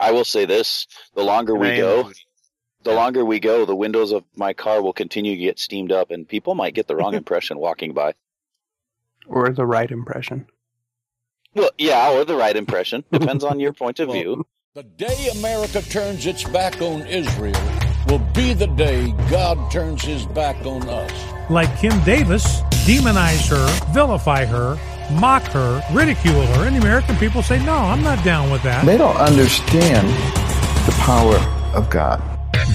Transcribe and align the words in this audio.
I 0.00 0.12
will 0.12 0.24
say 0.24 0.44
this: 0.44 0.86
the 1.14 1.22
longer 1.22 1.54
we 1.54 1.76
go, 1.76 2.10
the 2.82 2.92
longer 2.94 3.24
we 3.24 3.40
go, 3.40 3.64
the 3.64 3.76
windows 3.76 4.12
of 4.12 4.24
my 4.34 4.52
car 4.52 4.82
will 4.82 4.92
continue 4.92 5.36
to 5.36 5.40
get 5.40 5.58
steamed 5.58 5.92
up, 5.92 6.10
and 6.10 6.28
people 6.28 6.54
might 6.54 6.74
get 6.74 6.86
the 6.86 6.96
wrong 6.96 7.14
impression 7.22 7.58
walking 7.58 7.92
by. 7.92 8.14
Or 9.26 9.50
the 9.50 9.66
right 9.66 9.90
impression. 9.90 10.46
Well, 11.54 11.70
yeah, 11.78 12.12
or 12.12 12.24
the 12.24 12.36
right 12.36 12.56
impression 12.56 13.04
depends 13.12 13.44
on 13.44 13.60
your 13.60 13.72
point 13.72 14.00
of 14.00 14.08
Well, 14.08 14.16
view. 14.16 14.46
The 14.74 14.84
day 14.84 15.28
America 15.34 15.82
turns 15.82 16.24
its 16.26 16.44
back 16.44 16.80
on 16.80 17.02
Israel 17.06 17.60
will 18.08 18.18
be 18.34 18.54
the 18.54 18.66
day 18.66 19.12
God 19.30 19.70
turns 19.70 20.02
his 20.02 20.26
back 20.26 20.64
on 20.66 20.88
us. 20.88 21.50
Like 21.50 21.76
Kim 21.78 22.02
Davis, 22.02 22.60
demonize 22.86 23.48
her, 23.48 23.66
vilify 23.92 24.44
her, 24.44 24.76
mock 25.12 25.42
her, 25.52 25.82
ridicule 25.92 26.46
her, 26.46 26.66
and 26.66 26.76
the 26.76 26.80
American 26.80 27.16
people 27.16 27.42
say, 27.42 27.62
no, 27.64 27.74
I'm 27.74 28.02
not 28.02 28.24
down 28.24 28.50
with 28.50 28.62
that. 28.62 28.84
They 28.84 28.96
don't 28.96 29.16
understand 29.16 30.08
the 30.86 30.92
power 31.00 31.36
of 31.74 31.90
God. 31.90 32.22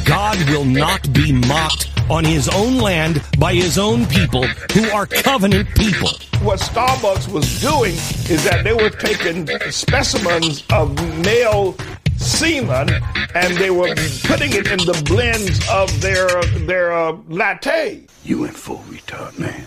God 0.06 0.38
will 0.50 0.66
not 0.66 1.12
be 1.14 1.32
mocked 1.32 1.92
on 2.10 2.24
his 2.24 2.48
own 2.50 2.78
land 2.78 3.24
by 3.40 3.54
his 3.54 3.78
own 3.78 4.06
people 4.06 4.46
who 4.74 4.90
are 4.92 5.06
covenant 5.06 5.68
people. 5.76 6.10
What 6.42 6.60
Starbucks 6.60 7.32
was 7.32 7.62
doing 7.62 7.94
is 8.30 8.44
that 8.44 8.64
they 8.64 8.74
were 8.74 8.90
taking 8.90 9.48
specimens 9.72 10.64
of 10.72 10.94
male 11.26 11.76
semen 12.18 12.90
and 13.34 13.58
they 13.58 13.72
were 13.72 13.94
putting 14.24 14.54
it 14.54 14.68
in 14.68 14.80
the 14.80 15.02
blends 15.06 15.60
of 15.70 16.02
their 16.02 16.28
their 16.66 16.94
uh, 16.94 17.18
latte. 17.28 18.04
You 18.24 18.42
went 18.42 18.56
full 18.56 18.80
retard, 18.90 19.38
man. 19.40 19.66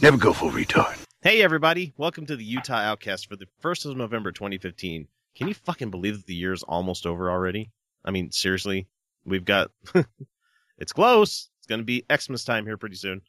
Never 0.00 0.16
go 0.16 0.32
full 0.32 0.50
retard. 0.50 0.99
Hey 1.22 1.42
everybody, 1.42 1.92
welcome 1.98 2.24
to 2.24 2.34
the 2.34 2.44
Utah 2.44 2.78
Outcast 2.78 3.28
for 3.28 3.36
the 3.36 3.46
1st 3.62 3.90
of 3.90 3.96
November 3.98 4.32
2015. 4.32 5.06
Can 5.36 5.48
you 5.48 5.52
fucking 5.52 5.90
believe 5.90 6.16
that 6.16 6.24
the 6.24 6.34
year's 6.34 6.62
almost 6.62 7.04
over 7.04 7.30
already? 7.30 7.70
I 8.02 8.10
mean, 8.10 8.32
seriously, 8.32 8.88
we've 9.26 9.44
got 9.44 9.70
it's 10.78 10.94
close. 10.94 11.50
It's 11.58 11.66
going 11.66 11.82
to 11.82 11.84
be 11.84 12.06
Xmas 12.10 12.46
time 12.46 12.64
here 12.64 12.78
pretty 12.78 12.96
soon. 12.96 13.20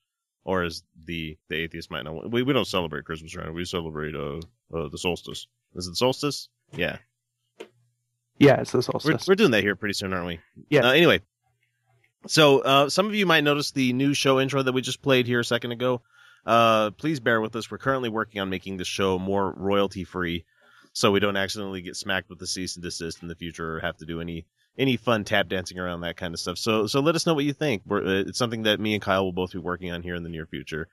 Or 0.46 0.64
as 0.64 0.84
the 1.06 1.38
the 1.50 1.58
atheist 1.58 1.92
might 1.92 2.04
know, 2.04 2.30
we 2.32 2.44
we 2.44 2.54
don't 2.54 2.64
celebrate 2.64 3.04
Christmas 3.04 3.36
right? 3.36 3.54
We 3.54 3.66
celebrate 3.66 4.16
uh, 4.16 4.40
uh 4.74 4.88
the 4.88 4.98
solstice. 4.98 5.48
Is 5.76 5.86
it 5.86 5.90
the 5.90 5.96
solstice? 5.98 6.48
Yeah. 6.72 6.96
Yeah, 8.38 8.62
it's 8.62 8.72
the 8.72 8.78
We're, 8.78 8.84
solstice. 8.84 9.28
we're 9.28 9.36
doing 9.36 9.52
that 9.52 9.64
here 9.64 9.76
pretty 9.76 9.96
soon, 9.96 10.14
aren't 10.14 10.28
we? 10.28 10.40
Yeah. 10.70 10.86
Uh, 10.86 10.92
anyway, 10.94 11.20
so 12.26 12.60
uh, 12.60 12.90
some 12.90 13.08
of 13.08 13.16
you 13.16 13.26
might 13.26 13.44
notice 13.44 13.72
the 13.72 13.92
new 13.92 14.14
show 14.14 14.40
intro 14.40 14.64
that 14.64 14.72
we 14.72 14.82
just 14.82 15.02
played 15.02 15.28
here 15.28 15.42
a 15.42 15.46
second 15.46 15.74
ago. 15.74 16.02
Uh, 16.46 16.92
please 16.92 17.20
bear 17.20 17.42
with 17.42 17.56
us. 17.56 17.70
We're 17.70 17.78
currently 17.78 18.10
working 18.10 18.42
on 18.42 18.50
making 18.50 18.78
the 18.78 18.86
show 18.86 19.20
more 19.20 19.54
royalty 19.56 20.04
free, 20.04 20.46
so 20.94 21.12
we 21.12 21.20
don't 21.20 21.38
accidentally 21.38 21.82
get 21.82 21.96
smacked 21.96 22.30
with 22.30 22.40
the 22.40 22.48
cease 22.48 22.76
and 22.76 22.84
desist 22.84 23.22
in 23.22 23.28
the 23.28 23.36
future 23.36 23.78
or 23.78 23.80
have 23.80 23.98
to 23.98 24.06
do 24.06 24.22
any 24.22 24.46
any 24.78 24.98
fun 24.98 25.24
tap 25.24 25.50
dancing 25.50 25.78
around 25.78 26.02
that 26.02 26.18
kind 26.18 26.34
of 26.34 26.40
stuff. 26.40 26.58
So 26.58 26.88
so 26.88 27.00
let 27.02 27.16
us 27.16 27.26
know 27.26 27.34
what 27.34 27.46
you 27.46 27.54
think. 27.54 27.84
We're, 27.86 28.06
uh, 28.06 28.24
it's 28.28 28.40
something 28.40 28.64
that 28.64 28.80
me 28.80 28.94
and 28.94 29.02
Kyle 29.02 29.24
will 29.24 29.34
both 29.34 29.52
be 29.52 29.60
working 29.60 29.92
on 29.92 30.02
here 30.02 30.16
in 30.16 30.24
the 30.24 30.30
near 30.30 30.46
future. 30.46 30.88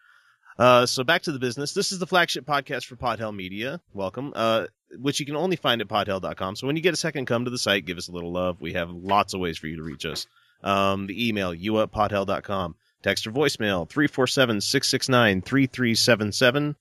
Uh, 0.59 0.87
so 0.87 1.05
back 1.05 1.23
to 1.23 1.33
the 1.33 1.39
business. 1.39 1.73
This 1.73 1.93
is 1.93 2.01
the 2.01 2.07
flagship 2.07 2.45
podcast 2.45 2.87
for 2.87 2.97
Podhell 2.97 3.35
Media. 3.35 3.81
Welcome. 3.95 4.33
Uh, 4.35 4.67
which 4.99 5.21
you 5.21 5.27
can 5.27 5.37
only 5.37 5.57
find 5.57 5.81
at 5.81 5.89
podhell.com. 5.89 6.57
So 6.57 6.67
when 6.67 6.75
you 6.75 6.83
get 6.83 6.95
a 6.95 6.99
second, 6.99 7.27
come 7.27 7.45
to 7.45 7.51
the 7.51 7.59
site, 7.59 7.87
give 7.87 7.99
us 7.99 8.09
a 8.09 8.13
little 8.13 8.33
love. 8.33 8.61
We 8.61 8.73
have 8.73 8.91
lots 8.91 9.35
of 9.35 9.41
ways 9.41 9.59
for 9.59 9.69
you 9.69 9.77
to 9.77 9.83
reach 9.83 10.05
us. 10.05 10.27
Um, 10.65 11.07
the 11.07 11.29
email, 11.29 11.55
you 11.55 11.81
at 11.81 11.93
podhell.com. 11.93 12.75
Text 13.03 13.27
or 13.27 13.33
voicemail, 13.33 13.89
347-669-3377. 13.89 16.75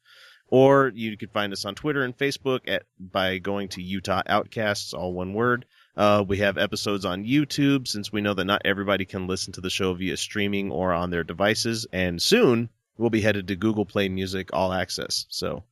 Or 0.49 0.91
you 0.95 1.17
can 1.17 1.29
find 1.29 1.51
us 1.51 1.65
on 1.65 1.75
Twitter 1.75 2.03
and 2.03 2.17
Facebook 2.17 2.61
at 2.67 2.83
by 2.99 3.37
going 3.37 3.67
to 3.69 3.81
Utah 3.81 4.23
Outcasts, 4.25 4.93
all 4.93 5.13
one 5.13 5.33
word. 5.33 5.65
Uh, 5.95 6.23
we 6.25 6.37
have 6.37 6.57
episodes 6.57 7.05
on 7.05 7.25
YouTube 7.25 7.87
since 7.87 8.11
we 8.11 8.21
know 8.21 8.33
that 8.33 8.45
not 8.45 8.61
everybody 8.63 9.03
can 9.03 9.27
listen 9.27 9.51
to 9.53 9.61
the 9.61 9.69
show 9.69 9.93
via 9.93 10.15
streaming 10.15 10.71
or 10.71 10.93
on 10.93 11.09
their 11.09 11.23
devices. 11.23 11.85
And 11.91 12.21
soon 12.21 12.69
we'll 12.97 13.09
be 13.09 13.21
headed 13.21 13.47
to 13.47 13.55
Google 13.55 13.85
Play 13.85 14.07
Music 14.07 14.49
All 14.53 14.71
Access. 14.71 15.25
So 15.29 15.63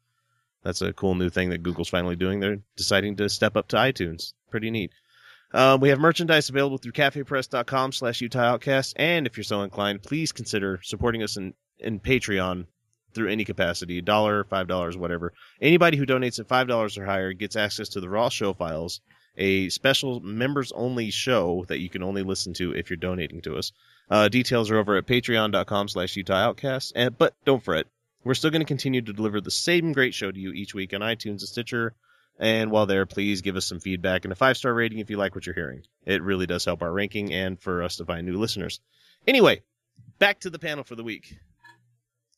that's 0.63 0.81
a 0.81 0.93
cool 0.93 1.15
new 1.15 1.29
thing 1.29 1.51
that 1.51 1.63
Google's 1.63 1.89
finally 1.89 2.15
doing. 2.15 2.39
They're 2.39 2.59
deciding 2.75 3.15
to 3.17 3.29
step 3.29 3.55
up 3.55 3.69
to 3.69 3.77
iTunes. 3.77 4.33
Pretty 4.49 4.71
neat. 4.71 4.91
Uh, 5.55 5.77
we 5.79 5.87
have 5.87 5.99
merchandise 5.99 6.49
available 6.49 6.77
through 6.77 6.91
cafepress.com 6.91 7.93
slash 7.93 8.19
Utah 8.19 8.41
Outcast. 8.41 8.93
And 8.97 9.25
if 9.25 9.37
you're 9.37 9.45
so 9.45 9.61
inclined, 9.61 10.03
please 10.03 10.33
consider 10.33 10.81
supporting 10.83 11.23
us 11.23 11.37
in, 11.37 11.53
in 11.79 12.01
Patreon 12.01 12.65
through 13.13 13.29
any 13.29 13.45
capacity, 13.45 13.99
a 13.99 14.01
dollar, 14.01 14.43
five 14.43 14.67
dollars, 14.67 14.97
whatever. 14.97 15.31
Anybody 15.61 15.95
who 15.95 16.05
donates 16.05 16.39
at 16.39 16.49
five 16.49 16.67
dollars 16.67 16.97
or 16.97 17.05
higher 17.05 17.31
gets 17.31 17.55
access 17.55 17.87
to 17.89 18.01
the 18.01 18.09
raw 18.09 18.27
show 18.27 18.53
files, 18.53 18.99
a 19.37 19.69
special 19.69 20.19
members 20.19 20.73
only 20.73 21.09
show 21.09 21.63
that 21.69 21.79
you 21.79 21.89
can 21.89 22.03
only 22.03 22.23
listen 22.23 22.53
to 22.55 22.75
if 22.75 22.89
you're 22.89 22.97
donating 22.97 23.41
to 23.43 23.55
us. 23.55 23.71
Uh, 24.09 24.27
details 24.27 24.69
are 24.69 24.77
over 24.77 24.97
at 24.97 25.07
patreon.com 25.07 25.87
slash 25.87 26.17
Utah 26.17 26.33
Outcast. 26.33 26.91
And, 26.97 27.17
but 27.17 27.33
don't 27.45 27.63
fret. 27.63 27.87
We're 28.25 28.33
still 28.33 28.51
going 28.51 28.61
to 28.61 28.65
continue 28.65 29.01
to 29.01 29.13
deliver 29.13 29.39
the 29.39 29.51
same 29.51 29.93
great 29.93 30.13
show 30.13 30.31
to 30.31 30.39
you 30.39 30.51
each 30.51 30.73
week 30.73 30.93
on 30.93 30.99
iTunes 30.99 31.39
and 31.39 31.41
Stitcher. 31.41 31.93
And 32.37 32.69
while 32.69 32.85
there, 32.85 33.05
please 33.05 33.41
give 33.41 33.55
us 33.55 33.65
some 33.65 33.79
feedback 33.79 34.25
and 34.25 34.31
a 34.31 34.35
five 34.35 34.57
star 34.57 34.73
rating 34.73 34.99
if 34.99 35.09
you 35.09 35.17
like 35.17 35.35
what 35.35 35.45
you're 35.45 35.55
hearing. 35.55 35.83
It 36.05 36.21
really 36.21 36.45
does 36.45 36.65
help 36.65 36.81
our 36.81 36.91
ranking 36.91 37.33
and 37.33 37.59
for 37.59 37.83
us 37.83 37.97
to 37.97 38.05
find 38.05 38.27
new 38.27 38.37
listeners. 38.37 38.81
Anyway, 39.25 39.61
back 40.19 40.39
to 40.41 40.49
the 40.49 40.59
panel 40.59 40.83
for 40.83 40.95
the 40.95 41.03
week. 41.03 41.37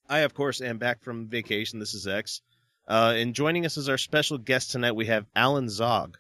I, 0.10 0.20
of 0.20 0.34
course, 0.34 0.62
am 0.62 0.78
back 0.78 1.04
from 1.04 1.28
vacation. 1.28 1.80
This 1.80 1.94
is 1.94 2.08
X. 2.08 2.42
Uh, 2.88 3.16
and 3.18 3.34
joining 3.34 3.66
us 3.66 3.78
as 3.78 3.90
our 3.90 3.98
special 3.98 4.38
guest 4.38 4.72
tonight, 4.72 4.94
we 4.94 5.08
have 5.08 5.26
Alan 5.36 5.68
Zog, 5.68 6.18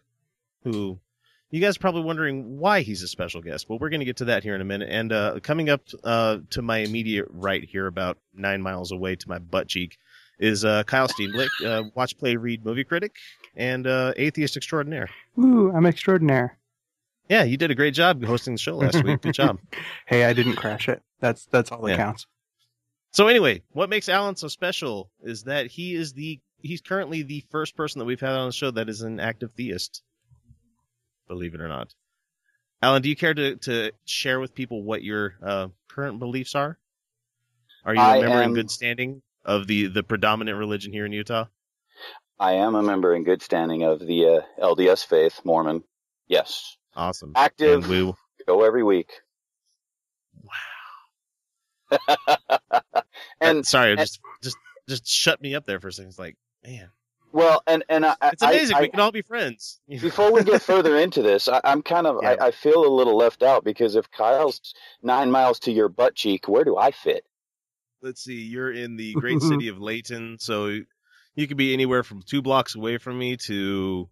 who 0.64 1.00
you 1.50 1.62
guys 1.62 1.78
are 1.78 1.80
probably 1.80 2.02
wondering 2.02 2.58
why 2.58 2.82
he's 2.82 3.04
a 3.04 3.08
special 3.08 3.42
guest. 3.42 3.70
Well, 3.70 3.80
we're 3.80 3.90
going 3.90 4.02
to 4.02 4.06
get 4.06 4.18
to 4.18 4.26
that 4.26 4.44
here 4.44 4.56
in 4.56 4.60
a 4.60 4.66
minute. 4.66 4.90
And 4.92 5.14
uh, 5.14 5.40
coming 5.42 5.70
up 5.70 5.82
uh, 6.04 6.40
to 6.50 6.62
my 6.62 6.80
immediate 6.80 7.28
right 7.30 7.64
here, 7.64 7.88
about 7.88 8.18
nine 8.34 8.62
miles 8.62 8.92
away 8.92 9.16
to 9.16 9.30
my 9.30 9.40
butt 9.40 9.70
cheek, 9.70 9.98
is 10.40 10.64
uh, 10.66 10.84
Kyle 10.84 11.08
Steenblick, 11.08 11.52
uh, 11.66 11.84
watch, 11.96 12.18
play, 12.18 12.36
read 12.36 12.66
movie 12.66 12.84
critic, 12.84 13.16
and 13.56 13.88
uh, 13.88 14.14
atheist 14.18 14.58
extraordinaire. 14.58 15.10
Ooh, 15.40 15.72
I'm 15.76 15.86
extraordinaire. 15.86 16.58
Yeah, 17.30 17.44
you 17.44 17.58
did 17.58 17.72
a 17.72 17.76
great 17.76 17.94
job 17.94 18.24
hosting 18.24 18.54
the 18.54 18.60
show 18.60 18.78
last 18.78 19.04
week. 19.04 19.22
Good 19.22 19.34
job. 19.34 19.60
Hey, 20.06 20.24
I 20.24 20.32
didn't 20.32 20.56
crash 20.56 20.88
it. 20.88 21.02
That's 21.20 21.46
that's 21.48 21.70
all 21.70 21.82
that 21.82 21.92
Yeah. 21.92 21.98
counts. 21.98 22.28
So 23.12 23.28
anyway, 23.28 23.62
what 23.74 23.90
makes 23.90 24.08
Alan 24.08 24.38
so 24.38 24.48
special 24.48 25.10
is 25.22 25.44
that 25.44 25.68
he 25.68 25.94
is 25.96 26.14
the 26.14 26.40
he's 26.62 26.80
currently 26.80 27.24
the 27.24 27.44
first 27.52 27.76
person 27.76 28.00
that 28.00 28.06
we've 28.06 28.20
had 28.22 28.32
on 28.32 28.48
the 28.48 28.54
show 28.54 28.72
that 28.72 28.88
is 28.88 29.02
an 29.02 29.20
active 29.20 29.52
theist. 29.58 30.02
Believe 31.28 31.56
it 31.56 31.60
or 31.62 31.68
not. 31.68 31.94
Alan, 32.82 33.02
do 33.02 33.10
you 33.10 33.16
care 33.18 33.34
to, 33.34 33.56
to 33.58 33.92
share 34.06 34.40
with 34.40 34.56
people 34.56 34.82
what 34.84 35.04
your 35.04 35.36
uh, 35.44 35.68
current 35.90 36.20
beliefs 36.20 36.56
are? 36.56 36.78
Are 37.84 37.96
you 37.96 38.02
a 38.02 38.22
member 38.22 38.42
in 38.44 38.54
good 38.54 38.72
standing 38.72 39.22
of 39.48 39.66
the, 39.66 39.88
the 39.88 40.04
predominant 40.04 40.58
religion 40.58 40.94
here 40.94 41.06
in 41.06 41.12
Utah? 41.14 41.46
I 42.40 42.54
am 42.54 42.76
a 42.76 42.84
member 42.84 43.16
in 43.16 43.24
good 43.24 43.42
standing 43.42 43.82
of 43.84 44.00
the 44.00 44.28
uh, 44.28 44.42
LDS 44.64 45.04
faith, 45.06 45.42
Mormon. 45.44 45.84
Yes, 46.28 46.78
Awesome. 46.96 47.32
active. 47.36 47.84
And 47.90 48.08
we, 48.08 48.14
Go 48.46 48.64
every 48.64 48.84
week. 48.84 49.10
Wow. 50.44 51.98
and 53.42 53.60
uh, 53.60 53.64
sorry, 53.64 53.92
and- 53.92 54.00
just 54.00 54.20
just 54.44 54.58
just 54.88 55.08
shut 55.08 55.42
me 55.42 55.56
up 55.56 55.66
there 55.66 55.80
for 55.80 55.88
a 55.88 55.92
second. 55.94 56.10
It's 56.10 56.20
like, 56.20 56.36
man, 56.66 56.90
well, 57.32 57.62
and 57.66 57.84
and 57.90 58.06
I, 58.06 58.16
it's 58.24 58.42
amazing. 58.42 58.76
I, 58.76 58.82
we 58.82 58.90
can 58.90 59.00
all 59.00 59.12
be 59.12 59.22
friends. 59.22 59.80
Before 59.90 60.32
we 60.32 60.44
get 60.44 60.62
further 60.62 60.98
into 61.00 61.22
this, 61.22 61.48
I, 61.48 61.62
I'm 61.64 61.82
kind 61.82 62.06
of 62.08 62.20
Yeah. 62.22 62.36
I, 62.40 62.48
I 62.48 62.52
feel 62.52 62.86
a 62.86 62.94
little 62.94 63.18
left 63.18 63.42
out 63.44 63.64
because 63.64 63.96
if 63.96 64.10
Kyle's 64.12 64.62
nine 65.02 65.32
miles 65.32 65.60
to 65.62 65.72
your 65.72 65.90
butt 65.90 66.16
cheek, 66.16 66.48
where 66.48 66.64
do 66.64 66.78
I 66.78 66.92
fit? 66.92 67.26
Let's 68.02 68.24
see, 68.24 68.42
you're 68.42 68.72
in 68.72 68.96
the 68.98 69.14
great 69.14 69.42
city 69.42 69.68
of 69.68 69.80
Layton, 69.80 70.38
so 70.40 70.68
you 71.36 71.48
could 71.48 71.58
be 71.58 71.74
anywhere 71.74 72.04
from 72.04 72.22
two 72.22 72.42
blocks 72.42 72.76
away 72.76 72.98
from 72.98 73.18
me 73.20 73.38
to 73.38 74.10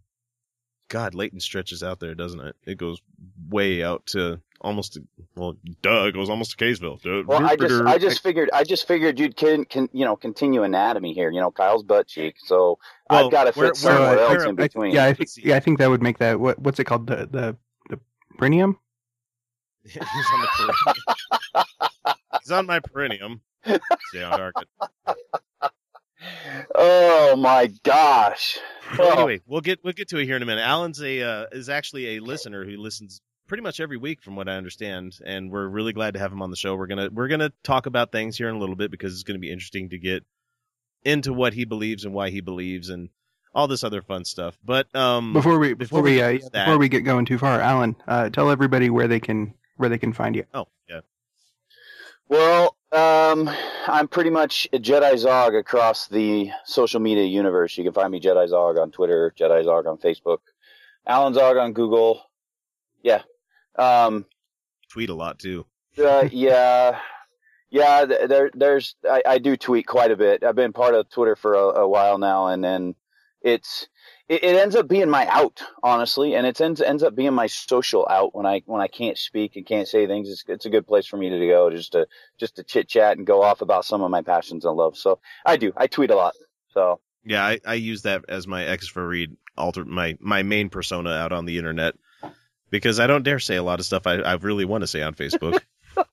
God, 0.89 1.15
Layton 1.15 1.39
stretches 1.39 1.81
out 1.81 1.99
there, 1.99 2.13
doesn't 2.13 2.39
it? 2.39 2.55
It 2.65 2.77
goes 2.77 3.01
way 3.49 3.83
out 3.83 4.05
to 4.07 4.39
almost 4.61 4.99
Well, 5.35 5.57
duh, 5.81 6.05
it 6.05 6.11
goes 6.13 6.29
almost 6.29 6.51
to 6.51 6.63
Kaysville. 6.63 7.01
Duh. 7.01 7.23
Well, 7.25 7.43
I 7.43 7.55
just 7.55 7.81
I 7.83 7.97
just 7.97 8.21
figured 8.21 8.51
I 8.53 8.63
just 8.63 8.87
figured 8.87 9.19
you'd 9.19 9.35
can, 9.35 9.65
can 9.65 9.89
you 9.93 10.05
know 10.05 10.15
continue 10.15 10.61
anatomy 10.61 11.13
here. 11.13 11.31
You 11.31 11.41
know, 11.41 11.49
Kyle's 11.49 11.81
butt 11.83 12.07
cheek, 12.07 12.35
so 12.37 12.77
Well, 13.09 13.25
I've 13.25 13.31
got 13.31 13.45
to 13.45 13.53
fit 13.53 13.59
where- 13.59 13.73
somewhere 13.73 14.09
where- 14.15 14.19
else 14.19 14.37
where- 14.37 14.47
in 14.49 14.55
between. 14.55 14.91
Yeah, 14.93 15.05
I 15.05 15.13
think 15.13 15.29
yeah, 15.37 15.55
I 15.55 15.59
think 15.59 15.79
that 15.79 15.89
would 15.89 16.03
make 16.03 16.19
that 16.19 16.39
what 16.39 16.59
what's 16.59 16.79
it 16.79 16.83
called 16.83 17.07
the 17.07 17.27
the 17.31 17.57
the 17.89 17.99
perineum? 18.37 18.77
He's 19.85 19.97
on 19.97 20.41
the 20.41 20.47
perineum. 20.55 21.14
He's 22.45 22.51
on 22.51 22.67
my 22.67 22.79
perineum. 22.79 23.41
See 23.65 24.19
how 24.19 24.37
dark 24.37 24.53
it. 24.61 25.71
Oh 26.75 27.35
my 27.37 27.71
gosh! 27.83 28.57
Well, 28.97 29.09
Oh, 29.09 29.13
anyway, 29.13 29.41
we'll 29.45 29.61
get 29.61 29.83
we'll 29.83 29.93
get 29.93 30.09
to 30.09 30.17
it 30.17 30.25
here 30.25 30.35
in 30.35 30.41
a 30.43 30.45
minute. 30.45 30.61
Alan's 30.61 31.01
a 31.01 31.21
uh, 31.21 31.45
is 31.51 31.69
actually 31.69 32.15
a 32.17 32.19
listener 32.21 32.63
who 32.65 32.77
listens 32.77 33.21
pretty 33.47 33.61
much 33.63 33.79
every 33.79 33.97
week, 33.97 34.21
from 34.23 34.35
what 34.35 34.47
I 34.47 34.53
understand, 34.53 35.17
and 35.25 35.51
we're 35.51 35.67
really 35.67 35.93
glad 35.93 36.13
to 36.13 36.19
have 36.19 36.31
him 36.31 36.41
on 36.41 36.49
the 36.51 36.55
show. 36.55 36.75
We're 36.75 36.87
gonna 36.87 37.09
we're 37.11 37.27
gonna 37.27 37.51
talk 37.63 37.85
about 37.85 38.11
things 38.11 38.37
here 38.37 38.49
in 38.49 38.55
a 38.55 38.59
little 38.59 38.75
bit 38.75 38.91
because 38.91 39.13
it's 39.13 39.23
gonna 39.23 39.39
be 39.39 39.51
interesting 39.51 39.89
to 39.89 39.97
get 39.97 40.23
into 41.03 41.33
what 41.33 41.53
he 41.53 41.65
believes 41.65 42.05
and 42.05 42.13
why 42.13 42.29
he 42.29 42.41
believes 42.41 42.89
and 42.89 43.09
all 43.53 43.67
this 43.67 43.83
other 43.83 44.01
fun 44.01 44.25
stuff. 44.25 44.57
But 44.63 44.93
um, 44.95 45.33
Before 45.33 45.59
we 45.59 45.73
before, 45.73 46.01
we, 46.01 46.21
uh, 46.21 46.31
get 46.33 46.41
to 46.43 46.49
that- 46.53 46.65
before 46.65 46.77
we 46.79 46.89
get 46.89 47.01
going 47.01 47.25
too 47.25 47.37
far, 47.37 47.59
Alan, 47.59 47.95
uh, 48.07 48.29
tell 48.29 48.49
everybody 48.51 48.89
where 48.89 49.07
they 49.07 49.19
can 49.19 49.53
where 49.77 49.89
they 49.89 49.97
can 49.99 50.13
find 50.13 50.35
you. 50.35 50.45
oh 50.53 50.67
yeah, 50.89 51.01
Well, 52.27 52.75
um, 52.91 53.49
I'm 53.87 54.07
pretty 54.07 54.29
much 54.29 54.67
a 54.73 54.79
Jedi 54.79 55.17
Zog 55.17 55.53
across 55.53 56.07
the 56.07 56.49
social 56.65 56.99
media 56.99 57.25
universe. 57.25 57.77
You 57.77 57.83
can 57.83 57.93
find 57.93 58.11
me 58.11 58.19
Jedi 58.19 58.47
Zog 58.47 58.77
on 58.77 58.91
Twitter, 58.91 59.33
Jedi 59.39 59.63
Zog 59.63 59.85
on 59.85 59.97
Facebook, 59.97 60.39
Alan 61.05 61.33
Zog 61.33 61.57
on 61.57 61.73
Google. 61.73 62.23
Yeah. 63.03 63.21
Um, 63.75 64.25
tweet 64.89 65.09
a 65.09 65.15
lot 65.15 65.39
too. 65.39 65.65
uh, 66.03 66.27
yeah. 66.31 66.99
Yeah, 67.69 68.05
there, 68.05 68.49
there's, 68.53 68.95
I, 69.09 69.21
I 69.27 69.37
do 69.37 69.57
tweet 69.57 69.85
quite 69.85 70.11
a 70.11 70.15
bit. 70.15 70.43
I've 70.43 70.55
been 70.55 70.71
part 70.71 70.95
of 70.95 71.09
Twitter 71.09 71.35
for 71.35 71.55
a, 71.55 71.81
a 71.81 71.87
while 71.87 72.17
now, 72.17 72.47
and 72.47 72.63
then 72.63 72.95
it's, 73.41 73.87
it, 74.27 74.43
it 74.43 74.55
ends 74.55 74.75
up 74.75 74.87
being 74.87 75.09
my 75.09 75.27
out, 75.27 75.61
honestly, 75.83 76.35
and 76.35 76.47
it 76.47 76.59
ends 76.59 76.81
ends 76.81 77.03
up 77.03 77.15
being 77.15 77.33
my 77.33 77.47
social 77.47 78.07
out 78.09 78.35
when 78.35 78.45
I 78.45 78.61
when 78.65 78.81
I 78.81 78.87
can't 78.87 79.17
speak 79.17 79.55
and 79.55 79.65
can't 79.65 79.87
say 79.87 80.07
things. 80.07 80.29
It's, 80.29 80.43
it's 80.47 80.65
a 80.65 80.69
good 80.69 80.87
place 80.87 81.05
for 81.05 81.17
me 81.17 81.29
to 81.29 81.47
go, 81.47 81.69
just 81.69 81.91
to 81.91 82.07
just 82.39 82.55
to 82.55 82.63
chit 82.63 82.87
chat 82.87 83.17
and 83.17 83.27
go 83.27 83.43
off 83.43 83.61
about 83.61 83.85
some 83.85 84.01
of 84.01 84.11
my 84.11 84.21
passions 84.21 84.65
and 84.65 84.75
love. 84.75 84.97
So 84.97 85.19
I 85.45 85.57
do, 85.57 85.73
I 85.77 85.87
tweet 85.87 86.09
a 86.09 86.15
lot. 86.15 86.33
So 86.73 86.99
Yeah, 87.23 87.45
I, 87.45 87.59
I 87.65 87.75
use 87.75 88.03
that 88.03 88.25
as 88.27 88.47
my 88.47 88.75
for 88.77 89.07
read 89.07 89.35
alter 89.57 89.85
my 89.85 90.17
my 90.19 90.43
main 90.43 90.69
persona 90.69 91.11
out 91.11 91.31
on 91.31 91.45
the 91.45 91.57
internet 91.57 91.95
because 92.71 92.99
I 92.99 93.07
don't 93.07 93.23
dare 93.23 93.39
say 93.39 93.55
a 93.55 93.63
lot 93.63 93.79
of 93.79 93.85
stuff 93.85 94.07
I, 94.07 94.15
I 94.15 94.33
really 94.33 94.65
want 94.65 94.81
to 94.81 94.87
say 94.87 95.01
on 95.01 95.13
Facebook. 95.13 95.59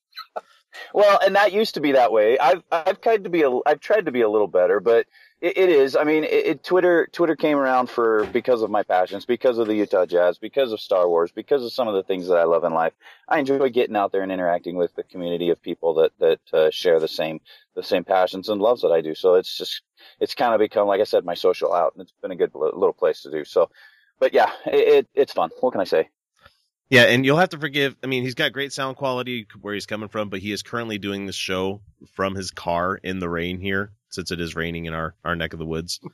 Well, 0.93 1.19
and 1.25 1.35
that 1.35 1.53
used 1.53 1.73
to 1.75 1.81
be 1.81 1.91
that 1.93 2.11
way. 2.11 2.37
I've 2.37 2.63
I've 2.71 3.01
tried 3.01 3.23
to 3.23 3.29
be 3.29 3.41
a 3.41 3.51
I've 3.65 3.79
tried 3.79 4.05
to 4.05 4.11
be 4.11 4.21
a 4.21 4.29
little 4.29 4.47
better, 4.47 4.79
but 4.79 5.07
it, 5.43 5.57
it 5.57 5.69
is. 5.69 5.97
I 5.97 6.05
mean, 6.05 6.23
it, 6.23 6.45
it, 6.45 6.63
Twitter 6.63 7.07
Twitter 7.11 7.35
came 7.35 7.57
around 7.57 7.89
for 7.89 8.25
because 8.27 8.61
of 8.61 8.71
my 8.71 8.81
passions, 8.81 9.25
because 9.25 9.57
of 9.57 9.67
the 9.67 9.75
Utah 9.75 10.05
Jazz, 10.05 10.37
because 10.37 10.71
of 10.71 10.79
Star 10.79 11.07
Wars, 11.07 11.31
because 11.31 11.63
of 11.65 11.73
some 11.73 11.89
of 11.89 11.95
the 11.95 12.03
things 12.03 12.27
that 12.27 12.37
I 12.37 12.45
love 12.45 12.63
in 12.63 12.73
life. 12.73 12.93
I 13.27 13.39
enjoy 13.39 13.69
getting 13.69 13.97
out 13.97 14.13
there 14.13 14.23
and 14.23 14.31
interacting 14.31 14.77
with 14.77 14.95
the 14.95 15.03
community 15.03 15.49
of 15.49 15.61
people 15.61 15.95
that 15.95 16.11
that 16.19 16.39
uh, 16.53 16.69
share 16.71 16.99
the 16.99 17.09
same 17.09 17.41
the 17.75 17.83
same 17.83 18.05
passions 18.05 18.47
and 18.47 18.61
loves 18.61 18.81
that 18.83 18.93
I 18.93 19.01
do. 19.01 19.13
So 19.13 19.35
it's 19.35 19.57
just 19.57 19.81
it's 20.21 20.33
kind 20.33 20.53
of 20.53 20.59
become, 20.59 20.87
like 20.87 21.01
I 21.01 21.05
said, 21.05 21.25
my 21.25 21.35
social 21.35 21.73
out, 21.73 21.93
and 21.93 22.01
it's 22.01 22.13
been 22.21 22.31
a 22.31 22.37
good 22.37 22.55
little 22.55 22.93
place 22.93 23.21
to 23.23 23.31
do. 23.31 23.43
So, 23.43 23.69
but 24.19 24.33
yeah, 24.33 24.49
it, 24.65 24.87
it 24.87 25.07
it's 25.13 25.33
fun. 25.33 25.49
What 25.59 25.71
can 25.71 25.81
I 25.81 25.85
say? 25.85 26.09
Yeah, 26.89 27.03
and 27.03 27.25
you'll 27.25 27.37
have 27.37 27.49
to 27.49 27.57
forgive. 27.57 27.97
I 28.03 28.07
mean, 28.07 28.23
he's 28.23 28.35
got 28.35 28.53
great 28.53 28.71
sound 28.71 28.97
quality 28.97 29.47
where 29.59 29.73
he's 29.73 29.87
coming 29.87 30.09
from, 30.09 30.29
but 30.29 30.39
he 30.39 30.51
is 30.51 30.63
currently 30.63 30.99
doing 30.99 31.25
this 31.25 31.35
show 31.35 31.81
from 32.13 32.35
his 32.35 32.51
car 32.51 32.95
in 32.95 33.19
the 33.19 33.27
rain 33.27 33.59
here, 33.59 33.91
since 34.13 34.31
it 34.31 34.39
is 34.39 34.55
raining 34.55 34.85
in 34.85 34.93
our 34.93 35.15
our 35.23 35.35
neck 35.35 35.53
of 35.53 35.59
the 35.59 35.65
woods. 35.65 35.99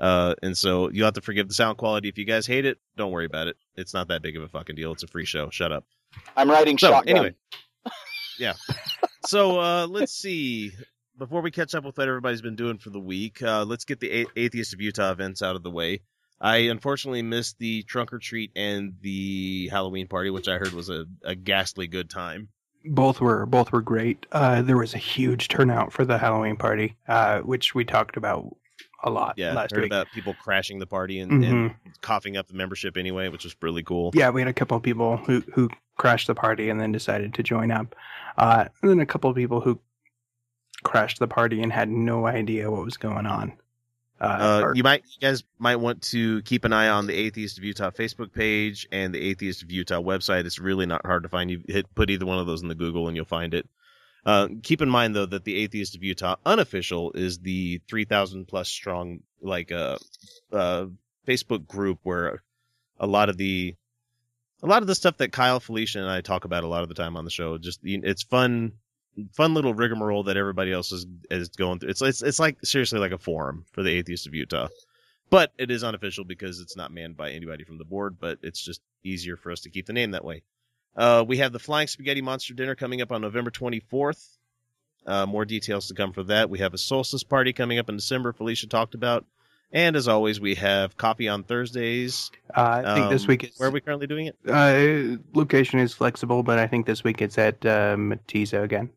Uh, 0.00 0.34
and 0.42 0.56
so 0.58 0.90
you'll 0.90 1.04
have 1.04 1.14
to 1.14 1.20
forgive 1.20 1.46
the 1.46 1.54
sound 1.54 1.78
quality. 1.78 2.08
If 2.08 2.18
you 2.18 2.24
guys 2.24 2.48
hate 2.48 2.64
it, 2.64 2.78
don't 2.96 3.12
worry 3.12 3.26
about 3.26 3.46
it. 3.46 3.56
It's 3.76 3.94
not 3.94 4.08
that 4.08 4.22
big 4.22 4.36
of 4.36 4.42
a 4.42 4.48
fucking 4.48 4.74
deal. 4.74 4.90
It's 4.90 5.04
a 5.04 5.06
free 5.06 5.24
show. 5.24 5.50
Shut 5.50 5.70
up. 5.70 5.84
I'm 6.36 6.50
riding 6.50 6.76
So 6.78 6.88
shotgun. 6.90 7.16
anyway, 7.16 7.34
yeah. 8.40 8.54
So 9.26 9.60
uh, 9.60 9.86
let's 9.86 10.12
see. 10.12 10.72
Before 11.16 11.42
we 11.42 11.52
catch 11.52 11.76
up 11.76 11.84
with 11.84 11.96
what 11.96 12.08
everybody's 12.08 12.42
been 12.42 12.56
doing 12.56 12.78
for 12.78 12.90
the 12.90 12.98
week, 12.98 13.40
uh, 13.40 13.64
let's 13.64 13.84
get 13.84 14.00
the 14.00 14.22
A- 14.22 14.26
Atheist 14.36 14.74
of 14.74 14.80
Utah 14.80 15.12
events 15.12 15.42
out 15.42 15.54
of 15.54 15.62
the 15.62 15.70
way. 15.70 16.00
I 16.40 16.56
unfortunately 16.56 17.22
missed 17.22 17.58
the 17.60 17.84
trunk 17.84 18.12
or 18.12 18.18
treat 18.18 18.50
and 18.56 18.94
the 19.00 19.68
Halloween 19.68 20.08
party, 20.08 20.30
which 20.30 20.48
I 20.48 20.58
heard 20.58 20.72
was 20.72 20.90
a, 20.90 21.04
a 21.22 21.36
ghastly 21.36 21.86
good 21.86 22.10
time. 22.10 22.48
Both 22.84 23.20
were 23.20 23.46
both 23.46 23.72
were 23.72 23.80
great. 23.82 24.26
Uh, 24.32 24.62
there 24.62 24.76
was 24.76 24.94
a 24.94 24.98
huge 24.98 25.48
turnout 25.48 25.92
for 25.92 26.04
the 26.04 26.18
Halloween 26.18 26.56
party, 26.56 26.96
uh, 27.08 27.40
which 27.40 27.74
we 27.74 27.84
talked 27.84 28.16
about 28.16 28.54
a 29.02 29.10
lot 29.10 29.34
Yeah, 29.36 29.54
last 29.54 29.72
heard 29.72 29.82
week. 29.82 29.92
about 29.92 30.06
people 30.12 30.34
crashing 30.34 30.78
the 30.78 30.86
party 30.86 31.18
and, 31.20 31.44
and 31.44 31.70
Mhm. 31.70 31.74
coughing 32.00 32.36
up 32.36 32.46
the 32.48 32.54
membership 32.54 32.96
anyway, 32.96 33.28
which 33.28 33.44
was 33.44 33.54
really 33.62 33.82
cool. 33.82 34.10
Yeah, 34.14 34.30
we 34.30 34.40
had 34.40 34.48
a 34.48 34.52
couple 34.54 34.76
of 34.76 34.82
people 34.82 35.16
who 35.18 35.42
who 35.54 35.70
crashed 35.96 36.26
the 36.26 36.34
party 36.34 36.68
and 36.70 36.80
then 36.80 36.90
decided 36.92 37.32
to 37.34 37.42
join 37.42 37.70
up, 37.70 37.94
uh, 38.36 38.66
and 38.82 38.90
then 38.90 39.00
a 39.00 39.06
couple 39.06 39.30
of 39.30 39.36
people 39.36 39.60
who 39.60 39.78
crashed 40.82 41.18
the 41.18 41.28
party 41.28 41.62
and 41.62 41.72
had 41.72 41.88
no 41.88 42.26
idea 42.26 42.70
what 42.70 42.84
was 42.84 42.96
going 42.98 43.24
on. 43.26 43.52
Uh, 44.20 44.62
or- 44.64 44.74
you 44.74 44.82
might, 44.82 45.02
you 45.04 45.20
guys 45.20 45.42
might 45.58 45.76
want 45.76 46.02
to 46.02 46.40
keep 46.42 46.64
an 46.64 46.72
eye 46.72 46.88
on 46.88 47.06
the 47.06 47.14
Atheist 47.14 47.58
of 47.58 47.64
Utah 47.64 47.90
Facebook 47.90 48.32
page 48.32 48.86
and 48.92 49.14
the 49.14 49.20
Atheist 49.20 49.62
of 49.62 49.70
Utah 49.70 50.00
website. 50.00 50.46
It's 50.46 50.58
really 50.58 50.86
not 50.86 51.04
hard 51.04 51.24
to 51.24 51.28
find. 51.28 51.50
You 51.50 51.62
hit 51.66 51.92
put 51.94 52.10
either 52.10 52.26
one 52.26 52.38
of 52.38 52.46
those 52.46 52.62
in 52.62 52.68
the 52.68 52.74
Google 52.74 53.08
and 53.08 53.16
you'll 53.16 53.24
find 53.24 53.54
it. 53.54 53.68
Uh, 54.24 54.48
keep 54.62 54.80
in 54.80 54.88
mind 54.88 55.14
though 55.14 55.26
that 55.26 55.44
the 55.44 55.56
Atheist 55.62 55.96
of 55.96 56.02
Utah 56.02 56.36
unofficial 56.46 57.12
is 57.12 57.40
the 57.40 57.80
three 57.88 58.06
thousand 58.06 58.46
plus 58.46 58.68
strong 58.68 59.20
like 59.42 59.70
uh, 59.70 59.98
uh, 60.50 60.86
Facebook 61.26 61.66
group 61.66 61.98
where 62.04 62.42
a 62.98 63.06
lot 63.06 63.28
of 63.28 63.36
the 63.36 63.74
a 64.62 64.66
lot 64.66 64.80
of 64.80 64.86
the 64.86 64.94
stuff 64.94 65.18
that 65.18 65.30
Kyle, 65.30 65.60
Felicia, 65.60 65.98
and 65.98 66.08
I 66.08 66.22
talk 66.22 66.46
about 66.46 66.64
a 66.64 66.68
lot 66.68 66.82
of 66.82 66.88
the 66.88 66.94
time 66.94 67.16
on 67.18 67.24
the 67.26 67.30
show. 67.30 67.58
Just 67.58 67.80
it's 67.82 68.22
fun, 68.22 68.72
fun 69.32 69.54
little 69.54 69.74
rigmarole 69.74 70.24
that 70.24 70.36
everybody 70.36 70.72
else 70.72 70.92
is 70.92 71.06
is 71.30 71.48
going 71.50 71.78
through. 71.78 71.90
It's 71.90 72.02
it's 72.02 72.22
it's 72.22 72.38
like 72.40 72.58
seriously 72.64 72.98
like 72.98 73.12
a 73.12 73.18
forum 73.18 73.64
for 73.72 73.82
the 73.82 73.90
atheists 73.90 74.26
of 74.26 74.34
Utah, 74.34 74.68
but 75.30 75.52
it 75.58 75.70
is 75.70 75.84
unofficial 75.84 76.24
because 76.24 76.60
it's 76.60 76.76
not 76.76 76.92
manned 76.92 77.16
by 77.16 77.30
anybody 77.30 77.64
from 77.64 77.78
the 77.78 77.84
board. 77.84 78.16
But 78.20 78.38
it's 78.42 78.62
just 78.62 78.80
easier 79.02 79.36
for 79.36 79.50
us 79.52 79.60
to 79.60 79.70
keep 79.70 79.86
the 79.86 79.92
name 79.92 80.12
that 80.12 80.24
way. 80.24 80.42
Uh, 80.96 81.24
we 81.26 81.38
have 81.38 81.52
the 81.52 81.58
Flying 81.58 81.88
Spaghetti 81.88 82.22
Monster 82.22 82.54
Dinner 82.54 82.74
coming 82.74 83.02
up 83.02 83.10
on 83.12 83.20
November 83.20 83.50
24th. 83.50 84.36
Uh, 85.06 85.26
more 85.26 85.44
details 85.44 85.88
to 85.88 85.94
come 85.94 86.12
for 86.12 86.22
that. 86.22 86.48
We 86.48 86.60
have 86.60 86.72
a 86.72 86.78
solstice 86.78 87.22
party 87.24 87.52
coming 87.52 87.78
up 87.78 87.88
in 87.88 87.96
December. 87.96 88.32
Felicia 88.32 88.68
talked 88.68 88.94
about, 88.94 89.26
and 89.72 89.96
as 89.96 90.08
always, 90.08 90.40
we 90.40 90.54
have 90.54 90.96
coffee 90.96 91.28
on 91.28 91.42
Thursdays. 91.42 92.30
uh, 92.56 92.82
I 92.84 92.94
think 92.94 93.10
this 93.10 93.22
Um, 93.24 93.28
week 93.28 93.44
is 93.44 93.58
Where 93.58 93.68
are 93.68 93.72
we 93.72 93.80
currently 93.82 94.06
doing 94.06 94.28
it? 94.28 94.36
uh, 94.48 95.18
location 95.36 95.80
is 95.80 95.92
flexible, 95.92 96.42
but 96.42 96.58
I 96.58 96.66
think 96.68 96.86
this 96.86 97.04
week 97.04 97.20
it's 97.20 97.36
at 97.36 97.66
uh, 97.66 97.96
Matisa 97.96 98.62
again. 98.62 98.88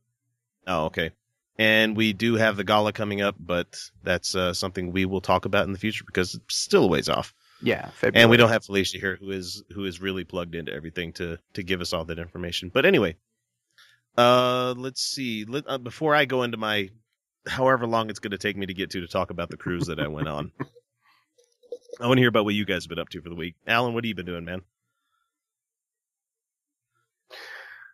Oh, 0.67 0.85
okay. 0.85 1.11
And 1.57 1.97
we 1.97 2.13
do 2.13 2.35
have 2.35 2.55
the 2.55 2.63
gala 2.63 2.93
coming 2.93 3.21
up, 3.21 3.35
but 3.39 3.79
that's 4.03 4.35
uh, 4.35 4.53
something 4.53 4.91
we 4.91 5.05
will 5.05 5.21
talk 5.21 5.45
about 5.45 5.65
in 5.65 5.73
the 5.73 5.79
future 5.79 6.03
because 6.05 6.35
it's 6.35 6.55
still 6.55 6.83
a 6.83 6.87
ways 6.87 7.09
off. 7.09 7.33
Yeah, 7.63 7.89
February. 7.89 8.21
And 8.21 8.29
we 8.29 8.37
don't 8.37 8.49
have 8.49 8.65
Felicia 8.65 8.99
here, 8.99 9.17
who 9.19 9.31
is 9.31 9.63
who 9.71 9.85
is 9.85 9.99
really 9.99 10.23
plugged 10.23 10.53
into 10.53 10.71
everything 10.71 11.13
to 11.13 11.39
to 11.53 11.63
give 11.63 11.81
us 11.81 11.93
all 11.93 12.05
that 12.05 12.19
information. 12.19 12.69
But 12.71 12.85
anyway, 12.85 13.15
uh, 14.15 14.75
let's 14.77 15.01
see. 15.01 15.45
Let, 15.45 15.63
uh, 15.67 15.79
before 15.79 16.13
I 16.13 16.25
go 16.25 16.43
into 16.43 16.57
my, 16.57 16.89
however 17.47 17.87
long 17.87 18.11
it's 18.11 18.19
going 18.19 18.31
to 18.31 18.37
take 18.37 18.57
me 18.57 18.67
to 18.67 18.75
get 18.75 18.91
to 18.91 19.01
to 19.01 19.07
talk 19.07 19.31
about 19.31 19.49
the 19.49 19.57
cruise 19.57 19.87
that 19.87 19.99
I 19.99 20.07
went 20.07 20.27
on, 20.27 20.51
I 21.99 22.05
want 22.05 22.17
to 22.17 22.21
hear 22.21 22.29
about 22.29 22.45
what 22.45 22.53
you 22.53 22.65
guys 22.65 22.83
have 22.83 22.89
been 22.89 22.99
up 22.99 23.09
to 23.09 23.21
for 23.21 23.29
the 23.29 23.35
week. 23.35 23.55
Alan, 23.65 23.95
what 23.95 24.03
have 24.03 24.09
you 24.09 24.15
been 24.15 24.27
doing, 24.27 24.45
man? 24.45 24.61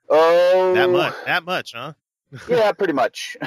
Oh, 0.10 0.74
That 0.74 0.90
much? 0.90 1.14
That 1.26 1.46
much, 1.46 1.74
huh? 1.74 1.94
Yeah, 2.48 2.72
pretty 2.72 2.94
much. 2.94 3.38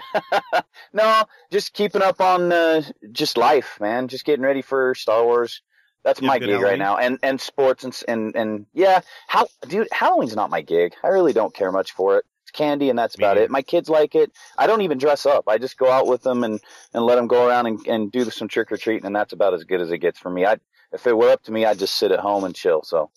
no, 0.92 1.24
just 1.50 1.72
keeping 1.72 2.02
up 2.02 2.20
on 2.20 2.52
uh, 2.52 2.82
just 3.12 3.36
life, 3.36 3.78
man. 3.80 4.08
Just 4.08 4.24
getting 4.24 4.44
ready 4.44 4.62
for 4.62 4.94
Star 4.94 5.24
Wars. 5.24 5.62
That's 6.04 6.20
You 6.20 6.28
my 6.28 6.38
gig 6.38 6.60
good 6.60 6.62
right 6.62 6.78
now, 6.78 6.96
and 6.98 7.18
and 7.22 7.40
sports 7.40 7.84
and 7.84 7.96
and 8.06 8.34
and 8.36 8.66
yeah, 8.72 9.00
how 9.26 9.48
dude, 9.68 9.88
Halloween's 9.92 10.36
not 10.36 10.50
my 10.50 10.62
gig. 10.62 10.94
I 11.02 11.08
really 11.08 11.32
don't 11.32 11.54
care 11.54 11.72
much 11.72 11.92
for 11.92 12.18
it. 12.18 12.24
It's 12.42 12.52
candy, 12.52 12.90
and 12.90 12.98
that's 12.98 13.18
Me 13.18 13.24
about 13.24 13.36
neither. 13.36 13.44
it. 13.44 13.50
My 13.50 13.62
kids 13.62 13.88
like 13.88 14.14
it. 14.14 14.30
I 14.56 14.66
don't 14.68 14.82
even 14.82 14.98
dress 14.98 15.26
up. 15.26 15.44
I 15.48 15.58
just 15.58 15.78
go 15.78 15.90
out 15.90 16.06
with 16.06 16.22
them 16.22 16.44
and 16.44 16.60
and 16.94 17.04
let 17.04 17.16
them 17.16 17.26
go 17.26 17.48
around 17.48 17.66
and 17.66 17.86
and 17.88 18.12
do 18.12 18.24
some 18.30 18.48
trick 18.48 18.70
or 18.70 18.76
treating, 18.76 19.06
and 19.06 19.16
that's 19.16 19.32
about 19.32 19.54
as 19.54 19.64
good 19.64 19.80
as 19.80 19.90
it 19.90 19.98
gets 19.98 20.18
for 20.18 20.30
me. 20.30 20.46
I 20.46 20.58
if 20.92 21.06
it 21.06 21.16
were 21.16 21.30
up 21.30 21.42
to 21.44 21.52
me, 21.52 21.64
I'd 21.64 21.78
just 21.80 21.96
sit 21.96 22.12
at 22.12 22.20
home 22.20 22.44
and 22.44 22.54
chill. 22.54 22.82
So 22.84 23.10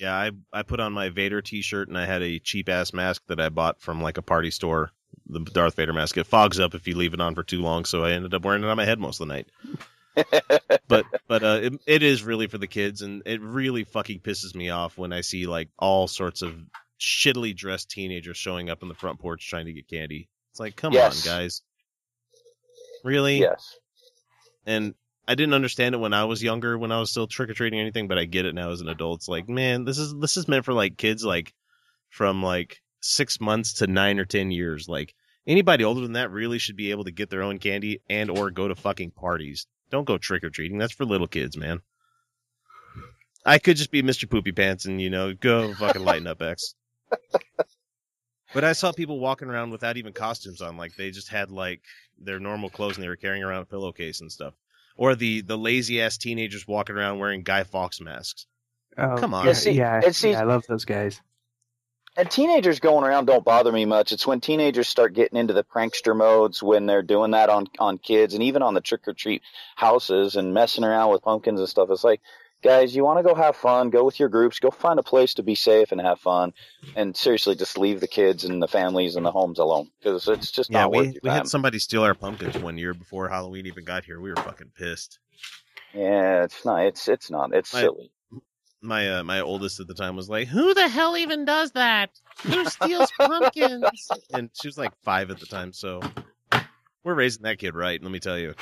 Yeah, 0.00 0.14
I 0.14 0.30
I 0.52 0.62
put 0.62 0.80
on 0.80 0.92
my 0.94 1.10
Vader 1.10 1.42
T-shirt 1.42 1.88
and 1.88 1.98
I 1.98 2.06
had 2.06 2.22
a 2.22 2.38
cheap 2.38 2.68
ass 2.68 2.92
mask 2.92 3.22
that 3.26 3.38
I 3.38 3.50
bought 3.50 3.80
from 3.80 4.00
like 4.02 4.16
a 4.18 4.22
party 4.22 4.50
store. 4.50 4.90
The 5.26 5.40
Darth 5.40 5.76
Vader 5.76 5.92
mask. 5.92 6.16
It 6.16 6.26
fogs 6.26 6.58
up 6.58 6.74
if 6.74 6.88
you 6.88 6.96
leave 6.96 7.14
it 7.14 7.20
on 7.20 7.34
for 7.34 7.42
too 7.44 7.60
long, 7.60 7.84
so 7.84 8.04
I 8.04 8.12
ended 8.12 8.34
up 8.34 8.44
wearing 8.44 8.64
it 8.64 8.68
on 8.68 8.76
my 8.76 8.84
head 8.84 8.98
most 8.98 9.20
of 9.20 9.28
the 9.28 9.34
night. 9.34 9.48
but 10.88 11.04
but 11.28 11.42
uh, 11.44 11.60
it, 11.62 11.72
it 11.86 12.02
is 12.02 12.24
really 12.24 12.46
for 12.48 12.58
the 12.58 12.66
kids, 12.66 13.02
and 13.02 13.22
it 13.26 13.40
really 13.40 13.84
fucking 13.84 14.20
pisses 14.20 14.54
me 14.54 14.70
off 14.70 14.98
when 14.98 15.12
I 15.12 15.20
see 15.20 15.46
like 15.46 15.68
all 15.78 16.08
sorts 16.08 16.42
of 16.42 16.54
shittily 16.98 17.54
dressed 17.54 17.90
teenagers 17.90 18.36
showing 18.36 18.70
up 18.70 18.82
on 18.82 18.88
the 18.88 18.94
front 18.94 19.20
porch 19.20 19.48
trying 19.48 19.66
to 19.66 19.72
get 19.72 19.88
candy. 19.88 20.28
It's 20.52 20.60
like, 20.60 20.74
come 20.74 20.92
Yes. 20.92 21.26
on, 21.26 21.32
guys. 21.32 21.62
Really? 23.04 23.38
Yes. 23.40 23.78
And 24.66 24.94
I 25.30 25.36
didn't 25.36 25.54
understand 25.54 25.94
it 25.94 25.98
when 25.98 26.12
I 26.12 26.24
was 26.24 26.42
younger, 26.42 26.76
when 26.76 26.90
I 26.90 26.98
was 26.98 27.12
still 27.12 27.28
trick 27.28 27.50
or 27.50 27.54
treating 27.54 27.78
or 27.78 27.82
anything, 27.82 28.08
but 28.08 28.18
I 28.18 28.24
get 28.24 28.46
it 28.46 28.54
now 28.56 28.72
as 28.72 28.80
an 28.80 28.88
adult. 28.88 29.20
It's 29.20 29.28
like, 29.28 29.48
man, 29.48 29.84
this 29.84 29.96
is 29.96 30.12
this 30.18 30.36
is 30.36 30.48
meant 30.48 30.64
for 30.64 30.74
like 30.74 30.96
kids 30.96 31.24
like 31.24 31.54
from 32.08 32.42
like 32.42 32.80
six 33.00 33.40
months 33.40 33.74
to 33.74 33.86
nine 33.86 34.18
or 34.18 34.24
ten 34.24 34.50
years. 34.50 34.88
Like 34.88 35.14
anybody 35.46 35.84
older 35.84 36.00
than 36.00 36.14
that 36.14 36.32
really 36.32 36.58
should 36.58 36.74
be 36.74 36.90
able 36.90 37.04
to 37.04 37.12
get 37.12 37.30
their 37.30 37.44
own 37.44 37.58
candy 37.58 38.02
and 38.10 38.28
or 38.28 38.50
go 38.50 38.66
to 38.66 38.74
fucking 38.74 39.12
parties. 39.12 39.68
Don't 39.92 40.04
go 40.04 40.18
trick 40.18 40.42
or 40.42 40.50
treating. 40.50 40.78
That's 40.78 40.94
for 40.94 41.04
little 41.04 41.28
kids, 41.28 41.56
man. 41.56 41.78
I 43.46 43.60
could 43.60 43.76
just 43.76 43.92
be 43.92 44.02
Mr. 44.02 44.28
Poopy 44.28 44.50
Pants 44.50 44.86
and 44.86 45.00
you 45.00 45.10
know 45.10 45.32
go 45.32 45.72
fucking 45.74 46.02
lighten 46.02 46.26
up 46.26 46.42
X. 46.42 46.74
But 48.52 48.64
I 48.64 48.72
saw 48.72 48.90
people 48.90 49.20
walking 49.20 49.48
around 49.48 49.70
without 49.70 49.96
even 49.96 50.12
costumes 50.12 50.60
on, 50.60 50.76
like 50.76 50.96
they 50.96 51.12
just 51.12 51.28
had 51.28 51.52
like 51.52 51.82
their 52.18 52.40
normal 52.40 52.68
clothes 52.68 52.96
and 52.96 53.04
they 53.04 53.08
were 53.08 53.14
carrying 53.14 53.44
around 53.44 53.62
a 53.62 53.66
pillowcase 53.66 54.20
and 54.20 54.32
stuff. 54.32 54.54
Or 54.96 55.14
the 55.14 55.40
the 55.42 55.56
lazy 55.56 56.00
ass 56.02 56.18
teenagers 56.18 56.66
walking 56.68 56.96
around 56.96 57.18
wearing 57.18 57.42
Guy 57.42 57.64
Fawkes 57.64 58.00
masks. 58.00 58.46
Oh, 58.98 59.16
Come 59.18 59.34
on. 59.34 59.44
Yeah, 59.44 59.50
Yeah, 59.50 59.54
see- 59.54 59.70
yeah, 59.72 60.00
and 60.04 60.14
see- 60.16 60.30
yeah, 60.32 60.40
I 60.40 60.44
love 60.44 60.64
those 60.68 60.84
guys. 60.84 61.20
And 62.16 62.28
teenagers 62.28 62.80
going 62.80 63.04
around 63.04 63.26
don't 63.26 63.44
bother 63.44 63.70
me 63.70 63.84
much. 63.84 64.10
It's 64.10 64.26
when 64.26 64.40
teenagers 64.40 64.88
start 64.88 65.14
getting 65.14 65.38
into 65.38 65.54
the 65.54 65.62
prankster 65.62 66.14
modes 66.14 66.60
when 66.60 66.86
they're 66.86 67.02
doing 67.02 67.30
that 67.30 67.48
on 67.48 67.66
on 67.78 67.98
kids 67.98 68.34
and 68.34 68.42
even 68.42 68.62
on 68.62 68.74
the 68.74 68.80
trick 68.80 69.06
or 69.06 69.14
treat 69.14 69.42
houses 69.76 70.34
and 70.34 70.52
messing 70.52 70.82
around 70.84 71.12
with 71.12 71.22
pumpkins 71.22 71.60
and 71.60 71.68
stuff. 71.68 71.88
It's 71.90 72.02
like, 72.04 72.20
guys, 72.62 72.94
you 72.94 73.04
want 73.04 73.18
to 73.18 73.22
go 73.22 73.34
have 73.34 73.56
fun? 73.56 73.90
Go 73.90 74.04
with 74.04 74.18
your 74.20 74.28
groups. 74.28 74.58
Go 74.58 74.70
find 74.70 74.98
a 74.98 75.02
place 75.02 75.34
to 75.34 75.42
be 75.42 75.54
safe 75.54 75.92
and 75.92 76.00
have 76.00 76.20
fun. 76.20 76.52
And 76.96 77.16
seriously, 77.16 77.54
just 77.54 77.78
leave 77.78 78.00
the 78.00 78.08
kids 78.08 78.44
and 78.44 78.62
the 78.62 78.68
families 78.68 79.16
and 79.16 79.24
the 79.24 79.32
homes 79.32 79.58
alone 79.58 79.90
because 79.98 80.28
it's 80.28 80.50
just 80.50 80.70
Yeah, 80.70 80.82
not 80.82 80.92
worth 80.92 81.06
we, 81.08 81.20
we 81.22 81.30
had 81.30 81.48
somebody 81.48 81.78
steal 81.78 82.02
our 82.02 82.14
pumpkins 82.14 82.56
one 82.58 82.78
year 82.78 82.94
before 82.94 83.28
Halloween 83.28 83.66
even 83.66 83.84
got 83.84 84.04
here. 84.04 84.20
We 84.20 84.30
were 84.30 84.36
fucking 84.36 84.72
pissed. 84.76 85.18
Yeah, 85.94 86.44
it's 86.44 86.64
not. 86.64 86.84
It's 86.84 87.08
it's 87.08 87.30
not. 87.30 87.54
It's 87.54 87.72
My- 87.72 87.80
silly. 87.80 88.10
My 88.82 89.18
uh, 89.18 89.24
my 89.24 89.40
oldest 89.40 89.78
at 89.78 89.88
the 89.88 89.92
time 89.94 90.16
was 90.16 90.30
like, 90.30 90.48
"Who 90.48 90.72
the 90.72 90.88
hell 90.88 91.14
even 91.14 91.44
does 91.44 91.72
that? 91.72 92.18
Who 92.44 92.64
steals 92.64 93.12
pumpkins?" 93.18 94.08
and 94.32 94.48
she 94.58 94.68
was 94.68 94.78
like 94.78 94.92
five 95.02 95.30
at 95.30 95.38
the 95.38 95.44
time, 95.44 95.74
so 95.74 96.00
we're 97.04 97.12
raising 97.14 97.42
that 97.42 97.58
kid 97.58 97.74
right. 97.74 98.02
Let 98.02 98.10
me 98.10 98.20
tell 98.20 98.38
you. 98.38 98.54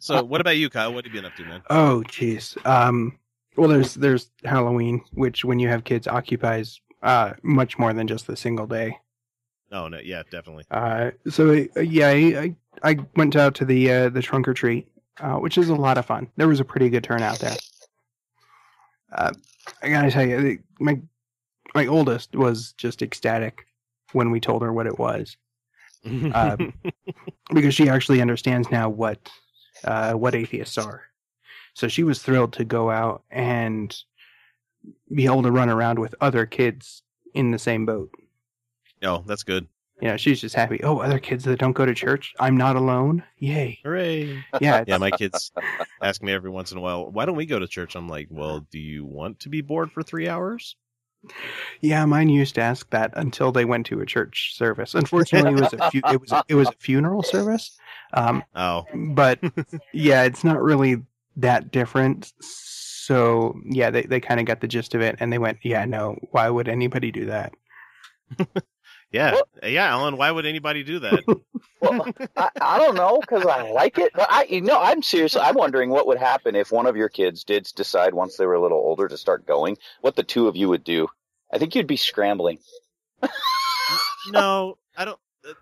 So, 0.00 0.22
what 0.22 0.40
about 0.40 0.56
you, 0.56 0.70
Kyle? 0.70 0.92
What 0.92 1.04
have 1.04 1.14
you 1.14 1.20
been 1.20 1.26
up 1.26 1.36
to, 1.36 1.44
man? 1.44 1.62
Oh, 1.70 2.02
jeez. 2.08 2.64
Um, 2.66 3.18
well, 3.56 3.68
there's 3.68 3.94
there's 3.94 4.30
Halloween, 4.44 5.02
which 5.12 5.44
when 5.44 5.58
you 5.58 5.68
have 5.68 5.84
kids 5.84 6.06
occupies 6.06 6.80
uh 7.02 7.32
much 7.42 7.78
more 7.78 7.92
than 7.92 8.08
just 8.08 8.28
a 8.28 8.36
single 8.36 8.66
day. 8.66 8.98
Oh 9.70 9.88
no, 9.88 9.98
yeah, 9.98 10.22
definitely. 10.30 10.64
Uh, 10.70 11.10
so 11.28 11.66
uh, 11.76 11.80
yeah, 11.80 12.08
I, 12.08 12.54
I 12.82 12.90
I 12.90 12.96
went 13.16 13.36
out 13.36 13.54
to 13.56 13.64
the 13.64 13.90
uh, 13.90 14.08
the 14.08 14.22
trunk 14.22 14.48
or 14.48 14.54
treat, 14.54 14.88
uh, 15.20 15.34
which 15.36 15.58
is 15.58 15.68
a 15.68 15.74
lot 15.74 15.98
of 15.98 16.06
fun. 16.06 16.30
There 16.36 16.48
was 16.48 16.60
a 16.60 16.64
pretty 16.64 16.88
good 16.88 17.04
turnout 17.04 17.38
there. 17.40 17.56
Uh, 19.12 19.32
I 19.82 19.88
gotta 19.90 20.10
tell 20.10 20.26
you, 20.26 20.58
my 20.80 21.00
my 21.74 21.86
oldest 21.86 22.34
was 22.34 22.72
just 22.78 23.02
ecstatic 23.02 23.66
when 24.12 24.30
we 24.30 24.40
told 24.40 24.62
her 24.62 24.72
what 24.72 24.86
it 24.86 24.98
was, 24.98 25.36
Um, 26.04 26.72
because 27.54 27.74
she 27.74 27.88
actually 27.88 28.20
understands 28.20 28.70
now 28.70 28.88
what 28.88 29.18
uh, 29.84 30.12
what 30.12 30.34
atheists 30.34 30.78
are. 30.78 31.02
So 31.74 31.88
she 31.88 32.02
was 32.02 32.22
thrilled 32.22 32.52
to 32.54 32.64
go 32.64 32.90
out 32.90 33.22
and 33.30 33.96
be 35.14 35.26
able 35.26 35.42
to 35.42 35.50
run 35.50 35.68
around 35.68 35.98
with 35.98 36.14
other 36.20 36.46
kids 36.46 37.02
in 37.34 37.50
the 37.50 37.58
same 37.58 37.86
boat. 37.86 38.10
oh, 39.02 39.22
that's 39.26 39.42
good. 39.42 39.68
You 40.00 40.08
know, 40.08 40.16
she's 40.16 40.40
just 40.40 40.54
happy. 40.54 40.80
Oh, 40.84 40.98
other 40.98 41.18
kids 41.18 41.42
that 41.44 41.58
don't 41.58 41.72
go 41.72 41.84
to 41.84 41.94
church. 41.94 42.32
I'm 42.38 42.56
not 42.56 42.76
alone. 42.76 43.24
Yay. 43.38 43.80
Hooray! 43.82 44.44
Yeah. 44.60 44.84
Yeah, 44.86 44.98
my 44.98 45.10
kids 45.10 45.50
ask 46.02 46.22
me 46.22 46.32
every 46.32 46.50
once 46.50 46.70
in 46.70 46.78
a 46.78 46.80
while, 46.80 47.10
"Why 47.10 47.24
don't 47.24 47.36
we 47.36 47.46
go 47.46 47.58
to 47.58 47.66
church?" 47.66 47.96
I'm 47.96 48.08
like, 48.08 48.28
"Well, 48.30 48.60
do 48.70 48.78
you 48.78 49.04
want 49.04 49.40
to 49.40 49.48
be 49.48 49.60
bored 49.60 49.90
for 49.90 50.04
three 50.04 50.28
hours?" 50.28 50.76
Yeah, 51.80 52.04
mine 52.06 52.28
used 52.28 52.54
to 52.56 52.60
ask 52.60 52.88
that 52.90 53.12
until 53.14 53.52
they 53.52 53.64
went 53.64 53.86
to 53.86 54.00
a 54.00 54.06
church 54.06 54.54
service. 54.56 54.94
Unfortunately, 54.94 55.52
it 55.52 55.60
was 55.60 55.72
a 55.72 55.90
fu- 55.90 56.00
it 56.12 56.20
was 56.20 56.32
it 56.48 56.54
was 56.54 56.68
a 56.68 56.72
funeral 56.78 57.22
service. 57.22 57.76
Um, 58.14 58.42
Oh, 58.54 58.84
but 58.94 59.40
yeah, 59.92 60.22
it's 60.24 60.44
not 60.44 60.62
really 60.62 61.02
that 61.36 61.70
different. 61.70 62.32
So 62.40 63.54
yeah, 63.64 63.90
they 63.90 64.02
they 64.02 64.20
kind 64.20 64.40
of 64.40 64.46
got 64.46 64.60
the 64.60 64.68
gist 64.68 64.94
of 64.94 65.00
it, 65.00 65.16
and 65.20 65.32
they 65.32 65.38
went, 65.38 65.58
yeah, 65.62 65.84
no, 65.84 66.16
why 66.30 66.48
would 66.48 66.68
anybody 66.68 67.10
do 67.10 67.26
that? 67.26 67.52
Yeah, 69.12 69.36
yeah, 69.62 69.86
Alan. 69.88 70.16
Why 70.16 70.30
would 70.30 70.46
anybody 70.46 70.82
do 70.84 70.98
that? 71.00 71.24
Well, 71.80 72.06
I, 72.36 72.50
I 72.60 72.78
don't 72.80 72.96
know 72.96 73.20
because 73.20 73.46
I 73.46 73.70
like 73.70 73.98
it. 73.98 74.10
But 74.12 74.26
I, 74.28 74.42
you 74.50 74.60
know, 74.62 74.80
I'm 74.80 75.00
seriously. 75.00 75.40
I'm 75.42 75.54
wondering 75.54 75.90
what 75.90 76.08
would 76.08 76.18
happen 76.18 76.56
if 76.56 76.72
one 76.72 76.86
of 76.86 76.96
your 76.96 77.08
kids 77.08 77.44
did 77.44 77.68
decide 77.76 78.14
once 78.14 78.36
they 78.36 78.46
were 78.46 78.54
a 78.54 78.60
little 78.60 78.78
older 78.78 79.06
to 79.06 79.16
start 79.16 79.46
going. 79.46 79.76
What 80.00 80.16
the 80.16 80.24
two 80.24 80.48
of 80.48 80.56
you 80.56 80.68
would 80.70 80.82
do? 80.82 81.06
I 81.52 81.58
think 81.58 81.76
you'd 81.76 81.86
be 81.86 81.96
scrambling. 81.96 82.58
no, 84.32 84.76
I 84.96 85.04
don't. 85.04 85.20
uh, 85.48 85.52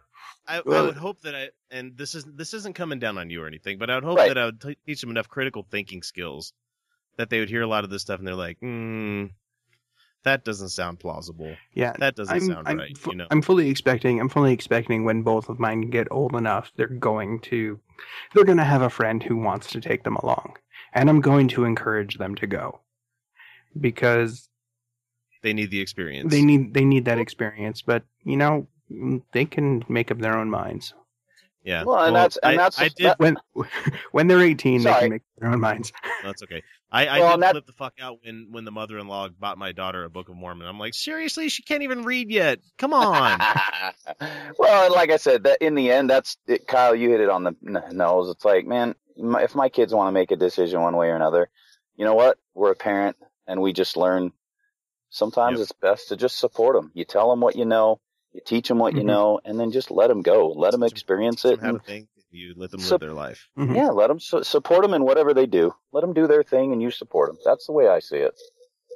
I, 0.49 0.57
I 0.59 0.83
would 0.83 0.97
hope 0.97 1.21
that 1.23 1.35
I, 1.35 1.49
and 1.71 1.97
this 1.97 2.15
is 2.15 2.25
this 2.25 2.55
isn't 2.55 2.75
coming 2.75 2.99
down 2.99 3.19
on 3.19 3.29
you 3.31 3.43
or 3.43 3.47
anything, 3.47 3.77
but 3.79 3.91
I 3.91 3.97
would 3.97 4.05
hope 4.05 4.17
Right. 4.17 4.29
that 4.29 4.39
I 4.39 4.47
would 4.47 4.61
t- 4.61 4.79
teach 4.87 5.01
them 5.01 5.11
enough 5.11 5.29
critical 5.29 5.67
thinking 5.71 6.03
skills 6.03 6.53
that 7.19 7.29
they 7.31 7.41
would 7.41 7.51
hear 7.51 7.63
a 7.63 7.67
lot 7.67 7.85
of 7.85 7.91
this 7.91 8.03
stuff 8.03 8.19
and 8.21 8.27
they're 8.27 8.35
like, 8.35 8.59
hmm, 8.61 9.27
that 10.27 10.45
doesn't 10.45 10.69
sound 10.69 10.99
plausible. 11.01 11.57
Yeah, 11.73 11.93
that 11.99 12.15
doesn't 12.17 12.35
I'm, 12.35 12.41
sound 12.47 12.69
I'm 12.69 12.79
right. 12.79 12.99
fu- 12.99 13.13
you 13.13 13.17
know, 13.17 13.27
I'm 13.31 13.41
fully 13.43 13.71
expecting. 13.71 14.21
I'm 14.21 14.29
fully 14.29 14.53
expecting 14.53 15.05
when 15.05 15.23
both 15.23 15.49
of 15.49 15.59
mine 15.59 15.83
get 15.89 16.09
old 16.11 16.35
enough, 16.35 16.73
they're 16.77 16.87
going 16.89 17.41
to, 17.41 17.81
they're 18.35 18.45
going 18.45 18.59
to 18.59 18.65
have 18.65 18.83
a 18.83 18.91
friend 18.91 19.23
who 19.23 19.37
wants 19.37 19.71
to 19.71 19.81
take 19.81 20.03
them 20.05 20.17
along, 20.17 20.57
and 20.93 21.09
I'm 21.09 21.21
going 21.21 21.49
to 21.49 21.65
encourage 21.65 22.19
them 22.19 22.35
to 22.37 22.47
go, 22.47 22.81
because 23.81 24.49
they 25.43 25.53
need 25.55 25.71
the 25.71 25.81
experience. 25.81 26.31
they 26.31 26.43
need 26.43 26.75
they 26.75 26.85
need 26.85 27.07
that 27.07 27.19
experience. 27.19 27.81
But 27.83 28.03
you 28.25 28.37
know, 28.37 28.67
mm, 28.93 29.23
they 29.33 29.45
can 29.45 29.85
make 29.89 30.11
up 30.11 30.19
their 30.19 30.37
own 30.37 30.51
minds 30.51 30.93
yeah. 31.67 31.83
Well, 31.83 32.05
and 32.05 32.15
that's- 32.15 32.39
and 32.45 32.53
I, 32.53 32.57
that's- 32.57 32.79
I 32.79 32.89
did. 32.89 33.07
that- 33.07 33.19
when 33.19 33.37
when 34.13 34.29
they're 34.29 34.41
18. 34.41 34.85
They 34.85 34.93
can 34.93 35.11
make 35.11 35.23
up 35.23 35.41
their 35.41 35.51
own 35.51 35.61
minds. 35.61 35.93
That's 36.23 36.43
okay. 36.45 36.63
I, 36.91 37.07
I 37.07 37.19
Well, 37.19 37.33
did 37.37 37.43
that- 37.43 37.51
flip 37.53 37.67
the 37.67 37.73
fuck 37.73 37.95
out 38.01 38.19
when 38.25 38.49
when 38.53 38.65
the 38.65 38.71
mother-in-law 38.71 39.31
bought 39.41 39.59
my 39.59 39.73
daughter 39.73 40.05
a 40.05 40.11
Book 40.11 40.29
of 40.29 40.37
Mormon. 40.37 40.69
I'm 40.69 40.79
like, 40.79 40.95
seriously, 40.95 41.49
she 41.49 41.63
can't 41.63 41.83
even 41.83 42.05
read 42.05 42.31
yet. 42.31 42.61
Come 42.79 42.93
on. 42.95 43.41
well, 44.59 44.95
like 44.95 45.11
I 45.11 45.17
said, 45.17 45.45
that 45.45 45.59
in 45.61 45.75
the 45.75 45.91
end, 45.91 46.09
that's 46.11 46.37
it, 46.47 46.67
Kyle. 46.67 46.95
You 46.95 47.11
hit 47.11 47.21
it 47.21 47.29
on 47.29 47.45
the 47.45 47.57
n- 47.67 47.83
nose. 47.97 48.31
It's 48.31 48.45
like, 48.45 48.67
man, 48.67 48.95
my, 49.17 49.43
if 49.43 49.55
my 49.55 49.69
kids 49.69 49.93
want 49.93 50.09
to 50.09 50.13
make 50.13 50.31
a 50.31 50.37
decision 50.37 50.81
one 50.81 50.97
way 50.97 51.09
or 51.09 51.17
another, 51.17 51.49
you 51.97 52.05
know 52.05 52.15
what? 52.15 52.39
We're 52.55 52.73
a 52.73 52.77
parent, 52.77 53.17
and 53.47 53.61
we 53.61 53.73
just 53.73 53.97
learn. 53.97 54.33
Sometimes 55.11 55.59
Yep. 55.59 55.63
it's 55.65 55.73
best 55.81 56.09
to 56.09 56.17
just 56.17 56.39
support 56.39 56.77
them. 56.77 56.91
You 56.95 57.05
tell 57.05 57.31
them 57.31 57.41
what 57.41 57.57
you 57.57 57.65
know, 57.65 58.01
you 58.33 58.41
teach 58.45 58.69
them 58.69 58.79
what 58.79 58.95
you 58.95 59.01
Mhm. 59.03 59.07
know, 59.07 59.41
and 59.45 59.59
then 59.59 59.71
just 59.73 59.91
let 59.91 60.09
them 60.09 60.21
go. 60.23 60.51
Let 60.51 60.73
them 60.73 60.83
experience 60.83 61.45
it. 61.45 61.55
it. 61.55 61.59
'em 61.59 61.65
how 61.65 61.93
and-. 61.93 62.09
You 62.37 62.53
let 62.57 62.71
them 62.71 62.81
Sup- 62.81 63.01
live 63.01 63.09
their 63.09 63.15
life. 63.17 63.49
Mhm. 63.59 63.75
yeah, 63.75 63.89
let 63.89 64.09
them 64.09 64.21
su- 64.21 64.43
support 64.45 64.83
them 64.83 64.93
in 64.95 65.05
whatever 65.05 65.33
they 65.33 65.47
do. 65.47 65.75
Let 65.93 66.03
them 66.03 66.13
do 66.13 66.27
their 66.27 66.43
thing, 66.43 66.73
and 66.73 66.83
you 66.83 66.91
support 66.91 67.31
them. 67.31 67.39
That's 67.45 67.67
the 67.67 67.73
way 67.73 67.89
I 67.89 67.99
see 68.01 68.19
it. 68.19 68.35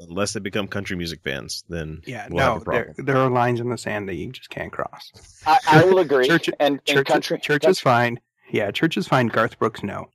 Unless 0.08 0.32
they 0.34 0.40
become 0.40 0.66
country 0.68 0.96
music 0.96 1.20
fans, 1.22 1.64
then 1.68 2.02
Yeah, 2.06 2.26
we'll 2.30 2.38
have 2.42 2.48
no, 2.48 2.56
a 2.56 2.64
there, 2.74 2.84
problem. 2.86 3.06
there 3.06 3.16
are 3.18 3.30
lines 3.30 3.60
in 3.60 3.68
the 3.70 3.78
sand 3.78 4.08
that 4.08 4.14
you 4.14 4.30
just 4.32 4.50
can't 4.50 4.72
cross. 4.72 5.10
I, 5.46 5.58
I 5.70 5.84
will 5.84 5.98
agree. 6.06 6.26
Church- 6.26 6.48
and, 6.58 6.74
and 6.74 6.80
Church, 6.86 7.06
country 7.06 7.38
church 7.38 7.66
is 7.66 7.80
fine. 7.80 8.20
Yeah, 8.50 8.70
church 8.70 8.96
is 8.96 9.06
fine. 9.08 9.28
Garth 9.28 9.58
Brooks, 9.58 9.82
no. 9.82 10.10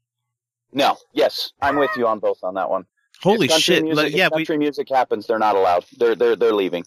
No, 0.71 0.97
yes, 1.13 1.51
I'm 1.61 1.77
with 1.77 1.91
you 1.97 2.05
on 2.07 2.19
both 2.19 2.39
on 2.43 2.55
that 2.55 2.69
one. 2.69 2.85
Holy 3.21 3.45
if 3.45 3.51
country 3.51 3.61
shit! 3.75 3.83
Music, 3.83 3.97
like, 4.03 4.11
if 4.11 4.17
yeah, 4.17 4.27
we 4.33 4.39
country 4.43 4.57
music 4.57 4.89
happens. 4.89 5.25
They're 5.25 5.39
not 5.39 5.55
allowed. 5.55 5.85
They're 5.97 6.15
they're 6.15 6.35
they're 6.35 6.51
leaving. 6.53 6.83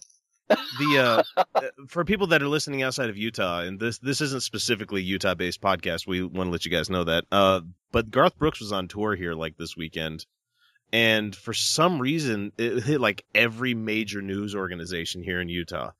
The 0.49 1.23
uh, 1.37 1.43
uh, 1.55 1.61
for 1.87 2.03
people 2.03 2.27
that 2.27 2.41
are 2.41 2.47
listening 2.47 2.81
outside 2.83 3.09
of 3.09 3.17
Utah, 3.17 3.61
and 3.61 3.79
this 3.79 3.99
this 3.99 4.21
isn't 4.21 4.43
specifically 4.43 5.01
Utah 5.01 5.35
based 5.35 5.61
podcast. 5.61 6.07
We 6.07 6.23
want 6.23 6.47
to 6.47 6.51
let 6.51 6.65
you 6.65 6.71
guys 6.71 6.89
know 6.89 7.03
that. 7.03 7.25
Uh, 7.31 7.61
but 7.91 8.11
Garth 8.11 8.37
Brooks 8.37 8.59
was 8.59 8.71
on 8.71 8.87
tour 8.87 9.15
here 9.15 9.33
like 9.33 9.57
this 9.57 9.77
weekend, 9.77 10.25
and 10.91 11.35
for 11.35 11.53
some 11.53 11.99
reason 11.99 12.51
it 12.57 12.83
hit 12.83 12.99
like 13.01 13.25
every 13.33 13.73
major 13.73 14.21
news 14.21 14.55
organization 14.55 15.23
here 15.23 15.39
in 15.39 15.49
Utah. 15.49 15.91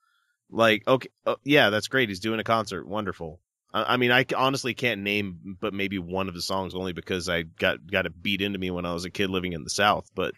Like, 0.52 0.88
okay, 0.88 1.10
uh, 1.26 1.36
yeah, 1.44 1.70
that's 1.70 1.88
great. 1.88 2.10
He's 2.10 2.20
doing 2.20 2.40
a 2.40 2.44
concert. 2.44 2.88
Wonderful. 2.88 3.40
I, 3.72 3.94
I 3.94 3.98
mean, 3.98 4.12
I 4.12 4.26
honestly 4.36 4.74
can't 4.74 5.02
name, 5.02 5.58
but 5.62 5.74
maybe 5.74 6.00
one 6.00 6.28
of 6.28 6.34
the 6.34 6.42
songs 6.42 6.74
only 6.74 6.94
because 6.94 7.30
I 7.30 7.44
got 7.44 7.86
got 7.86 8.08
it 8.08 8.22
beat 8.22 8.42
into 8.42 8.58
me 8.58 8.72
when 8.72 8.86
I 8.86 8.94
was 8.94 9.06
a 9.06 9.12
kid 9.12 9.30
living 9.30 9.54
in 9.54 9.64
the 9.64 9.70
South. 9.70 10.10
But 10.16 10.34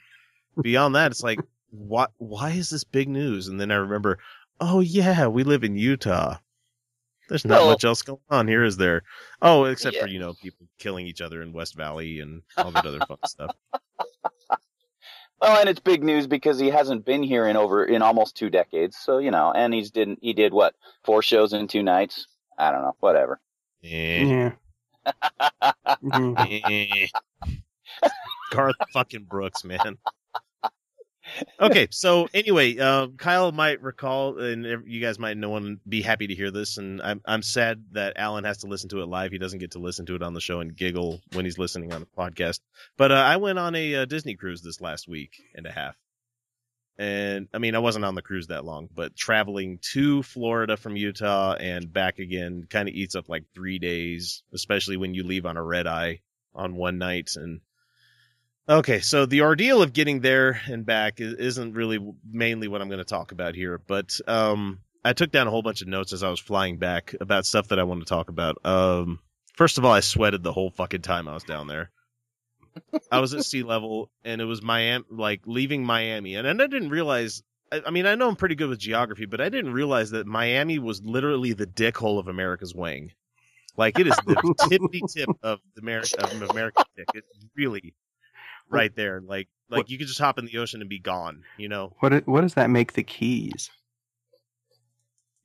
beyond 0.62 0.96
that, 0.96 1.12
it's 1.12 1.24
like, 1.24 1.40
what? 1.72 2.12
Why 2.18 2.52
is 2.52 2.70
this 2.70 2.84
big 2.84 3.10
news? 3.10 3.48
And 3.48 3.60
then 3.60 3.72
I 3.72 3.76
remember, 3.76 4.20
oh 4.60 4.80
yeah, 4.80 5.28
we 5.28 5.44
live 5.44 5.64
in 5.64 5.76
Utah. 5.76 6.38
There's 7.30 7.46
not 7.46 7.62
Well- 7.62 7.70
much 7.72 7.84
else 7.86 8.02
going 8.02 8.20
on 8.30 8.48
here, 8.48 8.64
is 8.64 8.78
there? 8.78 9.04
Oh, 9.42 9.64
except 9.66 9.96
Yeah. 9.96 10.04
for 10.04 10.08
you 10.08 10.20
know 10.20 10.34
people 10.42 10.68
killing 10.80 11.08
each 11.08 11.22
other 11.22 11.42
in 11.42 11.54
West 11.54 11.76
Valley 11.76 12.20
and 12.20 12.42
all 12.58 12.72
that 12.72 12.86
other 12.86 13.00
fun 13.08 13.18
stuff. 13.26 13.56
Well, 15.42 15.60
and 15.60 15.68
it's 15.68 15.80
big 15.80 16.04
news 16.04 16.28
because 16.28 16.60
he 16.60 16.68
hasn't 16.70 17.04
been 17.04 17.24
here 17.24 17.48
in 17.48 17.58
over 17.58 17.84
in 17.84 18.04
almost 18.04 18.38
two 18.38 18.52
decades. 18.52 18.96
So 18.98 19.18
you 19.18 19.32
know, 19.32 19.52
and 19.52 19.74
he's 19.74 19.90
didn't 19.90 20.20
he 20.22 20.34
did 20.34 20.54
what 20.54 20.76
four 21.04 21.24
shows 21.24 21.52
in 21.54 21.68
two 21.68 21.82
nights? 21.82 22.28
I 22.60 22.70
don't 22.72 22.82
know, 22.84 22.96
whatever. 23.00 23.40
Eh, 23.84 24.24
Yeah. 24.24 24.52
Mhm. 26.04 26.36
eh. 26.38 27.08
Garth 28.52 28.76
fucking 28.94 29.24
Brooks, 29.24 29.64
man. 29.64 29.98
Okay, 31.60 31.88
so 31.92 32.28
anyway, 32.34 32.78
uh, 32.78 33.08
Kyle 33.18 33.52
might 33.52 33.82
recall, 33.82 34.40
and 34.40 34.66
you 34.86 35.02
guys 35.02 35.20
might 35.20 35.38
know 35.38 35.56
and 35.56 35.80
be 35.88 36.02
happy 36.02 36.28
to 36.28 36.36
hear 36.36 36.52
this. 36.52 36.78
And 36.78 37.02
I'm 37.02 37.22
I'm 37.26 37.42
sad 37.42 37.84
that 37.92 38.14
Alan 38.18 38.44
has 38.44 38.60
to 38.60 38.68
listen 38.68 38.90
to 38.90 39.02
it 39.02 39.08
live. 39.08 39.32
He 39.32 39.38
doesn't 39.38 39.60
get 39.60 39.72
to 39.72 39.80
listen 39.80 40.06
to 40.08 40.16
it 40.16 40.24
on 40.24 40.34
the 40.34 40.42
show 40.42 40.60
and 40.60 40.76
giggle 40.76 41.22
when 41.34 41.46
he's 41.46 41.58
listening 41.58 41.94
on 41.94 42.02
the 42.02 42.08
podcast. 42.08 42.60
But 42.98 43.12
uh, 43.12 43.16
I 43.16 43.38
went 43.38 43.60
on 43.60 43.76
a 43.76 43.96
uh, 43.96 44.06
Disney 44.06 44.36
cruise 44.36 44.62
this 44.62 44.82
last 44.82 45.08
week 45.08 45.42
and 45.56 45.66
a 45.66 45.72
half, 45.72 45.96
and 46.98 47.48
I 47.54 47.60
mean 47.60 47.76
I 47.76 47.80
wasn't 47.80 48.06
on 48.06 48.16
the 48.16 48.22
cruise 48.22 48.48
that 48.48 48.66
long, 48.66 48.90
but 48.94 49.16
traveling 49.16 49.80
to 49.94 50.24
Florida 50.24 50.78
from 50.78 50.96
Utah 50.96 51.54
and 51.54 51.92
back 51.92 52.20
again 52.20 52.68
kind 52.70 52.90
of 52.90 52.96
eats 52.96 53.16
up 53.16 53.30
like 53.30 53.46
three 53.54 53.80
days, 53.80 54.44
especially 54.54 54.98
when 54.98 55.14
you 55.14 55.24
leave 55.24 55.46
on 55.46 55.58
a 55.58 55.64
red 55.64 55.88
eye 55.88 56.22
on 56.54 56.76
one 56.76 56.98
night 56.98 57.32
and 57.36 57.62
Okay, 58.72 59.02
so 59.02 59.26
the 59.26 59.42
ordeal 59.42 59.82
of 59.82 59.92
getting 59.92 60.22
there 60.22 60.62
and 60.66 60.86
back 60.86 61.16
isn't 61.18 61.74
really 61.74 62.00
mainly 62.24 62.70
what 62.70 62.82
I'm 62.82 62.88
going 62.88 63.00
to 63.00 63.04
talk 63.04 63.34
about 63.34 63.54
here, 63.54 63.82
but 63.86 64.18
um, 64.30 64.80
I 65.04 65.12
took 65.12 65.30
down 65.30 65.46
a 65.46 65.50
whole 65.50 65.62
bunch 65.62 65.82
of 65.82 65.90
notes 65.90 66.14
as 66.14 66.24
I 66.24 66.30
was 66.30 66.40
flying 66.40 66.78
back 66.78 67.14
about 67.20 67.46
stuff 67.46 67.68
that 67.68 67.80
I 67.80 67.84
want 67.84 68.00
to 68.00 68.06
talk 68.06 68.30
about. 68.30 68.66
Um, 68.66 69.20
first 69.58 69.78
of 69.78 69.84
all, 69.84 69.92
I 69.92 70.00
sweated 70.00 70.42
the 70.42 70.54
whole 70.54 70.70
fucking 70.70 71.02
time 71.02 71.28
I 71.28 71.34
was 71.34 71.44
down 71.44 71.68
there. 71.68 71.92
I 73.12 73.20
was 73.20 73.34
at 73.34 73.44
sea 73.44 73.64
level, 73.64 74.10
and 74.24 74.40
it 74.40 74.46
was 74.46 74.62
Miami, 74.62 75.04
like 75.10 75.42
leaving 75.46 75.84
Miami, 75.84 76.36
and 76.36 76.48
I 76.48 76.54
didn't 76.68 76.92
realize. 76.92 77.44
I, 77.74 77.82
I 77.88 77.92
mean, 77.92 78.06
I 78.06 78.16
know 78.16 78.30
I'm 78.30 78.38
pretty 78.38 78.56
good 78.56 78.70
with 78.70 78.80
geography, 78.80 79.26
but 79.26 79.42
I 79.42 79.50
didn't 79.50 79.74
realize 79.74 80.12
that 80.12 80.28
Miami 80.28 80.80
was 80.80 81.02
literally 81.04 81.52
the 81.52 81.68
dickhole 81.68 82.20
of 82.20 82.30
America's 82.30 82.74
wing. 82.74 83.12
Like 83.76 84.00
it 84.00 84.08
is 84.08 84.16
the 84.26 84.56
tippy 84.70 85.02
tip 85.14 85.30
of 85.44 85.60
the 85.76 85.82
of 86.20 86.50
America's 86.50 86.86
dick. 86.96 87.08
It's 87.14 87.28
really 87.58 87.94
right 88.72 88.96
there. 88.96 89.22
Like 89.22 89.48
like 89.70 89.90
you 89.90 89.98
could 89.98 90.08
just 90.08 90.20
hop 90.20 90.38
in 90.40 90.46
the 90.46 90.58
ocean 90.58 90.82
and 90.82 90.90
be 90.90 91.00
gone. 91.00 91.44
You 91.58 91.70
know, 91.70 91.96
What 92.00 92.28
what 92.28 92.42
does 92.42 92.56
that 92.56 92.70
make 92.70 92.94
the 92.94 93.04
keys? 93.04 93.70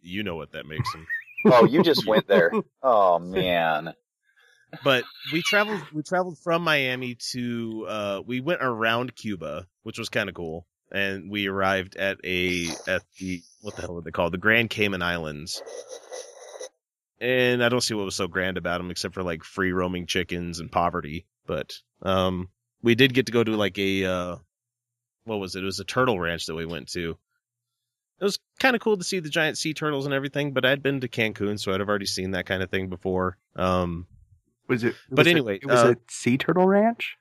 you 0.02 0.22
know 0.22 0.36
what 0.36 0.52
that 0.52 0.66
makes 0.66 0.92
them. 0.92 1.06
Oh, 1.46 1.64
you 1.64 1.82
just 1.82 2.06
went 2.08 2.26
there. 2.26 2.52
Oh 2.82 3.18
man. 3.20 3.94
but 4.82 5.04
we 5.32 5.42
traveled 5.42 5.80
we 5.92 6.02
traveled 6.02 6.38
from 6.38 6.62
Miami 6.62 7.16
to 7.32 7.86
uh 7.88 8.22
we 8.26 8.40
went 8.40 8.62
around 8.62 9.14
Cuba, 9.14 9.66
which 9.84 9.98
was 9.98 10.08
kind 10.08 10.28
of 10.28 10.34
cool. 10.34 10.66
And 10.90 11.30
we 11.30 11.46
arrived 11.46 11.96
at 11.96 12.18
a 12.24 12.68
at 12.88 13.02
the 13.18 13.42
what 13.62 13.76
the 13.76 13.82
hell 13.82 13.98
are 13.98 14.02
they 14.02 14.10
called? 14.10 14.32
The 14.32 14.38
Grand 14.38 14.70
Cayman 14.70 15.02
Islands. 15.02 15.62
And 17.20 17.62
I 17.64 17.68
don't 17.68 17.80
see 17.80 17.94
what 17.94 18.04
was 18.04 18.14
so 18.16 18.26
grand 18.28 18.58
about 18.58 18.78
them 18.78 18.90
except 18.90 19.14
for 19.14 19.22
like 19.22 19.42
free 19.44 19.72
roaming 19.72 20.06
chickens 20.06 20.58
and 20.58 20.70
poverty. 20.70 21.26
But 21.46 21.74
um 22.02 22.48
we 22.82 22.94
did 22.94 23.14
get 23.14 23.26
to 23.26 23.32
go 23.32 23.42
to 23.44 23.56
like 23.56 23.78
a 23.78 24.04
uh 24.04 24.36
what 25.24 25.36
was 25.36 25.56
it? 25.56 25.62
It 25.62 25.66
was 25.66 25.80
a 25.80 25.84
turtle 25.84 26.18
ranch 26.20 26.46
that 26.46 26.54
we 26.54 26.66
went 26.66 26.88
to. 26.92 27.16
It 28.20 28.24
was 28.24 28.38
kind 28.60 28.74
of 28.74 28.80
cool 28.80 28.96
to 28.96 29.04
see 29.04 29.18
the 29.20 29.28
giant 29.28 29.58
sea 29.58 29.74
turtles 29.74 30.06
and 30.06 30.14
everything, 30.14 30.52
but 30.52 30.64
I'd 30.64 30.82
been 30.82 31.00
to 31.00 31.08
Cancun, 31.08 31.60
so 31.60 31.72
I'd 31.72 31.80
have 31.80 31.88
already 31.88 32.06
seen 32.06 32.30
that 32.30 32.46
kind 32.46 32.62
of 32.62 32.70
thing 32.70 32.88
before. 32.88 33.36
Um 33.56 34.06
Was 34.68 34.84
it? 34.84 34.94
But 35.10 35.18
was 35.18 35.26
it- 35.26 35.30
anyway, 35.30 35.56
it 35.56 35.66
was 35.66 35.80
uh, 35.80 35.92
a 35.92 35.96
sea 36.08 36.38
turtle 36.38 36.66
ranch. 36.66 37.16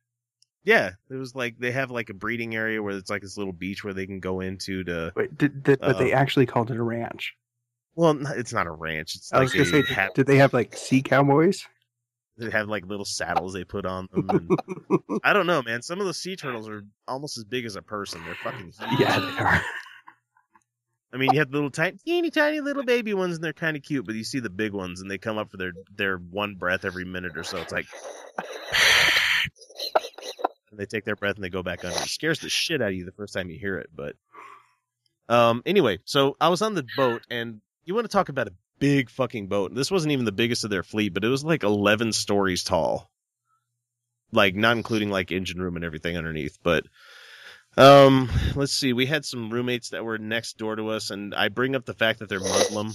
Yeah, 0.63 0.91
it 1.11 1.15
was 1.15 1.35
like 1.35 1.59
they 1.59 1.71
have 1.71 1.91
like 1.91 2.09
a 2.09 2.13
breeding 2.15 2.55
area 2.55 2.81
where 2.81 2.97
it's 2.97 3.09
like 3.09 3.21
this 3.21 3.37
little 3.37 3.53
beach 3.53 3.83
where 3.83 3.93
they 3.93 4.07
can 4.07 4.19
go 4.19 4.39
into 4.39 4.83
to. 4.85 5.13
Wait, 5.15 5.37
did, 5.37 5.61
did, 5.61 5.79
but 5.79 5.99
they 5.99 6.11
uh, 6.11 6.17
actually 6.17 6.47
called 6.47 6.71
it 6.71 6.77
a 6.77 6.83
ranch. 6.83 7.35
Well, 7.93 8.19
it's 8.35 8.51
not 8.51 8.65
a 8.65 8.71
ranch. 8.71 9.13
It's 9.15 9.31
I 9.31 9.41
was 9.41 9.51
like 9.55 9.63
gonna 9.71 9.83
they 9.83 9.93
say, 9.93 10.09
did 10.15 10.25
they 10.25 10.37
have 10.37 10.53
like 10.53 10.75
sea 10.75 11.03
cowboys? 11.03 11.65
They 12.37 12.49
have 12.49 12.67
like 12.67 12.85
little 12.85 13.05
saddles 13.05 13.53
they 13.53 13.63
put 13.63 13.85
on 13.85 14.07
them. 14.11 14.29
And, 14.29 15.19
I 15.23 15.33
don't 15.33 15.47
know, 15.47 15.61
man. 15.61 15.81
Some 15.81 16.01
of 16.01 16.07
the 16.07 16.13
sea 16.13 16.35
turtles 16.35 16.67
are 16.67 16.83
almost 17.07 17.37
as 17.37 17.43
big 17.43 17.65
as 17.65 17.75
a 17.75 17.81
person. 17.81 18.23
They're 18.25 18.35
fucking 18.35 18.73
huge. 18.77 18.99
Yeah, 18.99 19.19
they 19.19 19.43
are. 19.43 19.61
I 21.13 21.17
mean, 21.17 21.29
you 21.31 21.39
have 21.39 21.49
the 21.49 21.55
little 21.55 21.71
tiny, 21.71 21.97
teeny 22.05 22.29
tiny 22.29 22.59
little 22.59 22.83
baby 22.83 23.13
ones, 23.13 23.35
and 23.35 23.43
they're 23.43 23.53
kind 23.53 23.77
of 23.77 23.83
cute. 23.83 24.05
But 24.05 24.15
you 24.15 24.25
see 24.25 24.39
the 24.39 24.49
big 24.49 24.73
ones, 24.73 24.99
and 24.99 25.09
they 25.09 25.17
come 25.17 25.37
up 25.37 25.49
for 25.49 25.55
their 25.57 25.71
their 25.95 26.17
one 26.17 26.55
breath 26.55 26.83
every 26.83 27.05
minute 27.05 27.37
or 27.37 27.43
so. 27.43 27.57
It's 27.57 27.71
like. 27.71 27.85
and 30.71 30.79
they 30.79 30.85
take 30.85 31.05
their 31.05 31.15
breath 31.15 31.35
and 31.35 31.43
they 31.43 31.49
go 31.49 31.63
back 31.63 31.85
under. 31.85 31.97
It 31.97 32.09
scares 32.09 32.39
the 32.39 32.49
shit 32.49 32.81
out 32.81 32.89
of 32.89 32.95
you 32.95 33.05
the 33.05 33.13
first 33.13 33.33
time 33.33 33.49
you 33.49 33.57
hear 33.57 33.77
it. 33.77 33.89
But 33.95 34.15
um, 35.29 35.63
anyway, 35.65 35.99
so 36.03 36.35
I 36.41 36.49
was 36.49 36.61
on 36.61 36.73
the 36.73 36.85
boat, 36.97 37.21
and 37.29 37.61
you 37.85 37.95
want 37.95 38.05
to 38.05 38.11
talk 38.11 38.27
about 38.27 38.47
a 38.47 38.53
big 38.79 39.09
fucking 39.09 39.47
boat? 39.47 39.73
This 39.73 39.91
wasn't 39.91 40.11
even 40.11 40.25
the 40.25 40.31
biggest 40.31 40.63
of 40.63 40.69
their 40.69 40.83
fleet, 40.83 41.13
but 41.13 41.23
it 41.23 41.29
was 41.29 41.43
like 41.43 41.63
eleven 41.63 42.11
stories 42.13 42.63
tall, 42.63 43.09
like 44.31 44.55
not 44.55 44.77
including 44.77 45.09
like 45.09 45.31
engine 45.31 45.61
room 45.61 45.75
and 45.75 45.85
everything 45.85 46.17
underneath. 46.17 46.57
But 46.63 46.85
um, 47.77 48.29
let's 48.55 48.73
see, 48.73 48.93
we 48.93 49.05
had 49.05 49.25
some 49.25 49.49
roommates 49.49 49.89
that 49.89 50.05
were 50.05 50.17
next 50.17 50.57
door 50.57 50.75
to 50.75 50.89
us, 50.89 51.11
and 51.11 51.33
I 51.35 51.49
bring 51.49 51.75
up 51.75 51.85
the 51.85 51.93
fact 51.93 52.19
that 52.19 52.29
they're 52.29 52.39
Muslim, 52.39 52.93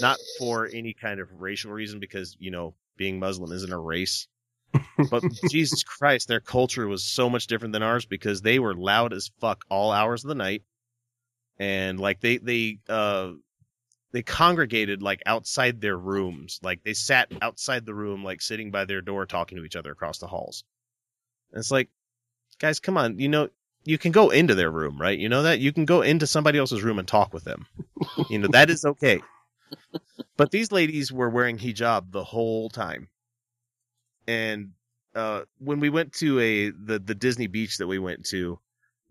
not 0.00 0.18
for 0.38 0.66
any 0.66 0.94
kind 0.94 1.20
of 1.20 1.28
racial 1.40 1.72
reason, 1.72 2.00
because 2.00 2.36
you 2.38 2.50
know 2.50 2.74
being 2.96 3.18
Muslim 3.18 3.52
isn't 3.52 3.72
a 3.72 3.78
race 3.78 4.28
but 5.10 5.22
Jesus 5.50 5.82
Christ, 5.82 6.28
their 6.28 6.40
culture 6.40 6.86
was 6.86 7.04
so 7.04 7.28
much 7.30 7.46
different 7.46 7.72
than 7.72 7.82
ours 7.82 8.06
because 8.06 8.42
they 8.42 8.58
were 8.58 8.74
loud 8.74 9.12
as 9.12 9.30
fuck 9.40 9.64
all 9.70 9.92
hours 9.92 10.24
of 10.24 10.28
the 10.28 10.34
night, 10.34 10.62
and 11.58 11.98
like 11.98 12.20
they 12.20 12.38
they 12.38 12.78
uh 12.88 13.32
they 14.16 14.22
congregated 14.22 15.02
like 15.02 15.22
outside 15.26 15.82
their 15.82 15.96
rooms, 15.98 16.58
like 16.62 16.82
they 16.82 16.94
sat 16.94 17.30
outside 17.42 17.84
the 17.84 17.92
room, 17.92 18.24
like 18.24 18.40
sitting 18.40 18.70
by 18.70 18.86
their 18.86 19.02
door 19.02 19.26
talking 19.26 19.58
to 19.58 19.64
each 19.64 19.76
other 19.76 19.92
across 19.92 20.16
the 20.16 20.26
halls. 20.26 20.64
And 21.52 21.60
it's 21.60 21.70
like, 21.70 21.90
guys, 22.58 22.80
come 22.80 22.96
on, 22.96 23.18
you 23.18 23.28
know. 23.28 23.50
You 23.84 23.98
can 23.98 24.10
go 24.10 24.30
into 24.30 24.56
their 24.56 24.70
room, 24.70 24.98
right? 24.98 25.16
You 25.16 25.28
know 25.28 25.42
that 25.42 25.60
you 25.60 25.72
can 25.72 25.84
go 25.84 26.00
into 26.00 26.26
somebody 26.26 26.58
else's 26.58 26.82
room 26.82 26.98
and 26.98 27.06
talk 27.06 27.34
with 27.34 27.44
them. 27.44 27.66
You 28.30 28.38
know 28.38 28.48
that 28.48 28.70
is 28.70 28.84
okay. 28.84 29.20
But 30.36 30.50
these 30.50 30.72
ladies 30.72 31.12
were 31.12 31.28
wearing 31.28 31.58
hijab 31.58 32.10
the 32.10 32.24
whole 32.24 32.70
time 32.70 33.08
and 34.26 34.72
uh, 35.14 35.42
when 35.58 35.78
we 35.78 35.90
went 35.90 36.14
to 36.14 36.40
a 36.40 36.70
the 36.70 36.98
the 36.98 37.14
Disney 37.14 37.46
beach 37.48 37.78
that 37.78 37.86
we 37.86 37.98
went 37.98 38.24
to, 38.26 38.58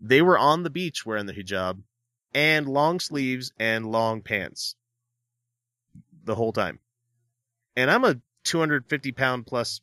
they 0.00 0.20
were 0.20 0.38
on 0.38 0.62
the 0.62 0.70
beach 0.70 1.06
wearing 1.06 1.26
the 1.26 1.32
hijab 1.32 1.82
and 2.34 2.68
long 2.68 3.00
sleeves 3.00 3.52
and 3.58 3.86
long 3.86 4.20
pants 4.20 4.74
the 6.26 6.34
whole 6.34 6.52
time. 6.52 6.78
And 7.76 7.90
I'm 7.90 8.04
a 8.04 8.16
250 8.44 9.12
pound 9.12 9.46
plus 9.46 9.80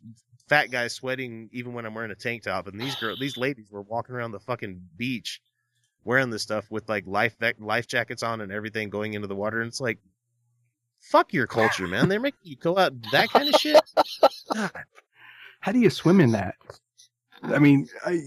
fat 0.48 0.70
guy 0.72 0.88
sweating 0.88 1.50
even 1.52 1.74
when 1.74 1.86
I'm 1.86 1.96
wearing 1.96 2.12
a 2.12 2.16
tank 2.16 2.44
top. 2.44 2.68
And 2.68 2.80
these 2.80 2.96
girls, 2.96 3.20
these 3.20 3.38
ladies 3.38 3.72
were 3.72 3.82
walking 3.82 4.16
around 4.16 4.32
the 4.32 4.40
fucking 4.40 4.82
beach 4.96 5.42
wearing 6.04 6.30
this 6.30 6.44
stuff 6.44 6.70
with 6.70 6.88
like 6.90 7.06
life 7.08 7.36
life 7.60 7.88
jackets 7.88 8.24
on 8.24 8.42
and 8.42 8.52
everything 8.52 8.90
going 8.90 9.14
into 9.14 9.28
the 9.28 9.36
water. 9.36 9.62
And 9.62 9.70
it's 9.70 9.82
like, 9.82 10.00
fuck 11.00 11.34
your 11.34 11.48
culture, 11.48 11.88
man. 11.88 12.10
They're 12.10 12.20
making 12.20 12.40
you 12.44 12.56
go 12.56 12.78
out 12.78 12.94
that 13.12 13.30
kind 13.30 13.54
of 13.54 13.60
shit. 13.60 13.82
How 15.62 15.72
do 15.72 15.80
you 15.80 15.90
swim 15.90 16.20
in 16.20 16.32
that? 16.32 16.56
I 17.44 17.60
mean, 17.60 17.88
I, 18.06 18.22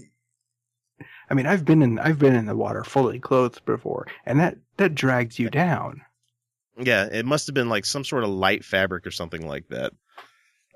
I 1.29 1.33
mean, 1.33 1.45
I've 1.45 1.65
been 1.65 1.81
in 1.81 1.99
I've 1.99 2.19
been 2.19 2.35
in 2.35 2.45
the 2.45 2.55
water 2.55 2.83
fully 2.83 3.19
clothed 3.19 3.63
before, 3.65 4.07
and 4.25 4.39
that 4.39 4.57
that 4.77 4.95
drags 4.95 5.39
you 5.39 5.49
down. 5.49 6.01
Yeah, 6.79 7.05
it 7.11 7.25
must 7.25 7.47
have 7.47 7.53
been 7.53 7.69
like 7.69 7.85
some 7.85 8.03
sort 8.03 8.23
of 8.23 8.29
light 8.29 8.63
fabric 8.63 9.07
or 9.07 9.11
something 9.11 9.47
like 9.47 9.67
that. 9.69 9.93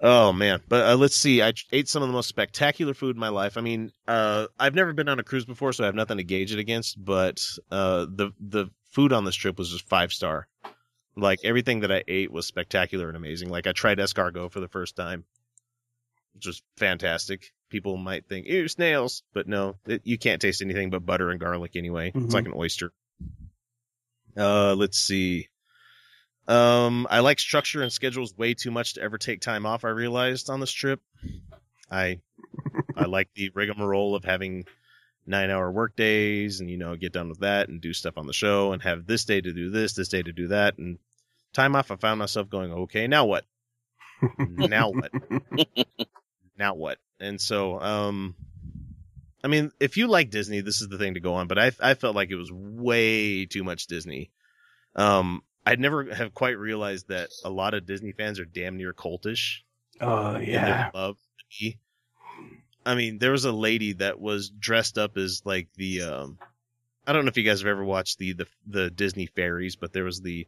Oh 0.04 0.34
man, 0.34 0.62
but 0.68 0.88
uh, 0.88 0.96
let's 0.96 1.16
see. 1.16 1.44
I 1.44 1.54
ate 1.72 1.88
some 1.88 2.02
of 2.02 2.10
the 2.10 2.14
most 2.14 2.28
spectacular 2.28 2.96
food 2.96 3.16
in 3.16 3.20
my 3.20 3.30
life. 3.30 3.56
I 3.56 3.62
mean, 3.62 3.92
uh, 4.08 4.48
I've 4.60 4.74
never 4.74 4.94
been 4.94 5.08
on 5.10 5.20
a 5.20 5.24
cruise 5.24 5.46
before, 5.46 5.74
so 5.74 5.84
I 5.84 5.86
have 5.86 5.96
nothing 5.96 6.18
to 6.18 6.24
gauge 6.24 6.52
it 6.52 6.58
against. 6.58 7.04
But 7.04 7.46
uh, 7.70 8.08
the 8.10 8.32
the 8.40 8.68
food 8.90 9.14
on 9.14 9.26
this 9.26 9.36
trip 9.36 9.60
was 9.60 9.70
just 9.70 9.88
five 9.88 10.12
star. 10.12 10.48
Like 11.16 11.40
everything 11.44 11.82
that 11.82 11.92
I 11.92 12.04
ate 12.08 12.32
was 12.32 12.48
spectacular 12.48 13.10
and 13.10 13.18
amazing. 13.18 13.50
Like 13.50 13.68
I 13.68 13.74
tried 13.74 14.00
escargot 14.00 14.52
for 14.52 14.60
the 14.60 14.68
first 14.68 14.96
time, 14.96 15.26
which 16.34 16.48
was 16.48 16.64
fantastic. 16.78 17.52
People 17.70 17.96
might 17.98 18.26
think, 18.28 18.48
"Ew, 18.48 18.68
snails," 18.70 19.22
but 19.34 19.48
no, 19.48 19.76
it, 19.86 20.02
you 20.04 20.18
can't 20.18 20.42
taste 20.42 20.64
anything 20.64 20.90
but 20.90 21.06
butter 21.06 21.30
and 21.30 21.40
garlic 21.40 21.76
anyway. 21.76 22.12
Mhm. 22.12 22.26
It's 22.26 22.34
like 22.34 22.48
an 22.48 22.54
oyster. 22.56 22.92
Uh, 24.36 24.74
let's 24.74 24.98
see. 24.98 25.50
Um, 26.52 27.08
I 27.10 27.22
like 27.22 27.40
structure 27.40 27.82
and 27.82 27.94
schedules 27.94 28.38
way 28.38 28.54
too 28.54 28.72
much 28.72 28.96
to 28.96 29.02
ever 29.02 29.18
take 29.18 29.40
time 29.40 29.66
off. 29.66 29.86
I 29.86 29.90
realized 29.90 30.50
on 30.50 30.60
this 30.60 30.72
trip, 30.72 31.00
I 31.90 32.20
I 32.94 33.06
like 33.06 33.30
the 33.36 33.52
rigmarole 33.54 34.16
of 34.16 34.26
having 34.26 34.66
nine 35.26 35.50
hour 35.50 35.72
work 35.72 35.96
days 35.96 36.60
and 36.60 36.70
you 36.70 36.76
know 36.76 36.98
get 36.98 37.14
done 37.14 37.30
with 37.30 37.40
that 37.40 37.70
and 37.70 37.80
do 37.80 37.94
stuff 37.94 38.18
on 38.18 38.28
the 38.28 38.34
show 38.34 38.74
and 38.74 38.82
have 38.82 39.08
this 39.08 39.24
day 39.24 39.40
to 39.40 39.54
do 39.54 39.70
this, 39.70 39.94
this 39.94 40.10
day 40.10 40.22
to 40.22 40.34
do 40.34 40.50
that, 40.50 40.78
and 40.78 41.00
time 41.54 41.74
off. 41.74 41.90
I 41.90 41.96
found 41.96 42.20
myself 42.20 42.50
going, 42.50 42.74
okay, 42.74 43.08
now 43.08 43.26
what? 43.26 43.46
now 44.38 44.90
what? 44.90 45.12
now 46.58 46.74
what? 46.74 46.98
And 47.22 47.40
so, 47.40 47.80
um, 47.80 48.36
I 49.42 49.48
mean, 49.48 49.72
if 49.80 49.96
you 49.96 50.08
like 50.08 50.32
Disney, 50.32 50.60
this 50.60 50.82
is 50.82 50.90
the 50.90 50.98
thing 50.98 51.14
to 51.14 51.22
go 51.22 51.36
on. 51.36 51.48
But 51.48 51.60
I 51.60 51.72
I 51.80 51.94
felt 51.94 52.14
like 52.14 52.30
it 52.30 52.36
was 52.36 52.52
way 52.52 53.46
too 53.46 53.64
much 53.64 53.88
Disney. 53.88 54.32
Um, 54.98 55.44
I'd 55.66 55.80
never 55.80 56.14
have 56.14 56.34
quite 56.34 56.58
realized 56.58 57.10
that 57.10 57.30
a 57.44 57.50
lot 57.50 57.74
of 57.74 57.86
Disney 57.86 58.12
fans 58.12 58.40
are 58.40 58.46
damn 58.46 58.78
near 58.78 58.94
cultish. 58.94 59.60
Oh 60.00 60.38
yeah. 60.38 60.90
love 60.94 61.18
me. 61.60 61.78
I 62.86 62.96
mean, 62.96 63.20
there 63.20 63.32
was 63.32 63.46
a 63.46 63.52
lady 63.52 63.94
that 63.94 64.20
was 64.20 64.50
dressed 64.50 64.98
up 64.98 65.18
as 65.18 65.44
like 65.46 65.68
the 65.76 66.02
um 66.02 66.38
I 67.06 67.14
don't 67.14 67.26
know 67.26 67.30
if 67.30 67.38
you 67.38 67.44
guys 67.44 67.62
have 67.62 67.68
ever 67.68 67.84
watched 67.84 68.18
the 68.18 68.34
the 68.34 68.48
the 68.66 68.90
Disney 68.90 69.28
fairies, 69.28 69.76
but 69.76 69.94
there 69.94 70.04
was 70.04 70.22
the 70.22 70.48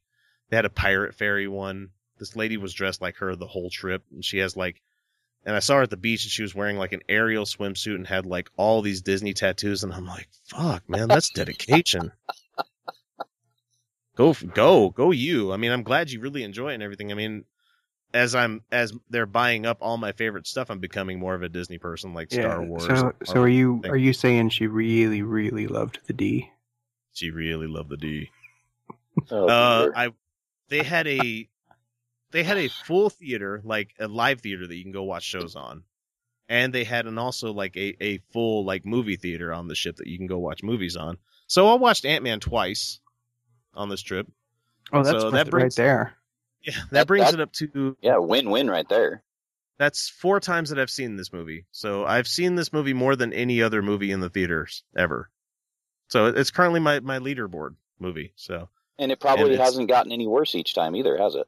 they 0.50 0.56
had 0.56 0.66
a 0.66 0.70
pirate 0.70 1.16
fairy 1.16 1.48
one. 1.48 1.90
This 2.18 2.36
lady 2.36 2.58
was 2.58 2.74
dressed 2.74 3.02
like 3.02 3.18
her 3.18 3.36
the 3.36 3.48
whole 3.48 3.70
trip, 3.70 4.04
and 4.12 4.26
she 4.26 4.40
has 4.40 4.58
like 4.58 4.82
and 5.46 5.56
I 5.56 5.60
saw 5.60 5.76
her 5.76 5.84
at 5.84 5.90
the 5.90 5.98
beach 5.98 6.24
and 6.24 6.32
she 6.32 6.42
was 6.42 6.56
wearing 6.56 6.78
like 6.78 6.94
an 6.94 7.02
Ariel 7.10 7.46
swimsuit 7.46 7.96
and 7.96 8.08
had 8.08 8.26
like 8.26 8.50
all 8.56 8.82
these 8.82 9.02
Disney 9.02 9.34
tattoos 9.34 9.84
and 9.84 9.94
I'm 9.94 10.06
like, 10.08 10.30
"Fuck, 10.46 10.90
man, 10.90 11.08
that's 11.08 11.30
dedication." 11.30 12.12
Go 14.16 14.34
go 14.34 14.90
go 14.90 15.12
you. 15.12 15.52
I 15.54 15.58
mean, 15.58 15.72
I'm 15.72 15.84
glad 15.84 16.12
you 16.12 16.20
really 16.20 16.44
enjoy 16.44 16.72
it 16.72 16.76
and 16.76 16.84
everything. 16.84 17.12
I 17.12 17.16
mean, 17.16 17.46
as 18.14 18.36
I'm 18.36 18.64
as 18.72 18.94
they're 19.10 19.26
buying 19.26 19.66
up 19.66 19.80
all 19.82 19.98
my 19.98 20.12
favorite 20.12 20.48
stuff, 20.48 20.70
I'm 20.70 20.80
becoming 20.80 21.20
more 21.20 21.36
of 21.36 21.42
a 21.44 21.50
Disney 21.50 21.78
person, 21.80 22.14
like 22.14 22.32
Star 22.32 22.62
Yeah, 22.62 22.68
Wars. 22.68 22.86
So, 22.86 23.14
so 23.24 23.42
are 23.42 23.50
you 23.50 23.82
thing. 23.82 23.92
are 23.92 23.98
you 23.98 24.14
saying 24.14 24.50
she 24.50 24.68
really 24.68 25.22
really 25.22 25.68
loved 25.68 26.00
the 26.06 26.14
D? 26.14 26.52
She 27.14 27.32
really 27.32 27.68
loved 27.68 27.90
the 27.90 27.98
D. 27.98 28.30
Oh, 29.30 29.48
Uh. 29.48 29.92
I 29.96 30.10
they 30.70 30.84
had 30.84 31.08
a 31.08 31.48
they 32.32 32.44
had 32.44 32.58
a 32.58 32.68
full 32.68 33.10
theater, 33.10 33.62
like 33.64 33.94
a 34.00 34.08
live 34.08 34.42
theater 34.42 34.66
that 34.68 34.76
you 34.76 34.84
can 34.84 34.92
go 34.92 35.04
watch 35.04 35.24
shows 35.24 35.56
on, 35.56 35.84
and 36.50 36.74
they 36.74 36.84
had 36.84 37.06
an 37.06 37.18
also 37.18 37.52
like 37.54 37.76
a 37.78 37.96
a 38.04 38.18
full 38.32 38.66
like 38.66 38.86
movie 38.86 39.18
theater 39.18 39.54
on 39.54 39.68
the 39.68 39.76
ship 39.76 39.98
that 39.98 40.08
you 40.08 40.18
can 40.18 40.28
go 40.28 40.40
watch 40.40 40.64
movies 40.64 40.96
on. 40.96 41.18
So 41.48 41.68
I 41.68 41.76
watched 41.76 42.06
Ant 42.06 42.24
Man 42.24 42.40
twice 42.40 43.00
on 43.74 43.90
this 43.90 44.02
trip. 44.02 44.28
Oh, 44.92 45.04
that's 45.04 45.22
So 45.22 45.32
that 45.32 45.50
brings- 45.50 45.78
right 45.78 45.84
there. 45.86 46.14
Yeah, 46.66 46.74
that, 46.76 46.92
That- 46.92 47.08
brings 47.08 47.26
that- 47.26 47.34
it 47.34 47.42
up 47.42 47.52
to 47.54 47.98
yeah, 48.02 48.18
win-win 48.20 48.70
right 48.70 48.88
there. 48.88 49.22
that's 49.78 50.08
four 50.08 50.40
times 50.40 50.70
that 50.70 50.80
I've 50.80 50.90
seen 50.90 51.18
this 51.18 51.34
movie. 51.34 51.66
So 51.72 52.06
I've 52.06 52.28
seen 52.28 52.56
this 52.56 52.72
movie 52.72 52.94
more 52.94 53.18
than 53.18 53.34
any 53.34 53.62
other 53.62 53.82
movie 53.82 54.12
in 54.12 54.22
the 54.22 54.30
theaters 54.30 54.84
ever. 54.96 55.30
So 56.08 56.28
it's 56.28 56.52
currently 56.52 56.80
my 56.80 57.02
my 57.02 57.20
leaderboard 57.20 57.76
movie. 58.00 58.32
So 58.38 58.70
And 58.98 59.12
it 59.12 59.20
probably 59.20 59.56
And 59.56 59.62
hasn't 59.62 59.90
gotten 59.90 60.12
any 60.14 60.26
worse 60.26 60.56
each 60.56 60.74
time 60.74 60.96
either, 60.96 61.18
has 61.18 61.36
it? 61.36 61.48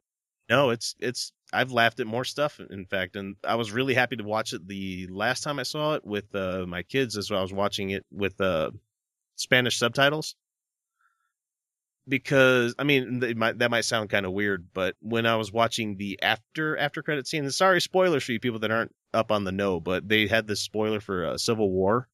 no, 0.49 0.69
it's 0.71 0.95
it's 0.99 1.31
I've 1.53 1.71
laughed 1.71 2.01
at 2.01 2.07
more 2.07 2.25
stuff 2.25 2.59
in 2.59 2.85
fact, 2.85 3.15
and 3.15 3.37
I 3.43 3.55
was 3.55 3.71
really 3.71 3.93
happy 3.93 4.17
to 4.17 4.23
watch 4.25 4.51
it 4.51 4.67
the 4.67 5.07
last 5.07 5.43
time 5.43 5.59
I 5.59 5.63
saw 5.63 5.93
it 5.93 6.03
with 6.05 6.33
uh, 6.35 6.65
my 6.67 6.83
kids 6.83 7.15
as 7.15 7.31
well. 7.31 7.39
I 7.39 7.43
was 7.43 7.53
watching 7.53 7.91
it 7.91 8.05
with 8.11 8.41
uh, 8.41 8.71
Spanish 9.35 9.77
subtitles. 9.77 10.35
Because 12.07 12.75
I 12.77 12.83
mean 12.83 13.19
they 13.19 13.33
might, 13.33 13.57
that 13.59 13.71
might 13.71 13.85
sound 13.85 14.09
kind 14.11 14.25
of 14.27 14.31
weird, 14.31 14.67
but 14.73 14.95
when 15.01 15.25
I 15.25 15.37
was 15.37 15.51
watching 15.51 15.97
the 15.97 16.21
after 16.21 16.77
after 16.77 17.01
credit 17.01 17.25
scene, 17.27 17.43
and 17.43 17.53
sorry 17.53 17.81
spoilers 17.81 18.23
for 18.23 18.31
you 18.31 18.39
people 18.39 18.59
that 18.59 18.69
aren't 18.71 18.93
up 19.13 19.31
on 19.31 19.43
the 19.43 19.51
know, 19.51 19.79
but 19.79 20.07
they 20.07 20.27
had 20.27 20.45
this 20.45 20.61
spoiler 20.61 20.99
for 20.99 21.25
uh, 21.25 21.37
Civil 21.37 21.71
War, 21.71 22.07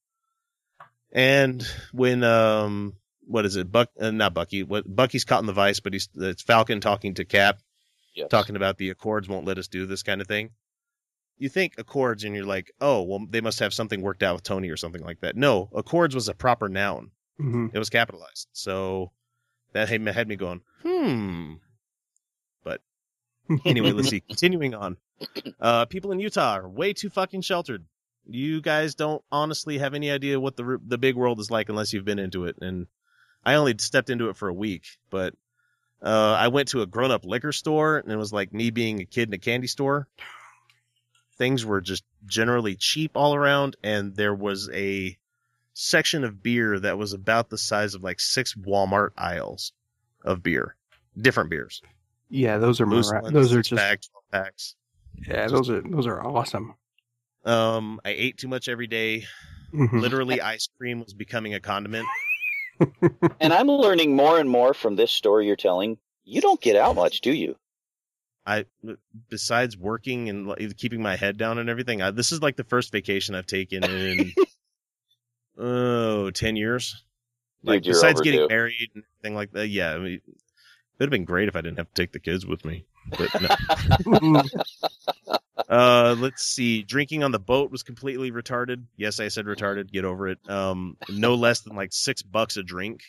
and 1.12 1.66
when 1.92 2.24
um 2.24 2.96
what 3.28 3.46
is 3.46 3.56
it 3.56 3.72
Buck 3.72 3.90
uh, 4.00 4.12
not 4.12 4.34
Bucky 4.34 4.64
what 4.64 4.84
Bucky's 4.94 5.26
caught 5.26 5.42
in 5.42 5.46
the 5.46 5.54
vice, 5.54 5.80
but 5.80 5.94
he's 5.94 6.10
it's 6.16 6.42
Falcon 6.44 6.80
talking 6.80 7.16
to 7.16 7.26
Cap, 7.26 7.60
Yes. 8.16 8.30
talking 8.30 8.56
about 8.56 8.78
the 8.78 8.90
Accords 8.90 9.28
won't 9.28 9.46
let 9.46 9.58
us 9.58 9.68
do 9.68 9.86
this 9.86 10.04
kind 10.04 10.22
of 10.22 10.28
thing. 10.28 10.52
You 11.38 11.50
think 11.50 11.74
Accords, 11.78 12.24
and 12.24 12.36
you're 12.36 12.46
like, 12.46 12.72
oh 12.80 13.02
well, 13.04 13.26
they 13.30 13.42
must 13.42 13.60
have 13.60 13.74
something 13.74 14.02
worked 14.02 14.24
out 14.24 14.36
with 14.36 14.44
Tony 14.44 14.70
or 14.70 14.78
something 14.78 15.04
like 15.04 15.20
that. 15.22 15.36
No, 15.36 15.70
Accords 15.76 16.16
was 16.16 16.30
a 16.30 16.34
proper 16.34 16.70
noun. 16.70 17.12
hmm 17.38 17.68
It 17.74 17.80
was 17.80 17.90
capitalized. 17.90 18.48
So 18.54 19.12
that 19.74 19.90
had 19.90 20.28
me 20.28 20.36
going, 20.36 20.62
hmm. 20.84 21.54
But 22.64 22.82
anyway, 23.66 23.92
let's 23.92 24.10
see. 24.10 24.22
Continuing 24.22 24.74
on. 24.76 24.98
Uh, 25.60 25.86
people 25.86 26.12
in 26.12 26.20
Utah 26.20 26.58
are 26.58 26.70
way 26.70 26.94
too 26.94 27.10
fucking 27.10 27.42
sheltered. 27.42 27.86
You 28.28 28.62
guys 28.62 28.96
don't 28.96 29.24
honestly 29.32 29.78
have 29.80 29.94
any 29.94 30.12
idea 30.12 30.40
what 30.40 30.56
the 30.56 30.80
the 30.86 30.98
big 30.98 31.16
world 31.16 31.40
is 31.40 31.50
like 31.52 31.70
unless 31.70 31.94
you've 31.94 32.06
been 32.06 32.20
into 32.20 32.46
it. 32.46 32.58
And 32.62 32.88
I 33.44 33.56
only 33.56 33.76
stepped 33.80 34.10
into 34.10 34.30
it 34.30 34.38
for 34.38 34.48
a 34.48 34.54
week, 34.54 34.86
but 35.10 35.34
uh, 36.04 36.36
I 36.38 36.48
went 36.50 36.70
to 36.70 36.82
a 36.82 36.88
grown 36.88 37.12
up 37.12 37.26
liquor 37.26 37.52
store 37.52 37.98
and 37.98 38.12
it 38.12 38.18
was 38.18 38.34
like 38.34 38.54
me 38.54 38.70
being 38.70 39.02
a 39.02 39.06
kid 39.06 39.30
in 39.30 39.34
a 39.34 39.40
candy 39.40 39.68
store. 39.68 40.08
Things 41.38 41.66
were 41.66 41.82
just 41.82 42.04
generally 42.26 42.76
cheap 42.76 43.12
all 43.16 43.34
around, 43.34 43.76
and 43.84 44.16
there 44.16 44.36
was 44.36 44.70
a 44.72 45.18
section 45.74 46.24
of 46.24 46.42
beer 46.44 46.80
that 46.80 46.98
was 46.98 47.14
about 47.14 47.50
the 47.50 47.58
size 47.58 47.94
of 47.96 48.04
like 48.04 48.20
six 48.20 48.54
Walmart 48.56 49.12
aisles 49.18 49.74
of 50.24 50.44
beer, 50.44 50.76
different 51.18 51.50
beers. 51.50 51.82
Yeah, 52.30 52.58
those 52.58 52.80
are 52.82 52.86
Loose 52.86 53.12
mira- 53.12 53.24
ones, 53.24 53.34
those 53.34 53.54
are 53.54 53.62
just 53.62 53.80
packs, 53.82 54.10
packs. 54.32 54.76
yeah 55.28 55.48
those 55.48 55.70
are 55.70 55.82
those 55.82 56.08
are 56.08 56.26
awesome. 56.26 56.76
Um, 57.46 58.00
I 58.06 58.10
ate 58.12 58.38
too 58.38 58.48
much 58.48 58.68
every 58.70 58.88
day. 58.88 59.26
Mhm. 59.74 60.02
Literally, 60.02 60.42
ice 60.42 60.68
cream 60.78 61.00
was 61.00 61.14
becoming 61.14 61.54
a 61.54 61.60
condiment. 61.60 62.08
And 63.40 63.54
I'm 63.54 63.68
learning 63.68 64.16
more 64.16 64.40
and 64.40 64.50
more 64.50 64.74
from 64.74 64.96
this 64.96 65.12
story 65.12 65.46
you're 65.46 65.56
telling. 65.56 66.00
You 66.24 66.42
don't 66.42 66.60
get 66.60 66.76
out 66.76 66.96
much, 66.96 67.22
do 67.22 67.32
you? 67.32 67.56
I, 68.44 68.66
besides 69.30 69.78
working 69.78 70.30
and 70.30 70.78
keeping 70.78 71.00
my 71.04 71.16
head 71.16 71.38
down 71.38 71.60
and 71.60 71.70
everything, 71.70 72.02
I, 72.02 72.10
this 72.10 72.32
is 72.32 72.42
like 72.42 72.56
the 72.56 72.64
first 72.64 72.92
vacation 72.92 73.36
I've 73.36 73.46
taken 73.46 73.84
in 73.84 74.34
oh 75.62 76.32
ten 76.32 76.56
years. 76.56 77.04
Like 77.63 77.84
Dude, 77.84 77.88
you're 77.88 77.95
besides 77.95 78.21
getting 78.21 78.47
married 78.47 78.89
and 78.95 79.04
everything 79.21 79.36
like 79.36 79.52
that, 79.52 79.67
yeah. 79.67 79.93
I 79.93 79.97
mean, 80.00 80.13
it 80.15 80.24
would 81.00 81.06
have 81.06 81.10
been 81.12 81.26
great 81.26 81.47
if 81.47 81.56
I 81.56 81.62
didn't 81.62 81.78
have 81.78 81.93
to 81.93 82.02
take 82.02 82.12
the 82.12 82.19
kids 82.19 82.45
with 82.45 82.65
me. 82.65 82.86
But 83.17 83.30
no. 84.13 84.43
Uh, 85.69 86.15
let's 86.19 86.43
see. 86.43 86.82
Drinking 86.84 87.24
on 87.24 87.32
the 87.32 87.39
boat 87.39 87.71
was 87.71 87.82
completely 87.82 88.30
retarded. 88.32 88.84
Yes, 88.97 89.21
I 89.21 89.30
said 89.30 89.45
retarded. 89.45 89.89
Get 89.91 90.04
over 90.04 90.28
it. 90.28 90.39
Um, 90.50 90.97
no 91.08 91.36
less 91.36 91.62
than 91.62 91.76
like 91.78 91.93
six 91.93 92.21
bucks 92.21 92.58
a 92.58 92.63
drink. 92.63 93.02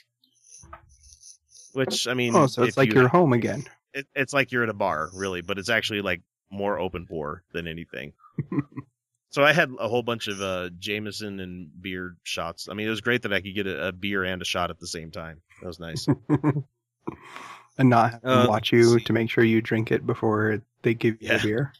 Which 1.72 2.06
I 2.06 2.14
mean, 2.14 2.36
oh, 2.36 2.46
so 2.46 2.62
it's 2.62 2.76
like 2.76 2.88
you- 2.90 3.00
you're 3.00 3.08
home 3.08 3.32
again. 3.32 3.64
It, 3.94 4.06
it's 4.14 4.32
like 4.32 4.52
you're 4.52 4.62
at 4.62 4.68
a 4.68 4.74
bar, 4.74 5.08
really, 5.14 5.40
but 5.40 5.58
it's 5.58 5.70
actually 5.70 6.02
like 6.02 6.20
more 6.50 6.78
open 6.78 7.06
pour 7.06 7.42
than 7.52 7.66
anything. 7.66 8.12
so 9.32 9.42
I 9.42 9.52
had 9.52 9.70
a 9.80 9.88
whole 9.88 10.02
bunch 10.04 10.28
of 10.28 10.40
uh 10.40 10.70
Jameson 10.78 11.40
and 11.40 11.68
beer 11.82 12.14
shots. 12.22 12.68
I 12.70 12.74
mean, 12.74 12.86
it 12.86 12.90
was 12.90 13.00
great 13.00 13.22
that 13.22 13.32
I 13.32 13.40
could 13.40 13.54
get 13.54 13.66
a, 13.66 13.88
a 13.88 13.92
beer 13.92 14.22
and 14.22 14.40
a 14.40 14.44
shot 14.44 14.70
at 14.70 14.78
the 14.78 14.86
same 14.86 15.10
time. 15.10 15.40
That 15.60 15.66
was 15.66 15.80
nice. 15.80 16.06
and 17.78 17.90
not 17.90 18.20
Uh, 18.22 18.46
watch 18.48 18.72
you 18.72 19.00
to 19.00 19.12
make 19.12 19.30
sure 19.30 19.42
you 19.44 19.60
drink 19.60 19.90
it 19.90 20.06
before 20.06 20.62
they 20.82 20.94
give 20.94 21.20
you 21.20 21.28
Yeah. 21.28 21.38
the 21.38 21.42
beer. 21.42 21.72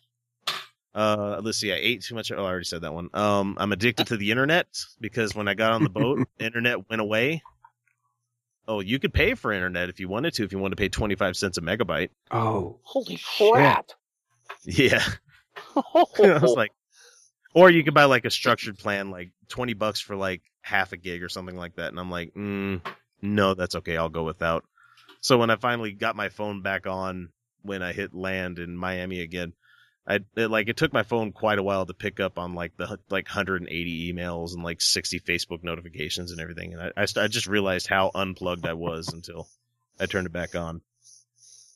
Uh, 0.95 1.41
let's 1.43 1.57
see. 1.59 1.73
I 1.73 1.77
ate 1.77 2.03
too 2.03 2.15
much. 2.15 2.31
Oh, 2.33 2.37
I 2.45 2.49
already 2.49 2.65
said 2.65 2.83
that 2.83 2.93
one. 2.93 3.09
Um, 3.15 3.57
I'm 3.59 3.73
addicted 3.73 4.09
to 4.09 4.17
the 4.19 4.31
internet 4.31 4.67
because 5.01 5.35
when 5.35 5.49
I 5.49 5.55
got 5.55 5.73
on 5.73 5.83
the 5.85 5.88
boat, 5.88 6.27
internet 6.38 6.88
went 6.91 7.01
away. 7.01 7.43
Oh, 8.69 8.81
you 8.81 8.99
could 8.99 9.12
pay 9.15 9.35
for 9.35 9.53
internet 9.53 9.88
if 9.88 10.01
you 10.01 10.09
wanted 10.09 10.35
to. 10.35 10.45
If 10.45 10.53
you 10.53 10.59
wanted 10.59 10.77
to 10.77 10.81
pay 10.83 10.88
25 10.91 11.37
cents 11.37 11.57
a 11.59 11.62
megabyte. 11.62 12.11
Oh, 12.31 12.79
Holy 12.83 13.19
crap! 13.38 13.91
Yeah, 14.65 15.03
I 15.77 15.83
was 16.41 16.55
like, 16.57 16.73
or 17.55 17.71
you 17.71 17.85
could 17.85 17.95
buy 17.95 18.05
like 18.05 18.25
a 18.25 18.31
structured 18.31 18.79
plan, 18.79 19.11
like 19.11 19.33
20 19.49 19.75
bucks 19.75 20.01
for 20.01 20.17
like 20.17 20.43
half 20.62 20.93
a 20.93 20.97
gig 20.97 21.23
or 21.23 21.29
something 21.29 21.57
like 21.57 21.77
that. 21.77 21.88
And 21.88 22.01
I'm 22.01 22.11
like, 22.11 22.35
mm, 22.35 22.81
no, 23.21 23.55
that's 23.55 23.77
okay. 23.77 23.97
I'll 23.97 24.09
go 24.09 24.25
without. 24.25 24.65
So 25.21 25.38
when 25.38 25.51
I 25.51 25.57
finally 25.57 25.93
got 25.93 26.17
my 26.17 26.29
phone 26.29 26.62
back 26.62 26.87
on 26.87 27.31
when 27.62 27.83
I 27.83 27.93
hit 27.93 28.15
land 28.15 28.59
in 28.59 28.77
Miami 28.77 29.21
again, 29.21 29.53
I 30.07 30.21
it, 30.35 30.51
like 30.51 30.69
it 30.69 30.77
took 30.77 30.93
my 30.93 31.05
phone 31.05 31.31
quite 31.31 31.61
a 31.61 31.62
while 31.62 31.87
to 31.87 31.95
pick 31.95 32.19
up 32.19 32.38
on 32.38 32.55
like 32.55 32.77
the 32.77 32.99
like 33.09 33.29
180 33.29 34.12
emails 34.12 34.53
and 34.53 34.65
like 34.65 34.81
60 34.81 35.21
Facebook 35.21 35.62
notifications 35.62 36.33
and 36.33 36.41
everything, 36.41 36.75
and 36.75 36.83
I 36.83 37.03
I, 37.03 37.25
I 37.25 37.29
just 37.29 37.47
realized 37.47 37.87
how 37.87 38.11
unplugged 38.12 38.67
I 38.67 38.73
was 38.73 39.12
until 39.12 39.47
I 40.01 40.07
turned 40.07 40.27
it 40.27 40.33
back 40.33 40.57
on. 40.57 40.81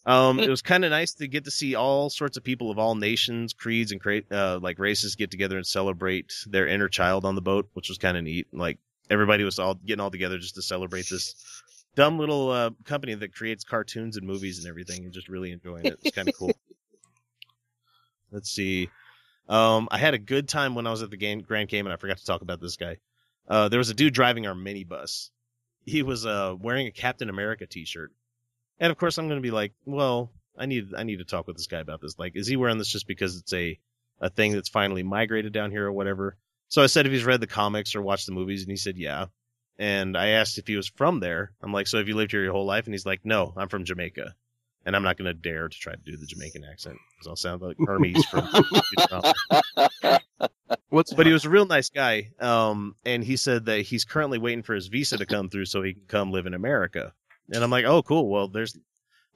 Um, 0.07 0.38
it 0.38 0.49
was 0.49 0.62
kind 0.62 0.85
of 0.85 0.92
nice 0.92 1.14
to 1.14 1.27
get 1.27 1.45
to 1.47 1.51
see 1.51 1.75
all 1.75 2.09
sorts 2.11 2.37
of 2.37 2.45
people 2.45 2.71
of 2.71 2.79
all 2.79 2.95
nations, 2.95 3.53
creeds, 3.53 3.90
and 3.90 4.01
cra- 4.01 4.23
uh, 4.31 4.61
like 4.62 4.79
races 4.79 5.16
get 5.16 5.33
together 5.33 5.57
and 5.57 5.66
celebrate 5.66 6.33
their 6.47 6.69
inner 6.69 6.88
child 6.88 7.25
on 7.25 7.35
the 7.35 7.42
boat, 7.42 7.69
which 7.73 7.88
was 7.88 7.99
kind 7.99 8.16
of 8.16 8.23
neat. 8.23 8.47
Like 8.53 8.79
everybody 9.11 9.42
was 9.42 9.59
all 9.59 9.75
getting 9.75 10.01
all 10.01 10.12
together 10.12 10.38
just 10.38 10.55
to 10.55 10.62
celebrate 10.62 11.09
this 11.09 11.35
dumb 11.97 12.21
little 12.21 12.51
uh, 12.51 12.71
company 12.85 13.14
that 13.14 13.35
creates 13.35 13.64
cartoons 13.64 14.16
and 14.16 14.25
movies 14.25 14.59
and 14.61 14.69
everything, 14.69 15.05
and 15.05 15.12
just 15.12 15.29
really 15.29 15.51
enjoying 15.51 15.87
it. 15.87 15.99
It's 16.03 16.14
kind 16.14 16.29
of 16.29 16.37
cool. 16.37 16.53
Let's 18.31 18.51
see. 18.51 18.88
Um, 19.49 19.88
I 19.90 19.99
had 19.99 20.14
a 20.14 20.19
good 20.19 20.49
time 20.49 20.77
when 20.77 20.87
I 20.87 20.90
was 20.90 21.03
at 21.03 21.11
the 21.11 21.16
game, 21.16 21.40
Grand 21.40 21.69
Cayman. 21.69 21.92
I 21.92 21.97
forgot 21.97 22.19
to 22.19 22.25
talk 22.25 22.42
about 22.42 22.61
this 22.61 22.77
guy. 22.77 22.99
Uh, 23.49 23.69
there 23.69 23.79
was 23.79 23.90
a 23.90 23.95
dude 23.95 24.14
driving 24.14 24.47
our 24.47 24.55
minibus. 24.55 25.31
He 25.85 26.03
was 26.03 26.27
uh, 26.27 26.55
wearing 26.59 26.87
a 26.87 26.90
Captain 26.92 27.29
America 27.29 27.66
T-shirt, 27.66 28.12
and 28.81 28.91
of 28.91 28.99
course, 28.99 29.19
I'm 29.19 29.29
going 29.29 29.41
to 29.41 29.47
be 29.47 29.51
like, 29.51 29.73
"Well, 29.85 30.31
I 30.57 30.67
need 30.67 30.95
I 30.97 31.03
need 31.03 31.19
to 31.19 31.25
talk 31.25 31.47
with 31.47 31.57
this 31.57 31.67
guy 31.67 31.81
about 31.81 32.01
this. 32.01 32.19
Like, 32.19 32.37
is 32.37 32.47
he 32.47 32.57
wearing 32.57 32.79
this 32.79 32.89
just 32.89 33.07
because 33.07 33.37
it's 33.37 33.53
a 33.53 33.79
a 34.21 34.31
thing 34.31 34.53
that's 34.53 34.69
finally 34.69 35.03
migrated 35.03 35.53
down 35.53 35.71
here 35.71 35.87
or 35.87 35.93
whatever?" 35.93 36.37
So 36.69 36.83
I 36.83 36.87
said 36.87 37.07
if 37.07 37.12
he's 37.12 37.25
read 37.25 37.41
the 37.41 37.47
comics 37.47 37.95
or 37.95 38.03
watched 38.03 38.27
the 38.27 38.33
movies, 38.33 38.62
and 38.62 38.71
he 38.71 38.77
said 38.77 38.97
yeah. 38.97 39.27
And 39.79 40.17
I 40.17 40.29
asked 40.29 40.59
if 40.59 40.67
he 40.67 40.77
was 40.77 40.89
from 40.89 41.21
there. 41.21 41.53
I'm 41.62 41.73
like, 41.73 41.87
so 41.87 41.99
have 41.99 42.09
you 42.09 42.15
lived 42.15 42.31
here 42.31 42.43
your 42.43 42.53
whole 42.53 42.65
life? 42.65 42.87
And 42.87 42.95
he's 42.95 43.05
like, 43.05 43.21
no, 43.25 43.53
I'm 43.57 43.69
from 43.69 43.85
Jamaica. 43.85 44.35
And 44.87 44.97
I'm 44.97 45.03
not 45.03 45.19
going 45.19 45.27
to 45.27 45.35
dare 45.35 45.69
to 45.69 45.79
try 45.79 45.93
to 45.93 45.99
do 45.99 46.17
the 46.17 46.27
Jamaican 46.27 46.65
accent 46.65 46.97
because 47.11 47.27
I'll 47.27 47.37
sound 47.37 47.61
like 47.61 47.77
Hermes 47.85 48.25
from. 48.27 48.49
What's 50.89 51.12
but 51.12 51.27
he 51.27 51.33
was 51.33 51.45
a 51.45 51.51
real 51.51 51.67
nice 51.67 51.91
guy. 51.91 52.31
Um, 52.41 52.95
and 53.05 53.23
he 53.23 53.37
said 53.37 53.67
that 53.67 53.81
he's 53.81 54.05
currently 54.05 54.39
waiting 54.39 54.62
for 54.62 54.75
his 54.75 54.87
visa 54.87 55.19
to 55.19 55.27
come 55.27 55.51
through 55.51 55.67
so 55.67 55.83
he 55.83 55.95
can 55.95 56.05
come 56.07 56.31
live 56.31 56.47
in 56.47 56.55
America. 56.55 57.12
And 57.52 57.62
I'm 57.62 57.70
like, 57.70 57.85
oh, 57.85 58.02
cool. 58.02 58.28
Well, 58.28 58.48
there's 58.48 58.76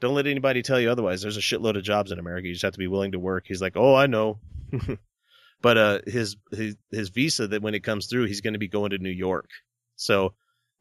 don't 0.00 0.14
let 0.14 0.26
anybody 0.26 0.62
tell 0.62 0.80
you 0.80 0.90
otherwise. 0.90 1.22
There's 1.22 1.36
a 1.36 1.40
shitload 1.40 1.76
of 1.76 1.82
jobs 1.82 2.10
in 2.10 2.18
America. 2.18 2.48
You 2.48 2.54
just 2.54 2.64
have 2.64 2.72
to 2.72 2.78
be 2.78 2.88
willing 2.88 3.12
to 3.12 3.18
work. 3.18 3.44
He's 3.46 3.60
like, 3.60 3.76
oh, 3.76 3.94
I 3.94 4.06
know. 4.06 4.38
but 5.62 5.76
uh, 5.76 5.98
his 6.06 6.36
his 6.50 6.76
his 6.90 7.10
visa 7.10 7.48
that 7.48 7.62
when 7.62 7.74
it 7.74 7.84
comes 7.84 8.06
through, 8.06 8.24
he's 8.24 8.40
going 8.40 8.54
to 8.54 8.58
be 8.58 8.68
going 8.68 8.90
to 8.90 8.98
New 8.98 9.10
York. 9.10 9.50
So 9.96 10.34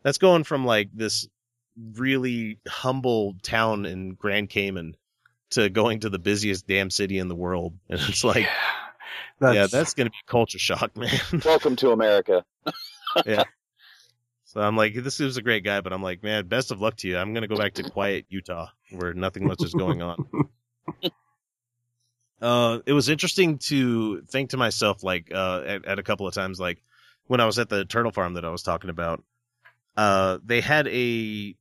that's 0.04 0.18
going 0.18 0.46
from 0.46 0.66
like 0.66 0.90
this 0.94 1.28
really 1.94 2.60
humble 2.68 3.36
town 3.44 3.86
in 3.86 4.14
Grand 4.14 4.50
Cayman 4.50 4.96
to 5.52 5.70
going 5.70 6.02
to 6.02 6.10
the 6.10 6.20
busiest 6.20 6.68
damn 6.68 6.90
city 6.90 7.18
in 7.18 7.28
the 7.28 7.36
world. 7.36 7.74
And 7.90 8.00
it's 8.02 8.24
like, 8.24 8.48
That's, 9.40 9.56
yeah, 9.56 9.68
that's 9.68 9.94
going 9.94 10.08
to 10.08 10.12
be 10.12 10.18
culture 10.28 10.60
shock, 10.60 10.96
man. 10.98 11.20
Welcome 11.44 11.76
to 11.78 11.92
America. 11.92 12.46
yeah. 13.26 13.44
So 14.50 14.62
I'm 14.62 14.76
like, 14.76 14.96
this 14.96 15.20
is 15.20 15.38
a 15.38 15.44
great 15.44 15.64
guy, 15.64 15.80
but 15.82 15.94
I'm 15.94 16.02
like, 16.02 16.24
man, 16.24 16.48
best 16.48 16.72
of 16.72 16.82
luck 16.82 16.96
to 16.98 17.08
you. 17.08 17.20
I'm 17.20 17.36
going 17.36 17.44
to 17.44 17.48
go 17.48 17.56
back 17.56 17.76
to 17.76 17.84
quiet 17.84 18.26
Utah 18.30 18.70
where 18.90 19.14
nothing 19.14 19.46
much 19.46 19.64
is 19.64 19.76
going 19.76 20.02
on. 20.02 20.26
uh, 22.42 22.80
it 22.84 22.94
was 22.94 23.10
interesting 23.10 23.60
to 23.60 24.24
think 24.24 24.50
to 24.50 24.58
myself, 24.58 25.04
like, 25.04 25.32
uh, 25.32 25.62
at, 25.68 25.86
at 25.86 26.00
a 26.00 26.04
couple 26.04 26.28
of 26.28 26.34
times, 26.34 26.60
like 26.60 26.82
when 27.28 27.40
I 27.40 27.46
was 27.46 27.60
at 27.60 27.70
the 27.70 27.86
turtle 27.86 28.12
farm 28.12 28.34
that 28.34 28.44
I 28.44 28.50
was 28.50 28.64
talking 28.64 28.90
about, 28.90 29.24
uh, 29.96 30.40
they 30.44 30.62
had 30.62 30.88
a 30.88 31.56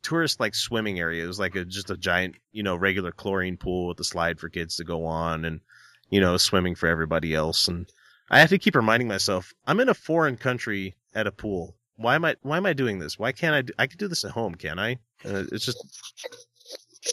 tourist 0.00 0.40
like 0.40 0.54
swimming 0.54 0.98
area. 0.98 1.24
It 1.24 1.28
was 1.28 1.38
like 1.38 1.56
a, 1.56 1.66
just 1.66 1.90
a 1.90 1.96
giant, 1.98 2.36
you 2.52 2.62
know, 2.62 2.74
regular 2.74 3.12
chlorine 3.12 3.58
pool 3.58 3.88
with 3.88 4.00
a 4.00 4.04
slide 4.04 4.40
for 4.40 4.48
kids 4.48 4.76
to 4.76 4.84
go 4.84 5.04
on 5.04 5.44
and, 5.44 5.60
you 6.08 6.22
know, 6.22 6.38
swimming 6.38 6.74
for 6.74 6.88
everybody 6.88 7.34
else. 7.34 7.68
And 7.68 7.86
I 8.30 8.40
have 8.40 8.48
to 8.48 8.58
keep 8.58 8.76
reminding 8.76 9.08
myself, 9.08 9.52
I'm 9.66 9.80
in 9.80 9.90
a 9.90 9.94
foreign 9.94 10.38
country 10.38 10.94
at 11.14 11.26
a 11.26 11.30
pool. 11.30 11.76
Why 11.96 12.14
am 12.14 12.24
I, 12.24 12.36
why 12.42 12.56
am 12.56 12.66
I 12.66 12.72
doing 12.72 12.98
this? 12.98 13.18
Why 13.18 13.32
can't 13.32 13.54
I, 13.54 13.62
do, 13.62 13.72
I 13.78 13.86
could 13.86 13.98
do 13.98 14.08
this 14.08 14.24
at 14.24 14.32
home, 14.32 14.54
can 14.54 14.78
I? 14.78 14.94
Uh, 15.24 15.44
it's 15.52 15.64
just, 15.64 15.78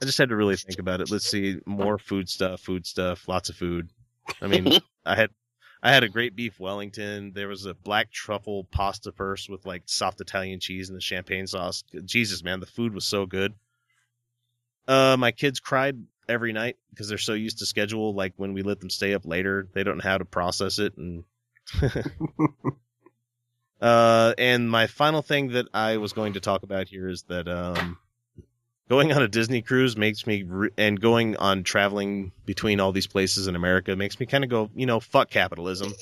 I 0.02 0.06
just 0.06 0.18
had 0.18 0.30
to 0.30 0.36
really 0.36 0.56
think 0.56 0.80
about 0.80 1.02
it. 1.02 1.12
Let's 1.12 1.30
see, 1.30 1.60
more 1.66 1.98
food 1.98 2.30
stuff, 2.30 2.62
food 2.62 2.86
stuff, 2.86 3.28
lots 3.28 3.50
of 3.50 3.56
food. 3.56 3.90
I 4.42 4.48
mean, 4.48 4.80
I 5.06 5.16
had, 5.16 5.30
I 5.84 5.92
had 5.92 6.04
a 6.04 6.10
great 6.10 6.36
beef 6.36 6.60
Wellington. 6.60 7.34
There 7.34 7.48
was 7.48 7.66
a 7.66 7.74
black 7.74 8.12
truffle 8.12 8.68
pasta 8.72 9.12
purse 9.12 9.50
with 9.50 9.66
like 9.66 9.84
soft 9.86 10.22
Italian 10.22 10.60
cheese 10.60 10.90
and 10.90 10.98
the 10.98 11.02
champagne 11.02 11.48
sauce. 11.48 11.84
Jesus, 12.06 12.44
man, 12.44 12.60
the 12.60 12.66
food 12.66 12.94
was 12.94 13.06
so 13.06 13.26
good. 13.26 13.54
Uh, 14.88 15.16
my 15.18 15.32
kids 15.32 15.60
cried 15.60 15.98
every 16.30 16.54
night 16.54 16.78
because 16.90 17.10
they're 17.10 17.18
so 17.18 17.34
used 17.34 17.60
to 17.60 17.66
schedule. 17.66 18.14
Like 18.14 18.34
when 18.38 18.54
we 18.54 18.62
let 18.62 18.80
them 18.80 18.90
stay 18.90 19.14
up 19.14 19.26
later, 19.26 19.68
they 19.74 19.84
don't 19.84 19.98
know 19.98 20.10
how 20.10 20.18
to 20.18 20.26
process 20.26 20.80
it. 20.80 20.96
And, 20.98 21.24
uh, 23.82 24.34
and 24.38 24.70
my 24.70 24.88
final 24.88 25.22
thing 25.22 25.50
that 25.50 25.68
I 25.74 25.98
was 25.98 26.14
going 26.14 26.34
to 26.34 26.40
talk 26.40 26.64
about 26.64 26.88
here 26.88 27.10
is 27.10 27.24
that, 27.24 27.48
um, 27.48 27.98
going 28.90 29.12
on 29.12 29.22
a 29.22 29.28
Disney 29.28 29.62
cruise 29.62 29.98
makes 29.98 30.28
me, 30.28 30.44
re- 30.44 30.70
and 30.78 31.00
going 31.00 31.38
on 31.38 31.64
traveling 31.64 32.32
between 32.46 32.80
all 32.80 32.92
these 32.92 33.08
places 33.08 33.48
in 33.48 33.56
America 33.56 33.96
makes 33.96 34.20
me 34.20 34.26
kind 34.26 34.44
of 34.44 34.50
go, 34.50 34.70
you 34.76 34.86
know, 34.86 35.00
fuck 35.00 35.30
capitalism. 35.30 35.94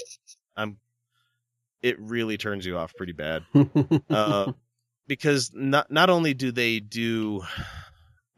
I'm, 0.57 0.77
it 1.81 1.99
really 1.99 2.37
turns 2.37 2.65
you 2.65 2.77
off 2.77 2.93
pretty 2.95 3.13
bad. 3.13 3.43
uh, 4.09 4.51
because 5.07 5.51
not, 5.53 5.89
not 5.89 6.09
only 6.09 6.33
do 6.33 6.51
they 6.51 6.79
do, 6.79 7.43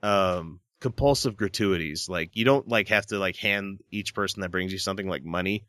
um, 0.04 0.60
compulsive 0.82 1.38
gratuities, 1.38 2.10
like 2.10 2.36
you 2.36 2.44
don't 2.44 2.68
like 2.68 2.90
have 2.90 3.06
to 3.08 3.20
like 3.20 3.38
hand 3.38 3.80
each 3.92 4.14
person 4.14 4.42
that 4.42 4.52
brings 4.52 4.74
you 4.74 4.80
something 4.80 5.08
like 5.08 5.24
money 5.24 5.66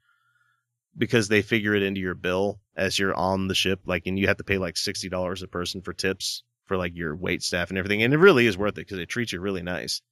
because 0.96 1.28
they 1.28 1.42
figure 1.42 1.74
it 1.74 1.82
into 1.82 2.00
your 2.00 2.14
bill 2.14 2.60
as 2.76 2.98
you're 2.98 3.14
on 3.14 3.48
the 3.48 3.54
ship, 3.54 3.80
like, 3.86 4.06
and 4.06 4.18
you 4.18 4.28
have 4.28 4.36
to 4.38 4.44
pay 4.44 4.58
like 4.58 4.74
$60 4.74 5.42
a 5.42 5.46
person 5.46 5.82
for 5.82 5.92
tips 5.92 6.42
for 6.66 6.76
like 6.76 6.94
your 6.94 7.14
wait 7.14 7.42
staff 7.42 7.70
and 7.70 7.78
everything. 7.78 8.02
And 8.02 8.14
it 8.14 8.18
really 8.18 8.46
is 8.46 8.58
worth 8.58 8.74
it 8.74 8.86
because 8.86 8.98
they 8.98 9.06
treat 9.06 9.32
you 9.32 9.40
really 9.40 9.62
nice. 9.62 10.02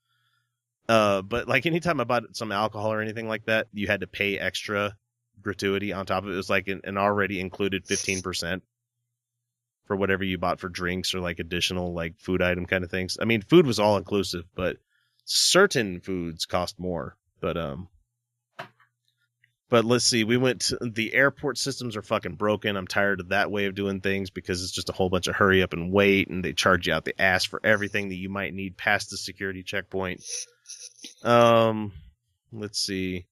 Uh, 0.88 1.22
but 1.22 1.48
like 1.48 1.66
anytime 1.66 2.00
I 2.00 2.04
bought 2.04 2.34
some 2.36 2.52
alcohol 2.52 2.92
or 2.92 3.00
anything 3.00 3.28
like 3.28 3.44
that, 3.46 3.68
you 3.72 3.86
had 3.86 4.00
to 4.00 4.06
pay 4.06 4.38
extra 4.38 4.96
gratuity 5.40 5.92
on 5.92 6.06
top 6.06 6.24
of 6.24 6.30
it. 6.30 6.34
It 6.34 6.36
was 6.36 6.50
like 6.50 6.68
an, 6.68 6.80
an 6.84 6.98
already 6.98 7.40
included 7.40 7.86
15% 7.86 8.62
for 9.86 9.96
whatever 9.96 10.24
you 10.24 10.38
bought 10.38 10.60
for 10.60 10.68
drinks 10.68 11.14
or 11.14 11.20
like 11.20 11.38
additional 11.38 11.94
like 11.94 12.18
food 12.18 12.42
item 12.42 12.66
kind 12.66 12.84
of 12.84 12.90
things. 12.90 13.18
I 13.20 13.24
mean, 13.24 13.42
food 13.42 13.66
was 13.66 13.78
all 13.78 13.96
inclusive, 13.96 14.44
but 14.54 14.78
certain 15.24 16.00
foods 16.00 16.46
cost 16.46 16.78
more. 16.78 17.16
But, 17.40 17.56
um, 17.56 17.88
but 19.70 19.84
let's 19.84 20.04
see, 20.04 20.24
we 20.24 20.36
went 20.36 20.62
to, 20.62 20.78
the 20.82 21.14
airport 21.14 21.56
systems 21.56 21.96
are 21.96 22.02
fucking 22.02 22.34
broken. 22.34 22.76
I'm 22.76 22.88
tired 22.88 23.20
of 23.20 23.28
that 23.28 23.52
way 23.52 23.66
of 23.66 23.76
doing 23.76 24.00
things 24.00 24.28
because 24.28 24.62
it's 24.64 24.72
just 24.72 24.88
a 24.88 24.92
whole 24.92 25.08
bunch 25.08 25.28
of 25.28 25.36
hurry 25.36 25.62
up 25.62 25.72
and 25.72 25.92
wait 25.92 26.28
and 26.28 26.44
they 26.44 26.52
charge 26.52 26.88
you 26.88 26.92
out 26.92 27.04
the 27.04 27.20
ass 27.22 27.44
for 27.44 27.60
everything 27.62 28.08
that 28.08 28.16
you 28.16 28.28
might 28.28 28.52
need 28.52 28.76
past 28.76 29.10
the 29.10 29.16
security 29.16 29.62
checkpoint. 29.62 30.24
Um, 31.22 31.92
let's 32.52 32.80
see. 32.80 33.26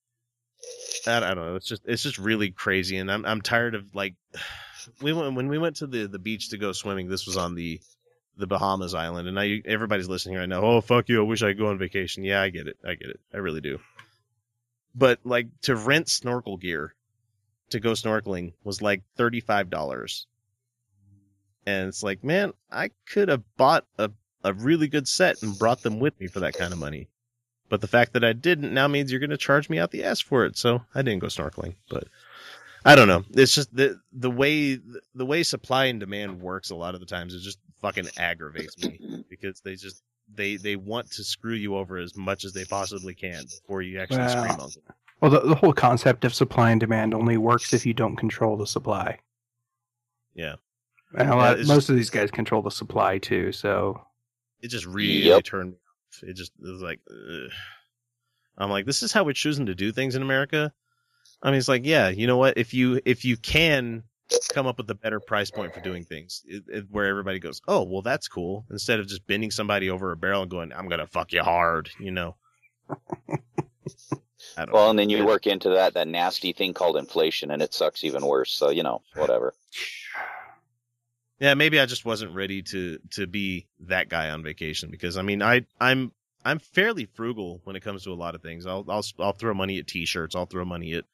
I, 1.08 1.16
I 1.16 1.34
don't 1.34 1.44
know. 1.44 1.56
It's 1.56 1.66
just 1.66 1.82
it's 1.86 2.04
just 2.04 2.18
really 2.18 2.50
crazy 2.50 2.98
and 2.98 3.10
I'm 3.10 3.24
I'm 3.24 3.42
tired 3.42 3.74
of 3.74 3.94
like 3.94 4.14
we 5.02 5.12
went 5.12 5.34
when 5.34 5.48
we 5.48 5.58
went 5.58 5.76
to 5.76 5.88
the 5.88 6.06
the 6.06 6.20
beach 6.20 6.50
to 6.50 6.58
go 6.58 6.70
swimming. 6.70 7.08
This 7.08 7.26
was 7.26 7.36
on 7.36 7.56
the 7.56 7.80
the 8.36 8.46
Bahamas 8.46 8.94
island 8.94 9.26
and 9.26 9.34
now 9.34 9.70
everybody's 9.72 10.08
listening 10.08 10.36
right 10.36 10.48
now. 10.48 10.62
Oh 10.62 10.80
fuck 10.80 11.08
you! 11.08 11.20
I 11.20 11.24
wish 11.24 11.42
I 11.42 11.48
could 11.48 11.58
go 11.58 11.66
on 11.66 11.78
vacation. 11.78 12.22
Yeah, 12.22 12.40
I 12.40 12.50
get 12.50 12.68
it. 12.68 12.76
I 12.84 12.94
get 12.94 13.08
it. 13.08 13.18
I 13.34 13.38
really 13.38 13.60
do 13.60 13.80
but 14.98 15.20
like 15.24 15.46
to 15.62 15.76
rent 15.76 16.08
snorkel 16.08 16.56
gear 16.56 16.94
to 17.70 17.80
go 17.80 17.92
snorkeling 17.92 18.52
was 18.64 18.82
like 18.82 19.02
$35 19.16 20.26
and 21.66 21.88
it's 21.88 22.02
like 22.02 22.24
man 22.24 22.52
i 22.72 22.90
could 23.06 23.28
have 23.28 23.42
bought 23.56 23.86
a, 23.98 24.10
a 24.42 24.52
really 24.54 24.88
good 24.88 25.06
set 25.06 25.42
and 25.42 25.58
brought 25.58 25.82
them 25.82 26.00
with 26.00 26.18
me 26.20 26.26
for 26.26 26.40
that 26.40 26.54
kind 26.54 26.72
of 26.72 26.78
money. 26.78 27.08
But 27.68 27.82
the 27.82 27.86
fact 27.86 28.14
that 28.14 28.24
i 28.24 28.32
didn't 28.32 28.74
now 28.74 28.88
means 28.88 29.10
you're 29.10 29.20
going 29.20 29.30
to 29.30 29.36
charge 29.36 29.68
me 29.68 29.78
out 29.78 29.90
the 29.90 30.04
ass 30.04 30.20
for 30.20 30.44
it 30.44 30.56
so 30.56 30.82
i 30.94 31.02
didn't 31.02 31.20
go 31.20 31.28
snorkeling 31.28 31.74
but 31.88 32.04
i 32.84 32.94
don't 32.94 33.08
know. 33.08 33.24
It's 33.30 33.54
just 33.54 33.74
the 33.74 34.00
the 34.12 34.30
way 34.30 34.80
the 35.14 35.26
way 35.26 35.42
supply 35.42 35.86
and 35.86 36.00
demand 36.00 36.40
works 36.40 36.70
a 36.70 36.76
lot 36.76 36.94
of 36.94 37.00
the 37.00 37.06
times 37.06 37.34
it 37.34 37.40
just 37.40 37.58
fucking 37.82 38.08
aggravates 38.16 38.82
me 38.82 39.24
because 39.30 39.60
they 39.60 39.74
just 39.74 40.02
they 40.32 40.56
they 40.56 40.76
want 40.76 41.10
to 41.12 41.24
screw 41.24 41.54
you 41.54 41.76
over 41.76 41.96
as 41.98 42.16
much 42.16 42.44
as 42.44 42.52
they 42.52 42.64
possibly 42.64 43.14
can 43.14 43.44
before 43.46 43.82
you 43.82 44.00
actually 44.00 44.26
Well, 44.26 44.28
scream 44.28 44.60
on 44.60 44.70
them. 44.74 44.82
Well, 45.20 45.30
the, 45.30 45.40
the 45.40 45.54
whole 45.56 45.72
concept 45.72 46.24
of 46.24 46.34
supply 46.34 46.70
and 46.70 46.80
demand 46.80 47.14
only 47.14 47.36
works 47.36 47.74
if 47.74 47.84
you 47.84 47.94
don't 47.94 48.16
control 48.16 48.56
the 48.56 48.66
supply. 48.66 49.18
Yeah, 50.34 50.56
And 51.16 51.28
a 51.30 51.36
Yeah, 51.36 51.36
lot, 51.36 51.58
it's 51.60 51.68
most 51.68 51.88
of 51.88 51.96
these 51.96 52.10
guys 52.10 52.30
control 52.30 52.62
the 52.62 52.70
supply 52.70 53.18
too. 53.18 53.52
So 53.52 54.00
it 54.60 54.68
just 54.68 54.86
really 54.86 55.24
Yep. 55.24 55.44
turned 55.44 55.70
me 55.72 55.76
off. 55.76 56.22
It 56.22 56.34
just 56.34 56.52
it 56.62 56.70
was 56.70 56.82
like 56.82 57.00
ugh. 57.10 57.50
I'm 58.56 58.70
like, 58.70 58.86
this 58.86 59.02
is 59.02 59.12
how 59.12 59.24
we're 59.24 59.32
choosing 59.32 59.66
to 59.66 59.74
do 59.74 59.92
things 59.92 60.14
in 60.16 60.22
America. 60.22 60.72
I 61.42 61.50
mean, 61.50 61.58
it's 61.58 61.68
like, 61.68 61.84
yeah, 61.86 62.08
you 62.08 62.26
know 62.26 62.36
what? 62.36 62.58
If 62.58 62.74
you 62.74 63.00
if 63.04 63.24
you 63.24 63.36
can 63.36 64.04
come 64.50 64.66
up 64.66 64.78
with 64.78 64.90
a 64.90 64.94
better 64.94 65.20
price 65.20 65.50
point 65.50 65.74
for 65.74 65.80
doing 65.80 66.04
things, 66.04 66.42
it, 66.46 66.64
it, 66.68 66.84
where 66.90 67.06
everybody 67.06 67.38
goes, 67.38 67.60
oh, 67.68 67.82
well, 67.82 68.02
that's 68.02 68.28
cool. 68.28 68.66
Instead 68.70 69.00
of 69.00 69.06
just 69.06 69.26
bending 69.26 69.50
somebody 69.50 69.90
over 69.90 70.12
a 70.12 70.16
barrel 70.16 70.42
and 70.42 70.50
going, 70.50 70.72
I'm 70.72 70.88
gonna 70.88 71.06
fuck 71.06 71.32
you 71.32 71.42
hard, 71.42 71.90
you 71.98 72.10
know. 72.10 72.36
I 74.56 74.64
don't 74.64 74.72
Well, 74.72 74.90
and 74.90 74.98
then 74.98 75.10
you 75.10 75.24
work 75.24 75.46
into 75.46 75.70
that 75.70 75.94
that 75.94 76.08
nasty 76.08 76.52
thing 76.52 76.74
called 76.74 76.96
inflation, 76.96 77.50
and 77.50 77.62
it 77.62 77.74
sucks 77.74 78.04
even 78.04 78.24
worse. 78.24 78.52
So 78.52 78.70
you 78.70 78.82
know, 78.82 79.02
whatever. 79.14 79.54
Yeah, 81.40 81.54
maybe 81.54 81.78
I 81.78 81.86
just 81.86 82.04
wasn't 82.04 82.34
ready 82.34 82.62
to 82.62 82.98
to 83.12 83.26
be 83.26 83.66
that 83.80 84.08
guy 84.08 84.30
on 84.30 84.42
vacation 84.42 84.90
because 84.90 85.16
I 85.16 85.22
mean 85.22 85.42
I 85.42 85.66
I'm 85.80 86.12
I'm 86.44 86.58
fairly 86.58 87.06
frugal 87.06 87.60
when 87.64 87.76
it 87.76 87.82
comes 87.82 88.04
to 88.04 88.12
a 88.12 88.14
lot 88.14 88.34
of 88.34 88.42
things. 88.42 88.66
I'll 88.66 88.84
I'll 88.88 89.04
I'll 89.18 89.32
throw 89.32 89.54
money 89.54 89.78
at 89.78 89.86
t-shirts. 89.86 90.34
I'll 90.34 90.46
throw 90.46 90.64
money 90.64 90.94
at 90.94 91.04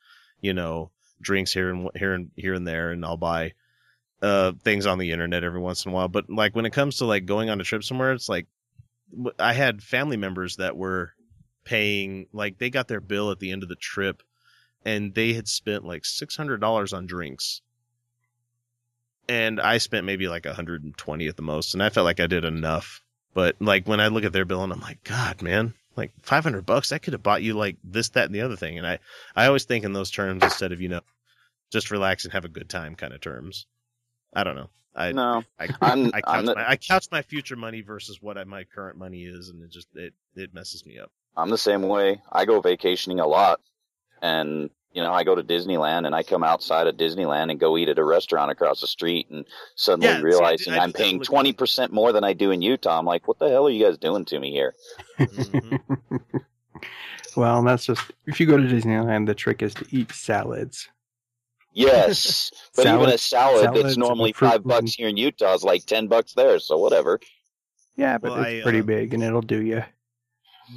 you 0.40 0.54
know 0.54 0.90
drinks 1.24 1.52
here 1.52 1.70
and 1.70 1.90
here 1.96 2.14
and 2.14 2.30
here 2.36 2.54
and 2.54 2.66
there, 2.66 2.90
and 2.90 3.04
I'll 3.04 3.16
buy 3.16 3.52
uh 4.22 4.52
things 4.62 4.86
on 4.86 4.98
the 4.98 5.10
internet 5.10 5.44
every 5.44 5.60
once 5.60 5.84
in 5.84 5.92
a 5.92 5.94
while. 5.94 6.08
But 6.08 6.30
like 6.30 6.54
when 6.54 6.66
it 6.66 6.72
comes 6.72 6.98
to 6.98 7.04
like 7.04 7.26
going 7.26 7.50
on 7.50 7.60
a 7.60 7.64
trip 7.64 7.84
somewhere, 7.84 8.12
it's 8.12 8.28
like 8.28 8.46
I 9.38 9.52
had 9.52 9.82
family 9.82 10.16
members 10.16 10.56
that 10.56 10.76
were 10.76 11.12
paying 11.64 12.26
like 12.32 12.58
they 12.58 12.70
got 12.70 12.88
their 12.88 13.00
bill 13.00 13.30
at 13.30 13.40
the 13.40 13.50
end 13.50 13.62
of 13.62 13.68
the 13.68 13.76
trip, 13.76 14.22
and 14.84 15.14
they 15.14 15.32
had 15.32 15.48
spent 15.48 15.84
like 15.84 16.04
six 16.04 16.36
hundred 16.36 16.60
dollars 16.60 16.92
on 16.92 17.06
drinks 17.06 17.62
and 19.28 19.60
I 19.60 19.78
spent 19.78 20.06
maybe 20.06 20.28
like 20.28 20.44
120 20.44 21.28
at 21.28 21.36
the 21.36 21.42
most, 21.42 21.74
and 21.74 21.82
I 21.82 21.90
felt 21.90 22.04
like 22.04 22.20
I 22.20 22.26
did 22.26 22.44
enough. 22.44 23.02
But 23.32 23.56
like 23.60 23.88
when 23.88 24.00
I 24.00 24.08
look 24.08 24.24
at 24.24 24.32
their 24.32 24.44
bill, 24.44 24.62
and 24.62 24.72
I'm 24.72 24.80
like, 24.80 25.02
God, 25.04 25.42
man, 25.42 25.74
like 25.96 26.12
500 26.22 26.64
bucks, 26.64 26.90
that 26.90 27.02
could 27.02 27.14
have 27.14 27.22
bought 27.22 27.42
you 27.42 27.54
like 27.54 27.76
this, 27.82 28.10
that, 28.10 28.26
and 28.26 28.34
the 28.34 28.42
other 28.42 28.56
thing. 28.56 28.78
And 28.78 28.86
I, 28.86 28.98
I 29.34 29.46
always 29.46 29.64
think 29.64 29.84
in 29.84 29.92
those 29.92 30.10
terms 30.10 30.42
instead 30.42 30.72
of 30.72 30.80
you 30.80 30.88
know, 30.88 31.00
just 31.74 31.90
relax 31.90 32.24
and 32.24 32.32
have 32.32 32.46
a 32.46 32.48
good 32.48 32.70
time 32.70 32.94
kind 32.94 33.12
of 33.12 33.20
terms. 33.20 33.66
I 34.34 34.42
don't 34.44 34.56
know. 34.56 34.70
I 34.96 35.12
No, 35.12 35.42
I, 35.60 35.64
I'm- 35.82 36.10
I, 36.14 36.20
couch 36.22 36.24
I'm 36.26 36.46
the- 36.46 36.54
my, 36.54 36.70
I 36.70 36.76
couch 36.76 37.06
my 37.12 37.20
future 37.22 37.56
money 37.56 37.82
versus 37.82 38.22
what 38.22 38.38
I, 38.38 38.44
my 38.44 38.64
current 38.64 38.96
money 38.96 39.24
is, 39.24 39.50
and 39.50 39.62
it 39.62 39.70
just 39.70 39.88
it 39.94 40.14
it 40.36 40.54
messes 40.54 40.86
me 40.86 40.98
up. 40.98 41.10
I'm 41.36 41.50
the 41.50 41.58
same 41.58 41.82
way. 41.82 42.22
I 42.32 42.44
go 42.46 42.60
vacationing 42.60 43.20
a 43.20 43.26
lot, 43.26 43.60
and 44.22 44.70
you 44.92 45.02
know, 45.02 45.12
I 45.12 45.24
go 45.24 45.34
to 45.34 45.42
Disneyland 45.42 46.06
and 46.06 46.14
I 46.14 46.22
come 46.22 46.44
outside 46.44 46.86
of 46.86 46.96
Disneyland 46.96 47.50
and 47.50 47.58
go 47.58 47.76
eat 47.76 47.88
at 47.88 47.98
a 47.98 48.04
restaurant 48.04 48.52
across 48.52 48.80
the 48.80 48.86
street, 48.86 49.28
and 49.30 49.44
suddenly 49.74 50.06
Yeah, 50.06 50.20
realizing 50.20 50.72
do- 50.74 50.78
I 50.78 50.78
do 50.78 50.82
I'm 50.84 50.92
that 50.92 50.98
paying 50.98 51.20
twenty 51.20 51.52
percent 51.52 51.92
more 51.92 52.12
than 52.12 52.22
I 52.22 52.32
do 52.32 52.52
in 52.52 52.62
Utah. 52.62 52.96
I'm 52.98 53.04
like, 53.04 53.26
what 53.26 53.40
the 53.40 53.48
hell 53.48 53.66
are 53.66 53.70
you 53.70 53.84
guys 53.84 53.98
doing 53.98 54.24
to 54.26 54.38
me 54.38 54.52
here? 54.52 54.74
Mm-hmm. 55.18 56.26
well, 57.36 57.62
that's 57.64 57.84
just 57.86 58.02
if 58.26 58.38
you 58.38 58.46
go 58.46 58.56
to 58.56 58.62
Disneyland, 58.62 59.26
the 59.26 59.34
trick 59.34 59.62
is 59.62 59.74
to 59.74 59.86
eat 59.90 60.12
salads. 60.12 60.88
Yes, 61.74 62.50
but 62.76 62.86
even 62.86 63.08
a 63.08 63.18
Salad- 63.18 63.60
salad 63.64 63.84
that's 63.84 63.96
normally 63.96 64.32
fruit 64.32 64.48
five 64.48 64.64
bucks 64.64 64.94
here 64.94 65.08
in 65.08 65.16
Utah 65.16 65.54
is 65.54 65.64
like 65.64 65.84
ten 65.84 66.06
bucks 66.06 66.32
there. 66.34 66.58
So 66.58 66.78
whatever. 66.78 67.20
Yeah, 67.96 68.18
but 68.18 68.30
Well, 68.32 68.40
it's 68.44 68.60
I, 68.60 68.62
pretty 68.62 68.80
uh, 68.80 68.84
big 68.84 69.12
and 69.14 69.22
it'll 69.22 69.40
do 69.42 69.60
you. 69.62 69.84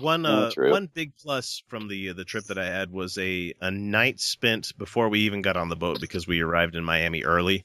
One 0.01 0.25
Oh, 0.25 0.29
uh, 0.47 0.51
true. 0.51 0.71
one 0.71 0.89
big 0.93 1.13
plus 1.15 1.63
from 1.67 1.87
the 1.87 2.11
the 2.11 2.25
trip 2.25 2.43
that 2.45 2.57
I 2.57 2.65
had 2.65 2.91
was 2.91 3.17
a 3.17 3.53
a 3.61 3.71
night 3.71 4.19
spent 4.19 4.77
before 4.77 5.07
we 5.07 5.21
even 5.21 5.41
got 5.41 5.55
on 5.55 5.69
the 5.69 5.75
boat 5.77 6.01
because 6.01 6.27
we 6.27 6.41
arrived 6.41 6.75
in 6.75 6.83
Miami 6.83 7.23
early. 7.23 7.63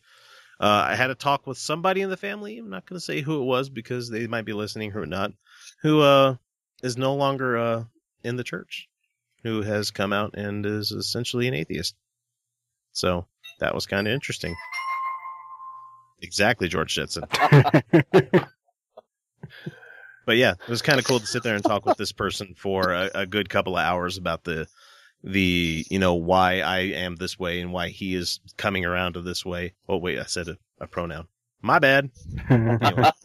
Uh, 0.60 0.86
I 0.90 0.94
had 0.94 1.10
a 1.10 1.16
talk 1.16 1.46
with 1.46 1.58
somebody 1.58 2.02
in 2.02 2.10
the 2.10 2.16
family. 2.16 2.58
I'm 2.58 2.70
not 2.70 2.86
going 2.86 2.96
to 2.98 3.04
say 3.04 3.20
who 3.20 3.40
it 3.42 3.46
was 3.46 3.68
because 3.68 4.08
they 4.08 4.28
might 4.28 4.44
be 4.44 4.52
listening 4.52 4.92
or 4.94 5.06
not. 5.06 5.32
Who 5.80 6.00
uh 6.00 6.36
is 6.82 6.96
no 6.96 7.14
longer 7.14 7.58
uh 7.58 7.84
in 8.22 8.36
the 8.36 8.44
church, 8.44 8.88
who 9.42 9.62
has 9.62 9.90
come 9.90 10.12
out 10.12 10.34
and 10.34 10.64
is 10.64 10.92
essentially 10.92 11.48
an 11.48 11.54
atheist. 11.54 11.96
So 12.92 13.26
that 13.61 13.74
was 13.74 13.87
kind 13.87 14.07
of 14.07 14.12
interesting. 14.12 14.55
Exactly, 16.20 16.68
George 16.68 16.94
Jetson. 16.94 17.24
but 20.26 20.37
yeah, 20.37 20.52
it 20.52 20.68
was 20.68 20.83
kind 20.83 20.98
of 20.98 21.05
cool 21.05 21.20
to 21.20 21.26
sit 21.26 21.42
there 21.42 21.55
and 21.55 21.64
talk 21.64 21.85
with 21.85 21.96
this 21.96 22.12
person 22.12 22.55
for 22.57 22.92
a, 22.92 23.11
a 23.14 23.26
good 23.26 23.48
couple 23.48 23.76
of 23.76 23.85
hours 23.85 24.18
about 24.18 24.44
the 24.44 24.68
the 25.24 25.85
you 25.88 25.98
know 25.98 26.14
why 26.14 26.61
I 26.61 26.78
am 26.78 27.16
this 27.16 27.38
way 27.38 27.61
and 27.61 27.72
why 27.72 27.88
he 27.88 28.14
is 28.14 28.40
coming 28.57 28.85
around 28.85 29.14
to 29.14 29.22
this 29.22 29.44
way. 29.44 29.74
Oh 29.88 29.96
wait, 29.96 30.18
I 30.18 30.24
said 30.24 30.48
a, 30.48 30.57
a 30.81 30.87
pronoun. 30.87 31.26
My 31.61 31.78
bad. 31.78 32.11
Anyway, 32.50 33.11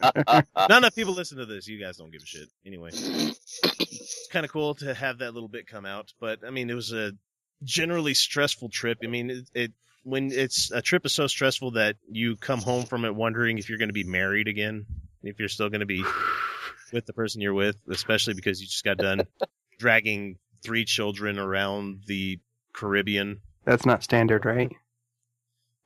not 0.56 0.70
enough 0.70 0.94
people 0.94 1.12
listen 1.12 1.38
to 1.38 1.46
this. 1.46 1.66
You 1.66 1.80
guys 1.80 1.96
don't 1.96 2.12
give 2.12 2.22
a 2.22 2.26
shit. 2.26 2.48
Anyway, 2.64 2.90
it's 2.92 4.28
kind 4.30 4.46
of 4.46 4.52
cool 4.52 4.76
to 4.76 4.94
have 4.94 5.18
that 5.18 5.34
little 5.34 5.48
bit 5.48 5.66
come 5.66 5.84
out. 5.84 6.12
But 6.20 6.40
I 6.46 6.50
mean, 6.50 6.70
it 6.70 6.74
was 6.74 6.92
a 6.92 7.12
generally 7.62 8.14
stressful 8.14 8.68
trip. 8.70 8.98
I 9.02 9.06
mean, 9.06 9.30
it, 9.30 9.50
it 9.54 9.72
when 10.04 10.30
it's 10.32 10.70
a 10.70 10.80
trip 10.80 11.04
is 11.04 11.12
so 11.12 11.26
stressful 11.26 11.72
that 11.72 11.96
you 12.08 12.36
come 12.36 12.60
home 12.60 12.84
from 12.84 13.04
it 13.04 13.14
wondering 13.14 13.58
if 13.58 13.68
you're 13.68 13.78
going 13.78 13.90
to 13.90 13.94
be 13.94 14.04
married 14.04 14.48
again, 14.48 14.86
if 15.22 15.38
you're 15.38 15.48
still 15.48 15.68
going 15.68 15.80
to 15.80 15.86
be 15.86 16.04
with 16.92 17.06
the 17.06 17.12
person 17.12 17.40
you're 17.40 17.54
with, 17.54 17.76
especially 17.90 18.34
because 18.34 18.60
you 18.60 18.66
just 18.66 18.84
got 18.84 18.98
done 18.98 19.22
dragging 19.78 20.38
three 20.62 20.84
children 20.84 21.38
around 21.38 22.02
the 22.06 22.40
Caribbean. 22.72 23.40
That's 23.64 23.84
not 23.86 24.02
standard, 24.02 24.44
right? 24.44 24.72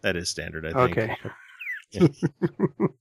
That 0.02 0.16
is 0.16 0.28
standard, 0.28 0.66
I 0.66 0.86
think. 0.86 0.98
Okay. 0.98 1.16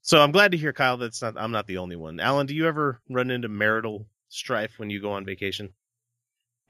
So 0.02 0.20
I'm 0.20 0.32
glad 0.32 0.52
to 0.52 0.58
hear, 0.58 0.74
Kyle. 0.74 0.98
That's 0.98 1.22
not. 1.22 1.36
I'm 1.38 1.52
not 1.52 1.68
the 1.68 1.78
only 1.78 1.96
one. 1.96 2.20
Alan, 2.20 2.48
do 2.48 2.56
you 2.56 2.68
ever 2.68 3.00
run 3.10 3.30
into 3.30 3.48
marital 3.48 4.08
strife 4.30 4.78
when 4.78 4.90
you 4.90 5.00
go 5.00 5.12
on 5.12 5.26
vacation? 5.26 5.70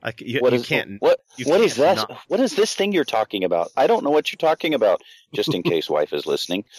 I 0.03 0.11
c- 0.11 0.25
you, 0.27 0.39
What 0.39 0.53
you 0.53 0.59
is- 0.59 0.67
can't. 0.67 0.99
What 0.99 1.19
you 1.37 1.45
what 1.45 1.61
is 1.61 1.75
can't 1.75 1.97
that? 1.97 2.09
not- 2.09 2.19
What 2.27 2.39
is 2.39 2.55
this 2.55 2.73
thing 2.73 2.91
you're 2.91 3.03
talking 3.05 3.43
about? 3.43 3.69
I 3.77 3.85
don't 3.87 4.03
know 4.03 4.09
what 4.09 4.31
you're 4.31 4.37
talking 4.37 4.73
about. 4.73 5.01
Just 5.33 5.53
in 5.53 5.61
case 5.71 5.89
wife 5.89 6.11
is 6.13 6.25
listening. 6.25 6.65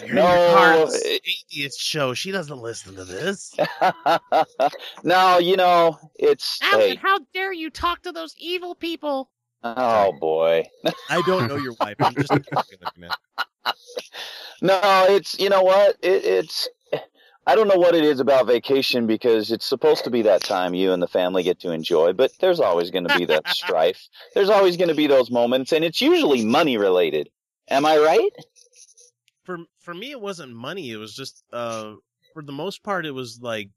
No, 0.00 0.06
You're 0.06 0.14
No, 0.14 0.22
your 0.34 0.54
car. 0.54 0.74
It's 0.84 0.94
it- 1.04 1.12
an 1.24 1.32
atheist 1.50 1.80
show. 1.80 2.12
She 2.14 2.30
doesn't 2.30 2.58
listen 2.58 2.94
to 2.96 3.04
this. 3.04 3.54
no, 5.04 5.38
you 5.38 5.56
know 5.56 5.98
it's. 6.14 6.58
Hey, 6.62 6.94
how 6.96 7.18
dare 7.32 7.52
you 7.52 7.70
talk 7.70 8.02
to 8.02 8.12
those 8.12 8.34
evil 8.38 8.74
people? 8.74 9.30
oh 9.64 10.12
boy. 10.12 10.64
I 11.08 11.22
don't 11.22 11.48
know 11.48 11.56
your 11.56 11.72
wife. 11.80 11.96
I'm 12.00 12.14
just 12.14 12.32
fucking 12.32 12.78
man. 12.98 13.10
No, 14.60 15.06
it's 15.08 15.38
you 15.38 15.48
know 15.48 15.62
what 15.62 15.96
it, 16.02 16.24
it's. 16.24 16.68
I 17.46 17.56
don't 17.56 17.66
know 17.66 17.76
what 17.76 17.94
it 17.94 18.04
is 18.04 18.20
about 18.20 18.46
vacation 18.46 19.06
because 19.06 19.50
it's 19.50 19.66
supposed 19.66 20.04
to 20.04 20.10
be 20.10 20.22
that 20.22 20.42
time 20.42 20.74
you 20.74 20.92
and 20.92 21.02
the 21.02 21.08
family 21.08 21.42
get 21.42 21.58
to 21.60 21.72
enjoy, 21.72 22.12
but 22.12 22.32
there's 22.38 22.60
always 22.60 22.90
going 22.90 23.06
to 23.08 23.18
be 23.18 23.24
that 23.26 23.48
strife. 23.54 24.08
There's 24.34 24.50
always 24.50 24.76
going 24.76 24.88
to 24.88 24.94
be 24.94 25.08
those 25.08 25.30
moments, 25.30 25.72
and 25.72 25.84
it's 25.84 26.00
usually 26.00 26.44
money 26.44 26.76
related. 26.76 27.30
Am 27.68 27.84
I 27.84 27.98
right? 27.98 28.30
For 29.44 29.58
for 29.80 29.92
me, 29.92 30.12
it 30.12 30.20
wasn't 30.20 30.54
money. 30.54 30.92
It 30.92 30.98
was 30.98 31.16
just 31.16 31.42
uh, 31.52 31.94
for 32.32 32.42
the 32.42 32.52
most 32.52 32.84
part, 32.84 33.06
it 33.06 33.10
was 33.10 33.40
like 33.42 33.70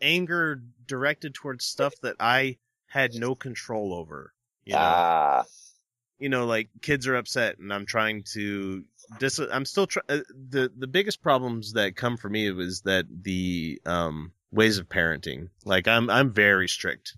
anger 0.00 0.62
directed 0.86 1.34
towards 1.34 1.66
stuff 1.66 1.94
that 2.02 2.16
I 2.20 2.56
had 2.86 3.14
no 3.14 3.34
control 3.34 3.92
over. 3.92 4.32
You 4.64 4.74
know? 4.74 4.80
Ah, 4.80 5.44
you 6.18 6.28
know, 6.28 6.46
like 6.46 6.68
kids 6.80 7.06
are 7.06 7.16
upset, 7.16 7.58
and 7.58 7.72
I'm 7.72 7.86
trying 7.86 8.22
to 8.34 8.84
dis. 9.18 9.38
I'm 9.38 9.64
still 9.64 9.86
try- 9.86 10.02
uh, 10.08 10.20
the 10.50 10.70
the 10.76 10.86
biggest 10.86 11.22
problems 11.22 11.72
that 11.72 11.96
come 11.96 12.16
for 12.16 12.28
me 12.28 12.50
was 12.50 12.82
that 12.82 13.06
the 13.10 13.80
um 13.86 14.32
ways 14.50 14.78
of 14.78 14.88
parenting. 14.88 15.48
Like 15.64 15.88
I'm 15.88 16.10
I'm 16.10 16.32
very 16.32 16.68
strict, 16.68 17.16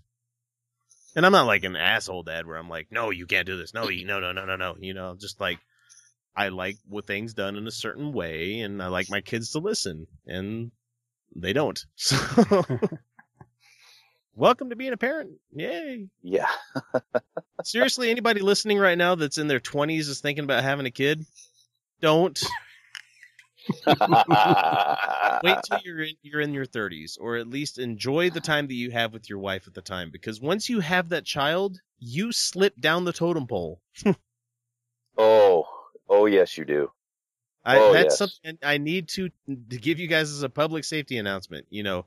and 1.15 1.25
I'm 1.25 1.31
not 1.31 1.47
like 1.47 1.63
an 1.63 1.75
asshole 1.75 2.23
dad 2.23 2.45
where 2.45 2.57
I'm 2.57 2.69
like, 2.69 2.87
no, 2.91 3.09
you 3.09 3.25
can't 3.25 3.45
do 3.45 3.57
this. 3.57 3.73
No, 3.73 3.89
you 3.89 4.05
no 4.05 4.19
no 4.19 4.31
no 4.31 4.45
no 4.45 4.55
no. 4.55 4.75
You 4.79 4.93
know, 4.93 5.15
just 5.19 5.39
like 5.39 5.59
I 6.35 6.49
like 6.49 6.77
with 6.89 7.07
things 7.07 7.33
done 7.33 7.55
in 7.55 7.67
a 7.67 7.71
certain 7.71 8.13
way, 8.13 8.59
and 8.61 8.81
I 8.81 8.87
like 8.87 9.09
my 9.09 9.21
kids 9.21 9.51
to 9.51 9.59
listen, 9.59 10.07
and 10.25 10.71
they 11.35 11.53
don't. 11.53 11.79
So. 11.95 12.17
Welcome 14.33 14.69
to 14.69 14.77
being 14.77 14.93
a 14.93 14.97
parent. 14.97 15.31
Yay. 15.51 16.07
yeah. 16.23 16.47
Seriously, 17.63 18.09
anybody 18.09 18.39
listening 18.39 18.79
right 18.79 18.97
now 18.97 19.15
that's 19.15 19.37
in 19.37 19.47
their 19.47 19.59
20s 19.59 20.07
is 20.07 20.21
thinking 20.21 20.45
about 20.45 20.63
having 20.63 20.85
a 20.85 20.91
kid? 20.91 21.25
Don't. 22.01 22.41
Wait 23.87 25.57
till 25.63 25.79
you're 25.83 26.01
in, 26.01 26.15
you're 26.23 26.41
in 26.41 26.53
your 26.53 26.65
30s 26.65 27.17
or 27.19 27.35
at 27.37 27.47
least 27.47 27.77
enjoy 27.77 28.29
the 28.29 28.41
time 28.41 28.67
that 28.67 28.73
you 28.73 28.89
have 28.91 29.13
with 29.13 29.29
your 29.29 29.39
wife 29.39 29.67
at 29.67 29.73
the 29.73 29.81
time 29.81 30.09
because 30.11 30.41
once 30.41 30.67
you 30.67 30.79
have 30.79 31.09
that 31.09 31.25
child, 31.25 31.79
you 31.99 32.31
slip 32.31 32.79
down 32.81 33.05
the 33.05 33.13
totem 33.13 33.45
pole. 33.47 33.79
oh, 35.17 35.67
oh 36.09 36.25
yes, 36.25 36.57
you 36.57 36.65
do. 36.65 36.91
I 37.63 37.77
Oh, 37.77 37.93
that's 37.93 38.13
yes. 38.13 38.17
something 38.17 38.57
I 38.63 38.79
need 38.79 39.07
to 39.09 39.29
to 39.47 39.77
give 39.77 39.99
you 39.99 40.07
guys 40.07 40.31
as 40.31 40.41
a 40.43 40.49
public 40.49 40.83
safety 40.83 41.17
announcement. 41.17 41.67
You 41.69 41.83
know, 41.83 42.05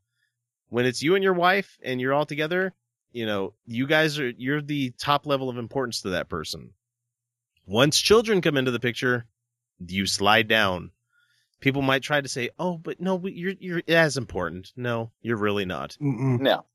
when 0.69 0.87
it's 0.87 1.03
you 1.03 1.15
and 1.15 1.23
your 1.23 1.35
wife 1.35 1.79
and 1.83 2.01
you're 2.01 2.13
all 2.13 2.27
together, 2.27 2.75
you 3.13 3.27
know, 3.27 3.55
you 3.65 3.87
guys 3.87 4.19
are 4.19 4.31
you're 4.31 4.61
the 4.61 4.91
top 4.99 5.27
level 5.27 5.49
of 5.49 5.57
importance 5.57 6.03
to 6.03 6.11
that 6.11 6.29
person. 6.29 6.71
Once 7.67 7.99
children 7.99 8.41
come 8.41 8.57
into 8.57 8.73
the 8.73 8.81
picture, 8.81 9.27
you 9.91 10.07
slide 10.07 10.49
down. 10.49 10.91
People 11.61 11.83
might 11.83 12.03
try 12.03 12.21
to 12.21 12.29
say, 12.29 12.51
"Oh, 12.59 12.77
but 12.77 13.01
no, 13.01 13.21
you're 13.27 13.55
you're 13.59 13.83
as 13.89 14.17
important." 14.17 14.73
No, 14.77 15.13
you're 15.23 15.37
really 15.39 15.65
not. 15.65 15.97
Mm-mm. 16.01 16.41
No, 16.41 16.67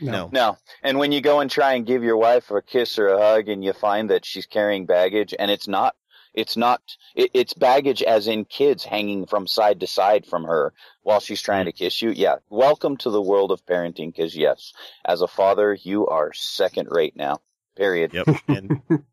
No. 0.00 0.28
no. 0.32 0.56
And 0.82 0.98
when 0.98 1.12
you 1.12 1.20
go 1.20 1.40
and 1.40 1.50
try 1.50 1.74
and 1.74 1.86
give 1.86 2.02
your 2.04 2.16
wife 2.16 2.50
a 2.50 2.62
kiss 2.62 2.98
or 2.98 3.08
a 3.08 3.18
hug, 3.18 3.48
and 3.48 3.64
you 3.64 3.72
find 3.72 4.10
that 4.10 4.24
she's 4.24 4.46
carrying 4.46 4.86
baggage, 4.86 5.34
and 5.38 5.50
it's 5.50 5.66
not, 5.66 5.96
it's 6.32 6.56
not, 6.56 6.80
it, 7.16 7.30
it's 7.34 7.54
baggage 7.54 8.02
as 8.02 8.28
in 8.28 8.44
kids 8.44 8.84
hanging 8.84 9.26
from 9.26 9.46
side 9.48 9.80
to 9.80 9.86
side 9.86 10.24
from 10.26 10.44
her 10.44 10.72
while 11.02 11.20
she's 11.20 11.42
trying 11.42 11.62
mm-hmm. 11.66 11.76
to 11.76 11.84
kiss 11.84 12.00
you. 12.00 12.10
Yeah. 12.10 12.36
Welcome 12.48 12.96
to 12.98 13.10
the 13.10 13.22
world 13.22 13.50
of 13.50 13.66
parenting. 13.66 14.14
Because 14.14 14.36
yes, 14.36 14.72
as 15.04 15.22
a 15.22 15.26
father, 15.28 15.74
you 15.74 16.06
are 16.06 16.32
second 16.32 16.88
rate 16.90 17.16
now. 17.16 17.40
Period. 17.76 18.14
Yep. 18.14 18.28
And 18.48 18.80
Yep. 18.90 19.00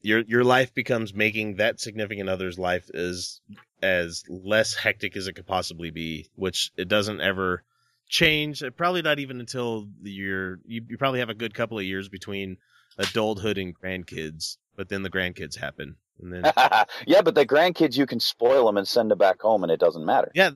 Your 0.00 0.20
your 0.20 0.44
life 0.44 0.74
becomes 0.74 1.12
making 1.12 1.56
that 1.56 1.80
significant 1.80 2.28
other's 2.28 2.58
life 2.58 2.88
as 2.94 3.40
as 3.82 4.24
less 4.28 4.74
hectic 4.74 5.16
as 5.16 5.26
it 5.26 5.34
could 5.34 5.46
possibly 5.46 5.90
be, 5.90 6.28
which 6.34 6.70
it 6.76 6.88
doesn't 6.88 7.20
ever 7.20 7.64
change. 8.08 8.62
Probably 8.76 9.02
not 9.02 9.18
even 9.18 9.40
until 9.40 9.88
you're 10.02 10.60
you, 10.66 10.82
you 10.88 10.98
probably 10.98 11.20
have 11.20 11.30
a 11.30 11.34
good 11.34 11.54
couple 11.54 11.78
of 11.78 11.84
years 11.84 12.08
between 12.08 12.58
adulthood 12.96 13.58
and 13.58 13.78
grandkids, 13.78 14.56
but 14.76 14.88
then 14.88 15.02
the 15.02 15.10
grandkids 15.10 15.56
happen. 15.56 15.96
And 16.20 16.32
then 16.32 16.52
yeah, 17.06 17.22
but 17.22 17.34
the 17.34 17.46
grandkids, 17.46 17.96
you 17.96 18.06
can 18.06 18.20
spoil 18.20 18.66
them 18.66 18.76
and 18.76 18.86
send 18.86 19.10
them 19.10 19.18
back 19.18 19.40
home, 19.40 19.62
and 19.62 19.72
it 19.72 19.80
doesn't 19.80 20.04
matter. 20.04 20.30
Yeah, 20.34 20.50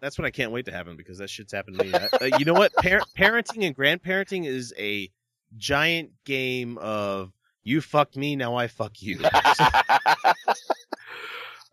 that's 0.00 0.18
what 0.18 0.26
I 0.26 0.30
can't 0.30 0.52
wait 0.52 0.66
to 0.66 0.72
happen 0.72 0.96
because 0.96 1.18
that 1.18 1.30
shit's 1.30 1.52
happened 1.52 1.78
to 1.78 1.84
me. 1.84 1.92
Uh, 1.92 2.38
you 2.38 2.44
know 2.44 2.54
what? 2.54 2.72
Par- 2.74 3.02
parenting 3.16 3.66
and 3.66 3.76
grandparenting 3.76 4.46
is 4.46 4.74
a 4.78 5.10
giant 5.56 6.10
game 6.24 6.76
of 6.78 7.32
you 7.66 7.80
fucked 7.80 8.16
me, 8.16 8.36
now 8.36 8.54
I 8.54 8.68
fuck 8.68 9.02
you. 9.02 9.18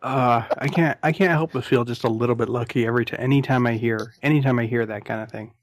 Uh, 0.02 0.44
I 0.58 0.68
can't. 0.68 1.00
I 1.02 1.14
can't 1.14 1.32
help 1.32 1.54
but 1.54 1.64
feel 1.64 1.86
just 1.86 2.04
a 2.04 2.10
little 2.10 2.36
bit 2.36 2.50
lucky 2.50 2.86
every 2.86 3.06
time. 3.06 3.22
Anytime 3.22 3.66
I 3.66 3.74
hear, 3.76 4.14
anytime 4.22 4.60
I 4.60 4.66
hear 4.66 4.86
that 4.86 5.06
kind 5.06 5.22
of 5.22 5.32
thing, 5.32 5.54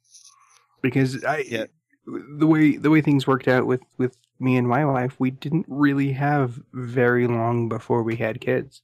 because 0.80 1.22
I, 1.24 1.44
Yeah. 1.46 1.66
the 2.06 2.46
way 2.46 2.78
the 2.78 2.88
way 2.88 3.02
things 3.02 3.26
worked 3.26 3.48
out 3.48 3.66
with 3.66 3.82
with 3.98 4.16
me 4.38 4.56
and 4.56 4.66
my 4.66 4.82
wife, 4.86 5.16
we 5.18 5.30
didn't 5.30 5.66
really 5.68 6.12
have 6.12 6.58
very 6.72 7.26
long 7.26 7.68
before 7.68 8.02
we 8.02 8.16
had 8.16 8.40
kids. 8.40 8.80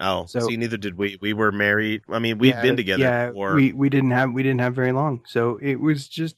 Oh, 0.00 0.26
So- 0.26 0.40
see, 0.40 0.56
neither 0.56 0.78
did 0.78 0.98
we. 0.98 1.16
We 1.20 1.32
were 1.32 1.52
married. 1.52 2.02
I 2.08 2.18
mean, 2.18 2.38
we've 2.38 2.50
Yeah, 2.54 2.62
been 2.62 2.76
together 2.76 3.02
Yeah, 3.04 3.26
before. 3.28 3.54
we 3.54 3.72
we 3.72 3.88
didn't 3.88 4.10
have 4.10 4.32
we 4.32 4.42
didn't 4.42 4.62
have 4.62 4.74
very 4.74 4.90
long, 4.90 5.22
so 5.28 5.60
it 5.62 5.76
was 5.78 6.08
just 6.08 6.34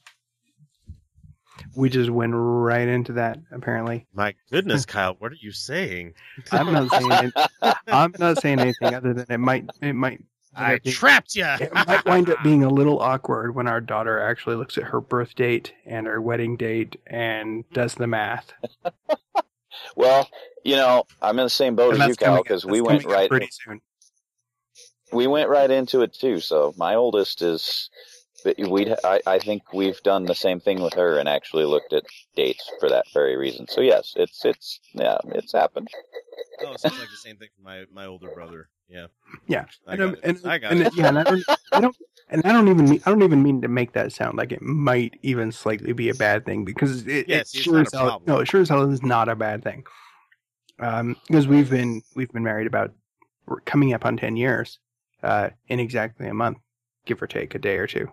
we 1.75 1.89
just 1.89 2.09
went 2.09 2.33
right 2.35 2.87
into 2.87 3.13
that. 3.13 3.39
Apparently, 3.51 4.05
My 4.13 4.35
goodness, 4.51 4.85
Kyle, 4.85 5.15
what 5.19 5.31
are 5.31 5.37
you 5.39 5.51
saying? 5.51 6.13
I'm 6.51 6.71
not 6.71 6.89
saying 6.91 7.31
it, 7.35 7.49
I'm 7.87 8.13
not 8.19 8.41
saying 8.41 8.59
anything 8.59 8.93
other 8.93 9.13
than 9.13 9.25
it 9.29 9.39
might 9.39 9.69
it 9.81 9.93
might 9.93 10.21
I 10.55 10.79
it 10.83 10.85
trapped 10.85 11.35
you. 11.35 11.45
it 11.45 11.73
might 11.73 12.05
wind 12.05 12.29
up 12.29 12.41
being 12.43 12.63
a 12.63 12.69
little 12.69 12.99
awkward 12.99 13.55
when 13.55 13.67
our 13.67 13.81
daughter 13.81 14.19
actually 14.19 14.55
looks 14.55 14.77
at 14.77 14.85
her 14.85 15.01
birth 15.01 15.35
date 15.35 15.73
and 15.85 16.07
her 16.07 16.21
wedding 16.21 16.55
date 16.55 16.95
and 17.07 17.65
mm-hmm. 17.65 17.73
does 17.73 17.95
the 17.95 18.07
math. 18.07 18.53
Well, 19.95 20.29
you 20.63 20.77
know, 20.77 21.03
I'm 21.21 21.37
in 21.39 21.45
the 21.45 21.49
same 21.49 21.75
boat 21.75 21.99
as 21.99 22.07
you, 22.07 22.15
Kyle, 22.15 22.41
because 22.41 22.65
we 22.65 22.81
went 22.81 23.05
right 23.05 23.29
pretty 23.29 23.49
soon. 23.51 23.81
we 25.11 25.27
went 25.27 25.49
right 25.49 25.69
into 25.69 26.01
it 26.01 26.13
too. 26.13 26.39
So 26.39 26.73
my 26.77 26.95
oldest 26.95 27.41
is 27.41 27.89
we 28.57 28.93
I, 29.03 29.21
I 29.25 29.39
think 29.39 29.73
we've 29.73 30.01
done 30.03 30.25
the 30.25 30.35
same 30.35 30.59
thing 30.59 30.81
with 30.81 30.93
her 30.93 31.17
and 31.17 31.27
actually 31.27 31.65
looked 31.65 31.93
at 31.93 32.03
dates 32.35 32.71
for 32.79 32.89
that 32.89 33.05
very 33.13 33.35
reason. 33.35 33.67
So 33.67 33.81
yes, 33.81 34.13
it's 34.15 34.45
it's 34.45 34.79
yeah, 34.93 35.17
it's 35.29 35.53
happened. 35.53 35.89
Oh, 36.61 36.73
it 36.73 36.79
sounds 36.79 36.99
like 36.99 37.09
the 37.09 37.15
same 37.17 37.37
thing 37.37 37.49
for 37.55 37.63
my 37.63 37.85
my 37.91 38.05
older 38.05 38.29
brother. 38.29 38.69
Yeah. 38.89 39.07
Yeah, 39.47 39.65
I 39.87 39.93
and, 39.93 40.01
got 40.01 40.07
um, 40.07 40.13
it. 40.13 40.19
and, 40.23 40.41
I 40.45 40.57
got 40.57 40.71
and 40.71 40.81
it. 40.81 40.95
yeah, 40.95 41.07
and 41.07 41.19
I 41.19 41.23
don't, 41.23 41.43
I 41.73 41.81
don't, 41.81 41.95
and 42.29 42.45
I 42.45 42.53
don't 42.53 42.67
even 42.67 42.89
mean, 42.89 43.01
I 43.05 43.09
don't 43.09 43.23
even 43.23 43.43
mean 43.43 43.61
to 43.61 43.67
make 43.67 43.93
that 43.93 44.11
sound 44.11 44.37
like 44.37 44.51
it 44.51 44.61
might 44.61 45.19
even 45.23 45.51
slightly 45.51 45.93
be 45.93 46.09
a 46.09 46.13
bad 46.13 46.45
thing 46.45 46.65
because 46.65 47.05
it, 47.07 47.27
Yeah, 47.27 47.37
it 47.37 47.41
it's 47.41 47.51
sure 47.51 47.81
as 47.81 47.91
hell, 47.91 48.21
no, 48.25 48.39
it 48.39 48.47
sure 48.47 48.61
as 48.61 48.69
hell 48.69 48.89
is 48.89 49.03
not 49.03 49.29
a 49.29 49.35
bad 49.35 49.63
thing. 49.63 49.83
Um, 50.79 51.15
because 51.27 51.47
we've 51.47 51.69
been 51.69 52.01
we've 52.15 52.31
been 52.31 52.43
married 52.43 52.67
about 52.67 52.93
we're 53.47 53.61
coming 53.61 53.93
up 53.93 54.05
on 54.05 54.17
ten 54.17 54.35
years, 54.35 54.79
uh, 55.23 55.49
in 55.67 55.79
exactly 55.79 56.27
a 56.27 56.33
month, 56.33 56.57
give 57.05 57.21
or 57.21 57.27
take 57.27 57.55
a 57.55 57.59
day 57.59 57.77
or 57.77 57.87
two. 57.87 58.11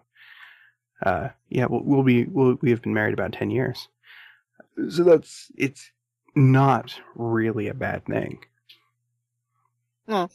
Uh, 1.02 1.28
yeah, 1.48 1.66
we'll, 1.68 1.82
we'll 1.82 2.02
be 2.02 2.24
we'll, 2.24 2.56
we 2.62 2.70
have 2.70 2.82
been 2.82 2.94
married 2.94 3.14
about 3.14 3.32
ten 3.32 3.50
years, 3.50 3.88
so 4.88 5.02
that's 5.04 5.50
it's 5.56 5.90
not 6.36 6.94
really 7.14 7.68
a 7.68 7.74
bad 7.74 8.04
thing. 8.06 8.38
No. 10.06 10.28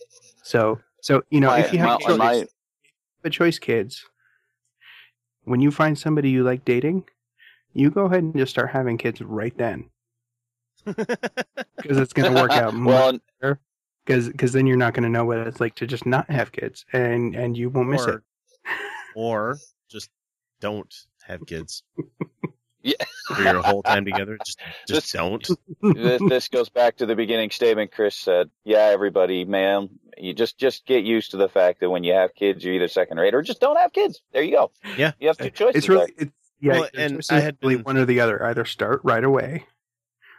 So 0.44 0.80
so 1.02 1.24
you 1.30 1.40
know 1.40 1.48
My- 1.48 1.60
if 1.60 1.72
you 1.74 1.80
have 1.80 1.88
my- 1.88 1.96
a 1.96 2.00
choice, 2.00 2.18
my- 2.18 2.48
a 3.24 3.30
choice, 3.30 3.60
kids, 3.60 4.06
when 5.44 5.62
you 5.62 5.72
find 5.72 5.98
somebody 5.98 6.30
you 6.30 6.44
like 6.44 6.66
dating, 6.66 7.06
you 7.74 7.90
go 7.90 8.06
ahead 8.06 8.24
and 8.24 8.36
just 8.36 8.52
start 8.52 8.70
having 8.70 8.98
kids 8.98 9.22
right 9.22 9.58
then, 9.58 9.90
because 10.86 11.98
it's 11.98 12.14
going 12.14 12.34
to 12.34 12.42
work 12.42 12.52
out 12.52 12.74
Well, 12.74 13.14
much 13.14 13.22
better. 13.42 13.60
Because 14.06 14.30
because 14.30 14.54
then 14.54 14.68
you're 14.68 14.78
not 14.78 14.94
going 14.94 15.04
to 15.04 15.10
know 15.10 15.26
what 15.26 15.40
it's 15.40 15.60
like 15.60 15.76
to 15.76 15.88
just 15.88 16.06
not 16.06 16.30
have 16.30 16.52
kids, 16.52 16.86
and 16.94 17.36
and 17.36 17.58
you 17.58 17.70
won't 17.70 17.90
miss 17.90 18.06
it. 18.06 18.22
or 19.16 19.58
just 19.90 20.10
don't 20.60 20.94
have 21.26 21.46
kids 21.46 21.84
Yeah. 22.84 22.94
for 23.28 23.42
your 23.42 23.62
whole 23.62 23.84
time 23.84 24.06
together. 24.06 24.38
Just 24.46 24.60
just 24.88 25.14
don't. 25.14 25.46
this, 25.82 26.22
this 26.30 26.48
goes 26.48 26.70
back 26.70 26.98
to 26.98 27.06
the 27.06 27.16
beginning 27.16 27.50
statement 27.50 27.92
Chris 27.92 28.16
said. 28.16 28.50
Yeah, 28.64 28.86
everybody, 28.94 29.44
man, 29.44 29.90
you 30.18 30.34
just 30.34 30.58
just 30.58 30.86
get 30.86 31.04
used 31.04 31.32
to 31.32 31.38
the 31.38 31.50
fact 31.50 31.82
that 31.82 31.90
when 31.90 32.04
you 32.06 32.14
have 32.14 32.34
kids, 32.34 32.64
you're 32.64 32.76
either 32.76 32.88
second 32.88 33.18
rate 33.18 33.34
or 33.34 33.42
just 33.42 33.60
don't 33.60 33.78
have 33.78 33.92
kids. 33.92 34.22
There 34.32 34.42
you 34.44 34.52
go. 34.52 34.72
Yeah. 34.96 35.12
You 35.20 35.28
have 35.28 35.38
two 35.38 35.50
choices. 35.50 35.76
It's 35.80 35.90
really 35.90 36.14
it's 36.18 36.32
yeah, 36.62 36.74
Well, 36.80 36.90
and 36.98 37.22
I 37.30 37.40
had 37.42 37.60
been- 37.60 37.84
one 37.84 37.98
or 37.98 38.06
the 38.06 38.22
other. 38.22 38.42
Either 38.44 38.64
start 38.64 39.02
right 39.04 39.24
away, 39.24 39.66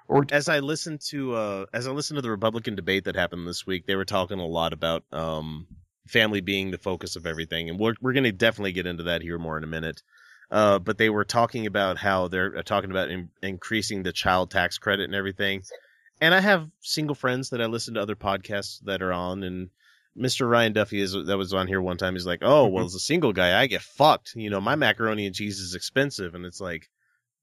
or 0.09 0.25
as 0.33 0.49
I 0.49 0.61
listened 0.61 1.01
to 1.11 1.35
uh 1.35 1.67
as 1.75 1.87
I 1.87 1.91
listened 1.91 2.17
to 2.17 2.23
the 2.23 2.31
Republican 2.31 2.77
debate 2.77 3.05
that 3.05 3.15
happened 3.15 3.47
this 3.47 3.67
week, 3.67 3.87
they 3.87 3.95
were 3.97 4.07
talking 4.07 4.39
a 4.41 4.47
lot 4.47 4.73
about 4.73 5.05
um 5.13 5.67
family 6.09 6.41
being 6.41 6.71
the 6.71 6.79
focus 6.79 7.17
of 7.17 7.27
everything, 7.27 7.71
and 7.71 7.79
we're 7.79 7.95
we're 8.01 8.13
going 8.13 8.25
to 8.25 8.33
definitely 8.33 8.73
get 8.73 8.87
into 8.87 9.05
that 9.05 9.23
here 9.23 9.39
more 9.39 9.57
in 9.59 9.65
a 9.65 9.69
minute. 9.69 10.03
Uh, 10.51 10.79
but 10.79 10.97
they 10.97 11.11
were 11.11 11.25
talking 11.25 11.67
about 11.67 11.99
how 11.99 12.29
they're 12.29 12.57
uh, 12.57 12.63
talking 12.63 12.91
about 12.91 13.11
in, 13.11 13.29
increasing 13.43 14.03
the 14.03 14.13
child 14.13 14.51
tax 14.51 14.79
credit 14.79 15.05
and 15.05 15.15
everything. 15.15 15.63
And 16.21 16.35
I 16.35 16.41
have 16.41 16.69
single 16.81 17.15
friends 17.15 17.51
that 17.51 17.61
I 17.61 17.67
listen 17.67 17.95
to 17.95 18.01
other 18.01 18.17
podcasts 18.17 18.83
that 18.85 19.03
are 19.03 19.13
on, 19.13 19.43
and 19.43 19.71
Mr. 20.17 20.49
Ryan 20.49 20.73
Duffy 20.73 21.01
is 21.01 21.13
that 21.13 21.39
was 21.39 21.53
on 21.53 21.69
here 21.69 21.81
one 21.81 21.97
time. 21.97 22.15
He's 22.15 22.27
like, 22.27 22.41
"Oh, 22.43 22.67
well, 22.67 22.87
as 22.87 22.95
a 22.95 23.01
single 23.01 23.33
guy, 23.33 23.61
I 23.61 23.67
get 23.67 23.83
fucked. 23.83 24.33
You 24.35 24.51
know, 24.51 24.61
my 24.61 24.75
macaroni 24.75 25.27
and 25.27 25.35
cheese 25.35 25.61
is 25.61 25.75
expensive," 25.75 26.35
and 26.35 26.45
it's 26.45 26.61
like 26.61 26.89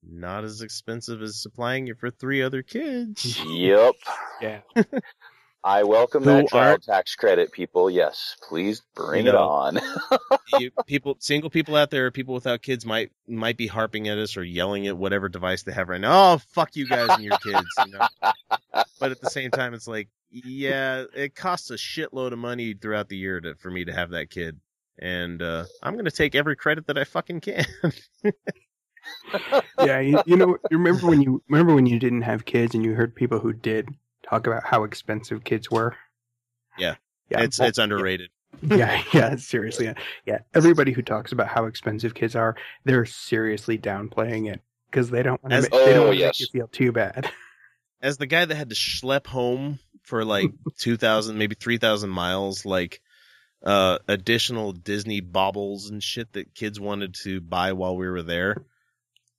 not 0.02 0.44
as 0.44 0.60
expensive 0.60 1.22
as 1.22 1.40
supplying 1.40 1.88
it 1.88 1.98
for 1.98 2.10
three 2.10 2.42
other 2.42 2.62
kids. 2.62 3.40
Yep. 3.46 3.94
yeah. 4.40 4.60
I 5.66 5.82
welcome 5.82 6.22
Who 6.22 6.30
that 6.30 6.48
child 6.48 6.76
are- 6.76 6.94
tax 6.94 7.16
credit, 7.16 7.50
people. 7.50 7.90
Yes, 7.90 8.36
please 8.48 8.82
bring 8.94 9.24
You 9.24 9.32
it 9.32 9.34
on. 9.34 9.80
you, 10.60 10.70
people, 10.86 11.16
single 11.18 11.50
people 11.50 11.74
out 11.74 11.90
there, 11.90 12.12
people 12.12 12.34
without 12.34 12.62
kids 12.62 12.86
might 12.86 13.10
might 13.26 13.56
be 13.56 13.66
harping 13.66 14.06
at 14.06 14.16
us 14.16 14.36
or 14.36 14.44
yelling 14.44 14.86
at 14.86 14.96
whatever 14.96 15.28
device 15.28 15.64
they 15.64 15.72
have 15.72 15.88
right 15.88 16.00
now. 16.00 16.34
Oh, 16.34 16.38
fuck 16.54 16.76
you 16.76 16.86
guys 16.86 17.08
and 17.10 17.24
your 17.24 17.36
kids. 17.38 17.66
You 17.84 17.92
know? 17.92 18.06
But 19.00 19.10
at 19.10 19.20
the 19.20 19.28
same 19.28 19.50
time, 19.50 19.74
it's 19.74 19.88
like, 19.88 20.08
yeah, 20.30 21.04
it 21.14 21.34
costs 21.34 21.70
a 21.70 21.74
shitload 21.74 22.32
of 22.32 22.38
money 22.38 22.72
throughout 22.72 23.08
the 23.08 23.16
year 23.16 23.40
to, 23.40 23.54
for 23.56 23.70
me 23.70 23.84
to 23.86 23.92
have 23.92 24.10
that 24.10 24.30
kid, 24.30 24.58
and 24.98 25.42
uh, 25.42 25.64
I'm 25.82 25.96
gonna 25.96 26.10
take 26.10 26.34
every 26.34 26.56
credit 26.56 26.86
that 26.86 26.96
I 26.96 27.04
fucking 27.04 27.40
can. 27.40 27.66
yeah, 29.80 30.00
you, 30.00 30.22
you 30.26 30.36
know, 30.36 30.56
remember 30.70 31.08
when 31.08 31.20
you 31.22 31.42
remember 31.48 31.74
when 31.74 31.86
you 31.86 31.98
didn't 31.98 32.22
have 32.22 32.44
kids 32.44 32.74
and 32.74 32.84
you 32.84 32.94
heard 32.94 33.14
people 33.14 33.38
who 33.38 33.52
did 33.52 33.88
talk 34.28 34.46
about 34.46 34.64
how 34.64 34.84
expensive 34.84 35.44
kids 35.44 35.70
were. 35.70 35.96
yeah, 36.78 36.96
Yeah, 37.30 37.42
it's 37.42 37.58
well, 37.58 37.68
it's 37.68 37.78
underrated. 37.78 38.30
yeah, 38.62 39.02
yeah, 39.12 39.36
seriously, 39.36 39.86
yeah. 39.86 39.94
yeah. 40.24 40.38
Everybody 40.54 40.92
who 40.92 41.02
talks 41.02 41.32
about 41.32 41.48
how 41.48 41.66
expensive 41.66 42.14
kids 42.14 42.34
are, 42.34 42.56
they're 42.84 43.04
seriously 43.04 43.76
downplaying 43.78 44.50
it 44.52 44.60
because 44.90 45.10
they 45.10 45.22
don't 45.22 45.42
want 45.42 45.50
to. 45.52 45.56
As- 45.58 45.62
Make, 45.64 45.72
they 45.72 45.92
don't 45.94 46.08
Oh, 46.08 46.10
yes. 46.12 46.40
make 46.40 46.40
you 46.40 46.46
feel 46.60 46.68
too 46.68 46.92
bad. 46.92 47.30
as 48.02 48.16
the 48.18 48.26
guy 48.26 48.44
that 48.44 48.54
had 48.54 48.70
to 48.70 48.74
schlep 48.74 49.26
home 49.26 49.78
for 50.04 50.24
like 50.24 50.50
2000 50.78 51.36
maybe 51.36 51.54
3000 51.54 52.08
miles 52.08 52.64
like 52.64 53.00
uh 53.64 53.98
additional 54.06 54.70
disney 54.72 55.20
baubles 55.20 55.88
and 55.90 56.02
shit 56.02 56.30
that 56.34 56.54
kids 56.54 56.78
wanted 56.78 57.14
to 57.14 57.40
buy 57.40 57.72
while 57.72 57.96
we 57.96 58.06
were 58.06 58.22
there 58.22 58.64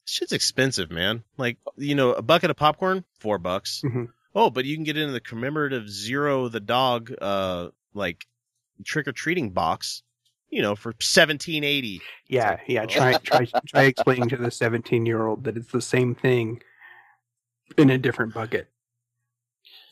shit's 0.05 0.31
expensive 0.33 0.89
man 0.91 1.23
like 1.37 1.57
you 1.77 1.93
know 1.95 2.11
a 2.13 2.21
bucket 2.23 2.49
of 2.49 2.57
popcorn 2.57 3.05
four 3.19 3.37
bucks 3.37 3.81
Mhm. 3.85 4.07
Oh 4.37 4.49
but 4.49 4.63
you 4.65 4.75
can 4.75 4.83
get 4.85 4.95
into 4.97 5.11
the 5.11 5.19
commemorative 5.19 5.89
zero 5.89 6.47
the 6.47 6.59
dog 6.61 7.11
uh 7.21 7.69
like 7.93 8.25
trick-or-treating 8.85 9.49
box 9.49 10.03
you 10.49 10.61
know 10.61 10.75
for 10.75 10.89
1780 10.89 11.99
Yeah, 12.29 12.57
yeah. 12.67 12.85
Try 12.85 13.17
try 13.17 13.45
try 13.67 13.83
explaining 13.83 14.29
to 14.29 14.37
the 14.37 14.51
seventeen 14.51 15.05
year 15.05 15.25
old 15.27 15.43
that 15.45 15.57
it's 15.57 15.71
the 15.71 15.81
same 15.81 16.13
thing 16.15 16.61
in 17.77 17.89
a 17.89 17.97
different 17.97 18.33
bucket. 18.33 18.69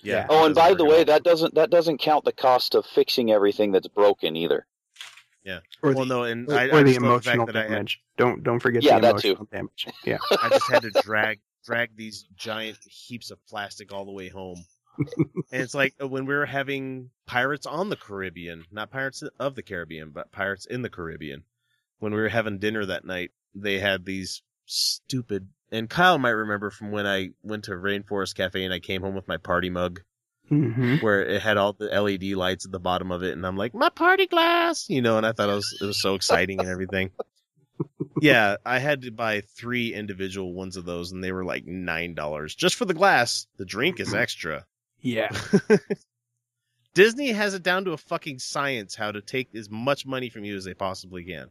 yeah 0.02 0.28
oh, 0.30 0.46
and 0.46 0.56
by 0.56 0.74
the 0.76 0.86
way, 0.86 1.00
all. 1.00 1.06
that 1.06 1.24
doesn't 1.24 1.56
that 1.56 1.70
doesn't 1.72 1.98
count 1.98 2.24
the 2.26 2.32
cost 2.32 2.76
of 2.76 2.86
fixing 2.86 3.32
everything 3.32 3.72
that's 3.74 3.88
broken 3.90 4.36
either. 4.38 4.66
yeah 5.44 5.60
Or 5.84 5.92
well 5.94 6.06
the, 6.06 6.06
no 6.06 6.24
and 6.24 6.48
or, 6.50 6.56
I, 6.56 6.70
or 6.70 6.76
I 6.80 6.84
the 6.84 6.90
just 6.94 7.02
love 7.02 7.24
the 7.24 7.32
fact 7.32 7.36
emotional 7.36 7.58
I 7.58 7.62
had, 7.64 7.70
damage. 7.72 8.02
Don't 8.18 8.44
don't 8.44 8.60
forget 8.60 8.84
Yeah, 8.84 9.00
the 9.00 9.14
that 9.14 9.18
too. 9.20 9.28
emotional 9.32 9.48
damage. 9.52 9.88
Yeah. 10.06 10.18
I 10.42 10.50
just 10.50 10.72
had 10.72 10.84
to 10.84 10.92
drag 11.02 11.40
drag 11.66 11.96
these 11.96 12.26
giant 12.36 12.78
heaps 12.86 13.32
of 13.32 13.46
plastic 13.48 13.92
all 13.92 14.06
the 14.06 14.12
way 14.12 14.30
home. 14.30 14.64
and 15.52 15.62
it's 15.62 15.74
like 15.74 15.94
uh, 16.02 16.08
when 16.08 16.26
we 16.26 16.36
were 16.36 16.46
having 16.46 17.10
Pirates 17.26 17.66
on 17.66 17.90
the 17.90 17.96
Caribbean, 17.96 18.66
not 18.72 18.92
Pirates 18.92 19.24
of 19.40 19.56
the 19.56 19.64
Caribbean, 19.64 20.12
but 20.12 20.32
Pirates 20.32 20.66
in 20.66 20.82
the 20.82 20.90
Caribbean. 20.90 21.44
When 22.00 22.14
we 22.14 22.22
were 22.22 22.30
having 22.30 22.60
dinner 22.60 22.86
that 22.86 23.06
night, 23.06 23.32
they 23.54 23.80
had 23.80 24.06
these 24.06 24.42
stupid 24.66 25.48
and 25.72 25.90
Kyle 25.90 26.18
might 26.18 26.30
remember 26.30 26.70
from 26.70 26.92
when 26.92 27.08
I 27.08 27.30
went 27.44 27.66
to 27.66 27.72
Rainforest 27.72 28.36
Cafe 28.36 28.64
and 28.64 28.74
I 28.74 28.80
came 28.80 29.02
home 29.02 29.16
with 29.16 29.28
my 29.28 29.38
party 29.38 29.70
mug 29.70 30.02
hmm 30.48 30.98
where 30.98 31.26
it 31.26 31.42
had 31.42 31.58
all 31.58 31.74
the 31.74 31.86
LED 31.86 32.24
lights 32.38 32.66
at 32.66 32.72
the 32.72 32.80
bottom 32.80 33.12
of 33.12 33.24
it 33.24 33.34
and 33.34 33.46
I'm 33.46 33.58
like, 33.58 33.74
my 33.74 33.90
party 33.90 34.28
glass, 34.28 34.90
you 34.90 35.02
know, 35.02 35.18
and 35.18 35.26
I 35.26 35.32
thought 35.32 35.50
it 35.50 35.56
was 35.56 35.78
it 35.82 35.86
was 35.86 36.02
so 36.02 36.16
exciting 36.16 36.60
and 36.60 36.70
everything. 36.70 37.12
Yeah, 38.22 38.58
I 38.66 38.80
had 38.80 39.02
to 39.04 39.12
buy 39.12 39.42
three 39.42 39.94
individual 39.94 40.54
ones 40.54 40.78
of 40.78 40.86
those 40.86 41.12
and 41.12 41.24
they 41.24 41.32
were 41.32 41.46
like 41.46 41.66
nine 41.66 42.14
dollars 42.14 42.56
just 42.56 42.76
for 42.76 42.86
the 42.86 42.94
glass. 42.94 43.48
The 43.58 43.66
drink 43.66 44.00
is 44.00 44.14
extra. 44.16 44.66
Yeah. 45.02 45.30
Disney 46.94 47.32
has 47.34 47.54
it 47.54 47.64
down 47.64 47.86
to 47.86 47.92
a 47.92 47.98
fucking 47.98 48.40
science 48.40 48.96
how 48.96 49.12
to 49.12 49.22
take 49.22 49.54
as 49.54 49.70
much 49.70 50.06
money 50.06 50.30
from 50.30 50.46
you 50.46 50.56
as 50.56 50.64
they 50.64 50.74
possibly 50.74 51.26
can. 51.26 51.50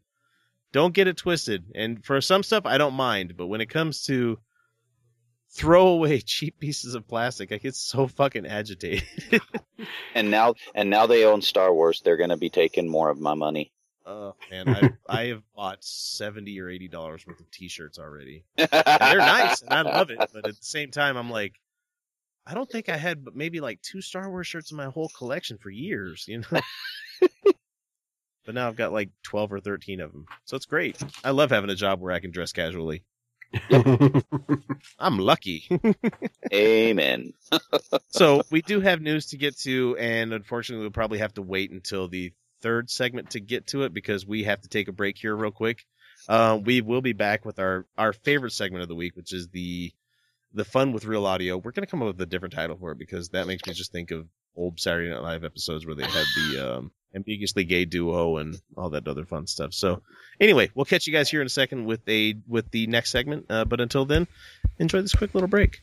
Don't 0.73 0.95
get 0.95 1.07
it 1.07 1.19
twisted. 1.19 1.65
And 1.75 2.05
for 2.05 2.21
some 2.21 2.43
stuff, 2.43 2.67
I 2.67 2.79
don't 2.79 2.95
mind, 2.95 3.37
but 3.37 3.47
when 3.47 3.61
it 3.61 3.71
comes 3.71 4.05
to 4.07 4.39
throw 5.51 5.89
away 5.89 6.21
cheap 6.25 6.59
pieces 6.59 6.95
of 6.95 7.07
plastic, 7.07 7.53
I 7.53 7.59
get 7.59 7.77
so 7.77 8.07
fucking 8.09 8.47
agitated. 8.47 9.07
And 10.15 10.31
now 10.31 10.55
and 10.75 10.89
now 10.89 11.07
they 11.07 11.25
own 11.25 11.43
Star 11.43 11.75
Wars. 11.75 12.01
They're 12.01 12.17
going 12.17 12.31
to 12.31 12.37
be 12.37 12.49
taking 12.49 12.89
more 12.89 13.11
of 13.11 13.19
my 13.19 13.35
money. 13.35 13.73
Oh 14.07 14.35
man, 14.51 14.69
I 14.69 14.91
I 15.09 15.25
have 15.27 15.43
bought 15.55 15.79
seventy 15.83 16.61
or 16.61 16.69
eighty 16.69 16.89
dollars 16.89 17.27
worth 17.27 17.41
of 17.41 17.51
T-shirts 17.51 17.99
already. 17.99 18.45
And 18.59 18.69
they're 18.71 19.19
nice, 19.19 19.63
and 19.63 19.73
I 19.73 19.83
love 19.83 20.11
it. 20.11 20.19
But 20.19 20.47
at 20.47 20.57
the 20.57 20.65
same 20.65 20.91
time, 20.91 21.17
I'm 21.17 21.31
like, 21.31 21.55
I 22.47 22.55
don't 22.55 22.71
think 22.71 22.89
I 22.89 22.97
had 22.97 23.25
but 23.25 23.35
maybe 23.35 23.61
like 23.61 23.81
two 23.83 24.01
Star 24.01 24.29
Wars 24.29 24.47
shirts 24.47 24.71
in 24.71 24.77
my 24.77 24.87
whole 24.87 25.11
collection 25.17 25.59
for 25.59 25.71
years, 25.71 26.27
you 26.29 26.39
know. 26.39 26.61
but 28.45 28.55
now 28.55 28.69
I've 28.69 28.77
got 28.77 28.93
like 28.93 29.11
twelve 29.23 29.53
or 29.53 29.61
thirteen 29.61 30.01
of 30.01 30.13
them, 30.13 30.27
so 30.45 30.57
it's 30.57 30.67
great. 30.67 31.03
I 31.23 31.31
love 31.31 31.51
having 31.51 31.71
a 31.71 31.75
job 31.75 32.01
where 32.01 32.13
I 32.13 32.21
can 32.21 32.31
dress 32.31 32.53
casually. 32.53 33.05
I'm 34.99 35.19
lucky. 35.19 35.69
Amen. 36.53 37.33
so 38.09 38.43
we 38.51 38.63
do 38.63 38.81
have 38.81 39.01
news 39.01 39.27
to 39.27 39.37
get 39.37 39.57
to, 39.61 39.97
and 39.97 40.33
unfortunately, 40.33 40.83
we'll 40.83 40.91
probably 40.91 41.19
have 41.19 41.35
to 41.35 41.43
wait 41.43 41.71
until 41.71 42.09
the 42.09 42.33
third 42.65 42.89
segment 42.91 43.31
to 43.31 43.41
get 43.41 43.67
to 43.69 43.83
it 43.83 43.93
because 43.93 44.27
we 44.27 44.45
have 44.45 44.63
to 44.63 44.69
take 44.69 44.89
a 44.89 44.93
break 44.93 45.19
here 45.19 45.37
real 45.37 45.51
quick. 45.51 45.85
Uh, 46.27 46.59
we 46.65 46.81
will 46.81 47.03
be 47.03 47.13
back 47.13 47.45
with 47.45 47.59
our 47.59 47.87
our 47.99 48.15
favorite 48.15 48.53
segment 48.53 48.83
of 48.83 48.89
the 48.89 48.95
week, 48.95 49.15
which 49.15 49.35
is 49.35 49.49
the 49.49 49.93
the 50.55 50.65
fun 50.65 50.93
with 50.93 51.05
real 51.05 51.27
audio. 51.27 51.59
We're 51.59 51.73
gonna 51.73 51.87
come 51.87 52.03
up 52.03 52.09
with 52.09 52.21
a 52.23 52.27
different 52.27 52.55
title 52.55 52.79
for 52.79 52.93
it 52.93 52.99
because 52.99 53.29
that 53.29 53.47
makes 53.47 53.67
me 53.67 53.75
just 53.75 53.93
think 53.93 54.11
of 54.11 54.27
old 54.57 54.81
Saturday 54.81 55.11
Night 55.11 55.23
Live 55.23 55.45
episodes 55.45 55.85
where 55.85 55.95
they 55.95 56.05
had 56.05 56.25
the 56.37 56.77
um, 56.77 56.91
ambiguously 57.15 57.65
gay 57.65 57.85
duo 57.85 58.39
and 58.39 58.57
all 58.77 58.91
that 58.91 59.07
other 59.07 59.27
fun 59.27 59.47
stuff. 59.47 59.75
So 59.75 60.01
anyway, 60.41 60.71
we'll 60.75 60.87
catch 60.87 61.07
you 61.07 61.13
guys 61.13 61.31
here 61.31 61.43
in 61.43 61.47
a 61.47 61.51
second 61.51 61.85
with 61.85 62.09
a 62.09 62.37
with 62.49 62.71
the 62.71 62.87
next 62.87 63.11
segment. 63.11 63.47
Uh, 63.51 63.67
but 63.67 63.83
until 63.83 64.07
then, 64.07 64.27
enjoy 64.79 65.03
this 65.03 65.15
quick 65.15 65.35
little 65.35 65.49
break. 65.49 65.83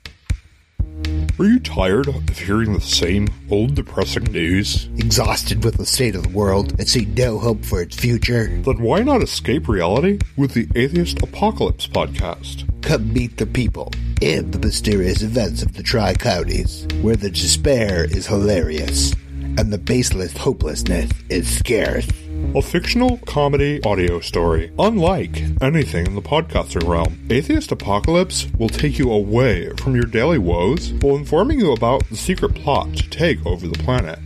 Are 1.39 1.45
you 1.45 1.59
tired 1.59 2.07
of 2.07 2.37
hearing 2.37 2.73
the 2.73 2.81
same 2.81 3.27
old 3.49 3.73
depressing 3.73 4.25
news? 4.25 4.89
Exhausted 4.97 5.63
with 5.63 5.77
the 5.77 5.85
state 5.85 6.15
of 6.15 6.23
the 6.23 6.29
world 6.29 6.75
and 6.77 6.87
see 6.87 7.05
no 7.05 7.39
hope 7.39 7.65
for 7.65 7.81
its 7.81 7.95
future? 7.95 8.47
Then 8.47 8.79
why 8.79 9.01
not 9.01 9.23
escape 9.23 9.67
reality 9.67 10.19
with 10.37 10.53
the 10.53 10.67
Atheist 10.75 11.23
Apocalypse 11.23 11.87
podcast? 11.87 12.69
Come 12.83 13.11
meet 13.11 13.37
the 13.37 13.47
people 13.47 13.91
and 14.21 14.53
the 14.53 14.59
mysterious 14.59 15.23
events 15.23 15.63
of 15.63 15.73
the 15.73 15.83
Tri 15.83 16.13
Counties, 16.13 16.87
where 17.01 17.15
the 17.15 17.31
despair 17.31 18.05
is 18.05 18.27
hilarious 18.27 19.13
and 19.57 19.73
the 19.73 19.77
baseless 19.79 20.37
hopelessness 20.37 21.09
is 21.29 21.57
scarce. 21.57 22.07
A 22.53 22.61
fictional 22.61 23.17
comedy 23.19 23.81
audio 23.83 24.19
story, 24.19 24.73
unlike 24.77 25.41
anything 25.61 26.05
in 26.05 26.15
the 26.15 26.21
podcasting 26.21 26.85
realm. 26.85 27.17
Atheist 27.29 27.71
Apocalypse 27.71 28.47
will 28.59 28.67
take 28.67 28.99
you 28.99 29.09
away 29.09 29.69
from 29.77 29.95
your 29.95 30.03
daily 30.03 30.37
woes 30.37 30.91
while 31.01 31.15
informing 31.15 31.59
you 31.59 31.71
about 31.71 32.05
the 32.09 32.17
secret 32.17 32.53
plot 32.53 32.93
to 32.97 33.09
take 33.09 33.45
over 33.45 33.67
the 33.67 33.79
planet. 33.79 34.19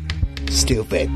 Stupid. 0.49 1.11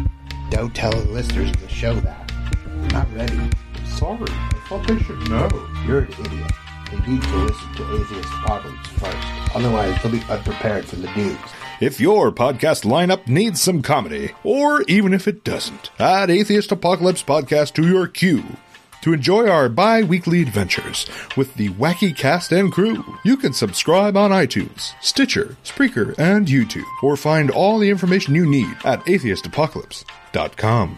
Don't 0.52 0.76
tell 0.76 0.92
the 0.92 1.10
listeners 1.10 1.50
of 1.50 1.62
the 1.62 1.68
show 1.68 1.96
that. 1.96 2.32
They're 2.64 2.90
not 2.92 3.12
ready. 3.16 3.50
Sorry, 3.88 4.28
I 4.30 4.64
thought 4.68 4.88
they 4.88 5.00
should 5.00 5.30
know. 5.30 5.50
You're 5.88 6.02
an 6.02 6.14
idiot. 6.26 6.52
They 6.92 7.12
need 7.12 7.24
to 7.24 7.36
listen 7.38 7.74
to 7.76 8.02
Atheist 8.02 8.30
Apocalypse 8.44 8.88
first. 8.90 9.56
Otherwise, 9.56 10.02
they'll 10.04 10.12
be 10.12 10.22
unprepared 10.30 10.86
for 10.86 10.98
the 10.98 11.10
news. 11.16 11.38
If 11.82 12.02
your 12.02 12.30
podcast 12.34 12.84
lineup 12.84 13.26
needs 13.30 13.62
some 13.62 13.82
comedy, 13.82 14.32
or 14.44 14.82
even 14.90 15.14
if 15.14 15.30
it 15.30 15.46
doesn't, 15.46 15.92
add 15.98 16.30
Atheist 16.30 16.74
Apocalypse 16.74 17.24
Podcast 17.24 17.74
to 17.76 17.88
your 17.88 18.06
queue. 18.06 18.44
To 19.04 19.14
enjoy 19.14 19.48
our 19.48 19.70
bi 19.70 20.04
weekly 20.04 20.42
adventures 20.42 21.06
with 21.38 21.56
the 21.56 21.70
wacky 21.70 22.14
cast 22.14 22.52
and 22.52 22.70
crew, 22.70 23.06
you 23.24 23.38
can 23.38 23.54
subscribe 23.54 24.18
on 24.18 24.32
iTunes, 24.32 24.92
Stitcher, 25.02 25.56
Spreaker, 25.64 26.14
and 26.20 26.48
YouTube, 26.48 26.84
or 27.02 27.16
find 27.16 27.50
all 27.50 27.80
the 27.80 27.90
information 27.90 28.36
you 28.36 28.46
need 28.46 28.76
at 28.84 29.00
atheistapocalypse.com. 29.06 30.98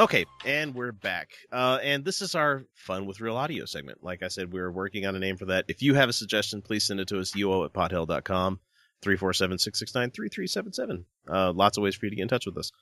Okay, 0.00 0.24
and 0.46 0.74
we're 0.74 0.92
back. 0.92 1.32
Uh, 1.52 1.78
and 1.82 2.06
this 2.06 2.22
is 2.22 2.34
our 2.34 2.64
fun 2.74 3.04
with 3.04 3.20
real 3.20 3.36
audio 3.36 3.66
segment. 3.66 4.02
Like 4.02 4.22
I 4.22 4.28
said, 4.28 4.50
we're 4.50 4.70
working 4.70 5.04
on 5.04 5.14
a 5.14 5.18
name 5.18 5.36
for 5.36 5.44
that. 5.44 5.66
If 5.68 5.82
you 5.82 5.92
have 5.92 6.08
a 6.08 6.14
suggestion, 6.14 6.62
please 6.62 6.86
send 6.86 7.00
it 7.00 7.08
to 7.08 7.20
us, 7.20 7.32
uo 7.32 7.66
at 7.66 7.74
pothell.com, 7.74 8.60
347-669-3377. 9.02 11.04
Uh, 11.28 11.52
lots 11.52 11.76
of 11.76 11.84
ways 11.84 11.96
for 11.96 12.06
you 12.06 12.10
to 12.10 12.16
get 12.16 12.22
in 12.22 12.28
touch 12.28 12.46
with 12.46 12.56
us. 12.56 12.72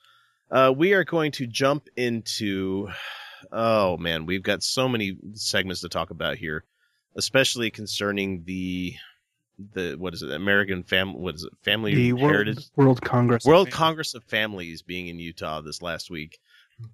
Uh, 0.49 0.73
we 0.73 0.93
are 0.93 1.03
going 1.03 1.33
to 1.33 1.45
jump 1.45 1.89
into, 1.97 2.87
oh 3.51 3.97
man, 3.97 4.25
we've 4.25 4.41
got 4.41 4.63
so 4.63 4.87
many 4.87 5.17
segments 5.33 5.81
to 5.81 5.89
talk 5.89 6.11
about 6.11 6.37
here, 6.37 6.63
especially 7.17 7.69
concerning 7.69 8.45
the, 8.45 8.93
the, 9.73 9.95
what 9.95 10.13
is 10.13 10.21
it, 10.21 10.31
American 10.31 10.83
Family, 10.83 11.19
what 11.19 11.35
is 11.35 11.43
it, 11.43 11.51
Family 11.63 11.93
The 11.93 12.17
Heritage? 12.17 12.69
World, 12.77 12.77
World 12.77 13.01
Congress. 13.01 13.43
World 13.43 13.69
Congress 13.69 14.13
of 14.13 14.23
Families 14.23 14.81
being 14.81 15.07
in 15.07 15.19
Utah 15.19 15.59
this 15.59 15.81
last 15.81 16.09
week. 16.09 16.39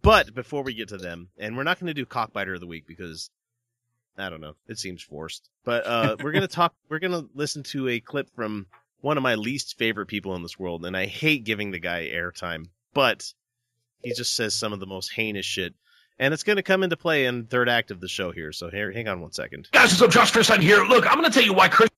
But 0.02 0.34
before 0.34 0.64
we 0.64 0.74
get 0.74 0.90
to 0.90 0.98
them, 0.98 1.30
and 1.38 1.56
we're 1.56 1.64
not 1.64 1.80
going 1.80 1.88
to 1.88 1.94
do 1.94 2.06
cockbiter 2.06 2.56
of 2.56 2.60
the 2.60 2.68
week 2.68 2.88
because 2.88 3.30
I 4.18 4.30
don't 4.30 4.42
know, 4.42 4.56
it 4.68 4.80
seems 4.80 5.04
forced. 5.04 5.50
But 5.64 5.86
uh, 5.86 6.16
we're 6.24 6.32
going 6.32 6.42
to 6.42 6.48
talk. 6.48 6.74
We're 6.90 7.00
going 7.00 7.12
to 7.12 7.30
listen 7.34 7.64
to 7.64 7.90
a 7.90 8.00
clip 8.00 8.30
from 8.36 8.68
one 9.02 9.18
of 9.18 9.24
my 9.24 9.36
least 9.36 9.78
favorite 9.78 10.08
people 10.08 10.36
in 10.36 10.42
this 10.42 10.58
world, 10.58 10.86
and 10.86 10.98
I 10.98 11.06
hate 11.06 11.44
giving 11.44 11.72
the 11.72 11.80
guy 11.80 12.10
airtime, 12.12 12.70
but 12.94 13.34
he 14.02 14.14
just 14.14 14.34
says 14.34 14.56
some 14.56 14.74
of 14.74 14.80
the 14.80 14.88
most 14.88 15.12
heinous 15.12 15.46
shit. 15.46 15.74
And 16.18 16.34
it's 16.34 16.44
going 16.44 16.56
to 16.56 16.64
come 16.64 16.82
into 16.82 16.96
play 16.96 17.26
in 17.26 17.46
third 17.46 17.68
act 17.68 17.92
of 17.92 18.00
the 18.00 18.08
show 18.08 18.32
here. 18.32 18.54
So 18.54 18.70
here, 18.70 18.90
hang 18.90 19.10
on 19.10 19.20
one 19.20 19.34
second. 19.34 19.68
Guys, 19.74 19.92
what's 19.92 20.02
up? 20.02 20.12
Josh 20.12 20.32
Feuerstein 20.32 20.62
here. 20.62 20.82
Look, 20.86 21.06
I'm 21.06 21.20
going 21.20 21.30
to 21.30 21.32
tell 21.32 21.44
you 21.44 21.54
why 21.54 21.68
Chris 21.68 21.90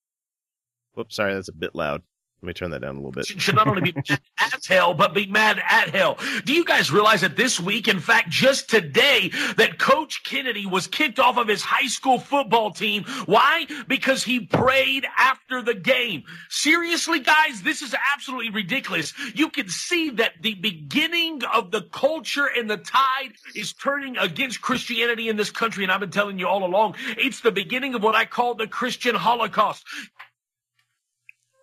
Whoops, 0.95 1.15
sorry, 1.15 1.35
that's 1.35 1.49
a 1.49 1.53
bit 1.53 1.75
loud. 1.75 2.01
Let 2.41 2.47
me 2.47 2.53
turn 2.53 2.69
that 2.69 2.81
down 2.81 2.95
a 2.95 2.99
little 2.99 3.11
bit. 3.11 3.25
should 3.25 3.55
not 3.55 3.67
only 3.67 3.81
be 3.81 3.93
mad 3.93 4.19
at 4.39 4.63
hell, 4.63 4.93
but 4.93 5.15
be 5.15 5.25
mad 5.25 5.59
at 5.67 5.89
hell. 5.89 6.19
Do 6.45 6.53
you 6.53 6.63
guys 6.63 6.91
realize 6.91 7.21
that 7.21 7.35
this 7.35 7.59
week, 7.59 7.87
in 7.87 7.99
fact, 7.99 8.29
just 8.29 8.69
today, 8.69 9.31
that 9.57 9.79
Coach 9.79 10.23
Kennedy 10.23 10.67
was 10.67 10.85
kicked 10.85 11.17
off 11.17 11.37
of 11.37 11.47
his 11.47 11.63
high 11.63 11.87
school 11.87 12.19
football 12.19 12.69
team? 12.69 13.05
Why? 13.25 13.65
Because 13.87 14.23
he 14.23 14.41
prayed 14.41 15.07
after 15.17 15.63
the 15.63 15.73
game. 15.73 16.25
Seriously, 16.49 17.19
guys, 17.19 17.63
this 17.63 17.81
is 17.81 17.95
absolutely 18.13 18.51
ridiculous. 18.51 19.13
You 19.33 19.49
can 19.49 19.67
see 19.67 20.11
that 20.11 20.33
the 20.39 20.53
beginning 20.53 21.41
of 21.43 21.71
the 21.71 21.81
culture 21.91 22.45
and 22.45 22.69
the 22.69 22.77
tide 22.77 23.33
is 23.55 23.73
turning 23.73 24.15
against 24.17 24.61
Christianity 24.61 25.27
in 25.27 25.37
this 25.37 25.49
country. 25.49 25.83
And 25.83 25.91
I've 25.91 26.01
been 26.01 26.11
telling 26.11 26.37
you 26.37 26.47
all 26.47 26.63
along, 26.63 26.97
it's 27.17 27.39
the 27.41 27.51
beginning 27.51 27.95
of 27.95 28.03
what 28.03 28.13
I 28.13 28.25
call 28.25 28.53
the 28.53 28.67
Christian 28.67 29.15
Holocaust. 29.15 29.83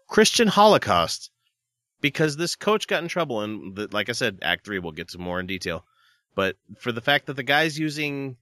Christian 0.09 0.49
Holocaust 0.49 1.31
because 2.01 2.37
this 2.37 2.57
coach 2.57 2.87
got 2.87 3.03
in 3.03 3.09
trouble 3.09 3.41
and 3.41 3.75
the, 3.75 3.89
like 3.93 4.09
I 4.09 4.13
said 4.13 4.39
act 4.43 4.65
3 4.67 4.79
we'll 4.79 4.93
get 4.93 5.09
to 5.09 5.19
more 5.19 5.41
in 5.41 5.47
detail 5.47 5.85
but 6.35 6.57
for 6.79 6.93
the 6.93 7.01
fact 7.01 7.27
that 7.27 7.35
the 7.35 7.43
guy's 7.43 7.79
using 7.79 8.37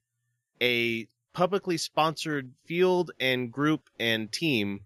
a 0.61 1.07
publicly 1.33 1.77
sponsored 1.77 2.51
field 2.65 3.11
and 3.19 3.51
group 3.51 3.89
and 3.99 4.31
team 4.31 4.81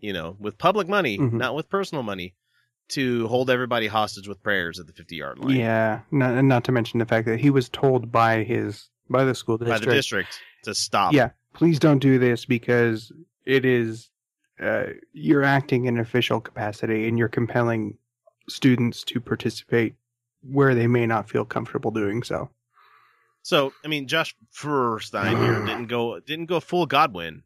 you 0.00 0.12
know 0.12 0.36
with 0.40 0.58
public 0.58 0.88
money 0.88 1.18
Mhm. 1.18 1.34
not 1.34 1.54
with 1.54 1.68
personal 1.68 2.02
money 2.02 2.34
to 2.88 3.26
hold 3.28 3.48
everybody 3.48 3.86
hostage 3.86 4.28
with 4.28 4.42
prayers 4.42 4.78
at 4.80 4.86
the 4.86 4.92
50 4.92 5.16
yard 5.16 5.38
line 5.38 5.56
Yeah, 5.56 6.00
not, 6.10 6.34
and 6.34 6.48
not 6.48 6.64
to 6.64 6.72
mention 6.72 6.98
the 6.98 7.06
fact 7.06 7.26
that 7.26 7.40
he 7.40 7.50
was 7.50 7.68
told 7.68 8.10
by 8.10 8.42
his 8.44 8.88
by 9.08 9.24
the 9.24 9.34
school 9.34 9.58
by 9.58 9.66
district, 9.66 9.86
the 9.86 9.94
district 9.94 10.40
to 10.64 10.74
stop 10.74 11.12
yeah, 11.12 11.30
please 11.52 11.78
don't 11.78 11.98
do 12.00 12.18
this 12.18 12.44
because 12.44 13.12
it 13.44 13.64
is 13.64 14.10
uh, 14.60 14.84
you're 15.12 15.42
acting 15.44 15.86
in 15.86 15.98
official 15.98 16.40
capacity 16.40 17.08
and 17.08 17.18
you're 17.18 17.28
compelling 17.28 17.96
students 18.48 19.02
to 19.04 19.20
participate 19.20 19.94
where 20.42 20.74
they 20.74 20.86
may 20.86 21.06
not 21.06 21.28
feel 21.28 21.44
comfortable 21.44 21.90
doing 21.90 22.22
so. 22.22 22.50
so 23.42 23.72
I 23.84 23.88
mean 23.88 24.06
Josh 24.06 24.34
Feuerstein 24.50 25.36
here 25.38 25.64
didn't 25.64 25.86
go 25.86 26.20
didn't 26.20 26.46
go 26.46 26.60
full 26.60 26.86
Godwin 26.86 27.42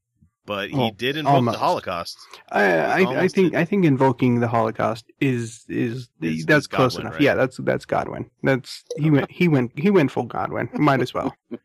but 0.46 0.70
he 0.70 0.76
Well, 0.76 0.90
did 0.92 1.16
invoke 1.16 1.34
almost. 1.34 1.54
the 1.58 1.64
Holocaust 1.64 2.18
I, 2.50 2.62
I, 2.64 3.00
I 3.00 3.04
almost 3.04 3.34
think 3.34 3.54
I 3.54 3.64
think 3.64 3.84
invoking 3.84 4.40
the 4.40 4.48
Holocaust 4.48 5.04
is 5.20 5.64
is, 5.68 6.08
Is- 6.20 6.46
that's 6.46 6.64
is 6.64 6.66
close 6.66 6.94
Godwin, 6.94 7.00
enough. 7.06 7.12
right? 7.14 7.22
Yeah, 7.22 7.34
that's 7.34 7.56
that's 7.58 7.84
Godwin. 7.84 8.30
That's 8.42 8.82
he 8.96 9.10
went 9.10 9.30
he 9.30 9.46
went 9.48 9.78
he 9.78 9.90
went 9.90 10.10
full 10.10 10.24
Godwin. 10.24 10.68
Might 10.74 11.00
as 11.00 11.12
well. 11.14 11.34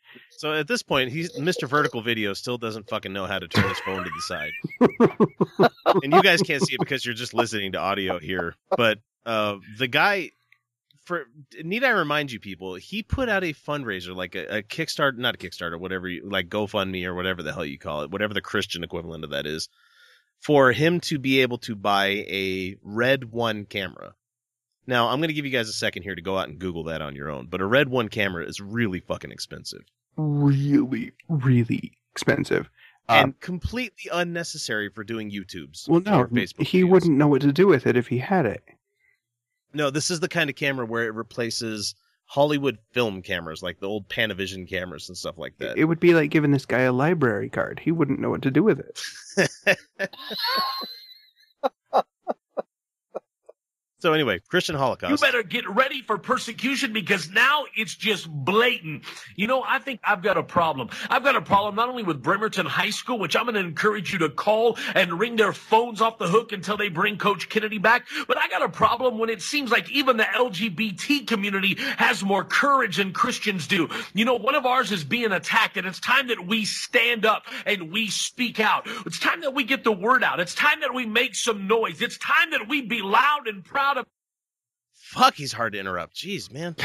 So 0.44 0.52
at 0.52 0.68
this 0.68 0.84
point, 0.84 1.10
he's 1.10 1.32
Mr. 1.40 1.70
Vertical 1.70 2.02
Video 2.02 2.34
still 2.34 2.58
doesn't 2.58 2.90
fucking 2.90 3.14
know 3.14 3.26
how 3.26 3.40
to 3.40 3.48
turn 3.48 3.70
his 3.70 3.80
phone 3.80 4.04
to 4.04 4.10
the 4.10 4.22
side. 4.24 4.52
and 6.04 6.14
you 6.14 6.22
guys 6.22 6.42
can't 6.42 6.62
see 6.62 6.74
it 6.74 6.82
because 6.82 7.06
you're 7.06 7.16
just 7.16 7.34
listening 7.34 7.72
to 7.72 7.78
audio 7.78 8.20
here. 8.20 8.54
But 8.70 9.00
uh, 9.26 9.60
the 9.78 9.88
guy, 9.88 10.32
for 11.06 11.28
need 11.64 11.86
I 11.86 11.92
remind 11.92 12.34
you, 12.34 12.42
people, 12.42 12.76
he 12.76 13.04
put 13.04 13.30
out 13.30 13.46
a 13.46 13.54
fundraiser, 13.54 14.14
like 14.14 14.36
a, 14.36 14.58
a 14.58 14.64
Kickstarter, 14.64 15.18
not 15.18 15.36
a 15.36 15.38
Kickstarter, 15.38 15.80
whatever, 15.80 16.10
you, 16.10 16.30
like 16.30 16.50
GoFundMe 16.50 17.06
or 17.06 17.16
whatever 17.16 17.42
the 17.42 17.54
hell 17.54 17.64
you 17.64 17.80
call 17.80 18.02
it, 18.02 18.12
whatever 18.12 18.34
the 18.34 18.42
Christian 18.42 18.84
equivalent 18.84 19.24
of 19.24 19.30
that 19.30 19.48
is, 19.48 19.70
for 20.42 20.74
him 20.74 21.00
to 21.00 21.20
be 21.20 21.40
able 21.40 21.60
to 21.60 21.74
buy 21.74 22.08
a 22.08 22.76
Red 22.84 23.32
One 23.32 23.64
camera. 23.64 24.14
Now, 24.88 25.08
I'm 25.08 25.20
going 25.20 25.30
to 25.30 25.36
give 25.36 25.46
you 25.46 25.52
guys 25.52 25.70
a 25.70 25.72
second 25.72 26.04
here 26.04 26.16
to 26.16 26.22
go 26.22 26.38
out 26.38 26.50
and 26.50 26.60
Google 26.60 26.84
that 26.84 27.02
on 27.02 27.16
your 27.16 27.30
own, 27.30 27.48
but 27.48 27.62
a 27.62 27.66
Red 27.66 27.88
One 27.88 28.10
camera 28.10 28.46
is 28.46 28.60
really 28.60 29.00
fucking 29.00 29.32
expensive. 29.32 29.86
Really 30.18 31.12
really 31.30 31.94
expensive. 32.12 32.70
Uh, 33.10 33.22
and 33.24 33.40
completely 33.42 34.10
unnecessary 34.14 34.90
for 34.90 35.04
doing 35.04 35.30
YouTubes. 35.30 35.90
Well, 35.90 36.02
no, 36.02 36.20
or 36.20 36.28
Facebook. 36.30 36.66
he 36.66 36.84
wouldn't 36.86 37.18
know 37.18 37.28
what 37.28 37.42
to 37.42 37.52
do 37.52 37.68
with 37.68 37.86
it 37.86 37.98
if 37.98 38.08
he 38.08 38.18
had 38.18 38.46
it. 38.46 38.64
No, 39.74 39.90
this 39.90 40.10
is 40.10 40.22
the 40.22 40.30
kind 40.30 40.50
of 40.50 40.56
camera 40.56 40.86
where 40.86 41.04
it 41.04 41.14
replaces 41.14 41.96
Hollywood 42.26 42.78
film 42.92 43.22
cameras, 43.22 43.62
like 43.62 43.80
the 43.80 43.88
old 43.88 44.08
Panavision 44.08 44.70
cameras 44.70 45.10
and 45.10 45.18
stuff 45.18 45.38
like 45.38 45.58
that. 45.58 45.78
It 45.78 45.86
would 45.86 46.00
be 46.00 46.14
like 46.14 46.30
giving 46.30 46.52
this 46.52 46.66
guy 46.66 46.82
a 46.82 46.94
library 46.94 47.50
card. 47.50 47.82
He 47.84 47.92
wouldn't 47.92 48.20
know 48.20 48.30
what 48.30 48.42
to 48.44 48.52
do 48.52 48.64
with 48.64 48.80
it. 48.80 49.80
So 54.04 54.12
anyway, 54.12 54.42
Christian 54.50 54.76
Holocaust. 54.76 55.12
You 55.12 55.18
better 55.18 55.44
get 55.44 55.66
ready 55.70 56.02
for 56.02 56.18
persecution 56.18 56.92
because 56.92 57.30
now 57.30 57.64
it's 57.74 57.96
just 57.96 58.30
blatant. 58.30 59.06
You 59.38 59.48
know, 59.48 59.64
I 59.66 59.80
think 59.80 60.02
I've 60.04 60.22
got 60.22 60.36
a 60.36 60.44
problem. 60.44 60.90
I've 61.10 61.24
got 61.24 61.38
a 61.38 61.42
problem 61.42 61.76
not 61.76 61.88
only 61.88 62.04
with 62.04 62.22
Bremerton 62.22 62.66
High 62.66 62.90
School, 62.90 63.18
which 63.18 63.38
I'm 63.38 63.44
going 63.44 63.54
to 63.54 63.62
encourage 63.62 64.12
you 64.12 64.20
to 64.20 64.30
call 64.30 64.78
and 64.94 65.18
ring 65.18 65.38
their 65.38 65.54
phones 65.54 66.02
off 66.02 66.18
the 66.18 66.28
hook 66.28 66.52
until 66.52 66.76
they 66.76 66.90
bring 66.90 67.18
Coach 67.18 67.48
Kennedy 67.48 67.78
back, 67.78 68.06
but 68.28 68.38
I 68.38 68.50
got 68.50 68.62
a 68.62 68.68
problem 68.68 69.20
when 69.20 69.30
it 69.30 69.42
seems 69.42 69.72
like 69.72 69.90
even 69.90 70.18
the 70.18 70.26
LGBT 70.26 71.26
community 71.26 71.78
has 71.96 72.26
more 72.26 72.44
courage 72.44 72.98
than 72.98 73.14
Christians 73.14 73.68
do. 73.68 73.88
You 74.14 74.26
know, 74.26 74.36
one 74.36 74.56
of 74.56 74.66
ours 74.66 74.92
is 74.92 75.06
being 75.06 75.32
attacked 75.32 75.78
and 75.78 75.88
it's 75.88 76.02
time 76.02 76.28
that 76.28 76.46
we 76.46 76.66
stand 76.66 77.26
up 77.26 77.46
and 77.66 77.90
we 77.90 78.10
speak 78.10 78.60
out. 78.60 78.86
It's 79.06 79.18
time 79.18 79.40
that 79.40 79.54
we 79.54 79.64
get 79.64 79.86
the 79.86 79.94
word 79.94 80.26
out. 80.26 80.42
It's 80.42 80.56
time 80.56 80.82
that 80.82 80.94
we 80.94 81.06
make 81.06 81.36
some 81.36 81.68
noise. 81.68 82.02
It's 82.02 82.18
time 82.18 82.52
that 82.52 82.68
we 82.68 82.82
be 82.82 83.02
loud 83.02 83.48
and 83.48 83.64
proud 83.64 83.93
Fuck, 85.14 85.36
he's 85.36 85.54
hard 85.54 85.74
to 85.74 85.80
interrupt. 85.80 86.16
Jeez, 86.16 86.52
man. 86.52 86.76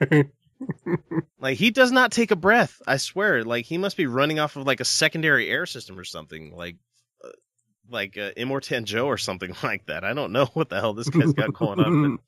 like 1.38 1.58
he 1.58 1.70
does 1.70 1.92
not 1.92 2.12
take 2.12 2.30
a 2.30 2.36
breath. 2.36 2.80
I 2.86 2.96
swear. 2.96 3.44
Like 3.44 3.66
he 3.66 3.76
must 3.76 3.96
be 3.96 4.06
running 4.06 4.38
off 4.38 4.56
of 4.56 4.66
like 4.66 4.80
a 4.80 4.86
secondary 4.86 5.50
air 5.50 5.66
system 5.66 5.98
or 5.98 6.04
something. 6.04 6.56
Like 6.56 6.76
uh, 7.22 7.28
like 7.90 8.16
uh, 8.16 8.32
Immortan 8.38 8.84
Joe 8.84 9.06
or 9.06 9.18
something 9.18 9.54
like 9.62 9.84
that. 9.86 10.02
I 10.02 10.14
don't 10.14 10.32
know 10.32 10.46
what 10.46 10.70
the 10.70 10.80
hell 10.80 10.94
this 10.94 11.10
guy's 11.10 11.34
got 11.34 11.52
going 11.52 11.80
on. 11.80 12.18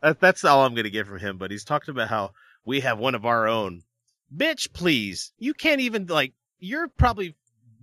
That, 0.00 0.20
that's 0.20 0.44
all 0.44 0.64
I'm 0.64 0.74
gonna 0.74 0.90
get 0.90 1.08
from 1.08 1.18
him. 1.18 1.38
But 1.38 1.50
he's 1.50 1.64
talked 1.64 1.88
about 1.88 2.08
how 2.08 2.30
we 2.64 2.80
have 2.80 2.98
one 2.98 3.16
of 3.16 3.24
our 3.24 3.48
own. 3.48 3.82
Bitch, 4.34 4.72
please. 4.72 5.32
You 5.38 5.54
can't 5.54 5.80
even 5.80 6.06
like. 6.06 6.34
You're 6.58 6.88
probably 6.88 7.34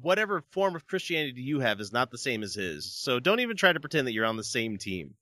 whatever 0.02 0.44
form 0.52 0.76
of 0.76 0.88
Christianity 0.88 1.42
you 1.42 1.60
have 1.60 1.80
is 1.80 1.94
not 1.94 2.12
the 2.12 2.18
same 2.18 2.44
as 2.44 2.56
his. 2.56 2.94
So 2.94 3.20
don't 3.20 3.40
even 3.40 3.58
try 3.58 3.72
to 3.72 3.80
pretend 3.80 4.08
that 4.08 4.14
you're 4.14 4.26
on 4.26 4.38
the 4.38 4.44
same 4.44 4.78
team. 4.78 5.16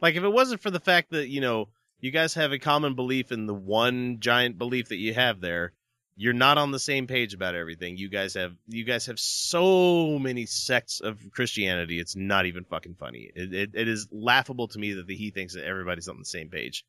Like 0.00 0.14
if 0.14 0.24
it 0.24 0.32
wasn't 0.32 0.60
for 0.60 0.70
the 0.70 0.80
fact 0.80 1.10
that, 1.10 1.28
you 1.28 1.40
know, 1.40 1.68
you 2.00 2.10
guys 2.10 2.34
have 2.34 2.52
a 2.52 2.58
common 2.58 2.94
belief 2.94 3.32
in 3.32 3.46
the 3.46 3.54
one 3.54 4.18
giant 4.20 4.58
belief 4.58 4.88
that 4.88 4.96
you 4.96 5.14
have 5.14 5.40
there, 5.40 5.72
you're 6.16 6.32
not 6.32 6.58
on 6.58 6.70
the 6.70 6.78
same 6.78 7.06
page 7.06 7.34
about 7.34 7.54
everything. 7.54 7.96
You 7.96 8.08
guys 8.08 8.34
have 8.34 8.54
you 8.66 8.84
guys 8.84 9.06
have 9.06 9.20
so 9.20 10.18
many 10.18 10.46
sects 10.46 11.00
of 11.00 11.18
Christianity. 11.30 12.00
It's 12.00 12.16
not 12.16 12.46
even 12.46 12.64
fucking 12.64 12.96
funny. 12.98 13.30
It, 13.34 13.52
it, 13.52 13.70
it 13.74 13.88
is 13.88 14.08
laughable 14.10 14.68
to 14.68 14.78
me 14.78 14.94
that 14.94 15.06
the, 15.06 15.14
he 15.14 15.30
thinks 15.30 15.54
that 15.54 15.66
everybody's 15.66 16.08
on 16.08 16.18
the 16.18 16.24
same 16.24 16.48
page. 16.48 16.84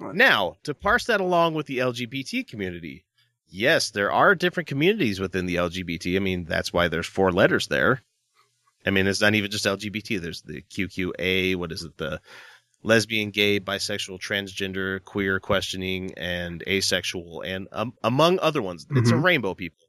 Now, 0.00 0.56
to 0.64 0.74
parse 0.74 1.06
that 1.06 1.20
along 1.20 1.54
with 1.54 1.66
the 1.66 1.78
LGBT 1.78 2.46
community, 2.46 3.04
yes, 3.48 3.90
there 3.90 4.12
are 4.12 4.34
different 4.34 4.68
communities 4.68 5.18
within 5.18 5.46
the 5.46 5.56
LGBT. 5.56 6.16
I 6.16 6.20
mean, 6.20 6.44
that's 6.44 6.72
why 6.72 6.88
there's 6.88 7.06
four 7.06 7.32
letters 7.32 7.66
there. 7.66 8.02
I 8.88 8.90
mean, 8.90 9.06
it's 9.06 9.20
not 9.20 9.34
even 9.34 9.50
just 9.50 9.66
LGBT. 9.66 10.18
There's 10.20 10.40
the 10.40 10.62
QQA. 10.62 11.56
What 11.56 11.72
is 11.72 11.82
it? 11.84 11.98
The 11.98 12.20
lesbian, 12.82 13.30
gay, 13.30 13.60
bisexual, 13.60 14.18
transgender, 14.18 15.04
queer, 15.04 15.38
questioning, 15.40 16.14
and 16.16 16.62
asexual, 16.66 17.42
and 17.42 17.68
um, 17.70 17.92
among 18.02 18.38
other 18.38 18.62
ones. 18.62 18.86
It's 18.90 19.10
a 19.10 19.14
Mhm. 19.14 19.24
rainbow 19.24 19.54
people. 19.54 19.84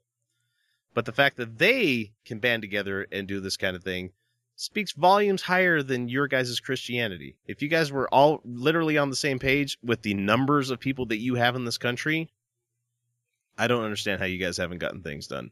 But 0.94 1.06
the 1.06 1.14
fact 1.14 1.38
that 1.38 1.58
they 1.60 2.12
can 2.26 2.40
band 2.40 2.62
together 2.62 3.08
and 3.10 3.26
do 3.26 3.40
this 3.40 3.56
kind 3.56 3.76
of 3.78 3.84
thing 3.84 4.12
speaks 4.58 4.92
volumes 4.92 5.44
higher 5.44 5.82
than 5.82 6.10
your 6.10 6.28
guys' 6.28 6.60
Christianity. 6.60 7.38
If 7.46 7.62
you 7.62 7.70
guys 7.70 7.92
were 7.92 8.14
all 8.14 8.42
literally 8.44 8.98
on 8.98 9.10
the 9.10 9.16
same 9.16 9.40
page 9.40 9.78
with 9.82 10.02
the 10.02 10.14
numbers 10.16 10.72
of 10.72 10.82
people 10.82 11.06
that 11.06 11.20
you 11.20 11.36
have 11.36 11.56
in 11.56 11.64
this 11.64 11.78
country, 11.78 12.30
I 13.58 13.68
don't 13.68 13.86
understand 13.86 14.20
how 14.20 14.26
you 14.26 14.40
guys 14.40 14.58
haven't 14.58 14.80
gotten 14.80 15.02
things 15.04 15.28
done. 15.28 15.52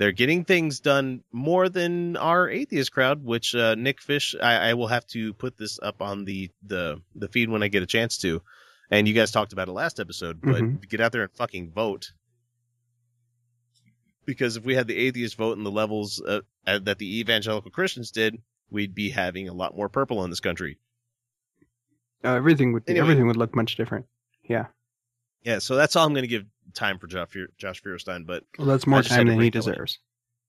They're 0.00 0.12
getting 0.12 0.46
things 0.46 0.80
done 0.80 1.24
more 1.30 1.68
than 1.68 2.16
our 2.16 2.48
atheist 2.48 2.90
crowd, 2.90 3.22
which 3.22 3.54
uh, 3.54 3.74
Nick 3.74 4.00
Fish. 4.00 4.34
I, 4.42 4.70
I 4.70 4.72
will 4.74 4.86
have 4.86 5.06
to 5.08 5.34
put 5.34 5.58
this 5.58 5.78
up 5.82 6.00
on 6.00 6.24
the, 6.24 6.50
the 6.62 7.02
the 7.14 7.28
feed 7.28 7.50
when 7.50 7.62
I 7.62 7.68
get 7.68 7.82
a 7.82 7.86
chance 7.86 8.16
to. 8.18 8.40
And 8.90 9.06
you 9.06 9.12
guys 9.12 9.30
talked 9.30 9.52
about 9.52 9.68
it 9.68 9.72
last 9.72 10.00
episode, 10.00 10.40
but 10.40 10.62
Mhm. 10.62 10.88
get 10.88 11.02
out 11.02 11.12
there 11.12 11.20
and 11.24 11.30
fucking 11.32 11.72
vote. 11.72 12.12
Because 14.24 14.56
if 14.56 14.64
we 14.64 14.74
had 14.74 14.86
the 14.86 14.96
atheist 14.96 15.36
vote 15.36 15.58
in 15.58 15.64
the 15.64 15.70
levels 15.70 16.22
uh, 16.26 16.40
uh, 16.66 16.78
that 16.78 16.96
the 16.98 17.20
evangelical 17.20 17.70
Christians 17.70 18.10
did, 18.10 18.40
we'd 18.70 18.94
be 18.94 19.10
having 19.10 19.50
a 19.50 19.52
lot 19.52 19.76
more 19.76 19.90
purple 19.90 20.24
in 20.24 20.30
this 20.30 20.40
country. 20.40 20.78
Uh, 22.24 22.36
everything 22.36 22.72
would 22.72 22.84
Anyway. 22.88 23.02
everything 23.02 23.26
would 23.26 23.36
look 23.36 23.54
much 23.54 23.76
different. 23.76 24.06
Yeah. 24.44 24.68
Yeah, 25.42 25.58
so 25.58 25.76
that's 25.76 25.94
all 25.94 26.06
I'm 26.06 26.14
going 26.14 26.22
to 26.22 26.28
give 26.28 26.46
time 26.74 26.98
for 26.98 27.06
Josh, 27.06 27.36
Josh 27.58 27.82
Feuerstein. 27.82 28.24
But 28.24 28.44
Well, 28.58 28.68
that's 28.68 28.86
more 28.86 29.02
time 29.02 29.26
than 29.26 29.40
he 29.40 29.50
deserves. 29.50 29.98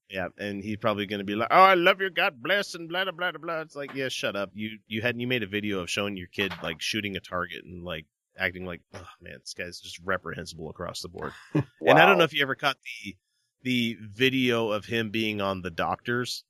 Yeah, 0.08 0.28
and 0.38 0.62
he's 0.62 0.76
probably 0.76 1.06
going 1.06 1.20
to 1.20 1.24
be 1.24 1.34
like, 1.34 1.48
"Oh, 1.50 1.60
I 1.62 1.74
love 1.74 2.00
you, 2.00 2.10
God 2.10 2.42
bless," 2.42 2.74
and 2.74 2.88
blah 2.88 3.04
blah 3.04 3.12
blah 3.12 3.32
blah. 3.32 3.60
It's 3.60 3.74
like, 3.74 3.94
yeah, 3.94 4.08
shut 4.08 4.36
up. 4.36 4.50
You 4.52 4.78
you 4.86 5.00
had 5.00 5.18
you 5.18 5.26
made 5.26 5.42
a 5.42 5.46
video 5.46 5.80
of 5.80 5.88
showing 5.88 6.16
your 6.16 6.26
kid 6.26 6.52
like 6.62 6.82
shooting 6.82 7.16
a 7.16 7.20
target 7.20 7.64
and 7.64 7.82
like 7.82 8.04
acting 8.38 8.66
like, 8.66 8.82
oh 8.94 9.06
man, 9.20 9.38
this 9.40 9.54
guy's 9.54 9.80
just 9.80 9.98
reprehensible 10.04 10.68
across 10.70 11.00
the 11.00 11.08
board. 11.08 11.32
And 11.54 11.98
I 11.98 12.06
don't 12.06 12.18
know 12.18 12.24
if 12.24 12.32
you 12.34 12.42
ever 12.42 12.54
caught 12.54 12.76
the 13.04 13.16
the 13.62 13.96
video 14.00 14.70
of 14.70 14.84
him 14.84 15.10
being 15.10 15.40
on 15.40 15.62
the 15.62 15.70
doctors. 15.70 16.44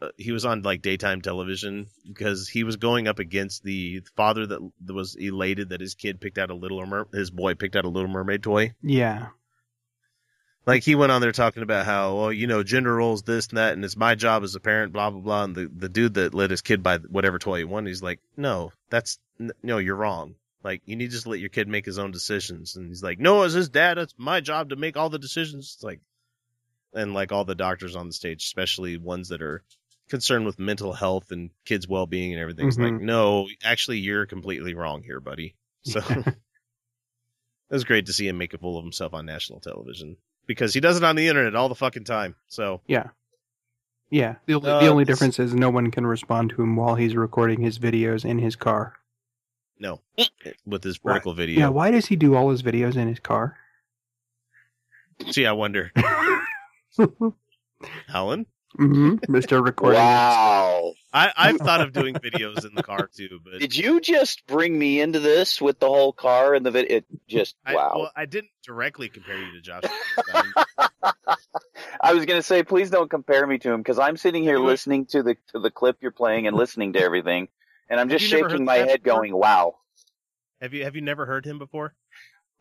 Uh, 0.00 0.08
he 0.18 0.30
was 0.30 0.44
on 0.44 0.60
like 0.60 0.82
daytime 0.82 1.22
television 1.22 1.86
because 2.06 2.48
he 2.48 2.64
was 2.64 2.76
going 2.76 3.08
up 3.08 3.18
against 3.18 3.62
the 3.62 4.02
father 4.14 4.46
that, 4.46 4.60
that 4.84 4.92
was 4.92 5.14
elated 5.14 5.70
that 5.70 5.80
his 5.80 5.94
kid 5.94 6.20
picked 6.20 6.36
out 6.36 6.50
a 6.50 6.54
little 6.54 6.84
mer- 6.84 7.08
his 7.14 7.30
boy 7.30 7.54
picked 7.54 7.76
out 7.76 7.86
a 7.86 7.88
little 7.88 8.10
mermaid 8.10 8.42
toy. 8.42 8.74
Yeah. 8.82 9.28
Like 10.66 10.82
he 10.82 10.96
went 10.96 11.12
on 11.12 11.20
there 11.20 11.32
talking 11.32 11.62
about 11.62 11.86
how, 11.86 12.16
well, 12.16 12.32
you 12.32 12.46
know, 12.46 12.62
gender 12.62 12.94
roles, 12.94 13.22
this 13.22 13.48
and 13.48 13.58
that, 13.58 13.72
and 13.72 13.84
it's 13.84 13.96
my 13.96 14.16
job 14.16 14.42
as 14.42 14.54
a 14.54 14.60
parent, 14.60 14.92
blah 14.92 15.10
blah 15.10 15.20
blah. 15.20 15.44
And 15.44 15.54
the 15.54 15.70
the 15.74 15.88
dude 15.88 16.14
that 16.14 16.34
let 16.34 16.50
his 16.50 16.60
kid 16.60 16.82
buy 16.82 16.98
whatever 16.98 17.38
toy 17.38 17.58
he 17.58 17.64
wanted, 17.64 17.88
he's 17.88 18.02
like, 18.02 18.20
no, 18.36 18.72
that's 18.90 19.18
n- 19.40 19.52
no, 19.62 19.78
you're 19.78 19.96
wrong. 19.96 20.34
Like 20.62 20.82
you 20.84 20.96
need 20.96 21.06
to 21.06 21.12
just 21.12 21.28
let 21.28 21.38
your 21.38 21.48
kid 21.48 21.68
make 21.68 21.86
his 21.86 21.98
own 21.98 22.10
decisions. 22.10 22.74
And 22.74 22.88
he's 22.88 23.02
like, 23.02 23.20
no, 23.20 23.44
as 23.44 23.52
his 23.52 23.68
dad, 23.68 23.96
it's 23.96 24.14
my 24.18 24.40
job 24.40 24.70
to 24.70 24.76
make 24.76 24.96
all 24.96 25.08
the 25.08 25.18
decisions. 25.20 25.74
It's 25.76 25.84
like, 25.84 26.00
and 26.92 27.14
like 27.14 27.30
all 27.30 27.44
the 27.44 27.54
doctors 27.54 27.94
on 27.94 28.08
the 28.08 28.12
stage, 28.12 28.42
especially 28.42 28.98
ones 28.98 29.28
that 29.28 29.42
are 29.42 29.62
concerned 30.08 30.46
with 30.46 30.58
mental 30.58 30.92
health 30.92 31.32
and 31.32 31.50
kids' 31.64 31.88
well 31.88 32.06
being 32.06 32.32
and 32.32 32.40
everything, 32.40 32.68
it's 32.68 32.78
like, 32.78 32.92
Mhm. 32.92 33.00
no, 33.02 33.48
actually, 33.64 33.98
you're 33.98 34.26
completely 34.26 34.74
wrong 34.74 35.02
here, 35.02 35.20
buddy. 35.20 35.54
So. 35.84 36.00
It 37.68 37.74
was 37.74 37.82
great 37.82 38.06
to 38.06 38.12
see 38.12 38.28
him 38.28 38.38
make 38.38 38.54
a 38.54 38.58
fool 38.58 38.78
of 38.78 38.84
himself 38.84 39.12
on 39.12 39.26
national 39.26 39.58
television 39.58 40.18
because 40.46 40.72
he 40.72 40.78
does 40.78 40.96
it 40.96 41.02
on 41.02 41.16
the 41.16 41.26
internet 41.26 41.56
all 41.56 41.68
the 41.68 41.74
fucking 41.74 42.04
time. 42.04 42.36
So 42.46 42.80
Yeah. 42.86 43.08
Yeah. 44.08 44.36
The 44.46 44.54
only, 44.54 44.70
Uh, 44.70 44.80
the 44.82 44.86
only 44.86 45.04
difference 45.04 45.40
is 45.40 45.52
no 45.52 45.68
one 45.68 45.90
can 45.90 46.06
respond 46.06 46.50
to 46.50 46.62
him 46.62 46.76
while 46.76 46.94
he's 46.94 47.16
recording 47.16 47.62
his 47.62 47.80
videos 47.80 48.24
in 48.24 48.38
his 48.38 48.54
car. 48.54 48.94
no, 49.80 50.00
with 50.64 50.84
his 50.84 51.00
Why- 51.02 51.14
vertical 51.14 51.34
video. 51.34 51.58
Yeah. 51.58 51.68
Why 51.70 51.90
does 51.90 52.06
he 52.06 52.14
do 52.14 52.36
all 52.36 52.50
his 52.50 52.62
videos 52.62 52.94
in 52.94 53.08
his 53.08 53.18
car? 53.18 53.58
See, 55.32 55.44
I 55.44 55.50
wonder. 55.50 55.90
Helen, 58.06 58.46
hmm 58.76 59.14
Mr. 59.28 59.64
Recording. 59.64 60.00
Wow. 60.00 60.92
I, 61.12 61.32
I've 61.36 61.58
thought 61.58 61.80
of 61.80 61.92
doing 61.92 62.14
videos 62.14 62.66
in 62.66 62.74
the 62.74 62.82
car 62.82 63.08
too, 63.14 63.40
but 63.42 63.58
Did 63.58 63.76
you 63.76 64.00
just 64.00 64.46
bring 64.46 64.78
me 64.78 65.00
into 65.00 65.18
this 65.18 65.60
with 65.62 65.78
the 65.78 65.88
whole 65.88 66.12
car 66.12 66.54
and 66.54 66.64
the 66.64 66.70
video? 66.70 66.98
It 66.98 67.06
just 67.26 67.56
I, 67.64 67.74
wow. 67.74 67.92
well, 67.94 68.12
I 68.14 68.26
didn't 68.26 68.50
directly 68.62 69.08
compare 69.08 69.38
you 69.38 69.52
to 69.52 69.60
Josh. 69.60 69.84
I 72.00 72.12
was 72.12 72.26
gonna 72.26 72.42
say, 72.42 72.62
please 72.62 72.90
don't 72.90 73.08
compare 73.08 73.46
me 73.46 73.58
to 73.58 73.72
him 73.72 73.80
because 73.80 73.98
I'm 73.98 74.16
sitting 74.16 74.42
here 74.42 74.58
listening 74.58 75.06
to 75.06 75.22
the 75.22 75.36
to 75.52 75.58
the 75.58 75.70
clip 75.70 75.98
you're 76.00 76.10
playing 76.10 76.46
and 76.46 76.56
listening 76.56 76.92
to 76.94 77.00
everything, 77.00 77.48
and 77.88 77.98
I'm 77.98 78.08
just 78.10 78.24
shaking 78.24 78.64
my 78.64 78.76
head, 78.76 79.02
before? 79.02 79.20
going, 79.20 79.34
"Wow." 79.34 79.76
have 80.60 80.74
you 80.74 80.84
have 80.84 80.96
you 80.96 81.02
never 81.02 81.26
heard 81.26 81.44
him 81.44 81.58
before? 81.58 81.94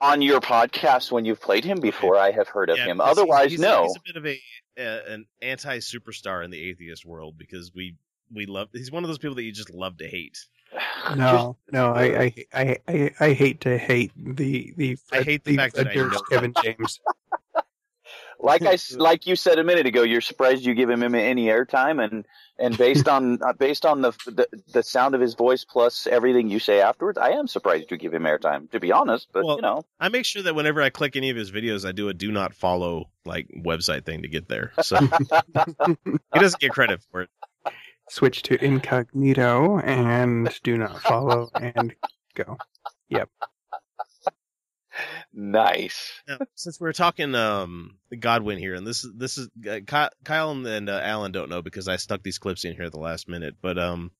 On 0.01 0.21
your 0.21 0.41
podcast, 0.41 1.11
when 1.11 1.23
you've 1.25 1.39
played 1.41 1.63
him 1.63 1.79
before, 1.79 2.17
I 2.17 2.31
have 2.31 2.47
heard 2.49 2.69
of 2.69 2.77
Yeah, 2.77 2.85
him. 2.85 2.97
because 2.97 3.09
he's- 3.09 3.17
Otherwise, 3.17 3.51
he's, 3.51 3.59
no. 3.59 3.83
He's 3.83 3.95
a 3.95 3.99
bit 4.05 4.15
of 4.17 4.25
a 4.25 4.39
uh, 4.77 5.13
an 5.13 5.25
anti 5.41 5.77
superstar 5.77 6.43
in 6.43 6.51
the 6.51 6.69
atheist 6.69 7.05
world 7.05 7.37
because 7.37 7.71
we 7.73 7.95
we 8.33 8.45
love. 8.45 8.69
He's 8.73 8.91
one 8.91 9.03
of 9.03 9.07
those 9.07 9.17
people 9.19 9.35
that 9.35 9.43
you 9.43 9.51
just 9.53 9.69
love 9.73 9.97
to 9.99 10.07
hate. 10.07 10.37
No, 11.15 11.55
no, 11.71 11.93
I, 11.93 12.03
I, 12.03 12.33
I, 12.53 12.77
I, 12.87 13.11
I 13.19 13.33
hate 13.33 13.61
to 13.61 13.77
hate 13.77 14.11
the 14.17 14.73
the 14.75 14.97
I 15.11 15.21
hate 15.21 15.43
the 15.45 15.55
fact 15.55 15.75
that 15.75 15.87
I 15.87 15.91
Adair 15.91 16.09
know 16.09 16.19
Kevin 16.29 16.53
James. 16.61 16.99
like 18.39 18.63
I 18.63 18.77
like 18.97 19.27
you 19.27 19.35
said 19.35 19.59
a 19.59 19.63
minute 19.63 19.85
ago, 19.85 20.01
you're 20.03 20.21
surprised 20.21 20.65
you 20.65 20.73
give 20.73 20.89
him 20.89 21.03
any 21.15 21.45
airtime, 21.45 22.03
and 22.03 22.25
and 22.57 22.77
based 22.77 23.07
on 23.07 23.39
uh, 23.41 23.53
based 23.53 23.85
on 23.85 24.01
the, 24.01 24.11
the 24.25 24.47
the 24.73 24.83
sound 24.83 25.15
of 25.15 25.21
his 25.21 25.35
voice 25.35 25.65
plus 25.65 26.07
everything 26.07 26.49
you 26.49 26.59
say 26.59 26.81
afterwards, 26.81 27.17
I 27.17 27.31
am 27.31 27.47
surprised 27.47 27.91
you 27.91 27.97
give 27.97 28.13
him 28.13 28.23
airtime. 28.23 28.69
To 28.71 28.79
be 28.79 28.91
honest, 28.91 29.27
but 29.31 29.43
Well, 29.43 29.55
you 29.57 29.61
know, 29.61 29.85
I 29.99 30.09
make 30.09 30.25
sure 30.25 30.41
that 30.43 30.55
whenever 30.55 30.81
I 30.81 30.89
click 30.89 31.15
any 31.15 31.29
of 31.29 31.37
his 31.37 31.51
videos, 31.51 31.87
I 31.87 31.91
do 31.91 32.09
a 32.09 32.13
do 32.13 32.31
not 32.31 32.53
follow 32.53 33.09
like 33.25 33.47
website 33.57 34.05
thing 34.05 34.21
to 34.21 34.27
get 34.27 34.47
there. 34.47 34.71
So 34.81 34.97
he 36.33 36.39
doesn't 36.39 36.59
get 36.59 36.71
credit 36.71 37.01
for 37.11 37.21
it. 37.21 37.29
Switch 38.09 38.43
to 38.43 38.63
incognito 38.63 39.79
and 39.79 40.49
do 40.63 40.77
not 40.77 41.01
follow 41.01 41.49
and 41.55 41.95
go. 42.35 42.57
Yep. 43.09 43.29
Nice. 45.35 46.11
Now, 46.27 46.39
since 46.55 46.79
we're 46.79 46.93
talking 46.93 47.35
um 47.35 47.97
Godwin 48.19 48.57
here, 48.57 48.73
and 48.73 48.87
this 48.87 49.03
is 49.03 49.13
this 49.15 49.37
is 49.37 49.49
uh, 49.69 49.79
Ky- 49.85 50.15
Kyle 50.23 50.51
and 50.51 50.89
uh, 50.89 51.01
Alan 51.03 51.31
don't 51.31 51.49
know 51.49 51.61
because 51.61 51.87
I 51.87 51.97
stuck 51.97 52.23
these 52.23 52.39
clips 52.39 52.65
in 52.65 52.73
here 52.73 52.85
at 52.85 52.91
the 52.91 52.99
last 52.99 53.27
minute, 53.27 53.55
but 53.61 53.77
um, 53.77 54.11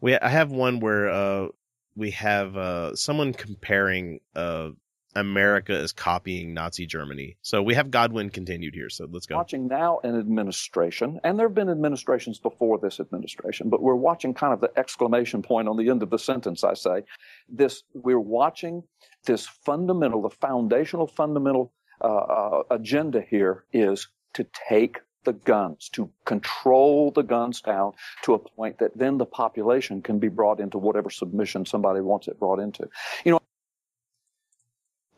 we 0.00 0.16
I 0.18 0.28
have 0.28 0.50
one 0.50 0.80
where 0.80 1.08
uh 1.10 1.48
we 1.96 2.12
have 2.12 2.56
uh 2.56 2.96
someone 2.96 3.32
comparing 3.32 4.20
uh 4.34 4.70
America 5.18 5.74
is 5.74 5.92
copying 5.92 6.54
Nazi 6.54 6.86
Germany. 6.86 7.36
So 7.42 7.62
we 7.62 7.74
have 7.74 7.90
Godwin 7.90 8.30
continued 8.30 8.74
here. 8.74 8.88
So 8.90 9.06
let's 9.10 9.26
go. 9.26 9.36
watching 9.36 9.68
now 9.68 10.00
an 10.04 10.18
administration, 10.18 11.20
and 11.24 11.38
there 11.38 11.46
have 11.46 11.54
been 11.54 11.68
administrations 11.68 12.38
before 12.38 12.78
this 12.78 13.00
administration, 13.00 13.68
but 13.68 13.82
we're 13.82 13.94
watching 13.94 14.34
kind 14.34 14.52
of 14.52 14.60
the 14.60 14.70
exclamation 14.78 15.42
point 15.42 15.68
on 15.68 15.76
the 15.76 15.90
end 15.90 16.02
of 16.02 16.10
the 16.10 16.18
sentence, 16.18 16.64
I 16.64 16.74
say. 16.74 17.02
This, 17.48 17.82
we're 17.94 18.20
watching 18.20 18.82
this 19.24 19.46
fundamental, 19.46 20.22
the 20.22 20.30
foundational 20.30 21.06
fundamental 21.06 21.72
uh, 22.00 22.06
uh, 22.06 22.62
agenda 22.70 23.20
here 23.20 23.64
is 23.72 24.08
to 24.34 24.46
take 24.68 25.00
the 25.24 25.32
guns, 25.32 25.88
to 25.90 26.10
control 26.24 27.10
the 27.10 27.22
guns 27.22 27.60
down 27.60 27.92
to 28.22 28.34
a 28.34 28.38
point 28.38 28.78
that 28.78 28.96
then 28.96 29.18
the 29.18 29.26
population 29.26 30.00
can 30.00 30.18
be 30.18 30.28
brought 30.28 30.60
into 30.60 30.78
whatever 30.78 31.10
submission 31.10 31.66
somebody 31.66 32.00
wants 32.00 32.28
it 32.28 32.38
brought 32.38 32.60
into. 32.60 32.88
You 33.24 33.32
know, 33.32 33.37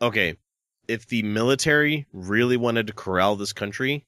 okay, 0.01 0.37
if 0.87 1.07
the 1.07 1.23
military 1.23 2.07
really 2.11 2.57
wanted 2.57 2.87
to 2.87 2.93
corral 2.93 3.35
this 3.35 3.53
country, 3.53 4.05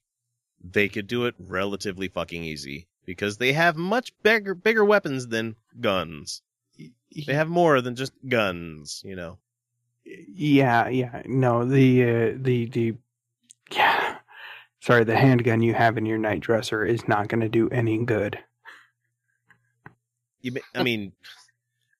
they 0.62 0.88
could 0.88 1.06
do 1.06 1.26
it 1.26 1.34
relatively 1.38 2.08
fucking 2.08 2.42
easy 2.42 2.88
because 3.04 3.36
they 3.38 3.52
have 3.52 3.76
much 3.76 4.12
bigger 4.22 4.54
bigger 4.54 4.84
weapons 4.84 5.28
than 5.28 5.56
guns. 5.80 6.42
They 6.78 7.32
have 7.32 7.48
more 7.48 7.80
than 7.80 7.94
just 7.94 8.12
guns, 8.28 9.02
you 9.04 9.14
know. 9.14 9.38
Yeah, 10.04 10.88
yeah. 10.88 11.22
No, 11.26 11.64
the 11.64 12.02
uh, 12.02 12.32
the 12.36 12.66
the 12.66 12.94
yeah. 13.70 14.18
Sorry, 14.80 15.04
the 15.04 15.16
handgun 15.16 15.62
you 15.62 15.72
have 15.72 15.96
in 15.96 16.04
your 16.04 16.18
night 16.18 16.40
dresser 16.40 16.84
is 16.84 17.08
not 17.08 17.28
going 17.28 17.40
to 17.40 17.48
do 17.48 17.70
any 17.70 18.04
good. 18.04 18.38
You, 20.42 20.56
I 20.74 20.82
mean, 20.82 21.12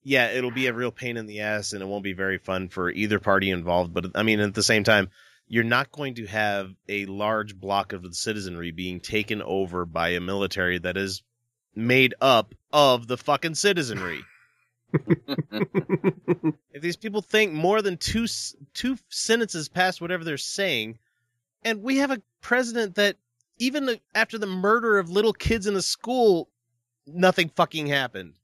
yeah, 0.05 0.31
it'll 0.31 0.51
be 0.51 0.67
a 0.67 0.73
real 0.75 0.93
pain 0.93 1.17
in 1.17 1.27
the 1.27 1.41
ass, 1.41 1.73
and 1.73 1.83
it 1.83 1.87
won't 1.87 2.05
be 2.05 2.13
very 2.13 2.37
fun 2.39 2.69
for 2.69 2.91
either 2.91 3.19
party 3.19 3.51
involved. 3.51 3.95
But 3.95 4.13
I 4.15 4.23
mean, 4.23 4.39
at 4.39 4.55
the 4.55 4.63
same 4.63 4.85
time, 4.85 5.09
you're 5.49 5.65
not 5.65 5.91
going 5.91 6.17
to 6.17 6.27
have 6.27 6.71
a 6.89 7.07
large 7.07 7.57
block 7.57 7.95
of 7.95 8.03
the 8.03 8.13
citizenry 8.13 8.71
being 8.71 9.01
taken 9.01 9.43
over 9.43 9.87
by 9.87 10.11
a 10.11 10.21
military 10.21 10.79
that 10.79 10.99
is 10.99 11.23
made 11.75 12.15
up 12.21 12.55
of 12.71 13.07
the 13.07 13.17
fucking 13.17 13.55
citizenry. 13.55 14.21
if 14.93 16.83
these 16.83 16.97
people 16.97 17.23
think 17.23 17.53
more 17.53 17.83
than 17.83 17.97
two 17.97 18.27
two 18.75 18.97
sentences 19.09 19.71
past 19.71 20.03
whatever 20.03 20.23
they're 20.23 20.37
saying, 20.37 20.99
and 21.65 21.83
we 21.83 21.97
have 21.97 22.11
a 22.11 22.23
president 22.43 22.97
that 22.97 23.17
even 23.59 23.99
after 24.15 24.37
the 24.37 24.47
murder 24.47 24.99
of 24.99 25.09
little 25.09 25.33
kids 25.33 25.67
in 25.67 25.77
a 25.77 25.83
school, 25.83 26.51
nothing 27.07 27.49
fucking 27.49 27.87
happened. 27.87 28.35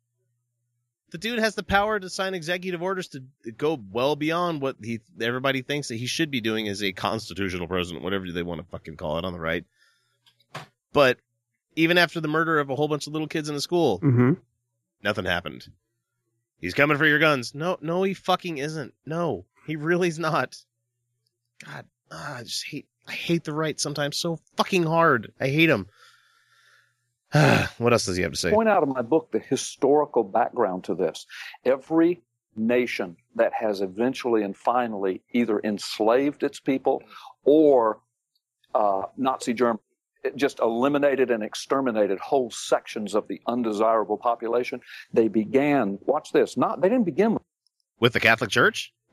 The 1.11 1.19
dude 1.19 1.39
has 1.41 1.55
the 1.57 1.63
power 1.63 1.99
to 1.99 2.09
sign 2.09 2.35
executive 2.35 2.83
orders 2.83 3.09
to 3.09 3.23
go 3.57 3.81
well 3.91 4.15
beyond 4.17 4.61
what 4.63 4.77
he 4.83 5.01
everybody 5.21 5.63
thinks 5.63 5.89
that 5.89 5.97
he 5.97 6.07
should 6.07 6.31
be 6.31 6.41
doing 6.41 6.69
as 6.69 6.83
a 6.83 6.93
constitutional 6.93 7.67
president, 7.67 8.05
whatever 8.05 8.31
they 8.31 8.43
want 8.45 8.61
to 8.61 8.67
fucking 8.69 8.97
call 8.97 9.19
it 9.19 9.25
on 9.25 9.33
the 9.33 9.41
right. 9.41 9.65
But 10.93 11.19
even 11.77 11.99
after 11.99 12.21
the 12.21 12.29
murder 12.29 12.59
of 12.59 12.71
a 12.71 12.77
whole 12.77 12.89
bunch 12.89 13.07
of 13.07 13.13
little 13.13 13.29
kids 13.29 13.49
in 13.49 13.55
a 13.55 13.61
school, 13.61 13.99
Mm-hmm. 14.01 14.33
nothing 15.03 15.25
happened. 15.25 15.67
He's 16.61 16.75
coming 16.75 16.99
for 16.99 17.07
your 17.07 17.19
guns. 17.19 17.55
No, 17.55 17.79
no, 17.81 18.03
he 18.03 18.13
fucking 18.15 18.59
isn't. 18.59 18.93
No, 19.07 19.47
he 19.67 19.77
really's 19.77 20.19
not. 20.19 20.57
God, 21.65 21.87
ah, 22.11 22.37
I 22.39 22.43
just 22.43 22.65
hate. 22.67 22.87
I 23.09 23.13
hate 23.13 23.45
the 23.45 23.53
right 23.55 23.81
sometimes 23.81 24.19
so 24.19 24.39
fucking 24.57 24.85
hard. 24.85 25.33
I 25.41 25.49
hate 25.49 25.71
him. 25.71 25.89
what 27.78 27.93
else 27.93 28.07
does 28.07 28.16
he 28.16 28.22
have 28.22 28.33
to 28.33 28.39
say? 28.39 28.51
point 28.51 28.68
out 28.68 28.83
in 28.83 28.89
my 28.91 29.03
book 29.03 29.31
the 29.33 29.39
historical 29.39 30.24
background 30.24 30.85
to 30.85 30.95
this. 30.95 31.26
Every 31.64 32.22
nation 32.57 33.16
that 33.37 33.53
has 33.53 33.81
eventually 33.81 34.43
and 34.43 34.57
finally 34.57 35.22
either 35.33 35.61
enslaved 35.61 36.43
its 36.43 36.59
people 36.59 37.03
or 37.45 38.01
uh, 38.74 39.03
Nazi 39.16 39.55
Germany 39.55 39.81
it 40.22 40.37
just 40.37 40.61
eliminated 40.61 41.31
and 41.31 41.43
exterminated 41.43 42.18
whole 42.18 42.51
sections 42.51 43.14
of 43.14 43.26
the 43.28 43.41
undesirable 43.47 44.18
population. 44.18 44.81
They 45.12 45.28
began, 45.28 45.99
watch 46.03 46.33
this, 46.33 46.57
not 46.57 46.81
they 46.81 46.89
didn't 46.89 47.05
begin 47.05 47.35
with 47.35 47.43
With 47.99 48.12
the 48.12 48.20
Catholic 48.20 48.51
Church? 48.51 48.93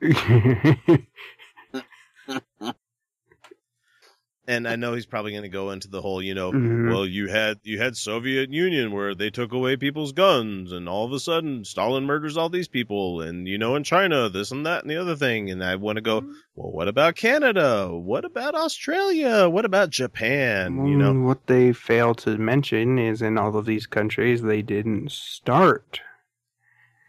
and 4.48 4.66
I 4.66 4.76
know 4.76 4.94
he's 4.94 5.06
probably 5.06 5.30
going 5.32 5.42
to 5.42 5.48
go 5.48 5.70
into 5.70 5.88
the 5.88 6.00
whole, 6.00 6.22
you 6.22 6.34
know, 6.34 6.50
Mhm. 6.52 6.88
well, 6.90 7.06
you 7.06 7.28
had 7.28 7.58
you 7.62 7.78
had 7.78 7.96
Soviet 7.96 8.50
Union 8.50 8.90
where 8.92 9.14
they 9.14 9.28
took 9.30 9.52
away 9.52 9.76
people's 9.76 10.12
guns, 10.12 10.72
and 10.72 10.88
all 10.88 11.04
of 11.04 11.12
a 11.12 11.20
sudden 11.20 11.64
Stalin 11.64 12.04
murders 12.04 12.36
all 12.36 12.48
these 12.48 12.66
people, 12.66 13.20
and 13.20 13.46
you 13.46 13.58
know, 13.58 13.76
in 13.76 13.84
China, 13.84 14.28
this 14.28 14.50
and 14.50 14.64
that 14.66 14.82
and 14.82 14.90
the 14.90 14.96
other 14.96 15.14
thing, 15.14 15.50
and 15.50 15.62
I 15.62 15.76
want 15.76 15.96
to 15.96 16.02
go, 16.02 16.20
well, 16.56 16.72
what 16.72 16.88
about 16.88 17.14
Canada? 17.14 17.88
What 17.92 18.24
about 18.24 18.54
Australia? 18.54 19.48
What 19.48 19.64
about 19.66 19.90
Japan? 19.90 20.86
You 20.86 20.96
know, 20.96 21.12
Mm, 21.12 21.26
what 21.26 21.46
they 21.46 21.72
fail 21.72 22.14
to 22.16 22.38
mention 22.38 22.98
is 22.98 23.20
in 23.22 23.36
all 23.38 23.54
of 23.56 23.66
these 23.66 23.86
countries, 23.86 24.42
they 24.42 24.62
didn't 24.62 25.12
start 25.12 26.00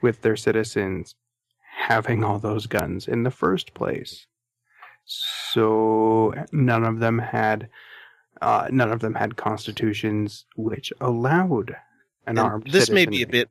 with 0.02 0.22
their 0.22 0.36
citizens 0.36 1.16
having 1.88 2.24
all 2.24 2.40
those 2.40 2.68
guns 2.68 3.08
in 3.08 3.24
the 3.24 3.32
first 3.32 3.74
place. 3.74 4.28
So 5.10 6.34
none 6.52 6.84
of 6.84 7.00
them 7.00 7.20
had, 7.20 7.70
uh, 8.42 8.68
none 8.72 8.92
of 8.92 9.00
them 9.00 9.16
had 9.16 9.36
constitutions 9.36 10.46
which 10.56 10.94
allowed 11.02 11.72
an 12.28 12.38
And 12.38 12.40
armed. 12.40 12.72
this 12.72 12.90
may 12.90 13.06
be 13.06 13.24
a 13.24 13.28
bit 13.28 13.50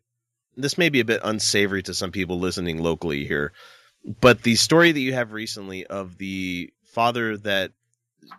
this 0.56 0.76
may 0.78 0.88
be 0.88 1.00
a 1.00 1.04
bit 1.04 1.20
unsavory 1.22 1.82
to 1.84 1.94
some 1.94 2.10
people 2.12 2.38
listening 2.38 2.82
locally 2.82 3.24
here 3.26 3.52
but 4.20 4.42
the 4.42 4.54
story 4.56 4.92
that 4.92 5.00
you 5.00 5.12
have 5.14 5.32
recently 5.32 5.86
of 5.86 6.16
the 6.18 6.72
father 6.84 7.36
that 7.38 7.72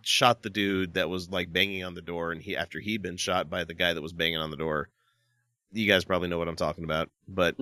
shot 0.02 0.42
the 0.42 0.50
dude 0.50 0.94
that 0.94 1.10
was 1.10 1.30
like 1.30 1.52
banging 1.52 1.84
on 1.84 1.94
the 1.96 2.02
door 2.02 2.32
and 2.32 2.42
he 2.42 2.56
after 2.56 2.80
he'd 2.80 3.02
been 3.02 3.18
shot 3.18 3.50
by 3.50 3.64
the 3.64 3.74
guy 3.74 3.94
that 3.94 4.02
was 4.02 4.14
banging 4.14 4.38
on 4.38 4.52
the 4.52 4.58
door 4.58 4.90
you 5.74 5.88
guys 5.88 6.06
probably 6.06 6.28
know 6.30 6.38
what 6.38 6.48
i'm 6.48 6.56
talking 6.56 6.84
about 6.84 7.10
but 7.28 7.56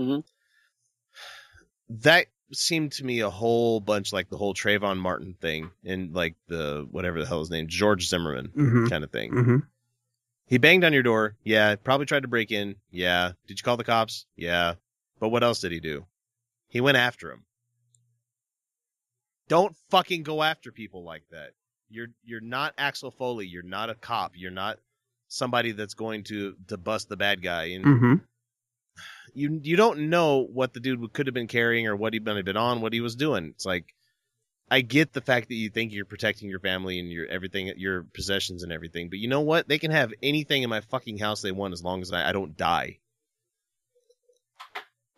that 1.89 2.27
seemed 2.53 2.91
to 2.93 3.03
me 3.03 3.19
a 3.19 3.29
whole 3.29 3.79
bunch 3.79 4.13
like 4.13 4.29
the 4.29 4.37
whole 4.37 4.53
Trayvon 4.53 4.97
Martin 4.97 5.33
thing 5.41 5.71
and 5.83 6.13
like 6.13 6.35
the 6.47 6.87
whatever 6.91 7.19
the 7.19 7.25
hell 7.27 7.39
his 7.39 7.49
name 7.49 7.67
George 7.67 8.07
Zimmerman 8.07 8.49
Mhm. 8.55 8.89
kind 8.89 9.03
of 9.03 9.11
thing 9.11 9.31
Mhm. 9.31 9.67
he 10.45 10.57
banged 10.57 10.83
on 10.85 10.93
your 10.93 11.03
door. 11.03 11.35
Yeah. 11.43 11.75
Probably 11.75 12.05
tried 12.05 12.21
to 12.23 12.27
break 12.29 12.51
in. 12.51 12.75
Yeah. 12.89 13.33
Did 13.47 13.59
you 13.59 13.63
call 13.63 13.75
the 13.77 13.83
cops? 13.83 14.25
Yeah. 14.35 14.75
But 15.19 15.29
what 15.29 15.43
else 15.43 15.59
did 15.59 15.71
he 15.73 15.79
do? 15.79 16.05
He 16.69 16.79
went 16.81 16.97
after 16.97 17.31
him. 17.31 17.43
Don't 19.47 19.75
fucking 19.89 20.23
go 20.23 20.43
after 20.43 20.71
people 20.71 21.03
like 21.03 21.23
that. 21.31 21.51
You're 21.89 22.07
you're 22.23 22.41
not 22.41 22.73
Axel 22.77 23.11
Foley. 23.11 23.47
You're 23.47 23.63
not 23.63 23.89
a 23.89 23.95
cop. 23.95 24.33
You're 24.35 24.51
not 24.51 24.79
somebody 25.29 25.71
that's 25.71 25.93
going 25.93 26.23
to 26.25 26.55
to 26.67 26.77
bust 26.77 27.07
the 27.09 27.17
bad 27.17 27.41
guy. 27.41 27.65
And 27.65 27.85
Mhm. 27.85 28.21
You 29.37 29.59
you 29.61 29.75
don't 29.75 30.09
know 30.09 30.47
what 30.51 30.73
the 30.73 30.79
dude 30.79 31.13
could 31.13 31.27
have 31.27 31.33
been 31.33 31.47
carrying 31.47 31.85
or 31.85 31.95
what 31.95 32.13
he 32.13 32.19
might 32.19 32.37
have 32.37 32.45
been 32.45 32.57
on, 32.57 32.81
what 32.81 32.91
he 32.91 33.01
was 33.01 33.15
doing. 33.15 33.51
It's 33.53 33.67
like 33.67 33.93
I 34.69 34.81
get 34.81 35.13
the 35.13 35.21
fact 35.21 35.49
that 35.49 35.55
you 35.55 35.69
think 35.69 35.93
you're 35.93 36.05
protecting 36.05 36.49
your 36.49 36.59
family 36.59 36.99
and 36.99 37.11
your 37.11 37.27
everything, 37.27 37.71
your 37.77 38.03
possessions 38.03 38.63
and 38.63 38.71
everything, 38.71 39.09
but 39.09 39.19
you 39.19 39.27
know 39.27 39.41
what? 39.41 39.67
They 39.67 39.77
can 39.77 39.91
have 39.91 40.11
anything 40.23 40.63
in 40.63 40.71
my 40.71 40.81
fucking 40.81 41.19
house 41.19 41.41
they 41.41 41.51
want 41.51 41.73
as 41.73 41.83
long 41.83 42.01
as 42.01 42.11
I, 42.11 42.27
I 42.27 42.31
don't 42.31 42.57
die. 42.57 42.97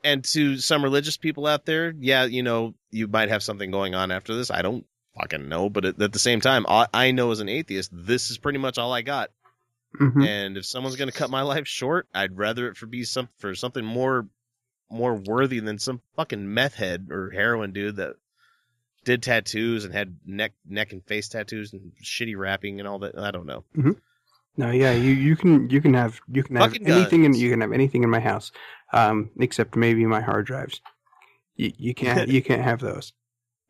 And 0.03 0.23
to 0.25 0.57
some 0.57 0.83
religious 0.83 1.15
people 1.15 1.47
out 1.47 1.65
there, 1.65 1.93
yeah, 1.97 2.25
you 2.25 2.43
know, 2.43 2.75
you 2.91 3.07
might 3.07 3.29
have 3.29 3.43
something 3.43 3.71
going 3.71 3.95
on 3.95 4.11
after 4.11 4.35
this. 4.35 4.51
I 4.51 4.61
don't 4.61 4.85
fucking 5.17 5.47
know, 5.47 5.69
but 5.69 5.85
at, 5.85 6.01
at 6.01 6.11
the 6.11 6.19
same 6.19 6.41
time, 6.41 6.65
I, 6.67 6.87
I 6.93 7.11
know 7.11 7.31
as 7.31 7.39
an 7.39 7.49
atheist, 7.49 7.91
this 7.93 8.29
is 8.29 8.37
pretty 8.37 8.59
much 8.59 8.77
all 8.77 8.93
I 8.93 9.01
got. 9.01 9.29
Mhm. 9.97 10.25
And 10.25 10.57
if 10.57 10.65
someone's 10.65 10.95
going 10.95 11.09
to 11.09 11.17
cut 11.17 11.29
my 11.29 11.41
life 11.41 11.67
short, 11.67 12.07
I'd 12.13 12.37
rather 12.37 12.67
it 12.67 12.77
for 12.77 12.85
be 12.85 13.03
some 13.03 13.29
for 13.37 13.55
something 13.55 13.83
more 13.85 14.27
more 14.91 15.15
worthy 15.15 15.59
than 15.59 15.77
some 15.77 16.01
fucking 16.15 16.51
meth 16.53 16.75
head 16.75 17.07
or 17.11 17.29
heroin 17.29 17.71
dude 17.71 17.97
that 17.97 18.15
did 19.05 19.21
tattoos 19.23 19.85
and 19.85 19.93
had 19.93 20.17
neck 20.25 20.53
neck 20.67 20.91
and 20.91 21.03
face 21.05 21.29
tattoos 21.29 21.73
and 21.73 21.91
shitty 22.03 22.37
rapping 22.37 22.79
and 22.79 22.87
all 22.87 22.99
that. 22.99 23.17
I 23.17 23.31
don't 23.31 23.45
know. 23.45 23.63
No, 24.57 24.71
yeah, 24.71 24.91
you, 24.91 25.11
you 25.11 25.35
can 25.35 25.69
you 25.69 25.79
can 25.81 25.93
have 25.93 26.19
you 26.27 26.43
can 26.43 26.57
have 26.57 26.71
Fucking 26.71 26.87
anything 26.87 27.23
in 27.23 27.33
you 27.33 27.49
can 27.49 27.61
have 27.61 27.71
anything 27.71 28.03
in 28.03 28.09
my 28.09 28.19
house, 28.19 28.51
um, 28.91 29.31
except 29.39 29.75
maybe 29.75 30.05
my 30.05 30.21
hard 30.21 30.45
drives. 30.45 30.81
You, 31.55 31.71
you 31.77 31.93
can't 31.93 32.27
you 32.29 32.41
can't 32.41 32.63
have 32.63 32.79
those. 32.79 33.13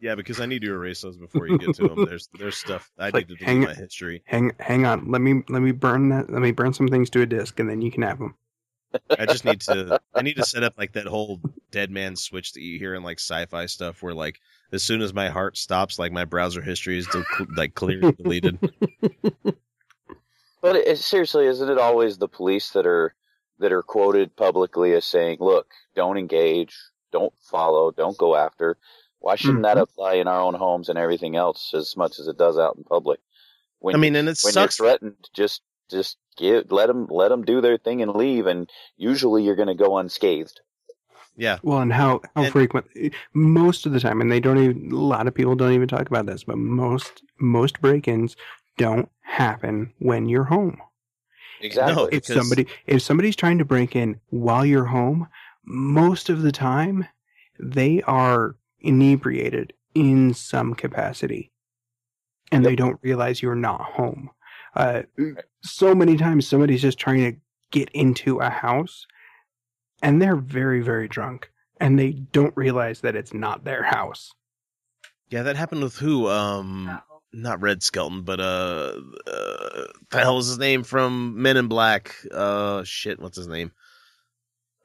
Yeah, 0.01 0.15
because 0.15 0.39
I 0.39 0.45
need 0.45 0.61
to 0.61 0.71
erase 0.71 1.01
those 1.01 1.17
before 1.17 1.47
you 1.47 1.57
get 1.57 1.75
to 1.75 1.87
them. 1.89 2.05
There's 2.05 2.29
there's 2.39 2.57
stuff 2.57 2.89
I 2.97 3.09
Like, 3.09 3.27
need 3.29 3.37
to 3.39 3.45
hang- 3.45 3.61
delete 3.61 3.77
my 3.77 3.81
history. 3.83 4.23
Hang 4.25 4.51
hang 4.59 4.85
on, 4.85 5.11
let 5.11 5.21
me 5.21 5.43
let 5.49 5.61
me 5.61 5.71
burn 5.71 6.09
that. 6.09 6.29
Let 6.31 6.41
me 6.41 6.51
burn 6.51 6.73
some 6.73 6.87
things 6.87 7.09
to 7.11 7.21
a 7.21 7.25
disk, 7.25 7.59
and 7.59 7.69
then 7.69 7.81
you 7.81 7.91
can 7.91 8.03
have 8.03 8.17
them. 8.19 8.35
I 9.19 9.25
just 9.27 9.45
need 9.45 9.61
to 9.61 9.99
I 10.15 10.21
need 10.23 10.37
to 10.37 10.45
set 10.45 10.63
up 10.63 10.73
like 10.77 10.93
that 10.93 11.05
whole 11.05 11.39
dead 11.69 11.91
man 11.91 12.15
switch 12.15 12.53
that 12.53 12.61
you 12.61 12.79
hear 12.79 12.95
in 12.95 13.03
like 13.03 13.19
sci-fi 13.19 13.65
stuff 13.67 14.01
where 14.01 14.15
like 14.15 14.39
as 14.71 14.81
soon 14.83 15.01
as 15.01 15.13
my 15.13 15.29
heart 15.29 15.57
stops 15.57 15.99
like 15.99 16.11
my 16.11 16.25
browser 16.25 16.61
history 16.61 16.97
is 16.97 17.05
del- 17.07 17.23
like 17.55 17.75
clearly 17.75 18.11
deleted. 18.13 18.57
But 20.61 20.75
it, 20.75 20.97
seriously, 20.97 21.45
isn't 21.45 21.69
it 21.69 21.77
always 21.77 22.17
the 22.17 22.27
police 22.27 22.71
that 22.71 22.85
are 22.85 23.15
that 23.59 23.71
are 23.71 23.81
quoted 23.83 24.35
publicly 24.35 24.93
as 24.93 25.05
saying, 25.05 25.37
"Look, 25.39 25.67
don't 25.95 26.17
engage, 26.17 26.75
don't 27.13 27.33
follow, 27.49 27.91
don't 27.91 28.17
go 28.17 28.35
after." 28.35 28.77
Why 29.19 29.35
shouldn't 29.35 29.63
that 29.63 29.77
Mhm. 29.77 29.81
apply 29.81 30.13
in 30.15 30.27
our 30.27 30.41
own 30.41 30.53
homes 30.55 30.89
and 30.89 30.97
everything 30.97 31.35
else 31.35 31.73
as 31.73 31.95
much 31.97 32.19
as 32.19 32.27
it 32.27 32.37
does 32.37 32.57
out 32.57 32.75
in 32.77 32.83
public? 32.83 33.19
When 33.79 33.95
I 33.95 33.97
mean, 33.97 34.15
and 34.15 34.27
it 34.27 34.39
when 34.43 34.53
sucks- 34.53 34.79
you're 34.79 34.87
threatened, 34.87 35.29
just 35.33 35.61
just 35.89 36.17
give 36.37 36.71
let 36.71 36.87
them 36.87 37.07
let 37.09 37.29
them 37.29 37.43
do 37.43 37.61
their 37.61 37.77
thing 37.77 38.01
and 38.01 38.13
leave, 38.13 38.45
and 38.47 38.69
usually 38.97 39.43
you're 39.43 39.55
going 39.55 39.67
to 39.67 39.73
go 39.75 39.97
unscathed. 39.97 40.61
Yeah. 41.35 41.57
Well, 41.63 41.79
and 41.79 41.93
how 41.93 42.21
how 42.35 42.43
And- 42.43 42.51
frequent? 42.51 42.85
Most 43.33 43.85
of 43.85 43.91
the 43.93 43.99
time, 43.99 44.19
and 44.21 44.31
they 44.31 44.39
don't 44.39 44.57
even. 44.57 44.91
A 44.91 44.95
lot 44.95 45.27
of 45.27 45.33
people 45.33 45.55
don't 45.55 45.71
even 45.73 45.87
talk 45.87 46.07
about 46.07 46.25
this, 46.25 46.43
but 46.43 46.57
most 46.57 47.23
most 47.39 47.79
break-ins 47.81 48.35
don't 48.77 49.09
happen 49.21 49.93
when 49.99 50.27
you're 50.29 50.43
home. 50.45 50.81
Exactly. 51.61 52.07
if 52.13 52.25
somebody 52.25 52.67
if 52.87 53.01
somebody's 53.01 53.35
trying 53.35 53.57
to 53.57 53.65
break 53.65 53.93
in 53.95 54.19
while 54.29 54.65
you're 54.65 54.85
home, 54.85 55.27
most 55.65 56.29
of 56.29 56.41
the 56.41 56.51
time 56.53 57.05
they 57.59 58.01
are 58.03 58.55
inebriated 58.81 59.73
in 59.93 60.33
some 60.33 60.73
capacity, 60.73 61.51
and 62.51 62.65
they 62.65 62.75
don't 62.75 62.99
realize 63.01 63.41
you're 63.41 63.55
not 63.55 63.81
home. 63.81 64.29
Uh, 64.75 65.03
so 65.63 65.95
many 65.95 66.17
times 66.17 66.47
somebody's 66.47 66.81
just 66.81 66.99
trying 66.99 67.31
to 67.31 67.39
get 67.71 67.89
into 67.89 68.39
a 68.39 68.49
house, 68.49 69.05
and 70.01 70.21
they're 70.21 70.35
very 70.35 70.81
very 70.81 71.07
drunk, 71.07 71.51
and 71.79 71.97
they 71.97 72.11
don't 72.11 72.55
realize 72.55 73.01
that 73.01 73.15
it's 73.15 73.33
not 73.33 73.63
their 73.63 73.83
house. 73.83 74.31
Yeah, 75.29 75.43
that 75.43 75.55
happened 75.55 75.83
with 75.83 75.95
who? 75.97 76.27
Um, 76.27 76.99
not 77.31 77.61
Red 77.61 77.83
Skelton, 77.83 78.23
but 78.23 78.39
uh, 78.39 78.93
uh, 79.27 79.85
the 80.09 80.19
hell 80.19 80.39
is 80.39 80.47
his 80.47 80.57
name 80.57 80.83
from 80.83 81.41
Men 81.41 81.57
in 81.57 81.67
Black? 81.67 82.15
Uh, 82.31 82.83
shit, 82.83 83.19
what's 83.19 83.37
his 83.37 83.47
name? 83.47 83.71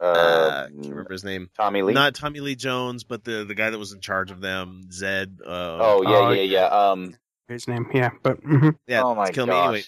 Uh, 0.01 0.67
can't 0.67 0.89
remember 0.89 1.13
his 1.13 1.25
name. 1.25 1.51
Tommy 1.57 1.83
Lee? 1.83 1.95
Not 1.95 2.15
Tommy 2.15 2.41
Lee 2.41 2.57
Jones, 2.57 3.05
but 3.05 3.25
the 3.25 3.45
the 3.45 3.55
guy 3.55 3.71
that 3.71 3.79
was 3.79 3.93
in 3.93 4.01
charge 4.01 4.31
of 4.31 4.41
them, 4.41 4.83
Zed. 4.93 5.39
Uh, 5.45 5.79
Oh 5.81 6.03
yeah, 6.03 6.33
yeah, 6.33 6.43
yeah. 6.43 6.67
Um, 6.67 7.17
his 7.49 7.69
name, 7.69 7.87
yeah, 7.95 8.11
but 8.23 8.43
mhm. 8.43 8.77
Yeah, 8.87 9.03
Oh 9.05 9.15
my 9.15 9.31
kill 9.31 9.47
me 9.47 9.55
anyway. 9.55 9.83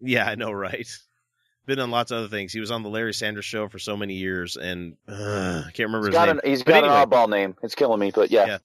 Yeah, 0.00 0.26
I 0.26 0.34
know, 0.34 0.52
right? 0.52 0.88
Been 1.66 1.78
on 1.78 1.92
lots 1.92 2.10
of 2.10 2.18
other 2.18 2.28
things. 2.28 2.52
He 2.52 2.58
was 2.58 2.72
on 2.72 2.82
the 2.82 2.88
Larry 2.88 3.14
Sanders 3.14 3.44
Show 3.44 3.68
for 3.68 3.78
so 3.78 3.96
many 3.96 4.14
years, 4.14 4.56
and 4.56 4.96
uh, 5.08 5.62
I 5.66 5.70
can't 5.72 5.88
remember 5.90 6.06
he's 6.06 6.06
his 6.08 6.14
got 6.14 6.28
name. 6.28 6.40
an 6.42 6.50
he's 6.50 6.64
But 6.64 6.72
got 6.72 6.84
anyway, 6.84 7.02
an 7.02 7.08
oddball 7.08 7.28
name. 7.28 7.56
It's 7.62 7.74
killing 7.76 8.00
me, 8.00 8.10
but 8.12 8.30
yeah. 8.32 8.46
Yeah. 8.46 8.58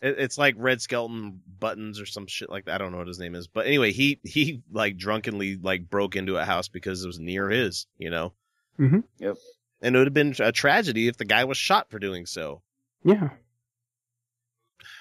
It, 0.00 0.16
it's 0.18 0.38
like 0.38 0.54
Red 0.58 0.80
Skelton 0.80 1.40
Buttons 1.60 2.00
or 2.00 2.06
some 2.06 2.26
shit 2.26 2.50
like 2.50 2.64
that. 2.64 2.74
I 2.74 2.78
don't 2.78 2.90
know 2.92 2.98
what 2.98 3.06
his 3.08 3.18
name 3.20 3.34
is, 3.36 3.46
but 3.46 3.66
anyway, 3.66 3.92
he 3.92 4.18
he 4.24 4.62
like 4.72 4.96
drunkenly 4.96 5.56
like 5.62 5.88
broke 5.88 6.16
into 6.16 6.36
a 6.36 6.44
house 6.44 6.68
because 6.68 7.04
it 7.04 7.06
was 7.06 7.18
near 7.20 7.48
his, 7.50 7.86
you 7.98 8.10
know. 8.10 8.32
Mm-hmm. 8.80 9.00
Yep. 9.18 9.36
And 9.80 9.94
it 9.94 9.98
would 9.98 10.06
have 10.08 10.14
been 10.14 10.34
a 10.40 10.52
tragedy 10.52 11.08
if 11.08 11.16
the 11.16 11.24
guy 11.24 11.44
was 11.44 11.56
shot 11.56 11.90
for 11.90 11.98
doing 11.98 12.26
so. 12.26 12.62
yeah. 13.04 13.30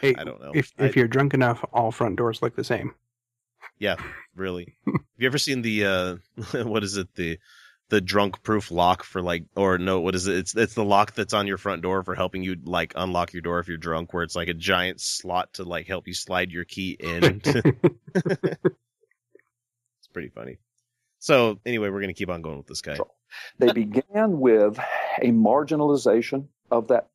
Hey, 0.02 0.14
I 0.16 0.24
don't 0.24 0.40
know. 0.40 0.52
If 0.54 0.72
if 0.78 0.96
you're 0.96 1.08
drunk 1.08 1.34
enough, 1.34 1.66
all 1.74 1.92
front 1.92 2.18
doors 2.18 2.42
look 2.42 2.56
the 2.56 2.64
same. 2.64 2.94
Yeah, 3.80 3.96
really. 4.36 4.76
Have 4.86 4.96
you 5.18 5.28
ever 5.28 5.38
seen 5.38 5.62
the 5.62 5.86
uh 5.86 6.16
what 6.64 6.84
is 6.84 6.98
it 6.98 7.14
the 7.16 7.40
the 7.90 8.02
drunk 8.02 8.44
proof 8.44 8.70
lock 8.70 9.04
for 9.04 9.22
like 9.22 9.46
or 9.56 9.78
no 9.78 10.02
what 10.02 10.14
is 10.14 10.28
it 10.28 10.36
it's 10.38 10.56
it's 10.56 10.74
the 10.74 10.84
lock 10.84 11.14
that's 11.14 11.34
on 11.34 11.48
your 11.48 11.58
front 11.58 11.82
door 11.82 12.04
for 12.04 12.16
helping 12.16 12.44
you 12.44 12.58
like 12.64 12.92
unlock 12.96 13.34
your 13.34 13.42
door 13.42 13.60
if 13.60 13.68
you're 13.68 13.78
drunk 13.78 14.14
where 14.14 14.24
it's 14.24 14.36
like 14.36 14.50
a 14.50 14.54
giant 14.54 15.00
slot 15.00 15.54
to 15.54 15.64
like 15.64 15.88
help 15.88 16.08
you 16.08 16.14
slide 16.14 16.52
your 16.52 16.66
key 16.66 16.98
in. 17.00 17.42
it's 17.46 17.58
pretty 20.12 20.30
funny. 20.30 20.58
So 21.20 21.60
anyway, 21.66 21.90
we're 21.90 22.02
gonna 22.02 22.14
keep 22.14 22.30
on 22.30 22.42
going 22.42 22.58
with 22.58 22.68
this 22.68 22.82
guy. 22.82 22.98
They 23.60 23.72
began 23.72 24.40
with 24.40 24.80
a 25.22 25.28
marginalization 25.28 26.48
of 26.72 26.88
that 26.88 27.08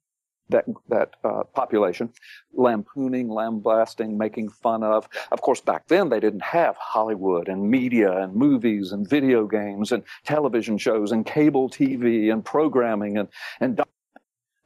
that 0.48 0.64
that 0.88 1.14
uh, 1.24 1.44
population, 1.54 2.12
lampooning, 2.52 3.28
lambasting, 3.28 4.18
making 4.18 4.50
fun 4.50 4.82
of. 4.82 5.08
Of 5.30 5.40
course, 5.40 5.60
back 5.60 5.88
then 5.88 6.08
they 6.08 6.20
didn't 6.20 6.42
have 6.42 6.76
Hollywood 6.76 7.48
and 7.48 7.70
media 7.70 8.12
and 8.18 8.34
movies 8.34 8.92
and 8.92 9.08
video 9.08 9.46
games 9.46 9.92
and 9.92 10.02
television 10.24 10.78
shows 10.78 11.12
and 11.12 11.26
cable 11.26 11.68
TV 11.68 12.32
and 12.32 12.44
programming 12.44 13.18
and 13.18 13.28
and 13.60 13.80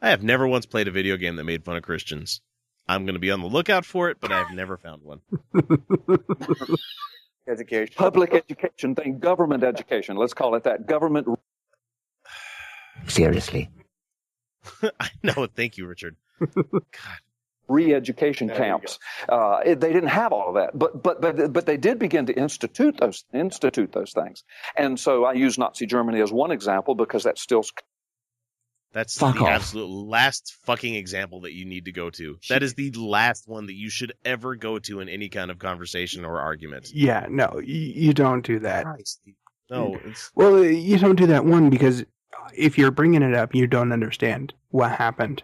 I 0.02 0.10
have 0.10 0.22
never 0.22 0.46
once 0.46 0.66
played 0.66 0.88
a 0.88 0.90
video 0.90 1.16
game 1.16 1.36
that 1.36 1.44
made 1.44 1.64
fun 1.64 1.76
of 1.76 1.82
Christians. 1.82 2.42
I'm 2.88 3.06
gonna 3.06 3.18
be 3.18 3.30
on 3.30 3.40
the 3.40 3.46
lookout 3.46 3.84
for 3.84 4.10
it, 4.10 4.18
but 4.20 4.30
I've 4.30 4.52
never 4.52 4.76
found 4.76 5.02
one. 5.02 5.20
Education. 7.48 7.94
public 7.96 8.34
education 8.34 8.94
thing, 8.94 9.18
government 9.18 9.62
education. 9.64 10.16
Let's 10.16 10.34
call 10.34 10.54
it 10.56 10.64
that. 10.64 10.86
Government 10.86 11.28
Seriously. 13.06 13.70
I 15.00 15.10
know. 15.22 15.46
Thank 15.46 15.78
you, 15.78 15.86
Richard. 15.86 16.16
God 16.40 16.80
re-education 17.68 18.48
camps. 18.48 18.98
Uh, 19.28 19.60
it- 19.64 19.80
they 19.80 19.92
didn't 19.92 20.10
have 20.10 20.32
all 20.32 20.48
of 20.50 20.54
that, 20.54 20.78
but 20.78 21.02
but 21.02 21.20
but 21.20 21.52
but 21.52 21.66
they 21.66 21.76
did 21.76 21.98
begin 21.98 22.26
to 22.26 22.32
institute 22.32 22.96
those 22.98 23.24
institute 23.32 23.92
those 23.92 24.12
things. 24.12 24.44
And 24.76 24.98
so 24.98 25.24
I 25.24 25.32
use 25.32 25.58
Nazi 25.58 25.86
Germany 25.86 26.20
as 26.20 26.32
one 26.32 26.50
example 26.52 26.94
because 26.94 27.24
that's 27.24 27.40
still 27.42 27.64
That's 28.96 29.18
Fuck 29.18 29.34
the 29.34 29.42
off. 29.42 29.48
absolute 29.50 29.88
last 29.90 30.56
fucking 30.64 30.94
example 30.94 31.42
that 31.42 31.52
you 31.52 31.66
need 31.66 31.84
to 31.84 31.92
go 31.92 32.08
to. 32.08 32.38
That 32.48 32.62
is 32.62 32.72
the 32.72 32.90
last 32.92 33.46
one 33.46 33.66
that 33.66 33.74
you 33.74 33.90
should 33.90 34.14
ever 34.24 34.56
go 34.56 34.78
to 34.78 35.00
in 35.00 35.10
any 35.10 35.28
kind 35.28 35.50
of 35.50 35.58
conversation 35.58 36.24
or 36.24 36.40
argument. 36.40 36.90
Yeah, 36.94 37.26
no, 37.28 37.60
you, 37.62 37.74
you 37.78 38.14
don't 38.14 38.40
do 38.42 38.58
that. 38.60 38.86
No, 39.68 39.98
it's 40.02 40.30
Well, 40.34 40.54
uh, 40.56 40.60
you 40.62 40.96
don't 40.98 41.16
do 41.16 41.26
that 41.26 41.44
one 41.44 41.68
because 41.68 42.00
uh, 42.00 42.04
if 42.56 42.78
you're 42.78 42.90
bringing 42.90 43.20
it 43.20 43.34
up, 43.34 43.54
you 43.54 43.66
don't 43.66 43.92
understand 43.92 44.54
what 44.70 44.92
happened, 44.92 45.42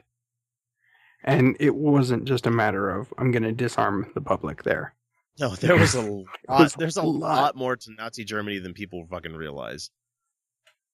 and 1.23 1.55
it 1.61 1.75
wasn't 1.75 2.25
just 2.25 2.47
a 2.47 2.51
matter 2.51 2.89
of 2.89 3.13
I'm 3.19 3.33
going 3.33 3.43
to 3.43 3.53
disarm 3.53 4.11
the 4.15 4.23
public 4.23 4.63
there. 4.63 4.95
no. 5.39 5.51
There 5.57 5.77
was 5.77 5.95
a 5.95 6.01
lot. 6.01 6.27
was 6.49 6.73
There's 6.73 6.97
a 6.97 7.03
a 7.03 7.03
lot. 7.03 7.37
lot. 7.43 7.57
more 7.57 7.77
to 7.77 7.91
Nazi 7.99 8.25
Germany 8.25 8.61
than 8.61 8.73
people 8.73 9.07
fucking 9.11 9.35
realize. 9.35 9.91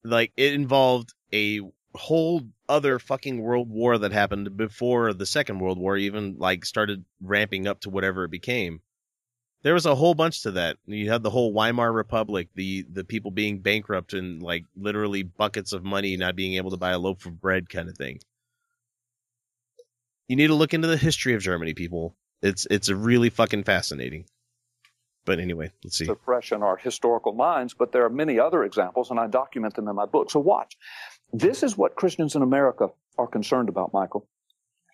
Like 0.02 0.32
it 0.36 0.54
involved 0.54 1.14
a 1.32 1.60
whole 1.94 2.42
other 2.68 2.98
fucking 2.98 3.40
world 3.40 3.70
war 3.70 3.98
that 3.98 4.12
happened 4.12 4.56
before 4.56 5.12
the 5.14 5.26
Second 5.26 5.58
World 5.60 5.78
War 5.78 5.96
even 5.96 6.36
like 6.38 6.64
started 6.64 7.04
ramping 7.20 7.66
up 7.66 7.80
to 7.80 7.90
whatever 7.90 8.24
it 8.24 8.30
became. 8.30 8.80
There 9.62 9.74
was 9.74 9.86
a 9.86 9.94
whole 9.94 10.14
bunch 10.14 10.42
to 10.42 10.52
that. 10.52 10.76
You 10.86 11.10
had 11.10 11.22
the 11.22 11.30
whole 11.30 11.52
Weimar 11.52 11.92
Republic, 11.92 12.48
the 12.54 12.86
the 12.92 13.04
people 13.04 13.30
being 13.30 13.60
bankrupt 13.60 14.12
and 14.12 14.42
like 14.42 14.64
literally 14.76 15.24
buckets 15.24 15.72
of 15.72 15.82
money 15.84 16.16
not 16.16 16.36
being 16.36 16.54
able 16.54 16.70
to 16.70 16.76
buy 16.76 16.90
a 16.92 16.98
loaf 16.98 17.26
of 17.26 17.40
bread 17.40 17.68
kind 17.68 17.88
of 17.88 17.96
thing. 17.96 18.20
You 20.28 20.36
need 20.36 20.48
to 20.48 20.54
look 20.54 20.74
into 20.74 20.88
the 20.88 20.96
history 20.96 21.34
of 21.34 21.42
Germany, 21.42 21.74
people. 21.74 22.14
It's 22.42 22.66
it's 22.70 22.88
really 22.88 23.30
fucking 23.30 23.64
fascinating. 23.64 24.26
But 25.24 25.40
anyway, 25.40 25.72
let's 25.84 25.98
see. 25.98 26.08
fresh 26.24 26.52
in 26.52 26.62
our 26.62 26.78
historical 26.78 27.34
minds, 27.34 27.74
but 27.74 27.92
there 27.92 28.02
are 28.04 28.08
many 28.08 28.38
other 28.38 28.64
examples, 28.64 29.10
and 29.10 29.20
I 29.20 29.26
document 29.26 29.74
them 29.74 29.86
in 29.88 29.94
my 29.94 30.06
book. 30.06 30.30
So 30.30 30.40
watch. 30.40 30.78
This 31.32 31.62
is 31.62 31.76
what 31.76 31.94
Christians 31.94 32.34
in 32.34 32.42
America 32.42 32.88
are 33.18 33.26
concerned 33.26 33.68
about, 33.68 33.92
Michael. 33.92 34.26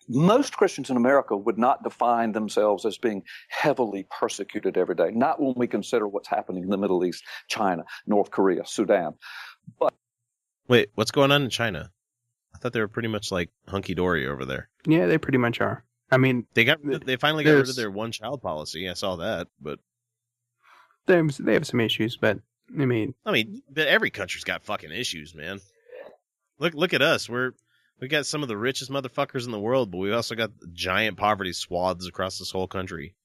Most 0.07 0.55
Christians 0.55 0.89
in 0.89 0.97
America 0.97 1.35
would 1.35 1.57
not 1.57 1.83
define 1.83 2.31
themselves 2.31 2.85
as 2.85 2.97
being 2.97 3.23
heavily 3.49 4.05
persecuted 4.19 4.77
every 4.77 4.93
day, 4.95 5.09
not 5.11 5.41
when 5.41 5.53
we 5.55 5.65
consider 5.67 6.07
what's 6.07 6.27
happening 6.27 6.63
in 6.63 6.69
the 6.69 6.77
Middle 6.77 7.03
East, 7.03 7.23
China, 7.47 7.83
North 8.05 8.29
Korea, 8.29 8.65
Sudan. 8.65 9.15
But 9.79 9.93
Wait, 10.67 10.89
what's 10.95 11.11
going 11.11 11.31
on 11.31 11.43
in 11.43 11.49
China? 11.49 11.91
I 12.53 12.57
thought 12.57 12.73
they 12.73 12.79
were 12.79 12.87
pretty 12.87 13.07
much 13.07 13.31
like 13.31 13.49
hunky 13.67 13.95
dory 13.95 14.27
over 14.27 14.45
there. 14.45 14.69
Yeah, 14.85 15.07
they 15.07 15.17
pretty 15.17 15.37
much 15.39 15.59
are. 15.59 15.83
I 16.11 16.17
mean, 16.17 16.45
They 16.53 16.65
got 16.65 16.79
they 16.83 17.15
finally 17.15 17.43
got 17.43 17.53
rid 17.53 17.69
of 17.69 17.75
their 17.75 17.89
one 17.89 18.11
child 18.11 18.41
policy. 18.41 18.87
I 18.87 18.93
saw 18.93 19.15
that, 19.17 19.47
but 19.59 19.79
they 21.07 21.15
have, 21.15 21.35
they 21.39 21.53
have 21.53 21.65
some 21.65 21.79
issues, 21.79 22.15
but 22.15 22.39
I 22.79 22.85
mean, 22.85 23.15
I 23.25 23.31
mean, 23.31 23.63
but 23.69 23.87
every 23.87 24.11
country's 24.11 24.43
got 24.43 24.63
fucking 24.63 24.91
issues, 24.91 25.33
man. 25.33 25.59
Look 26.59 26.73
look 26.73 26.93
at 26.93 27.01
us. 27.01 27.29
We're 27.29 27.51
we 27.99 28.07
got 28.07 28.25
some 28.25 28.41
of 28.43 28.49
the 28.49 28.57
richest 28.57 28.91
motherfuckers 28.91 29.45
in 29.45 29.51
the 29.51 29.59
world, 29.59 29.91
but 29.91 29.97
we 29.99 30.11
also 30.11 30.35
got 30.35 30.51
giant 30.73 31.17
poverty 31.17 31.53
swaths 31.53 32.07
across 32.07 32.37
this 32.37 32.51
whole 32.51 32.67
country. 32.67 33.15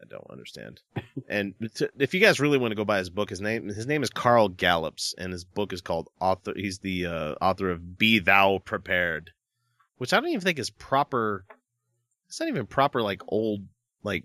I 0.00 0.06
don't 0.08 0.30
understand. 0.30 0.80
and 1.28 1.54
t- 1.74 1.88
if 1.98 2.14
you 2.14 2.20
guys 2.20 2.40
really 2.40 2.58
want 2.58 2.72
to 2.72 2.76
go 2.76 2.84
buy 2.84 2.98
his 2.98 3.10
book, 3.10 3.30
his 3.30 3.40
name 3.40 3.68
his 3.68 3.86
name 3.86 4.02
is 4.02 4.10
Carl 4.10 4.48
Gallups, 4.48 5.14
and 5.18 5.32
his 5.32 5.44
book 5.44 5.72
is 5.72 5.80
called 5.80 6.08
author. 6.20 6.52
He's 6.56 6.78
the 6.78 7.06
uh, 7.06 7.34
author 7.40 7.70
of 7.70 7.98
"Be 7.98 8.18
Thou 8.18 8.58
Prepared," 8.64 9.30
which 9.98 10.12
I 10.12 10.20
don't 10.20 10.28
even 10.30 10.40
think 10.40 10.58
is 10.58 10.70
proper. 10.70 11.44
It's 12.28 12.40
not 12.40 12.48
even 12.48 12.66
proper 12.66 13.02
like 13.02 13.22
old 13.28 13.66
like. 14.02 14.24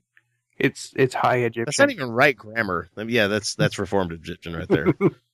It's 0.58 0.94
it's 0.96 1.14
high 1.14 1.38
Egyptian. 1.38 1.66
That's 1.66 1.80
not 1.80 1.92
even 1.92 2.10
right 2.10 2.36
grammar. 2.36 2.88
I 2.96 3.04
mean, 3.04 3.14
yeah, 3.14 3.28
that's 3.28 3.56
that's 3.56 3.78
Reformed 3.80 4.14
Egyptian 4.14 4.56
right 4.56 4.70
there. 4.70 4.88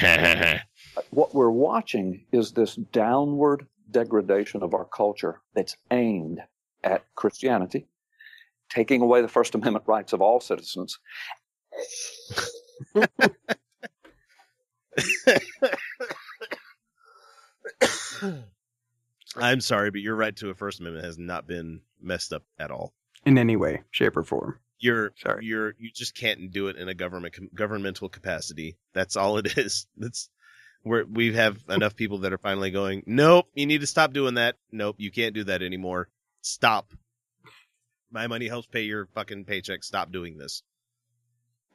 what 1.10 1.34
we're 1.34 1.50
watching 1.50 2.24
is 2.32 2.52
this 2.52 2.76
downward 2.76 3.66
degradation 3.90 4.62
of 4.62 4.74
our 4.74 4.84
culture 4.84 5.40
that's 5.54 5.76
aimed 5.90 6.40
at 6.82 7.04
Christianity, 7.14 7.86
taking 8.70 9.02
away 9.02 9.22
the 9.22 9.28
First 9.28 9.54
Amendment 9.54 9.84
rights 9.86 10.12
of 10.12 10.20
all 10.22 10.40
citizens. 10.40 10.98
I'm 19.36 19.60
sorry, 19.60 19.90
but 19.90 20.00
your 20.00 20.14
right 20.14 20.36
to 20.36 20.50
a 20.50 20.54
First 20.54 20.80
Amendment 20.80 21.06
has 21.06 21.18
not 21.18 21.46
been 21.46 21.80
messed 22.00 22.32
up 22.32 22.44
at 22.58 22.70
all. 22.70 22.92
in 23.24 23.38
any 23.38 23.56
way, 23.56 23.82
shape, 23.90 24.16
or 24.16 24.24
form. 24.24 24.58
You're 24.82 25.12
sorry. 25.22 25.46
You're 25.46 25.74
you 25.78 25.92
just 25.94 26.16
can't 26.16 26.50
do 26.50 26.66
it 26.66 26.76
in 26.76 26.88
a 26.88 26.94
government 26.94 27.54
governmental 27.54 28.08
capacity. 28.08 28.76
That's 28.92 29.16
all 29.16 29.38
it 29.38 29.56
is. 29.56 29.86
That's 29.96 30.28
where 30.82 31.06
we 31.06 31.32
have 31.34 31.56
enough 31.68 31.94
people 31.94 32.18
that 32.18 32.32
are 32.32 32.38
finally 32.38 32.72
going. 32.72 33.04
Nope, 33.06 33.46
you 33.54 33.64
need 33.64 33.82
to 33.82 33.86
stop 33.86 34.12
doing 34.12 34.34
that. 34.34 34.56
Nope, 34.72 34.96
you 34.98 35.12
can't 35.12 35.36
do 35.36 35.44
that 35.44 35.62
anymore. 35.62 36.08
Stop. 36.40 36.92
My 38.10 38.26
money 38.26 38.48
helps 38.48 38.66
pay 38.66 38.82
your 38.82 39.06
fucking 39.14 39.44
paycheck. 39.44 39.84
Stop 39.84 40.10
doing 40.10 40.36
this. 40.36 40.64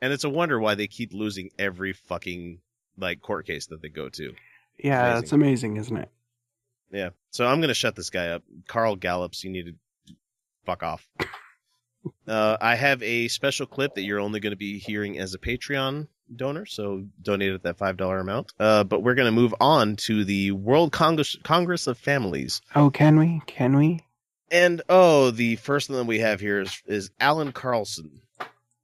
And 0.01 0.11
it's 0.11 0.25
a 0.25 0.29
wonder 0.29 0.59
why 0.59 0.75
they 0.75 0.87
keep 0.87 1.13
losing 1.13 1.49
every 1.57 1.93
fucking 1.93 2.59
like 2.97 3.21
court 3.21 3.47
case 3.47 3.67
that 3.67 3.81
they 3.81 3.89
go 3.89 4.09
to. 4.09 4.33
Yeah, 4.77 5.13
that's 5.13 5.31
amazing, 5.31 5.77
isn't 5.77 5.95
it? 5.95 6.09
Yeah. 6.91 7.09
So 7.31 7.47
I'm 7.47 7.61
gonna 7.61 7.73
shut 7.73 7.95
this 7.95 8.09
guy 8.09 8.27
up. 8.31 8.43
Carl 8.67 8.97
Gallups, 8.97 9.45
you 9.45 9.49
need 9.49 9.67
to 9.67 10.15
fuck 10.65 10.83
off. 10.83 11.07
Uh, 12.27 12.57
I 12.59 12.75
have 12.75 13.01
a 13.03 13.27
special 13.27 13.65
clip 13.65 13.95
that 13.95 14.03
you're 14.03 14.19
only 14.19 14.39
going 14.39 14.51
to 14.51 14.57
be 14.57 14.79
hearing 14.79 15.17
as 15.19 15.33
a 15.33 15.39
Patreon 15.39 16.07
donor, 16.35 16.65
so 16.65 17.05
donate 17.21 17.53
at 17.53 17.63
that 17.63 17.77
five 17.77 17.97
dollar 17.97 18.19
amount. 18.19 18.53
Uh, 18.59 18.83
but 18.83 19.01
we're 19.01 19.15
going 19.15 19.27
to 19.27 19.31
move 19.31 19.55
on 19.59 19.95
to 19.95 20.25
the 20.25 20.51
World 20.51 20.91
Congress 20.91 21.37
Congress 21.43 21.87
of 21.87 21.97
Families, 21.97 22.61
Oh, 22.75 22.89
can 22.89 23.17
we? 23.19 23.41
Can 23.47 23.75
we? 23.77 24.01
and 24.51 24.81
oh, 24.89 25.31
the 25.31 25.55
first 25.57 25.89
one 25.89 25.99
that 25.99 26.05
we 26.05 26.19
have 26.19 26.39
here 26.39 26.61
is 26.61 26.81
is 26.85 27.11
Allan 27.19 27.51
Carlson, 27.51 28.21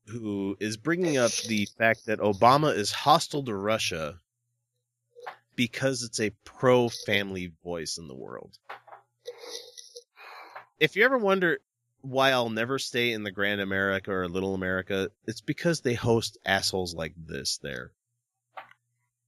who 0.08 0.56
is 0.60 0.78
bringing 0.78 1.18
up 1.18 1.32
the 1.48 1.68
fact 1.78 2.06
that 2.06 2.20
Obama 2.20 2.76
is 2.76 2.92
hostile 2.92 3.44
to 3.46 3.56
Russia 3.56 4.20
because 5.56 6.02
it's 6.04 6.20
a 6.20 6.32
pro 6.44 6.90
family 6.90 7.54
voice 7.64 7.98
in 7.98 8.08
the 8.08 8.16
world. 8.16 8.58
If 10.80 10.96
you 10.96 11.06
ever 11.06 11.18
wonder 11.18 11.60
why 12.04 12.32
I'll 12.32 12.50
never 12.50 12.78
stay 12.78 13.14
in 13.14 13.24
the 13.24 13.32
Grand 13.32 13.62
America 13.62 14.12
or 14.12 14.28
Little 14.28 14.54
America, 14.54 15.10
it's 15.26 15.42
because 15.42 15.82
they 15.82 15.94
host 15.96 16.38
assholes 16.46 16.94
like 16.94 17.14
this 17.18 17.58
there. 17.58 17.92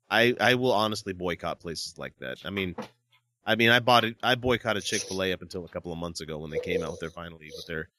I 0.10 0.36
I 0.40 0.56
will 0.56 0.74
honestly 0.74 1.14
boycott 1.14 1.60
places 1.60 1.98
like 1.98 2.14
that. 2.20 2.38
I 2.46 2.52
mean, 2.52 2.76
I 3.46 3.56
mean, 3.56 3.70
I 3.70 3.80
bought 3.80 4.04
it. 4.04 4.18
I 4.22 4.36
boycotted 4.36 4.84
Chick 4.84 5.02
Fil 5.02 5.24
A 5.24 5.34
up 5.34 5.42
until 5.42 5.66
a 5.66 5.70
couple 5.70 5.92
of 5.92 5.98
months 5.98 6.22
ago 6.22 6.38
when 6.38 6.52
they 6.52 6.60
came 6.60 6.84
out 6.84 6.92
with 6.92 7.00
their 7.00 7.10
finally 7.10 7.52
with 7.56 7.66
their, 7.66 7.90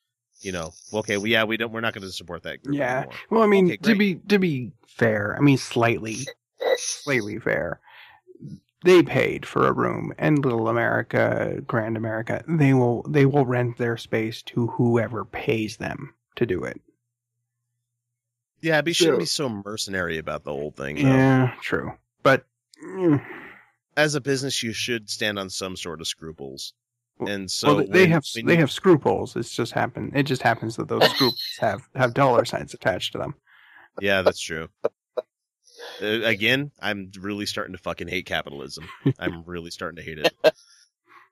you 0.41 0.53
know, 0.53 0.73
okay, 0.93 1.17
well, 1.17 1.27
yeah, 1.27 1.45
we 1.45 1.57
don't, 1.57 1.73
we're 1.73 1.81
not 1.81 1.95
going 1.95 2.07
to 2.07 2.13
support 2.13 2.43
that 2.45 2.63
group 2.63 2.77
Yeah. 2.77 2.99
anymore. 2.99 3.15
Well, 3.31 3.43
I 3.43 3.47
mean, 3.47 3.67
Okay, 3.67 3.77
to 3.79 3.95
be 3.97 4.17
to 4.29 4.39
be 4.39 4.73
fair, 4.87 5.37
I 5.37 5.41
mean 5.41 5.57
slightly, 5.59 6.19
slightly 6.77 7.39
fair. 7.39 7.81
They 8.87 9.03
paid 9.03 9.45
for 9.45 9.67
a 9.67 9.73
room, 9.73 10.15
and 10.17 10.45
Little 10.45 10.69
America, 10.69 11.61
Grand 11.67 11.97
America, 11.97 12.43
they 12.49 12.73
will 12.73 13.03
they 13.03 13.27
will 13.27 13.45
rent 13.45 13.77
their 13.79 13.97
space 13.97 14.43
to 14.43 14.69
whoever 14.69 15.25
pays 15.25 15.77
them 15.79 16.15
to 16.37 16.47
do 16.47 16.63
it. 16.65 16.81
Yeah, 18.61 18.81
but 18.81 18.89
you 18.89 18.95
shouldn't 18.95 19.17
So- 19.29 19.49
be 19.49 19.55
so 19.59 19.63
mercenary 19.65 20.19
about 20.19 20.45
the 20.45 20.51
whole 20.53 20.71
thing. 20.71 20.97
though. 20.97 21.03
Yeah, 21.03 21.55
true. 21.61 21.93
But 22.23 22.47
mm, 22.83 23.25
As 23.97 24.15
a 24.15 24.21
business, 24.21 24.63
you 24.63 24.73
should 24.73 25.09
stand 25.09 25.39
on 25.39 25.49
some 25.51 25.75
sort 25.77 26.01
of 26.01 26.07
scruples. 26.07 26.75
And 27.19 27.51
so 27.51 27.77
well, 27.77 27.87
they 27.87 28.03
when- 28.03 28.11
have 28.11 28.25
when 28.35 28.47
they 28.47 28.53
you- 28.55 28.61
have 28.61 28.71
scruples. 28.71 29.37
It's 29.37 29.55
just 29.55 29.73
happen. 29.73 30.13
It 30.15 30.25
just 30.25 30.43
happens 30.43 30.77
that 30.77 30.89
those 30.89 31.03
scruples 31.15 31.43
have 31.61 31.89
have 31.95 32.13
dollar 32.15 32.45
signs 32.45 32.75
attached 32.75 33.13
to 33.13 33.19
them. 33.19 33.35
Yeah, 34.01 34.21
that's 34.23 34.41
true. 34.41 34.69
Uh, 36.03 36.23
again, 36.25 36.71
I'm 36.81 37.11
really 37.21 37.47
starting 37.47 37.75
to 37.75 37.83
fucking 37.83 38.09
hate 38.09 38.27
capitalism. 38.27 38.89
I'm 39.19 39.45
really 39.45 39.71
starting 39.71 39.97
to 39.97 40.03
hate 40.03 40.19
it. 40.19 40.35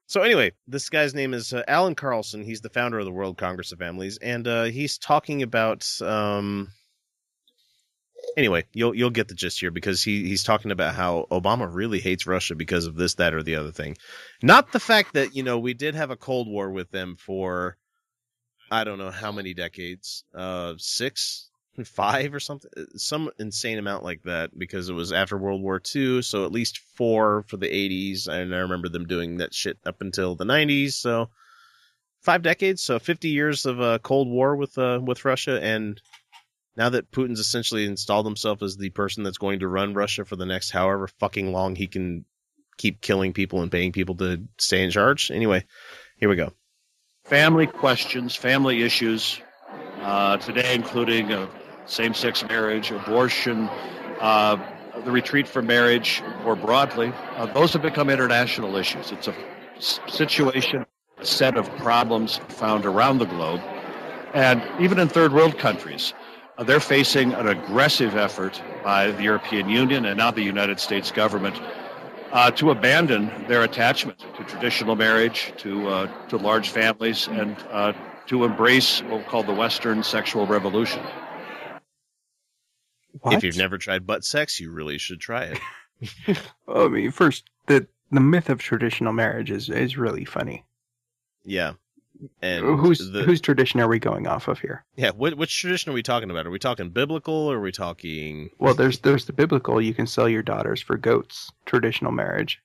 So 0.06 0.22
anyway, 0.22 0.52
this 0.66 0.90
guy's 0.90 1.14
name 1.14 1.32
is 1.32 1.52
uh, 1.52 1.62
Allan 1.66 1.94
Carlson. 1.94 2.44
He's 2.44 2.60
the 2.60 2.68
founder 2.68 2.98
of 2.98 3.06
the 3.06 3.12
World 3.12 3.38
Congress 3.38 3.72
of 3.72 3.78
Families, 3.78 4.18
and 4.18 4.46
uh, 4.46 4.64
he's 4.64 4.98
talking 4.98 5.42
about. 5.42 5.88
Um, 6.02 6.70
anyway, 8.36 8.64
you'll 8.74 8.94
you'll 8.94 9.10
get 9.10 9.28
the 9.28 9.34
gist 9.34 9.60
here 9.60 9.70
because 9.70 10.02
he 10.02 10.28
he's 10.28 10.44
talking 10.44 10.70
about 10.70 10.94
how 10.94 11.26
Obama 11.30 11.72
really 11.72 12.00
hates 12.00 12.26
Russia 12.26 12.54
because 12.54 12.86
of 12.86 12.96
this, 12.96 13.14
that, 13.14 13.32
or 13.32 13.42
the 13.42 13.56
other 13.56 13.72
thing. 13.72 13.96
Not 14.42 14.72
the 14.72 14.80
fact 14.80 15.14
that 15.14 15.34
you 15.34 15.42
know 15.42 15.58
we 15.58 15.72
did 15.72 15.94
have 15.94 16.10
a 16.10 16.16
Cold 16.16 16.48
War 16.48 16.70
with 16.70 16.90
them 16.90 17.16
for 17.16 17.78
I 18.70 18.84
don't 18.84 18.98
know 18.98 19.10
how 19.10 19.32
many 19.32 19.54
decades, 19.54 20.24
uh, 20.34 20.74
six, 20.76 21.48
five 21.82 22.32
or 22.32 22.38
something, 22.38 22.70
some 22.94 23.30
insane 23.40 23.78
amount 23.78 24.04
like 24.04 24.22
that 24.22 24.56
because 24.56 24.88
it 24.88 24.92
was 24.92 25.12
after 25.12 25.36
World 25.36 25.62
War 25.62 25.82
II. 25.94 26.22
So 26.22 26.44
at 26.44 26.52
least 26.52 26.78
four 26.94 27.42
for 27.48 27.56
the 27.56 27.66
80s. 27.66 28.28
And 28.28 28.54
I 28.54 28.58
remember 28.58 28.88
them 28.88 29.06
doing 29.06 29.38
that 29.38 29.52
shit 29.52 29.78
up 29.84 30.00
until 30.00 30.36
the 30.36 30.44
90s. 30.44 30.92
So 30.92 31.30
five 32.20 32.42
decades. 32.42 32.82
So 32.82 33.00
50 33.00 33.28
years 33.28 33.66
of 33.66 33.80
a 33.80 33.98
Cold 33.98 34.28
War 34.28 34.54
with, 34.54 34.78
uh, 34.78 35.00
with 35.02 35.24
Russia. 35.24 35.60
And 35.60 36.00
now 36.76 36.90
that 36.90 37.10
Putin's 37.10 37.40
essentially 37.40 37.84
installed 37.84 38.26
himself 38.26 38.62
as 38.62 38.76
the 38.76 38.90
person 38.90 39.24
that's 39.24 39.38
going 39.38 39.60
to 39.60 39.68
run 39.68 39.94
Russia 39.94 40.24
for 40.24 40.36
the 40.36 40.46
next 40.46 40.70
however 40.70 41.08
fucking 41.18 41.52
long 41.52 41.74
he 41.74 41.86
can 41.86 42.24
keep 42.76 43.00
killing 43.00 43.32
people 43.32 43.62
and 43.62 43.70
paying 43.70 43.92
people 43.92 44.16
to 44.16 44.42
stay 44.58 44.82
in 44.82 44.90
charge. 44.90 45.30
Anyway, 45.30 45.64
here 46.18 46.28
we 46.28 46.36
go. 46.36 46.52
family 47.24 47.66
questions, 47.66 48.34
family 48.34 48.82
issues, 48.82 49.40
uh, 50.00 50.36
today 50.38 50.74
including 50.74 51.30
uh, 51.84 51.86
same-sex 51.86 52.44
marriage, 52.48 52.90
abortion, 52.90 53.68
uh, 54.20 54.56
the 55.04 55.10
retreat 55.10 55.46
from 55.46 55.66
marriage 55.66 56.22
more 56.44 56.56
broadly. 56.56 57.12
Uh, 57.36 57.46
those 57.46 57.72
have 57.72 57.82
become 57.82 58.10
international 58.10 58.76
issues. 58.76 59.12
It's 59.12 59.28
a 59.28 59.34
situation, 59.78 60.86
a 61.18 61.26
set 61.26 61.56
of 61.56 61.68
problems 61.76 62.38
found 62.48 62.86
around 62.86 63.18
the 63.18 63.26
globe. 63.26 63.60
And 64.32 64.62
even 64.80 64.98
in 64.98 65.08
third 65.08 65.32
world 65.32 65.58
countries, 65.58 66.14
uh, 66.58 66.64
they're 66.64 66.80
facing 66.80 67.32
an 67.32 67.48
aggressive 67.48 68.16
effort 68.16 68.60
by 68.82 69.10
the 69.10 69.22
European 69.22 69.68
Union 69.68 70.04
and 70.04 70.18
now 70.18 70.30
the 70.30 70.42
United 70.42 70.80
States 70.80 71.10
government 71.10 71.60
uh, 72.32 72.50
to 72.50 72.70
abandon 72.70 73.30
their 73.46 73.62
attachment 73.62 74.18
to 74.36 74.44
traditional 74.44 74.96
marriage, 74.96 75.52
to 75.56 75.88
uh, 75.88 76.28
to 76.28 76.36
large 76.36 76.70
families, 76.70 77.28
and 77.28 77.56
uh, 77.70 77.92
to 78.26 78.44
embrace 78.44 79.02
what 79.02 79.18
we 79.18 79.24
call 79.24 79.44
the 79.44 79.52
Western 79.52 80.02
sexual 80.02 80.46
revolution. 80.46 81.00
What? 83.20 83.34
If 83.34 83.44
you've 83.44 83.56
never 83.56 83.78
tried 83.78 84.06
butt 84.06 84.24
sex, 84.24 84.58
you 84.60 84.70
really 84.70 84.98
should 84.98 85.20
try 85.20 85.44
it. 85.44 85.60
I 86.68 86.88
mean, 86.88 87.10
first 87.10 87.50
the 87.66 87.86
the 88.10 88.20
myth 88.20 88.48
of 88.48 88.58
traditional 88.58 89.12
marriage 89.12 89.50
is 89.50 89.68
is 89.68 89.96
really 89.96 90.24
funny. 90.24 90.64
Yeah. 91.44 91.74
And 92.40 92.64
whose 92.64 93.10
the, 93.10 93.24
whose 93.24 93.40
tradition 93.40 93.80
are 93.80 93.88
we 93.88 93.98
going 93.98 94.26
off 94.26 94.46
of 94.46 94.60
here? 94.60 94.84
yeah, 94.96 95.10
what, 95.10 95.34
which 95.34 95.58
tradition 95.58 95.90
are 95.90 95.94
we 95.94 96.02
talking 96.02 96.30
about? 96.30 96.46
Are 96.46 96.50
we 96.50 96.60
talking 96.60 96.90
biblical 96.90 97.34
or 97.34 97.56
are 97.56 97.60
we 97.60 97.72
talking 97.72 98.50
Well, 98.58 98.74
there's 98.74 99.00
there's 99.00 99.24
the 99.24 99.32
biblical. 99.32 99.80
You 99.80 99.94
can 99.94 100.06
sell 100.06 100.28
your 100.28 100.42
daughters 100.42 100.80
for 100.80 100.96
goats. 100.96 101.50
Traditional 101.66 102.12
marriage. 102.12 102.60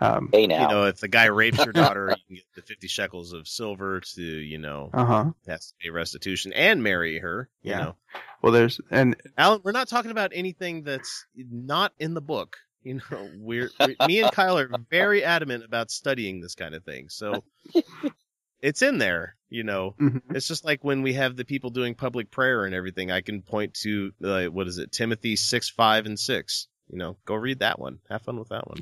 Um, 0.00 0.28
hey 0.32 0.42
you 0.42 0.48
know, 0.48 0.84
if 0.84 0.98
the 1.00 1.08
guy 1.08 1.26
rapes 1.26 1.64
your 1.64 1.72
daughter, 1.74 2.10
you 2.10 2.22
can 2.26 2.36
get 2.36 2.44
the 2.54 2.62
fifty 2.62 2.88
shekels 2.88 3.32
of 3.32 3.46
silver 3.48 4.00
to, 4.00 4.22
you 4.22 4.58
know, 4.58 4.90
Uh-huh. 4.94 5.32
has 5.46 5.68
to 5.68 5.74
pay 5.80 5.90
restitution 5.90 6.52
and 6.52 6.82
marry 6.82 7.18
her. 7.18 7.48
You 7.62 7.70
Yeah. 7.70 7.78
know, 7.78 7.96
Well, 8.42 8.52
there's 8.52 8.80
and 8.90 9.16
Alan, 9.36 9.60
we're 9.64 9.72
not 9.72 9.88
talking 9.88 10.10
about 10.10 10.32
anything 10.34 10.82
that's 10.82 11.26
not 11.36 11.92
in 11.98 12.14
the 12.14 12.20
book. 12.22 12.56
You 12.82 12.94
know, 13.10 13.30
we're, 13.34 13.70
we 13.78 13.96
me 14.00 14.20
and 14.20 14.30
Kyle 14.32 14.58
are 14.58 14.70
very 14.90 15.22
adamant 15.22 15.64
about 15.64 15.90
studying 15.90 16.40
this 16.40 16.54
kind 16.54 16.74
of 16.74 16.82
thing. 16.84 17.10
So 17.10 17.44
it's 18.62 18.80
in 18.82 18.96
there, 18.98 19.36
you 19.50 19.64
know. 19.64 19.96
Mhm. 20.00 20.22
It's 20.34 20.48
just 20.48 20.64
like 20.64 20.82
when 20.84 21.02
we 21.02 21.12
have 21.14 21.36
the 21.36 21.44
people 21.44 21.68
doing 21.70 21.94
public 21.94 22.30
prayer 22.30 22.64
and 22.64 22.74
everything. 22.74 23.10
I 23.10 23.20
can 23.20 23.42
point 23.42 23.74
to 23.82 24.12
uh, 24.24 24.44
what 24.46 24.66
is 24.68 24.78
it, 24.78 24.92
Timothy 24.92 25.36
six, 25.36 25.68
five, 25.68 26.06
and 26.06 26.18
six. 26.18 26.68
You 26.88 26.96
know, 26.98 27.16
go 27.26 27.34
read 27.34 27.58
that 27.58 27.78
one. 27.78 27.98
Have 28.08 28.22
fun 28.22 28.38
with 28.38 28.48
that 28.48 28.66
one. 28.66 28.80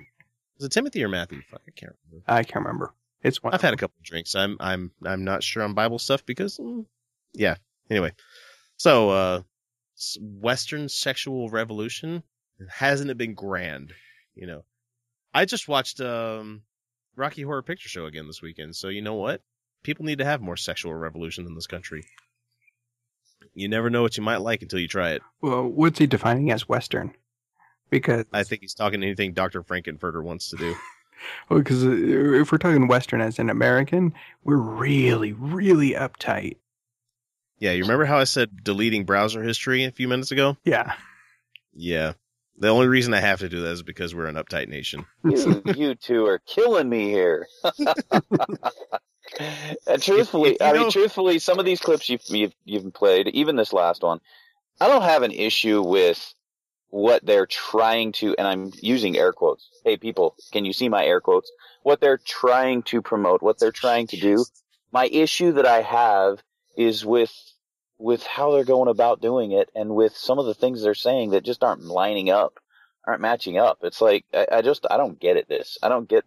Was 0.56 0.66
it 0.66 0.72
Timothy 0.72 1.02
or 1.02 1.08
Matthew? 1.08 1.42
Fuck, 1.50 1.62
I 1.66 1.70
can't 1.72 1.96
remember. 2.10 2.24
I 2.28 2.42
can't 2.44 2.64
remember. 2.64 2.94
It's 3.22 3.42
one. 3.42 3.54
I've 3.54 3.62
had 3.62 3.74
a 3.74 3.78
couple 3.78 3.96
of 3.98 4.04
drinks. 4.04 4.34
I'm 4.34 4.56
I'm 4.60 4.92
I'm 5.04 5.24
not 5.24 5.42
sure 5.42 5.62
on 5.62 5.74
Bible 5.74 5.98
stuff 5.98 6.24
because 6.24 6.58
mm, 6.58 6.84
yeah. 7.32 7.56
Anyway, 7.90 8.12
so 8.76 9.10
uh 9.10 9.42
Western 10.20 10.88
sexual 10.88 11.48
revolution 11.48 12.22
hasn't 12.68 13.10
it 13.10 13.18
been 13.18 13.34
grand? 13.34 13.92
You 14.34 14.46
know, 14.46 14.64
I 15.32 15.44
just 15.46 15.68
watched 15.68 16.00
um 16.00 16.62
Rocky 17.16 17.42
Horror 17.42 17.62
Picture 17.62 17.88
Show 17.88 18.06
again 18.06 18.26
this 18.26 18.42
weekend. 18.42 18.76
So 18.76 18.88
you 18.88 19.02
know 19.02 19.14
what? 19.14 19.42
People 19.82 20.04
need 20.04 20.18
to 20.18 20.24
have 20.24 20.40
more 20.40 20.56
sexual 20.56 20.94
revolution 20.94 21.46
in 21.46 21.54
this 21.54 21.66
country. 21.66 22.04
You 23.54 23.68
never 23.68 23.90
know 23.90 24.02
what 24.02 24.16
you 24.16 24.22
might 24.22 24.40
like 24.40 24.62
until 24.62 24.80
you 24.80 24.88
try 24.88 25.10
it. 25.12 25.22
Well, 25.40 25.64
what's 25.64 25.98
he 25.98 26.06
defining 26.06 26.50
as 26.50 26.68
Western? 26.68 27.14
Because 27.94 28.24
I 28.32 28.42
think 28.42 28.62
he's 28.62 28.74
talking 28.74 29.04
anything 29.04 29.34
Dr. 29.34 29.62
Frank-N-Furter 29.62 30.20
wants 30.20 30.50
to 30.50 30.56
do. 30.56 30.74
well, 31.48 31.60
because 31.60 31.84
uh, 31.84 31.92
if 31.92 32.50
we're 32.50 32.58
talking 32.58 32.88
Western 32.88 33.20
as 33.20 33.38
an 33.38 33.48
American, 33.48 34.12
we're 34.42 34.56
really, 34.56 35.32
really 35.32 35.92
uptight. 35.92 36.56
Yeah, 37.60 37.70
you 37.70 37.82
remember 37.82 38.04
how 38.04 38.18
I 38.18 38.24
said 38.24 38.64
deleting 38.64 39.04
browser 39.04 39.44
history 39.44 39.84
a 39.84 39.92
few 39.92 40.08
minutes 40.08 40.32
ago? 40.32 40.56
Yeah. 40.64 40.94
Yeah. 41.72 42.14
The 42.58 42.68
only 42.68 42.88
reason 42.88 43.14
I 43.14 43.20
have 43.20 43.38
to 43.38 43.48
do 43.48 43.60
that 43.60 43.70
is 43.70 43.84
because 43.84 44.12
we're 44.12 44.26
an 44.26 44.34
uptight 44.34 44.66
nation. 44.66 45.06
You, 45.24 45.62
you 45.76 45.94
two 45.94 46.26
are 46.26 46.40
killing 46.40 46.88
me 46.88 47.10
here. 47.10 47.46
and 49.86 50.02
truthfully, 50.02 50.60
I 50.60 50.72
mean, 50.72 50.90
truthfully, 50.90 51.38
some 51.38 51.60
of 51.60 51.64
these 51.64 51.78
clips 51.78 52.08
you've, 52.08 52.22
you've 52.26 52.54
you've 52.64 52.92
played, 52.92 53.28
even 53.28 53.54
this 53.54 53.72
last 53.72 54.02
one, 54.02 54.18
I 54.80 54.88
don't 54.88 55.02
have 55.02 55.22
an 55.22 55.30
issue 55.30 55.80
with 55.80 56.34
what 56.94 57.26
they're 57.26 57.46
trying 57.46 58.12
to, 58.12 58.36
and 58.38 58.46
I'm 58.46 58.70
using 58.80 59.16
air 59.16 59.32
quotes. 59.32 59.68
Hey, 59.84 59.96
people, 59.96 60.36
can 60.52 60.64
you 60.64 60.72
see 60.72 60.88
my 60.88 61.04
air 61.04 61.20
quotes? 61.20 61.50
What 61.82 62.00
they're 62.00 62.20
trying 62.24 62.84
to 62.84 63.02
promote, 63.02 63.42
what 63.42 63.58
they're 63.58 63.72
trying 63.72 64.06
to 64.08 64.16
do. 64.16 64.44
My 64.92 65.06
issue 65.06 65.50
that 65.54 65.66
I 65.66 65.82
have 65.82 66.40
is 66.76 67.04
with 67.04 67.32
with 67.98 68.22
how 68.22 68.52
they're 68.52 68.64
going 68.64 68.88
about 68.88 69.20
doing 69.20 69.50
it, 69.50 69.70
and 69.74 69.90
with 69.90 70.16
some 70.16 70.38
of 70.38 70.46
the 70.46 70.54
things 70.54 70.82
they're 70.82 70.94
saying 70.94 71.30
that 71.30 71.44
just 71.44 71.64
aren't 71.64 71.82
lining 71.82 72.30
up, 72.30 72.60
aren't 73.04 73.20
matching 73.20 73.58
up. 73.58 73.78
It's 73.82 74.00
like 74.00 74.24
I, 74.32 74.46
I 74.52 74.62
just 74.62 74.86
I 74.88 74.96
don't 74.96 75.18
get 75.18 75.36
it. 75.36 75.48
This 75.48 75.78
I 75.82 75.88
don't 75.88 76.08
get. 76.08 76.24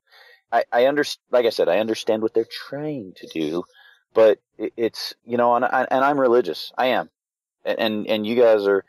I, 0.52 0.66
I 0.70 0.86
understand, 0.88 1.24
like 1.32 1.46
I 1.46 1.50
said, 1.50 1.70
I 1.70 1.80
understand 1.80 2.22
what 2.22 2.34
they're 2.34 2.44
trying 2.70 3.14
to 3.18 3.28
do, 3.28 3.64
but 4.14 4.40
it, 4.58 4.74
it's, 4.76 5.14
you 5.26 5.38
know, 5.38 5.56
and, 5.56 5.64
I, 5.64 5.88
and 5.90 6.04
I'm 6.04 6.20
religious. 6.20 6.74
I 6.78 6.88
am. 6.88 7.10
And, 7.64 7.80
and, 7.80 8.08
and 8.08 8.28
you 8.28 8.36
guys 8.36 8.68
are, 8.68 8.84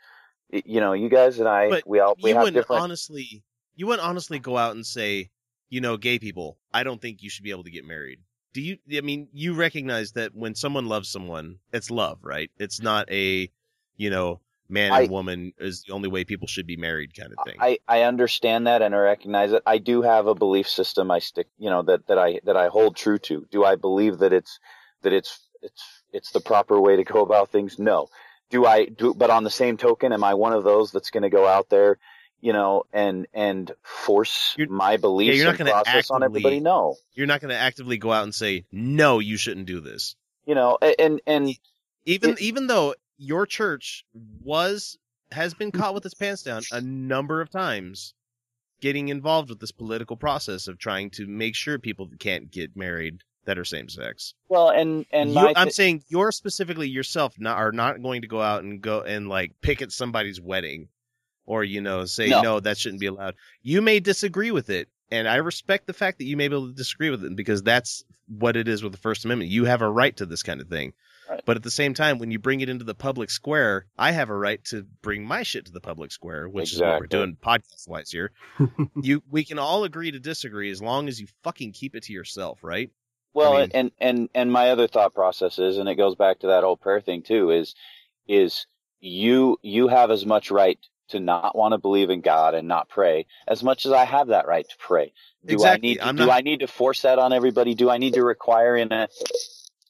you 0.51 0.79
know, 0.79 0.93
you 0.93 1.09
guys 1.09 1.39
and 1.39 1.47
I, 1.47 1.69
But 1.69 1.87
we 1.87 1.99
all, 1.99 2.15
we 2.21 2.31
you 2.31 2.35
have 2.35 2.43
wouldn't 2.43 2.55
different, 2.55 2.81
honestly 2.81 3.43
you 3.75 3.87
wouldn't 3.87 4.07
honestly 4.07 4.39
go 4.39 4.57
out 4.57 4.75
and 4.75 4.85
say, 4.85 5.29
you 5.69 5.79
know, 5.79 5.95
gay 5.95 6.19
people, 6.19 6.57
I 6.73 6.83
don't 6.83 7.01
think 7.01 7.23
you 7.23 7.29
should 7.29 7.43
be 7.43 7.51
able 7.51 7.63
to 7.63 7.71
get 7.71 7.85
married. 7.85 8.19
Do 8.53 8.61
you 8.61 8.77
I 8.95 9.01
mean, 9.01 9.29
you 9.31 9.53
recognize 9.53 10.13
that 10.13 10.35
when 10.35 10.55
someone 10.55 10.87
loves 10.87 11.09
someone, 11.09 11.59
it's 11.71 11.91
love, 11.91 12.19
right? 12.23 12.51
It's 12.57 12.81
not 12.81 13.09
a, 13.11 13.49
you 13.95 14.09
know, 14.09 14.41
man 14.67 14.91
and 14.91 15.07
I- 15.07 15.11
woman 15.11 15.53
is 15.59 15.83
the 15.87 15.93
only 15.93 16.09
way 16.09 16.23
people 16.23 16.47
should 16.47 16.67
be 16.67 16.77
married 16.77 17.15
kind 17.15 17.31
of 17.37 17.45
thing. 17.45 17.55
I, 17.59 17.79
I 17.87 18.01
understand 18.03 18.67
that 18.67 18.81
and 18.81 18.93
I 18.93 18.97
recognize 18.99 19.51
it. 19.51 19.63
I 19.65 19.77
do 19.77 20.01
have 20.01 20.27
a 20.27 20.35
belief 20.35 20.67
system 20.67 21.09
I 21.11 21.19
stick, 21.19 21.47
you 21.57 21.69
know, 21.69 21.81
that, 21.83 22.07
that 22.07 22.17
I, 22.17 22.39
that 22.43 22.57
I 22.57 22.67
hold 22.67 22.95
true 22.95 23.17
to. 23.19 23.47
Do 23.51 23.63
I 23.63 23.75
believe 23.75 24.19
that 24.19 24.33
it's, 24.33 24.59
that 25.01 25.13
it's, 25.13 25.39
it's, 25.61 26.03
it's 26.13 26.31
the 26.31 26.39
proper 26.39 26.79
way 26.79 26.95
to 26.95 27.03
go 27.03 27.21
about 27.21 27.49
things? 27.49 27.79
No. 27.79 28.07
Do 28.49 28.65
I 28.65 28.85
do, 28.85 29.13
but 29.13 29.29
on 29.29 29.43
the 29.43 29.49
same 29.49 29.77
token, 29.77 30.11
am 30.13 30.23
I 30.23 30.33
one 30.33 30.53
of 30.53 30.63
those 30.63 30.91
that's 30.91 31.11
going 31.11 31.23
to 31.23 31.29
go 31.29 31.47
out 31.47 31.69
there, 31.69 31.99
you 32.41 32.53
know, 32.53 32.83
and, 32.91 33.27
and 33.33 33.71
force 33.83 34.55
my 34.57 34.97
beliefs 34.97 35.35
Yeah, 35.37 35.43
you're 35.43 35.45
not 35.45 35.59
and 35.59 35.67
going 35.67 35.67
to 35.67 35.83
process 35.83 36.09
on 36.09 36.23
everybody? 36.23 36.59
No. 36.59 36.95
You're 37.13 37.27
not 37.27 37.41
going 37.41 37.49
to 37.49 37.57
actively 37.57 37.97
go 37.97 38.11
out 38.11 38.23
and 38.23 38.33
say, 38.33 38.65
"No, 38.71 39.19
you 39.19 39.37
shouldn't 39.37 39.67
do 39.67 39.79
this." 39.79 40.15
You 40.45 40.55
know, 40.55 40.79
and, 40.81 41.21
and 41.27 41.55
even 42.05 42.35
even 42.39 42.67
though 42.67 42.95
your 43.17 43.45
church 43.45 44.05
was 44.43 44.97
has 45.31 45.53
been 45.53 45.71
mm. 45.71 45.79
caught 45.79 45.93
with 45.93 46.05
its 46.05 46.15
pants 46.15 46.43
down 46.43 46.63
a 46.71 46.81
number 46.81 47.41
of 47.41 47.49
times 47.51 48.13
getting 48.81 49.09
involved 49.09 49.49
with 49.49 49.59
this 49.59 49.71
political 49.71 50.15
process 50.15 50.67
of 50.67 50.77
trying 50.77 51.09
to 51.11 51.27
make 51.27 51.55
sure 51.55 51.77
people 51.77 52.09
can't 52.17 52.49
get 52.49 52.75
married 52.75 53.23
that 53.49 53.57
are 53.59 53.65
same 53.65 53.89
sex. 53.89 54.35
well, 54.47 54.69
and, 54.69 55.05
and 55.11 55.29
You- 55.29 55.35
my, 55.35 55.53
I'm 55.55 55.67
thi- 55.67 55.73
saying 55.73 56.03
you're 56.07 56.31
specifically 56.31 56.87
yourself 56.87 57.33
not, 57.39 57.57
are 57.57 57.71
not 57.71 58.01
going 58.01 58.21
to 58.21 58.27
go 58.27 58.41
out 58.41 58.63
and 58.63 58.79
go 58.81 59.01
and 59.01 59.27
like 59.27 59.53
picket 59.61 59.91
somebody's 59.91 60.39
wedding 60.39 60.87
or 61.45 61.63
you 61.63 61.81
know 61.81 62.05
say 62.05 62.29
No. 62.29 62.41
no. 62.41 62.59
that 62.59 62.77
shouldn't 62.77 62.99
be 63.01 63.07
allowed. 63.07 63.35
You 63.63 63.81
may 63.81 63.99
disagree 63.99 64.51
with 64.51 64.69
it 64.69 64.87
and 65.11 65.27
I 65.27 65.37
respect 65.37 65.87
the 65.87 65.93
fact 65.93 66.19
that 66.19 66.25
you 66.25 66.37
may 66.37 66.47
be 66.47 66.55
able 66.55 66.67
to 66.67 66.73
disagree 66.75 67.09
with 67.09 67.23
it 67.25 67.35
because 67.35 67.63
that's 67.63 68.03
what 68.27 68.55
it 68.55 68.67
is 68.67 68.83
with 68.83 68.91
the 68.91 68.99
First 68.99 69.25
Amendment. 69.25 69.49
You 69.49 69.65
have 69.65 69.81
a 69.81 69.89
right 69.89 70.15
to 70.17 70.25
this 70.27 70.43
kind 70.43 70.61
of 70.61 70.67
thing. 70.67 70.93
But 71.45 71.57
at 71.57 71.61
the 71.63 71.69
same 71.69 71.93
time, 71.93 72.17
when 72.17 72.31
you 72.31 72.39
bring 72.39 72.61
it 72.61 72.69
into 72.69 72.83
the 72.85 72.95
public 72.95 73.29
square, 73.29 73.85
I 73.95 74.11
have 74.13 74.29
a 74.31 74.35
right 74.35 74.63
to 74.65 74.87
bring 75.03 75.23
my 75.25 75.43
shit 75.43 75.65
to 75.67 75.71
the 75.71 75.79
public 75.79 76.11
square, 76.11 76.49
which 76.49 76.73
is 76.73 76.81
what 76.81 76.99
we're 76.99 77.05
doing 77.05 77.37
podcast 77.39 77.87
wise 77.87 78.09
here. 78.09 78.31
you 79.01 79.21
we 79.29 79.43
can 79.45 79.59
all 79.59 79.83
agree 79.83 80.09
to 80.09 80.19
disagree 80.19 80.71
as 80.71 80.81
long 80.81 81.07
as 81.07 81.19
you 81.21 81.27
fucking 81.43 81.73
keep 81.73 81.95
it 81.95 82.03
to 82.05 82.13
yourself, 82.13 82.63
right? 82.63 82.89
Well, 83.33 83.53
I 83.57 83.61
mean- 83.61 83.71
and 83.73 83.91
and 83.99 84.29
and 84.33 84.51
my 84.51 84.71
other 84.71 84.87
thought 84.87 85.13
process 85.13 85.59
is, 85.59 85.77
and 85.77 85.87
it 85.89 85.95
goes 85.95 86.15
back 86.15 86.39
to 86.39 86.47
that 86.47 86.63
whole 86.63 86.77
prayer 86.77 87.01
thing 87.01 87.21
too, 87.21 87.51
is 87.51 87.75
is 88.27 88.65
you 88.99 89.57
you 89.61 89.87
have 89.87 90.11
as 90.11 90.25
much 90.25 90.51
right 90.51 90.79
to 91.09 91.19
not 91.19 91.55
want 91.55 91.71
to 91.73 91.77
believe 91.79 92.09
in 92.11 92.21
God 92.21 92.53
and 92.53 92.67
not 92.67 92.87
pray 92.89 93.25
as 93.47 93.63
much 93.63 93.85
as 93.85 93.91
I 93.91 94.05
have 94.05 94.27
that 94.27 94.47
right 94.47 94.67
to 94.67 94.75
pray. 94.77 95.13
Do 95.45 95.55
Exactly. 95.55 95.89
I 95.89 95.91
need 95.93 95.99
to, 95.99 96.13
do 96.23 96.25
not- 96.27 96.37
I 96.37 96.41
need 96.41 96.59
to 96.59 96.67
force 96.67 97.01
that 97.01 97.17
on 97.17 97.33
everybody? 97.33 97.73
Do 97.75 97.89
I 97.89 97.97
need 97.97 98.13
to 98.15 98.23
require 98.23 98.75
in 98.75 98.91
a 98.91 99.07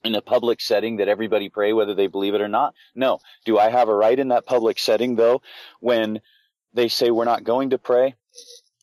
in 0.03 0.15
a 0.15 0.21
public 0.21 0.61
setting 0.61 0.97
that 0.97 1.09
everybody 1.09 1.49
pray 1.49 1.73
whether 1.73 1.93
they 1.93 2.07
believe 2.07 2.33
it 2.35 2.41
or 2.41 2.47
not? 2.47 2.73
No. 2.95 3.19
Do 3.45 3.57
I 3.57 3.69
have 3.69 3.89
a 3.89 3.95
right 3.95 4.17
in 4.17 4.29
that 4.29 4.45
public 4.45 4.79
setting 4.79 5.15
though 5.15 5.41
when 5.81 6.21
they 6.73 6.87
say 6.87 7.11
we're 7.11 7.25
not 7.25 7.43
going 7.43 7.71
to 7.71 7.77
pray? 7.77 8.15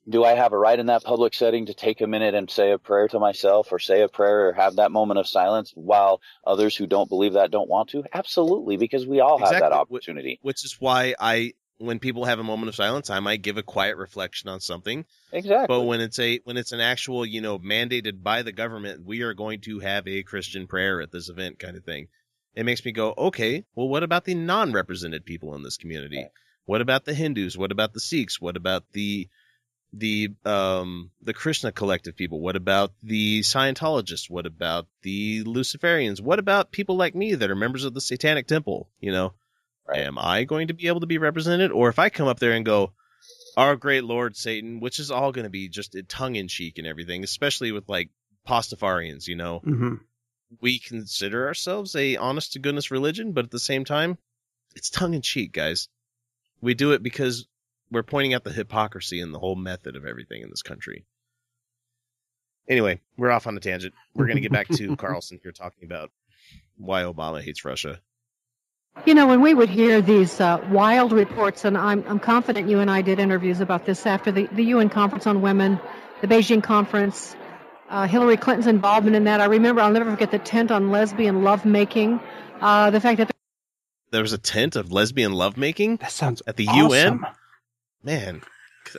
Do 0.08 0.24
I 0.24 0.34
have 0.34 0.52
a 0.52 0.58
right 0.58 0.78
in 0.78 0.86
that 0.86 1.02
public 1.04 1.34
setting 1.34 1.66
to 1.66 1.74
take 1.74 2.00
a 2.00 2.06
minute 2.06 2.34
and 2.34 2.50
say 2.50 2.70
a 2.70 2.78
prayer 2.78 3.08
to 3.08 3.18
myself 3.18 3.72
or 3.72 3.78
say 3.78 4.02
a 4.02 4.08
prayer 4.08 4.48
or 4.48 4.52
have 4.52 4.76
that 4.76 4.92
moment 4.92 5.18
of 5.18 5.28
silence 5.28 5.72
while 5.74 6.20
others 6.46 6.76
who 6.76 6.86
don't 6.86 7.08
believe 7.08 7.32
that 7.32 7.50
don't 7.50 7.68
want 7.68 7.90
to? 7.90 8.04
Absolutely, 8.12 8.76
because 8.76 9.06
we 9.06 9.20
all 9.20 9.38
have 9.38 9.50
that 9.50 9.72
opportunity. 9.72 10.38
Which 10.42 10.64
is 10.64 10.76
why 10.78 11.14
I, 11.18 11.54
when 11.78 11.98
people 11.98 12.24
have 12.24 12.38
a 12.38 12.44
moment 12.44 12.68
of 12.68 12.76
silence, 12.76 13.10
I 13.10 13.18
might 13.20 13.42
give 13.42 13.56
a 13.56 13.64
quiet 13.64 13.96
reflection 13.96 14.48
on 14.48 14.60
something. 14.60 15.04
Exactly. 15.32 15.66
But 15.66 15.82
when 15.82 16.00
it's 16.00 16.18
a 16.20 16.40
when 16.44 16.56
it's 16.56 16.72
an 16.72 16.80
actual, 16.80 17.26
you 17.26 17.40
know, 17.40 17.58
mandated 17.58 18.22
by 18.22 18.42
the 18.42 18.52
government, 18.52 19.04
we 19.04 19.22
are 19.22 19.34
going 19.34 19.60
to 19.62 19.80
have 19.80 20.06
a 20.06 20.22
Christian 20.22 20.68
prayer 20.68 21.00
at 21.00 21.10
this 21.10 21.28
event, 21.28 21.58
kind 21.58 21.76
of 21.76 21.84
thing. 21.84 22.06
It 22.54 22.64
makes 22.64 22.84
me 22.84 22.92
go, 22.92 23.12
okay, 23.18 23.64
well, 23.74 23.88
what 23.88 24.02
about 24.02 24.24
the 24.24 24.34
non-represented 24.34 25.26
people 25.26 25.54
in 25.56 25.62
this 25.62 25.76
community? 25.76 26.26
What 26.64 26.80
about 26.80 27.04
the 27.04 27.12
Hindus? 27.12 27.56
What 27.56 27.70
about 27.70 27.92
the 27.92 28.00
Sikhs? 28.00 28.40
What 28.40 28.56
about 28.56 28.84
the 28.92 29.28
the 29.92 30.30
um 30.44 31.10
the 31.22 31.34
Krishna 31.34 31.72
collective 31.72 32.16
people? 32.16 32.40
What 32.40 32.56
about 32.56 32.92
the 33.02 33.40
Scientologists? 33.40 34.28
What 34.28 34.46
about 34.46 34.86
the 35.02 35.44
Luciferians? 35.44 36.20
What 36.20 36.38
about 36.38 36.72
people 36.72 36.96
like 36.96 37.14
me 37.14 37.34
that 37.34 37.50
are 37.50 37.56
members 37.56 37.84
of 37.84 37.94
the 37.94 38.00
Satanic 38.00 38.46
Temple? 38.46 38.88
You 39.00 39.12
know, 39.12 39.34
am 39.94 40.18
I 40.18 40.44
going 40.44 40.68
to 40.68 40.74
be 40.74 40.88
able 40.88 41.00
to 41.00 41.06
be 41.06 41.18
represented? 41.18 41.72
Or 41.72 41.88
if 41.88 41.98
I 41.98 42.08
come 42.08 42.28
up 42.28 42.38
there 42.38 42.52
and 42.52 42.64
go, 42.64 42.92
our 43.56 43.76
great 43.76 44.04
Lord 44.04 44.36
Satan, 44.36 44.80
which 44.80 44.98
is 44.98 45.10
all 45.10 45.32
going 45.32 45.44
to 45.44 45.50
be 45.50 45.68
just 45.68 45.96
tongue 46.08 46.36
in 46.36 46.48
cheek 46.48 46.78
and 46.78 46.86
everything, 46.86 47.24
especially 47.24 47.72
with 47.72 47.88
like 47.88 48.10
Pastafarians, 48.46 49.26
you 49.26 49.36
know, 49.36 49.60
hmm 49.60 49.94
we 50.60 50.78
consider 50.78 51.46
ourselves 51.46 51.96
a 51.96 52.16
honest 52.16 52.52
to 52.52 52.58
goodness 52.58 52.90
religion, 52.90 53.32
but 53.32 53.44
at 53.44 53.50
the 53.50 53.58
same 53.58 53.84
time, 53.84 54.18
it's 54.74 54.90
tongue 54.90 55.14
in 55.14 55.22
cheek, 55.22 55.52
guys. 55.52 55.88
We 56.60 56.74
do 56.74 56.92
it 56.92 57.02
because 57.02 57.46
we're 57.90 58.02
pointing 58.02 58.34
out 58.34 58.44
the 58.44 58.52
hypocrisy 58.52 59.20
and 59.20 59.32
the 59.32 59.38
whole 59.38 59.56
method 59.56 59.96
of 59.96 60.04
everything 60.04 60.42
in 60.42 60.50
this 60.50 60.62
country. 60.62 61.04
Anyway, 62.68 63.00
we're 63.16 63.30
off 63.30 63.46
on 63.46 63.56
a 63.56 63.60
tangent. 63.60 63.94
We're 64.14 64.26
going 64.26 64.36
to 64.36 64.42
get 64.42 64.52
back 64.52 64.68
to 64.68 64.96
Carlson 64.96 65.38
here 65.42 65.52
talking 65.52 65.84
about 65.84 66.10
why 66.76 67.02
Obama 67.02 67.40
hates 67.40 67.64
Russia. 67.64 68.00
You 69.04 69.14
know, 69.14 69.26
when 69.26 69.42
we 69.42 69.54
would 69.54 69.68
hear 69.68 70.00
these 70.00 70.40
uh, 70.40 70.58
wild 70.70 71.12
reports, 71.12 71.64
and 71.64 71.76
I'm, 71.76 72.02
I'm 72.08 72.18
confident 72.18 72.68
you 72.68 72.80
and 72.80 72.90
I 72.90 73.02
did 73.02 73.20
interviews 73.20 73.60
about 73.60 73.84
this 73.84 74.06
after 74.06 74.32
the, 74.32 74.48
the 74.52 74.64
UN 74.64 74.88
conference 74.88 75.26
on 75.26 75.42
women, 75.42 75.78
the 76.22 76.26
Beijing 76.26 76.62
conference, 76.62 77.36
uh, 77.90 78.06
Hillary 78.06 78.36
Clinton's 78.36 78.66
involvement 78.66 79.14
in 79.14 79.24
that. 79.24 79.40
I 79.40 79.44
remember, 79.44 79.82
I'll 79.82 79.92
never 79.92 80.10
forget 80.10 80.30
the 80.30 80.38
tent 80.38 80.70
on 80.70 80.90
lesbian 80.90 81.44
lovemaking, 81.44 82.20
uh, 82.60 82.90
the 82.90 83.00
fact 83.00 83.18
that 83.18 83.30
There 84.10 84.22
was 84.22 84.32
a 84.32 84.38
tent 84.38 84.76
of 84.76 84.90
lesbian 84.90 85.32
lovemaking. 85.32 85.98
That 85.98 86.10
sounds 86.10 86.42
at 86.46 86.56
the 86.56 86.66
awesome. 86.68 86.90
UN. 86.90 87.26
Man, 88.02 88.42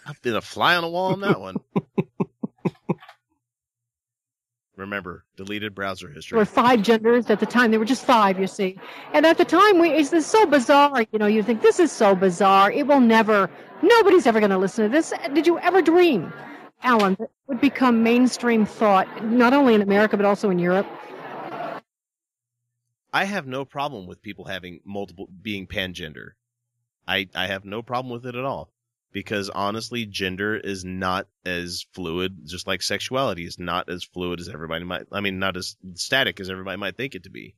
I've 0.06 0.22
been 0.22 0.36
a 0.36 0.41
fly 0.41 0.76
on 0.76 0.84
the 0.84 0.90
wall 0.90 1.14
on 1.14 1.22
that 1.22 1.40
one. 1.40 1.56
Remember, 4.76 5.26
deleted 5.36 5.74
browser 5.74 6.07
history. 6.10 6.36
there 6.36 6.41
were 6.41 6.45
five 6.45 6.84
genders 6.84 7.30
at 7.32 7.40
the 7.40 7.48
time. 7.48 7.72
There 7.72 7.80
were 7.80 7.86
just 7.86 8.06
five, 8.06 8.40
you 8.40 8.45
see. 8.45 8.78
And 9.11 9.26
at 9.26 9.40
the 9.40 9.45
time, 9.45 9.80
we, 9.80 9.90
it's 9.90 10.11
this 10.11 10.28
so 10.28 10.45
bizarre. 10.45 11.03
You 11.11 11.18
know, 11.18 11.26
you 11.26 11.41
think 11.41 11.64
this 11.64 11.80
is 11.80 11.91
so 11.91 12.14
bizarre. 12.15 12.72
It 12.72 12.86
will 12.86 12.99
never. 12.99 13.49
Nobody's 13.82 14.28
ever 14.28 14.40
going 14.40 14.52
to 14.52 14.57
listen 14.57 14.84
to 14.86 14.90
this. 14.90 15.14
Did 15.34 15.48
you 15.48 15.57
ever 15.60 15.82
dream 15.82 16.32
Alan, 16.84 17.15
that 17.19 17.30
would 17.48 17.60
become 17.60 18.03
mainstream 18.03 18.65
thought, 18.65 19.24
not 19.24 19.53
only 19.53 19.74
in 19.74 19.82
America 19.82 20.15
but 20.15 20.26
also 20.26 20.49
in 20.49 20.60
Europe? 20.60 20.88
I 23.14 23.24
have 23.26 23.48
no 23.48 23.65
problem 23.65 24.06
with 24.06 24.22
people 24.22 24.45
having 24.45 24.82
multiple 24.86 25.28
being 25.41 25.65
pangender. 25.65 26.32
I 27.07 27.30
I 27.34 27.48
have 27.48 27.65
no 27.65 27.82
problem 27.82 28.14
with 28.14 28.26
it 28.26 28.36
at 28.36 28.44
all 28.44 28.69
because 29.18 29.49
honestly 29.49 30.06
gender 30.06 30.56
is 30.56 30.85
not 30.85 31.27
as 31.44 31.88
fluid 31.91 32.38
just 32.45 32.68
like 32.68 32.84
sexuality 32.84 33.48
is 33.48 33.57
not 33.57 33.89
as 33.89 34.03
fluid 34.03 34.39
as 34.39 34.48
everybody 34.48 34.85
might 34.85 35.07
I 35.11 35.22
mean 35.22 35.39
not 35.39 35.57
as 35.57 35.76
static 35.95 36.39
as 36.39 36.52
everybody 36.52 36.77
might 36.77 36.95
think 36.95 37.15
it 37.15 37.23
to 37.23 37.31
be. 37.31 37.56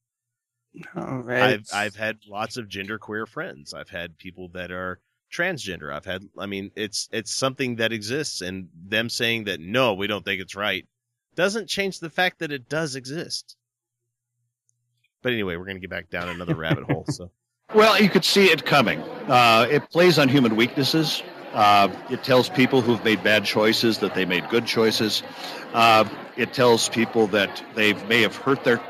No, 0.95 1.25
I've 1.27 1.65
I've 1.73 1.97
had 1.97 2.19
lots 2.29 2.55
of 2.55 2.69
genderqueer 2.69 3.27
friends. 3.27 3.73
I've 3.73 3.89
had 3.89 4.17
people 4.17 4.47
that 4.53 4.71
are 4.71 5.01
transgender. 5.33 5.93
I've 5.93 6.05
had 6.05 6.23
I 6.37 6.45
mean 6.45 6.71
it's 6.77 7.09
it's 7.11 7.35
something 7.35 7.75
that 7.75 7.91
exists 7.91 8.39
and 8.39 8.69
them 8.73 9.09
saying 9.09 9.43
that 9.43 9.59
no, 9.59 9.95
we 9.95 10.07
don't 10.07 10.23
think 10.23 10.39
it's 10.39 10.55
right 10.55 10.87
doesn't 11.35 11.67
change 11.67 11.99
the 11.99 12.09
fact 12.09 12.39
that 12.39 12.53
it 12.53 12.69
does 12.69 12.95
exist. 12.95 13.57
But 15.21 15.33
anyway, 15.33 15.57
we're 15.57 15.65
going 15.65 15.75
to 15.75 15.81
get 15.81 15.89
back 15.89 16.09
down 16.09 16.29
another 16.29 16.55
rabbit 16.55 16.85
hole. 16.85 17.03
So 17.09 17.31
Well, 17.75 18.01
you 18.01 18.09
could 18.09 18.23
see 18.23 18.45
it 18.45 18.63
coming. 18.65 19.01
Uh, 19.27 19.67
it 19.69 19.89
plays 19.89 20.17
on 20.17 20.29
human 20.29 20.55
weaknesses. 20.55 21.21
Uh, 21.53 21.89
it 22.09 22.23
tells 22.23 22.49
people 22.49 22.81
who've 22.81 23.03
made 23.03 23.23
bad 23.23 23.43
choices 23.43 23.99
that 23.99 24.13
they 24.13 24.25
made 24.25 24.47
good 24.49 24.65
choices. 24.65 25.23
Uh, 25.73 26.05
it 26.37 26.53
tells 26.53 26.89
people 26.89 27.27
that 27.27 27.63
they 27.75 27.93
may 28.05 28.21
have 28.21 28.35
hurt 28.35 28.63
their 28.63 28.81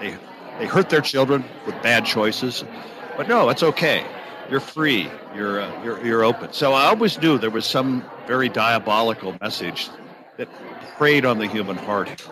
they 0.00 0.16
they 0.58 0.66
hurt 0.66 0.90
their 0.90 1.00
children 1.00 1.44
with 1.66 1.80
bad 1.82 2.04
choices, 2.04 2.64
but 3.16 3.28
no, 3.28 3.48
it's 3.48 3.62
okay. 3.62 4.04
You're 4.50 4.60
free. 4.60 5.10
You're 5.34 5.60
uh, 5.60 5.84
you're 5.84 6.04
you're 6.04 6.24
open. 6.24 6.52
So 6.52 6.72
I 6.72 6.86
always 6.86 7.20
knew 7.20 7.38
there 7.38 7.50
was 7.50 7.66
some 7.66 8.04
very 8.26 8.48
diabolical 8.48 9.36
message 9.40 9.88
that 10.36 10.48
preyed 10.96 11.24
on 11.24 11.38
the 11.38 11.46
human 11.46 11.76
heart. 11.76 12.26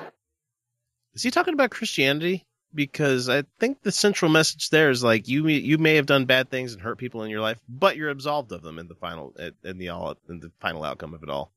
is 1.14 1.22
he 1.22 1.30
talking 1.30 1.54
about 1.54 1.70
Christianity? 1.70 2.44
Because 2.76 3.28
I 3.30 3.42
think 3.58 3.82
the 3.82 3.90
central 3.90 4.30
message 4.30 4.68
there 4.70 4.90
is 4.90 5.02
like 5.02 5.26
you 5.26 5.48
you 5.48 5.78
may 5.78 5.96
have 5.96 6.06
done 6.06 6.26
bad 6.26 6.50
things 6.50 6.74
and 6.74 6.82
hurt 6.82 6.98
people 6.98 7.22
in 7.22 7.30
your 7.30 7.40
life, 7.40 7.58
but 7.68 7.96
you're 7.96 8.10
absolved 8.10 8.52
of 8.52 8.62
them 8.62 8.78
in 8.78 8.86
the 8.86 8.94
final 8.94 9.34
in 9.64 9.78
the 9.78 9.88
all 9.88 10.16
in 10.28 10.40
the 10.40 10.52
final 10.60 10.84
outcome 10.84 11.14
of 11.14 11.22
it 11.22 11.30
all. 11.30 11.50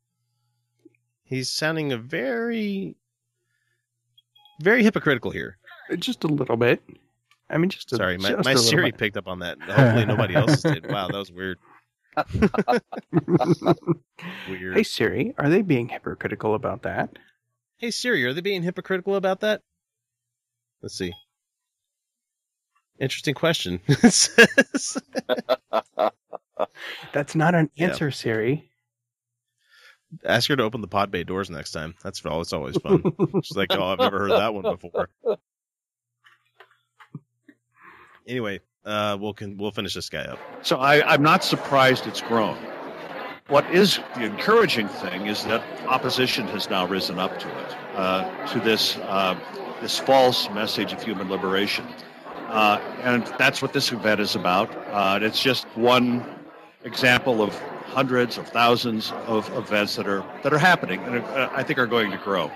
He's 1.24 1.52
sounding 1.52 1.92
a 1.92 1.98
very 1.98 2.96
very 4.62 4.82
hypocritical 4.84 5.32
here. 5.32 5.58
Just 5.98 6.24
a 6.24 6.28
little 6.28 6.58
bit. 6.58 6.82
I 7.50 7.58
mean, 7.58 7.70
just 7.70 7.92
a, 7.92 7.98
Sorry, 7.98 8.18
my, 8.18 8.30
just 8.30 8.46
my 8.46 8.56
Siri 8.56 8.92
picked 8.92 9.18
up 9.18 9.28
on 9.28 9.40
that. 9.40 9.60
Hopefully 9.62 10.06
nobody 10.06 10.36
else 10.36 10.62
did. 10.62 10.90
Wow, 10.90 11.08
that 11.08 11.18
was 11.18 11.32
weird. 11.32 11.58
Weird. 14.50 14.76
Hey 14.76 14.84
Siri, 14.84 15.34
are 15.38 15.50
they 15.50 15.62
being 15.62 15.90
hypocritical 15.90 16.54
about 16.56 16.84
that? 16.84 17.12
Hey 17.78 17.92
Siri, 17.92 18.26
are 18.26 18.34
they 18.34 18.42
being 18.42 18.64
hypocritical 18.64 19.16
about 19.16 19.40
that? 19.42 19.62
Let's 20.82 20.98
see. 20.98 21.14
Interesting 23.00 23.34
question. 23.34 23.80
That's 27.14 27.36
not 27.36 27.56
an 27.56 27.70
Yeah. 27.76 27.88
answer, 27.88 28.12
Siri. 28.12 28.70
Ask 30.26 30.50
her 30.50 30.56
to 30.56 30.64
open 30.64 30.82
the 30.82 30.88
pod 30.88 31.12
bay 31.12 31.24
doors 31.24 31.50
next 31.50 31.72
time. 31.72 31.96
That's 32.04 32.26
all. 32.26 32.42
It's 32.42 32.52
always 32.52 32.78
fun. 32.78 33.04
She's 33.44 33.56
like, 33.56 33.72
"Oh, 33.72 33.84
I've 33.84 34.00
never 34.00 34.18
heard 34.18 34.32
that 34.32 34.54
one 34.54 34.64
before." 34.64 35.10
Anyway, 38.28 38.60
uh, 38.86 39.18
we'll 39.20 39.34
can 39.34 39.58
we'll 39.58 39.72
finish 39.72 39.94
this 39.94 40.10
guy 40.10 40.24
up. 40.26 40.40
So 40.64 40.78
I, 40.78 41.08
I'm 41.08 41.22
not 41.22 41.44
surprised 41.44 42.08
it's 42.08 42.22
grown. 42.22 42.58
What 43.50 43.70
is 43.74 44.00
the 44.16 44.26
encouraging 44.26 44.88
thing 44.88 45.26
is 45.26 45.44
that 45.46 45.64
opposition 45.88 46.48
has 46.50 46.70
now 46.70 46.86
risen 46.86 47.18
up 47.18 47.40
to 47.40 47.48
it, 47.48 47.76
uh, 47.96 48.48
to 48.48 48.60
this 48.60 48.98
uh, 48.98 49.36
this 49.82 49.98
false 49.98 50.48
message 50.52 50.94
of 50.94 51.02
human 51.02 51.30
liberation, 51.30 51.86
uh, 52.50 52.80
and 53.02 53.26
that's 53.40 53.60
what 53.60 53.74
this 53.74 53.92
event 53.92 54.20
is 54.20 54.36
about. 54.36 54.70
Uh, 54.90 55.14
and 55.16 55.24
it's 55.24 55.42
just 55.42 55.66
one 55.76 56.24
example 56.84 57.42
of 57.42 57.58
hundreds 57.86 58.38
of 58.38 58.48
thousands 58.48 59.12
of 59.26 59.52
events 59.58 59.96
that 59.96 60.08
are 60.08 60.24
that 60.44 60.54
are 60.54 60.60
happening, 60.60 61.02
and 61.06 61.24
uh, 61.24 61.50
I 61.52 61.64
think 61.64 61.80
are 61.80 61.88
going 61.88 62.12
to 62.12 62.18
grow. 62.18 62.52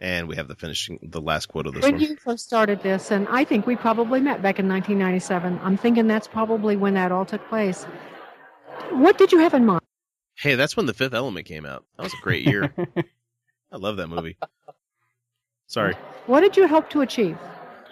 And 0.00 0.26
we 0.26 0.36
have 0.36 0.48
the 0.48 0.56
finishing 0.56 0.98
the 1.02 1.20
last 1.20 1.46
quote 1.46 1.66
of 1.66 1.74
this 1.74 1.82
When 1.82 1.92
one. 1.92 2.00
you 2.00 2.16
first 2.16 2.46
started 2.46 2.82
this, 2.82 3.10
and 3.10 3.28
I 3.28 3.44
think 3.44 3.66
we 3.66 3.76
probably 3.76 4.20
met 4.20 4.40
back 4.40 4.58
in 4.58 4.66
1997. 4.68 5.60
I'm 5.62 5.76
thinking 5.76 6.06
that's 6.06 6.26
probably 6.26 6.76
when 6.78 6.94
that 6.94 7.12
all 7.12 7.26
took 7.26 7.46
place. 7.50 7.84
What 8.92 9.18
did 9.18 9.32
you 9.32 9.38
have 9.38 9.54
in 9.54 9.64
mind? 9.64 9.82
Hey, 10.36 10.54
that's 10.54 10.76
when 10.76 10.86
the 10.86 10.94
Fifth 10.94 11.14
Element 11.14 11.46
came 11.46 11.64
out. 11.64 11.84
That 11.96 12.04
was 12.04 12.14
a 12.14 12.22
great 12.22 12.46
year. 12.46 12.74
I 13.72 13.76
love 13.76 13.96
that 13.96 14.08
movie. 14.08 14.36
Sorry. 15.66 15.94
What 16.26 16.40
did 16.40 16.56
you 16.56 16.68
hope 16.68 16.90
to 16.90 17.00
achieve? 17.00 17.38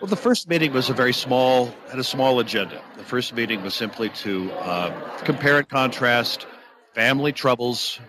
Well, 0.01 0.09
the 0.09 0.17
first 0.17 0.49
meeting 0.49 0.73
was 0.73 0.91
a 0.91 0.95
very 0.95 1.13
small, 1.13 1.75
had 1.89 1.99
a 1.99 2.05
small 2.05 2.41
agenda. 2.41 2.83
The 2.97 3.05
first 3.05 3.35
meeting 3.35 3.63
was 3.63 3.75
simply 3.75 4.09
to 4.11 4.51
uh, 4.53 5.19
compare 5.25 5.59
and 5.59 5.69
contrast 5.69 6.47
family 6.95 7.33
troubles 7.33 8.01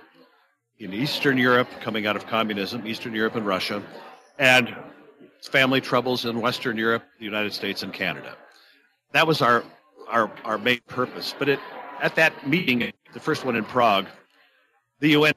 in 0.79 0.93
Eastern 0.93 1.37
Europe 1.37 1.69
coming 1.81 2.07
out 2.07 2.15
of 2.15 2.27
communism, 2.27 2.87
Eastern 2.87 3.13
Europe 3.13 3.35
and 3.35 3.45
Russia, 3.45 3.83
and 4.39 4.75
family 5.41 5.81
troubles 5.81 6.25
in 6.25 6.39
Western 6.41 6.77
Europe, 6.77 7.03
the 7.19 7.25
United 7.25 7.53
States, 7.53 7.83
and 7.83 7.93
Canada. 7.93 8.35
That 9.13 9.27
was 9.27 9.41
our 9.41 9.63
our, 10.07 10.31
our 10.43 10.57
main 10.57 10.81
purpose. 10.87 11.33
But 11.37 11.49
it, 11.49 11.59
at 12.01 12.15
that 12.15 12.47
meeting, 12.47 12.91
the 13.13 13.19
first 13.19 13.45
one 13.45 13.55
in 13.55 13.63
Prague, 13.63 14.07
the 14.99 15.09
UN 15.09 15.33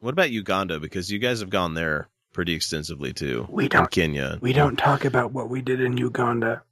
What 0.00 0.12
about 0.12 0.30
Uganda? 0.30 0.78
Because 0.80 1.10
you 1.10 1.18
guys 1.18 1.40
have 1.40 1.50
gone 1.50 1.74
there 1.74 2.08
pretty 2.32 2.54
extensively 2.54 3.12
too. 3.12 3.46
We 3.50 3.68
don't- 3.68 3.90
Kenya. 3.90 4.38
We 4.40 4.52
don't 4.52 4.76
talk 4.76 5.04
about 5.04 5.32
what 5.32 5.48
we 5.48 5.60
did 5.62 5.80
in 5.80 5.96
Uganda. 5.96 6.62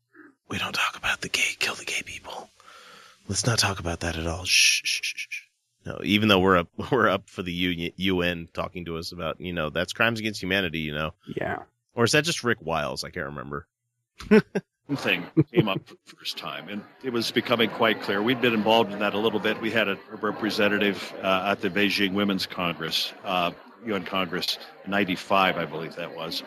We 0.48 0.59
don't 0.59 0.74
talk 0.74 0.97
about 0.97 1.22
the 1.22 1.28
gay, 1.28 1.56
kill 1.59 1.74
the 1.74 1.84
gay 1.84 2.02
people. 2.05 2.48
Let's 3.28 3.44
not 3.47 3.59
talk 3.59 3.80
about 3.80 4.01
that 4.01 4.16
at 4.16 4.26
all. 4.28 4.44
Shh, 4.44 4.82
shh, 4.84 5.01
shh, 5.02 5.26
shh. 5.28 5.43
No, 5.84 5.98
even 6.05 6.28
though 6.28 6.38
we're 6.38 6.59
up, 6.59 6.68
we're 6.93 7.09
up 7.09 7.28
for 7.28 7.43
the 7.43 7.52
U- 7.52 7.90
UN 7.97 8.48
talking 8.52 8.84
to 8.84 8.97
us 8.97 9.10
about, 9.12 9.40
you 9.40 9.52
know, 9.52 9.70
that's 9.70 9.93
crimes 9.93 10.20
against 10.20 10.40
humanity, 10.43 10.80
you 10.80 10.94
know. 10.94 11.14
Yeah. 11.36 11.62
Or 11.94 12.05
is 12.05 12.12
that 12.12 12.24
just 12.24 12.44
Rick 12.44 12.59
Wiles? 12.60 13.02
I 13.02 13.10
can't 13.10 13.26
remember. 13.26 13.66
thing 14.95 15.25
came 15.53 15.69
up 15.69 15.81
for 15.85 15.95
the 15.95 16.17
first 16.17 16.39
time, 16.39 16.69
and 16.69 16.83
it 17.03 17.13
was 17.13 17.33
becoming 17.33 17.71
quite 17.71 18.01
clear. 18.03 18.23
We'd 18.23 18.41
been 18.41 18.55
involved 18.55 18.93
in 18.93 19.01
that 19.01 19.15
a 19.15 19.19
little 19.19 19.41
bit. 19.41 19.61
We 19.61 19.73
had 19.73 19.89
a, 19.89 19.99
representative 20.21 21.13
uh, 21.23 21.49
at 21.51 21.61
the 21.61 21.71
Beijing 21.71 22.13
Women's 22.13 22.47
Congress, 22.47 23.13
uh, 23.25 23.51
UN 23.85 24.05
Congress, 24.05 24.59
'95, 24.87 25.57
I 25.57 25.65
believe 25.65 25.97
that 25.97 26.15
was, 26.15 26.45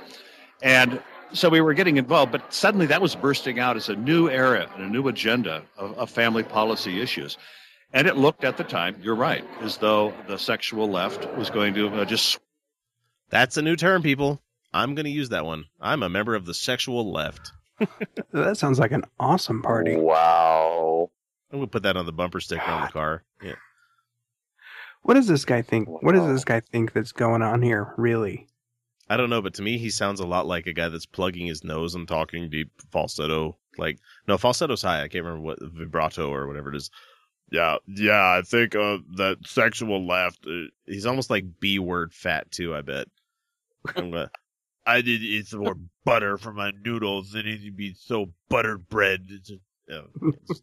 and 0.61 1.01
so 1.33 1.49
we 1.49 1.61
were 1.61 1.73
getting 1.73 1.97
involved. 1.97 2.31
But 2.31 2.53
suddenly, 2.53 2.85
that 2.87 3.01
was 3.01 3.15
bursting 3.15 3.59
out 3.59 3.75
as 3.75 3.89
a 3.89 3.95
new 3.95 4.29
era 4.29 4.69
and 4.75 4.83
a 4.85 4.89
new 4.89 5.07
agenda 5.09 5.63
of, 5.77 5.97
of 5.97 6.09
family 6.09 6.43
policy 6.43 7.01
issues. 7.01 7.37
And 7.91 8.07
it 8.07 8.17
looked 8.17 8.43
at 8.43 8.57
the 8.57 8.63
time, 8.63 8.97
you're 9.01 9.15
right, 9.15 9.43
as 9.61 9.77
though 9.77 10.13
the 10.27 10.37
sexual 10.37 10.89
left 10.89 11.27
was 11.35 11.49
going 11.49 11.73
to 11.73 11.87
uh, 11.89 12.05
just 12.05 12.37
That's 13.29 13.57
a 13.57 13.63
new 13.63 13.75
term, 13.75 14.03
people. 14.03 14.41
I'm 14.71 14.93
going 14.93 15.05
to 15.05 15.11
use 15.11 15.29
that 15.29 15.45
one. 15.45 15.65
I'm 15.81 16.03
a 16.03 16.09
member 16.09 16.35
of 16.35 16.45
the 16.45 16.53
sexual 16.53 17.11
left. 17.11 17.51
That 18.31 18.57
sounds 18.57 18.79
like 18.79 18.91
an 18.91 19.03
awesome 19.19 19.61
party. 19.61 19.95
Wow. 19.95 21.09
I'm 21.51 21.59
going 21.59 21.67
to 21.67 21.71
put 21.71 21.83
that 21.83 21.97
on 21.97 22.05
the 22.05 22.11
bumper 22.11 22.39
sticker 22.39 22.69
on 22.69 22.81
the 22.85 22.91
car. 22.91 23.23
Yeah. 23.43 23.55
What 25.03 25.13
does 25.15 25.27
this 25.27 25.45
guy 25.45 25.61
think? 25.61 25.87
What 25.87 26.13
does 26.13 26.27
this 26.27 26.43
guy 26.43 26.59
think 26.59 26.93
that's 26.93 27.11
going 27.11 27.41
on 27.41 27.61
here, 27.61 27.93
really? 27.97 28.47
I 29.09 29.17
don't 29.17 29.29
know, 29.31 29.41
but 29.41 29.55
to 29.55 29.61
me, 29.63 29.77
he 29.77 29.89
sounds 29.89 30.19
a 30.19 30.25
lot 30.27 30.45
like 30.45 30.67
a 30.67 30.73
guy 30.73 30.89
that's 30.89 31.05
plugging 31.07 31.47
his 31.47 31.63
nose 31.63 31.95
and 31.95 32.07
talking 32.07 32.49
deep 32.49 32.69
falsetto. 32.91 33.57
Like, 33.77 33.97
no, 34.27 34.37
falsetto's 34.37 34.83
high. 34.83 35.01
I 35.01 35.07
can't 35.07 35.23
remember 35.25 35.41
what 35.45 35.59
vibrato 35.61 36.29
or 36.31 36.47
whatever 36.47 36.69
it 36.69 36.75
is. 36.75 36.91
Yeah, 37.51 37.77
yeah, 37.87 38.37
I 38.37 38.43
think 38.43 38.75
uh, 38.75 38.99
that 39.15 39.37
sexual 39.45 40.05
left. 40.05 40.45
Uh, 40.45 40.65
he's 40.85 41.07
almost 41.07 41.31
like 41.31 41.45
B 41.59 41.79
word 41.79 42.13
fat 42.13 42.51
too. 42.51 42.75
I 42.75 42.81
bet. 42.81 43.07
I'm 43.95 44.11
gonna- 44.11 44.29
I 44.97 45.01
did 45.01 45.21
eat 45.21 45.47
some 45.47 45.61
more 45.61 45.77
butter 46.05 46.37
for 46.37 46.51
my 46.53 46.71
noodles. 46.85 47.31
They 47.31 47.43
need 47.43 47.63
to 47.65 47.71
be 47.71 47.93
so 47.93 48.31
buttered 48.49 48.87
bread. 48.89 49.27
It's 49.29 49.49
just, 49.49 49.61
yeah, 49.87 50.01
it's- 50.27 50.61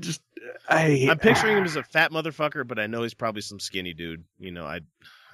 Just 0.00 0.22
I. 0.68 1.06
I'm 1.10 1.18
picturing 1.18 1.56
him 1.58 1.64
as 1.64 1.76
a 1.76 1.82
fat 1.82 2.10
motherfucker, 2.12 2.66
but 2.66 2.78
I 2.78 2.86
know 2.86 3.02
he's 3.02 3.14
probably 3.14 3.42
some 3.42 3.60
skinny 3.60 3.94
dude. 3.94 4.24
You 4.38 4.50
know, 4.52 4.64
I. 4.66 4.78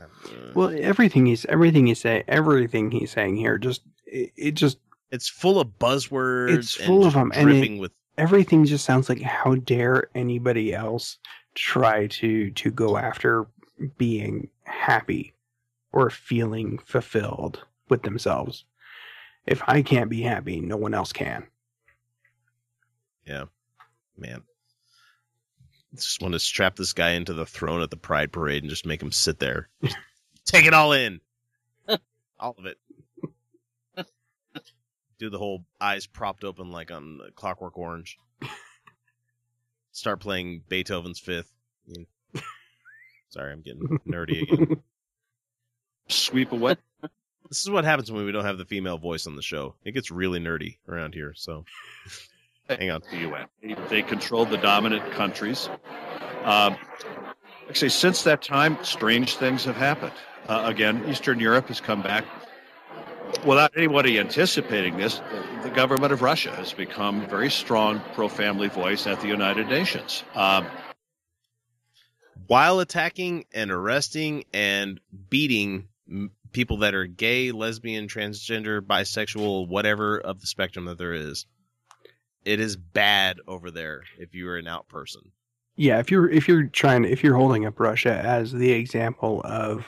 uh, 0.01 0.07
Well, 0.55 0.75
everything 0.81 1.27
he's 1.27 1.45
everything 1.47 1.87
he's 1.87 2.01
saying, 2.01 2.25
everything 2.29 2.91
he's 2.91 3.11
saying 3.13 3.37
here, 3.37 3.59
just 3.59 3.83
it, 4.07 4.33
it 4.37 4.53
just 4.53 4.79
it's 5.11 5.29
full 5.29 5.61
of 5.61 5.69
buzzwords. 5.79 6.51
it's 6.59 6.77
and 6.79 6.87
full 6.87 6.99
of 6.99 7.13
just 7.13 7.17
them, 7.17 7.33
and 7.35 7.49
dripping 7.49 7.77
it, 7.77 7.81
with 7.81 7.93
everything 8.19 8.65
just 8.65 8.85
sounds 8.85 9.09
like 9.09 9.21
how 9.23 9.55
dare 9.57 10.09
anybody 10.15 10.75
else 10.75 11.19
try 11.55 12.07
to 12.09 12.51
to 12.53 12.71
go 12.71 12.97
after 12.97 13.47
being 13.99 14.49
happy 14.65 15.33
or 15.93 16.11
feeling 16.11 16.79
fulfilled 16.79 17.65
with 17.89 18.03
themselves. 18.03 18.65
If 19.47 19.63
I 19.67 19.83
can't 19.83 20.11
be 20.11 20.23
happy, 20.23 20.61
no 20.61 20.77
one 20.77 20.95
else 20.95 21.13
can. 21.13 21.47
Yeah, 23.27 23.45
man. 24.17 24.43
Just 25.95 26.23
want 26.23 26.33
to 26.33 26.39
strap 26.39 26.77
this 26.77 26.93
guy 26.93 27.11
into 27.11 27.35
the 27.35 27.45
throne 27.45 27.83
at 27.83 27.91
the 27.91 27.97
Pride 27.97 28.33
Parade 28.33 28.63
and 28.63 28.71
just 28.71 28.87
make 28.87 29.03
him 29.03 29.13
sit 29.13 29.39
there. 29.39 29.69
Take 30.45 30.65
it 30.65 30.75
all 30.75 30.93
in. 30.93 31.21
all 32.41 32.57
of 32.59 32.67
it. 32.67 32.79
Do 35.19 35.29
the 35.29 35.39
whole 35.39 35.65
eyes 35.81 36.07
propped 36.07 36.45
open 36.45 36.71
like 36.71 36.91
on 36.91 37.21
Clockwork 37.37 37.77
Orange. 37.77 38.17
Start 39.93 40.21
playing 40.21 40.63
Beethoven's 40.69 41.21
Fifth. 41.21 41.53
Sorry, 43.29 43.53
I'm 43.53 43.63
getting 43.63 43.99
nerdy 44.07 44.43
again. 44.43 44.83
Sweep 46.09 46.53
away. 46.53 46.77
This 47.49 47.61
is 47.61 47.69
what 47.69 47.85
happens 47.85 48.11
when 48.11 48.25
we 48.25 48.33
don't 48.33 48.47
have 48.47 48.57
the 48.57 48.65
female 48.65 48.97
voice 48.97 49.27
on 49.27 49.37
the 49.37 49.43
show. 49.43 49.75
It 49.85 49.93
gets 49.93 50.11
really 50.11 50.41
nerdy 50.41 50.79
around 50.89 51.13
here. 51.13 51.35
So, 51.37 51.67
hang 52.67 52.91
on. 52.91 53.03
The 53.11 53.19
UN. 53.19 53.47
They, 53.63 53.75
they 53.91 54.03
controlled 54.03 54.49
the 54.49 54.57
dominant 54.57 55.11
countries. 55.13 55.69
Um, 56.45 56.77
actually, 57.69 57.91
since 57.91 58.23
that 58.23 58.41
time, 58.41 58.79
strange 58.83 59.37
things 59.37 59.67
have 59.67 59.77
happened. 59.77 60.15
Uh, 60.49 60.63
again, 60.65 61.05
Eastern 61.11 61.41
Europe 61.41 61.69
has 61.69 61.79
come 61.79 62.01
back 62.01 62.25
without 63.45 63.73
anybody 63.77 64.19
anticipating 64.19 64.97
this. 64.97 65.19
The, 65.19 65.69
the 65.69 65.71
government 65.75 66.13
of 66.13 66.23
Russia 66.23 66.53
has 66.53 66.73
become 66.73 67.23
a 67.23 67.27
very 67.27 67.51
strong 67.51 68.01
pro-family 68.15 68.69
voice 68.69 69.07
at 69.07 69.21
the 69.21 69.29
United 69.29 69.69
Nations. 69.69 70.25
Um, 70.35 70.67
While 72.47 72.81
attacking 72.81 73.45
and 73.53 73.71
arresting 73.71 74.45
and 74.55 75.01
beating 75.29 75.89
m- 76.13 76.31
people 76.53 76.77
that 76.79 76.95
are 76.95 77.07
gay, 77.07 77.51
lesbian, 77.51 78.07
transgender, 78.07 78.81
bisexual, 78.81 79.69
whatever 79.69 80.21
of 80.21 80.41
the 80.41 80.47
spectrum 80.47 80.85
that 80.85 80.99
there 80.99 81.15
is, 81.15 81.47
it 82.45 82.61
is 82.61 82.77
bad 82.77 83.39
over 83.47 83.71
there 83.71 84.03
if 84.19 84.35
you 84.35 84.49
are 84.49 84.57
an 84.59 84.69
out 84.69 84.89
person. 84.89 85.23
Yeah, 85.77 85.99
if 85.99 86.11
you're 86.11 86.29
if 86.29 86.47
you're 86.49 86.65
trying 86.65 87.05
if 87.05 87.25
you're 87.25 87.37
holding 87.37 87.65
up 87.65 87.81
Russia 87.81 88.13
as 88.13 88.53
the 88.53 88.73
example 88.73 89.41
of 89.45 89.87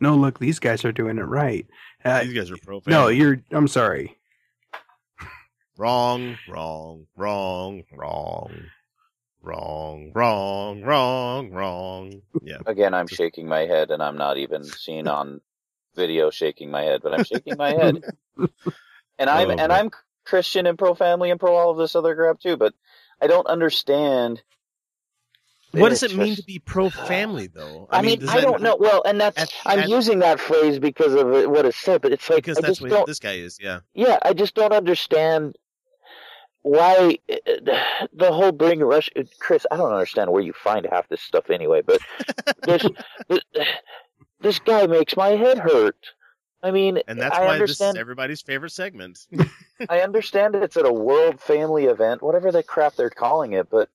no, 0.00 0.16
look, 0.16 0.38
these 0.38 0.58
guys 0.58 0.84
are 0.84 0.92
doing 0.92 1.18
it 1.18 1.22
right. 1.22 1.66
Uh, 2.04 2.24
These 2.24 2.32
guys 2.32 2.50
are 2.50 2.56
pro 2.62 2.80
no, 2.86 3.08
you're. 3.08 3.42
I'm 3.50 3.68
sorry. 3.68 4.16
Wrong, 5.76 6.36
wrong, 6.48 7.06
wrong, 7.16 7.82
wrong, 7.92 8.50
wrong, 9.42 10.12
wrong, 10.14 10.82
wrong, 10.82 11.50
wrong. 11.50 12.22
Yeah. 12.42 12.58
Again, 12.66 12.94
I'm 12.94 13.06
shaking 13.06 13.46
my 13.48 13.60
head, 13.60 13.90
and 13.90 14.02
I'm 14.02 14.16
not 14.16 14.36
even 14.38 14.64
seen 14.64 15.08
on 15.08 15.40
video 15.96 16.30
shaking 16.30 16.70
my 16.70 16.82
head, 16.82 17.00
but 17.02 17.14
I'm 17.14 17.24
shaking 17.24 17.56
my 17.56 17.70
head. 17.70 18.04
And 19.18 19.30
I'm 19.30 19.48
Oh, 19.50 19.56
and. 19.58 19.72
I'm 19.72 19.90
Christian 20.24 20.66
and 20.66 20.78
pro 20.78 20.94
family 20.94 21.30
and 21.30 21.40
pro 21.40 21.54
all 21.56 21.70
of 21.70 21.78
this 21.78 21.96
other 21.96 22.14
crap 22.14 22.38
too, 22.40 22.56
but 22.56 22.74
I 23.20 23.26
don't 23.26 23.46
understand. 23.46 24.42
What 25.72 25.90
does 25.90 26.02
it 26.02 26.14
mean 26.16 26.28
just- 26.34 26.40
to 26.40 26.44
be 26.46 26.58
pro 26.58 26.90
family, 26.90 27.46
though? 27.54 27.88
I, 27.90 28.02
mean, 28.02 28.20
does 28.20 28.28
I 28.28 28.40
don't 28.40 28.62
know. 28.62 28.76
Well, 28.78 29.02
and 29.04 29.20
that's 29.20 29.52
I'm 29.64 29.80
at- 29.80 29.88
using 29.88 30.20
that 30.20 30.38
phrase 30.40 30.78
because 30.78 31.14
of 31.14 31.26
what 31.50 31.64
it 31.66 31.74
said, 31.74 32.00
but 32.02 32.12
it's 32.12 32.28
like 32.28 32.36
because 32.38 32.58
I 32.58 32.62
that's 32.62 32.80
what 32.80 32.90
don't. 32.90 33.06
this 33.06 33.18
guy 33.18 33.34
is. 33.34 33.58
Yeah. 33.60 33.80
Yeah, 33.94 34.18
I 34.22 34.32
just 34.32 34.54
don't 34.54 34.72
understand 34.72 35.56
why 36.62 37.18
uh, 37.30 37.36
the 38.12 38.32
whole 38.32 38.52
bring 38.52 38.80
Russia. 38.80 39.10
Chris, 39.38 39.66
I 39.70 39.76
don't 39.76 39.92
understand 39.92 40.30
where 40.30 40.42
you 40.42 40.52
find 40.52 40.86
half 40.90 41.08
this 41.08 41.22
stuff 41.22 41.50
anyway, 41.50 41.82
but 41.82 42.00
this 42.62 42.86
this, 43.28 43.40
this 44.40 44.58
guy 44.60 44.86
makes 44.86 45.16
my 45.16 45.30
head 45.30 45.58
hurt. 45.58 45.96
I 46.62 46.70
mean, 46.72 47.00
And 47.08 47.18
that's 47.18 47.36
I 47.38 47.44
why 47.46 47.52
understand. 47.54 47.90
this 47.90 47.94
is 47.96 48.00
everybody's 48.00 48.42
favorite 48.42 48.72
segment. 48.72 49.18
I 49.88 50.00
understand 50.00 50.54
it's 50.54 50.76
at 50.76 50.84
a 50.84 50.92
world 50.92 51.40
family 51.40 51.86
event, 51.86 52.22
whatever 52.22 52.52
the 52.52 52.62
crap 52.62 52.96
they're 52.96 53.08
calling 53.08 53.54
it, 53.54 53.70
but 53.70 53.88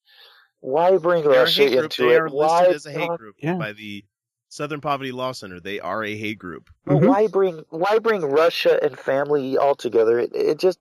why 0.62 0.98
bring 0.98 1.22
They 1.24 1.30
are 1.38 1.42
Russia 1.42 1.62
hate 1.64 1.72
group. 1.74 1.84
into 1.84 2.08
They 2.10 2.16
it? 2.16 2.22
are 2.22 2.28
why 2.30 2.62
listed 2.62 2.76
as 2.76 2.86
a 2.88 2.92
hate 2.92 3.08
God- 3.08 3.20
group 3.20 3.36
Yeah. 3.40 3.54
by 3.54 3.74
the 3.74 4.04
Southern 4.50 4.82
Poverty 4.82 5.12
Law 5.12 5.32
Center. 5.32 5.60
They 5.60 5.80
are 5.80 6.04
a 6.04 6.16
hate 6.18 6.40
group. 6.40 6.72
But 6.86 6.98
why 7.02 7.28
bring 7.28 7.64
why 7.70 8.00
bring 8.00 8.22
Russia 8.22 8.80
and 8.82 8.98
family 8.98 9.58
all 9.58 9.76
together? 9.76 10.18
It, 10.20 10.32
it 10.34 10.58
just 10.58 10.80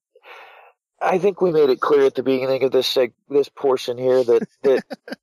I 1.05 1.19
think 1.19 1.41
we 1.41 1.53
made 1.53 1.71
it 1.71 1.81
clear 1.81 2.07
at 2.07 2.15
the 2.15 2.23
beginning 2.23 2.63
of 2.65 2.73
this 2.73 2.93
seg- 2.93 3.13
this 3.29 3.49
portion 3.49 3.99
here 3.99 4.25
that 4.25 4.49
that 4.63 4.85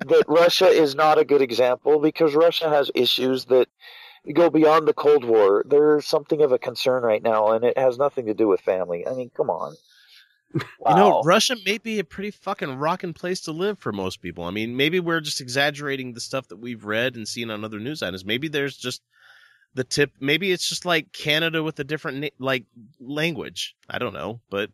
that 0.00 0.24
Russia 0.28 0.66
is 0.66 0.94
not 0.94 1.18
a 1.18 1.24
good 1.24 1.42
example 1.42 1.98
because 2.00 2.34
Russia 2.34 2.68
has 2.68 2.90
issues 2.94 3.46
that 3.46 3.68
go 4.32 4.50
beyond 4.50 4.86
the 4.86 4.94
Cold 4.94 5.24
War. 5.24 5.64
There's 5.66 6.06
something 6.06 6.42
of 6.42 6.52
a 6.52 6.58
concern 6.58 7.02
right 7.02 7.22
now, 7.22 7.52
and 7.52 7.64
it 7.64 7.78
has 7.78 7.98
nothing 7.98 8.26
to 8.26 8.34
do 8.34 8.46
with 8.46 8.60
family. 8.60 9.06
I 9.06 9.14
mean, 9.14 9.30
come 9.36 9.50
on. 9.50 9.74
Wow. 10.52 10.60
You 10.86 10.96
know, 10.96 11.22
Russia 11.22 11.56
may 11.64 11.78
be 11.78 11.98
a 11.98 12.04
pretty 12.04 12.30
fucking 12.30 12.76
rocking 12.76 13.14
place 13.14 13.40
to 13.42 13.52
live 13.52 13.78
for 13.78 13.90
most 13.90 14.20
people. 14.20 14.44
I 14.44 14.50
mean, 14.50 14.76
maybe 14.76 15.00
we're 15.00 15.20
just 15.20 15.40
exaggerating 15.40 16.12
the 16.12 16.20
stuff 16.20 16.48
that 16.48 16.58
we've 16.58 16.84
read 16.84 17.16
and 17.16 17.26
seen 17.26 17.50
on 17.50 17.64
other 17.64 17.78
news 17.80 18.02
items. 18.02 18.22
Maybe 18.22 18.48
there's 18.48 18.76
just 18.76 19.00
the 19.74 19.84
tip. 19.84 20.12
Maybe 20.20 20.52
it's 20.52 20.68
just 20.68 20.84
like 20.84 21.10
Canada 21.12 21.62
with 21.62 21.78
a 21.80 21.84
different 21.84 22.18
na- 22.18 22.28
like 22.38 22.64
language. 23.00 23.74
I 23.88 23.98
don't 23.98 24.12
know, 24.12 24.40
but 24.50 24.68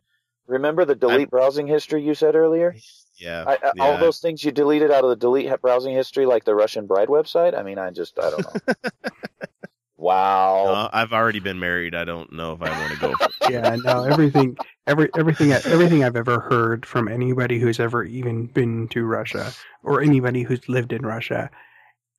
Remember 0.49 0.83
the 0.83 0.95
delete 0.95 1.29
browsing 1.29 1.67
history 1.67 2.03
you 2.03 2.15
said 2.15 2.35
earlier? 2.35 2.75
yeah, 3.19 3.43
I, 3.45 3.57
I, 3.61 3.71
all 3.79 3.97
those 3.97 4.19
things 4.19 4.43
you 4.43 4.51
deleted 4.51 4.91
out 4.91 5.03
of 5.03 5.09
the 5.09 5.15
delete 5.15 5.49
browsing 5.61 5.93
history, 5.93 6.25
like 6.25 6.43
the 6.43 6.55
Russian 6.55 6.87
bride 6.87 7.09
website. 7.09 7.57
I 7.57 7.63
mean, 7.63 7.77
I 7.77 7.91
just 7.91 8.17
I 8.17 8.31
don't 8.31 8.41
know. 8.41 8.73
wow. 9.97 10.65
Uh, 10.65 10.89
I've 10.91 11.13
already 11.13 11.39
been 11.39 11.59
married. 11.59 11.93
I 11.93 12.03
don't 12.03 12.31
know 12.33 12.53
if 12.53 12.61
I 12.61 12.79
want 12.79 12.93
to 12.93 12.99
go. 12.99 13.13
For 13.13 13.25
it. 13.25 13.51
yeah, 13.51 13.75
no, 13.83 14.03
everything, 14.05 14.57
every 14.87 15.09
everything, 15.17 15.51
everything 15.51 16.03
I've 16.03 16.15
ever 16.15 16.39
heard 16.39 16.85
from 16.85 17.07
anybody 17.07 17.59
who's 17.59 17.79
ever 17.79 18.03
even 18.03 18.47
been 18.47 18.87
to 18.89 19.03
Russia 19.05 19.51
or 19.83 20.01
anybody 20.01 20.43
who's 20.43 20.67
lived 20.67 20.93
in 20.93 21.03
Russia 21.03 21.51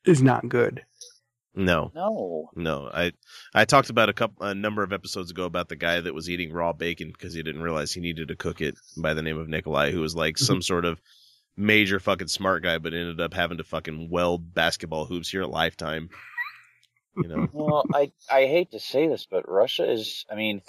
is 0.04 0.22
not 0.22 0.48
good. 0.48 0.84
No, 1.54 1.90
No. 1.94 2.50
no. 2.54 2.90
I 2.92 3.12
I 3.52 3.64
talked 3.64 3.90
about 3.90 4.08
a 4.08 4.12
couple 4.12 4.46
a 4.46 4.54
number 4.54 4.82
of 4.82 4.92
episodes 4.92 5.30
ago 5.30 5.44
about 5.44 5.68
the 5.68 5.76
guy 5.76 6.00
that 6.00 6.14
was 6.14 6.30
eating 6.30 6.52
raw 6.52 6.72
bacon 6.72 7.10
because 7.12 7.34
he 7.34 7.42
didn't 7.42 7.62
realize 7.62 7.92
he 7.92 8.00
needed 8.00 8.28
to 8.28 8.36
cook 8.36 8.60
it 8.60 8.76
by 8.96 9.14
the 9.14 9.22
name 9.22 9.38
of 9.38 9.48
Nikolai, 9.48 9.90
who 9.90 10.00
was 10.00 10.14
like 10.14 10.38
some 10.38 10.62
sort 10.62 10.84
of 10.84 11.00
major 11.56 11.98
fucking 11.98 12.28
smart 12.28 12.62
guy, 12.62 12.78
but 12.78 12.94
ended 12.94 13.20
up 13.20 13.34
having 13.34 13.58
to 13.58 13.64
fucking 13.64 14.08
weld 14.10 14.54
basketball 14.54 15.06
hoops 15.06 15.28
here 15.28 15.42
at 15.42 15.50
Lifetime. 15.50 16.08
You 17.16 17.28
know, 17.28 17.48
Well, 17.52 17.84
I 17.92 18.12
I 18.30 18.46
hate 18.46 18.70
to 18.70 18.78
say 18.80 19.08
this, 19.08 19.26
but 19.28 19.48
Russia 19.48 19.90
is. 19.90 20.24
I 20.30 20.36
mean, 20.36 20.62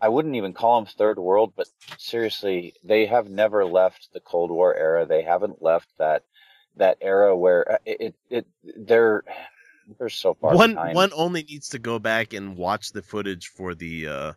I 0.00 0.08
wouldn't 0.08 0.34
even 0.34 0.52
call 0.54 0.80
them 0.80 0.92
third 0.92 1.18
world, 1.20 1.52
but 1.56 1.68
seriously, 1.98 2.74
they 2.82 3.06
have 3.06 3.30
never 3.30 3.64
left 3.64 4.08
the 4.12 4.20
Cold 4.20 4.50
War 4.50 4.74
era. 4.74 5.06
They 5.06 5.22
haven't 5.22 5.62
left 5.62 5.88
that 5.98 6.24
that 6.76 6.98
era 7.00 7.36
where 7.36 7.74
uh, 7.74 7.78
it 7.86 8.00
it, 8.00 8.14
it 8.28 8.46
they're 8.88 9.22
they're 9.98 10.08
so 10.08 10.34
far 10.34 10.54
one 10.54 10.74
behind. 10.74 10.94
one 10.94 11.10
only 11.14 11.42
needs 11.42 11.70
to 11.70 11.78
go 11.78 11.98
back 11.98 12.32
and 12.32 12.56
watch 12.56 12.92
the 12.92 13.02
footage 13.02 13.48
for 13.48 13.74
the 13.74 14.06
uh 14.08 14.32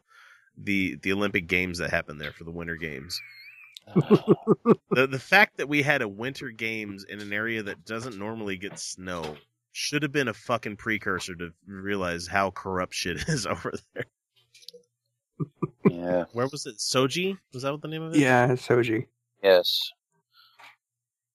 the 0.58 0.96
the 1.02 1.12
Olympic 1.12 1.48
games 1.48 1.80
that 1.80 1.90
happened 1.90 2.20
there 2.20 2.32
for 2.32 2.44
the 2.44 2.52
Winter 2.52 2.76
Games. 2.76 3.20
the 3.96 5.08
the 5.08 5.20
fact 5.20 5.58
that 5.58 5.70
we 5.70 5.82
had 5.82 6.02
a 6.02 6.08
Winter 6.08 6.50
Games 6.50 7.04
in 7.04 7.20
an 7.22 7.34
area 7.34 7.64
that 7.64 7.86
doesn't 7.86 8.18
normally 8.18 8.58
get 8.58 8.78
snow 8.78 9.36
should 9.72 10.04
have 10.04 10.12
been 10.12 10.28
a 10.28 10.34
fucking 10.34 10.76
precursor 10.76 11.36
to 11.36 11.52
realize 11.66 12.28
how 12.28 12.52
corrupt 12.52 12.94
shit 12.94 13.18
is 13.28 13.46
over 13.46 13.74
there. 13.94 14.06
Yeah. 15.90 16.26
Where 16.34 16.48
was 16.48 16.66
it? 16.66 16.78
Sochi? 16.78 17.38
Was 17.54 17.64
that 17.64 17.72
what 17.72 17.82
the 17.82 17.88
name 17.88 18.02
of 18.02 18.14
it? 18.14 18.20
Yeah, 18.20 18.50
Sochi. 18.50 19.08
Yes. 19.42 19.92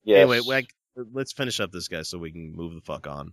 Yes. 0.04 0.18
Anyway, 0.18 0.40
like, 0.40 0.66
let's 1.12 1.32
finish 1.32 1.60
up 1.60 1.72
this 1.72 1.88
guy 1.88 2.02
so 2.02 2.18
we 2.18 2.30
can 2.30 2.54
move 2.54 2.74
the 2.74 2.82
fuck 2.82 3.06
on. 3.06 3.32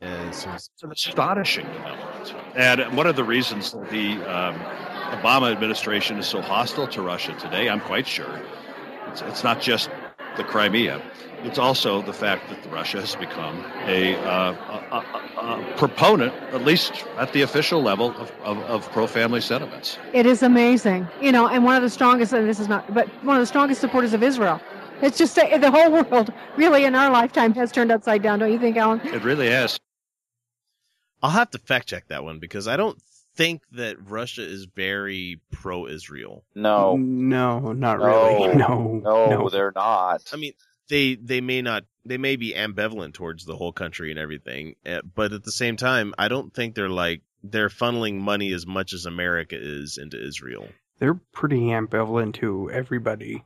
And 0.00 0.34
so 0.34 0.50
It's 0.52 0.70
an 0.82 0.92
astonishing 0.92 1.66
development. 1.66 2.34
And 2.54 2.96
one 2.96 3.06
of 3.06 3.16
the 3.16 3.24
reasons 3.24 3.72
that 3.72 3.88
the 3.90 4.12
um, 4.30 4.54
Obama 5.18 5.50
administration 5.50 6.18
is 6.18 6.26
so 6.26 6.40
hostile 6.42 6.86
to 6.88 7.02
Russia 7.02 7.34
today, 7.38 7.70
I'm 7.70 7.80
quite 7.80 8.06
sure, 8.06 8.40
it's, 9.08 9.22
it's 9.22 9.42
not 9.42 9.60
just 9.60 9.88
the 10.36 10.44
Crimea. 10.44 11.00
It's 11.44 11.58
also 11.58 12.02
the 12.02 12.12
fact 12.12 12.50
that 12.50 12.70
Russia 12.70 13.00
has 13.00 13.16
become 13.16 13.64
a, 13.84 14.16
uh, 14.16 14.52
a, 14.52 14.96
a, 14.96 15.40
a 15.40 15.74
proponent, 15.76 16.34
at 16.52 16.62
least 16.64 17.06
at 17.16 17.32
the 17.32 17.42
official 17.42 17.82
level, 17.82 18.10
of, 18.18 18.30
of, 18.42 18.58
of 18.64 18.90
pro-family 18.92 19.40
sentiments. 19.40 19.98
It 20.12 20.26
is 20.26 20.42
amazing, 20.42 21.08
you 21.22 21.32
know, 21.32 21.46
and 21.48 21.64
one 21.64 21.76
of 21.76 21.82
the 21.82 21.90
strongest, 21.90 22.34
and 22.34 22.46
this 22.46 22.60
is 22.60 22.68
not, 22.68 22.92
but 22.92 23.08
one 23.24 23.36
of 23.36 23.40
the 23.40 23.46
strongest 23.46 23.80
supporters 23.80 24.12
of 24.12 24.22
Israel. 24.22 24.60
It's 25.02 25.18
just 25.18 25.34
the 25.36 25.70
whole 25.70 25.90
world, 25.90 26.32
really, 26.56 26.84
in 26.84 26.94
our 26.94 27.10
lifetime, 27.10 27.54
has 27.54 27.70
turned 27.70 27.92
upside 27.92 28.22
down. 28.22 28.38
Don't 28.38 28.52
you 28.52 28.58
think, 28.58 28.76
Alan? 28.76 29.00
It 29.04 29.22
really 29.22 29.48
has. 29.48 29.78
I'll 31.22 31.30
have 31.30 31.50
to 31.50 31.58
fact 31.58 31.88
check 31.88 32.08
that 32.08 32.24
one 32.24 32.38
because 32.38 32.68
I 32.68 32.76
don't 32.76 33.00
think 33.34 33.62
that 33.72 33.96
Russia 34.08 34.42
is 34.42 34.64
very 34.64 35.40
pro 35.52 35.86
Israel. 35.86 36.44
No. 36.54 36.96
No, 36.96 37.72
not 37.72 37.98
No. 37.98 38.06
really. 38.06 38.56
No, 38.56 39.00
No, 39.04 39.30
no. 39.30 39.48
they're 39.48 39.72
not. 39.74 40.30
I 40.32 40.36
mean, 40.36 40.52
they 40.88 41.16
they 41.16 41.40
may 41.40 41.62
not 41.62 41.84
they 42.04 42.18
may 42.18 42.36
be 42.36 42.52
ambivalent 42.54 43.14
towards 43.14 43.44
the 43.44 43.56
whole 43.56 43.72
country 43.72 44.10
and 44.10 44.18
everything, 44.18 44.76
eh, 44.84 45.00
but 45.14 45.32
at 45.32 45.42
the 45.44 45.52
same 45.52 45.76
time, 45.76 46.14
I 46.18 46.28
don't 46.28 46.54
think 46.54 46.74
they're 46.74 46.88
like 46.88 47.22
they're 47.42 47.68
funneling 47.68 48.16
money 48.20 48.52
as 48.52 48.66
much 48.66 48.92
as 48.92 49.06
America 49.06 49.56
is 49.58 49.98
into 49.98 50.22
Israel. 50.22 50.68
They're 50.98 51.20
pretty 51.32 51.60
ambivalent 51.66 52.34
to 52.34 52.70
everybody. 52.70 53.44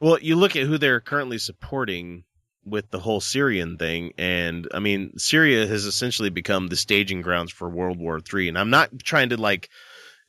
Well, 0.00 0.18
you 0.20 0.34
look 0.36 0.56
at 0.56 0.66
who 0.66 0.78
they're 0.78 1.00
currently 1.00 1.38
supporting 1.38 2.24
with 2.64 2.90
the 2.90 3.00
whole 3.00 3.20
Syrian 3.20 3.76
thing, 3.76 4.12
and 4.18 4.68
I 4.72 4.78
mean, 4.78 5.18
Syria 5.18 5.66
has 5.66 5.84
essentially 5.84 6.30
become 6.30 6.68
the 6.68 6.76
staging 6.76 7.22
grounds 7.22 7.52
for 7.52 7.68
World 7.68 7.98
War 7.98 8.20
Three. 8.20 8.48
And 8.48 8.58
I'm 8.58 8.70
not 8.70 8.90
trying 9.00 9.30
to 9.30 9.36
like 9.36 9.68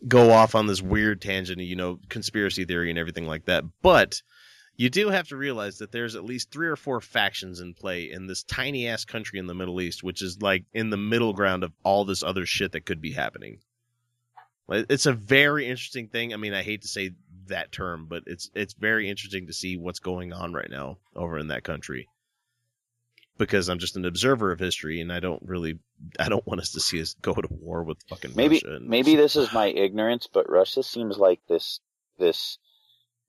go 0.07 0.31
off 0.31 0.55
on 0.55 0.67
this 0.67 0.81
weird 0.81 1.21
tangent, 1.21 1.61
you 1.61 1.75
know, 1.75 1.99
conspiracy 2.09 2.65
theory 2.65 2.89
and 2.89 2.99
everything 2.99 3.27
like 3.27 3.45
that, 3.45 3.63
but 3.81 4.21
you 4.75 4.89
do 4.89 5.09
have 5.09 5.27
to 5.27 5.37
realize 5.37 5.77
that 5.77 5.91
there's 5.91 6.15
at 6.15 6.25
least 6.25 6.51
three 6.51 6.67
or 6.67 6.75
four 6.75 6.99
factions 6.99 7.59
in 7.59 7.73
play 7.73 8.11
in 8.11 8.25
this 8.25 8.43
tiny 8.43 8.87
ass 8.87 9.05
country 9.05 9.37
in 9.37 9.45
the 9.45 9.53
Middle 9.53 9.79
East, 9.79 10.03
which 10.03 10.21
is 10.21 10.41
like 10.41 10.65
in 10.73 10.89
the 10.89 10.97
middle 10.97 11.33
ground 11.33 11.63
of 11.63 11.71
all 11.83 12.05
this 12.05 12.23
other 12.23 12.45
shit 12.45 12.71
that 12.71 12.85
could 12.85 13.01
be 13.01 13.11
happening. 13.11 13.59
It's 14.69 15.05
a 15.05 15.13
very 15.13 15.67
interesting 15.67 16.07
thing. 16.07 16.33
I 16.33 16.37
mean, 16.37 16.53
I 16.53 16.63
hate 16.63 16.81
to 16.81 16.87
say 16.87 17.11
that 17.47 17.71
term, 17.71 18.07
but 18.09 18.23
it's 18.25 18.49
it's 18.55 18.73
very 18.73 19.09
interesting 19.09 19.47
to 19.47 19.53
see 19.53 19.77
what's 19.77 19.99
going 19.99 20.33
on 20.33 20.53
right 20.53 20.69
now 20.69 20.97
over 21.15 21.37
in 21.37 21.49
that 21.49 21.63
country. 21.63 22.07
Because 23.37 23.67
I'm 23.67 23.79
just 23.79 23.95
an 23.97 24.05
observer 24.05 24.51
of 24.51 24.59
history, 24.59 25.01
and 25.01 25.11
I 25.11 25.19
don't 25.19 25.41
really, 25.43 25.79
I 26.19 26.29
don't 26.29 26.45
want 26.45 26.61
us 26.61 26.71
to 26.73 26.79
see 26.79 27.01
us 27.01 27.15
go 27.21 27.33
to 27.33 27.47
war 27.49 27.83
with 27.83 27.97
fucking 28.07 28.33
maybe 28.35 28.55
Russia. 28.63 28.75
and- 28.75 28.87
maybe 28.87 29.15
this 29.15 29.35
is 29.35 29.51
my 29.51 29.67
ignorance, 29.67 30.27
but 30.31 30.49
Russia 30.49 30.83
seems 30.83 31.17
like 31.17 31.39
this 31.47 31.79
this 32.19 32.59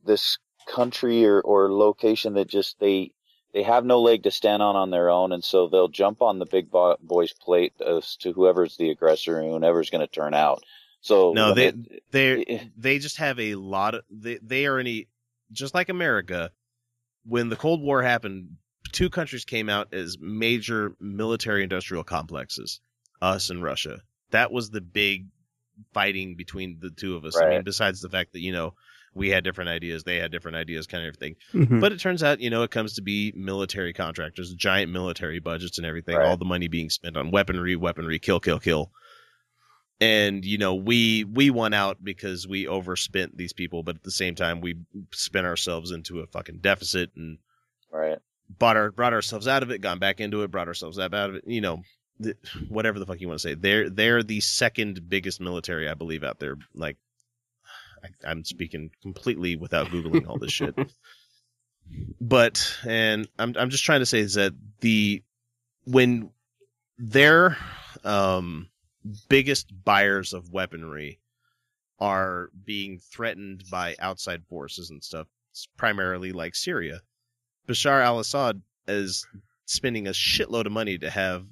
this 0.04 0.38
country 0.68 1.24
or, 1.24 1.40
or 1.40 1.72
location 1.72 2.34
that 2.34 2.48
just 2.48 2.78
they 2.80 3.12
they 3.54 3.62
have 3.62 3.84
no 3.86 4.02
leg 4.02 4.24
to 4.24 4.30
stand 4.30 4.62
on 4.62 4.76
on 4.76 4.90
their 4.90 5.08
own, 5.08 5.32
and 5.32 5.42
so 5.42 5.68
they'll 5.68 5.88
jump 5.88 6.20
on 6.20 6.38
the 6.38 6.46
big 6.46 6.70
bo- 6.70 6.98
boys 7.00 7.32
plate 7.32 7.72
as 7.80 8.16
to 8.16 8.32
whoever's 8.32 8.76
the 8.76 8.90
aggressor 8.90 9.38
and 9.38 9.50
whoever's 9.64 9.90
going 9.90 10.06
to 10.06 10.12
turn 10.12 10.34
out. 10.34 10.62
So 11.00 11.32
no, 11.32 11.54
they 11.54 11.72
they 12.10 12.70
they 12.76 12.98
just 12.98 13.16
have 13.18 13.40
a 13.40 13.54
lot 13.54 13.94
of 13.94 14.02
they 14.10 14.38
they 14.42 14.66
are 14.66 14.78
any 14.78 15.08
just 15.50 15.72
like 15.74 15.88
America. 15.88 16.50
When 17.26 17.48
the 17.48 17.56
Cold 17.56 17.80
War 17.80 18.02
happened, 18.02 18.56
two 18.92 19.10
countries 19.10 19.44
came 19.44 19.68
out 19.68 19.92
as 19.92 20.18
major 20.20 20.94
military 21.00 21.62
industrial 21.62 22.04
complexes, 22.04 22.80
us 23.20 23.50
and 23.50 23.62
Russia. 23.62 24.00
That 24.30 24.52
was 24.52 24.70
the 24.70 24.80
big 24.80 25.26
fighting 25.92 26.36
between 26.36 26.78
the 26.80 26.90
two 26.90 27.16
of 27.16 27.24
us. 27.24 27.36
I 27.36 27.48
mean, 27.48 27.62
besides 27.64 28.00
the 28.00 28.08
fact 28.08 28.32
that 28.32 28.40
you 28.40 28.52
know 28.52 28.74
we 29.14 29.30
had 29.30 29.44
different 29.44 29.70
ideas, 29.70 30.02
they 30.02 30.16
had 30.16 30.32
different 30.32 30.56
ideas, 30.56 30.86
kind 30.86 31.04
of 31.04 31.08
everything. 31.08 31.36
Mhm. 31.52 31.80
But 31.80 31.92
it 31.92 32.00
turns 32.00 32.22
out, 32.22 32.40
you 32.40 32.50
know, 32.50 32.62
it 32.64 32.70
comes 32.70 32.94
to 32.94 33.02
be 33.02 33.32
military 33.36 33.92
contractors, 33.92 34.52
giant 34.54 34.90
military 34.92 35.38
budgets, 35.38 35.78
and 35.78 35.86
everything. 35.86 36.16
Right. 36.16 36.26
All 36.26 36.36
the 36.36 36.44
money 36.44 36.68
being 36.68 36.90
spent 36.90 37.16
on 37.16 37.30
weaponry, 37.30 37.76
weaponry, 37.76 38.18
kill, 38.18 38.40
kill, 38.40 38.58
kill. 38.58 38.90
And 40.00 40.44
you 40.44 40.58
know, 40.58 40.74
we 40.74 41.24
we 41.24 41.50
won 41.50 41.72
out 41.72 42.02
because 42.02 42.48
we 42.48 42.66
overspent 42.66 43.36
these 43.36 43.52
people, 43.52 43.82
but 43.84 43.96
at 43.96 44.02
the 44.02 44.10
same 44.10 44.34
time, 44.34 44.60
we 44.60 44.76
spent 45.12 45.46
ourselves 45.46 45.92
into 45.92 46.20
a 46.20 46.26
fucking 46.26 46.58
deficit 46.58 47.12
and 47.16 47.38
right. 47.90 48.18
Bought 48.48 48.76
our 48.76 48.90
brought 48.90 49.12
ourselves 49.12 49.48
out 49.48 49.62
of 49.62 49.70
it, 49.70 49.80
gone 49.80 49.98
back 49.98 50.20
into 50.20 50.42
it, 50.42 50.50
brought 50.50 50.68
ourselves 50.68 50.98
out 50.98 51.12
of 51.14 51.34
it. 51.36 51.44
You 51.46 51.60
know, 51.60 51.82
whatever 52.68 52.98
the 52.98 53.06
fuck 53.06 53.20
you 53.20 53.28
want 53.28 53.40
to 53.40 53.48
say. 53.48 53.54
They're 53.54 53.90
they're 53.90 54.22
the 54.22 54.40
second 54.40 55.08
biggest 55.08 55.40
military, 55.40 55.88
I 55.88 55.94
believe, 55.94 56.24
out 56.24 56.38
there. 56.38 56.56
Like, 56.74 56.96
I, 58.02 58.30
I'm 58.30 58.44
speaking 58.44 58.90
completely 59.02 59.56
without 59.56 59.88
googling 59.88 60.28
all 60.28 60.38
this 60.38 60.52
shit. 60.52 60.74
But 62.18 62.78
and 62.86 63.28
I'm 63.38 63.54
I'm 63.58 63.68
just 63.68 63.84
trying 63.84 64.00
to 64.00 64.06
say 64.06 64.20
is 64.20 64.34
that 64.34 64.54
the 64.80 65.22
when 65.84 66.30
their 66.96 67.58
um 68.04 68.70
biggest 69.28 69.70
buyers 69.84 70.32
of 70.32 70.50
weaponry 70.50 71.20
are 72.00 72.48
being 72.64 72.98
threatened 72.98 73.64
by 73.70 73.96
outside 73.98 74.44
forces 74.48 74.90
and 74.90 75.04
stuff, 75.04 75.26
primarily 75.76 76.32
like 76.32 76.54
Syria. 76.54 77.00
Bashar 77.68 78.02
al-Assad 78.02 78.60
is 78.86 79.26
spending 79.66 80.06
a 80.06 80.10
shitload 80.10 80.66
of 80.66 80.72
money 80.72 80.98
to 80.98 81.10
have 81.10 81.44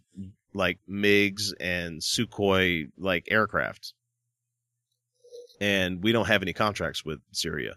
like 0.55 0.79
MiGs 0.89 1.53
and 1.61 2.01
Sukhoi 2.01 2.91
like 2.99 3.29
aircraft. 3.31 3.95
And 5.61 6.03
we 6.03 6.13
don't 6.13 6.27
have 6.27 6.43
any 6.43 6.53
contracts 6.53 7.05
with 7.05 7.21
Syria. 7.33 7.77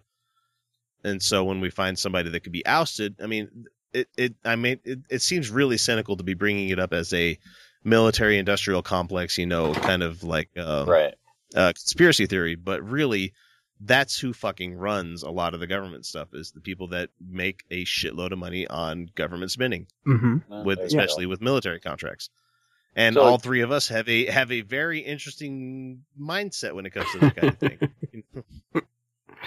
And 1.03 1.21
so 1.21 1.43
when 1.43 1.61
we 1.61 1.69
find 1.69 1.97
somebody 1.97 2.29
that 2.29 2.39
could 2.41 2.51
be 2.51 2.65
ousted, 2.65 3.15
I 3.21 3.27
mean, 3.27 3.65
it, 3.93 4.09
it 4.17 4.33
I 4.43 4.55
mean, 4.55 4.79
it, 4.83 4.99
it 5.09 5.21
seems 5.21 5.49
really 5.51 5.77
cynical 5.77 6.17
to 6.17 6.23
be 6.23 6.33
bringing 6.33 6.69
it 6.69 6.79
up 6.79 6.93
as 6.93 7.13
a 7.13 7.37
military 7.83 8.39
industrial 8.39 8.81
complex, 8.81 9.37
you 9.37 9.45
know, 9.45 9.73
kind 9.73 10.01
of 10.03 10.23
like 10.23 10.49
um, 10.57 10.89
Right. 10.89 11.13
uh, 11.55 11.73
conspiracy 11.73 12.25
theory, 12.25 12.55
but 12.55 12.83
really 12.83 13.33
that's 13.81 14.17
who 14.19 14.33
fucking 14.33 14.75
runs 14.75 15.23
a 15.23 15.29
lot 15.29 15.53
of 15.53 15.59
the 15.59 15.67
government 15.67 16.05
stuff 16.05 16.29
is 16.33 16.51
the 16.51 16.61
people 16.61 16.87
that 16.89 17.09
make 17.19 17.63
a 17.69 17.83
shitload 17.85 18.31
of 18.31 18.37
money 18.39 18.65
on 18.67 19.09
government 19.15 19.51
spending 19.51 19.87
Mhm. 20.07 20.63
with 20.63 20.77
there 20.77 20.85
you 20.85 20.87
especially 20.87 21.25
with 21.25 21.41
military 21.41 21.79
contracts. 21.79 22.29
And 22.95 23.15
So- 23.15 23.21
all 23.21 23.37
three 23.37 23.59
of 23.61 23.71
us 23.71 23.89
have 23.89 24.07
a 24.07 24.25
have 24.27 24.51
a 24.53 24.61
very 24.61 24.99
interesting 24.99 26.05
mindset 26.19 26.73
when 26.73 26.85
it 26.85 26.91
comes 26.91 27.11
to 27.11 27.19
that 27.19 27.35
kind 27.35 27.53
of 27.53 27.57
thing. 27.59 28.23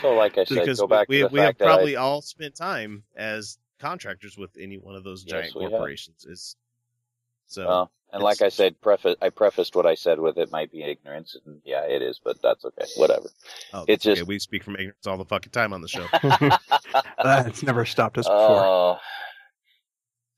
So, 0.02 0.14
like 0.14 0.38
I 0.38 0.44
said, 0.44 0.60
because 0.60 0.78
go 0.78 0.86
back 0.86 1.08
we, 1.08 1.22
to 1.22 1.22
the 1.24 1.32
we 1.32 1.40
have 1.40 1.48
fact 1.48 1.58
that 1.58 1.64
probably 1.64 1.96
I, 1.96 2.00
all 2.00 2.22
spent 2.22 2.54
time 2.54 3.02
as 3.16 3.58
contractors 3.80 4.36
with 4.38 4.50
any 4.56 4.76
one 4.78 4.94
of 4.94 5.02
those 5.02 5.24
Yes, 5.26 5.32
giant 5.32 5.56
we 5.56 5.62
have. 5.64 5.70
corporations. 5.72 6.24
It's 6.28 6.54
so 7.48 7.66
well, 7.66 7.92
and 8.12 8.22
like 8.22 8.40
I 8.40 8.48
said, 8.48 8.80
preface 8.80 9.16
I 9.20 9.30
prefaced 9.30 9.74
what 9.74 9.84
I 9.84 9.94
said 9.94 10.20
with 10.20 10.38
it 10.38 10.50
might 10.52 10.70
be 10.70 10.82
ignorance, 10.82 11.36
and 11.44 11.60
yeah, 11.64 11.82
it 11.82 12.00
is, 12.00 12.20
but 12.22 12.40
that's 12.40 12.64
okay, 12.64 12.84
whatever. 12.96 13.28
oh, 13.74 13.84
it's 13.88 14.06
okay, 14.06 14.16
just 14.16 14.28
we 14.28 14.38
speak 14.38 14.62
from 14.62 14.76
ignorance 14.76 15.06
all 15.06 15.18
the 15.18 15.24
fucking 15.24 15.52
time 15.52 15.72
on 15.72 15.82
the 15.82 15.88
show. 15.88 16.06
It's 17.46 17.62
never 17.62 17.84
stopped 17.84 18.16
us 18.16 18.26
before. 18.26 18.64
Oh, 18.64 18.98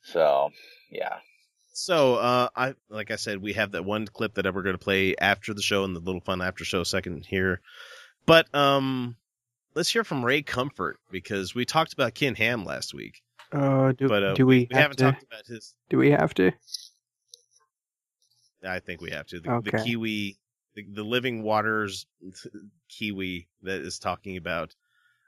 so 0.03 0.51
yeah, 0.91 1.19
So, 1.73 2.17
uh, 2.17 2.49
I 2.57 2.75
like 2.89 3.11
I 3.11 3.17
said, 3.17 3.41
we 3.41 3.53
have 3.53 3.73
that 3.73 3.85
one 3.85 4.07
clip 4.07 4.35
that 4.35 4.53
we're 4.53 4.63
going 4.63 4.77
to 4.77 4.85
play 4.85 5.15
after 5.17 5.55
the 5.55 5.63
show 5.63 5.85
and 5.85 5.95
the 5.95 6.01
little 6.01 6.21
fun 6.21 6.43
after 6.43 6.65
show 6.65 6.83
second 6.83 7.25
here. 7.27 7.61
But 8.27 8.53
um, 8.55 9.17
let's 9.75 9.91
hear 9.91 10.05
from 10.05 10.25
Ray 10.25 10.43
Comfort 10.43 10.99
because 11.11 11.55
we 11.55 11.65
talked 11.65 11.93
about 11.93 12.15
Ken 12.15 12.35
Ham 12.35 12.65
last 12.65 12.93
week. 12.95 13.23
Uh, 13.53 13.93
do, 13.93 14.09
But 14.09 14.23
uh, 14.23 14.35
do 14.35 14.47
we, 14.47 14.69
we 14.71 14.75
have 14.75 14.83
haven't 14.83 14.97
to, 14.99 15.05
talked 15.05 15.23
about 15.23 15.47
his. 15.47 15.75
Do 15.89 15.99
we 15.99 16.11
have 16.11 16.35
to? 16.35 16.53
I 18.67 18.81
think 18.81 19.01
we 19.01 19.11
have 19.11 19.27
to. 19.29 19.41
The, 19.41 19.61
the 19.65 19.83
Kiwi, 19.85 20.37
the, 20.75 20.85
the 20.93 21.05
Living 21.05 21.43
Waters 21.43 22.07
Kiwi 22.89 23.49
that 23.63 23.81
is 23.81 23.99
talking 23.99 24.37
about. 24.37 24.75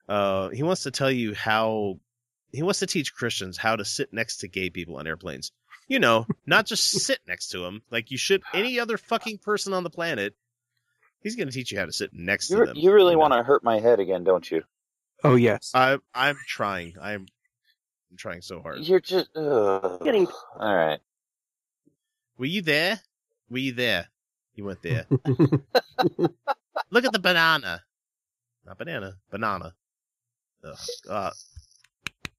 Uh, 0.09 0.49
he 0.51 0.63
wants 0.63 0.83
to 0.83 0.91
tell 0.91 1.11
you 1.11 1.35
how 1.35 1.99
he 2.51 2.63
wants 2.63 2.81
to 2.81 2.87
teach 2.87 3.15
Christians 3.15 3.57
how 3.57 3.77
to 3.77 3.85
sit 3.85 4.13
next 4.13 4.39
to 4.39 4.49
gay 4.49 4.71
people 4.71 4.97
on 4.97 5.07
airplanes. 5.07 5.53
You 5.89 5.99
know, 5.99 6.27
not 6.47 6.67
just 6.67 6.85
sit 6.91 7.21
next 7.27 7.49
to 7.49 7.61
them 7.61 7.83
like 7.91 8.11
you 8.11 8.19
should 8.19 8.43
any 8.53 8.79
other 8.79 8.99
fucking 8.99 9.39
person 9.39 9.73
on 9.73 9.85
the 9.85 9.91
planet. 9.91 10.35
He's 11.23 11.37
going 11.37 11.49
to 11.49 11.55
teach 11.55 11.71
you 11.71 11.79
how 11.79 11.87
to 11.87 11.93
sit 11.93 12.11
next 12.13 12.49
to 12.49 12.57
you 12.57 12.67
them. 12.67 12.77
you 12.77 12.93
really 12.93 13.15
want 13.15 13.33
to 13.33 13.45
hurt 13.45 13.63
my 13.63 13.79
head 13.79 14.01
again, 14.01 14.25
don't 14.25 14.49
you? 14.51 14.63
Oh 15.25 15.37
yes. 15.37 15.71
I 15.75 15.99
I'm 16.15 16.37
trying. 16.49 16.95
I'm 17.01 17.27
I'm 18.11 18.17
trying 18.17 18.43
so 18.43 18.61
hard. 18.61 18.81
You're 18.81 19.01
just 19.01 19.35
uh, 19.37 19.99
Getting- 20.05 20.27
all 20.59 20.77
right. 20.77 21.01
Were 22.37 22.47
you 22.47 22.61
there? 22.61 23.01
Were 23.53 23.59
you 23.59 23.73
there? 23.73 24.07
You 24.55 24.65
weren't 24.65 24.83
there. 24.83 25.07
Look 26.91 27.05
at 27.05 27.13
the 27.13 27.19
banana. 27.19 27.83
Not 28.65 28.79
banana. 28.79 29.15
Banana. 29.31 29.75
Ugh. 30.65 30.77
Uh, 31.09 31.31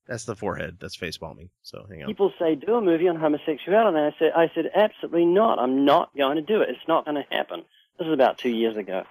that's 0.08 0.26
the 0.26 0.36
forehead. 0.36 0.78
That's 0.80 0.96
face 0.96 1.18
bombing. 1.18 1.50
So 1.62 1.86
hang 1.88 2.02
on. 2.02 2.08
People 2.08 2.34
say 2.40 2.56
do 2.56 2.76
a 2.76 2.82
movie 2.82 3.08
on 3.08 3.16
homosexuality, 3.16 3.96
and 3.96 4.08
I 4.08 4.16
said, 4.18 4.32
I 4.36 4.52
said 4.56 4.72
absolutely 4.74 5.26
not. 5.26 5.60
I'm 5.60 5.86
not 5.86 6.10
going 6.18 6.38
to 6.38 6.42
do 6.42 6.62
it. 6.62 6.70
It's 6.70 6.88
not 6.88 7.06
going 7.06 7.16
to 7.16 7.26
happen. 7.30 7.64
This 8.00 8.08
is 8.08 8.14
about 8.14 8.40
two 8.40 8.50
years 8.50 8.76
ago. 8.76 9.04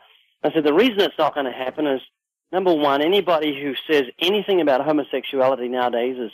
I 0.43 0.53
said 0.53 0.65
the 0.65 0.74
reason 0.74 1.01
it's 1.01 1.19
not 1.19 1.35
going 1.35 1.47
to 1.47 1.53
happen 1.53 1.87
is 1.87 2.01
number 2.51 2.74
one, 2.74 3.01
anybody 3.01 3.59
who 3.61 3.74
says 3.91 4.07
anything 4.19 4.61
about 4.61 4.85
homosexuality 4.85 5.69
nowadays 5.69 6.19
is 6.19 6.33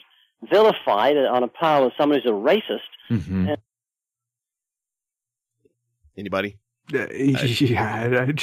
vilified 0.51 1.19
on 1.19 1.43
a 1.43 1.49
par 1.49 1.85
with 1.85 1.93
someone 1.99 2.19
who's 2.19 2.31
a 2.31 2.35
racist. 2.35 2.89
Mm-hmm. 3.11 3.49
And 3.49 3.59
Anybody? 6.19 6.59
Uh, 6.93 7.07
yeah. 7.12 8.27
I- 8.28 8.35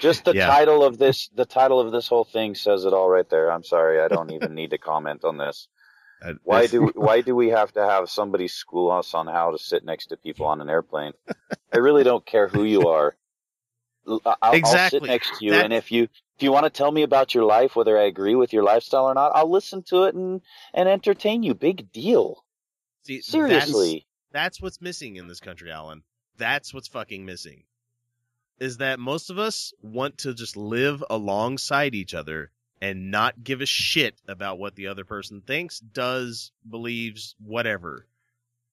Just 0.00 0.24
the 0.24 0.34
Yeah. 0.34 0.46
title 0.46 0.82
of 0.84 0.98
this, 0.98 1.28
the 1.28 1.44
title 1.44 1.78
of 1.80 1.92
this 1.92 2.08
whole 2.08 2.24
thing 2.24 2.54
says 2.54 2.84
it 2.84 2.92
all 2.92 3.08
right 3.08 3.28
there. 3.28 3.50
I'm 3.50 3.64
sorry, 3.64 4.00
I 4.00 4.08
don't 4.08 4.32
even 4.32 4.54
need 4.54 4.70
to 4.70 4.78
comment 4.78 5.24
on 5.24 5.38
this. 5.38 5.68
Why 6.42 6.66
do 6.66 6.90
why 6.94 7.22
do 7.22 7.34
we 7.34 7.48
have 7.48 7.72
to 7.72 7.80
have 7.86 8.10
somebody 8.10 8.46
school 8.48 8.90
us 8.90 9.14
on 9.14 9.26
how 9.26 9.52
to 9.52 9.58
sit 9.58 9.84
next 9.84 10.08
to 10.08 10.16
people 10.18 10.44
on 10.46 10.60
an 10.60 10.68
airplane? 10.68 11.12
I 11.72 11.78
really 11.78 12.04
don't 12.04 12.26
care 12.26 12.46
who 12.48 12.64
you 12.64 12.88
are. 12.88 13.16
L- 14.06 14.20
I'll, 14.26 14.36
I'll 14.42 14.58
sit 14.58 14.58
Exactly. 14.58 15.08
next 15.08 15.38
to 15.38 15.44
you, 15.46 15.52
That- 15.52 15.64
and 15.64 15.72
if 15.72 15.90
you 15.90 16.04
if 16.36 16.42
you 16.42 16.52
want 16.52 16.64
to 16.64 16.70
tell 16.70 16.90
me 16.92 17.02
about 17.04 17.34
your 17.34 17.44
life, 17.44 17.74
whether 17.76 17.96
I 17.98 18.02
agree 18.04 18.34
with 18.34 18.52
your 18.52 18.62
lifestyle 18.64 19.04
or 19.06 19.14
not, 19.14 19.32
I'll 19.34 19.50
listen 19.50 19.82
to 19.84 20.04
it 20.04 20.14
and 20.14 20.42
and 20.74 20.88
entertain 20.88 21.42
you. 21.42 21.54
Big 21.54 21.90
deal. 21.92 22.44
See, 23.04 23.22
Seriously. 23.22 24.06
That's, 24.32 24.60
what's 24.60 24.80
missing 24.80 25.16
in 25.16 25.26
this 25.28 25.40
country, 25.40 25.70
Alan. 25.70 26.02
That's 26.36 26.72
what's 26.72 26.88
fucking 26.88 27.24
missing. 27.24 27.64
Is 28.58 28.76
that 28.78 28.98
most 29.00 29.30
of 29.30 29.38
us 29.38 29.72
want 29.82 30.18
to 30.18 30.34
just 30.34 30.56
live 30.56 31.02
alongside 31.10 31.94
each 31.94 32.14
other 32.14 32.50
and 32.80 33.10
not 33.10 33.42
give 33.42 33.60
a 33.60 33.66
shit 33.66 34.14
about 34.28 34.58
what 34.58 34.74
the 34.74 34.86
other 34.86 35.04
person 35.04 35.40
thinks, 35.42 35.80
does, 35.80 36.52
believes, 36.68 37.34
whatever. 37.44 38.06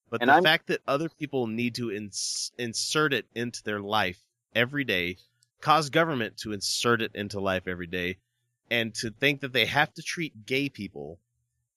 But 0.09 0.21
And 0.21 0.29
the 0.29 0.35
I'm- 0.35 0.43
fact 0.43 0.67
that 0.67 0.81
other 0.88 1.09
people 1.09 1.47
need 1.47 1.75
to 1.75 1.91
ins- 1.91 2.51
insert 2.57 3.13
it 3.13 3.25
into 3.35 3.63
their 3.63 3.81
life 3.81 4.19
every 4.55 4.84
day, 4.85 5.17
cause 5.59 5.89
government 5.89 6.38
to 6.38 6.53
insert 6.53 7.01
it 7.01 7.11
into 7.15 7.39
life 7.39 7.67
every 7.67 7.88
day, 7.88 8.17
and 8.69 8.93
to 8.95 9.09
think 9.09 9.41
that 9.41 9.51
they 9.53 9.65
have 9.65 9.93
to 9.95 10.01
treat 10.01 10.45
gay 10.45 10.69
people 10.69 11.19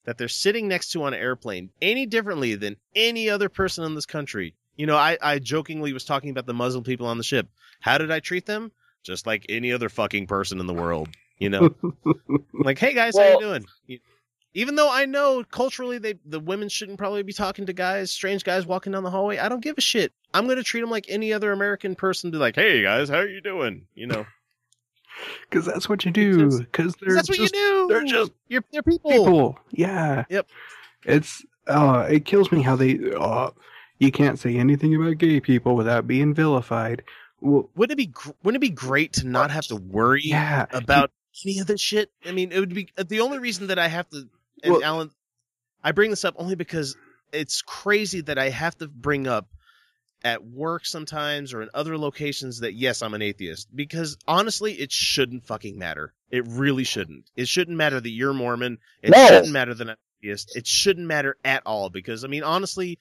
that 0.04 0.18
they're 0.18 0.28
sitting 0.28 0.68
next 0.68 0.90
to 0.92 1.02
on 1.04 1.14
an 1.14 1.20
airplane 1.20 1.70
any 1.82 2.06
differently 2.06 2.54
than 2.54 2.76
any 2.94 3.28
other 3.30 3.48
person 3.48 3.84
in 3.84 3.94
this 3.94 4.06
country. 4.06 4.54
You 4.76 4.86
know, 4.86 4.96
I, 4.96 5.18
I 5.20 5.38
jokingly 5.38 5.92
was 5.92 6.04
talking 6.04 6.30
about 6.30 6.46
the 6.46 6.54
Muslim 6.54 6.84
people 6.84 7.06
on 7.06 7.18
the 7.18 7.24
ship. 7.24 7.48
How 7.80 7.98
did 7.98 8.10
I 8.10 8.20
treat 8.20 8.46
them? 8.46 8.72
Just 9.02 9.26
like 9.26 9.44
any 9.48 9.72
other 9.72 9.88
fucking 9.88 10.26
person 10.26 10.60
in 10.60 10.66
the 10.66 10.74
world. 10.74 11.08
You 11.38 11.48
know, 11.50 11.74
like, 12.52 12.78
hey 12.78 12.92
guys, 12.94 13.16
how 13.16 13.24
you 13.24 13.40
doing? 13.40 13.64
You- 13.86 13.98
Even 14.54 14.74
though 14.74 14.90
I 14.90 15.06
know 15.06 15.44
culturally 15.50 15.98
they 15.98 16.14
the 16.26 16.40
women 16.40 16.68
shouldn't 16.68 16.98
probably 16.98 17.22
be 17.22 17.32
talking 17.32 17.66
to 17.66 17.72
guys, 17.72 18.10
strange 18.10 18.42
guys 18.44 18.66
walking 18.66 18.92
down 18.92 19.04
the 19.04 19.10
hallway, 19.10 19.38
I 19.38 19.48
don't 19.48 19.62
give 19.62 19.78
a 19.78 19.80
shit. 19.82 20.12
I'm 20.34 20.46
gonna 20.48 20.62
treat 20.62 20.80
them 20.80 20.90
like 20.90 21.06
any 21.08 21.32
other 21.32 21.52
American 21.52 21.94
person. 21.94 22.30
Be 22.30 22.36
like, 22.38 22.56
hey 22.56 22.82
guys, 22.82 23.08
how 23.08 23.18
are 23.18 23.28
you 23.28 23.40
doing? 23.40 23.86
You 23.94 24.06
know, 24.08 24.26
Because 25.48 25.66
that's 25.66 25.88
what 25.88 26.04
you 26.04 26.10
do. 26.10 26.58
Because 26.60 26.94
they're 26.96 27.14
that's 27.14 27.28
what 27.28 27.38
just, 27.38 27.54
you 27.54 27.60
do. 27.60 27.86
They're 27.88 28.04
just 28.04 28.32
you're 28.48 28.64
they're 28.72 28.82
people. 28.82 29.10
people. 29.10 29.58
Yeah. 29.70 30.24
Yep. 30.28 30.48
It's 31.04 31.44
uh, 31.66 32.06
it 32.10 32.24
kills 32.24 32.50
me 32.52 32.62
how 32.62 32.76
they. 32.76 32.98
Uh, 33.16 33.50
you 33.98 34.10
can't 34.10 34.38
say 34.38 34.56
anything 34.56 34.94
about 34.94 35.18
gay 35.18 35.40
people 35.40 35.76
without 35.76 36.06
being 36.06 36.32
vilified. 36.34 37.02
Well, 37.40 37.70
Wouldn't 37.74 37.98
it 37.98 38.06
be 38.08 38.12
wouldn't 38.42 38.62
it 38.62 38.66
be 38.66 38.74
great 38.74 39.14
to 39.14 39.26
not 39.26 39.50
have 39.50 39.66
to 39.66 39.76
worry 39.76 40.22
Yeah. 40.24 40.66
about 40.72 41.10
any 41.44 41.58
of 41.58 41.66
this 41.66 41.80
shit? 41.80 42.10
I 42.24 42.32
mean, 42.32 42.52
it 42.52 42.60
would 42.60 42.74
be 42.74 42.88
the 42.96 43.20
only 43.20 43.38
reason 43.38 43.68
that 43.68 43.78
I 43.78 43.88
have 43.88 44.08
to. 44.10 44.28
And 44.62 44.72
Well- 44.72 44.84
Alan, 44.84 45.10
I 45.82 45.92
bring 45.92 46.10
this 46.10 46.24
up 46.24 46.34
only 46.38 46.54
because 46.54 46.96
it's 47.32 47.62
crazy 47.62 48.20
that 48.22 48.38
I 48.38 48.50
have 48.50 48.76
to 48.78 48.88
bring 48.88 49.26
up 49.26 49.48
at 50.22 50.44
work 50.44 50.84
sometimes 50.84 51.54
or 51.54 51.62
in 51.62 51.70
other 51.74 51.96
locations 51.96 52.60
that 52.60 52.74
yes, 52.74 53.02
I'm 53.02 53.14
an 53.14 53.22
atheist 53.22 53.68
because 53.74 54.16
honestly, 54.26 54.74
it 54.74 54.92
shouldn't 54.92 55.46
fucking 55.46 55.78
matter. 55.78 56.12
It 56.30 56.46
really 56.46 56.84
shouldn't. 56.84 57.30
It 57.36 57.48
shouldn't 57.48 57.76
matter 57.76 58.00
that 58.00 58.10
you're 58.10 58.34
Mormon. 58.34 58.78
It 59.02 59.10
No. 59.10 59.26
shouldn't 59.26 59.52
matter 59.52 59.74
that 59.74 59.88
I'm 59.90 59.96
atheist. 60.22 60.56
It 60.56 60.66
shouldn't 60.66 61.06
matter 61.06 61.36
at 61.44 61.62
all 61.64 61.90
because 61.90 62.24
I 62.24 62.28
mean, 62.28 62.42
honestly, 62.42 62.98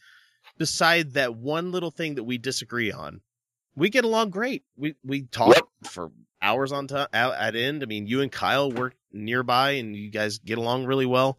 beside 0.58 1.14
that 1.14 1.36
one 1.36 1.72
little 1.72 1.92
thing 1.92 2.16
that 2.16 2.24
we 2.24 2.38
disagree 2.38 2.92
on, 2.92 3.22
we 3.76 3.90
get 3.90 4.06
along 4.06 4.30
great. 4.30 4.64
We 4.78 4.96
we 5.04 5.24
talk 5.24 5.70
for 5.84 6.12
hours 6.42 6.72
on 6.72 6.88
time 6.88 7.08
at 7.14 7.56
end. 7.56 7.84
I 7.84 7.86
mean, 7.86 8.08
you 8.08 8.22
and 8.22 8.32
Kyle 8.32 8.72
work 8.72 8.96
nearby, 9.12 9.72
and 9.72 9.96
you 9.96 10.10
guys 10.10 10.40
get 10.40 10.58
along 10.58 10.86
really 10.86 11.06
well. 11.06 11.38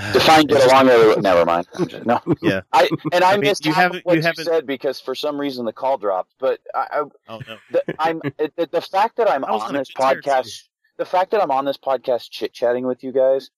Define 0.12 0.46
get 0.46 0.64
along 0.64 0.86
really 0.86 1.20
Never 1.20 1.44
mind. 1.44 1.66
No. 2.04 2.20
Yeah. 2.42 2.60
I 2.72 2.88
and 3.12 3.22
I, 3.24 3.32
I 3.32 3.36
mean, 3.36 3.40
missed 3.42 3.66
you 3.66 3.72
haven't- 3.72 3.98
of 3.98 4.04
what 4.04 4.14
you 4.14 4.20
you, 4.20 4.26
haven't- 4.26 4.44
said 4.44 4.66
because 4.66 5.00
for 5.00 5.14
some 5.14 5.38
reason 5.40 5.64
the 5.64 5.72
call 5.72 5.98
dropped. 5.98 6.34
But 6.38 6.60
I, 6.74 6.86
I 6.92 7.00
Oh 7.28 7.40
no. 7.46 7.56
the, 7.70 7.82
I'm 7.98 8.20
the, 8.20 8.68
the 8.70 8.80
fact 8.80 9.16
that 9.16 9.30
I'm 9.30 9.44
on 9.44 9.72
this 9.74 9.90
podcast, 9.92 10.62
the 10.96 11.04
fact 11.04 11.30
that 11.32 11.42
I'm 11.42 11.50
on 11.50 11.64
this 11.64 11.76
podcast 11.78 12.30
chit 12.30 12.52
chatting 12.52 12.86
with 12.86 13.02
you 13.02 13.12
guys, 13.12 13.50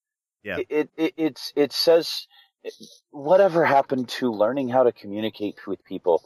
Yeah. 0.43 0.57
it, 0.59 0.67
it, 0.69 0.89
it 0.97 1.13
it's 1.17 1.53
it 1.55 1.71
says 1.73 2.27
whatever 3.11 3.65
happened 3.65 4.09
to 4.09 4.31
learning 4.31 4.69
how 4.69 4.83
to 4.83 4.91
communicate 4.91 5.65
with 5.67 5.83
people. 5.83 6.23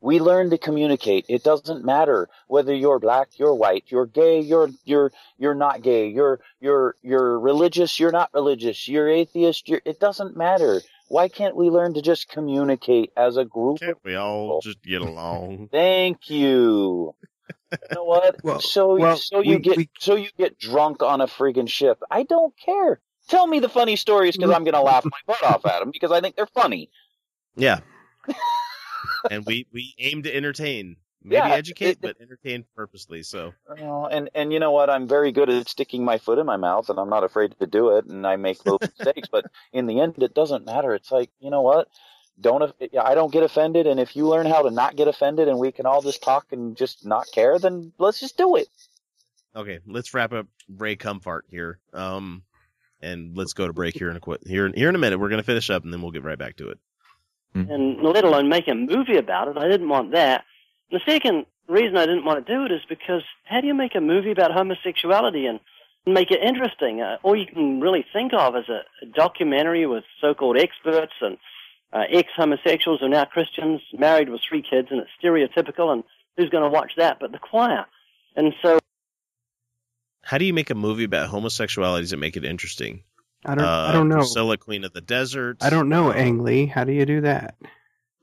We 0.00 0.20
learn 0.20 0.50
to 0.50 0.58
communicate. 0.58 1.24
It 1.28 1.42
doesn't 1.42 1.84
matter 1.84 2.28
whether 2.48 2.74
you're 2.74 2.98
black, 2.98 3.38
you're 3.38 3.54
white, 3.54 3.84
you're 3.88 4.06
gay, 4.06 4.40
you're 4.40 4.68
you're 4.84 5.10
you're 5.38 5.54
not 5.54 5.82
gay, 5.82 6.08
you're 6.08 6.40
you're 6.60 6.96
you're 7.02 7.40
religious, 7.40 7.98
you're 7.98 8.12
not 8.12 8.30
religious, 8.34 8.88
you're 8.88 9.08
atheist, 9.08 9.68
you're 9.68 9.80
it 9.84 9.98
doesn't 9.98 10.36
matter. 10.36 10.82
Why 11.08 11.28
can't 11.28 11.56
we 11.56 11.70
learn 11.70 11.94
to 11.94 12.02
just 12.02 12.28
communicate 12.28 13.12
as 13.16 13.36
a 13.36 13.44
group? 13.44 13.80
Can't 13.80 13.98
we 14.04 14.16
all 14.16 14.60
just 14.60 14.82
get 14.82 15.02
along? 15.02 15.68
Thank 15.72 16.28
you. 16.28 17.14
You 17.72 17.78
know 17.94 18.04
what? 18.04 18.36
Well- 18.44 18.60
so 18.60 18.96
well, 18.96 19.16
so 19.16 19.40
you 19.40 19.54
we- 19.54 19.58
get 19.60 19.76
we- 19.76 19.90
so 19.98 20.14
you 20.16 20.28
get 20.36 20.58
drunk 20.58 21.02
on 21.02 21.20
a 21.20 21.26
friggin' 21.26 21.68
ship. 21.68 22.02
I 22.10 22.24
don't 22.24 22.54
care. 22.58 23.00
Tell 23.28 23.46
me 23.46 23.58
the 23.60 23.68
funny 23.68 23.96
stories 23.96 24.36
because 24.36 24.52
mm. 24.52 24.56
I'm 24.56 24.64
gonna 24.64 24.82
laugh 24.82 25.04
my 25.04 25.18
butt 25.26 25.42
off 25.42 25.66
at 25.66 25.80
them 25.80 25.90
because 25.90 26.12
I 26.12 26.20
think 26.20 26.36
they're 26.36 26.46
funny. 26.46 26.90
Yeah. 27.56 27.80
and 29.30 29.44
we 29.46 29.66
we 29.72 29.94
aim 29.98 30.22
to 30.24 30.34
entertain, 30.34 30.96
maybe 31.22 31.36
Yeah, 31.36 31.50
educate, 31.54 31.90
it- 31.90 32.00
but 32.00 32.16
entertain 32.20 32.64
purposely. 32.74 33.22
So 33.22 33.54
Well, 33.68 34.06
and 34.06 34.30
and 34.34 34.52
you 34.52 34.60
know 34.60 34.72
what? 34.72 34.90
I'm 34.90 35.08
very 35.08 35.32
good 35.32 35.50
at 35.50 35.68
sticking 35.68 36.04
my 36.04 36.18
foot 36.18 36.38
in 36.38 36.46
my 36.46 36.56
mouth, 36.56 36.88
and 36.90 36.98
I'm 36.98 37.10
not 37.10 37.24
afraid 37.24 37.54
to 37.58 37.66
do 37.66 37.96
it. 37.96 38.06
And 38.06 38.26
I 38.26 38.36
make 38.36 38.64
little 38.64 38.80
mistakes, 38.80 39.28
but 39.30 39.44
in 39.72 39.86
the 39.86 40.00
end, 40.00 40.14
it 40.22 40.34
doesn't 40.34 40.64
matter. 40.66 40.94
It's 40.94 41.10
like 41.12 41.30
you 41.40 41.50
know 41.50 41.62
what? 41.62 41.88
Don't 42.40 42.62
I 43.02 43.14
don't 43.14 43.32
get 43.32 43.42
offended, 43.42 43.86
and 43.86 43.98
if 43.98 44.14
you 44.14 44.28
learn 44.28 44.46
how 44.46 44.62
to 44.62 44.70
not 44.70 44.94
get 44.96 45.08
offended, 45.08 45.48
and 45.48 45.58
we 45.58 45.72
can 45.72 45.86
all 45.86 46.02
just 46.02 46.22
talk 46.22 46.52
and 46.52 46.76
just 46.76 47.06
not 47.06 47.26
care, 47.32 47.58
then 47.58 47.92
let's 47.98 48.20
just 48.20 48.36
do 48.36 48.56
it. 48.56 48.68
okay, 49.54 49.78
let's 49.86 50.12
wrap 50.12 50.34
up 50.34 50.46
Ray 50.68 50.96
Comfort 50.96 51.46
here. 51.48 51.78
Um, 51.94 52.42
and 53.00 53.34
let's 53.36 53.54
go 53.54 53.66
to 53.66 53.72
break 53.72 53.96
here 53.96 54.10
in 54.10 54.16
a 54.16 54.20
qu- 54.20 54.36
here 54.46 54.70
here 54.74 54.88
in 54.90 54.94
a 54.94 54.98
minute. 54.98 55.18
We're 55.18 55.30
gonna 55.30 55.42
finish 55.42 55.70
up, 55.70 55.82
and 55.84 55.92
then 55.92 56.02
we'll 56.02 56.10
get 56.10 56.24
right 56.24 56.38
back 56.38 56.56
to 56.56 56.68
it. 56.68 56.78
And 57.70 58.02
let 58.02 58.24
alone 58.24 58.48
make 58.48 58.68
a 58.68 58.74
movie 58.74 59.16
about 59.16 59.48
it. 59.48 59.56
I 59.56 59.68
didn't 59.68 59.88
want 59.88 60.12
that. 60.12 60.44
The 60.90 61.00
second 61.06 61.46
reason 61.68 61.96
I 61.96 62.06
didn't 62.06 62.24
want 62.24 62.46
to 62.46 62.52
do 62.54 62.64
it 62.64 62.72
is 62.72 62.82
because 62.88 63.22
how 63.44 63.60
do 63.60 63.66
you 63.66 63.74
make 63.74 63.94
a 63.94 64.00
movie 64.00 64.30
about 64.30 64.52
homosexuality 64.52 65.46
and 65.46 65.58
make 66.06 66.30
it 66.30 66.42
interesting? 66.42 67.00
Uh, 67.00 67.16
all 67.22 67.36
you 67.36 67.46
can 67.46 67.80
really 67.80 68.04
think 68.12 68.32
of 68.32 68.54
is 68.56 68.68
a, 68.68 68.82
a 69.02 69.06
documentary 69.06 69.86
with 69.86 70.04
so-called 70.20 70.56
experts 70.56 71.14
and 71.20 71.38
uh, 71.92 72.04
ex-homosexuals 72.10 73.00
who 73.00 73.06
are 73.06 73.08
now 73.08 73.24
Christians, 73.24 73.80
married 73.96 74.28
with 74.28 74.40
three 74.48 74.62
kids, 74.62 74.88
and 74.90 75.00
it's 75.00 75.10
stereotypical. 75.22 75.92
And 75.92 76.04
who's 76.36 76.50
going 76.50 76.64
to 76.64 76.70
watch 76.70 76.92
that 76.96 77.18
but 77.20 77.32
the 77.32 77.38
choir? 77.38 77.86
And 78.36 78.52
so 78.62 78.78
How 80.22 80.38
do 80.38 80.44
you 80.44 80.52
make 80.52 80.70
a 80.70 80.74
movie 80.74 81.04
about 81.04 81.28
homosexuality 81.28 82.08
to 82.08 82.16
make 82.16 82.36
it 82.36 82.44
interesting? 82.44 83.02
I 83.46 83.54
don't. 83.54 83.64
Uh, 83.64 83.86
I 83.88 83.92
don't 83.92 84.08
know. 84.08 84.16
Priscilla, 84.16 84.56
Queen 84.58 84.84
of 84.84 84.92
the 84.92 85.00
Desert. 85.00 85.58
I 85.60 85.70
don't 85.70 85.88
know, 85.88 86.12
Ang 86.12 86.42
Lee. 86.42 86.66
How 86.66 86.84
do 86.84 86.92
you 86.92 87.06
do 87.06 87.20
that? 87.22 87.54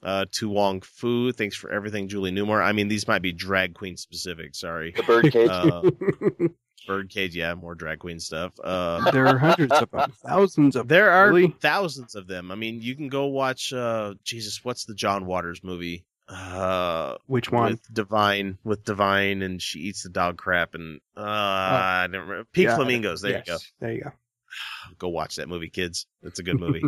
Uh, 0.03 0.25
To 0.33 0.49
Wong 0.49 0.81
Foo. 0.81 1.31
Thanks 1.31 1.55
for 1.55 1.71
everything, 1.71 2.09
Julie 2.09 2.31
Newmar. 2.31 2.61
I 2.61 2.73
mean, 2.73 2.89
these 2.89 3.07
might 3.07 3.21
be 3.21 3.31
drag 3.31 3.73
queen 3.73 3.95
specific. 3.95 4.53
Sorry. 4.53 4.91
The 4.91 5.03
birdcage. 5.03 5.49
Uh, 5.49 6.49
birdcage. 6.87 7.35
Yeah, 7.35 7.55
more 7.55 7.73
drag 7.75 7.99
queen 7.99 8.19
stuff. 8.19 8.51
Uh, 8.61 9.09
there 9.11 9.25
are 9.27 9.37
hundreds 9.37 9.71
of 9.71 9.89
them, 9.91 10.11
thousands 10.25 10.75
of. 10.75 10.87
there 10.89 11.09
are 11.11 11.29
Really? 11.29 11.55
thousands 11.61 12.15
of 12.15 12.27
them. 12.27 12.51
I 12.51 12.55
mean, 12.55 12.81
you 12.81 12.95
can 12.95 13.07
go 13.07 13.27
watch. 13.27 13.71
Uh, 13.71 14.15
Jesus, 14.25 14.59
what's 14.65 14.83
the 14.85 14.93
John 14.93 15.25
Waters 15.25 15.61
movie? 15.63 16.05
Uh, 16.27 17.15
Which 17.27 17.51
one? 17.51 17.71
With 17.71 17.93
Divine, 17.93 18.57
with 18.63 18.83
Divine, 18.85 19.41
and 19.41 19.61
she 19.61 19.79
eats 19.79 20.03
the 20.03 20.09
dog 20.09 20.37
crap, 20.37 20.73
and 20.73 20.99
uh, 21.15 21.21
I 21.21 22.07
don't 22.11 22.21
remember. 22.21 22.45
Pink 22.51 22.67
Oh. 22.67 22.71
Yeah, 22.71 22.75
Flamingos. 22.77 23.21
There 23.21 23.37
you 23.37 23.43
go. 23.45 23.57
There 23.79 23.91
you 23.93 24.01
go. 24.03 24.11
Go 24.97 25.09
watch 25.09 25.35
that 25.37 25.49
movie, 25.49 25.69
kids. 25.69 26.05
It's 26.21 26.39
a 26.39 26.43
good 26.43 26.59
movie. 26.59 26.83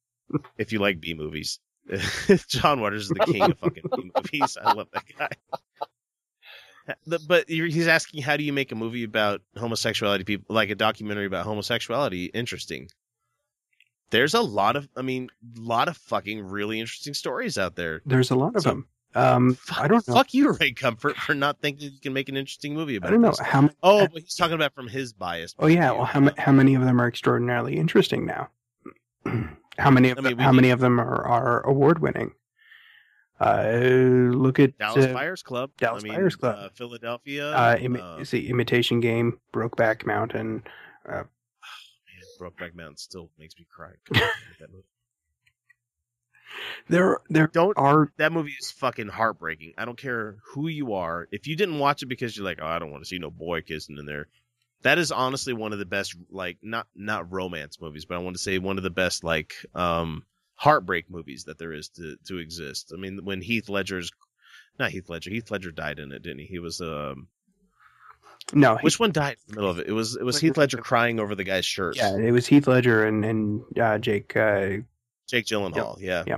if 0.58 0.72
you 0.72 0.78
like 0.78 1.00
B 1.00 1.14
movies, 1.14 1.58
John 2.48 2.80
Waters 2.80 3.02
is 3.04 3.08
the 3.08 3.24
king 3.26 3.42
of 3.42 3.58
fucking 3.58 3.84
B 3.96 4.10
movies. 4.16 4.56
I 4.62 4.72
love 4.72 4.88
that 4.92 5.04
guy. 5.18 5.28
But 7.28 7.48
he's 7.48 7.86
asking, 7.86 8.22
how 8.22 8.36
do 8.36 8.42
you 8.42 8.52
make 8.52 8.72
a 8.72 8.74
movie 8.74 9.04
about 9.04 9.40
homosexuality? 9.56 10.24
People 10.24 10.54
like 10.54 10.70
a 10.70 10.74
documentary 10.74 11.26
about 11.26 11.44
homosexuality 11.46 12.26
interesting. 12.26 12.88
There's 14.10 14.34
a 14.34 14.40
lot 14.42 14.76
of, 14.76 14.88
I 14.96 15.02
mean, 15.02 15.30
a 15.56 15.60
lot 15.60 15.88
of 15.88 15.96
fucking 15.96 16.42
really 16.44 16.80
interesting 16.80 17.14
stories 17.14 17.56
out 17.56 17.76
there. 17.76 18.02
There's 18.04 18.30
a 18.30 18.34
lot 18.34 18.56
of 18.56 18.62
So- 18.62 18.70
them. 18.70 18.88
Um, 19.14 19.58
I 19.78 19.88
don't 19.88 20.06
know. 20.08 20.14
Fuck 20.14 20.32
you, 20.34 20.52
Ray 20.60 20.72
Comfort, 20.72 21.16
for 21.16 21.34
not 21.34 21.60
thinking 21.60 21.92
you 21.92 22.00
can 22.00 22.12
make 22.12 22.28
an 22.28 22.36
interesting 22.36 22.74
movie 22.74 22.96
about 22.96 23.08
I 23.08 23.10
don't 23.12 23.22
know 23.22 23.28
this. 23.30 23.38
how. 23.40 23.62
ma- 23.62 23.68
Oh, 23.82 24.06
but 24.06 24.22
he's 24.22 24.34
talking 24.34 24.54
about 24.54 24.74
from 24.74 24.88
his 24.88 25.12
bias. 25.12 25.54
Oh 25.58 25.66
yeah. 25.66 25.90
Well, 25.92 26.04
how 26.04 26.30
how 26.38 26.52
many 26.52 26.74
of 26.74 26.82
them 26.82 27.00
are 27.00 27.06
extraordinarily 27.08 27.76
interesting 27.76 28.24
now? 28.24 28.48
how 29.78 29.90
many 29.90 30.10
of 30.10 30.18
I 30.18 30.20
mean, 30.22 30.30
them, 30.36 30.38
how 30.38 30.52
many 30.52 30.70
of 30.70 30.80
them 30.80 31.00
are, 31.00 31.24
are 31.26 31.60
award 31.66 31.98
winning? 32.00 32.32
Uh, 33.40 34.30
look 34.32 34.60
at 34.60 34.78
Dallas 34.78 35.06
uh, 35.06 35.12
Buyers 35.12 35.42
Club. 35.42 35.72
Dallas 35.76 36.04
I 36.04 36.08
mean, 36.08 36.14
Buyers 36.16 36.36
Club. 36.36 36.56
Uh, 36.58 36.68
Philadelphia. 36.74 37.50
Uh, 37.50 37.76
imi- 37.76 38.00
uh, 38.00 38.24
see, 38.24 38.48
Imitation 38.48 39.00
Game, 39.00 39.40
Brokeback 39.52 40.06
Mountain. 40.06 40.62
Uh, 41.04 41.24
Man, 41.24 41.26
Brokeback 42.40 42.74
Mountain 42.76 42.98
still 42.98 43.30
makes 43.38 43.56
me 43.58 43.66
cry. 43.70 43.90
That 44.60 44.70
movie. 44.70 44.84
There, 46.88 47.18
there 47.28 47.46
Don't 47.46 47.76
are 47.78 48.12
that 48.16 48.32
movie 48.32 48.54
is 48.60 48.70
fucking 48.70 49.08
heartbreaking. 49.08 49.74
I 49.78 49.84
don't 49.84 49.98
care 49.98 50.36
who 50.52 50.68
you 50.68 50.94
are. 50.94 51.28
If 51.30 51.46
you 51.46 51.56
didn't 51.56 51.78
watch 51.78 52.02
it 52.02 52.06
because 52.06 52.36
you're 52.36 52.44
like, 52.44 52.58
oh, 52.60 52.66
I 52.66 52.78
don't 52.78 52.90
want 52.90 53.02
to 53.02 53.08
see 53.08 53.18
no 53.18 53.30
boy 53.30 53.62
kissing 53.62 53.98
in 53.98 54.06
there. 54.06 54.28
That 54.82 54.98
is 54.98 55.12
honestly 55.12 55.52
one 55.52 55.72
of 55.72 55.78
the 55.78 55.84
best, 55.84 56.16
like 56.30 56.58
not 56.62 56.88
not 56.94 57.32
romance 57.32 57.80
movies, 57.80 58.04
but 58.04 58.16
I 58.16 58.18
want 58.18 58.36
to 58.36 58.42
say 58.42 58.58
one 58.58 58.78
of 58.78 58.82
the 58.82 58.90
best 58.90 59.22
like 59.22 59.54
um 59.74 60.24
heartbreak 60.54 61.10
movies 61.10 61.44
that 61.44 61.58
there 61.58 61.72
is 61.72 61.88
to 61.90 62.16
to 62.26 62.38
exist. 62.38 62.92
I 62.92 62.96
mean, 63.00 63.20
when 63.24 63.40
Heath 63.40 63.68
Ledger's 63.68 64.10
not 64.78 64.90
Heath 64.90 65.08
Ledger, 65.08 65.30
Heath 65.30 65.50
Ledger 65.50 65.70
died 65.70 65.98
in 65.98 66.12
it, 66.12 66.22
didn't 66.22 66.40
he? 66.40 66.46
He 66.46 66.58
was 66.58 66.80
um 66.80 67.28
No, 68.52 68.76
Which 68.78 68.98
one 68.98 69.12
died 69.12 69.36
in 69.48 69.54
the 69.54 69.60
middle 69.60 69.70
of 69.70 69.78
it? 69.78 69.86
It 69.86 69.92
was 69.92 70.16
it 70.16 70.24
was 70.24 70.40
Heath 70.40 70.56
Ledger 70.56 70.78
crying 70.78 71.20
over 71.20 71.34
the 71.34 71.44
guy's 71.44 71.64
shirt. 71.64 71.96
Yeah, 71.96 72.16
it 72.16 72.32
was 72.32 72.46
Heath 72.46 72.66
Ledger 72.66 73.04
and 73.06 73.24
and 73.24 73.62
uh, 73.80 73.98
Jake. 73.98 74.36
Uh, 74.36 74.78
Jake 75.28 75.46
Gyllenhaal. 75.46 75.96
Yeah. 76.00 76.24
Yeah. 76.26 76.36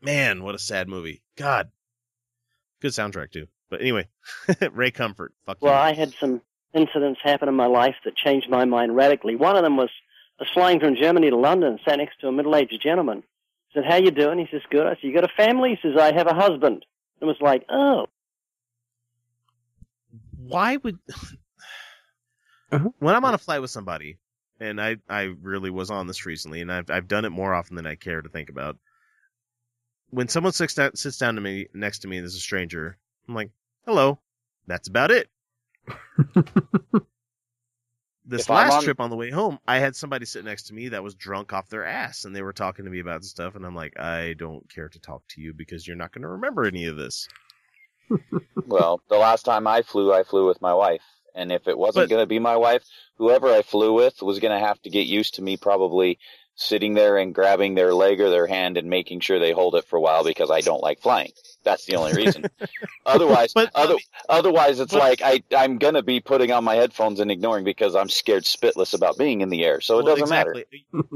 Man, 0.00 0.42
what 0.42 0.54
a 0.54 0.58
sad 0.58 0.88
movie. 0.88 1.22
God. 1.36 1.70
Good 2.80 2.92
soundtrack 2.92 3.32
too. 3.32 3.48
But 3.68 3.80
anyway, 3.80 4.08
Ray 4.72 4.90
Comfort. 4.90 5.34
Fuck 5.46 5.58
Well, 5.60 5.72
you. 5.72 5.78
I 5.78 5.92
had 5.92 6.12
some 6.14 6.40
incidents 6.74 7.20
happen 7.22 7.48
in 7.48 7.54
my 7.54 7.66
life 7.66 7.96
that 8.04 8.16
changed 8.16 8.48
my 8.48 8.64
mind 8.64 8.96
radically. 8.96 9.36
One 9.36 9.56
of 9.56 9.62
them 9.62 9.76
was 9.76 9.90
I 10.38 10.44
was 10.44 10.50
flying 10.54 10.80
from 10.80 10.96
Germany 10.96 11.30
to 11.30 11.36
London, 11.36 11.78
sat 11.84 11.98
next 11.98 12.20
to 12.20 12.28
a 12.28 12.32
middle-aged 12.32 12.80
gentleman. 12.82 13.22
I 13.70 13.74
said, 13.74 13.84
"How 13.84 13.96
you 13.96 14.10
doing?" 14.10 14.38
He 14.38 14.48
says, 14.50 14.62
"Good." 14.70 14.86
I 14.86 14.94
said, 14.94 15.02
"You 15.04 15.12
got 15.14 15.24
a 15.24 15.28
family?" 15.36 15.78
He 15.80 15.88
says, 15.88 16.00
"I 16.00 16.12
have 16.12 16.26
a 16.26 16.34
husband." 16.34 16.84
It 17.20 17.26
was 17.26 17.36
like, 17.40 17.64
"Oh, 17.68 18.06
Why 20.36 20.76
would 20.78 20.98
uh-huh. 22.72 22.88
when 22.98 23.14
I'm 23.14 23.24
on 23.24 23.34
a 23.34 23.38
flight 23.38 23.60
with 23.60 23.70
somebody, 23.70 24.18
and 24.60 24.80
I 24.80 24.96
I 25.08 25.34
really 25.42 25.70
was 25.70 25.90
on 25.90 26.06
this 26.06 26.26
recently, 26.26 26.60
and 26.60 26.70
I've 26.72 26.90
I've 26.90 27.08
done 27.08 27.24
it 27.24 27.30
more 27.30 27.54
often 27.54 27.76
than 27.76 27.86
I 27.86 27.94
care 27.96 28.22
to 28.22 28.28
think 28.28 28.50
about. 28.50 28.76
When 30.10 30.28
someone 30.28 30.52
sits 30.52 30.74
down, 30.74 30.94
sits 30.96 31.18
down 31.18 31.36
to 31.36 31.40
me 31.40 31.66
next 31.72 32.00
to 32.00 32.08
me 32.08 32.18
and 32.18 32.26
is 32.26 32.36
a 32.36 32.40
stranger, 32.40 32.96
I'm 33.28 33.34
like, 33.34 33.50
"Hello." 33.86 34.18
That's 34.66 34.88
about 34.88 35.10
it. 35.10 35.28
this 38.24 38.42
If 38.42 38.48
last 38.50 38.74
on- 38.74 38.82
trip 38.84 39.00
on 39.00 39.10
the 39.10 39.16
way 39.16 39.30
home, 39.30 39.58
I 39.66 39.78
had 39.78 39.96
somebody 39.96 40.26
sit 40.26 40.44
next 40.44 40.64
to 40.64 40.74
me 40.74 40.90
that 40.90 41.02
was 41.02 41.14
drunk 41.14 41.52
off 41.52 41.68
their 41.68 41.84
ass, 41.84 42.24
and 42.24 42.36
they 42.36 42.42
were 42.42 42.52
talking 42.52 42.84
to 42.84 42.90
me 42.90 43.00
about 43.00 43.24
stuff, 43.24 43.56
and 43.56 43.64
I'm 43.66 43.74
like, 43.74 43.98
I 43.98 44.34
don't 44.34 44.68
care 44.72 44.88
to 44.88 45.00
talk 45.00 45.22
to 45.30 45.40
you 45.40 45.52
because 45.54 45.86
you're 45.86 45.96
not 45.96 46.12
going 46.12 46.22
to 46.22 46.28
remember 46.28 46.64
any 46.64 46.86
of 46.86 46.96
this. 46.96 47.26
well, 48.66 49.00
the 49.08 49.16
last 49.16 49.44
time 49.44 49.66
I 49.66 49.82
flew, 49.82 50.12
I 50.12 50.22
flew 50.22 50.46
with 50.46 50.60
my 50.60 50.74
wife. 50.74 51.02
And 51.34 51.52
if 51.52 51.68
it 51.68 51.78
wasn't 51.78 52.10
going 52.10 52.22
to 52.22 52.26
be 52.26 52.38
my 52.38 52.56
wife, 52.56 52.84
whoever 53.16 53.52
I 53.52 53.62
flew 53.62 53.92
with 53.92 54.22
was 54.22 54.38
going 54.38 54.58
to 54.58 54.66
have 54.66 54.80
to 54.82 54.90
get 54.90 55.06
used 55.06 55.34
to 55.34 55.42
me 55.42 55.56
probably 55.56 56.18
sitting 56.54 56.94
there 56.94 57.16
and 57.16 57.34
grabbing 57.34 57.74
their 57.74 57.94
leg 57.94 58.20
or 58.20 58.28
their 58.28 58.46
hand 58.46 58.76
and 58.76 58.90
making 58.90 59.20
sure 59.20 59.38
they 59.38 59.52
hold 59.52 59.74
it 59.74 59.86
for 59.86 59.96
a 59.96 60.00
while 60.00 60.24
because 60.24 60.50
I 60.50 60.60
don't 60.60 60.82
like 60.82 61.00
flying. 61.00 61.32
That's 61.64 61.86
the 61.86 61.96
only 61.96 62.14
reason. 62.14 62.44
otherwise, 63.06 63.54
other, 63.56 63.94
um, 63.94 63.98
otherwise 64.28 64.78
it's 64.80 64.92
like 64.92 65.22
I, 65.22 65.42
I'm 65.56 65.78
going 65.78 65.94
to 65.94 66.02
be 66.02 66.20
putting 66.20 66.52
on 66.52 66.64
my 66.64 66.74
headphones 66.74 67.20
and 67.20 67.30
ignoring 67.30 67.64
because 67.64 67.94
I'm 67.94 68.10
scared 68.10 68.44
spitless 68.44 68.92
about 68.92 69.16
being 69.16 69.40
in 69.40 69.48
the 69.48 69.64
air. 69.64 69.80
So 69.80 69.98
it 69.98 70.04
Well, 70.04 70.16
doesn't 70.16 70.28
matter. 70.28 70.64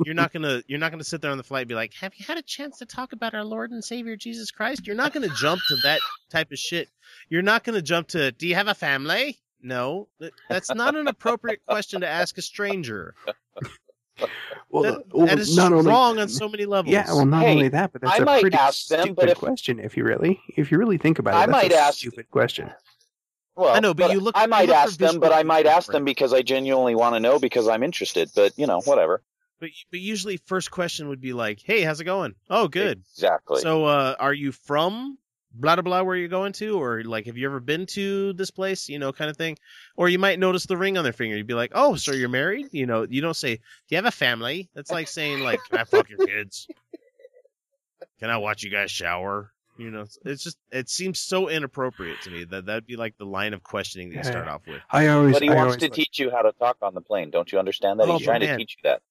You're 0.04 0.14
not 0.14 0.32
gonna 0.32 0.62
you're 0.66 0.78
not 0.78 0.90
gonna 0.90 1.04
sit 1.04 1.22
there 1.22 1.30
on 1.30 1.38
the 1.38 1.44
flight 1.44 1.62
and 1.62 1.68
be 1.68 1.74
like, 1.74 1.94
"Have 1.94 2.14
you 2.16 2.24
had 2.26 2.36
a 2.36 2.42
chance 2.42 2.78
to 2.78 2.86
talk 2.86 3.12
about 3.12 3.34
our 3.34 3.44
Lord 3.44 3.70
and 3.70 3.82
Savior 3.82 4.16
Jesus 4.16 4.50
Christ?" 4.50 4.86
You're 4.86 4.96
not 4.96 5.12
gonna 5.12 5.28
jump 5.28 5.62
to 5.68 5.76
that 5.76 6.00
type 6.30 6.50
of 6.52 6.58
shit. 6.58 6.88
You're 7.28 7.42
not 7.42 7.64
gonna 7.64 7.82
jump 7.82 8.08
to, 8.08 8.32
"Do 8.32 8.46
you 8.46 8.54
have 8.54 8.68
a 8.68 8.74
family?" 8.74 9.38
No, 9.64 10.08
that's 10.50 10.72
not 10.74 10.94
an 10.94 11.08
appropriate 11.08 11.64
question 11.66 12.02
to 12.02 12.06
ask 12.06 12.36
a 12.36 12.42
stranger. 12.42 13.14
well, 14.68 14.82
That- 14.82 15.02
well, 15.12 15.26
that 15.26 15.38
is 15.38 15.56
not 15.56 15.72
only- 15.72 15.90
wrong 15.90 16.18
on 16.18 16.28
so 16.28 16.48
many 16.48 16.66
levels. 16.66 16.92
Yeah, 16.92 17.06
well, 17.06 17.24
not 17.24 17.42
Hey, 17.42 17.52
only 17.52 17.68
that, 17.70 17.92
but 17.92 18.02
that's 18.02 18.12
I 18.14 18.18
a 18.18 18.24
might 18.24 18.40
pretty 18.42 18.56
ask 18.58 18.88
them, 18.88 19.00
stupid 19.00 19.16
but 19.16 19.28
if- 19.30 19.38
question. 19.38 19.80
If 19.80 19.96
you 19.96 20.04
really, 20.04 20.40
if 20.56 20.70
you 20.70 20.76
really 20.78 20.98
think 20.98 21.18
about 21.18 21.32
it, 21.32 21.36
I 21.38 21.40
that's 21.46 21.50
might 21.52 21.72
a 21.72 21.76
ask- 21.78 21.98
stupid 21.98 22.30
question. 22.30 22.70
Well, 23.56 23.74
I 23.74 23.80
know, 23.80 23.94
but 23.94 24.12
you 24.12 24.20
look- 24.20 24.36
I 24.36 24.46
might 24.46 24.68
look 24.68 24.76
ask 24.76 24.98
them, 24.98 25.18
but 25.18 25.32
I 25.32 25.44
might 25.44 25.64
ask 25.66 25.90
them 25.90 26.04
because 26.04 26.32
I 26.34 26.42
genuinely 26.42 26.94
want 26.94 27.14
to 27.14 27.20
know 27.20 27.38
because 27.38 27.68
I'm 27.68 27.82
interested. 27.82 28.30
But 28.34 28.52
you 28.58 28.66
know, 28.66 28.80
whatever. 28.80 29.22
But 29.60 29.70
but 29.90 30.00
usually 30.00 30.36
first 30.38 30.70
question 30.72 31.08
would 31.08 31.20
be 31.20 31.32
like, 31.32 31.60
"Hey, 31.64 31.82
how's 31.82 32.00
it 32.00 32.04
going?" 32.04 32.34
Oh, 32.50 32.68
good. 32.68 33.02
Exactly. 33.14 33.60
So, 33.62 33.84
uh, 33.86 34.16
are 34.18 34.34
you 34.34 34.50
from 34.52 35.16
blah 35.54 35.76
blah 35.76 35.82
blah 35.82 36.02
where 36.02 36.16
you're 36.16 36.28
going 36.28 36.52
to, 36.54 36.78
or 36.80 37.02
like, 37.04 37.26
have 37.26 37.36
you 37.36 37.46
ever 37.46 37.60
been 37.60 37.86
to 37.86 38.32
this 38.34 38.50
place? 38.50 38.88
You 38.88 38.98
know, 38.98 39.12
kind 39.12 39.30
of 39.30 39.36
thing. 39.36 39.56
Or 39.96 40.08
you 40.08 40.18
might 40.18 40.38
notice 40.38 40.66
the 40.66 40.76
ring 40.76 40.98
on 40.98 41.04
their 41.04 41.12
finger. 41.12 41.36
You'd 41.36 41.46
be 41.46 41.54
like, 41.54 41.72
"Oh, 41.74 41.94
so 41.96 42.12
you're 42.12 42.28
married?" 42.28 42.66
You 42.72 42.86
know, 42.86 43.06
you 43.08 43.20
don't 43.22 43.36
say, 43.36 43.56
"Do 43.56 43.62
you 43.90 43.96
have 43.96 44.04
a 44.06 44.10
family?" 44.10 44.68
That's 44.74 44.90
like 44.90 45.08
saying, 45.08 45.40
"Like, 45.40 45.60
can 45.70 45.78
I 45.78 45.84
fuck 45.84 46.08
your 46.10 46.26
kids? 46.26 46.66
Can 48.20 48.30
I 48.30 48.36
watch 48.38 48.62
you 48.62 48.70
guys 48.70 48.90
shower?" 48.90 49.50
You 49.76 49.90
know, 49.90 50.02
it's- 50.02 50.18
it's 50.24 50.44
just 50.44 50.56
it 50.70 50.88
seems 50.88 51.18
so 51.18 51.48
inappropriate 51.48 52.20
to 52.22 52.30
me 52.30 52.44
that 52.44 52.66
that'd 52.66 52.86
be 52.86 52.94
like 52.96 53.16
the 53.18 53.26
line 53.26 53.54
of 53.54 53.62
questioning 53.64 54.10
that 54.10 54.16
you 54.18 54.22
start 54.24 54.46
off 54.46 54.66
with. 54.68 54.80
I 54.88 55.08
always, 55.08 55.32
but 55.32 55.42
he 55.42 55.48
I 55.48 55.54
wants 55.56 55.74
always 55.74 55.82
to 55.82 55.88
teach 55.88 56.20
you 56.20 56.30
how 56.30 56.42
to 56.42 56.52
talk 56.52 56.76
on 56.80 56.94
the 56.94 57.00
plane. 57.00 57.30
Don't 57.30 57.50
you 57.50 57.58
understand 57.58 57.98
that? 57.98 58.08
Oh, 58.08 58.18
He's 58.18 58.24
trying 58.26 58.40
man. 58.40 58.50
to 58.50 58.56
teach 58.56 58.76
you 58.78 58.88
that. 58.88 59.02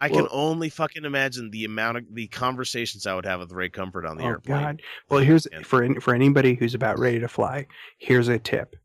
I 0.00 0.08
Well- 0.08 0.26
can 0.26 0.28
only 0.32 0.68
fucking 0.68 1.04
imagine 1.04 1.50
the 1.50 1.64
amount 1.64 1.96
of 1.98 2.04
the 2.14 2.26
conversations 2.28 3.06
I 3.06 3.14
would 3.14 3.24
have 3.24 3.40
with 3.40 3.52
Ray 3.52 3.68
Comfort 3.70 4.04
on 4.06 4.16
the 4.16 4.24
Oh 4.24 4.28
airplane. 4.28 4.60
God! 4.60 4.82
Well, 5.08 5.20
here's 5.20 5.46
for 5.64 6.00
for 6.00 6.14
anybody 6.14 6.54
who's 6.54 6.74
about 6.74 6.98
ready 6.98 7.20
to 7.20 7.28
fly. 7.28 7.66
Here's 7.98 8.28
a 8.28 8.38
tip: 8.38 8.76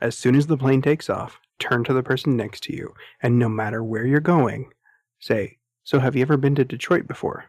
as 0.00 0.16
soon 0.16 0.34
as 0.36 0.46
the 0.46 0.56
plane 0.56 0.82
takes 0.82 1.10
off, 1.10 1.38
turn 1.58 1.84
to 1.84 1.92
the 1.92 2.02
person 2.02 2.36
next 2.36 2.62
to 2.64 2.74
you, 2.74 2.94
and 3.22 3.38
no 3.38 3.48
matter 3.48 3.82
where 3.84 4.06
you're 4.06 4.20
going, 4.20 4.72
say, 5.18 5.58
"So, 5.84 5.98
have 5.98 6.16
you 6.16 6.22
ever 6.22 6.36
been 6.36 6.54
to 6.54 6.64
Detroit 6.64 7.06
before?" 7.06 7.46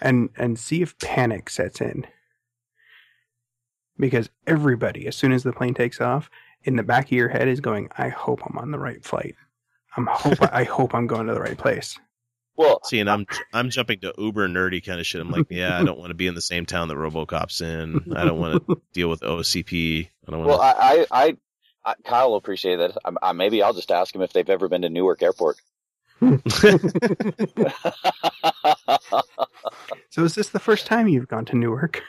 and 0.00 0.30
and 0.36 0.58
see 0.58 0.82
if 0.82 0.98
panic 0.98 1.50
sets 1.50 1.80
in. 1.80 2.06
Because 3.96 4.30
everybody, 4.46 5.06
as 5.08 5.16
soon 5.16 5.32
as 5.32 5.42
the 5.42 5.52
plane 5.52 5.74
takes 5.74 6.00
off, 6.00 6.30
in 6.62 6.76
the 6.76 6.84
back 6.84 7.06
of 7.06 7.12
your 7.12 7.28
head 7.30 7.48
is 7.48 7.60
going, 7.60 7.88
"I 7.98 8.08
hope 8.10 8.40
I'm 8.46 8.56
on 8.58 8.70
the 8.70 8.78
right 8.78 9.02
flight. 9.04 9.34
I'm 9.98 10.06
hope 10.06 10.38
I 10.40 10.64
hope 10.64 10.94
I'm 10.94 11.06
going 11.06 11.26
to 11.26 11.34
the 11.34 11.40
right 11.40 11.58
place." 11.58 11.98
Well, 12.56 12.80
see, 12.84 12.98
and 12.98 13.08
I'm 13.08 13.26
I'm 13.52 13.70
jumping 13.70 14.00
to 14.00 14.12
uber 14.18 14.48
nerdy 14.48 14.84
kind 14.84 14.98
of 14.98 15.06
shit. 15.06 15.20
I'm 15.20 15.30
like, 15.30 15.46
yeah, 15.50 15.78
I 15.78 15.84
don't 15.84 15.98
want 15.98 16.10
to 16.10 16.14
be 16.14 16.26
in 16.26 16.34
the 16.34 16.40
same 16.40 16.66
town 16.66 16.88
that 16.88 16.96
RoboCop's 16.96 17.60
in. 17.60 18.12
I 18.16 18.24
don't 18.24 18.38
want 18.38 18.66
to 18.66 18.80
deal 18.92 19.08
with 19.08 19.20
OCP. 19.20 20.08
I 20.26 20.30
don't 20.30 20.40
want. 20.40 20.48
Well, 20.48 20.60
I, 20.60 20.72
I, 20.72 21.06
I, 21.10 21.36
I 21.84 21.94
Kyle 22.04 22.30
will 22.30 22.36
appreciate 22.36 22.76
that. 22.76 22.96
I, 23.04 23.12
I, 23.22 23.32
maybe 23.32 23.62
I'll 23.62 23.74
just 23.74 23.92
ask 23.92 24.14
him 24.14 24.22
if 24.22 24.32
they've 24.32 24.48
ever 24.48 24.68
been 24.68 24.82
to 24.82 24.88
Newark 24.88 25.22
Airport. 25.22 25.56
So, 30.10 30.24
is 30.24 30.34
this 30.34 30.48
the 30.48 30.58
first 30.58 30.86
time 30.86 31.06
you've 31.06 31.28
gone 31.28 31.44
to 31.46 31.56
Newark? 31.56 32.02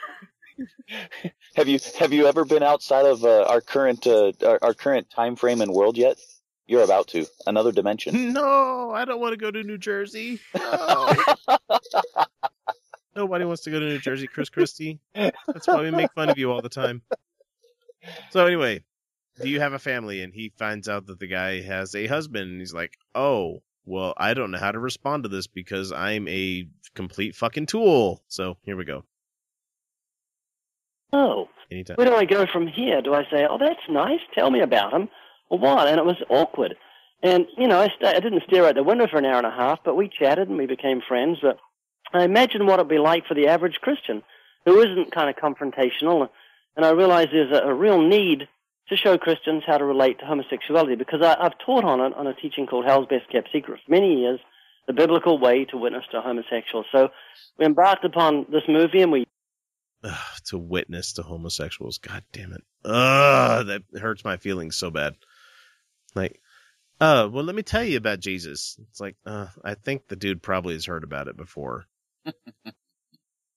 Have 1.54 1.68
you 1.68 1.78
have 1.98 2.12
you 2.12 2.26
ever 2.26 2.44
been 2.44 2.62
outside 2.62 3.06
of 3.06 3.24
uh, 3.24 3.44
our 3.44 3.60
current 3.60 4.06
uh, 4.06 4.32
our, 4.44 4.58
our 4.60 4.74
current 4.74 5.08
time 5.08 5.34
frame 5.34 5.60
and 5.62 5.72
world 5.72 5.96
yet? 5.96 6.18
You're 6.70 6.84
about 6.84 7.08
to 7.08 7.26
another 7.48 7.72
dimension. 7.72 8.32
no, 8.32 8.92
I 8.92 9.04
don't 9.04 9.20
want 9.20 9.32
to 9.32 9.36
go 9.36 9.50
to 9.50 9.64
New 9.64 9.76
Jersey. 9.76 10.38
No. 10.56 11.12
Nobody 13.16 13.44
wants 13.44 13.62
to 13.62 13.72
go 13.72 13.80
to 13.80 13.86
New 13.86 13.98
Jersey, 13.98 14.28
Chris 14.28 14.50
Christie. 14.50 15.00
That's 15.12 15.66
why 15.66 15.82
we 15.82 15.90
make 15.90 16.12
fun 16.12 16.30
of 16.30 16.38
you 16.38 16.52
all 16.52 16.62
the 16.62 16.68
time. 16.68 17.02
So 18.30 18.46
anyway, 18.46 18.84
do 19.42 19.48
you 19.48 19.58
have 19.58 19.72
a 19.72 19.80
family? 19.80 20.22
And 20.22 20.32
he 20.32 20.52
finds 20.56 20.88
out 20.88 21.06
that 21.06 21.18
the 21.18 21.26
guy 21.26 21.60
has 21.60 21.96
a 21.96 22.06
husband, 22.06 22.52
and 22.52 22.60
he's 22.60 22.72
like, 22.72 22.96
"Oh, 23.16 23.62
well, 23.84 24.14
I 24.16 24.34
don't 24.34 24.52
know 24.52 24.58
how 24.58 24.70
to 24.70 24.78
respond 24.78 25.24
to 25.24 25.28
this 25.28 25.48
because 25.48 25.90
I'm 25.90 26.28
a 26.28 26.68
complete 26.94 27.34
fucking 27.34 27.66
tool." 27.66 28.22
So 28.28 28.58
here 28.62 28.76
we 28.76 28.84
go. 28.84 29.02
oh, 31.12 31.48
Anytime. 31.68 31.96
where 31.96 32.06
do 32.06 32.14
I 32.14 32.26
go 32.26 32.46
from 32.46 32.68
here? 32.68 33.02
Do 33.02 33.12
I 33.14 33.24
say, 33.24 33.44
oh, 33.50 33.58
that's 33.58 33.80
nice, 33.88 34.20
tell 34.34 34.52
me 34.52 34.60
about 34.60 34.92
him, 34.92 35.08
or 35.50 35.58
what? 35.58 35.88
And 35.88 35.98
it 35.98 36.06
was 36.06 36.16
awkward. 36.30 36.76
And, 37.22 37.46
you 37.58 37.68
know, 37.68 37.80
I, 37.80 37.88
sta 37.88 38.08
I 38.08 38.20
didn't 38.20 38.44
stare 38.44 38.66
out 38.66 38.76
the 38.76 38.82
window 38.82 39.06
for 39.06 39.18
an 39.18 39.26
hour 39.26 39.36
and 39.36 39.46
a 39.46 39.50
half, 39.50 39.80
but 39.84 39.96
we 39.96 40.08
chatted 40.08 40.48
and 40.48 40.56
we 40.56 40.66
became 40.66 41.02
friends. 41.06 41.38
But 41.42 41.58
I 42.14 42.24
imagine 42.24 42.66
what 42.66 42.78
it'd 42.80 42.88
be 42.88 42.98
like 42.98 43.26
for 43.26 43.34
the 43.34 43.48
average 43.48 43.78
Christian 43.82 44.22
who 44.64 44.80
isn't 44.80 45.14
kind 45.14 45.28
of 45.28 45.36
confrontational. 45.36 46.28
And 46.76 46.86
I 46.86 46.90
realize 46.90 47.28
there's 47.30 47.52
a, 47.52 47.68
a 47.68 47.74
real 47.74 48.00
need 48.00 48.48
to 48.88 48.96
show 48.96 49.18
Christians 49.18 49.62
how 49.66 49.78
to 49.78 49.84
relate 49.84 50.18
to 50.20 50.26
homosexuality 50.26 50.96
because 50.96 51.22
I, 51.22 51.36
I've 51.38 51.58
taught 51.64 51.84
on 51.84 52.00
it 52.00 52.14
on 52.14 52.26
a 52.26 52.34
teaching 52.34 52.66
called 52.66 52.86
Hell's 52.86 53.06
Best 53.06 53.30
Kept 53.30 53.48
Secret 53.52 53.80
for 53.84 53.90
many 53.90 54.20
years, 54.20 54.40
the 54.86 54.92
biblical 54.92 55.38
way 55.38 55.64
to 55.66 55.76
witness 55.76 56.04
to 56.12 56.20
homosexuals. 56.20 56.86
So 56.90 57.10
we 57.58 57.66
embarked 57.66 58.04
upon 58.04 58.46
this 58.50 58.64
movie 58.66 59.02
and 59.02 59.12
we 59.12 59.26
Ugh, 60.02 60.16
to 60.46 60.58
witness 60.58 61.12
to 61.14 61.22
homosexuals. 61.22 61.98
God 61.98 62.24
damn 62.32 62.52
it. 62.52 62.62
Ugh, 62.84 63.66
that 63.66 63.82
hurts 64.00 64.24
my 64.24 64.38
feelings 64.38 64.74
so 64.76 64.90
bad. 64.90 65.14
Like, 66.14 66.40
uh, 67.00 67.28
well, 67.32 67.44
let 67.44 67.54
me 67.54 67.62
tell 67.62 67.84
you 67.84 67.96
about 67.96 68.20
Jesus. 68.20 68.76
It's 68.90 69.00
like, 69.00 69.16
uh, 69.24 69.46
I 69.64 69.74
think 69.74 70.08
the 70.08 70.16
dude 70.16 70.42
probably 70.42 70.74
has 70.74 70.86
heard 70.86 71.04
about 71.04 71.28
it 71.28 71.36
before. 71.36 71.86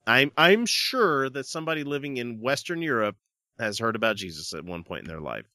I'm 0.08 0.32
I'm 0.38 0.66
sure 0.66 1.30
that 1.30 1.46
somebody 1.46 1.84
living 1.84 2.18
in 2.18 2.42
Western 2.42 2.82
Europe 2.82 3.16
has 3.60 3.80
heard 3.80 3.96
about 3.96 4.18
Jesus 4.18 4.54
at 4.54 4.66
one 4.66 4.84
point 4.84 5.04
in 5.04 5.08
their 5.08 5.22
life. 5.22 5.46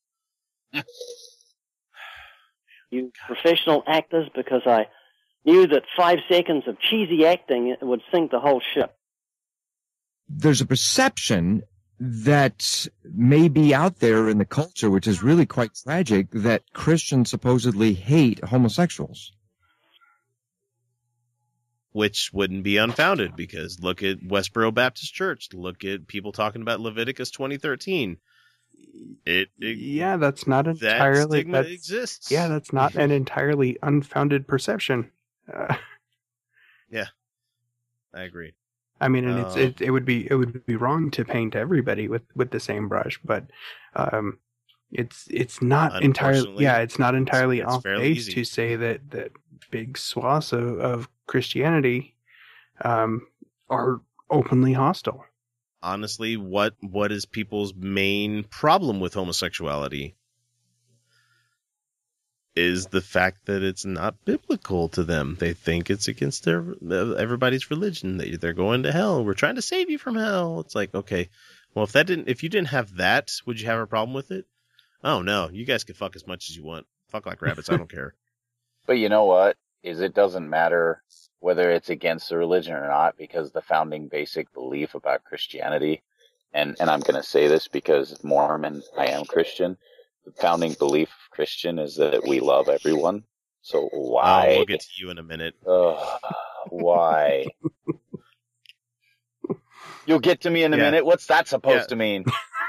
you 2.90 3.12
professional 3.26 3.82
actors 3.86 4.28
because 4.34 4.62
I 4.66 4.86
knew 5.44 5.66
that 5.66 5.82
five 5.96 6.18
seconds 6.30 6.64
of 6.66 6.78
cheesy 6.80 7.26
acting 7.26 7.76
would 7.82 8.02
sink 8.12 8.30
the 8.30 8.40
whole 8.40 8.62
ship. 8.74 8.94
there's 10.28 10.60
a 10.60 10.66
perception 10.66 11.62
that 12.00 12.86
may 13.04 13.48
be 13.48 13.74
out 13.74 13.98
there 13.98 14.28
in 14.28 14.38
the 14.38 14.44
culture, 14.44 14.90
which 14.90 15.06
is 15.06 15.22
really 15.22 15.46
quite 15.46 15.74
tragic, 15.74 16.28
that 16.32 16.62
Christians 16.72 17.30
supposedly 17.30 17.94
hate 17.94 18.44
homosexuals. 18.44 19.32
which 21.92 22.30
wouldn't 22.32 22.62
be 22.62 22.76
unfounded 22.76 23.34
because 23.34 23.80
look 23.80 24.02
at 24.04 24.20
Westboro 24.20 24.72
Baptist 24.72 25.12
Church. 25.14 25.48
Look 25.52 25.84
at 25.84 26.06
people 26.06 26.30
talking 26.30 26.62
about 26.62 26.78
Leviticus 26.80 27.30
2013. 27.32 28.18
It, 29.26 29.48
it 29.58 29.78
yeah, 29.78 30.16
that's 30.16 30.46
not 30.46 30.66
that 30.66 30.76
entirely. 30.76 31.40
stigma 31.40 31.62
that's, 31.62 31.70
exists. 31.70 32.30
Yeah, 32.30 32.46
that's 32.48 32.72
not 32.72 32.94
an 32.94 33.10
entirely 33.22 33.78
unfounded 33.82 34.46
perception. 34.46 35.10
Uh, 35.52 35.74
Yeah, 36.90 37.06
I 38.14 38.22
agree. 38.22 38.54
I 39.00 39.08
mean, 39.08 39.26
and 39.26 39.38
it's 39.38 39.56
Uh, 39.56 39.60
it, 39.60 39.80
it 39.80 39.90
would 39.90 40.04
be 40.04 40.28
it 40.30 40.34
would 40.34 40.64
be 40.66 40.76
wrong 40.76 41.10
to 41.12 41.24
paint 41.24 41.54
everybody 41.54 42.08
with 42.08 42.22
with 42.34 42.50
the 42.50 42.60
same 42.60 42.88
brush, 42.88 43.20
but 43.24 43.44
um, 43.94 44.38
it's 44.90 45.26
it's 45.30 45.62
not 45.62 46.02
entirely 46.02 46.64
yeah, 46.64 46.78
it's 46.78 46.98
not 46.98 47.14
entirely 47.14 47.60
it's 47.60 47.72
off 47.72 47.82
base 47.84 48.28
easy. 48.28 48.32
to 48.34 48.44
say 48.44 48.76
that 48.76 49.10
that 49.10 49.32
big 49.70 49.98
swaths 49.98 50.52
of, 50.52 50.80
of 50.80 51.08
Christianity 51.26 52.14
um, 52.84 53.26
are 53.68 54.00
openly 54.30 54.72
hostile. 54.72 55.24
honestly, 55.82 56.36
what 56.36 56.74
what 56.80 57.12
is 57.12 57.26
people's 57.26 57.74
main 57.74 58.44
problem 58.44 59.00
with 59.00 59.14
homosexuality? 59.14 60.16
Is 62.58 62.86
the 62.86 63.00
fact 63.00 63.46
that 63.46 63.62
it's 63.62 63.84
not 63.84 64.24
biblical 64.24 64.88
to 64.90 65.04
them. 65.04 65.36
They 65.38 65.52
think 65.54 65.90
it's 65.90 66.08
against 66.08 66.44
their 66.44 66.64
everybody's 66.90 67.70
religion. 67.70 68.16
They 68.16 68.32
they're 68.32 68.52
going 68.52 68.82
to 68.82 68.92
hell. 68.92 69.24
We're 69.24 69.34
trying 69.34 69.54
to 69.54 69.62
save 69.62 69.90
you 69.90 69.98
from 69.98 70.16
hell. 70.16 70.60
It's 70.60 70.74
like 70.74 70.94
okay, 70.94 71.28
well 71.74 71.84
if 71.84 71.92
that 71.92 72.06
didn't 72.06 72.28
if 72.28 72.42
you 72.42 72.48
didn't 72.48 72.68
have 72.68 72.96
that, 72.96 73.30
would 73.46 73.60
you 73.60 73.66
have 73.66 73.80
a 73.80 73.86
problem 73.86 74.14
with 74.14 74.30
it? 74.30 74.46
Oh 75.04 75.22
no, 75.22 75.48
you 75.50 75.64
guys 75.64 75.84
can 75.84 75.94
fuck 75.94 76.16
as 76.16 76.26
much 76.26 76.50
as 76.50 76.56
you 76.56 76.64
want. 76.64 76.86
Fuck 77.08 77.26
like 77.26 77.42
rabbits. 77.42 77.70
I 77.70 77.76
don't 77.76 77.90
care. 77.90 78.14
But 78.86 78.96
you 78.96 79.10
know 79.10 79.26
what? 79.26 79.58
Is 79.82 80.00
it 80.00 80.14
doesn't 80.14 80.48
matter 80.48 81.02
whether 81.40 81.70
it's 81.70 81.90
against 81.90 82.30
the 82.30 82.36
religion 82.36 82.74
or 82.74 82.88
not, 82.88 83.16
because 83.16 83.52
the 83.52 83.62
founding 83.62 84.08
basic 84.08 84.52
belief 84.52 84.94
about 84.94 85.24
Christianity, 85.24 86.02
and 86.52 86.76
and 86.80 86.90
I'm 86.90 87.00
going 87.00 87.20
to 87.20 87.22
say 87.22 87.46
this 87.46 87.68
because 87.68 88.22
Mormon, 88.24 88.82
I 88.96 89.08
am 89.08 89.24
Christian. 89.24 89.76
The 90.34 90.42
founding 90.42 90.74
belief 90.74 91.08
of 91.08 91.30
Christian 91.30 91.78
is 91.78 91.96
that 91.96 92.26
we 92.26 92.40
love 92.40 92.68
everyone. 92.68 93.22
So 93.62 93.88
why? 93.92 94.48
Oh, 94.50 94.56
we'll 94.56 94.66
get 94.66 94.80
to 94.80 94.88
you 94.98 95.10
in 95.10 95.16
a 95.18 95.22
minute. 95.22 95.54
Ugh, 95.66 96.20
why? 96.68 97.46
You'll 100.04 100.18
get 100.20 100.42
to 100.42 100.50
me 100.50 100.64
in 100.64 100.74
a 100.74 100.76
Yeah. 100.76 100.82
minute. 100.84 101.06
What's 101.06 101.26
that 101.28 101.48
supposed 101.48 101.84
Yeah. 101.84 101.86
to 101.86 101.96
mean? 101.96 102.24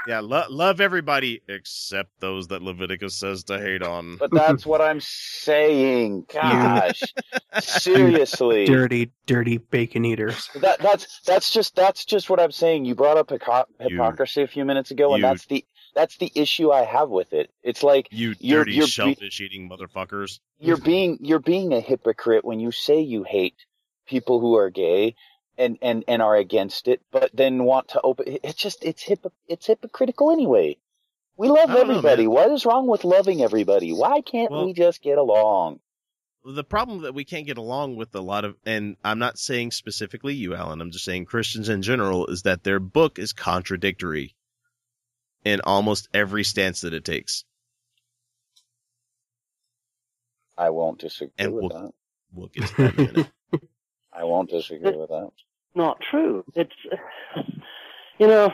Yeah, 0.06 0.20
lo- 0.20 0.46
love 0.48 0.80
everybody 0.80 1.42
except 1.48 2.18
those 2.20 2.48
that 2.48 2.62
Leviticus 2.62 3.18
says 3.18 3.44
to 3.44 3.58
hate 3.60 3.82
on. 3.82 4.16
But 4.16 4.30
that's 4.32 4.64
what 4.64 4.80
I'm 4.80 5.00
saying. 5.00 6.24
Gosh, 6.32 7.14
seriously. 7.58 8.64
dirty, 8.64 9.10
dirty 9.26 9.58
bacon 9.58 10.06
eaters. 10.06 10.48
That 10.54 10.78
that's 10.80 11.20
that's 11.26 11.52
just 11.52 11.76
that's 11.76 12.06
just 12.06 12.30
what 12.30 12.40
I'm 12.40 12.52
saying. 12.52 12.86
You 12.86 12.94
brought 12.94 13.18
up 13.18 13.28
hypo- 13.28 13.66
hypocrisy 13.78 14.40
a 14.42 14.48
few 14.48 14.64
minutes 14.64 14.90
ago, 14.90 15.12
and 15.14 15.22
that's 15.22 15.44
the 15.44 15.64
that's 15.94 16.16
the 16.18 16.30
issue 16.34 16.70
I 16.70 16.84
have 16.84 17.08
with 17.08 17.32
it. 17.32 17.50
It's 17.62 17.82
like 17.82 18.08
You 18.10 18.34
you're 18.38 18.60
dirty 18.64 18.72
you're 18.76 18.86
be- 18.86 18.90
shellfish 18.90 19.40
eating 19.40 19.68
motherfuckers. 19.68 20.40
you're 20.58 20.76
being 20.76 21.18
you're 21.20 21.38
being 21.38 21.72
a 21.72 21.80
hypocrite 21.80 22.44
when 22.44 22.60
you 22.60 22.70
say 22.72 23.00
you 23.00 23.22
hate 23.24 23.56
people 24.06 24.40
who 24.40 24.56
are 24.56 24.70
gay 24.70 25.14
and 25.58 25.78
and 25.82 26.04
and 26.08 26.22
are 26.22 26.36
against 26.36 26.88
it, 26.88 27.00
but 27.10 27.30
then 27.34 27.64
want 27.64 27.88
to 27.88 28.00
open. 28.02 28.38
It's 28.42 28.58
just 28.58 28.84
it's 28.84 29.02
hypo, 29.06 29.32
it's 29.48 29.66
hypocritical 29.66 30.30
anyway. 30.30 30.76
We 31.36 31.48
love 31.48 31.68
don't 31.68 31.88
know, 31.88 31.94
everybody. 31.94 32.26
what 32.26 32.50
is 32.50 32.66
wrong 32.66 32.86
with 32.86 33.04
loving 33.04 33.42
everybody? 33.42 33.92
Why 33.92 34.20
can't 34.20 34.50
Well- 34.50 34.66
we 34.66 34.72
just 34.72 35.02
get 35.02 35.18
along? 35.18 35.80
the 36.42 36.64
problem 36.64 37.02
that 37.02 37.12
we 37.12 37.22
can't 37.22 37.44
get 37.46 37.58
along 37.58 37.96
with 37.96 38.14
a 38.14 38.20
lot 38.20 38.46
of 38.46 38.56
and 38.64 38.96
I'm 39.04 39.18
not 39.18 39.38
saying 39.38 39.72
specifically 39.72 40.32
you 40.34 40.54
Alan 40.54 40.80
I'm 40.80 40.90
just 40.90 41.04
saying 41.04 41.26
Christians 41.26 41.68
in 41.68 41.82
general 41.82 42.26
is 42.28 42.42
that 42.44 42.64
their 42.64 42.80
book 42.80 43.18
is 43.18 43.34
contradictory 43.34 44.34
in 45.44 45.60
almost 45.64 46.08
every 46.14 46.44
stance 46.44 46.80
that 46.82 46.92
it 46.94 47.04
takes 47.04 47.44
I 50.58 50.70
won't 50.70 50.98
disagree 51.00 51.32
and 51.38 51.52
with 51.54 51.62
we'll 51.62 51.68
that. 51.82 51.92
we'll 52.32 52.48
get 52.48 52.66
to 52.68 52.76
that 52.76 52.94
in 52.98 53.00
a 53.08 53.12
minute 53.12 53.30
I 54.12 54.24
won't 54.24 54.50
disagree 54.50 54.94
with 54.96 55.08
that. 55.08 55.30
not 55.74 56.00
true. 56.10 56.44
It's, 56.54 56.74
you 58.18 58.26
know, 58.26 58.52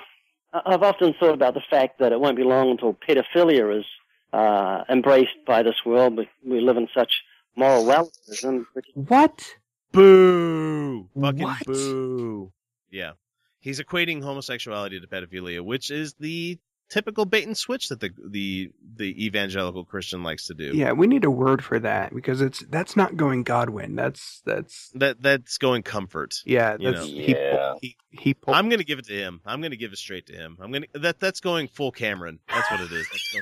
I- 0.52 0.62
I've 0.66 0.82
often 0.82 1.14
thought 1.18 1.32
about 1.34 1.54
the 1.54 1.62
fact 1.70 1.98
that 1.98 2.12
it 2.12 2.20
won't 2.20 2.36
be 2.36 2.44
long 2.44 2.70
until 2.70 2.92
pedophilia 2.94 3.78
is 3.80 3.86
uh, 4.34 4.84
embraced 4.90 5.32
by 5.46 5.62
this 5.62 5.76
world. 5.86 6.16
We, 6.18 6.28
we 6.46 6.60
live 6.60 6.76
in 6.76 6.88
such 6.94 7.22
moral 7.56 7.86
relativism. 7.86 8.66
which- 8.74 8.86
What? 8.94 9.44
boo 9.92 11.08
fucking 11.18 11.42
What? 11.42 11.64
boo 11.66 12.52
yeah 12.90 13.12
he's 13.60 13.80
equating 13.80 14.22
homosexuality 14.22 15.00
to 15.00 15.06
pedophilia 15.06 15.64
which 15.64 15.90
is 15.90 16.12
the 16.20 16.58
typical 16.88 17.24
bait 17.24 17.46
and 17.46 17.56
switch 17.56 17.88
that 17.88 18.00
the 18.00 18.10
the 18.28 18.70
the 18.96 19.26
evangelical 19.26 19.84
Christian 19.84 20.22
likes 20.22 20.46
to 20.46 20.54
do 20.54 20.72
Yeah, 20.74 20.92
we 20.92 21.06
need 21.06 21.24
a 21.24 21.30
word 21.30 21.62
for 21.64 21.78
that 21.80 22.14
because 22.14 22.40
it's 22.40 22.60
that's 22.70 22.96
not 22.96 23.16
going 23.16 23.42
Godwin. 23.42 23.96
That's 23.96 24.42
that's 24.44 24.90
that 24.94 25.22
that's 25.22 25.58
going 25.58 25.82
comfort 25.82 26.34
yeah. 26.44 26.76
you 26.78 26.90
That's 26.92 27.06
know. 27.06 27.12
Yeah. 27.12 27.56
pulled- 27.56 27.78
he 27.82 27.96
he 28.10 28.34
pulled 28.34 28.56
I'm 28.56 28.68
gonna 28.68 28.84
give 28.84 28.98
it 28.98 29.06
to 29.06 29.14
him. 29.14 29.40
I'm 29.44 29.60
gonna 29.60 29.76
give 29.76 29.92
it 29.92 29.98
straight 29.98 30.26
to 30.26 30.32
him. 30.34 30.56
I'm 30.60 30.72
gonna 30.72 30.86
that 30.94 31.20
that's 31.20 31.40
going 31.40 31.68
full 31.68 31.92
Cameron. 31.92 32.38
That's 32.48 32.70
what 32.70 32.80
it 32.80 32.92
is. 32.92 33.06
That's, 33.10 33.32
go- 33.32 33.40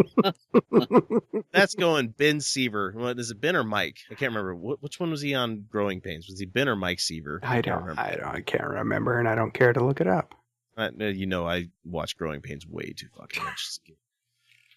that's 1.52 1.74
going 1.74 2.08
Ben 2.08 2.40
Seaver. 2.40 2.92
What 2.96 3.18
is 3.18 3.30
it, 3.30 3.40
Ben 3.40 3.56
or 3.56 3.64
Mike? 3.64 3.98
I 4.10 4.14
can't 4.14 4.30
remember. 4.30 4.54
What, 4.54 4.82
which 4.82 4.98
one 4.98 5.10
was 5.10 5.20
he 5.20 5.34
on 5.34 5.66
Growing 5.68 6.00
Pains? 6.00 6.26
Was 6.28 6.38
he 6.38 6.46
Ben 6.46 6.68
or 6.68 6.76
Mike 6.76 7.00
Seaver? 7.00 7.40
I 7.42 7.54
can't 7.54 7.66
don't 7.66 7.80
remember. 7.82 8.00
I 8.00 8.14
don't 8.16 8.24
I 8.36 8.40
can't 8.40 8.68
remember 8.68 9.18
and 9.18 9.28
I 9.28 9.34
don't 9.34 9.52
care 9.52 9.72
to 9.72 9.84
look 9.84 10.00
it 10.00 10.06
up. 10.06 10.34
Uh, 10.80 11.04
you 11.06 11.26
know, 11.26 11.46
I 11.46 11.68
watch 11.84 12.16
Growing 12.16 12.40
Pains 12.40 12.66
way 12.66 12.92
too 12.96 13.08
fucking 13.16 13.44
much 13.44 13.80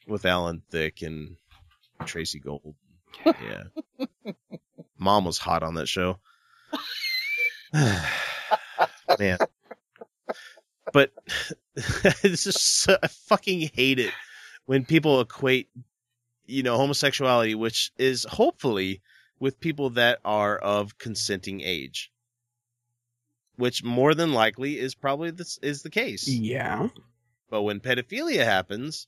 with 0.08 0.26
Alan 0.26 0.62
Thicke 0.70 1.02
and 1.02 1.38
Tracey 2.06 2.40
Gold. 2.40 2.76
Yeah, 3.26 3.64
Mom 4.98 5.26
was 5.26 5.38
hot 5.38 5.64
on 5.64 5.76
that 5.76 5.88
show. 5.88 6.18
Man, 9.20 9.38
but 10.92 11.12
it's 11.76 12.44
just 12.44 12.82
so, 12.84 12.98
I 13.02 13.08
fucking 13.08 13.72
hate 13.74 14.00
it 14.00 14.12
when 14.66 14.86
people 14.86 15.22
equate, 15.22 15.70
you 16.46 16.64
know, 16.64 16.78
homosexuality, 16.78 17.56
which 17.56 17.92
is 17.98 18.26
hopefully 18.30 19.02
with 19.40 19.60
people 19.60 19.92
that 19.92 20.20
are 20.24 20.58
of 20.58 20.98
consenting 20.98 21.62
age, 21.62 22.12
which 23.56 23.84
more 23.84 24.14
than 24.14 24.34
likely 24.34 24.80
is 24.80 24.96
probably 24.96 25.32
this 25.32 25.58
is 25.62 25.82
the 25.82 25.90
case. 25.90 26.28
Yeah. 26.28 26.90
But 27.50 27.64
when 27.64 27.80
pedophilia 27.80 28.44
happens, 28.44 29.08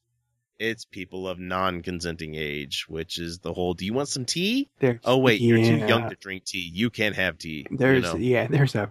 it's 0.60 0.86
people 0.86 1.28
of 1.28 1.40
non-consenting 1.40 2.36
age, 2.36 2.86
which 2.88 3.18
is 3.20 3.40
the 3.40 3.54
whole. 3.54 3.74
Do 3.74 3.86
you 3.86 3.94
want 3.94 4.08
some 4.08 4.26
tea? 4.26 4.70
There's, 4.80 5.00
Oh 5.04 5.18
wait, 5.18 5.42
you're 5.42 5.58
too 5.58 5.78
young 5.78 6.10
to 6.10 6.16
drink 6.16 6.46
tea. 6.46 6.70
You 6.74 6.90
can't 6.90 7.16
have 7.16 7.38
tea. 7.38 7.66
you 7.70 7.78
There's 7.78 8.04
know? 8.04 8.16
yeah, 8.16 8.48
there's 8.48 8.76
a 8.76 8.90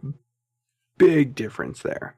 big 0.98 1.34
difference 1.34 1.82
there. 1.82 2.16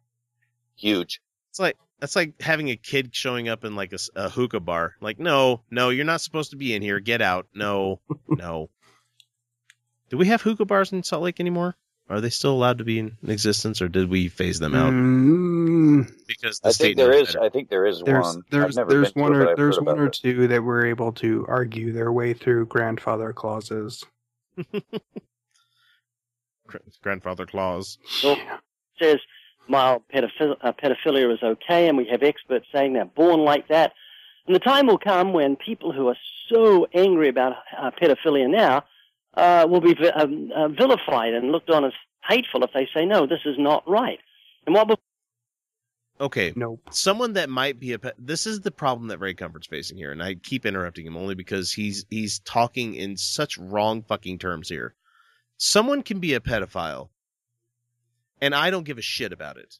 Huge. 0.77 1.21
It's 1.51 1.61
like 1.61 1.77
that's 2.01 2.17
like 2.17 2.41
having 2.41 2.69
a 2.71 2.77
kid 2.77 3.15
showing 3.15 3.49
up 3.49 3.65
in 3.65 3.77
like 3.77 3.95
a 4.15 4.29
hookah 4.29 4.61
bar. 4.61 4.95
Like, 5.01 5.19
no, 5.19 5.63
no, 5.71 5.91
you're 5.91 6.05
not 6.05 6.21
supposed 6.21 6.51
to 6.51 6.57
be 6.57 6.75
in 6.75 6.83
here. 6.83 7.01
Get 7.01 7.23
out. 7.23 7.47
No, 7.55 8.01
no. 8.29 8.69
Do 10.09 10.17
we 10.17 10.27
have 10.27 10.43
hookah 10.43 10.67
bars 10.67 10.93
in 10.93 11.03
Salt 11.03 11.23
Lake 11.23 11.41
anymore? 11.41 11.77
Are 12.09 12.21
they 12.21 12.31
still 12.31 12.53
allowed 12.53 12.79
to 12.79 12.85
be 12.85 13.01
in 13.01 13.17
existence, 13.27 13.83
or 13.83 13.89
did 13.89 14.09
we 14.09 14.29
phase 14.29 14.61
them 14.61 14.77
out 14.77 14.93
Mm, 14.93 16.09
because 16.29 16.61
the 16.61 16.69
I 16.69 16.71
state 16.73 16.85
think 16.85 16.97
there 16.99 17.13
is. 17.13 17.27
better? 17.27 17.43
I 17.43 17.49
think 17.49 17.69
there 17.69 17.85
is 17.85 18.01
there's 18.05 18.25
one. 18.25 18.37
I've 18.37 18.51
there's 18.51 18.77
never 18.77 18.91
there's 18.91 19.13
been 19.13 19.25
to 19.25 19.31
one 19.31 19.33
it, 19.33 19.37
or 19.45 19.51
I've 19.51 19.57
there's 19.57 19.77
one 19.81 19.89
about 19.89 19.99
or 19.99 20.07
it. 20.07 20.13
two 20.13 20.47
that 20.49 20.63
were 20.63 20.87
able 20.87 21.13
to 21.15 21.45
argue 21.49 21.93
their 21.93 22.13
way 22.13 22.33
through 22.33 22.67
grandfather 22.67 23.33
clauses. 23.33 24.05
Grandfather 27.03 27.47
clause. 27.47 27.99
Well, 28.25 28.37
says 29.01 29.19
mild 29.69 30.03
pedophil- 30.13 30.57
uh, 30.61 30.73
pedophilia 30.73 31.33
is 31.33 31.43
okay, 31.43 31.89
and 31.89 31.97
we 31.97 32.07
have 32.07 32.23
experts 32.23 32.67
saying 32.73 32.93
they're 32.95 33.05
born 33.05 33.41
like 33.41 33.69
that. 33.69 33.93
And 34.47 34.55
the 34.55 34.61
time 34.61 34.87
will 34.87 34.99
come 34.99 35.33
when 35.33 35.57
people 35.57 35.93
who 35.93 36.09
are 36.09 36.17
so 36.49 36.87
angry 36.95 37.29
about 37.29 37.57
uh, 37.77 37.91
pedophilia 38.01 38.49
now 38.49 38.85
uh, 39.37 39.67
will 39.69 39.81
be 39.81 39.97
um, 40.11 40.51
uh, 40.55 40.69
vilified 40.69 41.35
and 41.35 41.53
looked 41.53 41.71
on 41.71 41.85
as 41.85 41.93
hateful 42.29 42.65
if 42.65 42.71
they 42.73 42.89
say, 42.95 43.05
no, 43.05 43.27
this 43.27 43.41
is 43.45 43.57
not 43.59 43.89
right. 43.89 44.19
And 44.67 44.75
what 44.75 44.89
will 44.89 44.99
Okay. 46.21 46.53
Nope. 46.57 46.81
Someone 46.91 47.35
that 47.35 47.51
might 47.51 47.79
be 47.79 47.93
a 47.93 47.99
pe- 47.99 48.13
this 48.19 48.47
is 48.47 48.61
the 48.61 48.71
problem 48.71 49.09
that 49.09 49.19
Ray 49.19 49.35
Comfort's 49.35 49.67
facing 49.67 49.99
here, 49.99 50.13
and 50.13 50.23
I 50.23 50.35
keep 50.35 50.65
interrupting 50.65 51.07
him 51.07 51.17
only 51.17 51.35
because 51.35 51.73
he's 51.73 52.07
he's 52.09 52.39
talking 52.39 52.95
in 52.95 53.17
such 53.17 53.59
wrong 53.59 54.03
fucking 54.03 54.39
terms 54.39 54.69
here. 54.69 54.95
Someone 55.59 56.03
can 56.03 56.19
be 56.19 56.35
a 56.35 56.41
pedophile, 56.41 57.11
and 58.41 58.55
I 58.55 58.71
don't 58.71 58.85
give 58.85 58.99
a 58.99 59.03
shit 59.03 59.33
about 59.33 59.59
it. 59.59 59.79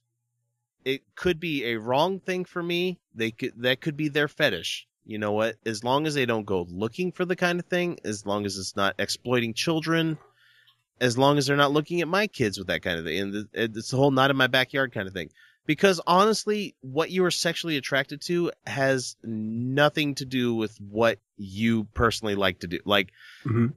It 0.85 1.03
could 1.15 1.41
be 1.41 1.65
a 1.65 1.79
wrong 1.79 2.21
thing 2.21 2.45
for 2.45 2.63
me. 2.63 3.01
They 3.15 3.31
could 3.31 3.53
that 3.63 3.81
could 3.81 3.97
be 3.97 4.09
their 4.09 4.29
fetish. 4.29 4.87
You 5.07 5.19
know 5.19 5.33
what? 5.33 5.57
As 5.65 5.85
long 5.85 6.07
as 6.07 6.15
they 6.15 6.27
don't 6.27 6.45
go 6.45 6.67
looking 6.69 7.13
for 7.13 7.25
the 7.25 7.37
kind 7.37 7.61
of 7.61 7.67
thing, 7.67 7.99
as 8.05 8.27
long 8.27 8.45
as 8.45 8.59
it's 8.59 8.75
not 8.75 8.97
exploiting 8.99 9.55
children, 9.55 10.19
as 11.01 11.17
long 11.17 11.39
as 11.39 11.47
they're 11.47 11.57
not 11.57 11.71
looking 11.71 12.01
at 12.01 12.09
my 12.09 12.27
kids 12.27 12.59
with 12.59 12.67
that 12.67 12.83
kind 12.83 12.99
of 12.99 13.05
thing, 13.05 13.21
and 13.21 13.49
it's 13.53 13.91
the 13.91 13.97
whole 13.97 14.11
not 14.11 14.31
in 14.31 14.37
my 14.37 14.49
backyard 14.49 14.93
kind 14.93 15.07
of 15.07 15.15
thing 15.15 15.31
Because 15.65 16.01
honestly, 16.07 16.75
what 16.81 17.11
you 17.11 17.25
are 17.25 17.31
sexually 17.31 17.77
attracted 17.77 18.21
to 18.23 18.51
has 18.67 19.17
nothing 19.23 20.17
to 20.17 20.25
do 20.25 20.55
with 20.55 20.77
what 20.81 21.19
you 21.37 21.85
personally 21.95 22.35
like 22.35 22.61
to 22.61 22.67
do. 22.67 22.81
Like, 22.85 23.13
Mhm. 23.45 23.75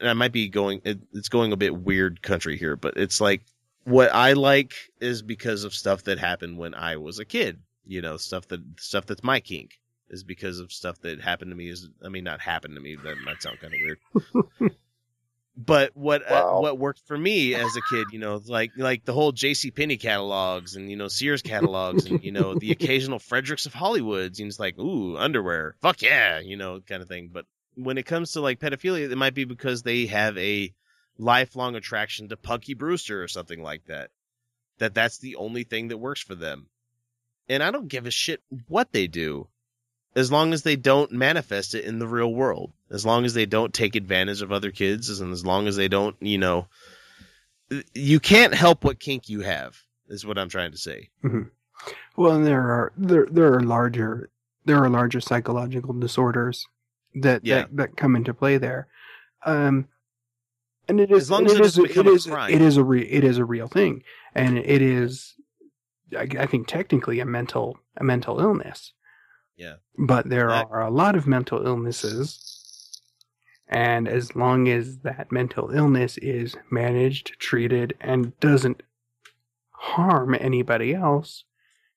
and 0.00 0.10
I 0.10 0.12
might 0.12 0.32
be 0.32 0.48
going, 0.48 0.82
it, 0.84 0.98
it's 1.14 1.28
going 1.28 1.52
a 1.52 1.56
bit 1.56 1.76
weird 1.76 2.20
country 2.20 2.58
here, 2.58 2.76
but 2.76 2.98
it's 2.98 3.20
like 3.20 3.42
what 3.84 4.14
I 4.14 4.34
like 4.34 4.74
is 5.00 5.22
because 5.22 5.64
of 5.64 5.74
stuff 5.74 6.02
that 6.04 6.18
happened 6.18 6.58
when 6.58 6.74
I 6.74 6.96
was 6.96 7.18
a 7.18 7.24
kid. 7.24 7.60
You 7.86 8.02
know, 8.02 8.16
stuff 8.16 8.48
that 8.48 8.60
stuff 8.78 9.06
that's 9.06 9.22
my 9.22 9.40
kink 9.40 9.78
is 10.08 10.24
because 10.24 10.60
of 10.60 10.72
stuff 10.72 11.00
that 11.00 11.20
happened 11.20 11.50
to 11.50 11.56
me. 11.56 11.68
Is 11.68 11.88
I 12.04 12.08
mean, 12.08 12.24
not 12.24 12.40
happened 12.40 12.74
to 12.74 12.80
me. 12.80 12.96
That 12.96 13.16
might 13.24 13.42
sound 13.42 13.60
kind 13.60 13.74
of 13.74 13.80
weird. 13.80 14.72
but 15.56 15.96
what 15.96 16.30
uh, 16.30 16.52
what 16.58 16.78
worked 16.78 17.00
for 17.06 17.16
me 17.16 17.54
as 17.54 17.76
a 17.76 17.80
kid, 17.90 18.08
you 18.12 18.18
know, 18.18 18.40
like 18.46 18.72
like 18.76 19.04
the 19.04 19.12
whole 19.12 19.32
J.C. 19.32 19.70
Penney 19.70 19.96
catalogs 19.96 20.76
and 20.76 20.90
you 20.90 20.96
know 20.96 21.08
Sears 21.08 21.42
catalogs 21.42 22.06
and 22.06 22.22
you 22.22 22.32
know 22.32 22.54
the 22.54 22.70
occasional 22.72 23.18
Fredericks 23.18 23.66
of 23.66 23.72
Hollywoods, 23.72 24.38
and 24.38 24.48
it's 24.48 24.60
like 24.60 24.78
ooh 24.78 25.16
underwear, 25.16 25.76
fuck 25.80 26.02
yeah, 26.02 26.40
you 26.40 26.56
know, 26.56 26.80
kind 26.80 27.02
of 27.02 27.08
thing. 27.08 27.30
But 27.32 27.46
when 27.74 27.98
it 27.98 28.06
comes 28.06 28.32
to 28.32 28.40
like 28.40 28.60
pedophilia, 28.60 29.10
it 29.10 29.16
might 29.16 29.34
be 29.34 29.44
because 29.44 29.82
they 29.82 30.06
have 30.06 30.36
a 30.38 30.72
lifelong 31.18 31.74
attraction 31.74 32.28
to 32.28 32.36
Punky 32.36 32.74
Brewster 32.74 33.22
or 33.22 33.28
something 33.28 33.62
like 33.62 33.86
that. 33.86 34.10
That 34.78 34.94
that's 34.94 35.18
the 35.18 35.36
only 35.36 35.64
thing 35.64 35.88
that 35.88 35.98
works 35.98 36.20
for 36.20 36.34
them. 36.34 36.68
And 37.48 37.62
I 37.62 37.70
don't 37.70 37.88
give 37.88 38.06
a 38.06 38.10
shit 38.10 38.42
what 38.68 38.92
they 38.92 39.06
do 39.06 39.48
as 40.16 40.32
long 40.32 40.52
as 40.52 40.62
they 40.62 40.74
don't 40.76 41.12
manifest 41.12 41.74
it 41.74 41.84
in 41.84 41.98
the 42.00 42.08
real 42.08 42.32
world. 42.32 42.72
As 42.90 43.04
long 43.06 43.24
as 43.24 43.34
they 43.34 43.46
don't 43.46 43.72
take 43.74 43.94
advantage 43.94 44.42
of 44.42 44.50
other 44.50 44.70
kids 44.72 45.20
and 45.20 45.30
as 45.32 45.44
long 45.44 45.68
as 45.68 45.76
they 45.76 45.86
don't, 45.88 46.16
you 46.20 46.38
know, 46.38 46.66
you 47.94 48.18
can't 48.18 48.54
help 48.54 48.82
what 48.84 48.98
kink 48.98 49.28
you 49.28 49.40
have 49.42 49.76
is 50.08 50.24
what 50.24 50.38
I'm 50.38 50.48
trying 50.48 50.70
to 50.72 50.78
say. 50.78 51.10
Mhm. 51.24 51.50
Well, 52.16 52.36
and 52.36 52.46
there 52.46 52.60
are 52.62 52.92
there 52.96 53.26
there 53.30 53.52
are 53.54 53.60
larger 53.60 54.30
there 54.64 54.82
are 54.82 54.88
larger 54.88 55.20
psychological 55.20 55.92
disorders 55.94 56.66
that 57.14 57.44
Yeah. 57.44 57.62
that, 57.62 57.76
that 57.76 57.96
come 57.96 58.16
into 58.16 58.32
play 58.34 58.56
there. 58.58 58.88
Um, 59.44 59.86
and 60.88 60.98
it 61.00 61.10
is 61.10 61.22
As 61.24 61.30
long 61.30 61.46
as 61.46 61.52
it 61.52 61.58
doesn't 61.58 61.84
is- 61.90 61.96
it 61.96 62.06
a 62.06 62.10
is- 62.10 62.26
it 62.26 62.62
is 62.62 62.76
a 62.76 62.84
re, 62.84 63.02
it 63.02 63.22
is 63.24 63.38
a 63.38 63.44
real 63.44 63.68
thing, 63.68 64.02
and 64.34 64.56
it 64.58 64.80
is 64.82 65.34
I, 66.16 66.28
I 66.38 66.46
think 66.46 66.68
technically 66.68 67.18
a 67.20 67.26
mental 67.26 67.78
a 67.96 68.04
mental 68.04 68.40
illness. 68.40 68.92
Yeah. 69.56 69.76
But 69.98 70.28
there 70.28 70.48
That- 70.48 70.68
are 70.70 70.82
a 70.82 70.90
lot 70.90 71.16
of 71.16 71.26
mental 71.26 71.66
illnesses, 71.66 73.00
and 73.68 74.06
as 74.06 74.36
long 74.36 74.68
as 74.68 74.98
that 74.98 75.32
mental 75.32 75.70
illness 75.70 76.18
is 76.18 76.56
managed, 76.70 77.38
treated, 77.40 77.94
and 78.00 78.38
doesn't 78.40 78.82
harm 79.70 80.34
anybody 80.38 80.94
else, 80.94 81.44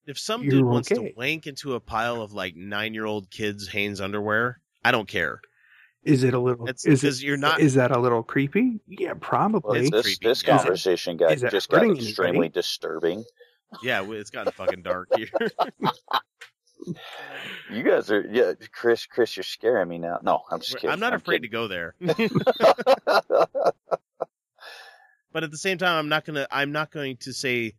If 0.05 0.17
some 0.17 0.41
You're 0.41 0.51
dude 0.53 0.65
wants 0.65 0.91
okay. 0.91 1.09
to 1.09 1.13
wank 1.15 1.45
into 1.45 1.75
a 1.75 1.79
pile 1.79 2.21
of 2.23 2.33
like 2.33 2.55
nine 2.55 2.95
year 2.95 3.05
old 3.05 3.29
kids' 3.29 3.67
Hanes 3.67 4.01
underwear, 4.01 4.59
I 4.83 4.89
don't 4.91 5.07
care. 5.07 5.41
is 6.01 6.23
it 6.23 6.33
a 6.33 6.39
little? 6.39 6.65
It's 6.67 6.83
is 6.85 7.03
it, 7.03 7.21
you're 7.23 7.37
not- 7.37 7.59
Is 7.59 7.75
that 7.75 7.91
a 7.91 7.99
little 7.99 8.23
creepy? 8.23 8.79
Yeah, 8.87 9.13
probably. 9.19 9.87
this 9.89 10.17
this 10.17 10.41
yeah. 10.43 10.57
conversation 10.57 11.17
got 11.17 11.33
Is 11.33 11.43
it 11.43 11.51
just 11.51 11.69
got 11.69 11.83
extremely 11.83 12.29
anybody? 12.29 12.49
disturbing. 12.49 13.23
Yeah, 13.83 14.01
it's 14.11 14.31
gotten 14.31 14.51
fucking 14.53 14.81
dark 14.81 15.09
here. 15.15 15.29
You 17.71 17.83
guys 17.83 18.11
are 18.11 18.25
yeah, 18.29 18.53
Chris. 18.71 19.05
Chris, 19.05 19.35
you're 19.35 19.43
scaring 19.43 19.89
me 19.89 19.97
now. 19.97 20.19
No, 20.21 20.41
I'm 20.49 20.59
just 20.59 20.75
kidding. 20.75 20.89
I'm 20.89 20.99
not 20.99 21.13
afraid 21.13 21.43
to 21.43 21.47
go 21.47 21.67
there. 21.67 21.95
but 21.99 22.17
at 25.35 25.51
the 25.51 25.57
same 25.57 25.77
time, 25.77 25.97
I'm 25.97 26.09
not 26.09 26.25
gonna. 26.25 26.47
I'm 26.51 26.71
not 26.71 26.91
going 26.91 27.17
to 27.17 27.33
say 27.33 27.73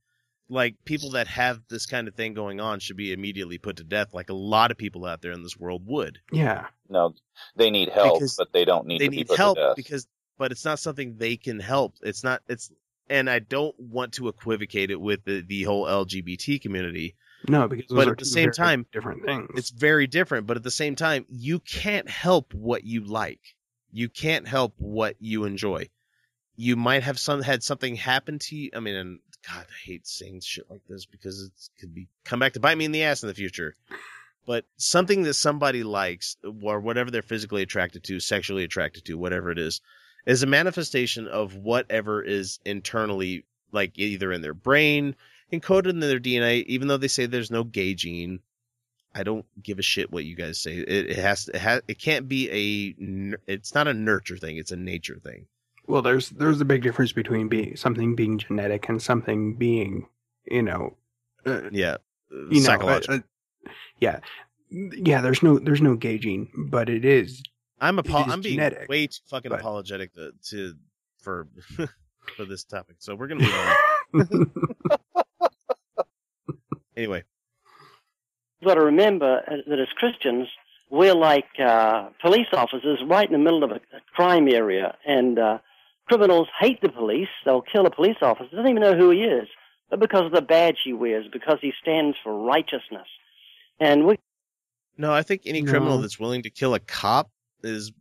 like 0.50 0.74
people 0.84 1.12
that 1.12 1.28
have 1.28 1.60
this 1.68 1.86
kind 1.86 2.08
of 2.08 2.14
thing 2.14 2.34
going 2.34 2.60
on 2.60 2.80
should 2.80 2.96
be 2.96 3.12
immediately 3.12 3.56
put 3.56 3.76
to 3.76 3.84
death, 3.84 4.12
like 4.12 4.30
a 4.30 4.34
lot 4.34 4.70
of 4.70 4.76
people 4.76 5.06
out 5.06 5.22
there 5.22 5.32
in 5.32 5.42
this 5.42 5.56
world 5.56 5.82
would. 5.86 6.18
Yeah. 6.32 6.66
No, 6.88 7.14
they 7.56 7.70
need 7.70 7.88
help, 7.88 8.18
Because 8.18 8.36
but 8.36 8.52
they 8.52 8.64
don't 8.64 8.86
need 8.86 9.00
they 9.00 9.06
to 9.06 9.10
be 9.10 9.16
need 9.18 9.28
put 9.28 9.38
help 9.38 9.56
to 9.56 9.68
death. 9.68 9.76
because, 9.76 10.08
but 10.36 10.50
it's 10.50 10.64
not 10.64 10.80
something 10.80 11.16
they 11.16 11.36
can 11.36 11.60
help. 11.60 11.94
It's 12.02 12.24
not. 12.24 12.42
It's 12.48 12.70
and 13.08 13.30
I 13.30 13.38
don't 13.38 13.78
want 13.78 14.12
to 14.14 14.28
equivocate 14.28 14.90
it 14.90 15.00
with 15.00 15.24
the, 15.24 15.42
the 15.42 15.62
whole 15.62 15.86
LGBT 15.86 16.60
community. 16.60 17.14
No, 17.48 17.68
because 17.68 17.86
but 17.88 18.08
at 18.08 18.18
the 18.18 18.24
same 18.24 18.50
time, 18.52 18.86
different 18.92 19.24
things. 19.24 19.48
It's 19.54 19.70
very 19.70 20.06
different, 20.06 20.46
but 20.46 20.56
at 20.56 20.62
the 20.62 20.70
same 20.70 20.94
time, 20.94 21.26
you 21.28 21.58
can't 21.58 22.08
help 22.08 22.52
what 22.54 22.84
you 22.84 23.04
like. 23.04 23.40
You 23.92 24.08
can't 24.08 24.46
help 24.46 24.74
what 24.76 25.16
you 25.18 25.44
enjoy. 25.44 25.88
You 26.56 26.76
might 26.76 27.02
have 27.02 27.18
some 27.18 27.42
had 27.42 27.62
something 27.62 27.96
happen 27.96 28.38
to 28.40 28.56
you. 28.56 28.70
I 28.74 28.80
mean, 28.80 28.94
and 28.94 29.18
God, 29.48 29.66
I 29.68 29.86
hate 29.86 30.06
saying 30.06 30.40
shit 30.44 30.70
like 30.70 30.82
this 30.88 31.06
because 31.06 31.42
it 31.42 31.52
could 31.80 31.94
be 31.94 32.08
come 32.24 32.38
back 32.38 32.52
to 32.52 32.60
bite 32.60 32.76
me 32.76 32.84
in 32.84 32.92
the 32.92 33.04
ass 33.04 33.22
in 33.22 33.28
the 33.28 33.34
future. 33.34 33.74
But 34.46 34.64
something 34.76 35.22
that 35.22 35.34
somebody 35.34 35.82
likes, 35.82 36.36
or 36.62 36.80
whatever 36.80 37.10
they're 37.10 37.22
physically 37.22 37.62
attracted 37.62 38.04
to, 38.04 38.20
sexually 38.20 38.64
attracted 38.64 39.04
to, 39.06 39.18
whatever 39.18 39.50
it 39.50 39.58
is, 39.58 39.80
is 40.26 40.42
a 40.42 40.46
manifestation 40.46 41.26
of 41.26 41.56
whatever 41.56 42.22
is 42.22 42.58
internally, 42.64 43.44
like 43.72 43.98
either 43.98 44.32
in 44.32 44.42
their 44.42 44.54
brain, 44.54 45.14
encoded 45.52 45.90
in 45.90 46.00
their 46.00 46.20
DNA. 46.20 46.64
Even 46.66 46.88
though 46.88 46.96
they 46.96 47.08
say 47.08 47.26
there's 47.26 47.50
no 47.50 47.64
gay 47.64 47.94
gene, 47.94 48.40
I 49.14 49.22
don't 49.22 49.44
give 49.62 49.78
a 49.78 49.82
shit 49.82 50.10
what 50.12 50.24
you 50.24 50.36
guys 50.36 50.60
say. 50.60 50.76
It, 50.76 51.10
it 51.10 51.16
has, 51.18 51.48
it 51.48 51.58
has, 51.58 51.82
it 51.88 51.98
can't 51.98 52.28
be 52.28 52.48
a, 52.50 53.36
it's 53.46 53.74
not 53.74 53.88
a 53.88 53.94
nurture 53.94 54.36
thing. 54.36 54.56
It's 54.56 54.70
a 54.72 54.76
nature 54.76 55.18
thing. 55.22 55.46
Well, 55.86 56.02
there's 56.02 56.28
there's 56.30 56.60
a 56.60 56.64
big 56.64 56.82
difference 56.82 57.12
between 57.12 57.48
being 57.48 57.74
something 57.74 58.14
being 58.14 58.38
genetic 58.38 58.88
and 58.88 59.02
something 59.02 59.54
being, 59.54 60.06
you 60.44 60.62
know, 60.62 60.96
uh, 61.44 61.62
Yeah, 61.72 61.96
you 62.30 62.46
know, 62.50 62.60
psychological. 62.60 63.14
uh, 63.16 63.18
uh, 63.18 63.70
yeah, 63.98 64.20
yeah. 64.70 65.20
There's 65.20 65.42
no 65.42 65.58
there's 65.58 65.80
no 65.82 65.96
gay 65.96 66.18
gene, 66.18 66.48
but 66.70 66.88
it 66.88 67.04
is. 67.04 67.42
I'm 67.80 67.98
apo- 67.98 68.24
is 68.26 68.32
I'm 68.32 68.40
being 68.40 68.56
genetic, 68.58 68.88
way 68.88 69.08
too 69.08 69.18
fucking 69.30 69.48
but- 69.48 69.58
apologetic 69.60 70.14
to, 70.14 70.30
to 70.50 70.74
for 71.22 71.48
for 72.36 72.44
this 72.44 72.62
topic. 72.62 72.96
So 73.00 73.16
we're 73.16 73.26
gonna 73.26 73.42
move 74.14 74.30
on. 74.30 74.52
anyway, 77.00 77.24
You've 78.60 78.68
got 78.68 78.74
to 78.74 78.84
remember 78.84 79.42
uh, 79.46 79.56
that 79.68 79.78
as 79.78 79.88
Christians, 79.96 80.46
we're 80.90 81.14
like 81.14 81.48
uh, 81.58 82.10
police 82.20 82.48
officers 82.52 82.98
right 83.08 83.26
in 83.26 83.32
the 83.32 83.38
middle 83.38 83.64
of 83.64 83.70
a, 83.70 83.76
a 83.76 84.00
crime 84.14 84.48
area, 84.48 84.96
and 85.06 85.38
uh, 85.38 85.58
criminals 86.06 86.48
hate 86.60 86.80
the 86.82 86.90
police. 86.90 87.28
They'll 87.44 87.62
kill 87.62 87.86
a 87.86 87.90
police 87.90 88.18
officer. 88.20 88.48
They 88.50 88.58
don't 88.58 88.68
even 88.68 88.82
know 88.82 88.96
who 88.96 89.10
he 89.10 89.20
is, 89.20 89.48
but 89.88 89.98
because 89.98 90.26
of 90.26 90.32
the 90.32 90.42
badge 90.42 90.76
he 90.84 90.92
wears, 90.92 91.26
because 91.32 91.58
he 91.62 91.72
stands 91.80 92.18
for 92.22 92.36
righteousness. 92.44 93.08
And 93.78 94.06
we 94.06 94.16
no, 94.98 95.12
I 95.14 95.22
think 95.22 95.42
any 95.46 95.62
criminal 95.62 95.98
that's 95.98 96.20
willing 96.20 96.42
to 96.42 96.50
kill 96.50 96.74
a 96.74 96.80
cop 96.80 97.30
is 97.62 97.92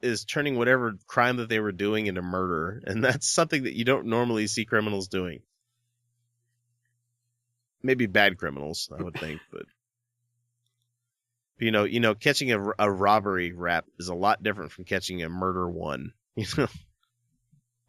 is 0.00 0.24
turning 0.24 0.56
whatever 0.56 0.94
crime 1.06 1.36
that 1.36 1.48
they 1.48 1.60
were 1.60 1.70
doing 1.70 2.06
into 2.06 2.22
murder, 2.22 2.82
and 2.84 3.04
that's 3.04 3.28
something 3.28 3.64
that 3.64 3.76
you 3.76 3.84
don't 3.84 4.06
normally 4.06 4.48
see 4.48 4.64
criminals 4.64 5.06
doing. 5.06 5.42
Maybe 7.82 8.06
bad 8.06 8.38
criminals, 8.38 8.90
I 8.96 9.02
would 9.02 9.14
think, 9.14 9.40
but 9.52 9.62
you 11.58 11.70
know, 11.70 11.84
you 11.84 12.00
know, 12.00 12.14
catching 12.14 12.52
a, 12.52 12.60
a 12.78 12.90
robbery 12.90 13.52
rap 13.52 13.86
is 13.98 14.08
a 14.08 14.14
lot 14.14 14.42
different 14.42 14.72
from 14.72 14.84
catching 14.84 15.22
a 15.22 15.28
murder 15.28 15.68
one. 15.68 16.12
You 16.36 16.44
know, 16.56 16.68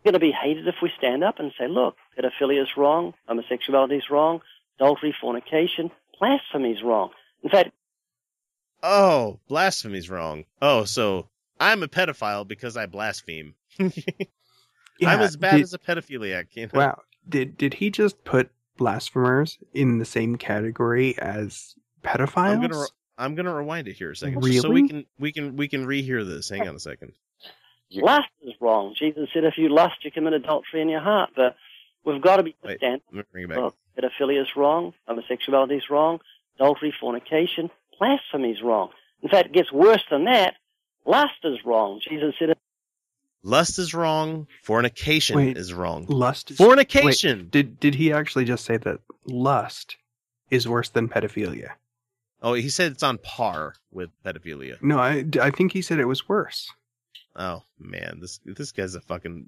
going 0.04 0.14
to 0.14 0.20
be 0.20 0.32
hated 0.32 0.68
if 0.68 0.76
we 0.82 0.92
stand 0.98 1.24
up 1.24 1.40
and 1.40 1.52
say, 1.60 1.68
look, 1.68 1.98
pedophilia 2.18 2.64
is 2.64 2.70
wrong, 2.78 3.14
homosexuality 3.28 3.98
is 3.98 4.10
wrong, 4.10 4.42
adultery, 4.80 5.14
fornication, 5.20 5.92
blasphemy 6.18 6.72
is 6.72 6.82
wrong. 6.82 7.10
In 7.44 7.50
fact, 7.50 7.72
oh, 8.82 9.40
blasphemy's 9.48 10.10
wrong. 10.10 10.46
Oh, 10.62 10.84
so 10.86 11.30
I'm 11.60 11.84
a 11.84 11.88
pedophile 11.88 12.48
because 12.48 12.78
I 12.78 12.86
blaspheme. 12.86 13.54
I'm 13.80 13.92
as 15.02 15.38
bad 15.38 15.58
did- 15.58 15.64
as 15.64 15.74
a 15.74 15.78
pedophiliac. 15.80 16.48
You 16.54 16.68
know? 16.68 16.72
Wow, 16.74 17.02
did 17.28 17.58
did 17.58 17.76
he 17.76 17.92
just 17.92 18.24
put 18.24 18.50
blasphemers 18.80 19.60
in 19.74 20.00
the 20.00 20.06
same 20.06 20.38
category 20.38 21.18
as 21.20 21.76
pedophiles? 22.04 22.56
I'm 22.56 22.62
gonna 22.62 22.80
re- 22.80 22.88
I'm 23.18 23.36
gonna 23.36 23.54
rewind 23.54 23.88
it 23.88 23.94
here 23.94 24.12
a 24.12 24.16
second, 24.16 24.42
just 24.42 24.62
so 24.62 24.72
we 24.72 24.88
can 24.88 25.06
we 25.20 25.32
can 25.32 25.56
we 25.56 25.68
can 25.68 25.86
rehear 25.86 26.26
this. 26.26 26.50
Hang 26.50 26.68
on 26.68 26.76
a 26.76 26.80
second. 26.80 27.14
lust 27.92 28.30
is 28.42 28.54
wrong. 28.60 28.96
Jesus 28.98 29.30
said, 29.34 29.44
if 29.44 29.58
you 29.58 29.70
lust, 29.70 30.04
you 30.04 30.12
commit 30.12 30.34
adultery 30.34 30.82
in 30.82 30.90
your 30.90 31.02
heart. 31.02 31.32
But 31.36 31.56
we've 32.04 32.22
got 32.22 32.38
to 32.38 32.44
be 32.44 32.56
Wait, 32.64 32.78
stand. 32.78 33.02
let 33.12 33.18
me 33.18 33.24
bring 33.32 33.44
it 33.44 33.50
back. 33.50 33.58
Look, 33.58 33.76
pedophilia 33.98 34.42
is 34.42 34.56
wrong, 34.56 34.94
homosexuality 35.08 35.76
is 35.76 35.90
wrong, 35.90 36.20
adultery, 36.56 36.94
fornication, 37.00 37.70
blasphemy 38.00 38.52
is 38.52 38.62
wrong. 38.64 38.90
In 39.22 39.30
fact, 39.30 39.48
it 39.48 39.54
gets 39.54 39.72
worse 39.72 40.04
than 40.10 40.26
that. 40.26 40.56
Lust 41.06 41.44
is 41.44 41.58
wrong. 41.66 42.00
Jesus 42.08 42.36
said, 42.40 42.56
Lust 43.44 43.80
is 43.80 43.94
wrong. 43.94 44.48
Fornication 44.64 45.38
Wait, 45.38 45.58
is 45.58 45.74
wrong. 45.74 46.06
Lust 46.08 46.52
is 46.52 46.58
Fornication. 46.58 47.40
Wait, 47.40 47.52
did 47.52 47.80
did 47.80 47.96
he 47.96 48.12
actually 48.12 48.46
just 48.46 48.66
say 48.66 48.78
that 48.78 49.00
lust 49.26 49.98
is 50.50 50.68
worse 50.68 50.90
than 50.90 51.08
pedophilia? 51.08 51.72
Oh, 52.42 52.54
he 52.54 52.70
said 52.70 52.92
it's 52.92 53.04
on 53.04 53.18
par 53.18 53.76
with 53.92 54.10
pedophilia. 54.26 54.82
No, 54.82 54.98
I, 54.98 55.26
I 55.42 55.52
think 55.52 55.74
he 55.74 55.82
said 55.82 56.00
it 56.00 56.06
was 56.06 56.28
worse. 56.28 56.70
Oh 57.36 57.64
man, 57.80 58.20
this 58.20 58.40
this 58.46 58.72
guy's 58.72 58.96
a 58.96 59.02
fucking 59.02 59.48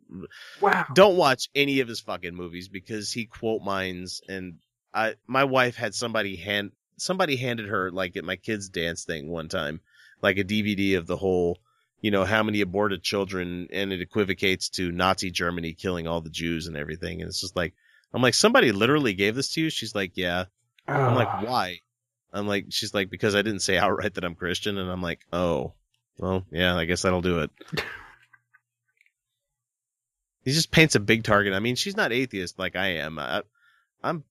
wow. 0.62 0.86
Don't 0.94 1.18
watch 1.18 1.50
any 1.56 1.80
of 1.80 1.88
his 1.88 2.00
fucking 2.00 2.36
movies 2.36 2.70
because 2.70 3.12
he 3.12 3.26
quote 3.26 3.62
mines 3.62 4.22
and 4.30 4.60
I 4.94 5.16
my 5.28 5.44
wife 5.44 5.76
had 5.76 5.96
somebody 5.96 6.36
hand 6.36 6.72
somebody 6.98 7.36
handed 7.36 7.68
her 7.68 7.92
like 7.92 8.16
at 8.16 8.24
my 8.24 8.36
kids 8.36 8.70
dance 8.70 9.04
thing 9.04 9.28
one 9.30 9.50
time, 9.50 9.82
like 10.22 10.38
a 10.38 10.44
DVD 10.44 10.98
of 10.98 11.08
the 11.08 11.18
whole, 11.18 11.58
you 12.02 12.11
know, 12.11 12.26
how 12.26 12.44
many 12.44 12.61
aborted 12.61 13.03
children, 13.03 13.68
and 13.72 13.94
it 13.94 14.02
equivocates 14.02 14.69
to 14.69 14.91
Nazi 14.91 15.32
Germany 15.32 15.73
killing 15.73 16.07
all 16.07 16.22
the 16.22 16.30
Jews 16.30 16.68
and 16.68 16.76
everything. 16.76 17.22
And 17.22 17.30
it's 17.30 17.41
just 17.41 17.56
like, 17.56 17.73
I'm 18.14 18.22
like, 18.22 18.34
somebody 18.34 18.72
literally 18.72 19.14
gave 19.14 19.36
this 19.36 19.53
to 19.53 19.61
you. 19.61 19.69
She's 19.69 19.95
like, 19.95 20.14
yeah. 20.15 20.45
I'm 20.88 21.15
like, 21.15 21.44
why? 21.44 21.80
I'm 22.34 22.48
like, 22.48 22.65
she's 22.69 22.94
like, 22.94 23.10
because 23.10 23.36
I 23.36 23.41
didn't 23.41 23.61
say 23.61 23.78
outright 23.78 24.15
that 24.15 24.23
I'm 24.23 24.36
Christian, 24.36 24.78
and 24.78 24.90
I'm 24.90 25.02
like, 25.02 25.19
oh, 25.32 25.73
well, 26.18 26.45
yeah, 26.52 26.76
I 26.76 26.86
guess 26.86 27.03
that'll 27.03 27.22
do 27.22 27.40
it. 27.40 27.52
he 30.44 30.52
just 30.52 30.72
paints 30.72 30.95
a 30.95 30.99
big 30.99 31.23
target. 31.23 31.53
I 31.53 31.60
mean, 31.60 31.76
she's 31.76 31.98
not 31.98 32.11
atheist 32.11 32.57
like 32.57 32.76
I 32.76 32.95
am. 32.98 33.19
I, 33.19 33.44
I'm, 34.03 34.23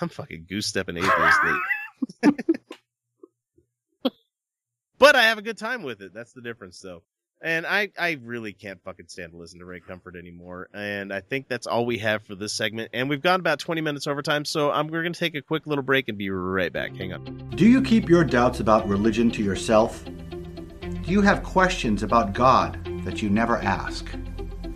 I'm 0.00 0.08
fucking 0.08 0.46
goose 0.48 0.66
stepping 0.66 0.98
atheist. 0.98 1.38
but 5.02 5.16
I 5.16 5.24
have 5.24 5.38
a 5.38 5.42
good 5.42 5.58
time 5.58 5.82
with 5.82 6.00
it. 6.00 6.14
That's 6.14 6.32
the 6.32 6.40
difference, 6.40 6.78
though. 6.78 7.02
And 7.42 7.66
I, 7.66 7.88
I 7.98 8.20
really 8.22 8.52
can't 8.52 8.80
fucking 8.84 9.08
stand 9.08 9.32
to 9.32 9.36
listen 9.36 9.58
to 9.58 9.64
Ray 9.64 9.80
Comfort 9.80 10.14
anymore. 10.14 10.68
And 10.72 11.12
I 11.12 11.18
think 11.18 11.48
that's 11.48 11.66
all 11.66 11.84
we 11.84 11.98
have 11.98 12.22
for 12.22 12.36
this 12.36 12.52
segment. 12.52 12.90
And 12.94 13.08
we've 13.08 13.20
gone 13.20 13.40
about 13.40 13.58
20 13.58 13.80
minutes 13.80 14.06
over 14.06 14.22
time, 14.22 14.44
so 14.44 14.70
I'm, 14.70 14.86
we're 14.86 15.02
going 15.02 15.12
to 15.12 15.18
take 15.18 15.34
a 15.34 15.42
quick 15.42 15.66
little 15.66 15.82
break 15.82 16.08
and 16.08 16.16
be 16.16 16.30
right 16.30 16.72
back. 16.72 16.94
Hang 16.94 17.12
on. 17.12 17.50
Do 17.56 17.66
you 17.66 17.82
keep 17.82 18.08
your 18.08 18.22
doubts 18.22 18.60
about 18.60 18.86
religion 18.86 19.28
to 19.32 19.42
yourself? 19.42 20.04
Do 20.04 21.10
you 21.10 21.20
have 21.20 21.42
questions 21.42 22.04
about 22.04 22.32
God 22.32 22.78
that 23.04 23.20
you 23.20 23.28
never 23.28 23.56
ask? 23.56 24.06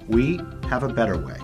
We 0.08 0.40
have 0.68 0.82
a 0.82 0.92
better 0.92 1.16
way. 1.16 1.38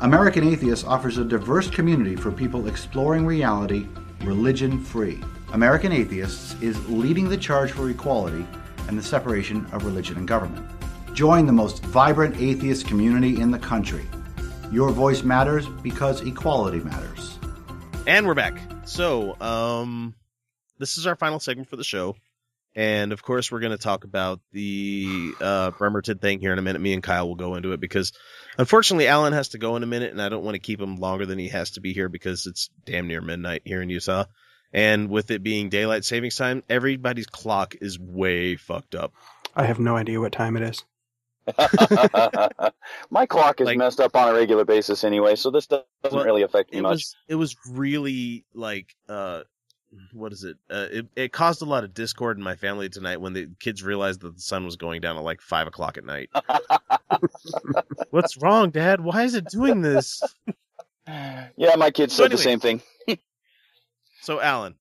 American 0.00 0.48
Atheist 0.48 0.86
offers 0.86 1.18
a 1.18 1.26
diverse 1.26 1.68
community 1.68 2.16
for 2.16 2.32
people 2.32 2.68
exploring 2.68 3.26
reality 3.26 3.86
religion 4.22 4.82
free. 4.82 5.20
American 5.54 5.92
Atheists 5.92 6.60
is 6.60 6.88
leading 6.88 7.28
the 7.28 7.36
charge 7.36 7.70
for 7.70 7.88
equality 7.88 8.44
and 8.88 8.98
the 8.98 9.02
separation 9.02 9.64
of 9.70 9.84
religion 9.84 10.16
and 10.16 10.26
government. 10.26 10.66
Join 11.14 11.46
the 11.46 11.52
most 11.52 11.80
vibrant 11.84 12.36
atheist 12.38 12.88
community 12.88 13.40
in 13.40 13.52
the 13.52 13.58
country. 13.60 14.04
Your 14.72 14.90
voice 14.90 15.22
matters 15.22 15.68
because 15.68 16.22
equality 16.22 16.80
matters. 16.80 17.38
And 18.04 18.26
we're 18.26 18.34
back. 18.34 18.58
So, 18.84 19.40
um, 19.40 20.16
this 20.80 20.98
is 20.98 21.06
our 21.06 21.14
final 21.14 21.38
segment 21.38 21.70
for 21.70 21.76
the 21.76 21.84
show. 21.84 22.16
And 22.74 23.12
of 23.12 23.22
course, 23.22 23.52
we're 23.52 23.60
going 23.60 23.70
to 23.70 23.78
talk 23.78 24.02
about 24.02 24.40
the 24.50 25.34
uh, 25.40 25.70
Bremerton 25.70 26.18
thing 26.18 26.40
here 26.40 26.52
in 26.52 26.58
a 26.58 26.62
minute. 26.62 26.82
Me 26.82 26.94
and 26.94 27.02
Kyle 27.02 27.28
will 27.28 27.36
go 27.36 27.54
into 27.54 27.70
it 27.74 27.78
because 27.78 28.12
unfortunately, 28.58 29.06
Alan 29.06 29.34
has 29.34 29.50
to 29.50 29.58
go 29.58 29.76
in 29.76 29.84
a 29.84 29.86
minute, 29.86 30.10
and 30.10 30.20
I 30.20 30.30
don't 30.30 30.42
want 30.42 30.56
to 30.56 30.58
keep 30.60 30.80
him 30.80 30.96
longer 30.96 31.26
than 31.26 31.38
he 31.38 31.50
has 31.50 31.70
to 31.72 31.80
be 31.80 31.92
here 31.92 32.08
because 32.08 32.46
it's 32.46 32.70
damn 32.84 33.06
near 33.06 33.20
midnight 33.20 33.62
here 33.64 33.80
in 33.80 33.88
Utah. 33.88 34.24
And 34.74 35.10
with 35.10 35.32
it 35.32 35.44
being 35.44 35.70
daylight 35.70 36.04
savings 36.04 36.36
time, 36.36 36.64
everybody's 36.70 37.28
clock 37.28 37.76
is 37.82 37.98
way 38.00 38.56
fucked 38.56 38.96
up. 38.96 39.14
I 39.54 39.64
have 39.66 39.78
no 39.80 39.96
idea 39.96 40.20
what 40.20 40.32
time 40.32 40.56
it 40.56 40.62
is. 40.64 40.84
My 43.10 43.26
clock 43.26 43.60
is 43.60 43.74
messed 43.74 44.00
up 44.00 44.16
on 44.16 44.28
a 44.30 44.34
regular 44.34 44.64
basis 44.64 45.04
anyway, 45.04 45.36
so 45.36 45.50
this 45.50 45.66
doesn't 45.68 45.88
Well, 46.10 46.22
really 46.22 46.42
affect 46.42 46.72
me 46.72 46.78
it 46.78 46.82
much. 46.82 47.04
was 47.04 47.16
it 47.28 47.36
was 47.36 47.56
really 47.70 48.46
like 48.54 48.94
uh 49.08 49.42
what 50.12 50.32
is 50.32 50.44
it 50.44 50.56
uh, 50.70 50.86
it 50.90 51.06
it 51.16 51.32
caused 51.32 51.62
a 51.62 51.66
lot 51.66 51.84
of 51.84 51.94
discord 51.94 52.38
in 52.38 52.44
my 52.44 52.56
family 52.56 52.88
tonight 52.88 53.20
when 53.20 53.34
the 53.34 53.48
kids 53.60 53.82
realized 53.82 54.20
that 54.22 54.34
the 54.36 54.42
sun 54.42 54.64
was 54.64 54.76
going 54.76 55.00
down 55.00 55.16
at 55.16 55.22
like 55.24 55.40
five 55.40 55.66
o'clock 55.68 55.98
at 55.98 56.04
night 56.04 56.30
what's 58.10 58.36
wrong 58.38 58.70
dad 58.70 59.00
why 59.00 59.24
is 59.24 59.34
it 59.34 59.48
doing 59.48 59.82
this 59.82 60.36
Yeah, 61.56 61.76
my 61.76 61.90
kids 61.90 62.14
So 62.14 62.24
said 62.24 62.32
the 62.32 62.38
same 62.38 62.60
thing. 62.60 62.82
So 64.24 64.40
alan 64.40 64.74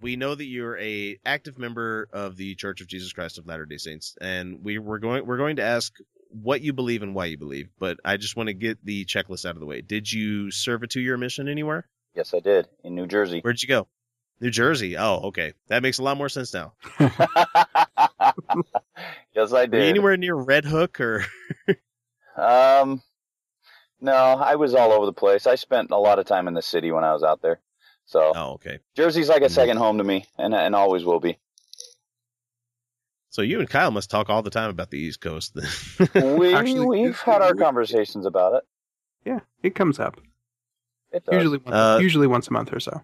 we 0.00 0.16
know 0.16 0.34
that 0.34 0.44
you're 0.44 0.78
a 0.78 1.16
active 1.24 1.58
member 1.58 2.08
of 2.12 2.36
the 2.36 2.54
church 2.54 2.80
of 2.80 2.86
jesus 2.86 3.12
christ 3.12 3.38
of 3.38 3.46
latter 3.46 3.66
day 3.66 3.76
saints 3.78 4.16
and 4.20 4.62
we 4.64 4.78
we're 4.78 4.98
going 4.98 5.26
we're 5.26 5.36
going 5.38 5.56
to 5.56 5.62
ask 5.62 5.94
what 6.30 6.60
you 6.62 6.72
believe 6.72 7.02
and 7.02 7.14
why 7.14 7.26
you 7.26 7.36
believe 7.36 7.68
but 7.78 7.98
i 8.04 8.16
just 8.16 8.36
want 8.36 8.46
to 8.48 8.54
get 8.54 8.78
the 8.84 9.04
checklist 9.04 9.44
out 9.44 9.54
of 9.54 9.60
the 9.60 9.66
way 9.66 9.80
did 9.80 10.10
you 10.10 10.50
serve 10.50 10.82
a 10.82 10.86
two-year 10.86 11.16
mission 11.16 11.48
anywhere 11.48 11.86
Yes, 12.14 12.34
I 12.34 12.40
did 12.40 12.68
in 12.84 12.94
New 12.94 13.06
Jersey. 13.06 13.40
Where'd 13.40 13.62
you 13.62 13.68
go? 13.68 13.88
New 14.38 14.50
Jersey. 14.50 14.98
Oh, 14.98 15.28
okay. 15.28 15.54
That 15.68 15.82
makes 15.82 15.98
a 15.98 16.02
lot 16.02 16.18
more 16.18 16.28
sense 16.28 16.52
now. 16.52 16.74
Yes, 19.34 19.54
I 19.54 19.64
did. 19.64 19.82
anywhere 19.82 20.18
near 20.18 20.34
Red 20.34 20.66
Hook 20.66 21.00
or? 21.00 21.24
Um, 22.36 23.02
no, 24.02 24.12
I 24.12 24.56
was 24.56 24.74
all 24.74 24.92
over 24.92 25.06
the 25.06 25.12
place. 25.12 25.46
I 25.46 25.54
spent 25.54 25.90
a 25.90 25.96
lot 25.96 26.18
of 26.18 26.26
time 26.26 26.48
in 26.48 26.54
the 26.54 26.62
city 26.62 26.90
when 26.90 27.04
I 27.04 27.12
was 27.12 27.22
out 27.22 27.40
there. 27.40 27.60
So, 28.04 28.32
oh, 28.34 28.52
okay. 28.54 28.80
Jersey's 28.96 29.28
like 29.28 29.42
a 29.42 29.48
second 29.48 29.76
home 29.78 29.98
to 29.98 30.04
me, 30.04 30.26
and 30.36 30.54
and 30.54 30.74
always 30.74 31.04
will 31.04 31.20
be. 31.20 31.38
So 33.30 33.40
you 33.40 33.60
and 33.60 33.70
Kyle 33.70 33.90
must 33.90 34.10
talk 34.10 34.28
all 34.28 34.42
the 34.42 34.50
time 34.50 34.68
about 34.68 34.90
the 34.90 34.98
East 34.98 35.20
Coast. 35.22 35.56
We 36.14 36.52
Actually, 36.52 36.86
we've 36.86 37.18
had 37.20 37.40
our 37.40 37.54
conversations 37.54 38.26
about 38.26 38.54
it. 38.56 38.64
Yeah, 39.24 39.40
it 39.62 39.74
comes 39.74 39.98
up. 39.98 40.20
It 41.12 41.24
does. 41.24 41.34
Usually, 41.34 41.58
once, 41.58 41.74
Uh, 41.74 41.98
usually 42.02 42.26
once 42.26 42.48
a 42.48 42.52
month 42.52 42.72
or 42.74 42.80
so. 42.80 43.00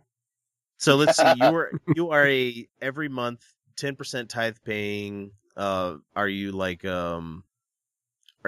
so 0.77 0.97
let's 0.97 1.17
see. 1.17 1.33
You 1.37 1.45
are 1.45 1.71
you 1.95 2.11
are 2.11 2.27
a 2.27 2.69
every 2.83 3.09
month 3.09 3.43
ten 3.77 3.97
percent 3.97 4.29
tithe 4.29 4.57
paying. 4.65 5.31
Uh, 5.57 5.97
are 6.15 6.29
you 6.29 6.53
like 6.53 6.85
um, 6.85 7.45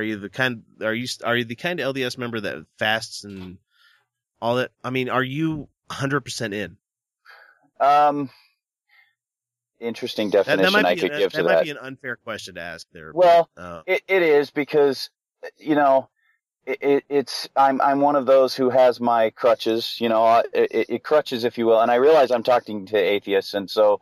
are 0.01 0.05
you 0.05 0.17
the 0.17 0.31
kind? 0.31 0.63
Are 0.83 0.95
you 0.95 1.07
are 1.25 1.37
you 1.37 1.45
the 1.45 1.55
kind 1.55 1.79
of 1.79 1.95
LDS 1.95 2.17
member 2.17 2.41
that 2.41 2.65
fasts 2.79 3.25
and 3.25 3.59
all 4.41 4.57
that? 4.57 4.71
I 4.83 4.91
mean, 4.91 5.09
are 5.09 5.23
you 5.23 5.69
hundred 5.91 6.23
percent 6.23 6.55
in? 6.55 6.77
Um, 7.79 8.31
interesting 9.79 10.31
definition 10.31 10.63
that 10.63 10.73
might 10.73 10.87
I 10.87 10.95
could 10.97 11.13
an, 11.13 11.19
give 11.19 11.33
that 11.33 11.39
to 11.39 11.45
might 11.45 11.55
that. 11.55 11.65
be 11.65 11.71
an 11.71 11.79
unfair 11.79 12.17
question 12.17 12.55
to 12.55 12.63
ask 12.63 12.87
there. 12.93 13.13
Well, 13.15 13.49
but, 13.55 13.63
uh, 13.63 13.83
it, 13.87 14.03
it 14.09 14.23
is 14.23 14.51
because 14.51 15.11
you 15.59 15.75
know 15.75 16.09
it, 16.65 16.79
it, 16.81 17.05
it's 17.11 17.49
I'm 17.55 17.81
I'm 17.83 18.01
one 18.01 18.17
of 18.17 18.25
those 18.25 18.55
who 18.55 18.71
has 18.71 19.01
my 19.01 19.31
crutches. 19.31 19.97
You 20.01 20.09
know, 20.09 20.43
it, 20.55 20.73
it, 20.73 20.87
it 20.91 21.05
crutches, 21.05 21.45
if 21.45 21.59
you 21.59 21.67
will, 21.67 21.81
and 21.81 21.91
I 21.91 21.97
realize 21.97 22.31
I'm 22.31 22.43
talking 22.43 22.87
to 22.87 22.97
atheists, 22.97 23.53
and 23.53 23.71
so 23.71 24.01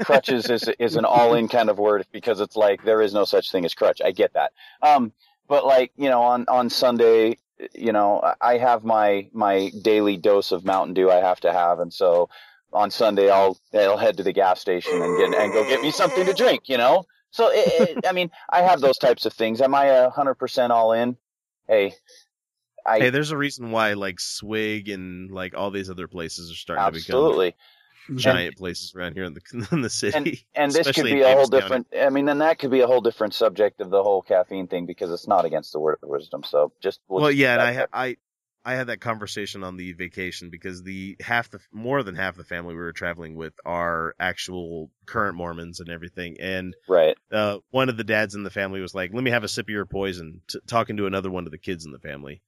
crutches 0.00 0.50
is 0.50 0.68
is 0.78 0.96
an 0.96 1.04
all 1.04 1.34
in 1.34 1.48
kind 1.48 1.70
of 1.70 1.78
word 1.78 2.06
because 2.12 2.40
it's 2.40 2.56
like 2.56 2.84
there 2.84 3.00
is 3.00 3.14
no 3.14 3.24
such 3.24 3.50
thing 3.50 3.64
as 3.64 3.74
crutch. 3.74 4.00
I 4.04 4.10
get 4.10 4.32
that. 4.34 4.52
Um, 4.82 5.12
but 5.48 5.64
like 5.64 5.92
you 5.96 6.08
know, 6.08 6.22
on 6.22 6.44
on 6.48 6.70
Sunday, 6.70 7.38
you 7.74 7.92
know, 7.92 8.34
I 8.40 8.58
have 8.58 8.84
my 8.84 9.28
my 9.32 9.70
daily 9.82 10.16
dose 10.16 10.52
of 10.52 10.64
Mountain 10.64 10.94
Dew 10.94 11.10
I 11.10 11.16
have 11.16 11.40
to 11.40 11.52
have, 11.52 11.80
and 11.80 11.92
so 11.92 12.28
on 12.72 12.90
Sunday 12.90 13.30
I'll 13.30 13.58
I'll 13.72 13.96
head 13.96 14.16
to 14.16 14.22
the 14.22 14.32
gas 14.32 14.60
station 14.60 15.00
and 15.00 15.18
get 15.18 15.40
and 15.40 15.52
go 15.52 15.64
get 15.64 15.82
me 15.82 15.90
something 15.90 16.26
to 16.26 16.34
drink. 16.34 16.68
You 16.68 16.78
know. 16.78 17.04
So 17.30 17.48
it, 17.50 17.96
it, 17.96 18.06
I 18.06 18.12
mean, 18.12 18.30
I 18.48 18.62
have 18.62 18.80
those 18.80 18.96
types 18.96 19.26
of 19.26 19.32
things. 19.32 19.60
Am 19.60 19.74
I 19.74 19.86
a 19.86 20.10
hundred 20.10 20.34
percent 20.34 20.72
all 20.72 20.92
in? 20.92 21.16
Hey, 21.66 21.94
I 22.86 22.98
hey, 22.98 23.10
there's 23.10 23.30
a 23.30 23.36
reason 23.36 23.70
why 23.70 23.94
like 23.94 24.20
Swig 24.20 24.88
and 24.88 25.30
like 25.30 25.54
all 25.56 25.70
these 25.70 25.90
other 25.90 26.08
places 26.08 26.50
are 26.50 26.54
starting 26.54 26.84
absolutely. 26.84 27.52
to 27.52 27.56
become 27.56 27.73
giant 28.16 28.56
places 28.56 28.94
around 28.94 29.14
here 29.14 29.24
in 29.24 29.34
the 29.34 29.68
in 29.72 29.80
the 29.80 29.90
city. 29.90 30.16
And 30.54 30.66
and 30.66 30.72
this 30.72 30.90
could 30.92 31.04
be 31.04 31.22
a 31.22 31.32
whole 31.32 31.46
County. 31.46 31.60
different. 31.60 31.86
I 31.98 32.10
mean, 32.10 32.24
then 32.26 32.38
that 32.38 32.58
could 32.58 32.70
be 32.70 32.80
a 32.80 32.86
whole 32.86 33.00
different 33.00 33.34
subject 33.34 33.80
of 33.80 33.90
the 33.90 34.02
whole 34.02 34.22
caffeine 34.22 34.66
thing 34.66 34.86
because 34.86 35.10
it's 35.10 35.28
not 35.28 35.44
against 35.44 35.72
the 35.72 35.80
word 35.80 35.98
of 36.02 36.08
wisdom. 36.08 36.42
So 36.44 36.72
just 36.82 37.00
we'll 37.08 37.22
Well, 37.22 37.30
yeah, 37.32 37.54
and 37.54 37.62
I 37.62 37.72
that 37.72 37.90
ha- 37.92 37.98
I 38.00 38.16
I 38.66 38.74
had 38.74 38.86
that 38.86 39.00
conversation 39.00 39.62
on 39.62 39.76
the 39.76 39.92
vacation 39.92 40.48
because 40.48 40.82
the 40.82 41.16
half 41.20 41.50
the 41.50 41.60
more 41.70 42.02
than 42.02 42.14
half 42.14 42.36
the 42.36 42.44
family 42.44 42.74
we 42.74 42.80
were 42.80 42.92
traveling 42.92 43.36
with 43.36 43.52
are 43.64 44.14
actual 44.18 44.90
current 45.06 45.36
Mormons 45.36 45.80
and 45.80 45.90
everything, 45.90 46.36
and 46.40 46.74
right. 46.88 47.16
uh, 47.30 47.58
one 47.70 47.90
of 47.90 47.96
the 47.98 48.04
dads 48.04 48.34
in 48.34 48.42
the 48.42 48.50
family 48.50 48.80
was 48.80 48.94
like, 48.94 49.12
"Let 49.12 49.22
me 49.22 49.30
have 49.32 49.44
a 49.44 49.48
sip 49.48 49.66
of 49.66 49.70
your 49.70 49.84
poison," 49.84 50.40
t- 50.48 50.60
talking 50.66 50.96
to 50.96 51.06
another 51.06 51.30
one 51.30 51.44
of 51.44 51.52
the 51.52 51.58
kids 51.58 51.84
in 51.84 51.92
the 51.92 51.98
family, 51.98 52.40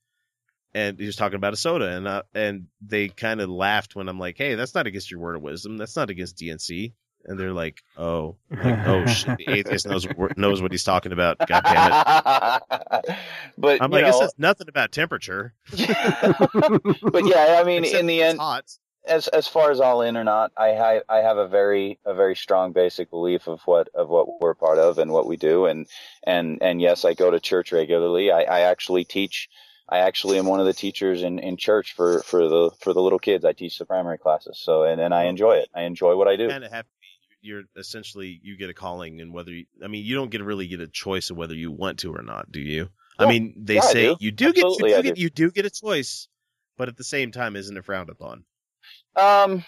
and 0.75 0.99
he 0.99 1.07
was 1.07 1.17
talking 1.17 1.37
about 1.37 1.53
a 1.53 1.57
soda, 1.57 1.89
and 1.97 2.07
uh, 2.07 2.23
and 2.35 2.67
they 2.81 3.09
kind 3.09 3.41
of 3.41 3.49
laughed 3.49 3.97
when 3.97 4.09
I'm 4.09 4.19
like, 4.19 4.37
"Hey, 4.39 4.55
that's 4.55 4.75
not 4.75 4.87
against 4.87 5.11
your 5.11 5.21
word 5.21 5.37
of 5.37 5.43
wisdom. 5.43 5.77
That's 5.79 5.97
not 5.97 6.11
against 6.11 6.37
D&C." 6.37 6.93
And 7.29 7.41
they're 7.41 7.53
like, 7.53 7.83
"Oh, 7.97 8.37
like, 8.51 8.87
oh 8.87 9.05
shit, 9.07 9.39
the 9.39 9.49
atheist 9.49 9.87
knows 9.89 10.07
knows 10.37 10.63
what 10.63 10.71
he's 10.71 10.85
talking 10.85 11.13
about. 11.13 11.39
God 11.47 11.63
damn 11.65 12.61
it!" 13.11 13.17
But 13.59 13.81
I'm 13.83 13.91
like, 13.91 14.05
"It 14.05 14.11
know- 14.11 14.21
says 14.21 14.35
nothing 14.39 14.69
about 14.69 14.93
temperature." 14.93 15.55
but 15.71 17.25
yeah, 17.27 17.59
I 17.61 17.65
mean, 17.65 17.85
Except 17.85 18.01
in 18.01 18.07
the 18.07 18.23
end, 18.23 18.39
hot. 18.39 18.71
as 19.09 19.29
as 19.29 19.49
far 19.49 19.71
as 19.71 19.81
all 19.81 20.03
in 20.03 20.17
or 20.17 20.25
not, 20.25 20.53
I 20.57 20.75
ha- 20.75 21.03
I 21.09 21.17
have 21.19 21.39
a 21.39 21.49
very 21.49 21.99
a 22.05 22.15
very 22.15 22.37
strong 22.37 22.73
basic 22.73 23.11
belief 23.11 23.47
of 23.49 23.61
what 23.63 23.89
of 23.95 24.09
what 24.09 24.41
we're 24.41 24.55
part 24.55 24.79
of 24.79 24.99
and 24.99 25.11
what 25.11 25.27
we 25.27 25.37
do, 25.37 25.67
and 25.67 25.87
and 26.25 26.59
and 26.63 26.81
yes, 26.81 27.05
I 27.05 27.15
go 27.15 27.31
to 27.31 27.41
church 27.41 27.73
regularly. 27.73 28.31
I, 28.31 28.43
I 28.43 28.61
actually 28.61 29.05
teach. 29.05 29.49
I 29.89 29.99
actually 29.99 30.39
am 30.39 30.47
one 30.47 30.61
of 30.61 30.67
the 30.67 30.73
teachers 30.73 31.23
in, 31.23 31.39
in 31.39 31.57
church 31.57 31.95
for, 31.95 32.21
for 32.23 32.49
the 32.49 32.71
for 32.81 32.93
the 32.93 33.01
little 33.01 33.19
kids. 33.19 33.45
I 33.45 33.53
teach 33.53 33.79
the 33.79 33.85
primary 33.87 34.19
classes, 34.19 34.59
so 34.59 34.83
and, 34.83 35.01
and 35.01 35.15
I 35.15 35.25
enjoy 35.25 35.57
it. 35.57 35.69
I 35.75 35.83
enjoy 35.83 36.17
what 36.17 36.29
I 36.29 36.37
do. 36.37 36.49
kind 36.49 36.65
of 36.65 36.71
be 36.73 36.79
you're 37.43 37.63
essentially 37.77 38.41
you 38.43 38.57
get 38.57 38.71
a 38.71 38.75
calling 38.75 39.21
and 39.21 39.33
whether 39.33 39.53
you, 39.53 39.67
I 39.83 39.87
mean 39.87 40.05
you 40.05 40.17
don't 40.17 40.31
get 40.31 40.43
really 40.43 40.67
get 40.67 40.81
a 40.81 40.89
choice 40.89 41.31
of 41.31 41.37
whether 41.37 41.55
you 41.55 41.71
want 41.71 42.01
to 42.01 42.13
or 42.13 42.23
not, 42.23 42.51
do 42.51 42.61
you? 42.61 42.89
I 43.19 43.27
mean, 43.27 43.55
they 43.57 43.77
Yeah, 43.77 43.81
say 43.83 44.07
do. 44.09 44.17
you 44.19 44.33
do 44.33 44.53
get 44.53 44.65
you 44.65 44.85
do 44.85 45.03
get 45.03 45.17
do. 45.17 45.23
you 45.23 45.31
do 45.31 45.51
get 45.51 45.67
a 45.67 45.71
choice, 45.71 46.29
but 46.77 46.89
at 46.89 46.97
the 46.97 47.05
same 47.05 47.31
time, 47.31 47.57
isn't 47.57 47.77
it 47.77 47.85
frowned 47.85 48.11
upon? 48.11 48.45
Um, 49.15 49.65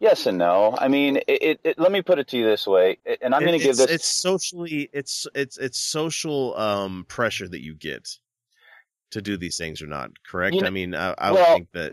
yes 0.00 0.26
and 0.26 0.38
no. 0.38 0.76
I 0.76 0.88
mean, 0.88 1.18
it, 1.18 1.24
it, 1.28 1.60
it 1.64 1.78
let 1.78 1.92
me 1.92 2.02
put 2.02 2.18
it 2.18 2.28
to 2.28 2.36
you 2.36 2.44
this 2.44 2.66
way, 2.66 2.98
and 3.22 3.34
I'm 3.34 3.42
going 3.42 3.58
to 3.58 3.64
give 3.64 3.76
this. 3.76 3.90
It's 3.90 4.06
socially, 4.06 4.90
it's 4.92 5.26
it's 5.34 5.56
it's 5.58 5.78
social 5.78 6.56
um 6.56 7.04
pressure 7.08 7.48
that 7.48 7.62
you 7.62 7.74
get 7.74 8.18
to 9.10 9.20
do 9.22 9.36
these 9.36 9.56
things 9.56 9.82
or 9.82 9.86
not. 9.86 10.10
Correct? 10.24 10.54
You 10.54 10.62
know- 10.62 10.66
I 10.66 10.70
mean, 10.70 10.94
I, 10.94 11.14
I 11.18 11.30
would 11.32 11.46
think 11.46 11.68
that 11.72 11.92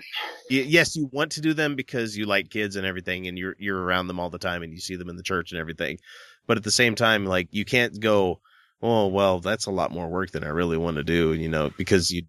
yes, 0.49 0.95
you 0.95 1.09
want 1.11 1.31
to 1.33 1.41
do 1.41 1.53
them 1.53 1.75
because 1.75 2.15
you 2.17 2.25
like 2.25 2.49
kids 2.49 2.75
and 2.75 2.85
everything, 2.85 3.27
and 3.27 3.37
you're 3.37 3.55
you're 3.57 3.81
around 3.81 4.07
them 4.07 4.19
all 4.19 4.29
the 4.29 4.37
time, 4.39 4.63
and 4.63 4.71
you 4.71 4.79
see 4.79 4.95
them 4.95 5.09
in 5.09 5.15
the 5.15 5.23
church 5.23 5.51
and 5.51 5.59
everything. 5.59 5.97
But 6.45 6.57
at 6.57 6.63
the 6.63 6.71
same 6.71 6.95
time, 6.95 7.25
like 7.25 7.49
you 7.51 7.65
can't 7.65 7.99
go, 7.99 8.39
oh 8.81 9.07
well, 9.07 9.39
that's 9.39 9.65
a 9.65 9.71
lot 9.71 9.91
more 9.91 10.07
work 10.07 10.31
than 10.31 10.43
I 10.43 10.49
really 10.49 10.77
want 10.77 10.97
to 10.97 11.03
do, 11.03 11.33
you 11.33 11.49
know, 11.49 11.71
because 11.77 12.11
you 12.11 12.23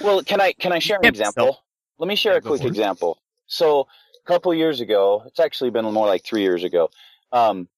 Well, 0.00 0.22
can 0.22 0.40
I 0.40 0.52
can 0.52 0.72
I 0.72 0.78
share 0.78 0.98
an 0.98 1.04
example? 1.06 1.64
Let 1.98 2.08
me 2.08 2.16
share 2.16 2.36
a 2.36 2.40
quick 2.40 2.60
example. 2.64 3.18
So, 3.46 3.80
a 3.80 4.26
couple 4.28 4.54
years 4.54 4.80
ago, 4.80 5.24
it's 5.26 5.40
actually 5.40 5.70
been 5.70 5.84
more 5.86 6.06
like 6.06 6.24
three 6.24 6.42
years 6.42 6.62
ago. 6.62 6.90
Um, 7.32 7.68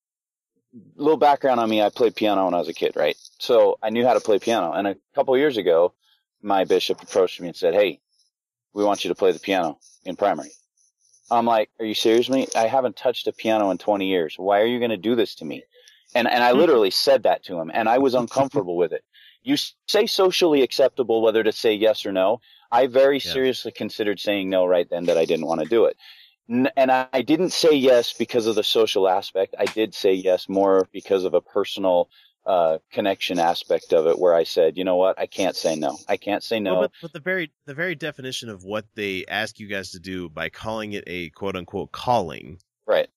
little 0.96 1.16
background 1.16 1.58
on 1.60 1.68
me: 1.70 1.80
I 1.82 1.88
played 1.88 2.14
piano 2.14 2.44
when 2.44 2.54
I 2.54 2.58
was 2.58 2.68
a 2.68 2.74
kid, 2.74 2.92
right? 2.96 3.16
So 3.38 3.78
I 3.82 3.90
knew 3.90 4.04
how 4.06 4.14
to 4.14 4.20
play 4.20 4.38
piano. 4.38 4.72
And 4.72 4.86
a 4.86 4.96
couple 5.14 5.36
years 5.38 5.56
ago, 5.56 5.94
my 6.42 6.64
bishop 6.64 7.02
approached 7.02 7.40
me 7.40 7.48
and 7.48 7.56
said, 7.56 7.74
"Hey, 7.74 8.00
we 8.72 8.84
want 8.84 9.04
you 9.04 9.08
to 9.08 9.14
play 9.14 9.32
the 9.32 9.38
piano 9.38 9.78
in 10.04 10.16
primary." 10.16 10.50
I'm 11.30 11.46
like, 11.46 11.70
"Are 11.78 11.86
you 11.86 11.94
serious, 11.94 12.28
me? 12.28 12.48
I 12.56 12.66
haven't 12.66 12.96
touched 12.96 13.26
a 13.28 13.32
piano 13.32 13.70
in 13.70 13.78
20 13.78 14.06
years. 14.06 14.34
Why 14.36 14.60
are 14.60 14.66
you 14.66 14.78
going 14.78 14.90
to 14.90 14.96
do 14.96 15.14
this 15.14 15.34
to 15.36 15.44
me?" 15.44 15.64
And 16.14 16.28
and 16.28 16.42
I 16.42 16.52
hmm. 16.52 16.58
literally 16.58 16.90
said 16.90 17.22
that 17.24 17.44
to 17.44 17.58
him, 17.58 17.70
and 17.72 17.88
I 17.88 17.98
was 17.98 18.14
uncomfortable 18.14 18.76
with 18.76 18.92
it. 18.92 19.04
You 19.42 19.56
say 19.86 20.06
socially 20.06 20.62
acceptable 20.62 21.22
whether 21.22 21.42
to 21.42 21.52
say 21.52 21.72
yes 21.72 22.04
or 22.04 22.12
no. 22.12 22.40
I 22.72 22.86
very 22.86 23.18
seriously 23.18 23.72
considered 23.72 24.20
saying 24.20 24.48
no 24.48 24.64
right 24.64 24.88
then 24.88 25.04
that 25.06 25.18
I 25.18 25.24
didn't 25.24 25.46
want 25.46 25.60
to 25.60 25.68
do 25.68 25.86
it. 25.86 25.96
And 26.48 26.90
I 26.90 27.22
didn't 27.22 27.50
say 27.50 27.72
yes 27.72 28.12
because 28.12 28.46
of 28.46 28.54
the 28.54 28.64
social 28.64 29.08
aspect. 29.08 29.54
I 29.58 29.66
did 29.66 29.94
say 29.94 30.12
yes 30.12 30.48
more 30.48 30.88
because 30.92 31.24
of 31.24 31.34
a 31.34 31.40
personal 31.40 32.10
uh, 32.46 32.78
connection 32.90 33.38
aspect 33.38 33.92
of 33.92 34.06
it, 34.06 34.18
where 34.18 34.34
I 34.34 34.44
said, 34.44 34.76
you 34.76 34.84
know 34.84 34.96
what, 34.96 35.18
I 35.18 35.26
can't 35.26 35.56
say 35.56 35.76
no. 35.76 35.98
I 36.08 36.16
can't 36.16 36.42
say 36.42 36.58
no. 36.58 36.72
Well, 36.72 36.82
but, 36.82 36.92
but 37.02 37.12
the 37.12 37.20
very 37.20 37.52
the 37.66 37.74
very 37.74 37.94
definition 37.94 38.48
of 38.48 38.64
what 38.64 38.86
they 38.94 39.24
ask 39.26 39.60
you 39.60 39.66
guys 39.66 39.90
to 39.92 40.00
do 40.00 40.28
by 40.28 40.48
calling 40.48 40.92
it 40.92 41.04
a 41.06 41.30
quote 41.30 41.56
unquote 41.56 41.92
calling, 41.92 42.58
right? 42.86 43.08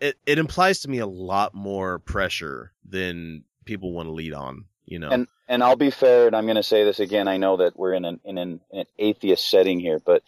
It 0.00 0.16
it 0.26 0.38
implies 0.38 0.80
to 0.80 0.90
me 0.90 0.98
a 0.98 1.06
lot 1.06 1.54
more 1.54 1.98
pressure 2.00 2.72
than 2.84 3.44
people 3.64 3.92
want 3.92 4.08
to 4.08 4.12
lead 4.12 4.34
on. 4.34 4.64
You 4.84 4.98
know, 4.98 5.10
And 5.10 5.28
and 5.48 5.62
I'll 5.62 5.76
be 5.76 5.90
fair, 5.90 6.26
and 6.26 6.34
I'm 6.34 6.46
going 6.46 6.56
to 6.56 6.62
say 6.62 6.84
this 6.84 6.98
again. 6.98 7.28
I 7.28 7.36
know 7.36 7.58
that 7.58 7.78
we're 7.78 7.92
in 7.92 8.04
an 8.04 8.20
in 8.24 8.38
an, 8.38 8.60
an 8.72 8.86
atheist 8.98 9.48
setting 9.48 9.78
here, 9.80 10.00
but 10.04 10.22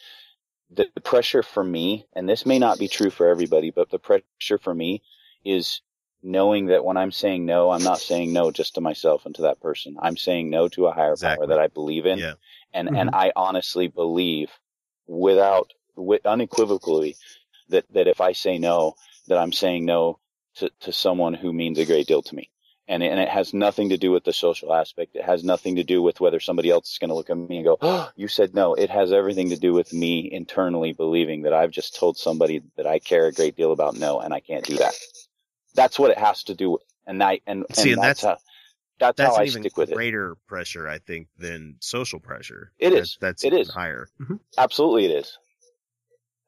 the, 0.71 0.87
the 0.95 1.01
pressure 1.01 1.43
for 1.43 1.65
me, 1.65 2.07
and 2.15 2.29
this 2.29 2.47
may 2.47 2.59
not 2.59 2.79
be 2.79 2.89
true 2.89 3.11
for 3.11 3.27
everybody, 3.27 3.71
but 3.71 3.91
the 3.91 3.99
pressure 3.99 4.59
for 4.59 4.75
me 4.75 5.03
is 5.45 5.81
knowing 6.23 6.67
that 6.67 6.85
when 6.85 6.97
I'm 6.97 7.13
saying 7.13 7.47
no, 7.47 7.71
I'm 7.71 7.85
not 7.85 8.01
saying 8.01 8.33
no 8.33 8.51
just 8.51 8.75
to 8.77 8.81
myself 8.81 9.27
and 9.27 9.35
to 9.37 9.43
that 9.43 9.61
person. 9.61 9.97
I'm 10.01 10.17
saying 10.17 10.51
no 10.51 10.69
to 10.71 10.87
a 10.87 10.93
higher 10.93 11.17
power 11.17 11.47
that 11.47 11.59
I 11.61 11.69
believe 11.69 12.07
in, 12.07 12.19
Yeah. 12.19 12.35
and 12.75 12.89
Mhm. 12.89 13.01
and 13.01 13.11
I 13.13 13.33
honestly 13.37 13.89
believe, 13.89 14.51
without 15.07 15.73
with 15.97 16.27
unequivocally, 16.27 17.17
that 17.69 17.87
that 17.93 18.09
if 18.09 18.21
I 18.21 18.33
say 18.33 18.59
no, 18.59 18.97
that 19.29 19.39
I'm 19.39 19.53
saying 19.53 19.85
no 19.87 20.19
to 20.57 20.71
to 20.81 20.93
someone 20.93 21.35
who 21.35 21.53
means 21.53 21.79
a 21.79 21.87
great 21.87 22.07
deal 22.09 22.23
to 22.23 22.35
me 22.35 22.51
and 22.89 23.03
it, 23.03 23.11
and 23.11 23.21
it 23.21 23.29
has 23.29 23.55
nothing 23.55 23.91
to 23.91 23.97
do 23.99 24.11
with 24.11 24.25
the 24.25 24.33
social 24.33 24.75
aspect. 24.75 25.17
It 25.17 25.25
has 25.25 25.45
nothing 25.45 25.77
to 25.77 25.85
do 25.85 26.03
with 26.03 26.21
whether 26.21 26.41
somebody 26.41 26.71
else 26.71 26.93
is 26.93 26.99
going 26.99 27.09
to 27.09 27.15
look 27.15 27.31
at 27.31 27.37
me 27.37 27.57
and 27.57 27.65
go, 27.65 27.79
"Oh, 27.81 28.11
you 28.17 28.29
said 28.29 28.55
no." 28.55 28.75
It 28.75 28.91
has 28.91 29.13
everything 29.13 29.51
to 29.51 29.57
do 29.57 29.73
with 29.73 29.93
me 29.93 30.29
internally 30.31 30.93
believing 30.93 31.43
that 31.43 31.53
I've 31.55 31.71
just 31.71 31.97
told 31.97 32.17
somebody 32.19 32.63
that 32.77 32.87
I 32.87 32.99
care 32.99 33.27
a 33.27 33.33
great 33.33 33.57
deal 33.57 33.73
about 33.73 33.97
no, 33.97 34.21
and 34.21 34.35
I 34.35 34.41
can't 34.41 34.65
do 34.65 34.77
that. 34.79 34.95
That's 35.75 35.99
what 35.99 36.11
it 36.11 36.19
has 36.19 36.45
to 36.45 36.55
do 36.55 36.71
with, 36.71 36.83
and 37.07 37.23
I 37.23 37.41
and, 37.47 37.65
and, 37.69 37.77
See, 37.77 37.93
and 37.93 38.03
that's, 38.03 38.23
that's- 38.23 38.41
how 38.41 38.45
that's, 38.99 39.17
that's 39.17 39.37
how 39.37 39.43
I 39.43 39.47
even 39.47 39.63
stick 39.63 39.77
with 39.79 39.91
it. 39.91 39.95
greater 39.95 40.35
pressure, 40.47 40.87
I 40.87 40.99
think, 40.99 41.29
than 41.39 41.77
social 41.81 42.21
pressure. 42.21 42.73
It 42.79 42.91
That's- 42.91 43.09
is. 43.11 43.19
That's 43.21 43.45
It 43.45 43.49
even 43.49 43.61
is. 43.61 43.71
higher. 43.71 44.09
Absolutely, 44.59 45.07
it 45.07 45.13
is. 45.13 45.39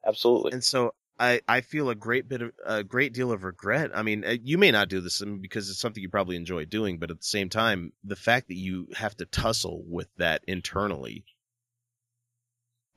Absolutely. 0.05 0.51
And 0.51 0.63
so 0.63 0.93
I, 1.19 1.41
I 1.47 1.61
feel 1.61 1.89
a 1.89 1.95
great 1.95 2.27
bit 2.29 2.41
of 2.43 2.51
a 2.65 2.83
great 2.83 3.13
deal 3.13 3.31
of 3.31 3.43
regret. 3.43 3.91
I 3.95 4.03
mean, 4.03 4.23
uh, 4.25 4.35
you 4.43 4.57
may 4.59 4.69
not 4.69 4.89
do 4.89 4.99
this 5.01 5.23
because 5.41 5.69
it's 5.69 5.79
something 5.79 6.03
you 6.03 6.09
probably 6.09 6.35
enjoy 6.35 6.65
doing, 6.65 6.99
but 6.99 7.09
at 7.09 7.17
the 7.19 7.25
same 7.25 7.49
time, 7.49 7.93
the 8.03 8.15
fact 8.15 8.49
that 8.49 8.55
you 8.57 8.87
have 8.95 9.15
to 9.17 9.25
tussle 9.25 9.83
with 9.87 10.09
that 10.17 10.43
internally, 10.47 11.25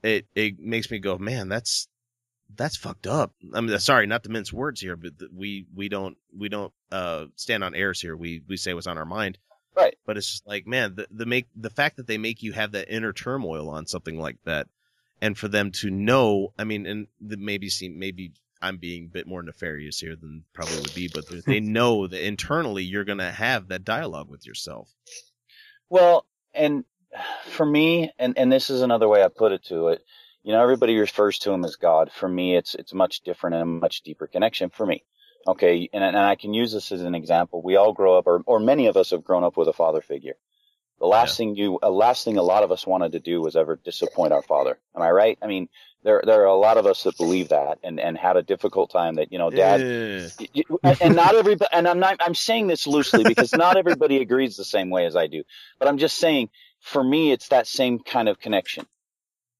it 0.02 0.26
it 0.34 0.58
makes 0.58 0.90
me 0.90 0.98
go, 0.98 1.16
man, 1.16 1.48
that's 1.48 1.88
that's 2.54 2.76
fucked 2.76 3.06
up. 3.06 3.32
I 3.54 3.60
mean, 3.60 3.78
sorry, 3.78 4.06
not 4.06 4.24
to 4.24 4.30
mince 4.30 4.52
words 4.52 4.80
here, 4.80 4.96
but 4.96 5.12
we 5.34 5.66
we 5.74 5.88
don't 5.88 6.16
we 6.36 6.48
don't 6.48 6.72
uh 6.92 7.26
stand 7.34 7.64
on 7.64 7.74
airs 7.74 8.00
here. 8.00 8.16
We 8.16 8.42
we 8.48 8.56
say 8.56 8.74
what's 8.74 8.86
on 8.86 8.98
our 8.98 9.04
mind. 9.04 9.38
Right. 9.76 9.96
But 10.06 10.16
it's 10.16 10.30
just 10.30 10.46
like, 10.46 10.66
man, 10.66 10.94
the 10.94 11.06
the 11.10 11.26
make 11.26 11.46
the 11.54 11.70
fact 11.70 11.96
that 11.96 12.06
they 12.06 12.18
make 12.18 12.42
you 12.42 12.52
have 12.52 12.72
that 12.72 12.88
inner 12.94 13.12
turmoil 13.12 13.68
on 13.68 13.86
something 13.86 14.18
like 14.18 14.38
that, 14.44 14.68
and 15.20 15.36
for 15.36 15.48
them 15.48 15.70
to 15.72 15.90
know, 15.90 16.52
I 16.58 16.64
mean, 16.64 16.86
and 16.86 17.06
the 17.20 17.36
maybe 17.36 17.68
seem 17.68 17.98
maybe 17.98 18.32
I'm 18.62 18.78
being 18.78 19.04
a 19.04 19.08
bit 19.08 19.26
more 19.26 19.42
nefarious 19.42 20.00
here 20.00 20.16
than 20.16 20.44
probably 20.54 20.78
would 20.78 20.94
be, 20.94 21.08
but 21.12 21.24
they 21.44 21.60
know 21.60 22.06
that 22.06 22.26
internally 22.26 22.84
you're 22.84 23.04
gonna 23.04 23.32
have 23.32 23.68
that 23.68 23.84
dialogue 23.84 24.30
with 24.30 24.46
yourself. 24.46 24.94
Well, 25.90 26.24
and 26.54 26.84
for 27.44 27.66
me, 27.66 28.10
and, 28.18 28.36
and 28.36 28.52
this 28.52 28.70
is 28.70 28.82
another 28.82 29.08
way 29.08 29.22
I 29.22 29.28
put 29.28 29.52
it 29.52 29.64
to 29.66 29.88
it, 29.88 30.04
you 30.46 30.54
know, 30.54 30.62
everybody 30.62 30.98
refers 30.98 31.40
to 31.40 31.52
him 31.52 31.66
as 31.66 31.76
God. 31.76 32.12
For 32.12 32.28
me, 32.28 32.56
it's 32.56 32.76
it's 32.76 32.94
much 32.94 33.22
different 33.22 33.56
and 33.56 33.64
a 33.64 33.66
much 33.66 34.02
deeper 34.02 34.28
connection 34.28 34.70
for 34.70 34.86
me. 34.86 35.04
Okay, 35.48 35.90
and, 35.92 36.04
and 36.04 36.18
I 36.18 36.36
can 36.36 36.54
use 36.54 36.72
this 36.72 36.92
as 36.92 37.02
an 37.02 37.16
example. 37.16 37.62
We 37.62 37.76
all 37.76 37.94
grow 37.94 38.18
up, 38.18 38.28
or, 38.28 38.42
or 38.46 38.60
many 38.60 38.88
of 38.88 38.96
us 38.98 39.10
have 39.12 39.24
grown 39.24 39.44
up 39.44 39.58
with 39.58 39.68
a 39.68 39.74
father 39.74 40.02
figure. 40.02 40.36
The 41.00 41.06
last 41.06 41.36
thing 41.36 41.56
you, 41.56 41.78
uh, 41.82 41.90
last 41.90 42.24
thing 42.24 42.38
a 42.38 42.42
lot 42.44 42.64
of 42.64 42.72
us 42.72 42.86
wanted 42.86 43.12
to 43.12 43.20
do 43.20 43.42
was 43.42 43.56
ever 43.56 43.76
disappoint 43.84 44.32
our 44.34 44.42
father. 44.42 44.78
Am 44.96 45.02
I 45.02 45.10
right? 45.10 45.38
I 45.42 45.48
mean, 45.48 45.68
there 46.04 46.22
there 46.26 46.42
are 46.42 46.46
a 46.46 46.56
lot 46.56 46.78
of 46.78 46.86
us 46.86 47.04
that 47.04 47.18
believe 47.18 47.50
that 47.50 47.80
and 47.84 48.00
and 48.00 48.18
had 48.18 48.36
a 48.38 48.44
difficult 48.44 48.90
time 48.92 49.16
that 49.16 49.32
you 49.32 49.38
know, 49.38 49.50
dad, 49.52 49.80
you- 50.38 50.80
and 50.84 50.96
and 51.00 51.16
not 51.16 51.34
everybody 51.36 51.70
and 51.72 51.88
i'm 51.88 52.00
not 52.00 52.18
i'm 52.20 52.34
saying 52.36 52.68
this 52.68 52.86
loosely 52.86 53.24
because 53.24 53.54
not 53.54 53.78
everybody 53.78 54.18
agrees 54.20 54.56
the 54.56 54.64
same 54.66 54.90
way 54.90 55.06
as 55.06 55.16
i 55.16 55.28
do 55.28 55.44
but 55.80 55.88
i'm 55.88 55.98
just 55.98 56.18
saying 56.18 56.50
for 56.80 57.04
me 57.04 57.32
it's 57.32 57.48
that 57.48 57.66
same 57.68 58.00
kind 58.00 58.28
of 58.28 58.38
connection 58.40 58.86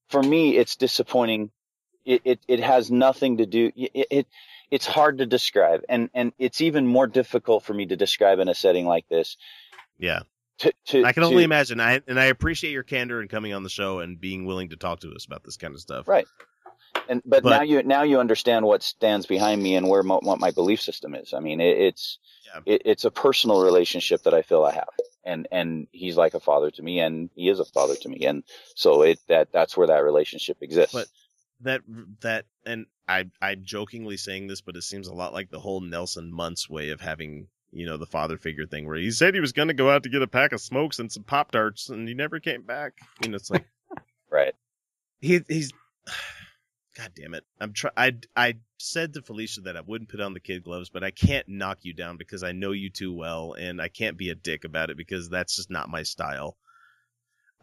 for 0.09 0.21
me 0.23 0.57
it's 0.57 0.75
disappointing 0.75 1.51
it 2.05 2.21
it, 2.25 2.39
it 2.47 2.59
has 2.59 2.89
nothing 2.91 3.37
to 3.37 3.45
do 3.45 3.71
it, 3.75 4.07
it 4.11 4.27
it's 4.71 4.85
hard 4.85 5.17
to 5.19 5.25
describe 5.25 5.81
and 5.89 6.09
and 6.13 6.33
it's 6.39 6.61
even 6.61 6.85
more 6.87 7.07
difficult 7.07 7.63
for 7.63 7.73
me 7.73 7.85
to 7.85 7.95
describe 7.95 8.39
in 8.39 8.47
a 8.49 8.55
setting 8.55 8.85
like 8.85 9.07
this 9.09 9.37
Yeah. 9.97 10.21
to, 10.59 10.73
to 10.87 11.05
I 11.05 11.13
can 11.13 11.23
only 11.23 11.37
to- 11.37 11.43
imagine. 11.45 11.79
I 11.79 12.01
and 12.07 12.19
I 12.19 12.25
appreciate 12.25 12.71
your 12.71 12.83
candor 12.83 13.21
and 13.21 13.29
coming 13.29 13.53
on 13.53 13.63
the 13.63 13.69
show 13.69 13.99
and 13.99 14.19
being 14.19 14.45
willing 14.45 14.69
to 14.69 14.75
talk 14.75 14.99
to 15.01 15.11
us 15.13 15.25
about 15.25 15.43
this 15.43 15.55
kind 15.57 15.73
of 15.73 15.79
stuff. 15.79 16.07
Right. 16.07 16.27
And 17.09 17.21
but, 17.25 17.43
But- 17.43 17.49
now 17.51 17.61
you 17.61 17.83
now 17.83 18.03
you 18.03 18.19
understand 18.19 18.65
what 18.65 18.83
stands 18.83 19.25
behind 19.25 19.61
me 19.61 19.75
and 19.75 19.87
where 19.87 20.03
mo- 20.03 20.19
what 20.23 20.39
my 20.39 20.51
belief 20.51 20.81
system 20.81 21.13
is. 21.15 21.33
I 21.33 21.39
mean, 21.39 21.61
it, 21.61 21.77
it's 21.77 22.17
it, 22.65 22.81
it's 22.85 23.05
a 23.05 23.11
personal 23.11 23.61
relationship 23.63 24.23
that 24.23 24.33
I 24.33 24.41
feel 24.41 24.63
I 24.63 24.71
have, 24.73 24.89
and 25.27 25.47
and 25.51 25.87
he's 25.91 26.17
like 26.17 26.33
a 26.33 26.39
father 26.39 26.71
to 26.71 26.81
me, 26.81 26.99
and 26.99 27.29
he 27.35 27.49
is 27.49 27.59
a 27.59 27.65
father 27.65 27.95
to 27.95 28.09
me, 28.09 28.25
and 28.25 28.43
so 28.75 29.03
it 29.03 29.19
that 29.27 29.51
that's 29.51 29.77
where 29.77 29.87
that 29.87 30.03
relationship 30.03 30.57
exists. 30.61 30.93
But 30.93 31.07
that 31.61 31.81
that 32.21 32.45
and 32.65 32.85
I 33.07 33.25
I'm 33.41 33.63
jokingly 33.63 34.17
saying 34.17 34.47
this, 34.47 34.61
but 34.61 34.75
it 34.75 34.83
seems 34.83 35.07
a 35.07 35.13
lot 35.13 35.33
like 35.33 35.51
the 35.51 35.59
whole 35.59 35.81
Nelson 35.81 36.31
Muntz 36.33 36.69
way 36.69 36.89
of 36.89 37.01
having 37.01 37.47
you 37.71 37.85
know 37.85 37.97
the 37.97 38.05
father 38.05 38.37
figure 38.37 38.65
thing, 38.65 38.87
where 38.87 38.97
he 38.97 39.11
said 39.11 39.33
he 39.33 39.41
was 39.41 39.53
going 39.53 39.67
to 39.67 39.73
go 39.73 39.91
out 39.91 40.03
to 40.03 40.09
get 40.09 40.21
a 40.21 40.27
pack 40.27 40.53
of 40.53 40.61
smokes 40.61 40.99
and 40.99 41.11
some 41.11 41.23
pop 41.23 41.51
tarts, 41.51 41.89
and 41.89 42.07
he 42.07 42.13
never 42.13 42.39
came 42.39 42.63
back. 42.63 42.93
You 43.21 43.29
know, 43.29 43.35
it's 43.35 43.51
like 43.51 43.65
right. 44.31 44.53
He 45.19 45.41
he's. 45.47 45.71
God 46.97 47.11
damn 47.15 47.35
it! 47.35 47.43
I'm 47.61 47.73
try. 47.73 47.91
I 47.95 48.15
I 48.35 48.55
said 48.77 49.13
to 49.13 49.21
Felicia 49.21 49.61
that 49.61 49.77
I 49.77 49.81
wouldn't 49.81 50.09
put 50.09 50.21
on 50.21 50.33
the 50.33 50.39
kid 50.39 50.63
gloves, 50.63 50.89
but 50.89 51.03
I 51.03 51.11
can't 51.11 51.47
knock 51.47 51.79
you 51.81 51.93
down 51.93 52.17
because 52.17 52.43
I 52.43 52.51
know 52.51 52.71
you 52.71 52.89
too 52.89 53.13
well, 53.13 53.53
and 53.53 53.81
I 53.81 53.87
can't 53.87 54.17
be 54.17 54.29
a 54.29 54.35
dick 54.35 54.63
about 54.63 54.89
it 54.89 54.97
because 54.97 55.29
that's 55.29 55.55
just 55.55 55.69
not 55.69 55.89
my 55.89 56.03
style. 56.03 56.57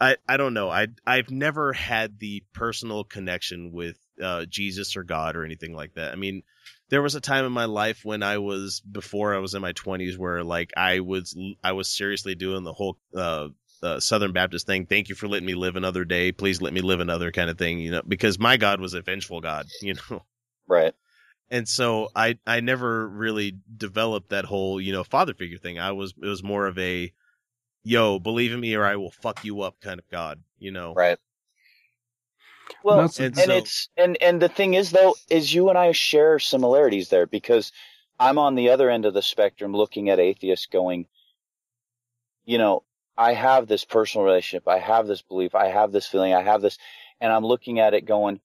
I 0.00 0.16
I 0.28 0.36
don't 0.36 0.54
know. 0.54 0.70
I 0.70 0.88
I've 1.06 1.30
never 1.30 1.72
had 1.72 2.18
the 2.18 2.42
personal 2.52 3.04
connection 3.04 3.72
with 3.72 3.96
uh, 4.22 4.44
Jesus 4.46 4.96
or 4.96 5.04
God 5.04 5.36
or 5.36 5.44
anything 5.44 5.74
like 5.74 5.94
that. 5.94 6.12
I 6.12 6.16
mean, 6.16 6.42
there 6.88 7.02
was 7.02 7.14
a 7.14 7.20
time 7.20 7.44
in 7.44 7.52
my 7.52 7.66
life 7.66 8.04
when 8.04 8.22
I 8.22 8.38
was 8.38 8.80
before 8.80 9.34
I 9.34 9.38
was 9.38 9.54
in 9.54 9.62
my 9.62 9.72
twenties 9.72 10.18
where 10.18 10.42
like 10.42 10.72
I 10.76 11.00
was 11.00 11.36
I 11.62 11.72
was 11.72 11.88
seriously 11.88 12.34
doing 12.34 12.64
the 12.64 12.72
whole 12.72 12.98
uh, 13.14 13.48
uh, 13.82 14.00
Southern 14.00 14.32
Baptist 14.32 14.66
thing. 14.66 14.86
Thank 14.86 15.08
you 15.08 15.14
for 15.14 15.28
letting 15.28 15.46
me 15.46 15.54
live 15.54 15.76
another 15.76 16.04
day. 16.04 16.32
Please 16.32 16.60
let 16.60 16.72
me 16.72 16.80
live 16.80 17.00
another 17.00 17.30
kind 17.30 17.48
of 17.48 17.56
thing. 17.56 17.78
You 17.78 17.92
know, 17.92 18.02
because 18.06 18.38
my 18.38 18.56
God 18.56 18.80
was 18.80 18.94
a 18.94 19.02
vengeful 19.02 19.40
God. 19.40 19.66
You 19.80 19.94
know. 20.10 20.22
Right. 20.66 20.94
And 21.50 21.68
so 21.68 22.08
I 22.16 22.38
I 22.46 22.60
never 22.60 23.08
really 23.08 23.56
developed 23.76 24.30
that 24.30 24.44
whole 24.44 24.80
you 24.80 24.92
know 24.92 25.04
father 25.04 25.34
figure 25.34 25.58
thing. 25.58 25.78
I 25.78 25.92
was 25.92 26.14
it 26.20 26.26
was 26.26 26.42
more 26.42 26.66
of 26.66 26.78
a 26.78 27.12
yo 27.82 28.18
believe 28.18 28.52
in 28.52 28.60
me 28.60 28.74
or 28.74 28.84
I 28.84 28.96
will 28.96 29.10
fuck 29.10 29.44
you 29.44 29.62
up 29.62 29.80
kind 29.80 29.98
of 30.00 30.08
God. 30.10 30.42
You 30.58 30.72
know. 30.72 30.94
Right. 30.94 31.18
Well, 32.82 33.00
and, 33.00 33.12
And 33.18 33.34
so- 33.36 33.56
it's 33.56 33.88
and 33.96 34.20
and 34.22 34.40
the 34.40 34.48
thing 34.48 34.74
is 34.74 34.90
though 34.90 35.16
is 35.28 35.52
you 35.52 35.68
and 35.68 35.78
I 35.78 35.92
share 35.92 36.38
similarities 36.38 37.08
there 37.08 37.26
because 37.26 37.72
I'm 38.18 38.38
on 38.38 38.54
the 38.54 38.70
other 38.70 38.90
end 38.90 39.06
of 39.06 39.14
the 39.14 39.22
spectrum 39.22 39.72
looking 39.74 40.08
at 40.08 40.20
atheists 40.20 40.66
going, 40.66 41.06
you 42.44 42.58
know, 42.58 42.84
I 43.16 43.34
have 43.34 43.66
this 43.66 43.84
personal 43.84 44.24
relationship, 44.24 44.68
I 44.68 44.78
have 44.78 45.06
this 45.06 45.22
belief, 45.22 45.54
I 45.54 45.68
have 45.68 45.92
this 45.92 46.06
feeling, 46.06 46.32
I 46.34 46.42
have 46.42 46.62
this, 46.62 46.78
and 47.20 47.32
I'm 47.32 47.44
looking 47.44 47.80
at 47.80 47.94
it 47.94 48.06
going, 48.06 48.40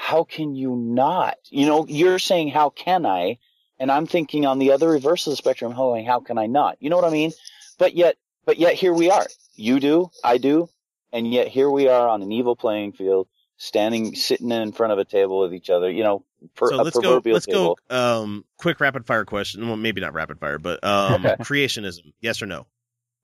how 0.00 0.24
can 0.24 0.54
you 0.54 0.74
not? 0.74 1.36
You 1.50 1.66
know, 1.66 1.86
you're 1.86 2.18
saying 2.18 2.48
how 2.48 2.70
can 2.70 3.04
I, 3.04 3.38
and 3.78 3.92
I'm 3.92 4.06
thinking 4.06 4.46
on 4.46 4.58
the 4.58 4.72
other 4.72 4.88
reverse 4.88 5.26
of 5.26 5.32
the 5.32 5.36
spectrum, 5.36 5.72
how 5.72 6.20
can 6.20 6.38
I 6.38 6.46
not? 6.46 6.78
You 6.80 6.88
know 6.88 6.96
what 6.96 7.04
I 7.04 7.10
mean? 7.10 7.32
But 7.76 7.94
yet, 7.94 8.16
but 8.46 8.56
yet 8.56 8.72
here 8.74 8.94
we 8.94 9.10
are. 9.10 9.26
You 9.56 9.78
do, 9.78 10.10
I 10.24 10.38
do, 10.38 10.70
and 11.12 11.30
yet 11.30 11.48
here 11.48 11.68
we 11.68 11.86
are 11.88 12.08
on 12.08 12.22
an 12.22 12.32
evil 12.32 12.56
playing 12.56 12.92
field 12.92 13.28
standing, 13.58 14.14
sitting 14.14 14.50
in 14.50 14.72
front 14.72 14.94
of 14.94 14.98
a 14.98 15.04
table 15.04 15.38
with 15.40 15.52
each 15.52 15.68
other. 15.68 15.90
You 15.90 16.02
know, 16.02 16.24
per, 16.56 16.70
so 16.70 16.76
let's 16.76 16.96
go. 16.96 17.02
proverbial 17.02 17.34
Let's 17.34 17.46
table. 17.46 17.78
go. 17.90 18.22
Um, 18.22 18.46
quick 18.56 18.80
rapid 18.80 19.06
fire 19.06 19.26
question. 19.26 19.66
Well, 19.68 19.76
maybe 19.76 20.00
not 20.00 20.14
rapid 20.14 20.40
fire, 20.40 20.58
but 20.58 20.82
um, 20.82 21.24
creationism. 21.40 22.14
Yes 22.22 22.40
or 22.40 22.46
no? 22.46 22.66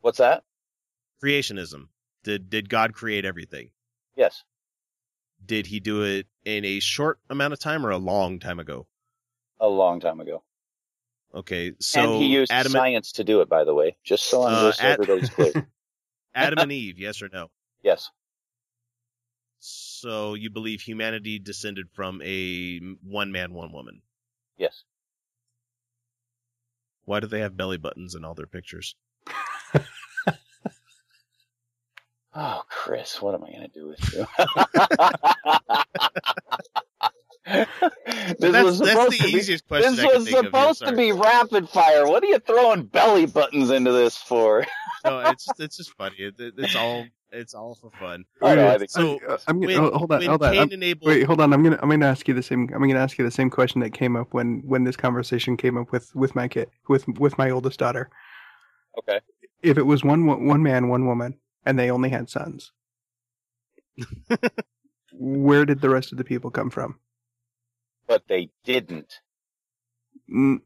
What's 0.03 0.19
that? 0.19 0.45
Creationism. 1.25 1.89
Did 2.23 2.51
did 2.51 2.69
God 2.69 2.93
create 2.93 3.25
everything? 3.25 3.71
Yes, 4.15 4.45
Did 5.47 5.67
He 5.67 5.81
do 5.81 6.03
it 6.03 6.27
in 6.45 6.65
a 6.65 6.81
short 6.81 7.21
amount 7.31 7.53
of 7.53 7.59
time 7.59 7.87
or 7.87 7.91
a 7.91 7.99
long 7.99 8.39
time 8.39 8.59
ago? 8.59 8.87
a 9.61 9.69
long 9.69 10.01
time 10.01 10.21
ago. 10.21 10.43
Okay, 11.35 11.73
so 11.81 12.01
and 12.01 12.23
he 12.23 12.33
used 12.33 12.53
Adam, 12.53 12.73
science 12.73 13.13
to 13.13 13.25
do 13.25 13.41
it, 13.43 13.49
by 13.49 13.65
the 13.65 13.75
way, 13.75 13.97
just 14.05 14.25
so 14.27 14.43
I'm 14.43 14.53
Uh, 14.53 14.59
just 14.59 14.81
Ad- 14.81 14.93
everybody's 14.93 15.29
clear. 15.29 15.53
Adam 16.35 16.61
and 16.63 16.73
Eve. 16.73 16.99
Yes 16.99 17.23
or 17.23 17.29
no? 17.33 17.51
yes, 17.83 18.11
So 19.59 20.33
you 20.33 20.49
believe 20.49 20.81
humanity 20.81 21.39
descended 21.39 21.91
from 21.93 22.23
a 22.23 22.79
one 23.03 23.33
man, 23.33 23.53
one 23.53 23.71
woman? 23.71 24.01
yes. 24.57 24.85
Why 27.07 27.21
do 27.21 27.27
they 27.27 27.41
have 27.41 27.57
belly 27.57 27.79
buttons 27.79 28.15
in 28.15 28.23
all 28.23 28.35
their 28.35 28.47
pictures? 28.47 28.97
Oh, 32.39 32.63
Chris, 32.69 33.23
what 33.23 33.35
am 33.35 33.45
I 33.45 33.51
going 33.51 33.63
to 33.63 33.69
do 33.69 33.89
with 33.89 34.13
you? 34.13 34.27
this 37.47 38.39
that's- 38.41 38.65
was 38.65 38.79
that's 38.81 39.11
the 39.11 39.17
to 39.19 39.25
be, 39.25 39.39
easiest 39.39 39.67
question 39.69 39.97
This 39.97 40.05
I 40.05 40.09
can 40.09 40.19
was 40.19 40.25
think 40.27 40.39
of 40.39 40.45
supposed 40.47 40.85
to 40.85 40.93
be 40.97 41.13
rapid 41.13 41.69
fire. 41.69 42.07
What 42.07 42.23
are 42.23 42.27
you 42.27 42.39
throwing 42.41 42.85
belly 42.85 43.27
buttons 43.27 43.71
into 43.71 43.93
this 43.93 44.17
for? 44.17 44.67
No, 45.05 45.21
it's 45.21 45.47
just, 45.47 45.61
it's 45.61 45.77
just 45.77 45.93
funny. 45.97 46.17
It, 46.19 46.35
it- 46.39 46.55
it's 46.59 46.75
all 46.77 47.07
it's 47.33 47.55
all 47.55 47.75
for 47.75 47.91
fun. 47.99 48.25
No, 48.41 48.49
I 48.49 48.79
so. 48.87 49.19
Uh, 49.29 49.37
I'm 49.47 49.61
gonna, 49.61 49.81
when- 49.81 49.93
oh, 49.93 49.99
hold 49.99 50.13
on, 50.13 50.23
hold 50.23 50.43
on. 50.43 50.57
I'm- 50.57 50.69
and 50.73 50.97
wait, 51.03 51.23
hold 51.25 51.41
on. 51.41 51.53
I'm 51.53 51.63
gonna 51.63 51.79
I'm 51.83 51.89
gonna 51.91 52.07
ask 52.07 52.27
you 52.29 52.35
the 52.35 52.43
same. 52.43 52.69
I'm 52.75 52.81
gonna 52.81 52.99
ask 52.99 53.17
you 53.17 53.25
the 53.25 53.31
same 53.31 53.49
question 53.49 53.81
that 53.83 53.91
came 53.95 54.17
up 54.17 54.35
when 54.35 54.63
when 54.67 54.85
this 54.85 54.97
conversation 54.97 55.57
came 55.57 55.77
up 55.79 55.93
with 55.93 56.15
with 56.15 56.35
my 56.35 56.49
kid 56.49 56.69
with 56.89 57.07
with 57.21 57.39
my 57.39 57.51
oldest 57.51 57.79
daughter. 57.79 58.11
Okay. 58.99 59.21
If 59.63 59.79
it 59.79 59.83
was 59.87 60.03
one 60.05 60.27
one 60.47 60.63
man, 60.63 60.89
one 60.89 61.07
woman, 61.07 61.39
and 61.67 61.79
they 61.79 61.91
only 61.93 62.11
had 62.11 62.31
sons, 62.31 62.73
where 65.13 65.67
did 65.67 65.81
the 65.83 65.91
rest 65.91 66.13
of 66.13 66.19
the 66.19 66.25
people 66.25 66.51
come 66.51 66.71
from? 66.71 66.99
But 68.09 68.29
they 68.29 68.51
didn't. 68.65 69.21
Mm, 70.33 70.61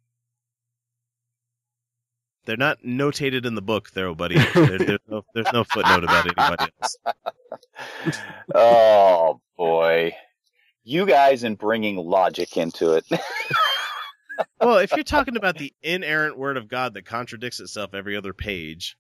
They're 2.46 2.56
not 2.56 2.82
notated 2.82 3.46
in 3.46 3.54
the 3.54 3.62
book, 3.62 3.90
though, 3.92 4.14
buddy. 4.14 4.36
There, 4.66 4.80
there's, 4.80 5.00
no, 5.08 5.22
there's 5.34 5.52
no 5.52 5.64
footnote 5.64 6.04
about 6.04 6.26
anybody 6.26 6.68
else. 6.82 6.98
oh 8.54 9.40
boy, 9.56 10.14
you 10.84 11.06
guys 11.06 11.44
and 11.44 11.58
bringing 11.58 11.96
logic 11.96 12.56
into 12.56 12.94
it. 12.94 13.06
Well, 14.60 14.78
if 14.78 14.96
you're 14.96 15.04
talking 15.04 15.36
about 15.38 15.58
the 15.58 15.72
inerrant 15.82 16.38
word 16.38 16.56
of 16.56 16.68
God 16.68 16.94
that 16.94 17.06
contradicts 17.06 17.60
itself 17.60 17.94
every 17.94 18.16
other 18.16 18.34
page, 18.34 18.96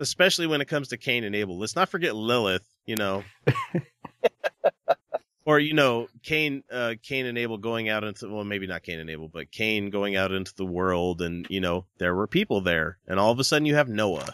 especially 0.00 0.46
when 0.46 0.60
it 0.60 0.68
comes 0.68 0.88
to 0.88 0.96
Cain 0.96 1.24
and 1.24 1.36
Abel, 1.36 1.58
let's 1.58 1.76
not 1.76 1.88
forget 1.88 2.16
Lilith. 2.16 2.66
You 2.86 2.96
know, 2.96 3.22
or 5.44 5.60
you 5.60 5.74
know, 5.74 6.08
Cain, 6.22 6.64
uh, 6.72 6.94
Cain 7.02 7.26
and 7.26 7.38
Abel 7.38 7.58
going 7.58 7.88
out 7.88 8.02
into 8.02 8.28
well, 8.28 8.44
maybe 8.44 8.66
not 8.66 8.82
Cain 8.82 8.98
and 8.98 9.10
Abel, 9.10 9.28
but 9.28 9.50
Cain 9.52 9.90
going 9.90 10.16
out 10.16 10.32
into 10.32 10.54
the 10.56 10.66
world, 10.66 11.22
and 11.22 11.46
you 11.48 11.60
know, 11.60 11.86
there 11.98 12.14
were 12.14 12.26
people 12.26 12.60
there, 12.60 12.98
and 13.06 13.20
all 13.20 13.30
of 13.30 13.38
a 13.38 13.44
sudden 13.44 13.66
you 13.66 13.76
have 13.76 13.88
Noah. 13.88 14.28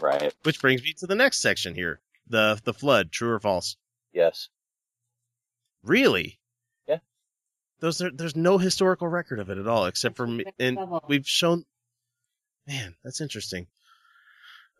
Right. 0.00 0.32
Which 0.44 0.60
brings 0.60 0.82
me 0.82 0.94
to 0.98 1.06
the 1.06 1.14
next 1.14 1.40
section 1.40 1.74
here: 1.74 2.00
the 2.28 2.58
the 2.64 2.74
flood. 2.74 3.12
True 3.12 3.30
or 3.30 3.40
false? 3.40 3.76
yes. 4.12 4.48
Really? 5.82 6.38
Yeah. 6.86 6.98
Those 7.80 8.02
are, 8.02 8.10
there's 8.10 8.36
no 8.36 8.58
historical 8.58 9.08
record 9.08 9.38
of 9.38 9.48
it 9.48 9.56
at 9.56 9.66
all, 9.66 9.86
except 9.86 10.14
for 10.16 10.26
me, 10.26 10.44
and 10.58 10.78
we've 11.08 11.26
shown. 11.26 11.64
Man, 12.66 12.94
that's 13.02 13.22
interesting. 13.22 13.66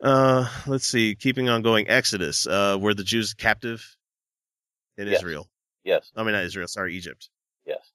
Uh, 0.02 0.48
let's 0.66 0.86
see. 0.86 1.14
Keeping 1.14 1.48
on 1.48 1.62
going, 1.62 1.89
Exodus. 1.89 2.47
Uh, 2.47 2.78
were 2.81 2.94
the 2.94 3.05
Jews 3.05 3.35
captive 3.35 3.97
in 4.97 5.06
Yes. 5.09 5.18
Israel? 5.18 5.48
Yes. 5.85 6.10
I 6.16 6.22
mean, 6.22 6.32
not 6.32 6.44
Israel. 6.44 6.68
Sorry, 6.68 6.94
Egypt. 6.94 7.28
Yes. 7.66 7.90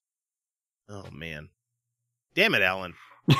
Oh 0.90 1.06
man, 1.12 1.50
damn 2.36 2.54
it, 2.56 2.62
Alan. 2.62 2.94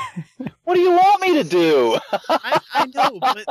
What 0.64 0.74
do 0.74 0.80
you 0.80 0.90
want 0.90 1.22
me 1.22 1.34
to 1.34 1.44
do? 1.44 1.96
I, 2.28 2.60
I 2.72 2.86
know, 2.86 3.20
but 3.20 3.44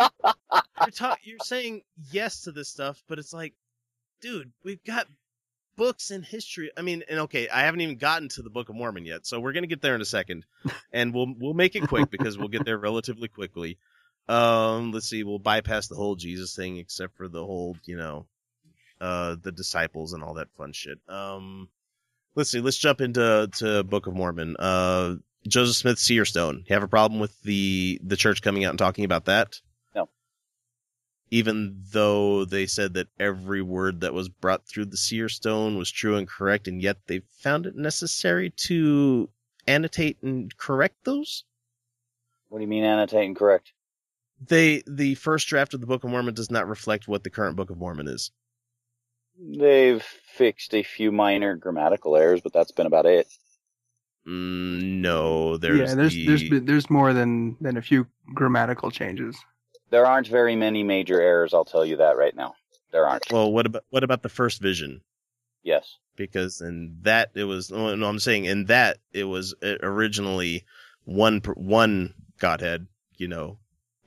you're 0.81 0.91
ta- 0.91 1.15
you're 1.23 1.37
saying 1.43 1.81
yes 2.11 2.41
to 2.41 2.51
this 2.51 2.67
stuff, 2.67 3.01
but 3.07 3.19
it's 3.19 3.31
like, 3.33 3.53
dude, 4.21 4.51
we've 4.65 4.83
got 4.83 5.07
books 5.77 6.11
and 6.11 6.25
history. 6.25 6.71
I 6.77 6.81
mean, 6.81 7.03
and 7.09 7.21
okay, 7.21 7.47
I 7.47 7.61
haven't 7.61 7.79
even 7.81 7.95
gotten 7.95 8.27
to 8.29 8.41
the 8.41 8.49
Book 8.49 8.67
of 8.67 8.75
Mormon 8.75 9.05
yet, 9.05 9.25
so 9.25 9.39
we're 9.39 9.53
gonna 9.53 9.65
get 9.67 9.81
there 9.81 9.95
in 9.95 10.01
a 10.01 10.05
second, 10.05 10.45
and 10.91 11.13
we'll 11.13 11.33
we'll 11.39 11.53
make 11.53 11.77
it 11.77 11.87
quick 11.87 12.09
because 12.11 12.37
we'll 12.37 12.49
get 12.49 12.65
there 12.65 12.77
relatively 12.77 13.29
quickly. 13.29 13.77
Um, 14.27 14.91
let's 14.91 15.07
see, 15.09 15.23
we'll 15.23 15.39
bypass 15.39 15.87
the 15.87 15.95
whole 15.95 16.15
Jesus 16.15 16.55
thing, 16.55 16.77
except 16.77 17.15
for 17.15 17.27
the 17.27 17.45
whole, 17.45 17.77
you 17.85 17.95
know, 17.95 18.25
uh, 18.99 19.35
the 19.41 19.51
disciples 19.51 20.13
and 20.13 20.23
all 20.23 20.35
that 20.35 20.51
fun 20.53 20.73
shit. 20.73 20.99
Um, 21.07 21.69
let's 22.33 22.49
see, 22.49 22.61
let's 22.61 22.77
jump 22.77 23.01
into 23.01 23.49
to 23.57 23.83
Book 23.83 24.07
of 24.07 24.15
Mormon. 24.15 24.55
Uh, 24.57 25.15
Joseph 25.47 25.75
Smith 25.75 25.99
Seer 25.99 26.25
Stone. 26.25 26.63
You 26.67 26.73
have 26.73 26.83
a 26.83 26.87
problem 26.87 27.19
with 27.19 27.39
the 27.43 27.99
the 28.03 28.17
church 28.17 28.41
coming 28.41 28.65
out 28.65 28.71
and 28.71 28.79
talking 28.79 29.05
about 29.05 29.25
that? 29.25 29.59
No. 29.93 30.09
Even 31.29 31.83
though 31.91 32.45
they 32.45 32.65
said 32.65 32.95
that 32.95 33.09
every 33.19 33.61
word 33.61 34.01
that 34.01 34.13
was 34.13 34.27
brought 34.27 34.67
through 34.67 34.85
the 34.85 34.97
Seer 34.97 35.29
Stone 35.29 35.77
was 35.77 35.91
true 35.91 36.15
and 36.15 36.27
correct, 36.27 36.67
and 36.67 36.81
yet 36.81 36.97
they 37.05 37.21
found 37.29 37.67
it 37.67 37.75
necessary 37.75 38.49
to 38.49 39.29
annotate 39.67 40.17
and 40.23 40.55
correct 40.57 40.95
those. 41.03 41.43
What 42.49 42.59
do 42.59 42.63
you 42.63 42.67
mean 42.67 42.83
annotate 42.83 43.25
and 43.25 43.35
correct? 43.35 43.73
They 44.41 44.83
the 44.87 45.15
first 45.15 45.47
draft 45.47 45.73
of 45.73 45.81
the 45.81 45.87
Book 45.87 46.03
of 46.03 46.09
Mormon 46.09 46.33
does 46.33 46.51
not 46.51 46.67
reflect 46.67 47.07
what 47.07 47.23
the 47.23 47.29
current 47.29 47.55
Book 47.55 47.69
of 47.69 47.77
Mormon 47.77 48.07
is. 48.07 48.31
They've 49.39 50.03
fixed 50.03 50.73
a 50.73 50.83
few 50.83 51.11
minor 51.11 51.55
grammatical 51.55 52.15
errors, 52.15 52.41
but 52.41 52.53
that's 52.53 52.71
been 52.71 52.85
about 52.85 53.05
it. 53.05 53.27
Mm, 54.27 55.01
no, 55.01 55.57
there's 55.57 55.89
yeah, 55.89 55.95
there's 55.95 56.13
the, 56.13 56.25
there's 56.27 56.49
been- 56.49 56.65
there's 56.65 56.89
more 56.89 57.13
than 57.13 57.57
than 57.61 57.77
a 57.77 57.81
few 57.81 58.07
grammatical 58.33 58.91
changes. 58.91 59.37
There 59.91 60.05
aren't 60.05 60.27
very 60.27 60.55
many 60.55 60.83
major 60.83 61.21
errors, 61.21 61.53
I'll 61.53 61.63
tell 61.65 61.85
you 61.85 61.97
that 61.97 62.17
right 62.17 62.35
now. 62.35 62.55
There 62.91 63.07
aren't. 63.07 63.31
well. 63.31 63.51
What 63.51 63.65
about 63.65 63.83
what 63.89 64.03
about 64.03 64.23
the 64.23 64.29
first 64.29 64.61
vision? 64.61 65.01
Yes. 65.63 65.95
because 66.15 66.61
in 66.61 66.97
that 67.01 67.31
it 67.33 67.43
was 67.45 67.71
no, 67.71 67.95
no, 67.95 68.07
I'm 68.07 68.19
saying 68.19 68.45
in 68.45 68.65
that 68.65 68.97
it 69.13 69.23
was 69.23 69.53
uh, 69.63 69.75
originally 69.81 70.63
one 71.05 71.39
one 71.55 72.13
Godhead, 72.39 72.87
you 73.17 73.27
know, 73.27 73.57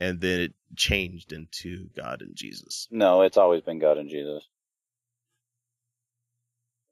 and 0.01 0.21
then 0.21 0.41
it 0.41 0.55
changed 0.77 1.33
into 1.33 1.89
God 1.97 2.23
and 2.23 2.35
Jesus. 2.35 2.89
No, 2.91 3.23
it's 3.23 3.37
always 3.37 3.63
been 3.63 3.79
God 3.79 3.99
and 3.99 4.09
Jesus. 4.09 4.45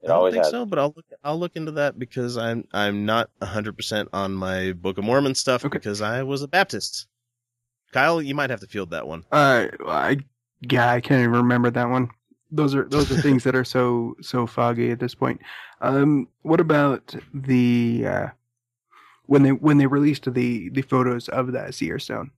It 0.02 0.08
I 0.08 0.12
don't 0.12 0.18
always 0.18 0.32
think 0.32 0.44
has. 0.44 0.50
so, 0.50 0.66
but 0.66 0.78
I'll 0.78 0.92
look 0.94 1.06
I'll 1.24 1.38
look 1.38 1.56
into 1.56 1.72
that 1.72 1.98
because 1.98 2.36
I'm 2.36 2.66
I'm 2.72 3.06
not 3.06 3.30
100% 3.42 4.08
on 4.12 4.34
my 4.34 4.72
Book 4.72 4.98
of 4.98 5.04
Mormon 5.04 5.34
stuff 5.34 5.64
because 5.70 6.00
I 6.00 6.22
was 6.22 6.42
a 6.42 6.48
Baptist. 6.48 7.06
Kyle, 7.92 8.20
you 8.20 8.34
might 8.34 8.50
have 8.50 8.60
to 8.60 8.66
field 8.66 8.90
that 8.90 9.06
one. 9.06 9.24
Uh, 9.32 9.68
I 9.86 10.18
yeah, 10.60 10.90
I 10.92 11.00
can't 11.00 11.20
even 11.20 11.32
remember 11.32 11.70
that 11.70 11.88
one. 11.88 12.10
Those 12.50 12.74
are 12.74 12.84
those 12.84 13.10
are 13.10 13.16
things 13.16 13.44
that 13.44 13.56
are 13.56 13.64
so 13.64 14.16
so 14.20 14.46
foggy 14.46 14.90
at 14.90 15.00
this 15.00 15.14
point. 15.14 15.40
Um, 15.80 16.28
what 16.42 16.60
about 16.60 17.14
the 17.34 18.04
uh, 18.06 18.26
when 19.26 19.42
they 19.42 19.52
when 19.52 19.78
they 19.78 19.86
released 19.86 20.32
the 20.32 20.68
the 20.70 20.82
photos 20.82 21.28
of 21.28 21.52
that 21.52 21.74
seer 21.74 21.98
stone? 21.98 22.30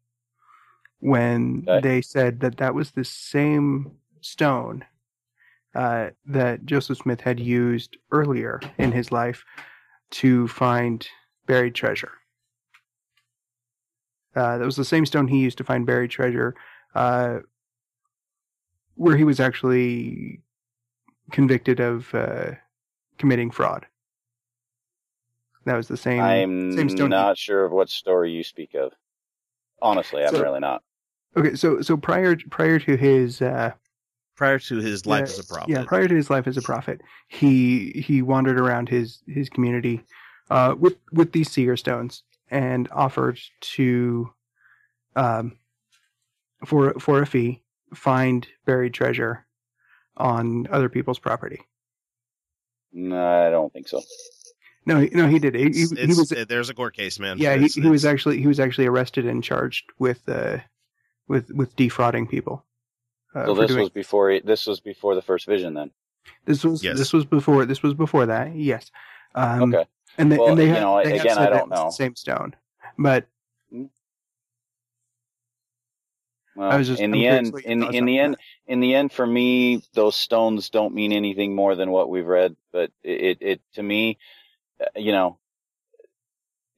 When 1.00 1.64
they 1.82 2.02
said 2.02 2.40
that 2.40 2.56
that 2.56 2.74
was 2.74 2.90
the 2.90 3.04
same 3.04 3.92
stone 4.20 4.84
uh, 5.74 6.10
that 6.26 6.64
Joseph 6.66 6.98
Smith 6.98 7.20
had 7.20 7.38
used 7.38 7.96
earlier 8.10 8.60
in 8.78 8.90
his 8.90 9.12
life 9.12 9.44
to 10.10 10.48
find 10.48 11.06
buried 11.46 11.74
treasure. 11.76 12.12
Uh, 14.34 14.58
that 14.58 14.64
was 14.64 14.76
the 14.76 14.84
same 14.84 15.06
stone 15.06 15.28
he 15.28 15.38
used 15.40 15.58
to 15.58 15.64
find 15.64 15.86
buried 15.86 16.10
treasure, 16.10 16.54
uh, 16.94 17.38
where 18.94 19.16
he 19.16 19.24
was 19.24 19.38
actually 19.40 20.40
convicted 21.30 21.78
of 21.80 22.12
uh, 22.14 22.52
committing 23.18 23.50
fraud. 23.50 23.86
That 25.64 25.76
was 25.76 25.88
the 25.88 25.96
same. 25.96 26.20
I'm 26.20 26.72
same 26.76 26.88
stone. 26.88 27.10
not 27.10 27.36
sure 27.38 27.64
of 27.64 27.72
what 27.72 27.88
story 27.88 28.32
you 28.32 28.42
speak 28.42 28.74
of. 28.74 28.92
Honestly, 29.80 30.24
I'm 30.24 30.34
So- 30.34 30.42
really 30.42 30.60
not. 30.60 30.82
Okay, 31.36 31.54
so 31.54 31.80
so 31.82 31.96
prior 31.96 32.36
prior 32.50 32.78
to 32.80 32.96
his 32.96 33.40
uh, 33.42 33.72
prior 34.36 34.58
to 34.58 34.76
his 34.78 35.06
life 35.06 35.28
yeah, 35.28 35.34
as 35.34 35.38
a 35.38 35.44
prophet. 35.44 35.68
Yeah, 35.70 35.84
prior 35.84 36.08
to 36.08 36.14
his 36.14 36.30
life 36.30 36.46
as 36.46 36.56
a 36.56 36.62
prophet, 36.62 37.00
he 37.28 37.90
he 37.90 38.22
wandered 38.22 38.58
around 38.58 38.88
his 38.88 39.22
his 39.26 39.48
community 39.48 40.00
uh, 40.50 40.74
with 40.78 40.96
with 41.12 41.32
these 41.32 41.50
seer 41.50 41.76
stones 41.76 42.22
and 42.50 42.88
offered 42.92 43.38
to, 43.60 44.30
um, 45.16 45.58
for 46.64 46.94
for 46.98 47.20
a 47.22 47.26
fee, 47.26 47.62
find 47.94 48.48
buried 48.64 48.94
treasure 48.94 49.46
on 50.16 50.66
other 50.70 50.88
people's 50.88 51.18
property. 51.18 51.60
No, 52.92 53.46
I 53.46 53.50
don't 53.50 53.72
think 53.72 53.86
so. 53.86 54.00
No, 54.86 55.00
he- 55.00 55.10
no, 55.10 55.28
he 55.28 55.38
did. 55.38 55.54
He, 55.54 55.64
he, 55.64 55.68
It's- 55.68 55.90
he 55.90 56.02
it's- 56.04 56.16
was 56.16 56.46
there's 56.48 56.70
a 56.70 56.74
court 56.74 56.96
case, 56.96 57.18
man. 57.20 57.36
yeah, 57.38 57.50
he, 57.54 57.66
It's- 57.66 57.74
he 57.74 57.88
was 57.88 58.06
actually 58.06 58.40
he 58.40 58.46
was 58.46 58.58
actually 58.58 58.86
arrested 58.86 59.26
and 59.26 59.44
charged 59.44 59.84
with 59.98 60.26
uh 60.28 60.56
with 61.28 61.50
with 61.52 61.74
defrauding 61.76 62.26
people. 62.26 62.64
Uh, 63.34 63.46
so 63.46 63.54
this 63.54 63.68
doing- 63.68 63.80
was 63.80 63.90
before 63.90 64.30
he- 64.30 64.40
this 64.40 64.66
was 64.66 64.80
before 64.80 65.14
the 65.14 65.22
first 65.22 65.46
vision, 65.46 65.74
then. 65.74 65.90
This 66.44 66.64
was 66.64 66.82
Yes. 66.82 66.98
this 66.98 67.12
was 67.12 67.24
before 67.24 67.64
this 67.66 67.82
was 67.82 67.94
before 67.94 68.26
that. 68.26 68.54
Yes. 68.54 68.90
Um, 69.34 69.74
Okay. 69.74 69.88
And 70.16 70.32
they 70.32 70.38
Well, 70.38 70.48
and 70.48 70.58
they 70.58 70.64
you 70.64 70.70
have, 70.70 70.80
know, 70.82 70.96
they 71.04 71.18
again, 71.20 71.36
said 71.36 71.38
I 71.38 71.50
that 71.50 71.50
don't 71.58 71.70
was 71.70 71.78
the 71.78 71.84
know. 71.84 71.90
same 71.90 72.16
stone, 72.16 72.56
but 72.98 73.26
Well, 76.56 76.70
I 76.72 76.76
was 76.76 76.88
just- 76.88 77.00
in 77.00 77.12
I'm 77.14 77.20
the 77.20 77.26
end, 77.28 77.54
in 77.64 77.82
in 77.94 78.04
the 78.04 78.18
on 78.18 78.24
end, 78.24 78.36
in 78.66 78.80
the 78.80 78.94
end, 78.96 79.12
for 79.12 79.26
me, 79.26 79.82
those 79.92 80.16
stones 80.16 80.70
don't 80.70 80.92
mean 80.94 81.12
anything 81.12 81.54
more 81.54 81.76
than 81.76 81.90
what 81.92 82.08
we've 82.10 82.26
read. 82.26 82.56
But 82.72 82.90
it, 83.04 83.20
it, 83.20 83.38
it 83.42 83.60
to 83.74 83.82
me, 83.82 84.18
uh, 84.80 84.86
you 84.96 85.12
know, 85.12 85.38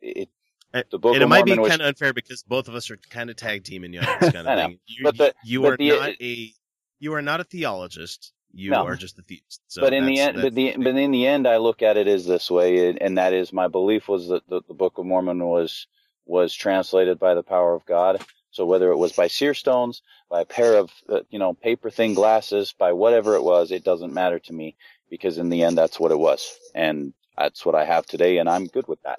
it. 0.02 0.28
The 0.72 0.98
Book 0.98 1.14
and 1.14 1.22
it 1.22 1.26
might 1.26 1.44
be 1.44 1.50
Mormon 1.50 1.62
was- 1.62 1.70
kind 1.70 1.82
of 1.82 1.88
unfair 1.88 2.12
because 2.12 2.42
both 2.44 2.68
of 2.68 2.74
us 2.74 2.90
are 2.90 2.96
kind 2.96 3.28
of 3.30 3.36
tag 3.36 3.64
team 3.64 3.82
in 3.84 3.92
kind 3.94 4.22
of 4.22 4.32
thing. 4.58 4.78
You, 4.86 5.04
But 5.04 5.16
the- 5.18 5.34
you 5.44 5.62
but 5.62 5.72
are 5.72 5.76
the- 5.76 5.88
not 5.90 6.10
a 6.20 6.52
you 7.00 7.14
are 7.14 7.22
not 7.22 7.40
a 7.40 7.44
theologist. 7.44 8.32
You 8.52 8.70
No. 8.72 8.84
are 8.84 8.96
just 8.96 9.18
a 9.18 9.22
theist. 9.22 9.60
So 9.68 9.80
but 9.80 9.92
in 9.92 10.06
the 10.06 10.18
end, 10.18 10.36
but 10.42 10.54
the 10.54 10.74
but 10.76 10.96
in 10.96 11.10
the 11.12 11.26
end, 11.26 11.46
I 11.48 11.56
look 11.58 11.82
at 11.82 11.96
it 11.96 12.06
as 12.08 12.26
this 12.26 12.50
way, 12.50 12.88
and, 12.88 13.00
and 13.00 13.16
that 13.18 13.32
is 13.32 13.52
my 13.52 13.68
belief 13.68 14.08
was 14.08 14.28
that 14.28 14.46
the, 14.48 14.60
the 14.68 14.74
Book 14.74 14.98
of 14.98 15.06
Mormon 15.06 15.44
was 15.46 15.86
was 16.26 16.54
translated 16.54 17.18
by 17.18 17.34
the 17.34 17.42
power 17.42 17.74
of 17.74 17.84
God. 17.86 18.22
So 18.52 18.66
whether 18.66 18.90
it 18.90 18.96
was 18.96 19.12
by 19.12 19.28
seer 19.28 19.54
stones, 19.54 20.02
by 20.28 20.40
a 20.42 20.44
pair 20.44 20.76
of 20.76 20.90
uh, 21.08 21.20
you 21.30 21.38
know 21.38 21.54
paper 21.54 21.90
thin 21.90 22.14
glasses, 22.14 22.72
by 22.76 22.92
whatever 22.92 23.34
it 23.36 23.42
was, 23.42 23.70
it 23.70 23.84
doesn't 23.84 24.12
matter 24.12 24.38
to 24.40 24.52
me 24.52 24.76
because 25.08 25.38
in 25.38 25.48
the 25.48 25.62
end, 25.62 25.78
that's 25.78 25.98
what 26.00 26.10
it 26.12 26.18
was, 26.18 26.52
and 26.74 27.12
that's 27.38 27.64
what 27.64 27.74
I 27.76 27.84
have 27.84 28.06
today, 28.06 28.38
and 28.38 28.48
I'm 28.48 28.66
good 28.66 28.86
with 28.88 29.00
that. 29.02 29.18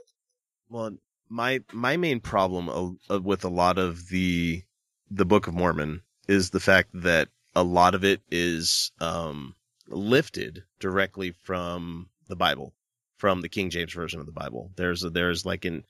Well, 0.70 0.92
my 1.32 1.62
my 1.72 1.96
main 1.98 2.20
problem 2.20 2.70
of, 2.70 3.24
with 3.24 3.46
a 3.46 3.50
lot 3.50 3.78
of 3.78 4.10
the 4.10 4.64
the 5.10 5.26
Book 5.26 5.48
of 5.48 5.54
Mormon 5.54 6.02
is 6.28 6.50
the 6.50 6.60
fact 6.60 6.90
that 6.94 7.30
a 7.56 7.64
lot 7.64 7.96
of 7.96 8.04
it 8.04 8.22
is 8.30 8.92
um, 9.00 9.56
lifted 9.88 10.64
directly 10.80 11.32
from 11.32 12.10
the 12.28 12.36
Bible, 12.36 12.74
from 13.18 13.42
the 13.42 13.50
King 13.50 13.70
James 13.70 13.94
version 13.94 14.20
of 14.20 14.26
the 14.26 14.32
Bible. 14.32 14.72
There's 14.76 15.04
a, 15.04 15.10
there's 15.10 15.46
like 15.46 15.66
an 15.66 15.86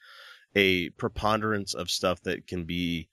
a 0.56 0.90
preponderance 0.92 1.74
of 1.74 1.90
stuff 1.90 2.22
that 2.24 2.46
can 2.46 2.66
be 2.66 3.10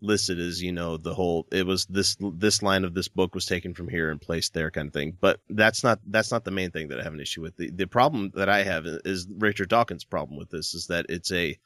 listed 0.00 0.38
as 0.38 0.62
you 0.62 0.72
know 0.72 0.96
the 0.96 1.14
whole 1.14 1.46
it 1.50 1.66
was 1.66 1.84
this 1.86 2.16
this 2.34 2.62
line 2.62 2.84
of 2.84 2.94
this 2.94 3.08
book 3.08 3.34
was 3.34 3.46
taken 3.46 3.74
from 3.74 3.88
here 3.88 4.10
and 4.10 4.20
placed 4.20 4.54
there 4.54 4.70
kind 4.70 4.86
of 4.86 4.94
thing 4.94 5.16
but 5.20 5.40
that's 5.50 5.82
not 5.82 5.98
that's 6.06 6.30
not 6.30 6.44
the 6.44 6.52
main 6.52 6.70
thing 6.70 6.86
that 6.86 7.00
i 7.00 7.02
have 7.02 7.14
an 7.14 7.20
issue 7.20 7.42
with 7.42 7.56
the 7.56 7.68
the 7.70 7.84
problem 7.84 8.30
that 8.36 8.48
i 8.48 8.62
have 8.62 8.86
is 8.86 9.26
richard 9.38 9.68
dawkins 9.68 10.04
problem 10.04 10.38
with 10.38 10.50
this 10.50 10.72
is 10.72 10.86
that 10.86 11.04
it's 11.08 11.32
a 11.32 11.58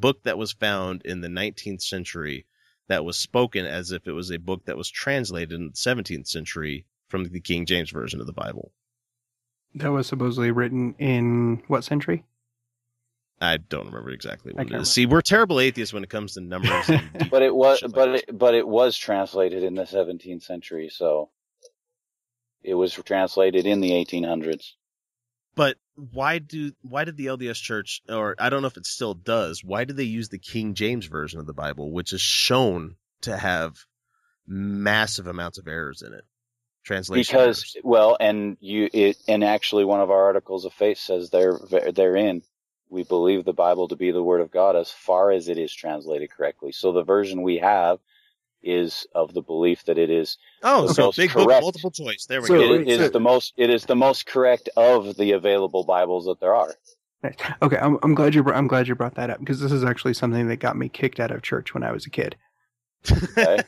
book 0.00 0.22
that 0.24 0.38
was 0.38 0.52
found 0.52 1.02
in 1.04 1.20
the 1.20 1.28
19th 1.28 1.82
century 1.82 2.46
that 2.88 3.04
was 3.04 3.18
spoken 3.18 3.66
as 3.66 3.92
if 3.92 4.06
it 4.06 4.12
was 4.12 4.30
a 4.30 4.38
book 4.38 4.64
that 4.64 4.76
was 4.76 4.90
translated 4.90 5.52
in 5.52 5.66
the 5.66 5.72
17th 5.72 6.26
century 6.26 6.86
from 7.08 7.24
the 7.24 7.40
king 7.40 7.66
james 7.66 7.90
version 7.90 8.20
of 8.20 8.26
the 8.26 8.32
bible 8.32 8.72
that 9.74 9.92
was 9.92 10.06
supposedly 10.06 10.50
written 10.50 10.94
in 10.98 11.62
what 11.68 11.84
century? 11.84 12.24
i 13.40 13.56
don't 13.56 13.86
remember 13.86 14.10
exactly 14.10 14.52
what 14.52 14.66
it 14.66 14.70
can't 14.70 14.86
see 14.86 15.06
we're 15.06 15.20
terrible 15.20 15.60
atheists 15.60 15.92
when 15.92 16.02
it 16.02 16.10
comes 16.10 16.34
to 16.34 16.40
numbers 16.40 16.88
and 16.88 17.02
But 17.30 17.42
it 17.42 17.54
was, 17.54 17.82
but 17.92 18.08
it, 18.16 18.38
but 18.38 18.54
it 18.54 18.66
was 18.66 18.96
translated 18.96 19.62
in 19.62 19.74
the 19.74 19.82
17th 19.82 20.42
century, 20.42 20.88
so 20.88 21.30
it 22.62 22.74
was 22.74 22.94
translated 22.94 23.66
in 23.66 23.80
the 23.80 23.90
1800s. 23.90 24.72
But 25.54 25.76
why 26.12 26.38
do 26.38 26.72
why 26.82 27.04
did 27.04 27.16
the 27.16 27.26
LDS 27.26 27.60
Church, 27.60 28.02
or 28.08 28.36
I 28.38 28.50
don't 28.50 28.62
know 28.62 28.68
if 28.68 28.76
it 28.76 28.86
still 28.86 29.14
does, 29.14 29.64
why 29.64 29.84
do 29.84 29.92
they 29.92 30.04
use 30.04 30.28
the 30.28 30.38
King 30.38 30.74
James 30.74 31.06
version 31.06 31.40
of 31.40 31.46
the 31.46 31.52
Bible, 31.52 31.92
which 31.92 32.12
is 32.12 32.20
shown 32.20 32.96
to 33.22 33.36
have 33.36 33.76
massive 34.46 35.26
amounts 35.26 35.58
of 35.58 35.66
errors 35.66 36.02
in 36.02 36.12
it? 36.14 36.24
Translation 36.84 37.36
because 37.36 37.76
well 37.82 38.16
and 38.18 38.56
you 38.60 38.88
it 38.94 39.18
and 39.28 39.44
actually 39.44 39.84
one 39.84 40.00
of 40.00 40.10
our 40.10 40.24
articles 40.24 40.64
of 40.64 40.72
faith 40.72 40.96
says 40.96 41.28
there 41.28 41.58
therein 41.92 42.40
we 42.88 43.04
believe 43.04 43.44
the 43.44 43.52
bible 43.52 43.88
to 43.88 43.96
be 43.96 44.10
the 44.10 44.22
word 44.22 44.40
of 44.40 44.50
god 44.50 44.74
as 44.74 44.90
far 44.90 45.30
as 45.30 45.48
it 45.48 45.58
is 45.58 45.70
translated 45.74 46.30
correctly 46.30 46.72
so 46.72 46.92
the 46.92 47.02
version 47.02 47.42
we 47.42 47.58
have 47.58 47.98
is 48.62 49.06
of 49.14 49.34
the 49.34 49.42
belief 49.42 49.84
that 49.84 49.98
it 49.98 50.10
is 50.10 50.36
Oh, 50.62 50.86
the 50.86 50.94
so 50.94 51.02
most 51.06 51.16
big 51.16 51.32
book, 51.32 51.48
multiple 51.48 51.90
choice. 51.90 52.26
There 52.26 52.40
we 52.42 52.48
So, 52.48 52.54
go. 52.54 52.72
it 52.74 52.88
is 52.88 53.10
the 53.10 53.20
most 53.20 53.52
it 53.56 53.70
is 53.70 53.84
the 53.86 53.96
most 53.96 54.26
correct 54.26 54.68
of 54.76 55.16
the 55.16 55.32
available 55.32 55.84
bibles 55.84 56.26
that 56.26 56.40
there 56.40 56.54
are 56.54 56.74
Nice. 57.22 57.34
Okay, 57.62 57.76
I'm, 57.78 57.98
I'm 58.04 58.14
glad 58.14 58.34
you 58.34 58.44
br- 58.44 58.54
I'm 58.54 58.68
glad 58.68 58.86
you 58.86 58.94
brought 58.94 59.16
that 59.16 59.28
up 59.30 59.40
because 59.40 59.60
this 59.60 59.72
is 59.72 59.82
actually 59.84 60.14
something 60.14 60.46
that 60.48 60.58
got 60.58 60.76
me 60.76 60.88
kicked 60.88 61.18
out 61.18 61.32
of 61.32 61.42
church 61.42 61.74
when 61.74 61.82
I 61.82 61.90
was 61.90 62.06
a 62.06 62.10
kid. 62.10 62.36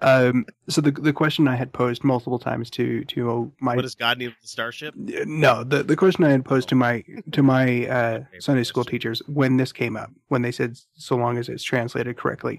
um, 0.00 0.46
so 0.68 0.80
the 0.80 0.90
the 0.90 1.12
question 1.12 1.46
I 1.46 1.54
had 1.56 1.72
posed 1.72 2.02
multiple 2.02 2.38
times 2.38 2.70
to 2.70 3.04
to 3.04 3.52
my 3.60 3.76
What 3.76 3.82
does 3.82 3.94
God 3.94 4.18
need 4.18 4.34
the 4.40 4.48
starship? 4.48 4.94
no 4.96 5.62
the 5.62 5.82
the 5.82 5.96
question 5.96 6.24
I 6.24 6.30
had 6.30 6.44
posed 6.44 6.68
to 6.70 6.74
my 6.74 7.04
to 7.32 7.42
my 7.44 7.86
uh, 7.86 8.20
Sunday 8.40 8.64
school 8.64 8.84
teachers 8.84 9.22
when 9.28 9.56
this 9.56 9.72
came 9.72 9.96
up 9.96 10.10
when 10.28 10.42
they 10.42 10.52
said 10.52 10.76
so 10.94 11.16
long 11.16 11.38
as 11.38 11.48
it's 11.48 11.62
translated 11.62 12.16
correctly, 12.16 12.58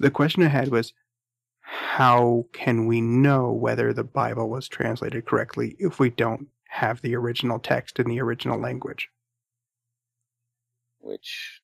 the 0.00 0.10
question 0.10 0.42
I 0.42 0.48
had 0.48 0.68
was 0.68 0.92
how 1.60 2.46
can 2.52 2.86
we 2.86 3.00
know 3.00 3.52
whether 3.52 3.92
the 3.92 4.04
Bible 4.04 4.48
was 4.50 4.68
translated 4.68 5.24
correctly 5.24 5.76
if 5.78 5.98
we 5.98 6.10
don't 6.10 6.48
have 6.68 7.00
the 7.00 7.14
original 7.14 7.58
text 7.58 7.98
in 7.98 8.06
the 8.08 8.20
original 8.20 8.58
language? 8.60 9.08
which 11.00 11.60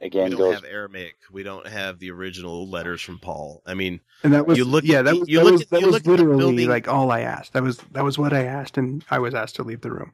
again 0.00 0.24
We 0.30 0.30
don't 0.30 0.38
goes 0.38 0.54
have 0.54 0.64
Aramaic. 0.64 1.16
We 1.32 1.42
don't 1.42 1.66
have 1.66 1.98
the 1.98 2.10
original 2.12 2.68
letters 2.68 3.02
from 3.02 3.18
Paul. 3.18 3.62
I 3.66 3.74
mean, 3.74 4.00
And 4.22 4.32
that 4.32 4.46
was 4.46 4.56
you 4.58 4.64
look. 4.64 4.84
yeah, 4.84 5.02
that 5.02 5.16
was 5.18 5.28
you 5.28 5.38
that 5.38 5.44
look 5.44 5.52
was, 5.52 5.62
at- 5.62 5.70
that 5.70 5.80
you 5.80 5.86
was 5.86 5.94
look 5.94 6.06
literally 6.06 6.38
building- 6.38 6.68
like 6.68 6.86
all 6.88 7.10
I 7.10 7.20
asked. 7.20 7.52
That 7.54 7.62
was 7.64 7.78
that 7.92 8.04
was 8.04 8.16
what 8.18 8.32
I 8.32 8.44
asked, 8.44 8.78
and 8.78 9.04
I 9.10 9.18
was 9.18 9.34
asked 9.34 9.56
to 9.56 9.64
leave 9.64 9.80
the 9.80 9.90
room. 9.90 10.12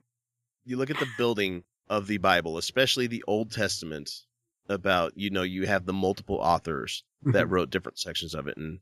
you 0.64 0.76
look 0.78 0.90
at 0.90 0.98
the 0.98 1.08
building 1.18 1.64
of 1.88 2.06
the 2.06 2.16
Bible, 2.18 2.56
especially 2.56 3.06
the 3.08 3.24
Old 3.26 3.50
Testament, 3.52 4.10
about 4.68 5.12
you 5.16 5.30
know 5.30 5.42
you 5.42 5.66
have 5.66 5.84
the 5.86 5.92
multiple 5.92 6.36
authors 6.36 7.04
that 7.24 7.46
Mhm. 7.46 7.50
wrote 7.50 7.70
different 7.70 7.98
sections 7.98 8.34
of 8.34 8.46
it, 8.48 8.56
and 8.56 8.80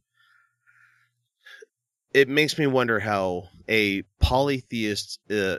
it 2.12 2.28
makes 2.28 2.58
me 2.58 2.66
wonder 2.66 2.98
how 3.00 3.48
a 3.68 4.02
polytheist 4.18 5.20
uh, 5.30 5.58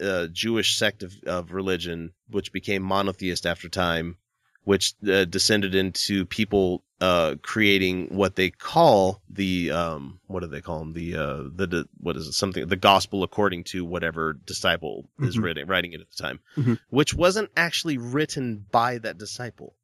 uh, 0.00 0.26
Jewish 0.28 0.76
sect 0.76 1.02
of, 1.02 1.12
of 1.26 1.52
religion, 1.52 2.12
which 2.30 2.52
became 2.52 2.82
monotheist 2.82 3.46
after 3.46 3.68
time, 3.68 4.16
which 4.64 4.94
uh, 5.10 5.24
descended 5.24 5.74
into 5.74 6.24
people 6.26 6.84
uh, 7.00 7.36
creating 7.42 8.08
what 8.08 8.34
they 8.36 8.50
call 8.50 9.22
the 9.30 9.70
um, 9.70 10.18
what 10.26 10.40
do 10.40 10.46
they 10.48 10.60
call 10.60 10.80
them 10.80 10.92
the 10.94 11.14
uh, 11.14 11.36
the, 11.54 11.86
what 11.98 12.16
is 12.16 12.26
it 12.26 12.32
something 12.32 12.66
the 12.66 12.76
gospel 12.76 13.22
according 13.22 13.62
to 13.64 13.84
whatever 13.84 14.32
disciple 14.32 15.08
is 15.20 15.36
Mhm. 15.36 15.42
writing 15.44 15.66
writing 15.66 15.92
it 15.92 16.00
at 16.00 16.10
the 16.10 16.22
time, 16.22 16.40
Mhm. 16.56 16.78
which 16.90 17.14
wasn't 17.14 17.50
actually 17.56 17.98
written 17.98 18.66
by 18.72 18.98
that 18.98 19.16
disciple. 19.18 19.76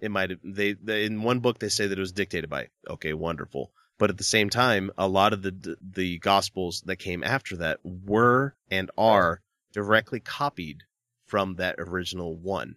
It 0.00 0.10
might 0.10 0.30
have 0.30 0.40
they, 0.42 0.72
they 0.72 1.04
in 1.04 1.22
one 1.22 1.38
book 1.40 1.60
they 1.60 1.68
say 1.68 1.86
that 1.86 1.96
it 1.98 2.00
was 2.00 2.12
dictated 2.12 2.50
by. 2.50 2.68
Okay, 2.88 3.12
wonderful. 3.14 3.72
But 3.96 4.10
at 4.10 4.18
the 4.18 4.24
same 4.24 4.50
time, 4.50 4.90
a 4.98 5.06
lot 5.06 5.32
of 5.32 5.42
the 5.42 5.76
the 5.80 6.18
gospels 6.18 6.82
that 6.86 6.96
came 6.96 7.22
after 7.22 7.56
that 7.58 7.78
were 7.84 8.56
and 8.70 8.90
are 8.98 9.40
directly 9.72 10.18
copied 10.20 10.82
from 11.26 11.54
that 11.56 11.76
original 11.78 12.34
one. 12.36 12.74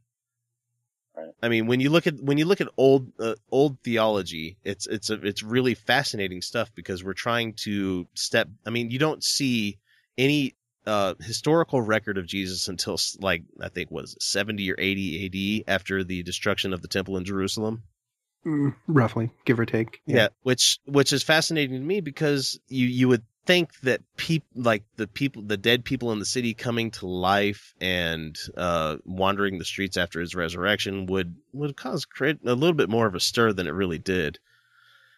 I 1.42 1.50
mean, 1.50 1.68
when 1.68 1.80
you 1.80 1.90
look 1.90 2.08
at 2.08 2.16
when 2.22 2.38
you 2.38 2.46
look 2.46 2.62
at 2.62 2.68
old 2.78 3.12
uh, 3.20 3.36
old 3.52 3.80
theology, 3.84 4.58
it's 4.64 4.88
it's 4.88 5.10
a, 5.10 5.16
it's 5.26 5.44
really 5.44 5.74
fascinating 5.74 6.42
stuff 6.42 6.72
because 6.76 7.04
we're 7.04 7.14
trying 7.14 7.54
to 7.64 8.08
step. 8.14 8.48
I 8.66 8.70
mean, 8.70 8.92
you 8.92 9.00
don't 9.00 9.24
see 9.24 9.80
any 10.18 10.56
uh, 10.86 11.16
historical 11.20 11.82
record 11.82 12.18
of 12.18 12.26
Jesus 12.26 12.68
until 12.68 12.98
like 13.20 13.44
I 13.62 13.70
think 13.70 13.92
was 13.92 14.16
seventy 14.20 14.72
or 14.72 14.76
eighty 14.78 15.26
A.D. 15.26 15.64
after 15.68 16.04
the 16.04 16.24
destruction 16.24 16.74
of 16.74 16.82
the 16.82 16.88
temple 16.88 17.18
in 17.18 17.26
Jerusalem. 17.26 17.84
Mm, 18.46 18.76
roughly, 18.88 19.32
give 19.46 19.60
or 19.60 19.66
take. 19.66 20.02
Yeah. 20.06 20.30
which 20.44 20.80
which 20.86 21.12
is 21.14 21.24
fascinating 21.24 21.80
to 21.80 21.86
me 21.86 22.02
because 22.02 22.60
you 22.68 22.88
you 22.88 23.08
would 23.10 23.24
think 23.48 23.80
that 23.82 24.02
people 24.18 24.48
like 24.56 24.84
the 24.98 25.08
people 25.08 25.42
the 25.42 25.58
dead 25.58 25.84
people 25.86 26.12
in 26.12 26.20
the 26.20 26.26
city 26.26 26.54
coming 26.54 26.92
to 26.92 27.08
life 27.08 27.74
and 27.82 28.38
uh 28.58 28.98
wandering 29.06 29.58
the 29.58 29.66
streets 29.66 29.98
after 29.98 30.20
his 30.20 30.36
resurrection 30.36 31.06
would 31.08 31.36
would 31.54 31.76
cause 31.78 32.06
create 32.06 32.38
a 32.46 32.54
little 32.54 32.76
bit 32.76 32.90
more 32.90 33.08
of 33.08 33.16
a 33.16 33.20
stir 33.20 33.54
than 33.54 33.66
it 33.68 33.72
really 33.72 34.00
did. 34.00 34.38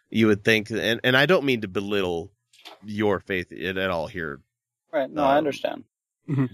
You 0.10 0.27
would 0.27 0.43
think 0.45 0.69
and 0.69 0.99
and 1.03 1.18
I 1.18 1.26
don't 1.26 1.43
mean 1.45 1.61
to 1.61 1.68
belittle 1.68 2.31
your 2.85 3.19
faith 3.19 3.51
at 3.51 3.77
at 3.77 3.89
all 3.89 4.07
here. 4.07 4.39
Right. 4.93 5.10
No, 5.10 5.23
I 5.23 5.34
Um, 5.34 5.38
understand. 5.39 5.84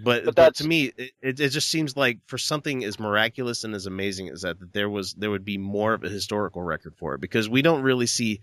But, 0.06 0.24
but, 0.24 0.36
that's- 0.38 0.60
to 0.60 0.68
me, 0.68 0.94
it, 0.98 1.12
it 1.22 1.40
it 1.42 1.50
just 1.50 1.68
seems 1.68 1.98
like 1.98 2.20
for 2.28 2.38
something 2.38 2.86
as 2.86 2.98
miraculous 2.98 3.66
and 3.66 3.76
as 3.76 3.86
amazing 3.86 4.30
as 4.30 4.44
that, 4.44 4.58
that 4.62 4.72
there 4.72 4.90
was 4.90 5.14
there 5.16 5.30
would 5.30 5.44
be 5.44 5.58
more 5.58 5.94
of 5.94 6.04
a 6.06 6.10
historical 6.10 6.62
record 6.64 6.96
for 6.98 7.14
it 7.16 7.20
because 7.22 7.50
we 7.50 7.62
don't 7.62 7.82
really 7.82 8.06
see 8.08 8.40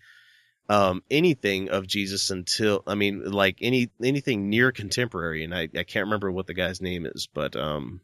um 0.72 1.02
anything 1.10 1.68
of 1.68 1.86
Jesus 1.86 2.30
until 2.30 2.82
I 2.86 2.94
mean 2.94 3.30
like 3.30 3.58
any 3.60 3.90
anything 4.02 4.48
near 4.48 4.72
contemporary, 4.72 5.44
and 5.44 5.54
I 5.54 5.68
I 5.76 5.82
can't 5.82 6.06
remember 6.06 6.32
what 6.32 6.46
the 6.46 6.54
guy's 6.54 6.80
name 6.80 7.04
is, 7.04 7.28
but 7.32 7.54
um, 7.56 8.00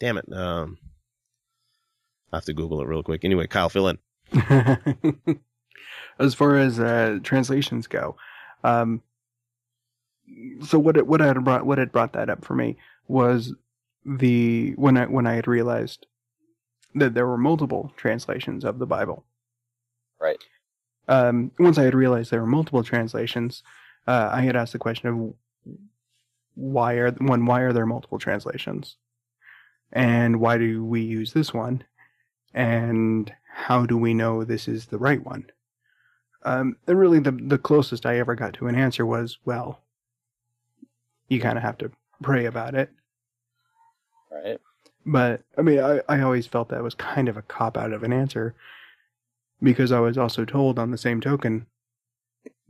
damn 0.00 0.16
it, 0.16 0.32
um, 0.32 0.78
I 2.32 2.38
have 2.38 2.46
to 2.46 2.54
Google 2.54 2.80
it 2.80 2.88
real 2.88 3.02
quick. 3.02 3.24
Anyway, 3.24 3.46
Kyle, 3.46 3.68
fill 3.68 3.88
in. 3.88 3.98
as 6.18 6.32
far 6.34 6.56
as 6.56 6.80
uh, 6.80 7.18
translations 7.22 7.86
go, 7.86 8.16
um, 8.64 9.02
so 10.64 10.78
what 10.78 10.96
it, 10.96 11.06
what 11.06 11.20
had 11.20 11.44
brought 11.44 11.66
what 11.66 11.76
had 11.76 11.92
brought 11.92 12.14
that 12.14 12.30
up 12.30 12.42
for 12.42 12.54
me 12.54 12.78
was 13.06 13.54
the 14.06 14.72
when 14.76 14.96
I 14.96 15.04
when 15.04 15.26
I 15.26 15.34
had 15.34 15.46
realized 15.46 16.06
that 16.94 17.12
there 17.12 17.26
were 17.26 17.36
multiple 17.36 17.92
translations 17.98 18.64
of 18.64 18.78
the 18.78 18.86
Bible. 18.86 19.26
Right. 20.18 20.38
Um, 21.08 21.52
once 21.58 21.78
I 21.78 21.84
had 21.84 21.94
realized 21.94 22.30
there 22.30 22.40
were 22.40 22.46
multiple 22.46 22.82
translations, 22.82 23.62
uh, 24.06 24.30
I 24.32 24.42
had 24.42 24.56
asked 24.56 24.72
the 24.72 24.78
question 24.78 25.08
of 25.08 25.34
why 26.54 26.94
are 26.94 27.10
one 27.12 27.46
why 27.46 27.60
are 27.60 27.72
there 27.72 27.86
multiple 27.86 28.18
translations, 28.18 28.96
and 29.92 30.40
why 30.40 30.58
do 30.58 30.84
we 30.84 31.00
use 31.02 31.32
this 31.32 31.52
one, 31.52 31.84
and 32.54 33.32
how 33.52 33.86
do 33.86 33.96
we 33.96 34.14
know 34.14 34.42
this 34.42 34.66
is 34.66 34.86
the 34.86 34.98
right 34.98 35.24
one? 35.24 35.50
Um, 36.44 36.76
and 36.86 36.98
really, 36.98 37.18
the 37.18 37.32
the 37.32 37.58
closest 37.58 38.06
I 38.06 38.18
ever 38.18 38.34
got 38.34 38.54
to 38.54 38.68
an 38.68 38.74
answer 38.74 39.04
was, 39.04 39.38
well, 39.44 39.82
you 41.28 41.40
kind 41.40 41.58
of 41.58 41.62
have 41.62 41.78
to 41.78 41.90
pray 42.22 42.46
about 42.46 42.74
it. 42.74 42.90
Right. 44.30 44.58
But 45.04 45.42
I 45.56 45.62
mean, 45.62 45.78
I, 45.78 46.00
I 46.08 46.20
always 46.20 46.46
felt 46.46 46.70
that 46.70 46.82
was 46.82 46.94
kind 46.94 47.28
of 47.28 47.36
a 47.36 47.42
cop 47.42 47.76
out 47.76 47.92
of 47.92 48.02
an 48.02 48.12
answer 48.12 48.54
because 49.62 49.92
I 49.92 50.00
was 50.00 50.18
also 50.18 50.44
told 50.44 50.78
on 50.78 50.90
the 50.90 50.98
same 50.98 51.20
token 51.20 51.66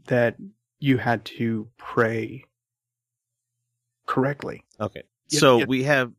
that 0.06 0.36
you 0.78 0.98
had 0.98 1.24
to 1.24 1.68
pray 1.76 2.44
correctly. 4.06 4.64
Okay. 4.80 5.02
Yeah, 5.28 5.40
so 5.40 5.58
yeah. 5.58 5.64
we 5.66 5.82
have 5.84 6.12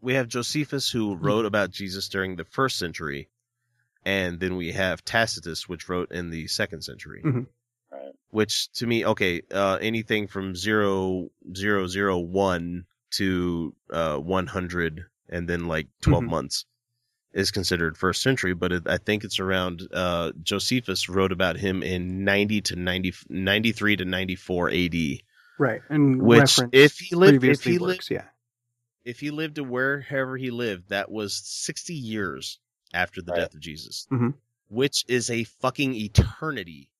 we 0.00 0.14
have 0.14 0.28
Josephus 0.28 0.90
who 0.90 1.16
wrote 1.16 1.46
about 1.46 1.70
Jesus 1.70 2.08
during 2.08 2.36
the 2.36 2.44
first 2.44 2.78
century, 2.78 3.28
and 4.04 4.38
then 4.40 4.56
we 4.56 4.72
have 4.72 5.04
Tacitus, 5.04 5.68
which 5.68 5.88
wrote 5.88 6.12
in 6.12 6.30
the 6.30 6.46
second 6.48 6.82
century. 6.82 7.22
Mhm. 7.24 7.46
Right. 7.92 8.12
Which 8.30 8.70
to 8.74 8.86
me, 8.86 9.04
okay, 9.04 9.42
uh, 9.52 9.78
anything 9.80 10.26
from 10.26 10.56
zero 10.56 11.30
zero 11.54 11.86
zero 11.86 12.18
one 12.18 12.86
to 13.12 13.74
uh, 13.90 14.16
one 14.18 14.46
hundred, 14.46 15.04
and 15.28 15.48
then 15.48 15.68
like 15.68 15.88
12 16.02 16.24
Mhm. 16.24 16.28
months 16.30 16.64
is 17.34 17.50
considered 17.50 17.98
first 17.98 18.22
century. 18.22 18.54
But 18.54 18.72
it, 18.72 18.82
I 18.88 18.96
think 18.96 19.24
it's 19.24 19.38
around 19.40 19.82
uh, 19.92 20.32
Josephus 20.42 21.08
wrote 21.08 21.32
about 21.32 21.56
him 21.56 21.82
in 21.82 22.24
ninety 22.24 22.62
to 22.62 22.76
90, 22.76 23.12
93 23.28 23.96
to 23.96 24.04
ninety 24.06 24.36
four 24.36 24.70
A.D. 24.70 25.22
Right. 25.58 25.82
And 25.88 26.22
Which, 26.22 26.58
if 26.72 26.98
he 26.98 27.14
lived, 27.14 27.44
if 27.44 27.62
he 27.62 27.78
works, 27.78 28.10
lived, 28.10 28.10
yeah. 28.10 28.24
if 29.04 29.20
he 29.20 29.30
lived 29.30 29.56
to 29.56 29.64
wherever 29.64 30.36
he 30.36 30.50
lived, 30.50 30.88
that 30.88 31.10
was 31.10 31.34
60 31.44 31.94
years 31.94 32.58
after 32.92 33.22
the 33.22 33.32
death 33.32 33.54
of 33.54 33.60
Jesus, 33.60 34.06
Mhm. 34.10 34.34
which 34.68 35.04
is 35.08 35.30
a 35.30 35.44
fucking 35.44 35.94
eternity. 35.94 36.90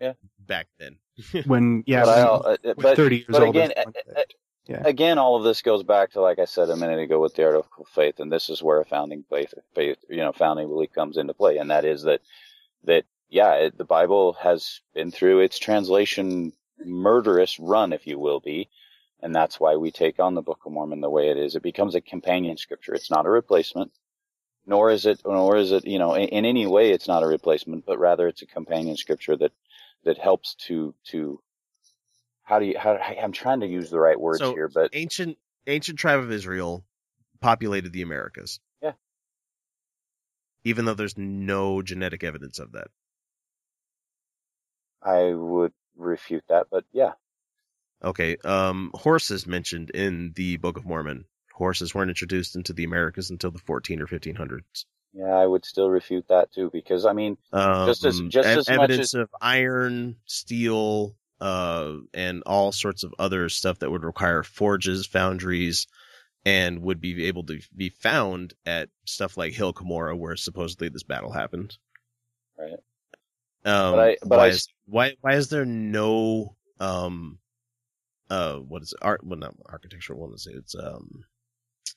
Yeah. 0.00 0.12
Back 0.38 0.68
then. 0.78 0.96
When 1.46 1.82
yeah, 1.86 2.04
but, 2.04 2.18
I, 2.18 2.22
uh, 2.70 2.74
but, 2.76 2.96
30 2.96 3.16
years 3.16 3.26
but 3.28 3.42
old 3.42 3.56
again, 3.56 3.72
one 3.76 3.92
uh, 4.14 4.20
uh, 4.20 4.22
Yeah. 4.66 4.82
again, 4.84 5.18
all 5.18 5.36
of 5.36 5.44
this 5.44 5.62
goes 5.62 5.82
back 5.82 6.12
to 6.12 6.20
like 6.20 6.38
I 6.38 6.44
said 6.44 6.70
a 6.70 6.76
minute 6.76 6.98
ago 7.00 7.20
with 7.20 7.34
the 7.34 7.44
article 7.44 7.84
of 7.84 7.88
faith, 7.88 8.20
and 8.20 8.32
this 8.32 8.48
is 8.50 8.62
where 8.62 8.80
a 8.80 8.84
founding 8.84 9.24
faith, 9.30 9.54
faith, 9.74 9.98
you 10.08 10.18
know, 10.18 10.32
founding 10.32 10.68
belief 10.68 10.92
comes 10.92 11.16
into 11.16 11.34
play, 11.34 11.58
and 11.58 11.70
that 11.70 11.84
is 11.84 12.02
that 12.02 12.20
that 12.84 13.04
yeah, 13.28 13.54
it, 13.54 13.78
the 13.78 13.84
Bible 13.84 14.34
has 14.34 14.80
been 14.94 15.10
through 15.10 15.40
its 15.40 15.58
translation 15.58 16.52
murderous 16.84 17.58
run, 17.58 17.92
if 17.92 18.06
you 18.06 18.18
will 18.18 18.40
be, 18.40 18.68
and 19.22 19.34
that's 19.34 19.58
why 19.60 19.76
we 19.76 19.90
take 19.90 20.20
on 20.20 20.34
the 20.34 20.42
Book 20.42 20.60
of 20.66 20.72
Mormon 20.72 21.00
the 21.00 21.10
way 21.10 21.30
it 21.30 21.38
is. 21.38 21.56
It 21.56 21.62
becomes 21.62 21.94
a 21.94 22.00
companion 22.00 22.56
scripture. 22.56 22.94
It's 22.94 23.10
not 23.10 23.26
a 23.26 23.30
replacement, 23.30 23.92
nor 24.66 24.90
is 24.90 25.06
it, 25.06 25.20
nor 25.26 25.56
is 25.56 25.72
it, 25.72 25.86
you 25.86 25.98
know, 25.98 26.14
in, 26.14 26.28
in 26.28 26.44
any 26.44 26.66
way, 26.66 26.90
it's 26.92 27.08
not 27.08 27.22
a 27.22 27.26
replacement, 27.26 27.86
but 27.86 27.98
rather 27.98 28.28
it's 28.28 28.42
a 28.42 28.46
companion 28.46 28.96
scripture 28.96 29.36
that 29.36 29.52
that 30.04 30.18
helps 30.18 30.54
to 30.54 30.94
to 31.06 31.40
how 32.46 32.58
do 32.60 32.64
you 32.64 32.78
how 32.78 32.94
I'm 32.94 33.32
trying 33.32 33.60
to 33.60 33.66
use 33.66 33.90
the 33.90 34.00
right 34.00 34.18
words 34.18 34.38
So, 34.38 34.54
here, 34.54 34.68
but 34.72 34.90
ancient 34.94 35.36
ancient 35.66 35.98
tribe 35.98 36.20
of 36.20 36.32
Israel 36.32 36.84
populated 37.40 37.92
the 37.92 38.02
Americas. 38.02 38.60
Yeah. 38.80 38.92
Even 40.64 40.84
though 40.86 40.94
there's 40.94 41.18
no 41.18 41.82
genetic 41.82 42.24
evidence 42.24 42.58
of 42.58 42.72
that. 42.72 42.88
I 45.02 45.34
would 45.34 45.72
refute 45.96 46.44
that. 46.48 46.68
But 46.70 46.84
yeah, 46.92 47.12
Okay. 48.02 48.36
Um, 48.44 48.90
horses 48.94 49.46
mentioned 49.46 49.90
in 49.90 50.32
the 50.34 50.56
Book 50.56 50.76
of 50.76 50.84
Mormon. 50.86 51.24
Horses 51.52 51.94
weren't 51.94 52.10
introduced 52.10 52.54
into 52.56 52.72
the 52.72 52.84
Americas 52.84 53.30
until 53.30 53.50
the 53.50 53.58
14 53.58 54.00
or 54.00 54.06
1500s. 54.06 54.84
yeah, 55.14 55.24
I 55.34 55.46
would 55.46 55.64
still 55.64 55.88
refute 55.88 56.26
that 56.28 56.52
too 56.52 56.70
because 56.72 57.06
I 57.06 57.12
mean, 57.12 57.38
Um, 57.52 57.86
just 57.86 58.04
as 58.04 58.20
just 58.28 58.46
as 58.46 58.68
much 58.68 58.78
evidence 58.78 59.14
as 59.14 59.14
of 59.14 59.30
iron, 59.40 60.16
steel, 60.26 61.16
uh, 61.40 61.94
and 62.14 62.42
all 62.46 62.72
sorts 62.72 63.02
of 63.04 63.14
other 63.18 63.48
stuff 63.48 63.78
that 63.80 63.90
would 63.90 64.04
require 64.04 64.42
forges, 64.42 65.06
foundries, 65.06 65.86
and 66.44 66.80
would 66.82 67.00
be 67.00 67.26
able 67.26 67.44
to 67.44 67.60
be 67.76 67.88
found 67.90 68.54
at 68.64 68.88
stuff 69.04 69.36
like 69.36 69.52
Hill 69.52 69.72
Cumorah, 69.74 70.16
where 70.18 70.36
supposedly 70.36 70.88
this 70.88 71.02
battle 71.02 71.32
happened. 71.32 71.76
right. 72.58 72.78
Um, 73.64 73.92
But 73.92 73.98
I- 74.00 74.16
but 74.22 74.38
why 74.38 74.44
I 74.44 74.48
is 74.48 74.68
why 74.86 75.16
why 75.20 75.34
is 75.34 75.48
there 75.48 75.64
no 75.66 76.56
um 76.78 77.38
uh 78.30 78.56
what 78.56 78.82
is 78.82 78.92
it? 78.92 78.98
art 79.02 79.24
well 79.24 79.38
not 79.38 79.54
architecture 79.66 80.14
I 80.14 80.16
want 80.18 80.32
to 80.34 80.38
say 80.38 80.52
it's 80.52 80.74
um 80.76 81.24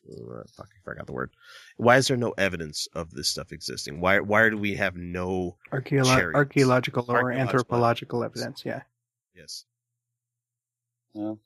uh, 0.09 0.43
fuck 0.55 0.67
I 0.75 0.79
forgot 0.83 1.05
the 1.05 1.13
word 1.13 1.31
why 1.77 1.97
is 1.97 2.07
there 2.07 2.17
no 2.17 2.31
evidence 2.37 2.87
of 2.93 3.11
this 3.11 3.29
stuff 3.29 3.51
existing 3.51 3.99
why 4.01 4.19
why 4.21 4.49
do 4.49 4.57
we 4.57 4.75
have 4.75 4.95
no 4.95 5.57
Archeolo- 5.71 6.33
archaeological 6.33 7.05
or 7.07 7.17
Archaeological 7.17 7.39
anthropological 7.41 8.23
evidence. 8.23 8.63
Yeah. 8.65 8.81
Yes 9.39 9.65
Well, 11.15 11.39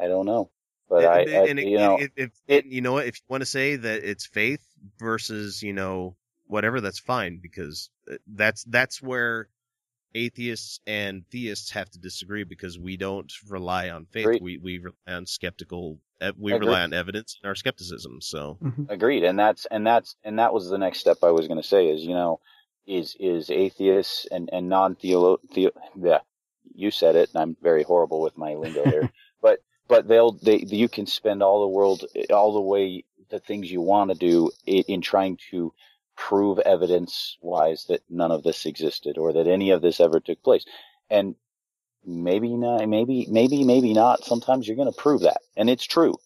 I 0.00 0.08
don't 0.08 0.26
know, 0.26 0.50
but 0.88 1.04
and, 1.04 1.06
I, 1.06 1.20
and- 1.20 1.28
I 1.36 1.48
and 1.48 1.60
it- 1.60 1.68
you 1.68 1.78
know, 1.78 1.96
if, 1.96 2.10
if, 2.16 2.30
if- 2.48 2.66
you 2.66 2.82
know 2.82 2.92
what 2.94 3.06
if 3.06 3.16
you 3.18 3.24
want 3.30 3.42
to 3.42 3.46
say 3.46 3.76
that 3.76 4.04
it's 4.04 4.26
faith 4.26 4.64
versus 4.98 5.62
you 5.62 5.72
know 5.74 6.16
whatever 6.46 6.80
that's 6.80 7.00
fine 7.00 7.40
because 7.42 7.90
uh, 8.12 8.16
that's 8.28 8.64
that's 8.64 9.02
where 9.02 9.48
atheists 10.14 10.80
and 10.86 11.24
theists 11.32 11.70
have 11.72 11.90
to 11.90 11.98
disagree 12.00 12.44
because 12.44 12.78
we 12.78 12.96
don't 12.96 13.32
rely 13.48 13.90
on 13.90 14.06
faith 14.06 14.24
Agreed. 14.26 14.42
we 14.42 14.58
we 14.58 14.78
rely 14.78 15.16
on 15.18 15.26
skeptical 15.26 15.98
we 16.38 16.54
Agreed. 16.54 16.66
rely 16.66 16.82
on 16.82 16.94
evidence 16.94 17.38
and 17.42 17.48
our 17.48 17.54
skepticism 17.56 18.20
so 18.20 18.58
agreed, 18.88 19.24
and 19.24 19.38
that's 19.38 19.66
and 19.66 19.86
that's 19.86 20.16
and 20.24 20.38
that 20.38 20.52
was 20.54 20.68
the 20.70 20.78
next 20.78 21.00
step 21.00 21.18
I 21.24 21.32
was 21.32 21.48
going 21.48 21.60
to 21.62 21.66
say 21.68 21.88
is 21.88 22.02
you 22.04 22.14
know, 22.14 22.40
is 22.86 23.16
is 23.20 23.50
atheists 23.50 24.26
and 24.30 24.50
and 24.52 24.68
non 24.68 24.96
theo 24.96 25.38
yeah, 25.96 26.20
you 26.74 26.90
said 26.90 27.16
it, 27.16 27.30
and 27.32 27.42
I'm 27.42 27.56
very 27.62 27.82
horrible 27.82 28.20
with 28.20 28.36
my 28.36 28.54
lingo 28.54 28.84
here, 28.84 29.10
but 29.42 29.60
but 29.88 30.08
they'll 30.08 30.32
they 30.32 30.58
you 30.58 30.88
can 30.88 31.06
spend 31.06 31.42
all 31.42 31.62
the 31.62 31.68
world 31.68 32.04
all 32.30 32.52
the 32.52 32.60
way 32.60 33.04
the 33.30 33.40
things 33.40 33.70
you 33.70 33.80
want 33.80 34.10
to 34.10 34.16
do 34.16 34.50
in, 34.66 34.84
in 34.88 35.00
trying 35.00 35.38
to 35.50 35.72
prove 36.16 36.58
evidence 36.58 37.38
wise 37.40 37.86
that 37.88 38.02
none 38.10 38.32
of 38.32 38.42
this 38.42 38.66
existed 38.66 39.16
or 39.16 39.32
that 39.32 39.46
any 39.46 39.70
of 39.70 39.80
this 39.80 40.00
ever 40.00 40.20
took 40.20 40.42
place. 40.42 40.64
And 41.08 41.36
maybe 42.04 42.54
not 42.54 42.86
maybe 42.88 43.26
maybe 43.30 43.64
maybe 43.64 43.92
not. 43.94 44.24
Sometimes 44.24 44.66
you're 44.66 44.76
going 44.76 44.92
to 44.92 44.98
prove 44.98 45.22
that 45.22 45.38
and 45.56 45.70
it's 45.70 45.84
true. 45.84 46.16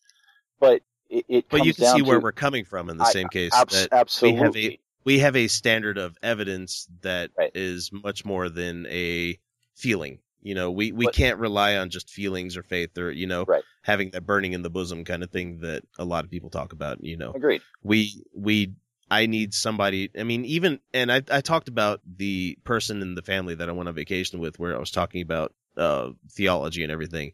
But 0.59 0.83
it, 1.11 1.25
it 1.29 1.45
but 1.51 1.65
you 1.65 1.75
can 1.75 1.95
see 1.95 2.03
where 2.03 2.21
we're 2.21 2.33
coming 2.33 2.65
from 2.65 2.89
in 2.89 2.97
the 2.97 3.05
I- 3.05 3.13
same 3.13 3.29
case 3.29 3.53
abs- 3.55 3.89
that 3.89 4.23
we 4.23 4.33
have 4.35 4.57
a 4.57 4.59
absolutely. 4.59 4.81
we 5.05 5.19
have 5.19 5.37
a 5.37 5.49
standard 5.49 5.99
of 5.99 6.17
evidence 6.23 6.89
that 7.03 7.31
is 7.55 7.91
much 7.93 8.25
more 8.25 8.49
than 8.49 8.87
a 8.87 9.39
feeling 9.75 10.19
you 10.43 10.55
know 10.55 10.71
we 10.71 10.93
we 10.93 11.07
can't 11.07 11.39
rely 11.39 11.77
on 11.77 11.91
just 11.91 12.11
feelings 12.11 12.57
or 12.57 12.63
faith 12.63 12.97
or 12.99 13.11
you 13.11 13.27
know 13.27 13.47
having 13.83 14.11
that 14.11 14.27
burning 14.27 14.53
in 14.53 14.63
the 14.63 14.71
bosom 14.71 15.05
kind 15.05 15.23
of 15.23 15.31
thing 15.31 15.61
that 15.61 15.83
a 15.99 16.05
lot 16.05 16.25
of 16.25 16.31
people 16.31 16.51
talk 16.51 16.73
about 16.73 17.03
you 17.03 17.17
know 17.17 17.33
Agreed. 17.35 17.63
we 17.83 18.23
we 18.35 18.75
I 19.13 19.27
need 19.27 19.53
somebody. 19.53 20.11
I 20.19 20.23
mean, 20.23 20.47
even 20.47 20.81
and 20.95 21.13
I 21.13 21.23
I 21.31 21.43
talked 21.43 21.69
about 21.69 22.01
the 22.17 22.57
person 22.65 23.03
in 23.03 23.15
the 23.15 23.21
family 23.21 23.55
that 23.57 23.69
I 23.69 23.73
went 23.73 23.91
on 23.91 23.95
vacation 23.95 24.41
with, 24.41 24.59
where 24.59 24.75
I 24.75 24.79
was 24.79 24.91
talking 24.91 25.21
about 25.21 25.53
uh, 25.77 26.13
theology 26.31 26.83
and 26.83 26.91
everything, 26.91 27.33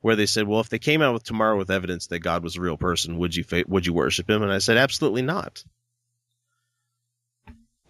where 0.00 0.16
they 0.16 0.24
said, 0.24 0.48
"Well, 0.48 0.60
if 0.60 0.70
they 0.70 0.78
came 0.78 1.02
out 1.02 1.12
with 1.12 1.24
tomorrow 1.24 1.58
with 1.58 1.70
evidence 1.70 2.06
that 2.06 2.20
God 2.20 2.42
was 2.42 2.56
a 2.56 2.62
real 2.62 2.78
person, 2.78 3.18
would 3.18 3.36
you 3.36 3.44
fa- 3.44 3.66
would 3.68 3.84
you 3.84 3.92
worship 3.92 4.30
him?" 4.30 4.42
And 4.42 4.50
I 4.50 4.56
said, 4.56 4.78
"Absolutely 4.78 5.20
not." 5.20 5.62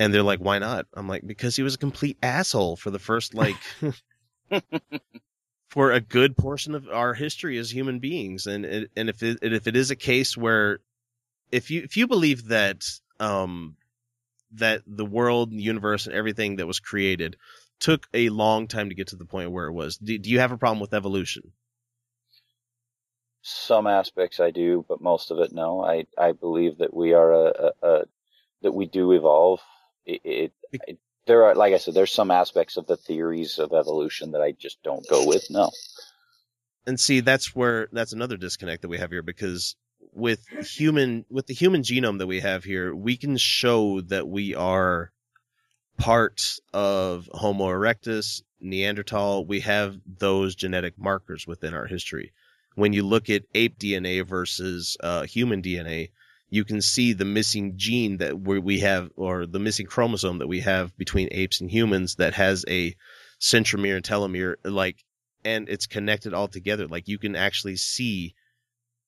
And 0.01 0.13
they're 0.13 0.25
like, 0.25 0.41
"Why 0.41 0.59
not?" 0.59 0.87
I'm 0.95 1.07
like, 1.07 1.25
"Because 1.25 1.55
he 1.55 1.63
was 1.63 1.77
a 1.77 1.79
complete 1.79 2.19
asshole 2.21 2.75
for 2.75 2.91
the 2.91 2.99
first 2.99 3.35
like." 3.35 3.57
for 5.69 5.93
a 5.93 6.01
good 6.01 6.37
portion 6.37 6.75
of 6.75 6.89
our 6.89 7.15
history 7.15 7.59
as 7.59 7.71
human 7.71 7.99
beings 7.99 8.47
and 8.47 8.65
and 8.65 9.09
if 9.09 9.23
it 9.23 9.39
if 9.43 9.67
it 9.67 9.77
is 9.77 9.91
a 9.91 9.97
case 9.97 10.37
where 10.37 10.81
if 11.53 11.71
you 11.71 11.83
if 11.83 11.97
you 11.97 12.07
believe 12.07 12.49
that 12.49 12.85
um 13.21 13.77
that 14.53 14.83
the 14.87 15.05
world 15.05 15.51
the 15.51 15.57
universe 15.63 16.07
and 16.07 16.15
everything 16.15 16.57
that 16.57 16.67
was 16.67 16.81
created 16.81 17.37
took 17.81 18.09
a 18.15 18.29
long 18.31 18.67
time 18.67 18.89
to 18.89 18.95
get 18.95 19.09
to 19.09 19.17
the 19.17 19.27
point 19.27 19.53
where 19.53 19.67
it 19.67 19.73
was 19.73 19.99
do, 19.99 20.19
do 20.19 20.31
you 20.31 20.41
have 20.41 20.53
a 20.53 20.59
problem 20.59 20.81
with 20.81 20.95
evolution 20.95 21.53
Some 23.43 23.87
aspects 23.87 24.41
I 24.41 24.51
do, 24.51 24.85
but 24.89 25.01
most 25.01 25.31
of 25.31 25.39
it 25.39 25.53
no. 25.53 25.83
I 25.85 26.07
I 26.19 26.33
believe 26.33 26.79
that 26.79 26.95
we 26.95 27.15
are 27.15 27.33
a, 27.33 27.73
a, 27.83 27.89
a 27.89 28.05
that 28.63 28.73
we 28.73 28.87
do 28.87 29.13
evolve. 29.13 29.61
It, 30.07 30.21
it, 30.25 30.53
it 30.87 30.99
there 31.29 31.45
are 31.45 31.55
like 31.55 31.75
I 31.75 31.79
said, 31.79 31.95
there's 31.95 32.13
some 32.13 32.33
aspects 32.33 32.77
of 32.77 32.89
the 32.89 32.97
theories 32.97 33.61
of 33.61 33.73
evolution 33.73 34.33
that 34.33 34.43
I 34.43 34.53
just 34.53 34.83
don't 34.83 35.07
go 35.09 35.27
with. 35.27 35.47
No. 35.51 35.71
and 36.87 36.99
see 36.99 37.21
that's 37.21 37.55
where 37.55 37.89
that's 37.93 38.13
another 38.15 38.37
disconnect 38.37 38.83
that 38.83 38.89
we 38.89 38.99
have 38.99 39.11
here 39.11 39.23
because 39.23 39.77
with 40.13 40.41
human 40.49 41.25
with 41.31 41.47
the 41.47 41.55
human 41.55 41.83
genome 41.83 42.19
that 42.19 42.27
we 42.27 42.41
have 42.41 42.65
here 42.65 42.95
we 42.95 43.17
can 43.17 43.37
show 43.37 44.01
that 44.01 44.27
we 44.27 44.55
are 44.55 45.13
part 45.99 46.41
of 46.73 47.29
homo 47.33 47.67
erectus 47.67 48.43
neanderthal 48.61 49.45
we 49.47 49.61
have 49.61 49.97
those 50.07 50.55
genetic 50.55 50.99
markers 50.99 51.47
within 51.47 51.75
our 51.75 51.87
history 51.87 52.33
when 52.75 52.93
you 52.93 53.03
look 53.03 53.29
at 53.29 53.43
ape 53.55 53.79
dna 53.79 54.27
versus 54.27 54.97
uh, 55.01 55.25
human 55.25 55.61
dna 55.61 56.09
you 56.51 56.65
can 56.65 56.81
see 56.81 57.13
the 57.13 57.25
missing 57.25 57.75
gene 57.77 58.19
that 58.19 58.39
we 58.41 58.59
we 58.59 58.81
have 58.81 59.11
or 59.17 59.47
the 59.47 59.59
missing 59.59 59.87
chromosome 59.87 60.39
that 60.39 60.47
we 60.47 60.61
have 60.61 60.97
between 60.97 61.29
apes 61.31 61.61
and 61.61 61.71
humans 61.71 62.17
that 62.17 62.35
has 62.35 62.65
a 62.69 62.95
centromere 63.41 63.97
and 63.97 64.05
telomere 64.05 64.57
like 64.65 65.05
and 65.45 65.69
it's 65.69 65.87
connected 65.87 66.35
all 66.35 66.49
together 66.49 66.87
like 66.89 67.07
you 67.09 67.19
can 67.19 67.37
actually 67.37 67.77
see 67.77 68.35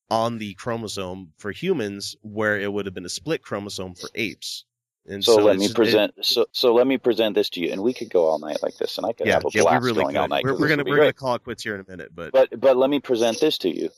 on 0.09 0.37
the 0.37 0.53
chromosome 0.55 1.31
for 1.37 1.51
humans 1.51 2.15
where 2.21 2.59
it 2.59 2.71
would 2.71 2.85
have 2.85 2.93
been 2.95 3.05
a 3.05 3.09
split 3.09 3.41
chromosome 3.41 3.95
for 3.95 4.09
apes 4.15 4.65
and 5.07 5.23
So, 5.23 5.37
so, 5.37 5.43
let 5.43 5.57
me 5.57 5.63
just- 5.65 5.75
present. 5.75 6.13
it- 6.17 6.25
so 6.25 6.45
so 6.51 6.73
let 6.75 6.85
me 6.85 6.97
present 6.99 7.33
this 7.33 7.49
to 7.51 7.59
you, 7.59 7.71
and 7.71 7.81
we 7.81 7.91
could 7.91 8.11
go 8.11 8.25
all 8.25 8.37
night 8.37 8.61
like 8.61 8.77
this, 8.77 8.97
and 8.99 9.05
I 9.07 9.13
could 9.13 9.25
yeah 9.25 9.33
have 9.33 9.45
a 9.45 9.49
yeah 9.51 9.63
blast 9.63 9.83
really 9.83 10.03
going 10.03 10.15
all 10.15 10.25
could 10.25 10.29
night. 10.29 10.43
we're, 10.43 10.59
we're 10.59 10.67
gonna 10.67 10.83
we're 10.83 10.95
great. 10.97 11.03
gonna 11.05 11.13
call 11.13 11.33
it 11.35 11.43
quits 11.43 11.63
here 11.63 11.73
in 11.73 11.81
a 11.81 11.89
minute 11.89 12.09
but 12.13 12.31
But 12.31 12.49
but 12.59 12.77
let 12.77 12.89
me 12.91 12.99
present 12.99 13.39
this 13.39 13.57
to 13.59 13.69
you. 13.69 13.89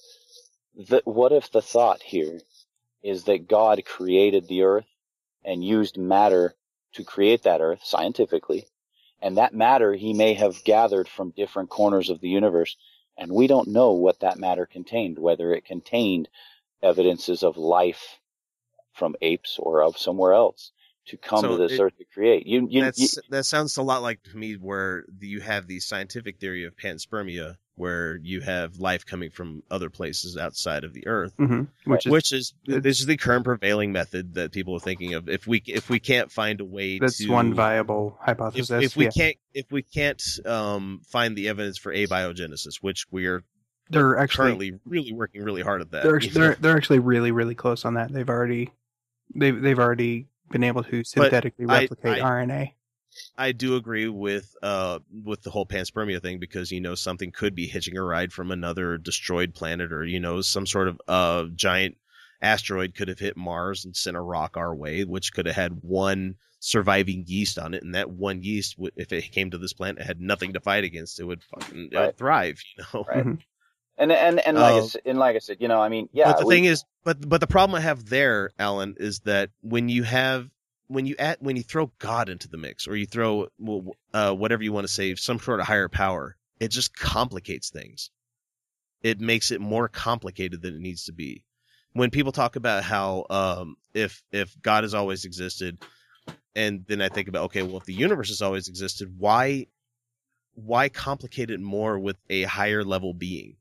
The, 0.76 1.02
what 1.04 1.32
if 1.34 1.52
the 1.52 1.62
thought 1.62 2.02
here 2.02 2.40
is 3.04 3.26
that 3.26 3.48
God 3.50 3.84
created 3.86 4.48
the 4.48 4.64
earth 4.64 4.88
and 5.46 5.64
used 5.64 5.98
matter 5.98 6.56
to 6.94 7.04
create 7.04 7.44
that 7.44 7.62
earth 7.62 7.82
scientifically, 7.84 8.68
and 9.22 9.38
that 9.38 9.54
matter 9.54 9.94
he 9.94 10.14
may 10.14 10.34
have 10.36 10.64
gathered 10.64 11.08
from 11.10 11.32
different 11.32 11.70
corners 11.70 12.10
of 12.10 12.22
the 12.22 12.30
universe, 12.30 12.78
and 13.18 13.32
we 13.34 13.48
don't 13.48 13.70
know 13.70 13.94
what 13.94 14.22
that 14.22 14.40
matter 14.40 14.66
contained, 14.66 15.20
whether 15.20 15.54
it 15.54 15.66
contained 15.66 16.30
evidences 16.84 17.44
of 17.44 17.58
life 17.58 18.20
from 18.94 19.16
apes 19.22 19.58
or 19.60 19.84
of 19.84 19.98
somewhere 19.98 20.34
else 20.34 20.72
to 21.08 21.18
come 21.18 21.42
So 21.42 21.50
to 21.50 21.58
this 21.58 21.74
it- 21.74 21.80
earth 21.80 21.98
to 21.98 22.06
create. 22.06 22.48
You, 22.48 22.68
you, 22.70 22.82
that's 22.84 22.98
you 22.98 23.10
that 23.30 23.46
sounds 23.46 23.78
a 23.78 23.84
lot 23.84 24.02
like 24.02 24.24
to 24.24 24.38
me 24.38 24.54
where 24.56 25.06
you 25.20 25.42
have 25.42 25.68
the 25.68 25.80
scientific 25.80 26.40
theory 26.40 26.66
of 26.66 26.76
panspermia 26.78 27.58
where 27.76 28.18
you 28.18 28.40
have 28.42 28.78
life 28.78 29.06
coming 29.06 29.30
from 29.32 29.64
other 29.72 29.90
places 29.90 30.38
outside 30.38 30.84
of 30.84 30.94
the 30.94 31.08
earth 31.08 31.34
Mhm. 31.38 31.68
Which 31.86 32.06
is- 32.06 32.12
which 32.12 32.32
is 32.34 32.54
this 32.66 33.00
is 33.00 33.08
the 33.08 33.18
current 33.18 33.46
prevailing 33.46 33.92
method 33.92 34.36
that 34.36 34.52
people 34.52 34.76
are 34.76 34.80
thinking 34.80 35.14
of 35.16 35.28
if 35.28 35.48
we 35.48 35.64
if 35.66 35.90
we 35.90 36.00
can't 36.00 36.32
find 36.32 36.62
a 36.62 36.66
way 36.66 37.00
to 37.00 37.06
That's 37.06 37.18
to 37.18 37.32
one 37.32 37.54
viable 37.54 38.18
hypothesis. 38.22 38.84
if 38.84 38.96
we 38.96 39.06
yeah. 39.06 39.12
can't 39.12 39.36
if 39.54 39.72
we 39.72 39.82
can't 39.82 40.22
um 40.46 41.02
find 41.08 41.36
the 41.36 41.48
evidence 41.50 41.78
for 41.80 41.92
abiogenesis 41.94 42.76
which 42.82 43.06
we 43.10 43.26
are 43.26 43.44
They're 43.90 44.18
actually- 44.18 44.44
currently 44.46 44.80
really 44.86 45.14
working 45.14 45.44
really 45.44 45.64
hard 45.64 45.82
at 45.82 45.92
that 45.92 46.04
they're, 46.04 46.20
they're 46.20 46.56
they're 46.56 46.78
actually 46.78 47.00
really 47.00 47.32
really 47.32 47.56
close 47.56 47.86
on 47.86 47.96
that. 47.96 48.12
They've 48.14 48.30
already 48.30 48.70
they've 49.34 49.60
they've 49.60 49.80
already 49.80 50.28
been 50.52 50.64
able 50.64 50.84
to 50.84 51.04
synthetically 51.04 51.66
I- 51.68 51.82
replicate 51.82 52.22
I- 52.22 52.46
RNA. 52.46 52.74
I 53.38 53.52
do 53.52 53.76
agree 53.76 54.08
with 54.08 54.56
uh 54.62 55.00
with 55.24 55.42
the 55.44 55.50
whole 55.52 55.66
panspermia 55.66 56.22
thing 56.22 56.40
because 56.40 56.72
you 56.72 56.82
know 56.82 56.96
something 56.96 57.32
could 57.32 57.56
be 57.56 57.68
hitching 57.68 57.98
a 57.98 58.04
ride 58.04 58.32
from 58.34 58.52
another 58.52 58.98
destroyed 58.98 59.54
planet 59.54 59.92
or 59.92 60.06
you 60.06 60.20
know 60.20 60.42
some 60.42 60.66
sort 60.66 60.88
of 60.88 61.02
uh 61.08 61.46
giant 61.56 61.98
asteroid 62.42 62.94
could 62.96 63.08
have 63.08 63.20
hit 63.20 63.38
Mars 63.38 63.86
and 63.86 63.96
sent 63.96 64.18
a 64.18 64.22
rock 64.22 64.58
our 64.58 64.74
way 64.76 65.04
which 65.04 65.34
could 65.34 65.46
have 65.46 65.56
had 65.56 65.80
one 65.82 66.36
surviving 66.60 67.24
yeast 67.28 67.58
on 67.60 67.74
it 67.74 67.84
and 67.84 67.96
that 67.96 68.10
one 68.10 68.42
yeast 68.44 68.78
would 68.78 68.94
if 68.96 69.12
it 69.12 69.32
came 69.32 69.52
to 69.52 69.58
this 69.58 69.74
planet 69.74 70.02
had 70.06 70.20
nothing 70.22 70.54
to 70.54 70.60
fight 70.60 70.84
against 70.84 71.20
it 71.20 71.26
would 71.26 71.44
fucking 71.44 71.90
it 71.92 71.98
would 71.98 72.18
thrive 72.18 72.62
you 72.78 72.84
know 72.94 73.06
Right. 73.08 73.26
and 73.98 74.12
and 74.12 74.40
and 74.40 74.58
like 74.58 74.74
I 74.74 74.80
Uh, 74.80 74.82
said, 74.82 75.02
and 75.06 75.20
like 75.20 75.36
I 75.36 75.40
said, 75.40 75.58
you 75.60 75.68
know, 75.68 75.80
I 75.82 75.90
mean, 75.90 76.10
yeah. 76.14 76.32
but 76.32 76.40
the 76.40 76.46
we- 76.46 76.56
thing 76.56 76.66
is, 76.66 76.84
but 77.04 77.28
but 77.30 77.42
the 77.42 77.48
problem 77.48 77.76
I 77.76 77.82
have 77.82 78.10
there, 78.10 78.50
Allan, 78.58 78.96
is 78.98 79.20
that 79.22 79.52
when 79.62 79.88
you 79.90 80.04
have 80.04 80.50
when 80.94 81.06
you 81.06 81.16
when 81.40 81.56
you 81.56 81.64
throw 81.64 81.92
God 82.00 82.30
into 82.30 82.48
the 82.48 82.58
mix, 82.58 82.88
or 82.88 82.96
you 82.96 83.06
throw 83.06 83.48
uh, 84.14 84.34
whatever 84.34 84.64
you 84.64 84.72
want 84.72 84.86
to 84.86 84.94
say, 84.94 85.16
some 85.16 85.40
sort 85.40 85.60
of 85.60 85.66
higher 85.66 85.90
power, 85.90 86.38
it 86.60 86.70
just 86.70 86.96
complicates 86.96 87.70
things. 87.70 88.12
It 89.02 89.20
makes 89.20 89.52
it 89.52 89.60
more 89.60 89.90
complicated 89.90 90.62
than 90.62 90.76
it 90.76 90.82
needs 90.82 91.06
to 91.06 91.14
be. 91.14 91.44
When 91.94 92.12
people 92.12 92.32
talk 92.32 92.56
about 92.56 92.84
how 92.84 93.26
um, 93.30 93.76
if 93.94 94.24
if 94.32 94.56
God 94.62 94.84
has 94.84 94.94
always 94.94 95.26
existed, 95.26 95.80
and 96.56 96.86
then 96.88 97.02
I 97.02 97.10
think 97.10 97.28
about 97.28 97.46
okay, 97.46 97.64
well, 97.64 97.78
if 97.78 97.86
the 97.86 97.94
universe 97.94 98.30
has 98.30 98.42
always 98.42 98.68
existed, 98.68 99.14
why 99.18 99.68
why 100.56 100.90
complicate 100.90 101.50
it 101.50 101.60
more 101.60 101.98
with 102.00 102.18
a 102.30 102.44
higher 102.44 102.84
level 102.84 103.14
being? 103.14 103.58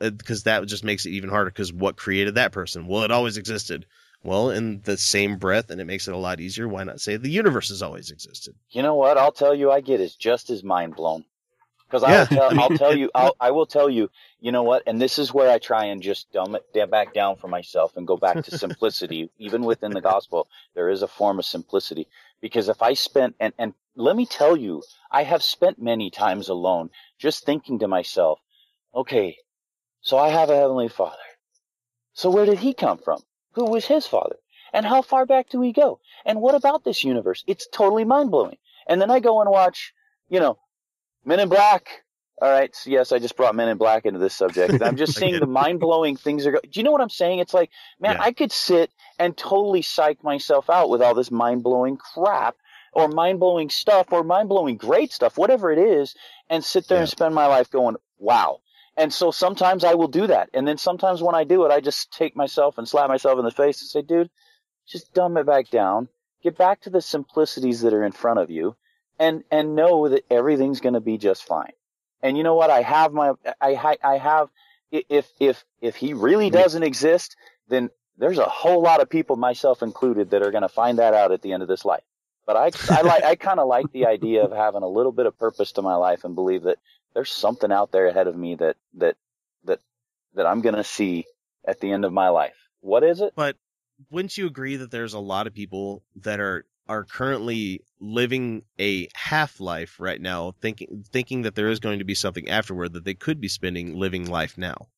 Because 0.00 0.44
that 0.44 0.66
just 0.66 0.84
makes 0.84 1.06
it 1.06 1.10
even 1.10 1.30
harder. 1.30 1.50
Because 1.50 1.72
what 1.72 1.96
created 1.96 2.34
that 2.34 2.52
person? 2.52 2.86
Well, 2.86 3.04
it 3.04 3.10
always 3.10 3.36
existed. 3.36 3.86
Well, 4.24 4.50
in 4.50 4.82
the 4.82 4.96
same 4.96 5.36
breath, 5.36 5.70
and 5.70 5.80
it 5.80 5.84
makes 5.84 6.06
it 6.06 6.14
a 6.14 6.18
lot 6.18 6.40
easier. 6.40 6.68
Why 6.68 6.84
not 6.84 7.00
say 7.00 7.16
the 7.16 7.28
universe 7.28 7.70
has 7.70 7.82
always 7.82 8.10
existed? 8.10 8.54
You 8.70 8.82
know 8.82 8.94
what? 8.94 9.18
I'll 9.18 9.32
tell 9.32 9.54
you, 9.54 9.70
I 9.70 9.80
get 9.80 10.00
is 10.00 10.14
just 10.14 10.48
as 10.50 10.62
mind 10.62 10.94
blown. 10.94 11.24
Because 11.86 12.02
Yeah. 12.02 12.20
I'll 12.30 12.50
tell, 12.50 12.60
I'll 12.60 12.78
tell 12.78 12.96
you, 12.96 13.10
I'll, 13.14 13.36
I 13.40 13.50
will 13.50 13.66
tell 13.66 13.90
you. 13.90 14.10
You 14.40 14.52
know 14.52 14.62
what? 14.62 14.84
And 14.86 15.00
this 15.00 15.18
is 15.18 15.34
where 15.34 15.50
I 15.50 15.58
try 15.58 15.86
and 15.86 16.02
just 16.02 16.30
dumb 16.32 16.54
it 16.56 16.90
back 16.90 17.12
down 17.12 17.36
for 17.36 17.48
myself 17.48 17.96
and 17.96 18.06
go 18.06 18.16
back 18.16 18.44
to 18.44 18.50
simplicity. 18.58 19.30
Even 19.38 19.64
within 19.64 19.90
the 19.90 20.00
gospel, 20.00 20.48
there 20.74 20.88
is 20.88 21.02
a 21.02 21.08
form 21.08 21.38
of 21.40 21.44
simplicity. 21.44 22.06
Because 22.40 22.68
if 22.68 22.80
I 22.80 22.94
spent 22.94 23.34
and 23.40 23.52
and 23.58 23.74
let 23.96 24.16
me 24.16 24.24
tell 24.24 24.56
you, 24.56 24.82
I 25.10 25.24
have 25.24 25.42
spent 25.42 25.82
many 25.82 26.10
times 26.10 26.48
alone, 26.48 26.90
just 27.18 27.44
thinking 27.44 27.80
to 27.80 27.88
myself, 27.88 28.38
okay, 28.94 29.36
so 30.00 30.16
I 30.16 30.28
have 30.30 30.48
a 30.48 30.56
heavenly 30.56 30.88
Father. 30.88 31.16
So 32.14 32.30
where 32.30 32.46
did 32.46 32.60
he 32.60 32.72
come 32.72 32.98
from? 32.98 33.20
Who 33.52 33.66
was 33.66 33.86
his 33.86 34.06
father? 34.06 34.36
And 34.72 34.86
how 34.86 35.02
far 35.02 35.26
back 35.26 35.50
do 35.50 35.60
we 35.60 35.72
go? 35.72 36.00
And 36.24 36.40
what 36.40 36.54
about 36.54 36.82
this 36.84 37.04
universe? 37.04 37.44
It's 37.46 37.68
totally 37.70 38.04
mind 38.04 38.30
blowing. 38.30 38.56
And 38.86 39.00
then 39.00 39.10
I 39.10 39.20
go 39.20 39.40
and 39.40 39.50
watch, 39.50 39.92
you 40.28 40.40
know, 40.40 40.58
Men 41.24 41.40
in 41.40 41.48
Black. 41.48 42.04
All 42.40 42.50
right. 42.50 42.74
So 42.74 42.90
yes, 42.90 43.12
I 43.12 43.18
just 43.18 43.36
brought 43.36 43.54
Men 43.54 43.68
in 43.68 43.76
Black 43.76 44.06
into 44.06 44.18
this 44.18 44.34
subject. 44.34 44.72
And 44.72 44.82
I'm 44.82 44.96
just 44.96 45.14
seeing 45.18 45.38
the 45.38 45.46
mind 45.60 45.78
blowing 45.78 46.16
things 46.16 46.46
are. 46.46 46.52
Go- 46.52 46.60
do 46.62 46.80
you 46.80 46.84
know 46.84 46.90
what 46.92 47.02
I'm 47.02 47.10
saying? 47.10 47.38
It's 47.38 47.54
like, 47.54 47.70
man, 48.00 48.16
Yeah. 48.16 48.22
I 48.22 48.32
could 48.32 48.50
sit 48.50 48.90
and 49.18 49.36
totally 49.36 49.82
psych 49.82 50.24
myself 50.24 50.70
out 50.70 50.88
with 50.88 51.02
all 51.02 51.14
this 51.14 51.30
mind 51.30 51.62
blowing 51.62 51.96
crap 51.98 52.56
or 52.94 53.08
mind 53.08 53.40
blowing 53.40 53.68
stuff 53.70 54.10
or 54.10 54.24
mind 54.24 54.48
blowing 54.48 54.76
great 54.76 55.12
stuff, 55.12 55.36
whatever 55.38 55.70
it 55.70 55.78
is, 55.78 56.14
and 56.48 56.64
sit 56.64 56.88
there 56.88 56.98
and 57.00 57.08
spend 57.08 57.34
my 57.34 57.46
life 57.46 57.70
going, 57.70 57.96
wow. 58.18 58.60
And 58.96 59.12
so 59.12 59.30
sometimes 59.30 59.84
I 59.84 59.94
will 59.94 60.08
do 60.08 60.26
that. 60.26 60.50
And 60.52 60.68
then 60.68 60.76
sometimes 60.76 61.22
when 61.22 61.34
I 61.34 61.44
do 61.44 61.64
it, 61.64 61.70
I 61.70 61.80
just 61.80 62.12
take 62.12 62.36
myself 62.36 62.76
and 62.78 62.86
slap 62.86 63.08
myself 63.08 63.38
in 63.38 63.44
the 63.44 63.50
face 63.50 63.80
and 63.80 63.88
say, 63.88 64.02
dude, 64.02 64.30
just 64.86 65.14
dumb 65.14 65.36
it 65.36 65.46
back 65.46 65.70
down. 65.70 66.08
Get 66.42 66.58
back 66.58 66.82
to 66.82 66.90
the 66.90 67.00
simplicities 67.00 67.80
that 67.82 67.94
are 67.94 68.04
in 68.04 68.12
front 68.12 68.40
of 68.40 68.50
you 68.50 68.76
and, 69.18 69.44
and 69.50 69.74
know 69.74 70.08
that 70.08 70.24
everything's 70.30 70.80
going 70.80 70.94
to 70.94 71.00
be 71.00 71.16
just 71.16 71.44
fine. 71.44 71.72
And 72.22 72.36
you 72.36 72.42
know 72.42 72.54
what? 72.54 72.70
I 72.70 72.82
have 72.82 73.12
my, 73.12 73.32
I, 73.60 73.74
I, 73.74 73.96
I 74.02 74.18
have, 74.18 74.48
if, 74.90 75.26
if, 75.40 75.64
if 75.80 75.96
he 75.96 76.12
really 76.12 76.50
doesn't 76.50 76.82
exist, 76.82 77.36
then 77.68 77.90
there's 78.18 78.38
a 78.38 78.44
whole 78.44 78.82
lot 78.82 79.00
of 79.00 79.08
people, 79.08 79.36
myself 79.36 79.82
included, 79.82 80.30
that 80.30 80.42
are 80.42 80.50
going 80.50 80.62
to 80.62 80.68
find 80.68 80.98
that 80.98 81.14
out 81.14 81.32
at 81.32 81.40
the 81.40 81.52
end 81.52 81.62
of 81.62 81.68
this 81.68 81.84
life. 81.84 82.04
But 82.46 82.56
I, 82.56 82.70
I 82.90 83.02
like, 83.02 83.24
I 83.24 83.34
kind 83.36 83.60
of 83.60 83.68
like 83.68 83.90
the 83.92 84.06
idea 84.06 84.44
of 84.44 84.52
having 84.52 84.82
a 84.82 84.88
little 84.88 85.12
bit 85.12 85.26
of 85.26 85.38
purpose 85.38 85.72
to 85.72 85.82
my 85.82 85.94
life 85.94 86.24
and 86.24 86.34
believe 86.34 86.64
that 86.64 86.78
there's 87.14 87.30
something 87.30 87.72
out 87.72 87.92
there 87.92 88.06
ahead 88.06 88.26
of 88.26 88.36
me 88.36 88.54
that, 88.56 88.76
that, 88.94 89.16
that, 89.64 89.80
that 90.34 90.46
I'm 90.46 90.60
going 90.60 90.76
to 90.76 90.84
see 90.84 91.26
at 91.66 91.80
the 91.80 91.92
end 91.92 92.04
of 92.04 92.12
my 92.12 92.28
life. 92.28 92.56
What 92.80 93.04
is 93.04 93.20
it? 93.20 93.32
But 93.36 93.56
wouldn't 94.10 94.36
you 94.36 94.46
agree 94.46 94.76
that 94.76 94.90
there's 94.90 95.14
a 95.14 95.20
lot 95.20 95.46
of 95.46 95.54
people 95.54 96.02
that 96.16 96.40
are 96.40 96.64
are 96.88 97.04
currently 97.04 97.84
living 98.00 98.62
a 98.78 99.08
half 99.14 99.60
life 99.60 99.96
right 100.00 100.20
now, 100.20 100.52
thinking 100.60 101.04
thinking 101.12 101.42
that 101.42 101.54
there 101.54 101.68
is 101.68 101.80
going 101.80 102.00
to 102.00 102.04
be 102.04 102.14
something 102.14 102.48
afterward 102.48 102.92
that 102.94 103.04
they 103.04 103.14
could 103.14 103.40
be 103.40 103.48
spending 103.48 103.96
living 103.98 104.28
life 104.28 104.58
now. 104.58 104.88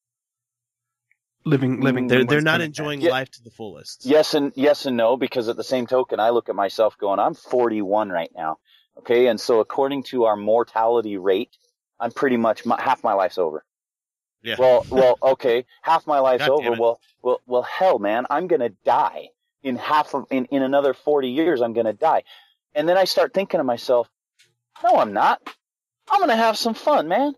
Living, 1.45 1.83
living. 1.83 2.07
They're 2.07 2.25
they're 2.25 2.41
not 2.41 2.63
enjoying 2.63 3.01
back. 3.01 3.11
life 3.11 3.31
to 3.33 3.43
the 3.43 3.51
fullest. 3.51 4.07
Yes 4.07 4.33
and 4.33 4.53
yes 4.57 4.87
and 4.87 4.97
no 4.97 5.17
because 5.17 5.49
at 5.49 5.57
the 5.57 5.65
same 5.65 5.87
token 5.87 6.19
I 6.19 6.31
look 6.31 6.49
at 6.49 6.55
myself 6.55 6.97
going 6.97 7.19
I'm 7.19 7.35
41 7.35 8.09
right 8.09 8.31
now. 8.35 8.57
Okay? 8.99 9.27
And 9.27 9.39
so 9.39 9.61
according 9.61 10.05
to 10.05 10.25
our 10.25 10.37
mortality 10.37 11.19
rate, 11.19 11.51
I'm 12.01 12.13
pretty 12.13 12.37
much 12.37 12.67
my, 12.67 12.81
half 12.81 13.03
my 13.05 13.13
life's 13.13 13.39
over. 13.39 13.65
Yeah. 14.43 14.57
Well, 14.59 14.85
well, 14.91 15.19
okay, 15.23 15.65
half 15.83 16.07
my 16.07 16.19
life's 16.19 16.45
God 16.47 16.51
over. 16.51 16.73
Well, 16.73 17.01
well, 17.23 17.41
well, 17.47 17.63
hell, 17.63 17.99
man, 17.99 18.27
I'm 18.31 18.47
gonna 18.47 18.71
die 18.85 19.31
in 19.63 19.77
half 19.77 20.15
of 20.15 20.27
in 20.31 20.45
in 20.47 20.63
another 20.63 20.95
40 20.95 21.29
years. 21.29 21.63
I'm 21.63 21.73
gonna 21.73 21.93
die, 21.93 22.25
and 22.75 22.89
then 22.89 22.97
I 22.97 23.05
start 23.05 23.33
thinking 23.33 23.59
to 23.59 23.65
myself, 23.65 24.09
no, 24.83 24.97
I'm 24.97 25.13
not. 25.13 25.41
I'm 26.11 26.21
gonna 26.21 26.37
have 26.37 26.59
some 26.59 26.75
fun, 26.75 27.09
man. 27.09 27.35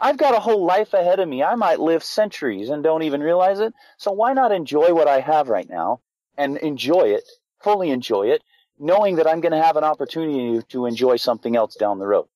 I've 0.00 0.16
got 0.16 0.34
a 0.34 0.40
whole 0.40 0.64
life 0.64 0.94
ahead 0.94 1.18
of 1.18 1.28
me. 1.28 1.42
I 1.42 1.54
might 1.56 1.80
live 1.80 2.04
centuries 2.04 2.68
and 2.68 2.82
don't 2.82 3.02
even 3.02 3.20
realize 3.20 3.60
it. 3.60 3.74
So 3.96 4.12
why 4.12 4.32
not 4.32 4.52
enjoy 4.52 4.94
what 4.94 5.08
I 5.08 5.20
have 5.20 5.48
right 5.48 5.68
now 5.68 6.00
and 6.36 6.56
enjoy 6.58 7.08
it, 7.08 7.28
fully 7.60 7.90
enjoy 7.90 8.28
it, 8.28 8.42
knowing 8.78 9.16
that 9.16 9.26
I'm 9.26 9.40
going 9.40 9.52
to 9.52 9.62
have 9.62 9.76
an 9.76 9.84
opportunity 9.84 10.62
to 10.68 10.86
enjoy 10.86 11.16
something 11.16 11.56
else 11.56 11.74
down 11.74 11.98
the 11.98 12.06
road. 12.06 12.28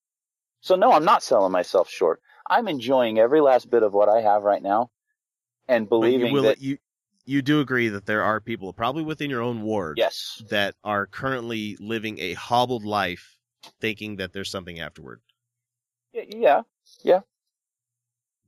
So 0.63 0.77
no, 0.77 0.93
I'm 0.93 1.05
not 1.05 1.23
selling 1.23 1.53
myself 1.53 1.91
short. 1.91 2.21
I'm 2.49 2.69
enjoying 2.69 3.19
every 3.19 3.41
last 3.41 3.71
bit 3.71 3.83
of 3.83 3.93
what 3.93 4.09
I 4.09 4.23
have 4.23 4.43
right 4.43 4.63
now 4.63 4.91
and 5.69 5.89
believing 5.89 6.33
will 6.33 6.43
that 6.45 6.61
you 6.61 6.79
you 7.25 7.43
do 7.43 7.61
agree 7.61 7.89
that 7.89 8.07
there 8.07 8.23
are 8.23 8.41
people 8.41 8.73
probably 8.73 9.03
within 9.03 9.31
your 9.31 9.43
own 9.43 9.63
ward 9.63 9.97
yes 9.99 10.43
that 10.51 10.75
are 10.83 11.07
currently 11.07 11.77
living 11.81 12.19
a 12.19 12.35
hobbled 12.35 12.85
life 12.85 13.37
thinking 13.81 14.17
that 14.17 14.33
there's 14.33 14.51
something 14.51 14.81
afterward. 14.81 15.21
yeah, 16.13 16.63
yeah. 17.03 17.21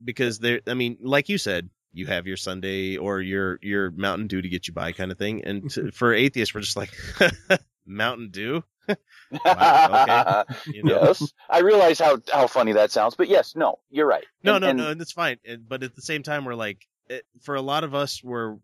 because 0.04 0.38
there 0.38 0.60
i 0.66 0.74
mean 0.74 0.96
like 1.00 1.28
you 1.28 1.38
said 1.38 1.70
you 1.92 2.06
have 2.06 2.26
your 2.26 2.36
sunday 2.36 2.96
or 2.96 3.20
your 3.20 3.58
your 3.62 3.90
mountain 3.92 4.26
dew 4.26 4.42
to 4.42 4.48
get 4.48 4.66
you 4.66 4.74
by 4.74 4.92
kind 4.92 5.12
of 5.12 5.18
thing 5.18 5.44
and 5.44 5.70
to, 5.70 5.90
for 5.92 6.12
atheists 6.12 6.54
we're 6.54 6.60
just 6.60 6.76
like 6.76 6.92
mountain 7.86 8.30
dew 8.30 8.62
Wow, 9.44 10.44
okay. 10.46 10.54
You 10.72 10.82
know? 10.84 11.02
Yes. 11.04 11.32
I 11.50 11.60
realize 11.60 11.98
how, 11.98 12.18
how 12.32 12.46
funny 12.46 12.72
that 12.72 12.90
sounds, 12.92 13.14
but 13.16 13.28
yes, 13.28 13.56
no, 13.56 13.78
you're 13.90 14.06
right. 14.06 14.24
no 14.42 14.54
And- 14.56 14.62
no 14.62 14.68
and- 14.68 14.78
no 14.78 14.94
that's 14.94 15.12
fine 15.12 15.38
And- 15.44 15.68
but 15.68 15.82
at 15.82 15.94
the 15.96 16.02
same 16.02 16.22
time 16.22 16.44
we're 16.44 16.54
like 16.54 16.86
it, 17.08 17.24
for 17.42 17.54
a 17.54 17.60
lot 17.62 17.84
of 17.84 17.94
us 17.94 18.22
we're 18.22 18.56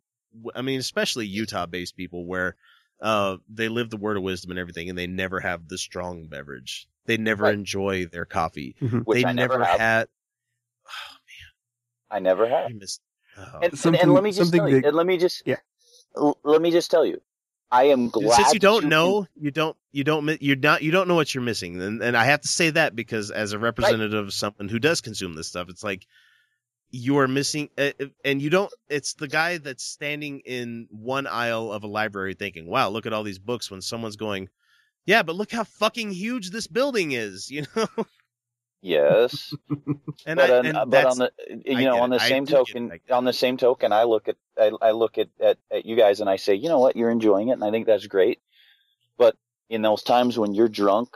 i 0.55 0.63
mean 0.63 0.79
especially 0.79 1.27
utah 1.27 1.67
based 1.67 1.97
people 1.97 2.25
where 2.25 2.55
uh 3.03 3.37
they 3.49 3.69
live 3.69 3.91
the 3.91 3.97
word 3.97 4.17
of 4.17 4.23
wisdom 4.23 4.51
and 4.53 4.61
everything 4.61 4.89
and 4.89 4.97
they 4.97 5.07
never 5.09 5.41
have 5.41 5.67
the 5.69 5.77
strong 5.77 6.27
beverage 6.29 6.87
they 7.07 7.17
never 7.17 7.45
Right. 7.45 7.55
enjoy 7.55 8.07
their 8.07 8.25
coffee 8.25 8.77
Mhm. 8.81 9.03
Which 9.05 9.23
they 9.23 9.29
I 9.29 9.33
never 9.33 9.55
never 9.59 9.65
have. 9.65 9.81
had 9.81 10.09
I 12.11 12.19
never 12.19 12.49
had. 12.49 12.67
I 12.71 12.73
missed, 12.73 13.01
oh. 13.39 13.43
And, 13.55 13.65
and, 13.65 13.79
Something- 13.79 14.03
and 14.03 14.13
let 14.15 14.25
me 14.25 14.31
just 14.31 14.41
something 14.51 14.61
tell 14.61 14.69
you, 14.69 14.81
that- 14.81 14.89
and 14.89 14.97
let 14.97 15.07
me 15.07 15.17
just 15.19 15.43
Yeah. 15.47 15.57
l- 16.17 16.39
let 16.43 16.61
me 16.61 16.71
just 16.71 16.91
tell 16.91 17.07
you, 17.07 17.21
I 17.73 17.85
am 17.85 18.09
glad 18.09 18.37
since 18.37 18.53
you 18.55 18.59
don't 18.61 18.83
you- 18.85 18.89
know 18.89 19.27
you 19.37 19.51
don't 19.51 19.77
you 19.93 20.05
don't 20.05 20.43
you're 20.43 20.57
not 20.57 20.83
you 20.83 20.91
don't 20.91 21.09
know 21.09 21.15
what 21.15 21.35
you're 21.35 21.43
missing 21.43 21.81
and, 21.81 22.03
and 22.03 22.17
i 22.17 22.25
have 22.25 22.41
to 22.41 22.49
say 22.49 22.71
that 22.71 22.95
because 22.95 23.31
as 23.31 23.53
a 23.53 23.59
representative 23.59 24.27
of 24.27 24.33
someone 24.33 24.69
who 24.69 24.79
does 24.79 25.01
consume 25.01 25.35
this 25.35 25.49
stuff 25.49 25.69
it's 25.69 25.83
like 25.85 26.07
you 26.93 27.19
are 27.19 27.29
missing 27.29 27.69
uh, 27.79 27.91
uh, 28.01 28.07
and 28.25 28.43
you 28.43 28.51
don't 28.51 28.73
it's 28.89 29.15
the 29.15 29.29
guy 29.29 29.59
that's 29.59 29.85
standing 29.85 30.41
in 30.41 30.89
one 30.91 31.27
aisle 31.27 31.73
of 31.73 31.85
a 31.85 31.89
library 31.89 32.35
thinking 32.35 32.67
wow 32.69 32.89
look 32.89 33.07
at 33.07 33.13
all 33.13 33.23
these 33.23 33.39
books 33.39 33.71
when 33.71 33.81
someone's 33.81 34.17
going 34.17 34.49
yeah 35.07 35.23
but 35.23 35.37
look 35.37 35.51
how 35.53 35.65
fucking 35.65 36.11
huge 36.11 36.51
this 36.51 36.67
building 36.67 37.13
is 37.13 37.51
you 37.55 37.65
know 37.77 37.87
Yes, 38.83 39.53
and 40.27 40.37
but, 40.37 40.51
I, 40.51 40.59
on, 40.59 40.67
and 40.67 40.77
uh, 40.77 40.87
but 40.87 41.05
on 41.05 41.19
the 41.19 41.25
uh, 41.27 41.55
you 41.67 41.77
I 41.79 41.85
know 41.85 42.01
on 42.01 42.11
the 42.11 42.21
I 42.23 42.29
same 42.29 42.45
it. 42.45 42.49
token 42.49 42.93
on 43.11 43.25
the 43.25 43.33
same 43.33 43.57
token 43.59 43.93
I 43.93 44.05
look 44.05 44.29
at 44.29 44.37
I, 44.59 44.73
I 44.81 44.91
look 44.93 45.19
at, 45.19 45.29
at 45.39 45.59
at 45.71 45.85
you 45.85 45.97
guys 45.97 46.21
and 46.21 46.31
I 46.31 46.37
say 46.37 46.55
you 46.55 46.69
know 46.69 46.79
what 46.79 46.97
you're 46.97 47.11
enjoying 47.11 47.49
it 47.49 47.53
and 47.53 47.65
I 47.65 47.71
think 47.71 47.87
that's 47.87 48.07
great, 48.07 48.41
but 49.19 49.37
in 49.69 49.83
those 49.83 50.03
times 50.03 50.39
when 50.39 50.55
you're 50.55 50.69
drunk 50.69 51.11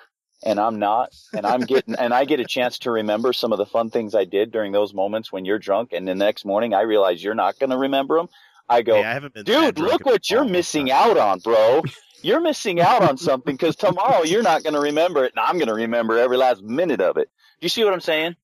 and 0.45 0.61
I'm 0.61 0.79
not 0.79 1.15
and 1.33 1.47
I'm 1.47 1.61
getting 1.63 1.95
and 1.95 2.13
I 2.13 2.27
get 2.27 2.39
a 2.39 2.45
chance 2.45 2.79
to 2.81 2.91
remember 2.91 3.33
some 3.33 3.53
of 3.53 3.59
the 3.59 3.67
fun 3.67 3.89
things 3.89 4.15
I 4.15 4.25
did 4.25 4.53
during 4.53 4.73
those 4.73 4.93
moments 4.93 5.33
when 5.33 5.47
you're 5.47 5.59
drunk 5.59 5.95
and 5.95 6.07
the 6.07 6.15
next 6.15 6.45
morning 6.45 6.75
I 6.75 6.83
realize 6.83 7.25
you're 7.25 7.35
not 7.35 7.59
going 7.59 7.71
to 7.71 7.79
remember 7.79 8.19
them. 8.19 8.29
I 8.69 8.83
go, 8.83 8.97
Hey, 8.97 9.05
I 9.05 9.43
dude, 9.43 9.79
look 9.79 10.07
what 10.07 10.31
you're 10.31 10.45
missing 10.45 10.87
time." 10.89 11.11
out 11.11 11.19
on, 11.19 11.39
bro. 11.41 11.83
You're 12.23 12.41
missing 12.41 12.81
out 12.81 13.03
on 13.03 13.19
something 13.19 13.55
because 13.55 13.77
tomorrow 13.77 14.23
you're 14.23 14.43
not 14.43 14.63
going 14.63 14.73
to 14.73 14.81
remember 14.81 15.27
it, 15.27 15.35
and 15.37 15.45
I'm 15.47 15.59
going 15.59 15.69
to 15.69 15.75
remember 15.75 16.17
every 16.19 16.39
last 16.39 16.63
minute 16.63 17.03
of 17.03 17.19
it. 17.19 17.29
Do 17.65 17.67
you 17.67 17.71
see 17.71 17.83
what 17.83 17.95
I'm 17.95 18.01
saying? 18.03 18.37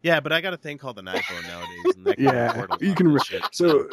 yeah 0.00 0.20
but 0.20 0.32
i 0.32 0.40
got 0.40 0.54
a 0.54 0.56
thing 0.56 0.78
called 0.78 0.98
an 0.98 1.04
iphone 1.04 1.42
nowadays 1.48 1.96
and 1.96 2.06
that 2.06 2.18
Yeah, 2.18 2.66
a 2.80 2.82
you 2.82 2.94
can 2.94 3.08
re- 3.12 3.20
shit. 3.20 3.42
so 3.52 3.86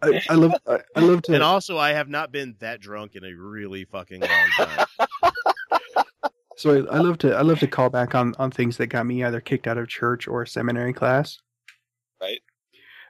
I, 0.00 0.22
I 0.30 0.34
love 0.34 0.54
I, 0.64 0.78
I 0.94 1.00
love 1.00 1.22
to 1.22 1.34
and 1.34 1.42
also 1.42 1.76
i 1.76 1.90
have 1.92 2.08
not 2.08 2.30
been 2.30 2.54
that 2.60 2.80
drunk 2.80 3.16
in 3.16 3.24
a 3.24 3.32
really 3.34 3.84
fucking 3.84 4.20
long 4.20 4.48
time 4.56 4.86
So 6.56 6.86
I, 6.86 6.94
I 6.96 6.98
love 6.98 7.18
to 7.18 7.34
I 7.34 7.40
love 7.42 7.58
to 7.60 7.66
call 7.66 7.90
back 7.90 8.14
on 8.14 8.32
on 8.38 8.52
things 8.52 8.76
that 8.76 8.86
got 8.88 9.06
me 9.06 9.24
either 9.24 9.40
kicked 9.40 9.66
out 9.66 9.76
of 9.76 9.88
church 9.88 10.28
or 10.28 10.46
seminary 10.46 10.92
class. 10.92 11.38
Right. 12.20 12.40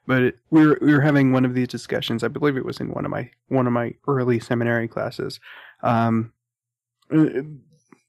But 0.07 0.23
it, 0.23 0.39
we 0.51 0.67
were 0.67 0.79
we 0.81 0.95
were 0.95 1.01
having 1.03 1.33
one 1.33 1.45
of 1.45 1.53
these 1.53 1.69
discussions. 1.69 2.25
I 2.25 2.29
believe 2.29 2.57
it 2.57 2.65
was 2.65 2.81
in 2.81 2.91
one 2.93 3.05
of 3.05 3.11
my 3.11 3.29
one 3.49 3.67
of 3.67 3.73
my 3.75 3.93
early 4.09 4.41
seminary 4.41 4.89
classes. 4.89 5.41
Um, 5.83 6.33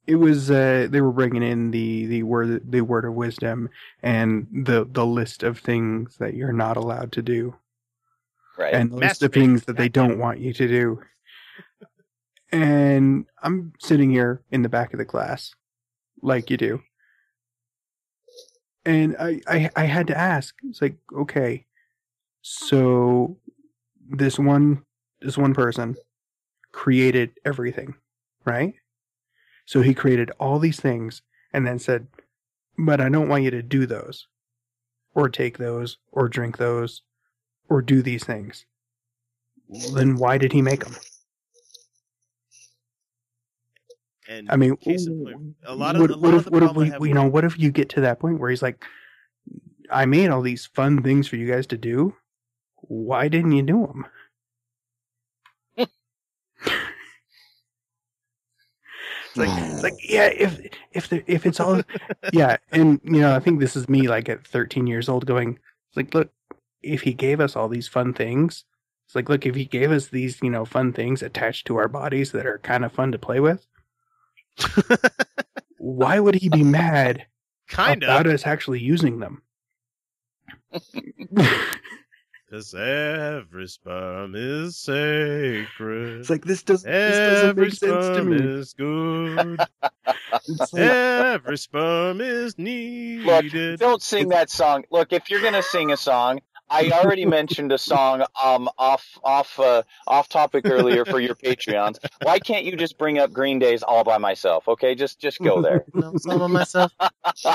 it, 0.07 0.13
it 0.13 0.15
was 0.15 0.51
uh, 0.51 0.87
they 0.89 1.01
were 1.01 1.11
bringing 1.11 1.43
in 1.43 1.71
the 1.71 2.05
the 2.07 2.23
word 2.23 2.71
the 2.71 2.81
word 2.81 3.05
of 3.05 3.13
wisdom 3.13 3.69
and 4.03 4.47
the 4.51 4.87
the 4.91 5.05
list 5.05 5.43
of 5.43 5.59
things 5.59 6.17
that 6.17 6.35
you're 6.35 6.53
not 6.53 6.77
allowed 6.77 7.11
to 7.13 7.21
do 7.21 7.55
Right. 8.57 8.73
and 8.73 8.91
the 8.91 8.97
list 8.97 9.23
of 9.23 9.33
things 9.33 9.65
that 9.65 9.77
they 9.77 9.89
don't 9.89 10.19
want 10.19 10.39
you 10.39 10.53
to 10.53 10.67
do. 10.67 11.01
And 12.51 13.25
I'm 13.43 13.73
sitting 13.79 14.11
here 14.11 14.41
in 14.51 14.61
the 14.61 14.69
back 14.69 14.93
of 14.93 14.99
the 14.99 15.05
class, 15.05 15.53
like 16.21 16.49
you 16.49 16.57
do. 16.57 16.81
And 18.85 19.15
I, 19.19 19.41
I, 19.47 19.69
I 19.75 19.85
had 19.85 20.07
to 20.07 20.17
ask. 20.17 20.55
It's 20.63 20.81
like, 20.81 20.97
okay, 21.15 21.65
so 22.41 23.37
this 24.09 24.39
one, 24.39 24.83
this 25.21 25.37
one 25.37 25.53
person 25.53 25.97
created 26.73 27.31
everything, 27.45 27.95
right? 28.45 28.75
So 29.65 29.81
he 29.81 29.93
created 29.93 30.31
all 30.39 30.59
these 30.59 30.79
things 30.79 31.21
and 31.53 31.65
then 31.65 31.79
said, 31.79 32.07
but 32.77 33.01
I 33.01 33.09
don't 33.09 33.29
want 33.29 33.43
you 33.43 33.51
to 33.51 33.61
do 33.61 33.85
those, 33.85 34.27
or 35.13 35.29
take 35.29 35.57
those, 35.57 35.97
or 36.11 36.27
drink 36.29 36.57
those, 36.57 37.01
or 37.69 37.81
do 37.81 38.01
these 38.01 38.23
things. 38.23 38.65
Then 39.93 40.15
why 40.15 40.37
did 40.37 40.51
he 40.53 40.61
make 40.61 40.83
them? 40.83 40.95
and 44.31 44.49
I 44.49 44.55
mean, 44.55 44.77
case 44.77 45.07
in 45.07 45.23
point, 45.23 45.55
a 45.65 45.75
lot 45.75 45.95
of 45.95 46.01
what, 46.01 46.11
a 46.11 46.15
lot 46.15 46.21
what 46.21 46.33
of 46.33 46.39
if 46.39 46.45
the 46.45 46.51
what 46.51 46.63
if 46.63 46.67
problem 46.67 46.87
we, 46.87 46.89
have 46.89 47.05
you 47.05 47.13
know 47.13 47.27
what 47.27 47.43
if 47.43 47.59
you 47.59 47.71
get 47.71 47.89
to 47.89 48.01
that 48.01 48.19
point 48.19 48.39
where 48.39 48.49
he's 48.49 48.61
like, 48.61 48.83
I 49.91 50.05
made 50.05 50.29
all 50.29 50.41
these 50.41 50.65
fun 50.65 51.03
things 51.03 51.27
for 51.27 51.35
you 51.35 51.47
guys 51.51 51.67
to 51.67 51.77
do. 51.77 52.15
Why 52.83 53.27
didn't 53.27 53.51
you 53.51 53.63
do 53.63 53.87
them? 53.87 54.05
It's 59.31 59.37
like, 59.37 59.63
it's 59.71 59.83
like, 59.83 59.93
yeah, 60.09 60.27
if 60.27 60.59
if 60.91 61.09
the, 61.09 61.23
if 61.31 61.45
it's 61.45 61.59
all, 61.59 61.81
yeah, 62.33 62.57
and 62.71 62.99
you 63.03 63.21
know, 63.21 63.35
I 63.35 63.39
think 63.39 63.59
this 63.59 63.75
is 63.75 63.89
me 63.89 64.07
like 64.07 64.29
at 64.29 64.45
13 64.45 64.87
years 64.87 65.09
old 65.09 65.25
going, 65.25 65.59
it's 65.89 65.97
like, 65.97 66.13
look, 66.13 66.31
if 66.81 67.01
he 67.01 67.13
gave 67.13 67.39
us 67.39 67.55
all 67.55 67.69
these 67.69 67.87
fun 67.87 68.13
things, 68.13 68.65
it's 69.05 69.15
like, 69.15 69.29
look, 69.29 69.45
if 69.45 69.55
he 69.55 69.65
gave 69.65 69.91
us 69.91 70.07
these, 70.07 70.41
you 70.41 70.49
know, 70.49 70.65
fun 70.65 70.93
things 70.93 71.21
attached 71.21 71.67
to 71.67 71.77
our 71.77 71.87
bodies 71.87 72.31
that 72.31 72.45
are 72.45 72.59
kind 72.59 72.83
of 72.85 72.91
fun 72.91 73.11
to 73.11 73.19
play 73.19 73.39
with, 73.39 73.65
why 75.77 76.19
would 76.19 76.35
he 76.35 76.49
be 76.49 76.63
mad 76.63 77.25
kind 77.67 78.03
about 78.03 78.27
of 78.27 78.33
us 78.33 78.45
actually 78.45 78.79
using 78.79 79.19
them? 79.19 79.41
because 82.51 82.73
every 82.75 83.65
sperm 83.65 84.33
is 84.35 84.75
sacred. 84.75 86.19
It's 86.19 86.29
like 86.29 86.43
this 86.43 86.63
does 86.63 86.83
this 86.83 87.17
doesn't 87.17 87.49
every 87.49 87.65
make 87.67 87.73
sense 87.73 87.93
to 87.93 88.13
sperm 88.15 88.29
me. 88.29 88.37
is 88.37 88.73
good. 88.73 89.61
Like, 90.73 90.73
every 90.81 91.57
sperm 91.57 92.19
is 92.19 92.55
Look, 92.57 93.43
needed. 93.45 93.79
don't 93.79 94.01
sing 94.01 94.29
that 94.29 94.49
song. 94.49 94.83
Look, 94.91 95.13
if 95.13 95.29
you're 95.29 95.41
gonna 95.41 95.61
sing 95.61 95.91
a 95.91 95.97
song, 95.97 96.41
I 96.69 96.89
already 96.91 97.25
mentioned 97.25 97.71
a 97.71 97.77
song 97.77 98.23
um 98.43 98.69
off 98.77 99.05
off 99.23 99.59
uh, 99.59 99.83
off 100.07 100.27
topic 100.29 100.65
earlier 100.65 101.05
for 101.05 101.19
your 101.19 101.35
Patreons. 101.35 101.99
Why 102.23 102.39
can't 102.39 102.65
you 102.65 102.75
just 102.75 102.97
bring 102.97 103.19
up 103.19 103.31
Green 103.31 103.59
Day's 103.59 103.83
All 103.83 104.03
by 104.03 104.17
Myself? 104.17 104.67
Okay, 104.67 104.95
just 104.95 105.19
just 105.19 105.39
go 105.39 105.61
there. 105.61 105.85
No, 105.93 106.11
it's 106.15 106.25
all 106.25 106.39
by 106.39 106.47
myself. 106.47 106.91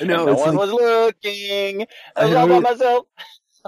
no, 0.00 0.24
no 0.24 0.34
one 0.34 0.56
like, 0.56 0.58
was 0.58 0.72
looking. 0.72 1.86
I 2.16 2.26
was 2.26 2.34
all 2.34 2.48
by 2.48 2.58
myself. 2.60 3.06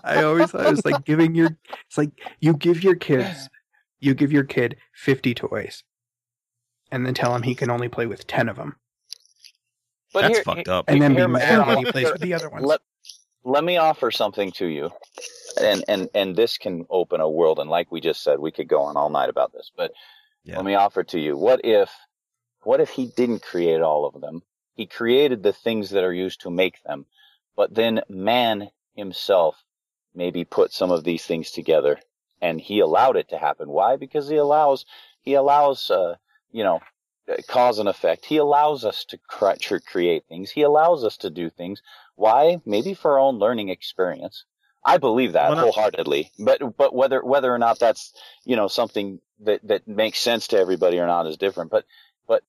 I 0.04 0.22
always 0.22 0.50
thought 0.50 0.66
it 0.66 0.70
was 0.70 0.84
like 0.84 1.04
giving 1.04 1.34
your. 1.34 1.56
It's 1.86 1.98
like 1.98 2.10
you 2.40 2.54
give 2.54 2.82
your 2.82 2.94
kids, 2.94 3.48
you 4.00 4.14
give 4.14 4.32
your 4.32 4.44
kid 4.44 4.76
fifty 4.92 5.34
toys, 5.34 5.84
and 6.90 7.06
then 7.06 7.14
tell 7.14 7.34
him 7.34 7.42
he 7.42 7.54
can 7.54 7.70
only 7.70 7.88
play 7.88 8.06
with 8.06 8.26
ten 8.26 8.48
of 8.48 8.56
them. 8.56 8.76
But 10.12 10.22
That's 10.22 10.34
here- 10.36 10.44
fucked 10.44 10.68
up. 10.68 10.86
And 10.88 11.00
then 11.00 11.14
be 11.14 11.26
mad 11.26 11.66
when 11.66 11.78
he 11.78 11.84
plays 11.90 12.10
with 12.12 12.20
the 12.20 12.34
other 12.34 12.50
ones. 12.50 12.64
Let, 12.66 12.80
let 13.44 13.64
me 13.64 13.76
offer 13.78 14.10
something 14.10 14.52
to 14.52 14.66
you, 14.66 14.90
and 15.60 15.84
and 15.88 16.08
and 16.14 16.36
this 16.36 16.58
can 16.58 16.86
open 16.90 17.20
a 17.20 17.28
world. 17.28 17.58
And 17.58 17.70
like 17.70 17.90
we 17.90 18.00
just 18.00 18.22
said, 18.22 18.38
we 18.38 18.52
could 18.52 18.68
go 18.68 18.82
on 18.82 18.96
all 18.96 19.10
night 19.10 19.30
about 19.30 19.52
this. 19.52 19.70
But 19.76 19.92
let 20.56 20.64
me 20.64 20.74
offer 20.74 21.02
to 21.04 21.18
you: 21.20 21.36
what 21.36 21.60
if, 21.64 21.90
what 22.62 22.80
if 22.80 22.90
he 22.90 23.06
didn't 23.16 23.42
create 23.42 23.80
all 23.80 24.06
of 24.06 24.20
them? 24.20 24.42
He 24.74 24.86
created 24.86 25.42
the 25.42 25.52
things 25.52 25.90
that 25.90 26.04
are 26.04 26.14
used 26.14 26.40
to 26.42 26.50
make 26.50 26.82
them, 26.84 27.06
but 27.56 27.74
then 27.74 28.02
man 28.08 28.70
himself 28.94 29.62
maybe 30.14 30.44
put 30.44 30.72
some 30.72 30.90
of 30.90 31.04
these 31.04 31.24
things 31.24 31.50
together, 31.50 31.98
and 32.40 32.60
he 32.60 32.80
allowed 32.80 33.16
it 33.16 33.28
to 33.30 33.38
happen. 33.38 33.68
Why? 33.68 33.96
Because 33.96 34.28
he 34.28 34.36
allows 34.36 34.86
he 35.22 35.34
allows 35.34 35.90
uh, 35.90 36.16
you 36.50 36.64
know 36.64 36.80
uh, 37.30 37.36
cause 37.48 37.78
and 37.78 37.88
effect. 37.88 38.24
He 38.26 38.38
allows 38.38 38.84
us 38.84 39.04
to 39.06 39.18
cre- 39.28 39.52
create 39.86 40.24
things. 40.28 40.50
He 40.50 40.62
allows 40.62 41.04
us 41.04 41.16
to 41.18 41.30
do 41.30 41.50
things. 41.50 41.82
Why? 42.16 42.60
Maybe 42.66 42.94
for 42.94 43.12
our 43.12 43.18
own 43.20 43.38
learning 43.38 43.68
experience. 43.70 44.44
I 44.84 44.98
believe 44.98 45.32
that 45.34 45.50
Well, 45.50 45.72
wholeheartedly. 45.72 46.32
But 46.38 46.76
but 46.76 46.94
whether 46.94 47.22
whether 47.24 47.52
or 47.54 47.58
not 47.58 47.78
that's 47.78 48.12
you 48.44 48.56
know 48.56 48.68
something 48.68 49.20
that 49.40 49.60
that 49.68 49.88
makes 49.88 50.20
sense 50.20 50.48
to 50.48 50.58
everybody 50.58 50.98
or 50.98 51.06
not 51.06 51.26
is 51.26 51.36
different. 51.36 51.70
But 51.70 51.84
but 52.26 52.42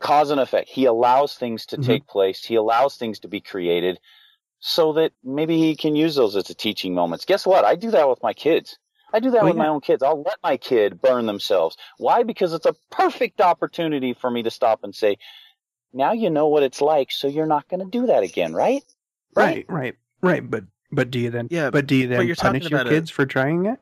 cause 0.00 0.30
and 0.30 0.40
effect. 0.40 0.68
He 0.70 0.86
allows 0.86 1.34
things 1.34 1.66
to 1.66 1.78
Mhm. 1.78 1.84
take 1.86 2.06
place. 2.06 2.44
He 2.44 2.56
allows 2.56 2.96
things 2.96 3.20
to 3.20 3.28
be 3.28 3.40
created 3.40 4.00
so 4.66 4.94
that 4.94 5.12
maybe 5.22 5.58
he 5.58 5.76
can 5.76 5.94
use 5.94 6.14
those 6.16 6.34
as 6.36 6.48
a 6.48 6.54
teaching 6.54 6.94
moments. 6.94 7.26
Guess 7.26 7.46
what? 7.46 7.66
I 7.66 7.74
do 7.76 7.90
that 7.90 8.08
with 8.08 8.22
my 8.22 8.32
kids. 8.32 8.78
I 9.12 9.20
do 9.20 9.30
that 9.32 9.42
Well, 9.42 9.52
with 9.52 9.58
my 9.58 9.68
own 9.68 9.82
kids. 9.82 10.02
I'll 10.02 10.22
let 10.22 10.38
my 10.42 10.56
kid 10.56 11.02
burn 11.02 11.26
themselves. 11.26 11.76
Why? 11.98 12.22
Because 12.22 12.54
it's 12.54 12.64
a 12.64 12.74
perfect 12.90 13.42
opportunity 13.42 14.14
for 14.14 14.30
me 14.30 14.42
to 14.42 14.50
stop 14.50 14.80
and 14.82 14.94
say, 14.94 15.18
now 15.92 16.12
you 16.12 16.30
know 16.30 16.48
what 16.48 16.62
it's 16.62 16.80
like, 16.80 17.12
so 17.12 17.28
you're 17.28 17.44
not 17.44 17.68
going 17.68 17.80
to 17.80 17.90
do 17.90 18.06
that 18.06 18.22
again, 18.22 18.54
right? 18.54 18.82
Right, 19.36 19.66
right, 19.68 19.96
right. 20.22 20.50
But 20.50 20.64
but 20.90 21.10
do 21.10 21.18
you 21.18 21.28
then? 21.30 21.48
Yeah, 21.50 21.68
But 21.68 21.86
do 21.86 21.94
you 21.94 22.08
then 22.08 22.26
you're 22.26 22.34
punish 22.34 22.70
your 22.70 22.80
about 22.80 22.86
a- 22.86 22.90
kids 22.96 23.10
for 23.10 23.26
trying 23.26 23.66
it? 23.66 23.78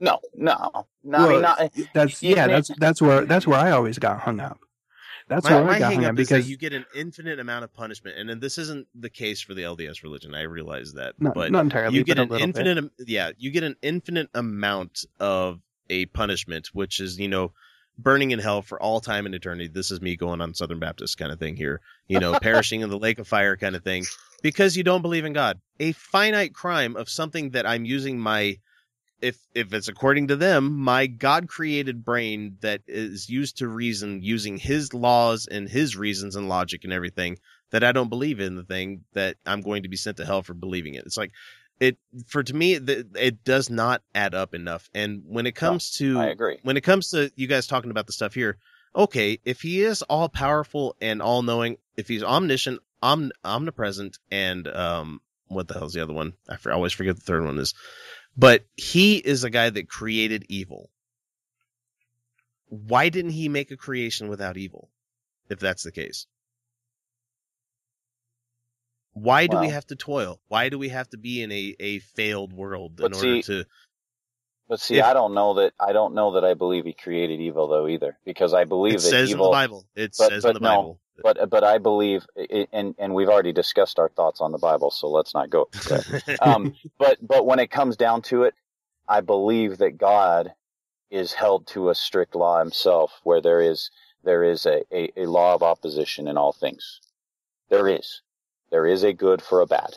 No, 0.00 0.18
no, 0.34 0.88
no. 1.04 1.18
I 1.18 1.28
mean, 1.28 1.42
not, 1.42 1.72
that's 1.94 2.20
yeah. 2.24 2.46
may- 2.48 2.54
That's 2.54 2.70
that's 2.76 3.00
where 3.00 3.24
that's 3.24 3.46
where 3.46 3.60
I 3.60 3.70
always 3.70 4.00
got 4.00 4.18
hung 4.18 4.40
up. 4.40 4.58
That's 5.28 5.44
my, 5.44 5.54
where 5.54 5.64
my 5.64 5.72
I 5.74 5.78
got 5.78 5.92
hang 5.92 6.04
up 6.04 6.12
up 6.12 6.18
is 6.18 6.28
that 6.28 6.34
because 6.36 6.50
you 6.50 6.56
get 6.56 6.72
an 6.72 6.84
infinite 6.94 7.38
amount 7.38 7.64
of 7.64 7.72
punishment, 7.72 8.18
and 8.18 8.28
then 8.28 8.40
this 8.40 8.58
isn't 8.58 8.86
the 8.94 9.10
case 9.10 9.40
for 9.40 9.54
the 9.54 9.62
LDS 9.62 10.02
religion. 10.02 10.34
I 10.34 10.42
realize 10.42 10.92
that, 10.94 11.14
Not- 11.20 11.34
but 11.34 11.52
not 11.52 11.64
entirely, 11.64 11.96
You 11.96 12.04
get 12.04 12.18
an 12.18 12.32
infinite, 12.34 12.78
am- 12.78 12.90
yeah, 12.98 13.30
you 13.38 13.50
get 13.50 13.62
an 13.62 13.76
infinite 13.82 14.28
amount 14.34 15.04
of 15.20 15.60
a 15.90 16.06
punishment, 16.06 16.68
which 16.72 17.00
is 17.00 17.18
you 17.18 17.28
know 17.28 17.52
burning 17.98 18.30
in 18.30 18.38
hell 18.38 18.62
for 18.62 18.80
all 18.80 19.00
time 19.00 19.26
and 19.26 19.34
eternity. 19.34 19.68
This 19.68 19.90
is 19.90 20.00
me 20.00 20.16
going 20.16 20.40
on 20.40 20.54
Southern 20.54 20.78
Baptist 20.78 21.18
kind 21.18 21.30
of 21.30 21.38
thing 21.38 21.56
here, 21.56 21.80
you 22.08 22.18
know, 22.18 22.38
perishing 22.40 22.80
in 22.80 22.88
the 22.90 22.98
lake 22.98 23.18
of 23.18 23.28
fire 23.28 23.56
kind 23.56 23.76
of 23.76 23.84
thing, 23.84 24.04
because 24.42 24.76
you 24.76 24.82
don't 24.82 25.02
believe 25.02 25.24
in 25.24 25.32
God. 25.32 25.60
A 25.78 25.92
finite 25.92 26.54
crime 26.54 26.96
of 26.96 27.08
something 27.08 27.50
that 27.50 27.66
I'm 27.66 27.84
using 27.84 28.18
my 28.18 28.58
if 29.22 29.38
if 29.54 29.72
it's 29.72 29.88
according 29.88 30.28
to 30.28 30.36
them, 30.36 30.76
my 30.78 31.06
God 31.06 31.48
created 31.48 32.04
brain 32.04 32.58
that 32.60 32.82
is 32.86 33.28
used 33.28 33.58
to 33.58 33.68
reason 33.68 34.20
using 34.22 34.58
his 34.58 34.92
laws 34.92 35.46
and 35.46 35.68
his 35.68 35.96
reasons 35.96 36.36
and 36.36 36.48
logic 36.48 36.84
and 36.84 36.92
everything 36.92 37.38
that 37.70 37.84
I 37.84 37.92
don't 37.92 38.10
believe 38.10 38.40
in 38.40 38.56
the 38.56 38.64
thing 38.64 39.04
that 39.14 39.36
I'm 39.46 39.62
going 39.62 39.84
to 39.84 39.88
be 39.88 39.96
sent 39.96 40.18
to 40.18 40.26
hell 40.26 40.42
for 40.42 40.54
believing 40.54 40.94
it. 40.94 41.06
It's 41.06 41.16
like 41.16 41.30
it 41.80 41.96
for 42.26 42.42
to 42.42 42.54
me 42.54 42.78
the, 42.78 43.06
it 43.14 43.44
does 43.44 43.70
not 43.70 44.02
add 44.14 44.34
up 44.34 44.54
enough. 44.54 44.90
And 44.92 45.22
when 45.26 45.46
it 45.46 45.54
comes 45.54 45.92
to 45.98 46.18
I 46.18 46.26
agree. 46.26 46.58
when 46.62 46.76
it 46.76 46.82
comes 46.82 47.10
to 47.10 47.30
you 47.36 47.46
guys 47.46 47.66
talking 47.66 47.90
about 47.90 48.06
the 48.06 48.12
stuff 48.12 48.34
here, 48.34 48.58
okay, 48.94 49.38
if 49.44 49.62
he 49.62 49.82
is 49.82 50.02
all 50.02 50.28
powerful 50.28 50.96
and 51.00 51.22
all 51.22 51.42
knowing, 51.42 51.76
if 51.96 52.08
he's 52.08 52.22
omniscient, 52.22 52.80
om- 53.02 53.32
omnipresent, 53.44 54.18
and 54.30 54.66
um, 54.68 55.20
what 55.46 55.68
the 55.68 55.74
hell's 55.74 55.92
the 55.92 56.02
other 56.02 56.12
one? 56.12 56.34
I, 56.48 56.56
for, 56.56 56.72
I 56.72 56.74
always 56.74 56.92
forget 56.92 57.16
the 57.16 57.22
third 57.22 57.44
one 57.44 57.58
is. 57.58 57.74
But 58.36 58.64
he 58.76 59.16
is 59.18 59.44
a 59.44 59.50
guy 59.50 59.70
that 59.70 59.88
created 59.88 60.46
evil. 60.48 60.90
Why 62.68 63.08
didn't 63.10 63.32
he 63.32 63.48
make 63.48 63.70
a 63.70 63.76
creation 63.76 64.28
without 64.28 64.56
evil? 64.56 64.90
If 65.50 65.60
that's 65.60 65.82
the 65.84 65.92
case. 65.92 66.26
Why 69.14 69.46
do 69.48 69.58
we 69.58 69.68
have 69.68 69.86
to 69.88 69.96
toil? 69.96 70.40
Why 70.48 70.68
do 70.70 70.78
we 70.78 70.90
have 70.90 71.08
to 71.10 71.18
be 71.18 71.42
in 71.42 71.52
a, 71.52 71.76
a 71.80 71.98
failed 72.00 72.52
world 72.52 73.00
in 73.00 73.12
But 73.12 73.14
order 73.14 73.36
see, 73.36 73.38
to 73.38 73.64
But 74.68 74.80
see, 74.80 75.00
If- 75.00 75.02
I 75.02 75.12
don't 75.12 75.34
know 75.34 75.54
that 75.54 75.74
I 75.78 75.92
don't 75.92 76.14
know 76.14 76.32
that 76.32 76.44
I 76.44 76.54
believe 76.54 76.84
he 76.86 76.94
created 76.94 77.40
evil 77.40 77.68
though 77.68 77.88
either, 77.88 78.18
because 78.24 78.54
I 78.54 78.64
believe 78.64 78.94
It 78.94 79.02
that 79.02 79.10
says 79.10 79.32
in 79.34 79.38
the. 79.42 79.48
Bible. 79.48 79.86
It 79.96 80.14
but, 80.18 80.34
says 80.34 80.46
in 80.46 80.52
but 80.52 80.54
the 80.54 80.60
no, 80.60 80.62
Bible. 80.62 81.00
But 81.20 81.50
but 81.50 81.62
I 81.62 81.78
believe, 81.78 82.26
and 82.72 82.94
and 82.98 83.14
we've 83.14 83.28
already 83.28 83.52
discussed 83.52 83.98
our 83.98 84.08
thoughts 84.08 84.40
on 84.40 84.52
the 84.52 84.58
Bible, 84.58 84.90
so 84.90 85.08
let's 85.08 85.34
not 85.34 85.50
go 85.50 85.68
um, 86.40 86.74
but 86.98 87.18
but 87.20 87.46
when 87.46 87.58
it 87.58 87.70
comes 87.70 87.96
down 87.96 88.22
to 88.22 88.44
it, 88.44 88.54
I 89.08 89.20
believe 89.20 89.78
that 89.78 89.98
God 89.98 90.52
is 91.10 91.34
held 91.34 91.66
to 91.68 91.90
a 91.90 91.94
strict 91.94 92.34
law 92.34 92.58
himself, 92.58 93.20
where 93.24 93.40
there 93.40 93.60
is 93.60 93.90
there 94.24 94.42
is 94.42 94.64
a, 94.64 94.82
a, 94.92 95.10
a 95.16 95.26
law 95.26 95.54
of 95.54 95.62
opposition 95.62 96.28
in 96.28 96.38
all 96.38 96.52
things. 96.52 97.00
There 97.68 97.88
is. 97.88 98.22
There 98.70 98.86
is 98.86 99.02
a 99.02 99.12
good 99.12 99.42
for 99.42 99.60
a 99.60 99.66
bad. 99.66 99.96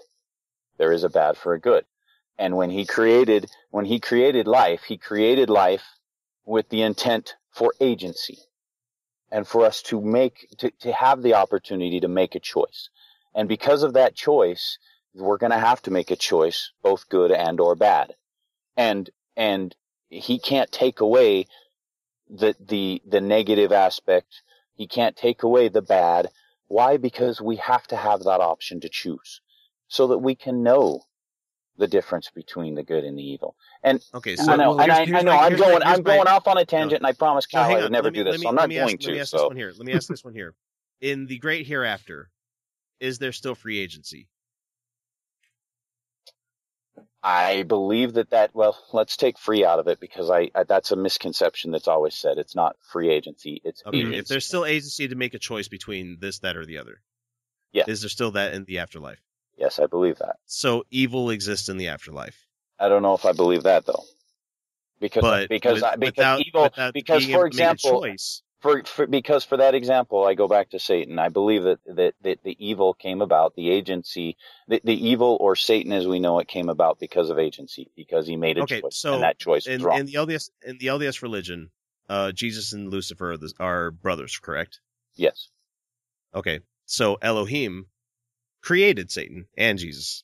There 0.77 0.91
is 0.91 1.03
a 1.03 1.09
bad 1.09 1.37
for 1.37 1.53
a 1.53 1.59
good. 1.59 1.85
And 2.37 2.57
when 2.57 2.69
he 2.69 2.85
created 2.85 3.49
when 3.71 3.85
he 3.85 3.99
created 3.99 4.47
life, 4.47 4.83
he 4.83 4.97
created 4.97 5.49
life 5.49 5.85
with 6.45 6.67
the 6.69 6.81
intent 6.81 7.35
for 7.51 7.73
agency 7.79 8.39
and 9.31 9.47
for 9.47 9.65
us 9.65 9.81
to 9.83 10.01
make 10.01 10.47
to, 10.57 10.71
to 10.81 10.93
have 10.93 11.21
the 11.21 11.33
opportunity 11.33 11.99
to 11.99 12.07
make 12.07 12.35
a 12.35 12.39
choice. 12.39 12.89
And 13.33 13.49
because 13.49 13.83
of 13.83 13.93
that 13.93 14.15
choice, 14.15 14.77
we're 15.13 15.37
going 15.37 15.51
to 15.51 15.59
have 15.59 15.81
to 15.83 15.91
make 15.91 16.11
a 16.11 16.15
choice, 16.15 16.71
both 16.83 17.09
good 17.09 17.31
and 17.31 17.59
or 17.59 17.75
bad. 17.75 18.15
And 18.77 19.09
and 19.35 19.75
he 20.09 20.39
can't 20.39 20.71
take 20.71 20.99
away 20.99 21.47
the 22.29 22.55
the 22.59 23.01
the 23.05 23.21
negative 23.21 23.71
aspect. 23.71 24.41
He 24.73 24.87
can't 24.87 25.15
take 25.15 25.43
away 25.43 25.69
the 25.69 25.81
bad. 25.81 26.29
Why? 26.67 26.97
Because 26.97 27.39
we 27.41 27.57
have 27.57 27.87
to 27.87 27.95
have 27.95 28.23
that 28.23 28.41
option 28.41 28.79
to 28.81 28.89
choose 28.89 29.41
so 29.87 30.07
that 30.07 30.17
we 30.17 30.35
can 30.35 30.63
know 30.63 31.01
the 31.77 31.87
difference 31.87 32.29
between 32.33 32.75
the 32.75 32.83
good 32.83 33.03
and 33.03 33.17
the 33.17 33.23
evil. 33.23 33.55
And 33.83 34.01
Okay, 34.13 34.33
I 34.33 34.35
so- 34.35 34.55
know, 34.55 34.71
well, 34.71 34.81
and 34.81 34.91
I, 34.91 35.01
I 35.01 35.05
know 35.05 35.23
my- 35.25 35.37
I'm 35.37 35.49
here's 35.51 35.59
my- 35.61 35.67
going, 35.67 35.83
I'm 35.83 36.01
going 36.03 36.23
my- 36.25 36.31
off 36.31 36.47
on 36.47 36.57
a 36.57 36.65
tangent, 36.65 36.99
and 37.01 37.05
I 37.07 37.11
promise 37.13 37.45
No, 37.53 37.59
Kyle 37.59 37.67
hang 37.69 37.77
I 37.77 37.81
would 37.83 37.91
never 37.91 38.11
me- 38.11 38.17
do 38.17 38.23
this, 38.23 38.37
me- 38.37 38.43
so 38.43 38.49
I'm 38.49 38.55
not 38.55 38.63
ask- 38.63 38.69
going 38.71 38.87
Let 38.87 38.99
me 39.07 39.13
to. 39.15 39.19
ask 39.19 39.31
this 39.31 39.41
one 39.43 39.55
here. 39.55 39.73
Let 39.75 39.85
me 39.85 39.93
ask 39.93 40.07
this 40.07 40.23
one 40.23 40.33
here. 40.33 40.55
In 41.01 41.25
the 41.27 41.37
great 41.39 41.67
hereafter, 41.67 42.29
is 42.99 43.19
there 43.19 43.31
still 43.33 43.55
free 43.55 43.79
agency? 43.79 44.27
I 47.21 47.63
believe 47.63 48.13
that 48.13 48.29
that 48.29 48.53
well, 48.53 48.77
let's 48.93 49.17
take 49.17 49.39
free 49.39 49.65
out 49.65 49.79
of 49.79 49.87
it 49.87 49.99
because 49.99 50.29
I, 50.29 50.51
I 50.53 50.63
that's 50.63 50.91
a 50.91 50.95
misconception 50.95 51.71
that's 51.71 51.87
always 51.87 52.15
said. 52.15 52.37
It's 52.37 52.55
not 52.55 52.75
free 52.91 53.09
agency. 53.09 53.61
It's 53.65 53.81
Okay, 53.85 53.97
agency. 53.97 54.17
if 54.19 54.27
there's 54.27 54.45
still 54.45 54.63
agency 54.63 55.07
to 55.07 55.15
make 55.15 55.33
a 55.33 55.39
choice 55.39 55.67
between 55.67 56.17
this, 56.21 56.39
that, 56.39 56.55
or 56.55 56.65
the 56.67 56.77
other, 56.77 57.01
Yeah. 57.71 57.83
is 57.87 58.01
there 58.01 58.09
still 58.09 58.31
that 58.31 58.53
in 58.53 58.65
the 58.65 58.77
afterlife? 58.77 59.19
Yes, 59.57 59.79
I 59.79 59.85
believe 59.87 60.17
that. 60.19 60.35
So 60.45 60.83
evil 60.91 61.29
exists 61.29 61.69
in 61.69 61.77
the 61.77 61.87
afterlife. 61.87 62.45
I 62.79 62.89
don't 62.89 63.01
know 63.01 63.13
if 63.13 63.25
I 63.25 63.31
believe 63.31 63.63
that 63.63 63.85
though, 63.85 64.03
because 64.99 65.21
But 65.21 65.49
because 65.49 65.75
with- 65.75 65.83
I, 65.83 65.95
because 65.95 66.17
without- 66.17 66.41
evil 66.45 66.63
without 66.63 66.93
because 66.93 67.25
for 67.25 67.29
able 67.47 67.51
to 67.51 67.55
make 67.57 67.67
a 67.67 67.71
example 67.71 68.05
for, 68.59 68.83
for 68.83 69.07
because 69.07 69.45
for 69.45 69.57
that 69.57 69.75
example 69.75 70.25
I 70.25 70.33
go 70.33 70.47
back 70.47 70.71
to 70.71 70.79
Satan. 70.79 71.19
I 71.19 71.29
believe 71.29 71.63
that 71.63 71.79
that, 71.85 72.15
that 72.23 72.43
the 72.43 72.57
evil 72.65 72.93
came 72.93 73.21
about 73.21 73.55
the 73.55 73.69
agency 73.69 74.35
the, 74.67 74.81
the 74.83 75.07
evil 75.07 75.37
or 75.39 75.55
Satan 75.55 75.93
as 75.93 76.05
we 76.07 76.19
know 76.19 76.39
it 76.39 76.47
came 76.47 76.67
about 76.69 76.99
because 76.99 77.29
of 77.29 77.39
agency 77.39 77.89
because 77.95 78.27
he 78.27 78.35
made 78.35 78.57
a 78.57 78.63
Okay, 78.63 78.81
choice 78.81 78.97
so 78.97 79.13
and 79.15 79.23
that 79.23 79.37
choice 79.39 79.67
in, 79.67 79.75
was 79.75 79.83
wrong. 79.83 79.99
in 79.99 80.05
the 80.07 80.13
LDS 80.15 80.49
in 80.65 80.77
the 80.79 80.87
LDS 80.87 81.21
religion, 81.21 81.69
uh, 82.09 82.31
Jesus 82.33 82.73
and 82.73 82.89
Lucifer 82.89 83.31
are, 83.33 83.37
the, 83.37 83.53
are 83.59 83.91
brothers, 83.91 84.37
correct? 84.37 84.81
yes. 85.15 85.47
Okay, 86.33 86.59
so 86.85 87.17
Elohim 87.21 87.85
created 88.65 89.11
Satan 89.11 89.47
and 89.57 89.79
Jesus, 89.79 90.23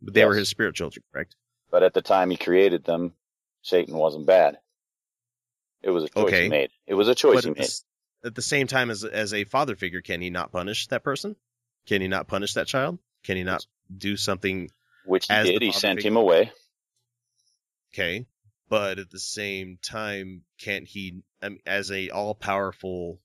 but 0.00 0.14
they 0.14 0.24
were 0.24 0.36
his 0.36 0.48
spirit 0.48 0.74
children, 0.76 1.02
correct? 1.12 1.36
But 1.70 1.82
at 1.82 1.94
the 1.94 2.02
time 2.02 2.30
he 2.30 2.36
created 2.38 2.84
them, 2.84 3.12
Satan 3.62 3.96
wasn't 3.96 4.26
bad. 4.26 4.58
It 5.82 5.90
was 5.90 6.04
a 6.04 6.08
choice 6.08 6.24
Okay. 6.24 6.44
he 6.44 6.48
made. 6.48 6.70
It 6.86 6.94
was 6.94 7.08
a 7.08 7.14
choice 7.14 7.36
But 7.36 7.44
he 7.44 7.50
made. 7.50 7.70
at 8.24 8.34
the 8.34 8.42
same 8.42 8.66
time, 8.66 8.90
as 8.90 9.04
as 9.04 9.34
a 9.34 9.44
father 9.44 9.76
figure, 9.76 10.00
can 10.00 10.20
he 10.20 10.30
not 10.30 10.52
punish 10.52 10.86
that 10.88 11.04
person? 11.04 11.36
Can 11.86 12.00
he 12.02 12.08
not 12.08 12.28
punish 12.28 12.54
that 12.54 12.66
child? 12.66 12.98
Can 13.24 13.36
he 13.36 13.44
not 13.44 13.66
do 13.96 14.16
something? 14.16 14.70
Which 15.04 15.26
he 15.28 15.34
did. 15.34 15.62
He 15.62 15.72
sent 15.72 15.98
figure? 15.98 16.10
him 16.10 16.16
away. 16.16 16.52
Okay, 17.94 18.26
but 18.68 18.98
at 18.98 19.10
the 19.10 19.18
same 19.18 19.78
time, 19.82 20.42
can't 20.58 20.86
he, 20.86 21.22
as 21.66 21.90
a 21.90 22.10
all 22.10 22.34
powerful? 22.34 23.20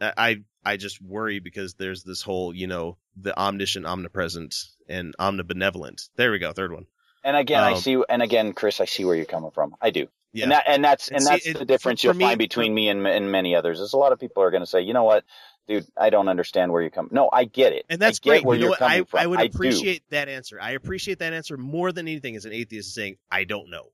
I 0.00 0.42
I 0.64 0.76
just 0.76 1.00
worry 1.02 1.40
because 1.40 1.74
there's 1.74 2.04
this 2.04 2.22
whole, 2.22 2.54
you 2.54 2.66
know, 2.66 2.98
the 3.16 3.36
omniscient, 3.38 3.86
omnipresent, 3.86 4.54
and 4.88 5.14
omnibenevolent. 5.18 6.08
There 6.16 6.30
we 6.32 6.38
go, 6.38 6.52
third 6.52 6.72
one. 6.72 6.86
And 7.22 7.36
again, 7.36 7.62
I 7.62 7.72
Um, 7.72 7.78
see, 7.78 8.02
and 8.08 8.22
again, 8.22 8.52
Chris, 8.52 8.80
I 8.80 8.84
see 8.84 9.04
where 9.04 9.14
you're 9.16 9.24
coming 9.24 9.50
from. 9.50 9.74
I 9.80 9.90
do. 9.90 10.08
Yeah. 10.32 10.44
And 10.44 10.52
that, 10.52 10.64
and 10.66 10.84
that's, 10.84 11.08
And 11.08 11.16
and 11.16 11.24
see, 11.24 11.30
that's 11.30 11.46
it- 11.46 11.58
the 11.58 11.64
difference 11.64 12.00
for- 12.02 12.08
for 12.08 12.12
you'll 12.12 12.18
me- 12.18 12.24
find 12.26 12.38
between 12.38 12.74
me 12.74 12.88
and, 12.88 13.06
and 13.06 13.30
many 13.32 13.54
others. 13.54 13.80
Is 13.80 13.92
a 13.92 13.96
lot 13.96 14.12
of 14.12 14.18
people 14.20 14.42
are 14.42 14.50
going 14.50 14.62
to 14.62 14.66
say, 14.66 14.82
you 14.82 14.92
know 14.92 15.04
what, 15.04 15.24
dude, 15.68 15.86
I 15.96 16.10
don't 16.10 16.28
understand 16.28 16.72
where 16.72 16.82
you're 16.82 16.90
coming. 16.90 17.10
No, 17.14 17.30
I 17.32 17.44
get 17.44 17.72
it. 17.72 17.86
And 17.88 18.00
that's 18.02 18.18
I 18.18 18.22
get 18.24 18.30
great. 18.30 18.44
where 18.44 18.56
You 18.56 18.60
know 18.60 18.64
you're 18.64 18.70
what? 18.70 18.78
coming 18.80 19.00
I, 19.00 19.04
from. 19.04 19.20
I 19.20 19.26
would 19.26 19.38
do. 19.38 19.44
appreciate 19.46 20.02
that 20.10 20.28
answer. 20.28 20.58
I 20.60 20.72
appreciate 20.72 21.20
that 21.20 21.32
answer 21.32 21.56
more 21.56 21.92
than 21.92 22.08
anything 22.08 22.36
as 22.36 22.44
an 22.44 22.52
atheist 22.52 22.92
saying, 22.94 23.16
I 23.30 23.44
don't 23.44 23.70
know. 23.70 23.92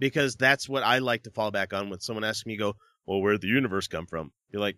Because 0.00 0.34
that's 0.34 0.68
what 0.68 0.82
I 0.82 0.98
like 0.98 1.22
to 1.24 1.30
fall 1.30 1.50
back 1.50 1.72
on 1.72 1.88
when 1.88 2.00
someone 2.00 2.24
asks 2.24 2.46
me, 2.46 2.56
go, 2.56 2.74
well, 3.06 3.20
where'd 3.20 3.40
the 3.40 3.48
universe 3.48 3.86
come 3.86 4.06
from? 4.06 4.32
You're 4.50 4.60
like, 4.60 4.76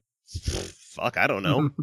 fuck, 0.94 1.16
I 1.16 1.26
don't 1.26 1.42
know. 1.42 1.70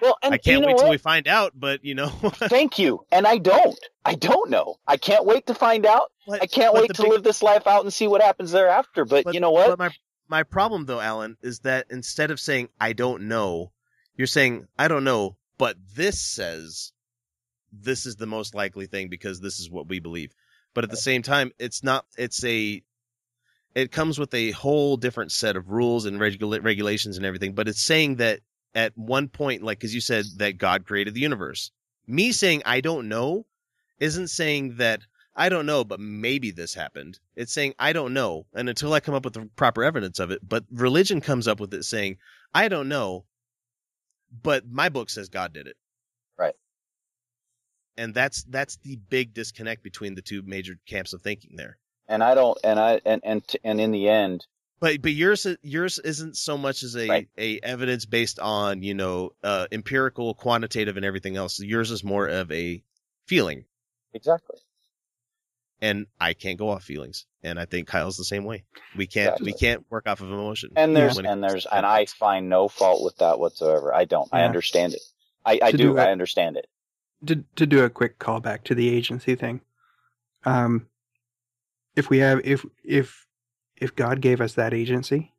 Well, 0.00 0.16
and 0.22 0.34
I 0.34 0.38
can't 0.38 0.56
you 0.56 0.60
know 0.60 0.66
wait 0.68 0.76
till 0.76 0.86
what? 0.86 0.90
we 0.90 0.98
find 0.98 1.28
out, 1.28 1.52
but 1.54 1.84
you 1.84 1.94
know. 1.94 2.08
Thank 2.34 2.78
you. 2.78 3.04
And 3.12 3.26
I 3.26 3.38
don't. 3.38 3.78
I 4.04 4.14
don't 4.14 4.50
know. 4.50 4.76
I 4.86 4.96
can't 4.96 5.24
wait 5.24 5.46
to 5.46 5.54
find 5.54 5.84
out. 5.86 6.10
I 6.30 6.46
can't 6.46 6.74
wait 6.74 6.94
to 6.94 7.02
big- 7.02 7.10
live 7.10 7.22
this 7.22 7.42
life 7.42 7.66
out 7.66 7.82
and 7.82 7.92
see 7.92 8.06
what 8.06 8.22
happens 8.22 8.52
thereafter. 8.52 9.04
But, 9.04 9.34
you 9.34 9.40
know 9.40 9.50
what? 9.50 9.68
But 9.68 9.78
my 9.78 9.90
my 10.28 10.42
problem 10.42 10.86
though, 10.86 11.00
Allan, 11.00 11.36
is 11.42 11.60
that 11.60 11.86
instead 11.90 12.30
of 12.30 12.40
saying 12.40 12.68
I 12.80 12.92
don't 12.92 13.28
know, 13.28 13.72
you're 14.16 14.26
saying 14.26 14.68
I 14.78 14.88
don't 14.88 15.04
know, 15.04 15.36
but 15.58 15.76
this 15.94 16.20
says 16.22 16.92
this 17.72 18.06
is 18.06 18.16
the 18.16 18.26
most 18.26 18.54
likely 18.54 18.86
thing 18.86 19.08
because 19.08 19.40
this 19.40 19.60
is 19.60 19.70
what 19.70 19.88
we 19.88 20.00
believe. 20.00 20.32
But 20.74 20.84
at 20.84 20.90
the 20.90 20.96
same 20.96 21.22
time, 21.22 21.52
it's 21.58 21.82
not. 21.82 22.06
It's 22.16 22.44
a. 22.44 22.82
It 23.74 23.92
comes 23.92 24.18
with 24.18 24.34
a 24.34 24.50
whole 24.50 24.96
different 24.96 25.30
set 25.30 25.56
of 25.56 25.68
rules 25.68 26.04
and 26.04 26.18
regula- 26.18 26.60
regulations 26.60 27.16
and 27.16 27.26
everything. 27.26 27.54
But 27.54 27.68
it's 27.68 27.84
saying 27.84 28.16
that 28.16 28.40
at 28.74 28.96
one 28.96 29.28
point, 29.28 29.62
like 29.62 29.78
because 29.78 29.94
you 29.94 30.00
said 30.00 30.24
that 30.36 30.58
God 30.58 30.86
created 30.86 31.14
the 31.14 31.20
universe. 31.20 31.70
Me 32.06 32.32
saying 32.32 32.62
I 32.64 32.80
don't 32.80 33.08
know 33.08 33.46
isn't 33.98 34.28
saying 34.28 34.76
that 34.76 35.02
I 35.36 35.48
don't 35.48 35.66
know, 35.66 35.84
but 35.84 36.00
maybe 36.00 36.50
this 36.50 36.74
happened. 36.74 37.18
It's 37.36 37.52
saying 37.52 37.74
I 37.78 37.92
don't 37.92 38.12
know, 38.12 38.46
and 38.54 38.68
until 38.68 38.92
I 38.92 39.00
come 39.00 39.14
up 39.14 39.24
with 39.24 39.34
the 39.34 39.48
proper 39.56 39.82
evidence 39.84 40.18
of 40.18 40.30
it. 40.30 40.40
But 40.46 40.64
religion 40.70 41.20
comes 41.20 41.48
up 41.48 41.60
with 41.60 41.72
it 41.74 41.84
saying 41.84 42.18
I 42.54 42.68
don't 42.68 42.88
know, 42.88 43.24
but 44.42 44.64
my 44.70 44.88
book 44.88 45.10
says 45.10 45.28
God 45.28 45.52
did 45.52 45.66
it. 45.66 45.76
Right. 46.38 46.54
And 47.96 48.14
that's 48.14 48.44
that's 48.44 48.76
the 48.78 48.96
big 48.96 49.34
disconnect 49.34 49.82
between 49.82 50.14
the 50.14 50.22
two 50.22 50.42
major 50.42 50.78
camps 50.86 51.12
of 51.12 51.22
thinking 51.22 51.56
there. 51.56 51.78
And 52.08 52.24
I 52.24 52.34
don't, 52.34 52.58
and 52.64 52.80
I, 52.80 53.00
and, 53.04 53.20
and, 53.24 53.42
and 53.62 53.80
in 53.80 53.92
the 53.92 54.08
end, 54.08 54.44
But 54.80 55.02
but 55.02 55.12
yours 55.12 55.46
yours 55.62 55.98
isn't 55.98 56.38
so 56.38 56.56
much 56.56 56.82
as 56.82 56.96
a 56.96 57.06
Right. 57.06 57.28
a 57.36 57.60
evidence 57.62 58.06
based 58.06 58.38
on 58.40 58.82
you 58.82 58.94
know 58.94 59.32
uh, 59.42 59.66
empirical, 59.70 60.34
quantitative, 60.34 60.96
and 60.96 61.04
everything 61.04 61.36
else. 61.36 61.60
Yours 61.60 61.90
is 61.90 62.02
more 62.02 62.26
of 62.26 62.50
a 62.50 62.82
feeling, 63.26 63.66
exactly. 64.14 64.56
and 65.82 66.06
I 66.18 66.32
can't 66.32 66.58
go 66.58 66.70
off 66.70 66.82
feelings, 66.82 67.26
and 67.42 67.60
I 67.60 67.66
think 67.66 67.88
Kyle's 67.88 68.16
the 68.16 68.24
same 68.24 68.44
way. 68.44 68.64
We 68.96 69.06
can't 69.06 69.38
we 69.42 69.52
can't 69.52 69.84
work 69.90 70.08
off 70.08 70.22
of 70.22 70.32
emotion. 70.32 70.70
And 70.76 70.96
there's, 70.96 71.18
and 71.18 71.44
there's, 71.44 71.66
and 71.66 71.84
I 71.84 72.06
find 72.06 72.48
no 72.48 72.68
fault 72.68 73.04
with 73.04 73.18
that 73.18 73.38
whatsoever. 73.38 73.94
I 73.94 74.06
don't. 74.06 74.30
I 74.32 74.44
understand 74.44 74.94
it. 74.94 75.02
I, 75.44 75.60
I 75.62 75.70
do. 75.72 75.76
do 75.76 75.98
I 75.98 76.10
understand 76.10 76.56
it. 76.56 76.66
to 77.26 77.44
to 77.56 77.66
do 77.66 77.84
a 77.84 77.90
quick 77.90 78.18
callback 78.18 78.64
to 78.64 78.74
the 78.74 78.88
agency 78.88 79.34
thing. 79.34 79.60
Um, 80.46 80.86
if 81.96 82.08
we 82.08 82.18
have 82.20 82.40
if 82.44 82.64
if 82.82 83.26
if 83.80 83.94
God 83.96 84.20
gave 84.20 84.40
us 84.40 84.54
that 84.54 84.72
agency, 84.74 85.32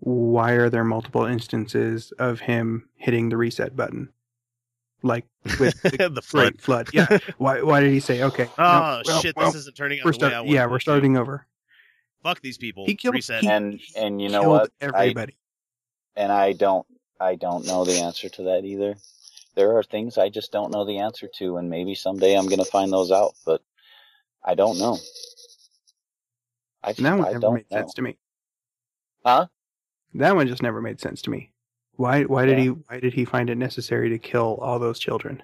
why 0.00 0.52
are 0.52 0.68
there 0.68 0.84
multiple 0.84 1.24
instances 1.24 2.12
of 2.18 2.40
Him 2.40 2.88
hitting 2.96 3.28
the 3.28 3.36
reset 3.36 3.74
button, 3.76 4.12
like 5.02 5.24
with 5.58 5.80
the, 5.82 6.10
The 6.12 6.22
flood. 6.22 6.42
great 6.52 6.60
flood? 6.60 6.88
Yeah. 6.92 7.18
Why 7.38 7.62
why 7.62 7.80
did 7.80 7.92
He 7.92 8.00
say 8.00 8.22
okay? 8.22 8.48
Oh, 8.58 8.62
no, 8.62 9.02
well, 9.06 9.20
shit, 9.20 9.36
well, 9.36 9.46
this 9.46 9.54
isn't 9.62 9.76
turning 9.76 10.00
out 10.00 10.04
we're 10.06 10.12
the 10.12 10.18
way 10.18 10.26
I 10.26 10.30
start- 10.30 10.46
Yeah, 10.48 10.66
we're 10.66 10.78
to. 10.78 10.82
starting 10.82 11.16
over. 11.16 11.46
Fuck 12.22 12.40
these 12.40 12.58
people. 12.58 12.86
He 12.86 12.94
killed- 12.96 13.14
Reset. 13.14 13.42
he- 13.42 13.48
And, 13.48 13.80
and 13.96 14.20
you 14.20 14.28
know 14.28 14.40
Killed 14.40 14.52
what? 14.52 14.70
I, 14.80 14.84
everybody. 15.02 15.36
and 16.16 16.32
I 16.32 16.52
don't, 16.52 16.86
I 17.20 17.36
don't 17.36 17.66
know 17.66 17.84
the 17.84 18.00
answer 18.00 18.28
to 18.28 18.42
that 18.44 18.64
either. 18.64 18.96
There 19.54 19.76
are 19.78 19.82
things 19.84 20.18
I 20.18 20.30
just 20.30 20.50
don't 20.50 20.72
know 20.72 20.84
the 20.84 20.98
answer 20.98 21.28
to, 21.36 21.58
and 21.58 21.70
maybe 21.70 21.94
someday 21.94 22.34
I'm 22.36 22.46
going 22.46 22.58
to 22.58 22.64
find 22.64 22.92
those 22.92 23.12
out, 23.12 23.34
but 23.46 23.62
I 24.44 24.54
don't 24.56 24.78
know. 24.78 24.98
I, 26.84 26.94
And 26.96 27.06
that 27.06 27.18
one 27.18 27.28
I 27.28 27.32
never 27.32 27.40
don't 27.40 27.54
made 27.54 27.70
know. 27.70 27.76
sense 27.78 27.94
to 27.94 28.02
me. 28.02 28.18
Huh? 29.24 29.46
That 30.14 30.36
one 30.36 30.46
just 30.48 30.62
never 30.62 30.80
made 30.80 31.00
sense 31.00 31.22
to 31.22 31.30
me. 31.30 31.52
Why 31.96 32.24
why 32.24 32.46
did 32.46 32.58
he 32.58 32.68
why 32.68 33.00
did 33.00 33.14
he 33.14 33.24
find 33.24 33.50
it 33.50 33.56
necessary 33.58 34.08
to 34.10 34.18
kill 34.18 34.58
all 34.62 34.78
those 34.78 34.98
children? 34.98 35.42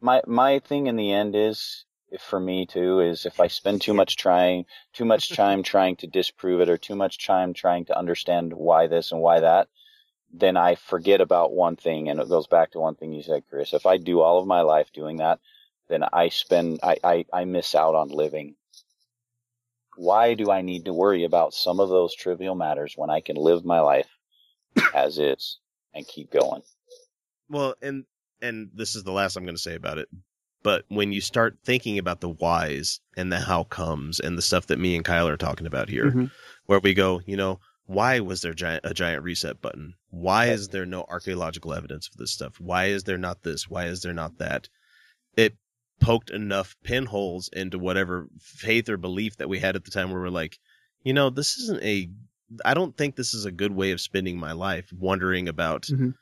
my 0.00 0.22
my 0.26 0.58
thing 0.60 0.86
in 0.86 0.96
the 0.96 1.12
end 1.12 1.34
is 1.36 1.84
if 2.10 2.22
for 2.22 2.40
me 2.40 2.66
too 2.66 3.00
is 3.00 3.26
if 3.26 3.40
I 3.40 3.48
spend 3.48 3.82
too 3.82 3.94
much 4.00 4.16
trying 4.16 4.66
too 4.92 5.04
much 5.04 5.32
time 5.32 5.62
trying 5.62 5.96
to 5.96 6.06
disprove 6.06 6.60
it 6.60 6.68
or 6.70 6.78
too 6.78 6.96
much 6.96 7.26
time 7.26 7.52
trying 7.54 7.84
to 7.86 7.98
understand 7.98 8.52
why 8.54 8.86
this 8.86 9.12
and 9.12 9.20
why 9.20 9.40
that, 9.40 9.68
then 10.32 10.56
I 10.56 10.74
forget 10.76 11.20
about 11.20 11.52
one 11.52 11.76
thing 11.76 12.08
and 12.08 12.20
it 12.20 12.28
goes 12.28 12.46
back 12.46 12.72
to 12.72 12.80
one 12.80 12.94
thing 12.96 13.12
you 13.12 13.22
said, 13.22 13.44
Chris. 13.48 13.74
If 13.74 13.86
I 13.86 13.96
do 13.98 14.20
all 14.20 14.38
of 14.40 14.46
my 14.46 14.62
life 14.62 14.92
doing 14.92 15.18
that, 15.18 15.40
then 15.88 16.04
I 16.12 16.28
spend 16.30 16.80
I, 16.82 16.96
I, 17.04 17.24
I 17.32 17.44
miss 17.44 17.74
out 17.74 17.94
on 17.94 18.08
living. 18.08 18.56
Why 19.98 20.34
do 20.34 20.48
I 20.48 20.62
need 20.62 20.84
to 20.84 20.92
worry 20.92 21.24
about 21.24 21.52
some 21.54 21.80
of 21.80 21.88
those 21.88 22.14
trivial 22.14 22.54
matters 22.54 22.94
when 22.94 23.10
I 23.10 23.20
can 23.20 23.34
live 23.34 23.64
my 23.64 23.80
life 23.80 24.06
as 24.94 25.18
is 25.18 25.58
and 25.92 26.06
keep 26.06 26.30
going? 26.30 26.62
Well, 27.50 27.74
and 27.82 28.04
and 28.40 28.70
this 28.72 28.94
is 28.94 29.02
the 29.02 29.10
last 29.10 29.36
I'm 29.36 29.42
going 29.42 29.56
to 29.56 29.60
say 29.60 29.74
about 29.74 29.98
it. 29.98 30.08
But 30.62 30.84
when 30.86 31.12
you 31.12 31.20
start 31.20 31.58
thinking 31.64 31.98
about 31.98 32.20
the 32.20 32.28
whys 32.28 33.00
and 33.16 33.32
the 33.32 33.40
how 33.40 33.64
comes 33.64 34.20
and 34.20 34.38
the 34.38 34.42
stuff 34.42 34.68
that 34.68 34.78
me 34.78 34.94
and 34.94 35.04
Kyle 35.04 35.26
are 35.26 35.36
talking 35.36 35.66
about 35.66 35.88
here, 35.88 36.12
Mhm. 36.12 36.30
where 36.66 36.78
we 36.78 36.94
go, 36.94 37.20
you 37.26 37.36
know, 37.36 37.58
why 37.86 38.20
was 38.20 38.42
there 38.42 38.54
giant, 38.54 38.84
a 38.84 38.94
giant 38.94 39.24
reset 39.24 39.60
button? 39.60 39.94
Why 40.10 40.46
is 40.46 40.68
there 40.68 40.86
no 40.86 41.06
archaeological 41.08 41.74
evidence 41.74 42.06
for 42.06 42.18
this 42.18 42.30
stuff? 42.30 42.60
Why 42.60 42.86
is 42.86 43.02
there 43.02 43.18
not 43.18 43.42
this? 43.42 43.68
Why 43.68 43.86
is 43.86 44.02
there 44.02 44.12
not 44.14 44.38
that? 44.38 44.68
It 45.36 45.56
poked 46.00 46.30
enough 46.30 46.76
pinholes 46.82 47.48
into 47.52 47.78
whatever 47.78 48.28
faith 48.40 48.88
or 48.88 48.96
belief 48.96 49.36
that 49.36 49.48
we 49.48 49.58
had 49.58 49.76
at 49.76 49.84
the 49.84 49.90
time 49.90 50.10
where 50.10 50.20
we're 50.20 50.28
like, 50.28 50.58
you 51.02 51.12
know, 51.12 51.30
this 51.30 51.58
isn't 51.58 51.82
a, 51.82 52.08
I 52.64 52.74
don't 52.74 52.96
think 52.96 53.16
this 53.16 53.34
is 53.34 53.44
a 53.44 53.52
good 53.52 53.72
way 53.72 53.90
of 53.90 54.00
spending 54.00 54.38
my 54.38 54.52
life 54.52 54.92
wondering 54.92 55.48
about, 55.48 55.82
Mhm. 55.82 56.14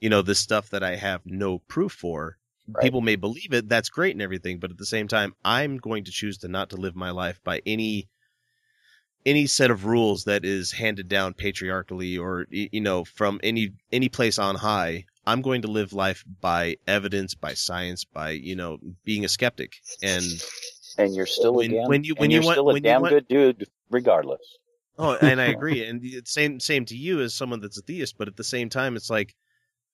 you 0.00 0.10
know, 0.10 0.22
this 0.22 0.38
stuff 0.38 0.70
that 0.70 0.82
I 0.82 0.96
have 0.96 1.22
no 1.24 1.58
proof 1.60 1.92
for. 1.92 2.38
People 2.80 3.00
may 3.00 3.16
believe 3.16 3.52
it, 3.52 3.68
that's 3.68 3.88
great 3.88 4.14
and 4.14 4.22
everything, 4.22 4.58
but 4.58 4.70
at 4.70 4.78
the 4.78 4.86
same 4.86 5.08
time, 5.08 5.34
I'm 5.44 5.78
going 5.78 6.04
to 6.04 6.12
choose 6.12 6.38
to 6.38 6.48
not 6.48 6.70
to 6.70 6.76
live 6.76 6.94
my 6.94 7.10
life 7.10 7.40
by 7.42 7.60
any 7.66 8.08
any 9.24 9.46
set 9.46 9.70
of 9.70 9.84
rules 9.84 10.24
that 10.24 10.44
is 10.44 10.72
handed 10.72 11.08
down 11.08 11.32
patriarchally 11.34 12.18
or 12.18 12.46
you 12.50 12.80
know 12.80 13.04
from 13.04 13.38
any 13.42 13.72
any 13.92 14.08
place 14.08 14.38
on 14.38 14.56
high 14.56 15.04
i'm 15.26 15.42
going 15.42 15.62
to 15.62 15.68
live 15.68 15.92
life 15.92 16.24
by 16.40 16.76
evidence 16.86 17.34
by 17.34 17.54
science 17.54 18.04
by 18.04 18.30
you 18.30 18.56
know 18.56 18.78
being 19.04 19.24
a 19.24 19.28
skeptic 19.28 19.74
and 20.02 20.24
And 20.98 21.14
you're 21.14 21.26
still 21.26 21.54
When- 21.54 21.70
a 21.72 21.74
damn, 21.74 21.88
when 21.88 22.04
you- 22.04 22.14
when 22.16 22.30
you 22.30 22.36
you're 22.36 22.44
want- 22.44 22.54
still 22.56 22.64
a 22.70 22.72
when 22.74 22.76
you 22.76 22.90
damn 22.90 23.00
want- 23.02 23.12
good 23.14 23.28
dude 23.28 23.66
regardless. 23.90 24.42
Oh, 24.98 25.16
and 25.22 25.40
I 25.40 25.46
agree. 25.56 25.82
And 25.86 26.00
it's 26.04 26.32
same 26.32 26.60
same 26.60 26.84
to 26.86 26.96
you 26.96 27.20
as 27.22 27.32
someone 27.34 27.60
that's 27.60 27.78
a 27.78 27.82
theist, 27.82 28.16
but 28.18 28.28
at 28.28 28.36
the 28.36 28.44
same 28.44 28.68
time, 28.68 28.94
it's 28.94 29.08
like 29.08 29.34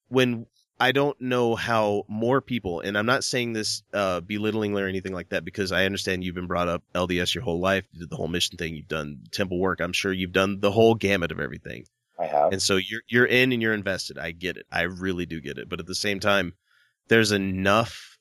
when 0.08 0.47
I 0.81 0.90
don't 0.92 1.20
know 1.20 1.55
how 1.55 2.05
more 2.08 2.40
people, 2.40 2.81
and 2.81 2.98
I'm 2.98 3.07
not 3.07 3.23
saying 3.24 3.52
this 3.52 3.82
uh, 3.92 4.20
belittlingly 4.23 4.81
or 4.82 4.89
anything 4.89 5.12
like 5.12 5.28
that, 5.31 5.44
because 5.44 5.70
I 5.73 5.84
understand 5.84 6.24
you've 6.24 6.34
been 6.34 6.47
brought 6.48 6.68
up 6.68 6.82
LDS 6.94 7.32
your 7.34 7.42
whole 7.44 7.60
life, 7.60 7.84
you 7.92 8.00
did 8.00 8.10
the 8.10 8.16
whole 8.16 8.28
mission 8.28 8.57
thing, 8.57 8.74
you've 8.74 8.89
done 8.89 9.20
temple 9.32 9.58
work. 9.60 9.81
I'm 9.81 9.92
sure 9.92 10.12
you've 10.12 10.32
done 10.32 10.58
the 10.60 10.70
whole 10.73 10.94
gamut 10.97 11.31
of 11.32 11.39
everything. 11.40 11.84
I 12.18 12.26
have. 12.26 12.52
And 12.52 12.62
so 12.62 12.76
you're 12.76 13.02
you're 13.08 13.26
in 13.26 13.52
and 13.52 13.62
you're 13.62 13.74
invested. 13.74 14.18
I 14.18 14.32
get 14.32 14.56
it. 14.56 14.66
I 14.70 14.82
really 14.82 15.26
do 15.26 15.40
get 15.40 15.58
it. 15.58 15.68
But 15.68 15.80
at 15.80 15.86
the 15.86 15.94
same 15.94 16.20
time, 16.20 16.55
there's 17.08 17.32
enough 17.32 18.18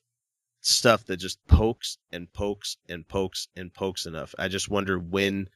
stuff 0.61 1.06
that 1.06 1.17
just 1.17 1.40
pokes 1.48 1.98
and 2.11 2.32
pokes 2.34 2.77
and 2.90 3.08
pokes 3.08 3.48
and 3.56 3.74
pokes 3.74 4.06
enough. 4.06 4.35
I 4.38 4.48
just 4.50 4.69
wonder 4.69 5.00
when 5.00 5.50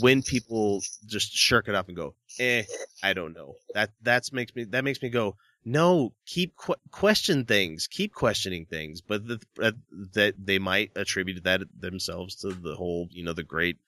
when 0.00 0.22
people 0.22 0.82
just 1.06 1.32
shirk 1.32 1.68
it 1.68 1.74
up 1.74 1.88
and 1.88 1.96
go, 1.96 2.14
"Eh, 2.38 2.64
I 3.02 3.12
don't 3.12 3.34
know." 3.34 3.56
That 3.74 3.90
that's 4.02 4.32
makes 4.32 4.54
me 4.54 4.64
that 4.64 4.84
makes 4.84 5.02
me 5.02 5.08
go, 5.10 5.36
"No, 5.64 6.14
keep 6.26 6.56
qu- 6.56 6.74
question 6.90 7.44
things, 7.44 7.86
keep 7.86 8.12
questioning 8.12 8.66
things." 8.66 9.00
But 9.00 9.26
the, 9.26 9.40
uh, 9.60 9.72
that 10.14 10.34
they 10.38 10.58
might 10.58 10.92
attribute 10.96 11.44
that 11.44 11.62
themselves 11.78 12.36
to 12.36 12.52
the 12.52 12.74
whole, 12.74 13.08
you 13.10 13.24
know, 13.24 13.32
the 13.34 13.42
great 13.42 13.78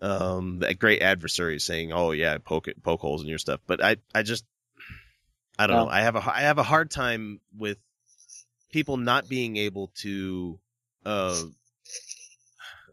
um 0.00 0.58
that 0.60 0.78
great 0.78 1.02
adversary 1.02 1.58
saying, 1.58 1.92
"Oh 1.92 2.10
yeah, 2.12 2.38
poke 2.38 2.68
it, 2.68 2.82
poke 2.82 3.00
holes 3.00 3.22
in 3.22 3.28
your 3.28 3.38
stuff." 3.38 3.60
But 3.66 3.82
I 3.82 3.96
I 4.14 4.22
just 4.22 4.44
I 5.58 5.66
don't 5.66 5.76
No. 5.76 5.84
know. 5.86 5.90
I 5.90 6.00
have 6.02 6.16
a 6.16 6.30
I 6.34 6.40
have 6.42 6.58
a 6.58 6.62
hard 6.62 6.90
time 6.90 7.40
with 7.56 7.78
people 8.70 8.96
not 8.96 9.28
being 9.28 9.56
able 9.56 9.88
to 10.02 10.58
uh 11.04 11.42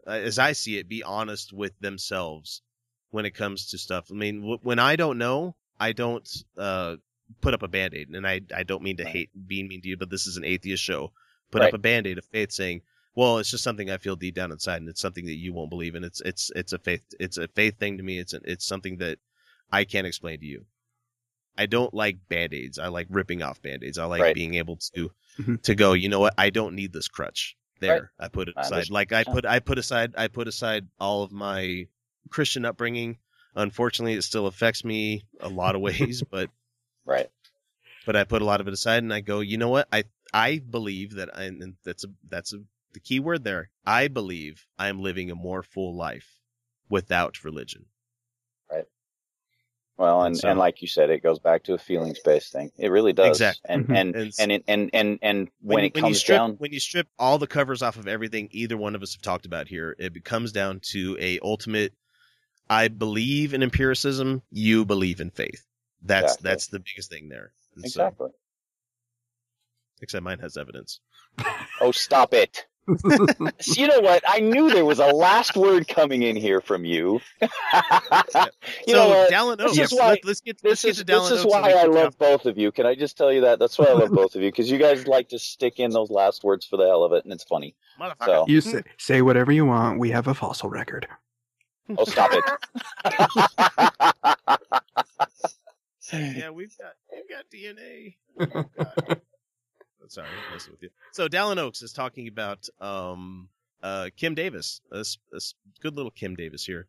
as 0.06 0.38
I 0.38 0.52
see 0.52 0.78
it 0.78 0.88
be 0.88 1.02
honest 1.02 1.52
with 1.52 1.78
themselves 1.80 2.62
when 3.10 3.24
it 3.24 3.30
comes 3.34 3.70
to 3.70 3.78
stuff. 3.78 4.08
I 4.10 4.14
mean, 4.14 4.40
w- 4.40 4.58
when 4.62 4.78
I 4.78 4.96
don't 4.96 5.18
know, 5.18 5.56
I 5.78 5.92
don't 5.92 6.28
uh 6.56 6.96
put 7.40 7.54
up 7.54 7.62
a 7.62 7.68
band-aid 7.68 8.08
and 8.10 8.26
I 8.26 8.40
I 8.54 8.62
don't 8.64 8.82
mean 8.82 8.98
to 8.98 9.04
hate 9.04 9.30
being 9.46 9.68
mean 9.68 9.80
to 9.82 9.88
you, 9.88 9.96
but 9.96 10.10
this 10.10 10.26
is 10.26 10.36
an 10.36 10.44
atheist 10.44 10.82
show. 10.82 11.12
Put 11.50 11.62
Right. 11.62 11.68
up 11.68 11.74
a 11.74 11.78
band-aid 11.78 12.18
of 12.18 12.24
faith 12.26 12.52
saying, 12.52 12.82
Well, 13.16 13.38
it's 13.38 13.50
just 13.50 13.62
something 13.64 13.90
I 13.90 13.98
feel 13.98 14.16
deep 14.16 14.34
down 14.34 14.50
inside, 14.50 14.78
and 14.80 14.88
it's 14.88 15.00
something 15.00 15.26
that 15.26 15.36
you 15.36 15.52
won't 15.52 15.70
believe, 15.70 15.94
and 15.94 16.04
it's 16.04 16.20
it's 16.22 16.50
it's 16.56 16.72
a 16.72 16.78
faith 16.78 17.02
it's 17.20 17.36
a 17.38 17.46
faith 17.48 17.78
thing 17.78 17.96
to 17.98 18.02
me. 18.02 18.18
It's 18.18 18.34
a, 18.34 18.40
it's 18.44 18.66
something 18.66 18.96
that 18.98 19.18
I 19.70 19.84
can't 19.84 20.06
explain 20.06 20.40
to 20.40 20.46
you. 20.46 20.66
I 21.56 21.66
don't 21.66 21.94
like 21.94 22.28
band 22.28 22.52
aids. 22.52 22.78
I 22.78 22.88
like 22.88 23.06
ripping 23.10 23.42
off 23.42 23.62
band 23.62 23.84
aids. 23.84 23.98
I 23.98 24.06
like 24.06 24.20
Right. 24.22 24.34
being 24.34 24.54
able 24.54 24.76
to 24.94 25.12
Mhm. 25.38 25.62
to 25.62 25.74
go. 25.74 25.92
You 25.92 26.08
know 26.08 26.18
what? 26.20 26.34
I 26.36 26.50
don't 26.50 26.74
need 26.74 26.92
this 26.92 27.08
crutch. 27.08 27.56
There, 27.80 28.10
Right. 28.18 28.26
I 28.26 28.28
put 28.28 28.48
it 28.48 28.56
aside. 28.56 28.90
Like 28.90 29.12
I 29.12 29.22
put 29.24 29.46
I 29.46 29.60
put 29.60 29.78
aside 29.78 30.14
I 30.16 30.28
put 30.28 30.48
aside 30.48 30.88
all 30.98 31.22
of 31.22 31.30
my 31.30 31.86
Christian 32.30 32.64
upbringing. 32.64 33.18
Unfortunately, 33.54 34.14
it 34.14 34.22
still 34.22 34.48
affects 34.48 34.84
me 34.84 35.24
a 35.38 35.48
lot 35.48 35.76
of 35.76 35.80
ways, 35.88 36.24
but 36.28 36.50
Right. 37.04 37.30
but 38.04 38.16
I 38.16 38.24
put 38.24 38.42
a 38.42 38.44
lot 38.44 38.60
of 38.60 38.66
it 38.66 38.74
aside 38.74 39.02
and 39.04 39.14
I 39.14 39.20
go, 39.20 39.38
you 39.40 39.56
know 39.58 39.68
what? 39.68 39.86
I 39.92 40.04
I 40.32 40.58
believe 40.58 41.14
that 41.14 41.36
I 41.36 41.44
and 41.44 41.76
that's 41.84 42.02
a 42.02 42.08
that's 42.28 42.52
a 42.52 42.58
the 42.94 43.00
key 43.00 43.20
word 43.20 43.44
there. 43.44 43.70
I 43.86 44.08
believe 44.08 44.66
I 44.78 44.88
am 44.88 45.00
living 45.00 45.30
a 45.30 45.34
more 45.34 45.62
full 45.62 45.94
life 45.94 46.40
without 46.88 47.44
religion. 47.44 47.86
Right. 48.70 48.84
Well, 49.98 50.22
and, 50.22 50.36
So- 50.36 50.48
and 50.48 50.58
like 50.58 50.80
you 50.80 50.88
said, 50.88 51.10
it 51.10 51.22
goes 51.22 51.38
back 51.38 51.64
to 51.64 51.74
a 51.74 51.78
feelings 51.78 52.18
based 52.24 52.52
thing. 52.52 52.70
It 52.78 52.88
really 52.88 53.12
does. 53.12 53.36
Exactly. 53.40 53.66
And 53.68 53.86
Mhm. 53.88 53.96
and 53.96 54.16
And- 54.16 54.32
and 54.38 54.62
and 54.66 54.90
and 54.94 55.18
and 55.22 55.48
when, 55.60 55.80
you- 55.80 55.86
it 55.86 55.94
comes 55.94 56.18
strip, 56.20 56.38
down, 56.38 56.52
when 56.54 56.72
you 56.72 56.80
strip 56.80 57.08
all 57.18 57.38
the 57.38 57.46
covers 57.46 57.82
off 57.82 57.96
of 57.96 58.08
everything 58.08 58.48
either 58.52 58.76
one 58.76 58.94
of 58.94 59.02
us 59.02 59.14
have 59.14 59.22
talked 59.22 59.46
about 59.46 59.68
here, 59.68 59.94
it 59.98 60.24
comes 60.24 60.52
down 60.52 60.80
to 60.92 61.16
a 61.20 61.38
ultimate 61.40 61.92
I 62.70 62.88
believe 62.88 63.52
in 63.52 63.62
empiricism, 63.62 64.42
you 64.50 64.86
believe 64.86 65.20
in 65.20 65.30
faith. 65.30 65.66
That's 66.00 66.32
Exactly. 66.34 66.48
that's 66.50 66.66
the 66.68 66.80
biggest 66.80 67.10
thing 67.10 67.28
there. 67.28 67.52
And 67.74 67.82
so- 67.82 67.86
exactly. 68.06 68.30
except 70.00 70.22
mine 70.24 70.38
has 70.40 70.56
evidence. 70.56 71.00
Oh, 71.80 71.92
stop 71.92 72.32
it. 72.34 72.66
So 72.86 73.80
you 73.80 73.88
know 73.88 74.00
what? 74.00 74.22
I 74.28 74.40
knew 74.40 74.70
there 74.70 74.84
was 74.84 74.98
a 74.98 75.06
last 75.06 75.56
word 75.56 75.88
coming 75.88 76.22
in 76.22 76.36
here 76.36 76.60
from 76.60 76.84
you. 76.84 77.20
you 77.40 77.48
So, 77.50 78.92
know 78.92 79.08
what? 79.08 79.30
Dallin 79.32 79.56
This 79.58 79.78
Oaks, 79.78 79.92
is 79.92 79.98
why, 79.98 80.08
let- 80.10 80.24
let's 80.24 80.40
get- 80.42 80.58
let's 80.62 80.82
this 80.82 80.82
get 80.82 80.90
is, 80.90 80.96
to 80.98 81.04
Dallin 81.04 81.30
This 81.30 81.38
is 81.40 81.44
Oaks 81.46 81.52
why 81.54 81.70
I 81.72 81.84
love 81.84 82.18
both 82.18 82.44
of 82.46 82.58
you. 82.58 82.70
Can 82.72 82.84
I 82.86 82.94
just 82.94 83.16
tell 83.16 83.32
you 83.32 83.40
that? 83.42 83.58
That's 83.58 83.78
why 83.78 83.86
I 83.86 83.92
love 83.92 84.10
both 84.12 84.34
of 84.36 84.42
you 84.42 84.50
because 84.50 84.70
you 84.70 84.78
guys 84.78 85.06
like 85.06 85.28
to 85.30 85.38
stick 85.38 85.80
in 85.80 85.90
those 85.92 86.10
last 86.10 86.44
words 86.44 86.66
for 86.66 86.76
the 86.76 86.84
hell 86.86 87.04
of 87.04 87.12
it, 87.12 87.24
and 87.24 87.32
it's 87.32 87.44
funny. 87.44 87.74
So, 88.24 88.44
You 88.48 88.60
say, 88.60 88.82
say 88.98 89.22
whatever 89.22 89.50
you 89.52 89.64
want. 89.66 89.98
We 89.98 90.10
have 90.10 90.26
a 90.26 90.34
fossil 90.34 90.68
record. 90.68 91.06
oh, 91.96 92.04
stop 92.04 92.30
it. 92.32 92.44
yeah, 96.12 96.50
we've 96.50 96.76
got 96.78 96.92
we've 97.12 97.28
got 97.28 97.44
DNA. 97.52 98.16
Oh, 98.40 98.46
God. 99.06 99.20
Sorry, 100.14 100.28
messing 100.52 100.72
with 100.72 100.82
you. 100.82 100.90
So 101.12 101.28
Dallin 101.28 101.58
Oaks 101.58 101.82
is 101.82 101.92
talking 101.92 102.28
about 102.28 102.68
um 102.80 103.48
uh 103.82 104.10
Kim 104.16 104.34
Davis, 104.34 104.80
a, 104.92 105.04
good 105.80 105.96
little 105.96 106.12
Kim 106.12 106.36
Davis 106.36 106.64
here. 106.64 106.86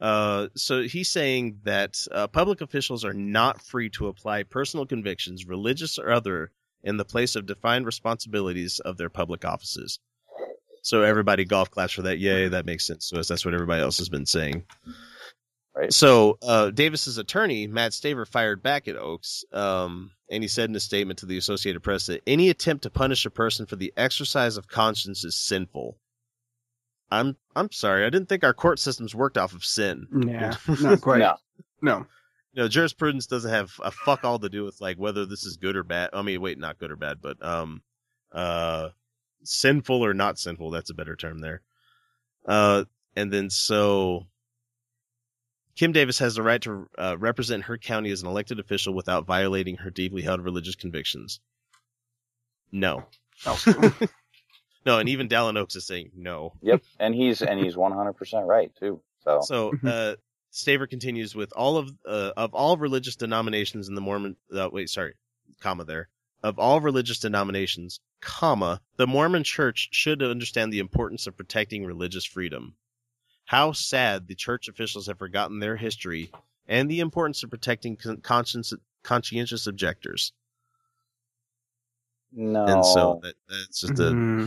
Uh, 0.00 0.48
so 0.56 0.82
he's 0.82 1.10
saying 1.10 1.60
that 1.62 1.96
uh, 2.10 2.26
public 2.26 2.60
officials 2.60 3.04
are 3.04 3.14
not 3.14 3.62
free 3.62 3.88
to 3.90 4.08
apply 4.08 4.42
personal 4.42 4.86
convictions, 4.86 5.46
religious 5.46 6.00
or 6.00 6.10
other, 6.10 6.50
in 6.82 6.96
the 6.96 7.04
place 7.04 7.36
of 7.36 7.46
defined 7.46 7.86
responsibilities 7.86 8.80
of 8.80 8.96
their 8.96 9.08
public 9.08 9.44
offices. 9.44 10.00
So 10.82 11.02
everybody 11.02 11.44
golf 11.44 11.70
claps 11.70 11.94
for 11.94 12.02
that. 12.02 12.18
Yay, 12.18 12.48
that 12.48 12.66
makes 12.66 12.86
sense 12.86 13.08
to 13.10 13.20
us. 13.20 13.28
That's 13.28 13.44
what 13.44 13.54
everybody 13.54 13.80
else 13.82 13.98
has 13.98 14.08
been 14.08 14.26
saying. 14.26 14.64
Right. 15.76 15.92
So 15.92 16.38
uh, 16.40 16.70
Davis's 16.70 17.18
attorney, 17.18 17.66
Matt 17.66 17.92
Staver, 17.92 18.26
fired 18.28 18.62
back 18.62 18.86
at 18.86 18.96
Oaks, 18.96 19.44
um, 19.52 20.12
and 20.30 20.42
he 20.44 20.48
said 20.48 20.70
in 20.70 20.76
a 20.76 20.80
statement 20.80 21.18
to 21.20 21.26
the 21.26 21.36
Associated 21.36 21.82
Press 21.82 22.06
that 22.06 22.22
any 22.28 22.48
attempt 22.48 22.84
to 22.84 22.90
punish 22.90 23.26
a 23.26 23.30
person 23.30 23.66
for 23.66 23.74
the 23.74 23.92
exercise 23.96 24.56
of 24.56 24.68
conscience 24.68 25.24
is 25.24 25.36
sinful. 25.36 25.98
I'm 27.10 27.36
I'm 27.56 27.72
sorry, 27.72 28.04
I 28.04 28.10
didn't 28.10 28.28
think 28.28 28.44
our 28.44 28.54
court 28.54 28.78
systems 28.78 29.14
worked 29.14 29.36
off 29.36 29.52
of 29.52 29.64
sin. 29.64 30.06
Yeah, 30.26 30.54
not 30.80 31.00
quite. 31.00 31.18
No. 31.18 31.36
No. 31.82 32.06
You 32.52 32.62
know, 32.62 32.68
jurisprudence 32.68 33.26
doesn't 33.26 33.50
have 33.50 33.72
a 33.82 33.90
fuck 33.90 34.24
all 34.24 34.38
to 34.38 34.48
do 34.48 34.64
with 34.64 34.80
like 34.80 34.96
whether 34.96 35.26
this 35.26 35.44
is 35.44 35.56
good 35.56 35.74
or 35.74 35.82
bad. 35.82 36.10
I 36.12 36.22
mean, 36.22 36.40
wait, 36.40 36.58
not 36.58 36.78
good 36.78 36.92
or 36.92 36.96
bad, 36.96 37.18
but 37.20 37.44
um, 37.44 37.82
uh, 38.30 38.90
sinful 39.42 40.04
or 40.04 40.14
not 40.14 40.38
sinful. 40.38 40.70
That's 40.70 40.90
a 40.90 40.94
better 40.94 41.16
term 41.16 41.40
there. 41.40 41.62
Uh, 42.46 42.84
and 43.16 43.32
then 43.32 43.50
so 43.50 44.26
Kim 45.76 45.92
Davis 45.92 46.18
has 46.20 46.36
the 46.36 46.42
right 46.42 46.60
to 46.62 46.88
uh, 46.96 47.16
represent 47.18 47.64
her 47.64 47.76
county 47.76 48.10
as 48.10 48.22
an 48.22 48.28
elected 48.28 48.60
official 48.60 48.94
without 48.94 49.26
violating 49.26 49.76
her 49.76 49.90
deeply 49.90 50.22
held 50.22 50.40
religious 50.40 50.76
convictions. 50.76 51.40
No. 52.70 53.04
no, 54.86 54.98
and 54.98 55.08
even 55.08 55.28
Dallin 55.28 55.56
Oaks 55.58 55.76
is 55.76 55.86
saying 55.86 56.12
no. 56.14 56.52
Yep, 56.62 56.82
and 57.00 57.14
he's 57.14 57.42
and 57.42 57.58
he's 57.58 57.76
one 57.76 57.92
hundred 57.92 58.14
percent 58.14 58.46
right 58.46 58.70
too. 58.78 59.00
So 59.20 59.40
So 59.42 59.72
uh, 59.84 60.16
Staver 60.52 60.88
continues 60.88 61.34
with 61.34 61.52
all 61.56 61.76
of 61.76 61.90
uh, 62.06 62.32
of 62.36 62.54
all 62.54 62.76
religious 62.76 63.16
denominations 63.16 63.88
in 63.88 63.94
the 63.94 64.00
Mormon. 64.00 64.36
Uh, 64.54 64.68
wait, 64.72 64.88
sorry, 64.88 65.14
comma 65.60 65.84
there. 65.84 66.08
Of 66.42 66.58
all 66.58 66.80
religious 66.80 67.18
denominations, 67.18 68.00
comma 68.20 68.80
the 68.96 69.06
Mormon 69.06 69.44
Church 69.44 69.88
should 69.92 70.22
understand 70.22 70.72
the 70.72 70.78
importance 70.78 71.26
of 71.26 71.36
protecting 71.36 71.84
religious 71.84 72.24
freedom. 72.24 72.76
How 73.44 73.72
sad 73.72 74.26
the 74.26 74.34
church 74.34 74.68
officials 74.68 75.06
have 75.06 75.18
forgotten 75.18 75.58
their 75.58 75.76
history 75.76 76.30
and 76.66 76.90
the 76.90 77.00
importance 77.00 77.42
of 77.42 77.50
protecting 77.50 77.96
con- 77.96 78.18
conscience, 78.22 78.72
conscientious 79.02 79.66
objectors. 79.66 80.32
no, 82.32 82.64
And 82.66 82.84
so 82.84 83.20
that, 83.22 83.34
that's 83.48 83.80
just 83.80 83.98
a 83.98 84.02
Mm-hmm. 84.02 84.46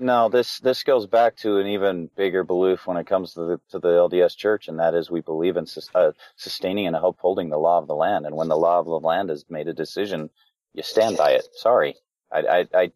No, 0.00 0.28
this 0.28 0.60
this 0.60 0.84
goes 0.84 1.08
back 1.08 1.34
to 1.38 1.58
an 1.58 1.66
even 1.66 2.08
bigger 2.14 2.44
belief 2.44 2.86
when 2.86 2.96
it 2.96 3.08
comes 3.08 3.34
to 3.34 3.40
the 3.40 3.60
to 3.70 3.80
the 3.80 3.88
LDS 3.88 4.36
Church, 4.36 4.68
and 4.68 4.78
that 4.78 4.94
is 4.94 5.10
we 5.10 5.20
believe 5.22 5.56
in 5.56 5.66
sus- 5.66 5.90
uh, 5.92 6.12
sustaining 6.36 6.86
and 6.86 6.94
upholding 6.94 7.48
the 7.48 7.58
law 7.58 7.78
of 7.78 7.88
the 7.88 7.96
land. 7.96 8.24
And 8.24 8.36
when 8.36 8.46
the 8.46 8.56
law 8.56 8.78
of 8.78 8.86
the 8.86 8.92
land 9.00 9.28
has 9.30 9.44
made 9.50 9.66
a 9.66 9.72
decision, 9.74 10.30
you 10.72 10.84
stand 10.84 11.16
by 11.16 11.32
it. 11.32 11.48
Sorry, 11.52 11.96
I 12.30 12.38
I 12.38 12.68
I, 12.74 12.92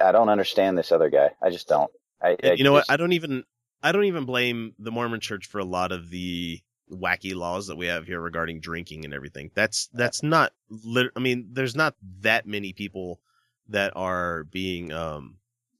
I 0.00 0.10
don't 0.10 0.28
understand 0.30 0.76
this 0.76 0.90
other 0.90 1.10
guy. 1.10 1.30
I 1.40 1.50
just 1.50 1.68
don't. 1.68 1.92
I, 2.20 2.36
I 2.42 2.52
you 2.54 2.64
know 2.64 2.74
just- 2.76 2.88
what? 2.88 2.92
I 2.92 2.96
don't 2.96 3.12
even 3.12 3.44
I 3.82 3.92
don't 3.92 4.04
even 4.04 4.24
blame 4.24 4.74
the 4.78 4.90
Mormon 4.92 5.20
Church 5.20 5.46
for 5.46 5.58
a 5.58 5.64
lot 5.64 5.92
of 5.92 6.10
the 6.10 6.60
wacky 6.90 7.34
laws 7.34 7.68
that 7.68 7.76
we 7.76 7.86
have 7.86 8.06
here 8.06 8.20
regarding 8.20 8.60
drinking 8.60 9.04
and 9.04 9.14
everything. 9.14 9.50
That's 9.54 9.88
that's 9.92 10.22
not. 10.22 10.52
Lit- 10.68 11.12
I 11.16 11.20
mean, 11.20 11.48
there's 11.52 11.74
not 11.76 11.94
that 12.20 12.46
many 12.46 12.72
people 12.72 13.20
that 13.68 13.92
are 13.96 14.44
being 14.44 14.92
um 14.92 15.36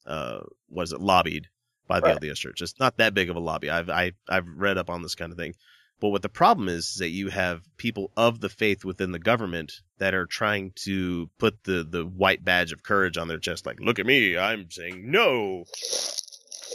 uh 0.06 0.40
what 0.68 0.84
is 0.84 0.92
it 0.92 1.00
lobbied 1.00 1.48
by 1.86 2.00
the 2.00 2.06
Right. 2.06 2.20
LDS 2.20 2.36
Church. 2.36 2.62
It's 2.62 2.78
not 2.81 2.97
that 2.97 3.14
big 3.14 3.31
of 3.31 3.36
a 3.36 3.40
lobby. 3.40 3.70
I've 3.70 3.90
I, 3.90 4.12
I've 4.28 4.47
read 4.48 4.78
up 4.78 4.90
on 4.90 5.02
this 5.02 5.14
kind 5.14 5.32
of 5.32 5.39
thing. 5.39 5.55
But 6.00 6.08
what 6.08 6.22
the 6.22 6.28
problem 6.28 6.68
is, 6.68 6.86
is 6.86 6.94
that 6.97 7.10
you 7.10 7.28
have 7.28 7.62
people 7.76 8.10
of 8.16 8.40
the 8.40 8.48
faith 8.48 8.84
within 8.84 9.12
the 9.12 9.20
government 9.20 9.72
that 9.98 10.14
are 10.14 10.26
trying 10.26 10.72
to 10.84 11.31
put 11.39 11.62
the 11.62 11.86
the 11.89 12.05
white 12.05 12.44
badge 12.44 12.72
of 12.72 12.82
courage 12.82 13.16
on 13.16 13.28
their 13.28 13.39
chest, 13.39 13.66
like, 13.66 13.78
look 13.78 14.00
at 14.00 14.06
me, 14.06 14.36
I'm 14.36 14.68
saying 14.68 15.08
no. 15.08 15.64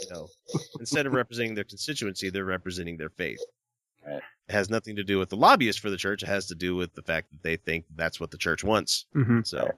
You 0.02 0.10
know, 0.10 0.28
instead 0.80 1.06
of 1.06 1.12
representing 1.12 1.54
their 1.54 1.64
constituency, 1.64 2.30
they're 2.30 2.44
representing 2.44 2.96
their 2.96 3.08
faith. 3.10 3.40
Right. 4.06 4.22
It 4.48 4.52
has 4.52 4.70
nothing 4.70 4.96
to 4.96 5.04
do 5.04 5.18
with 5.18 5.28
the 5.28 5.36
lobbyists 5.36 5.80
for 5.80 5.90
the 5.90 5.96
church. 5.96 6.22
It 6.22 6.28
has 6.28 6.46
to 6.46 6.54
do 6.54 6.74
with 6.76 6.94
the 6.94 7.02
fact 7.02 7.30
that 7.30 7.42
they 7.42 7.56
think 7.56 7.84
that's 7.94 8.18
what 8.20 8.30
the 8.30 8.38
church 8.38 8.64
wants. 8.64 9.06
Mhm. 9.14 9.46
So, 9.46 9.70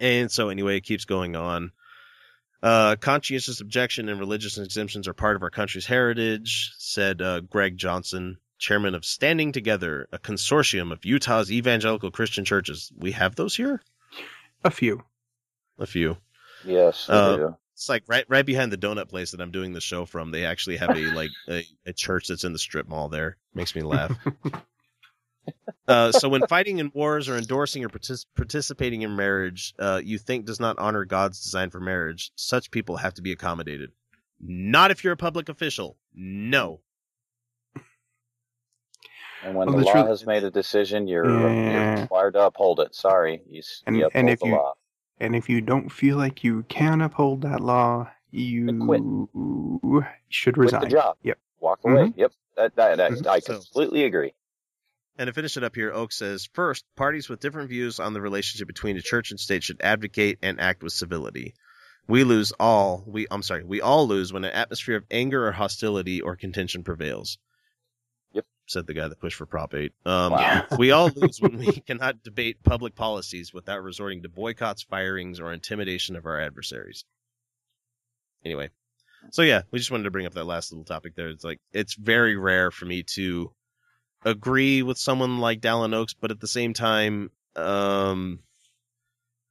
and 0.00 0.30
so 0.30 0.48
anyway, 0.48 0.76
it 0.76 0.82
keeps 0.84 1.04
going 1.04 1.36
on. 1.36 1.72
Uh, 2.62 2.94
conscientious 2.96 3.60
objection 3.60 4.08
and 4.08 4.20
religious 4.20 4.56
exemptions 4.56 5.08
are 5.08 5.14
part 5.14 5.34
of 5.34 5.42
our 5.42 5.50
country's 5.50 5.86
heritage, 5.86 6.72
said 6.78 7.20
uh, 7.20 7.40
Greg 7.40 7.76
Johnson, 7.76 8.36
chairman 8.58 8.94
of 8.94 9.04
Standing 9.04 9.50
Together, 9.50 10.06
a 10.12 10.18
consortium 10.18 10.92
of 10.92 11.04
Utah's 11.04 11.50
evangelical 11.50 12.12
Christian 12.12 12.44
churches. 12.44 12.92
We 12.96 13.12
have 13.12 13.34
those 13.34 13.56
here? 13.56 13.82
A 14.62 14.70
few. 14.70 15.02
A 15.80 15.86
few. 15.86 16.16
yes, 16.64 17.08
Uh, 17.08 17.36
do. 17.36 17.56
It's 17.82 17.88
like 17.88 18.04
right 18.06 18.24
right 18.28 18.46
behind 18.46 18.70
the 18.72 18.78
donut 18.78 19.08
place 19.08 19.32
that 19.32 19.40
I'm 19.40 19.50
doing 19.50 19.72
the 19.72 19.80
show 19.80 20.04
from. 20.06 20.30
They 20.30 20.44
actually 20.46 20.76
have 20.76 20.90
a 20.90 21.00
like 21.12 21.30
a, 21.48 21.64
a 21.84 21.92
church 21.92 22.28
that's 22.28 22.44
in 22.44 22.52
the 22.52 22.58
strip 22.60 22.88
mall 22.88 23.08
there. 23.08 23.38
Makes 23.54 23.74
me 23.74 23.82
laugh. 23.82 24.16
uh, 25.88 26.12
so 26.12 26.28
when 26.28 26.46
fighting 26.46 26.78
in 26.78 26.92
wars 26.94 27.28
or 27.28 27.36
endorsing 27.36 27.84
or 27.84 27.88
partic- 27.88 28.24
participating 28.36 29.02
in 29.02 29.16
marriage, 29.16 29.74
uh, 29.80 30.00
you 30.02 30.18
think 30.18 30.44
does 30.46 30.60
not 30.60 30.78
honor 30.78 31.04
God's 31.04 31.42
design 31.42 31.70
for 31.70 31.80
marriage, 31.80 32.30
such 32.36 32.70
people 32.70 32.98
have 32.98 33.14
to 33.14 33.22
be 33.22 33.32
accommodated. 33.32 33.90
Not 34.40 34.92
if 34.92 35.02
you're 35.02 35.14
a 35.14 35.16
public 35.16 35.48
official. 35.48 35.98
No. 36.14 36.82
And 39.44 39.56
when 39.56 39.66
Well, 39.66 39.78
the 39.78 39.80
the 39.80 39.86
law 39.86 39.92
truth- 39.92 40.06
has 40.06 40.24
made 40.24 40.44
a 40.44 40.52
decision, 40.52 41.08
you're, 41.08 41.28
Yeah. 41.28 41.94
you're 41.94 42.02
required 42.02 42.34
to 42.34 42.46
uphold 42.46 42.78
it. 42.78 42.94
Sorry, 42.94 43.42
you, 43.48 43.58
s- 43.58 43.82
And 43.88 43.96
you 43.96 44.08
and 44.14 44.30
if 44.30 44.38
the 44.38 44.46
you 44.46 44.52
law. 44.52 44.74
And 45.18 45.34
if 45.36 45.48
you 45.48 45.60
don't 45.60 45.90
feel 45.90 46.16
like 46.16 46.42
you 46.44 46.64
can 46.68 47.00
uphold 47.00 47.42
that 47.42 47.60
law, 47.60 48.08
you 48.30 49.28
should 50.28 50.54
Quit 50.54 50.64
resign. 50.64 50.80
the 50.82 50.88
job. 50.88 51.16
Yep. 51.22 51.38
Walk 51.60 51.80
away. 51.84 52.08
Mhm. 52.08 52.14
Yep, 52.16 52.32
that, 52.56 52.76
that, 52.76 52.96
that 52.96 53.12
Mhm. 53.12 53.26
I 53.26 53.38
So- 53.40 53.54
completely 53.54 54.04
agree. 54.04 54.32
And 55.18 55.26
to 55.28 55.32
finish 55.34 55.56
it 55.58 55.62
up 55.62 55.74
here, 55.74 55.92
Oak 55.92 56.10
says 56.10 56.48
first, 56.54 56.84
parties 56.96 57.28
with 57.28 57.40
different 57.40 57.68
views 57.68 58.00
on 58.00 58.14
the 58.14 58.20
relationship 58.22 58.66
between 58.66 58.96
the 58.96 59.02
church 59.02 59.30
and 59.30 59.38
state 59.38 59.62
should 59.62 59.80
advocate 59.82 60.38
and 60.42 60.58
act 60.58 60.82
with 60.82 60.94
civility. 60.94 61.54
We 62.08 62.24
lose 62.24 62.52
all. 62.58 63.04
We 63.06 63.26
I'm 63.30 63.42
sorry. 63.42 63.62
We 63.62 63.80
all 63.80 64.08
lose 64.08 64.32
when 64.32 64.44
an 64.44 64.52
atmosphere 64.52 64.96
of 64.96 65.04
anger 65.10 65.46
or 65.46 65.52
hostility 65.52 66.20
or 66.22 66.34
contention 66.34 66.82
prevails. 66.82 67.38
Said 68.66 68.86
the 68.86 68.94
guy 68.94 69.08
that 69.08 69.20
pushed 69.20 69.36
for 69.36 69.46
Prop 69.46 69.74
8. 69.74 69.92
Um, 70.06 70.32
Wow. 70.32 70.66
we 70.78 70.92
all 70.92 71.10
lose 71.14 71.40
when 71.40 71.58
we 71.58 71.72
cannot 71.72 72.22
debate 72.22 72.62
public 72.62 72.94
policies 72.94 73.52
without 73.52 73.82
resorting 73.82 74.22
to 74.22 74.28
boycotts, 74.28 74.82
firings, 74.82 75.40
or 75.40 75.52
intimidation 75.52 76.16
of 76.16 76.26
our 76.26 76.40
adversaries. 76.40 77.04
Anyway, 78.44 78.70
so 79.30 79.42
yeah, 79.42 79.62
we 79.70 79.78
just 79.78 79.90
wanted 79.90 80.04
to 80.04 80.10
bring 80.10 80.26
up 80.26 80.34
that 80.34 80.44
last 80.44 80.72
little 80.72 80.84
topic 80.84 81.14
there. 81.14 81.28
It's 81.28 81.44
like 81.44 81.60
it's 81.72 81.94
very 81.94 82.36
rare 82.36 82.70
for 82.70 82.86
me 82.86 83.02
to 83.14 83.52
agree 84.24 84.82
with 84.82 84.98
someone 84.98 85.38
like 85.38 85.60
Dallin 85.60 85.94
Oaks, 85.94 86.14
but 86.14 86.30
at 86.30 86.40
the 86.40 86.48
same 86.48 86.72
time, 86.74 87.30
um, 87.56 88.40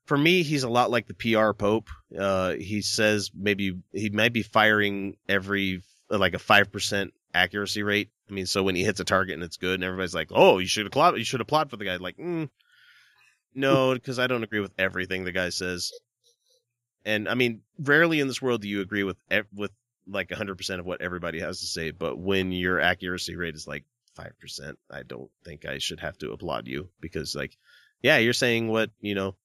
for 0.05 0.17
me, 0.17 0.43
he's 0.43 0.63
a 0.63 0.69
lot 0.69 0.91
like 0.91 1.07
the 1.07 1.13
PR 1.13 1.51
Pope. 1.53 1.89
Uh, 2.17 2.53
he 2.53 2.81
says 2.81 3.31
maybe 3.33 3.77
he 3.93 4.09
might 4.09 4.33
be 4.33 4.43
firing 4.43 5.15
every 5.29 5.83
like 6.09 6.33
a 6.33 6.39
five 6.39 6.71
percent 6.71 7.13
accuracy 7.33 7.83
rate. 7.83 8.09
I 8.31 8.33
mean, 8.33 8.45
so 8.45 8.63
when 8.63 8.75
he 8.75 8.83
hits 8.83 9.01
a 9.01 9.03
target 9.03 9.33
and 9.33 9.43
it's 9.43 9.57
good, 9.57 9.75
and 9.75 9.83
everybody's 9.83 10.15
like, 10.15 10.29
"Oh, 10.31 10.57
you 10.59 10.67
should 10.67 10.87
applaud, 10.87 11.17
you 11.17 11.25
should 11.25 11.41
applaud 11.41 11.69
for 11.69 11.75
the 11.75 11.83
guy." 11.83 11.97
Like, 11.97 12.17
mm, 12.17 12.49
no, 13.53 13.93
because 13.93 14.19
I 14.19 14.27
don't 14.27 14.43
agree 14.43 14.61
with 14.61 14.73
everything 14.79 15.23
the 15.23 15.33
guy 15.33 15.49
says. 15.49 15.91
And 17.03 17.27
I 17.27 17.33
mean, 17.33 17.61
rarely 17.79 18.19
in 18.21 18.27
this 18.27 18.41
world 18.41 18.61
do 18.61 18.69
you 18.69 18.81
agree 18.81 19.03
with 19.03 19.17
with 19.53 19.71
like 20.07 20.29
100% 20.29 20.79
of 20.79 20.85
what 20.85 21.01
everybody 21.01 21.39
has 21.39 21.59
to 21.59 21.65
say, 21.65 21.91
but 21.91 22.17
when 22.17 22.51
your 22.51 22.79
accuracy 22.79 23.35
rate 23.35 23.55
is 23.55 23.67
like 23.67 23.85
5%, 24.15 24.75
I 24.89 25.03
don't 25.03 25.29
think 25.43 25.65
I 25.65 25.77
should 25.79 25.99
have 25.99 26.17
to 26.19 26.31
applaud 26.31 26.67
you 26.67 26.89
because 27.01 27.35
like 27.35 27.57
yeah, 28.01 28.17
you're 28.17 28.33
saying 28.33 28.67
what, 28.67 28.91
you 28.99 29.13
know, 29.13 29.35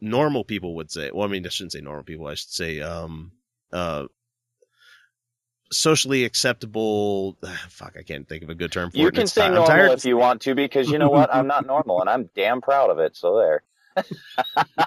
normal 0.00 0.44
people 0.44 0.76
would 0.76 0.90
say. 0.90 1.10
Well, 1.12 1.28
I 1.28 1.30
mean, 1.30 1.44
I 1.44 1.48
shouldn't 1.50 1.72
say 1.72 1.80
normal 1.80 2.04
people. 2.04 2.28
I 2.28 2.34
should 2.34 2.50
say 2.50 2.80
um 2.80 3.32
uh 3.72 4.06
socially 5.72 6.24
acceptable 6.24 7.36
fuck, 7.68 7.96
I 7.98 8.02
can't 8.02 8.28
think 8.28 8.42
of 8.42 8.50
a 8.50 8.54
good 8.54 8.72
term 8.72 8.90
for 8.90 8.96
it. 8.96 9.00
You 9.00 9.10
can 9.10 9.22
it's 9.22 9.32
say 9.32 9.42
ti- 9.42 9.46
I'm 9.46 9.54
normal 9.54 9.68
tired 9.68 9.92
if 9.92 10.04
you 10.04 10.16
want 10.16 10.42
to, 10.42 10.54
because 10.54 10.90
you 10.90 10.98
know 10.98 11.08
what? 11.10 11.34
I'm 11.34 11.46
not 11.46 11.66
normal, 11.66 12.00
and 12.00 12.10
I'm 12.10 12.30
damn 12.34 12.60
proud 12.60 12.90
of 12.90 12.98
it. 12.98 13.16
So 13.16 13.36
there. 13.36 13.62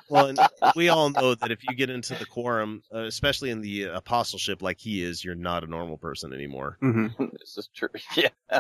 well, 0.09 0.27
and 0.27 0.39
we 0.75 0.89
all 0.89 1.09
know 1.09 1.35
that 1.35 1.51
if 1.51 1.59
you 1.67 1.75
get 1.75 1.89
into 1.89 2.15
the 2.15 2.25
quorum, 2.25 2.83
uh, 2.93 2.99
especially 2.99 3.49
in 3.49 3.61
the 3.61 3.83
apostleship 3.83 4.61
like 4.61 4.79
he 4.79 5.03
is, 5.03 5.23
you're 5.23 5.35
not 5.35 5.63
a 5.63 5.67
normal 5.67 5.97
person 5.97 6.33
anymore. 6.33 6.77
Mm-hmm. 6.81 7.25
this 7.39 7.57
is 7.57 7.69
true. 7.75 7.89
Yeah. 8.15 8.59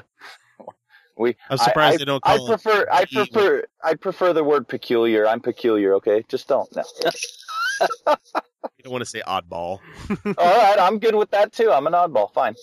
We. 1.15 1.35
I'm 1.49 1.59
surprised 1.59 1.95
I, 1.95 1.97
they 1.97 2.05
don't 2.05 2.25
I, 2.25 2.37
call 2.37 2.47
I 2.47 2.53
him 2.53 2.59
prefer. 2.59 2.87
I 2.91 3.05
evil. 3.09 3.27
prefer. 3.27 3.63
I 3.83 3.93
prefer 3.93 4.33
the 4.33 4.43
word 4.43 4.67
peculiar. 4.67 5.27
I'm 5.27 5.41
peculiar. 5.41 5.93
Okay, 5.95 6.25
just 6.27 6.47
don't. 6.47 6.67
No. 6.75 8.15
You 8.77 8.83
don't 8.83 8.91
want 8.93 9.03
to 9.03 9.09
say 9.09 9.21
oddball. 9.25 9.79
All 10.25 10.33
right, 10.35 10.79
I'm 10.79 10.99
good 10.99 11.15
with 11.15 11.31
that 11.31 11.51
too. 11.51 11.71
I'm 11.71 11.87
an 11.87 11.93
oddball. 11.93 12.33
Fine. 12.33 12.55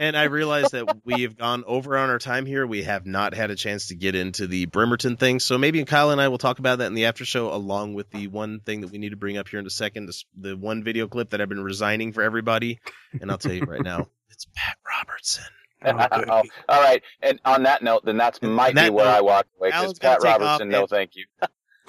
And 0.00 0.16
I 0.16 0.24
realize 0.24 0.70
that 0.70 0.98
we 1.04 1.22
have 1.22 1.36
gone 1.36 1.64
over 1.66 1.96
on 1.98 2.08
our 2.08 2.20
time 2.20 2.46
here. 2.46 2.64
We 2.64 2.84
have 2.84 3.04
not 3.04 3.34
had 3.34 3.50
a 3.50 3.56
chance 3.56 3.88
to 3.88 3.96
get 3.96 4.14
into 4.14 4.46
the 4.46 4.66
Bremerton 4.66 5.16
thing. 5.16 5.40
So 5.40 5.58
maybe 5.58 5.84
Kyle 5.84 6.10
and 6.12 6.20
I 6.20 6.28
will 6.28 6.38
talk 6.38 6.60
about 6.60 6.78
that 6.78 6.86
in 6.86 6.94
the 6.94 7.06
after 7.06 7.24
show, 7.24 7.52
along 7.52 7.94
with 7.94 8.08
the 8.10 8.28
one 8.28 8.60
thing 8.60 8.82
that 8.82 8.92
we 8.92 8.98
need 8.98 9.08
to 9.10 9.16
bring 9.16 9.36
up 9.38 9.48
here 9.48 9.58
in 9.58 9.66
a 9.66 9.70
second 9.70 10.06
this, 10.06 10.24
the 10.38 10.56
one 10.56 10.84
video 10.84 11.08
clip 11.08 11.30
that 11.30 11.40
I've 11.40 11.48
been 11.48 11.64
resigning 11.64 12.12
for 12.12 12.22
everybody. 12.22 12.78
And 13.20 13.28
I'll 13.28 13.38
tell 13.38 13.52
you 13.52 13.62
right 13.62 13.82
now, 13.82 14.06
it's 14.30 14.46
Pat 14.54 14.76
Robertson. 14.86 15.44
Oh, 15.84 16.42
all 16.68 16.82
right. 16.82 17.02
And 17.22 17.38
on 17.44 17.62
that 17.62 17.82
note, 17.82 18.04
then 18.04 18.16
that's 18.16 18.42
might 18.42 18.70
be 18.70 18.80
that 18.80 18.92
where 18.92 19.04
note, 19.04 19.14
I 19.14 19.20
walk 19.20 19.46
away 19.58 19.68
because 19.68 19.82
Allan's 19.84 19.98
gotta 20.00 20.20
Pat 20.22 20.40
Robertson. 20.40 20.68
No, 20.70 20.80
and- 20.80 20.88
thank 20.88 21.12
you. 21.14 21.24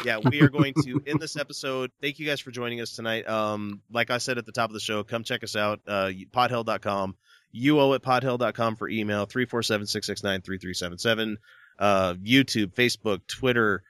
Yeah, 0.06 0.18
we 0.18 0.42
are 0.42 0.50
going 0.50 0.74
to 0.84 1.02
end 1.06 1.19
this 1.19 1.38
episode. 1.38 1.92
Thank 2.02 2.19
you 2.19 2.26
guys 2.26 2.40
for 2.40 2.52
joining 2.52 2.82
us 2.82 2.95
tonight. 2.95 3.28
Um, 3.28 3.82
like 3.92 4.11
I 4.11 4.18
said 4.18 4.38
at 4.38 4.45
the 4.45 4.52
top 4.52 4.69
of 4.69 4.74
the 4.74 4.80
show, 4.80 5.03
come 5.03 5.24
check 5.24 5.44
us 5.44 5.56
out. 5.56 5.82
Uh, 5.88 6.11
podhell.com. 6.32 7.16
UO 7.56 7.95
at 7.95 8.03
podhell.com 8.03 8.76
for 8.76 8.90
email, 8.90 9.26
347-669-3377. 9.26 11.38
Uh, 11.80 12.14
YouTube, 12.16 12.74
Facebook, 12.74 13.22
Twitter, 13.28 13.82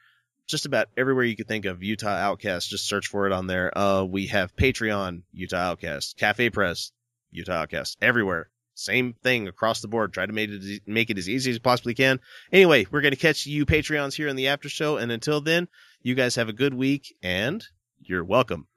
just 0.48 0.66
about 0.66 0.88
everywhere 0.96 1.26
you 1.26 1.36
could 1.36 1.48
think 1.48 1.66
of 1.66 1.84
Utah 1.84 2.08
Outcast. 2.08 2.70
Just 2.70 2.88
search 2.88 3.08
for 3.08 3.28
it 3.28 3.34
on 3.34 3.48
there. 3.48 3.78
Uh, 3.78 4.04
we 4.04 4.28
have 4.28 4.56
Patreon, 4.56 5.24
Utah 5.34 5.72
Outcast, 5.72 6.16
Cafe 6.18 6.52
Press, 6.52 6.94
Utah 7.32 7.62
Outcast, 7.62 7.98
everywhere. 8.02 8.50
Same 8.76 9.14
thing 9.24 9.50
across 9.50 9.82
the 9.82 9.90
board. 9.90 10.14
Try 10.14 10.26
to 10.26 10.32
make 10.32 10.50
it 10.50 10.82
make 10.88 11.10
it 11.10 11.18
as 11.18 11.28
easy 11.28 11.52
as 11.52 11.58
you 11.58 11.60
possibly 11.60 11.94
can. 11.94 12.22
Anyway, 12.50 12.88
we're 12.90 13.02
going 13.02 13.12
to 13.12 13.18
catch 13.18 13.46
you 13.46 13.66
Patreons 13.66 14.16
here 14.16 14.30
in 14.30 14.38
the 14.38 14.48
after 14.48 14.70
show, 14.70 14.96
and 14.96 15.12
until 15.12 15.42
then, 15.42 15.68
you 16.02 16.16
guys 16.16 16.36
have 16.36 16.50
a 16.50 16.54
good 16.54 16.74
week, 16.74 17.16
and 17.22 17.66
you're 18.02 18.24
welcome. 18.24 18.68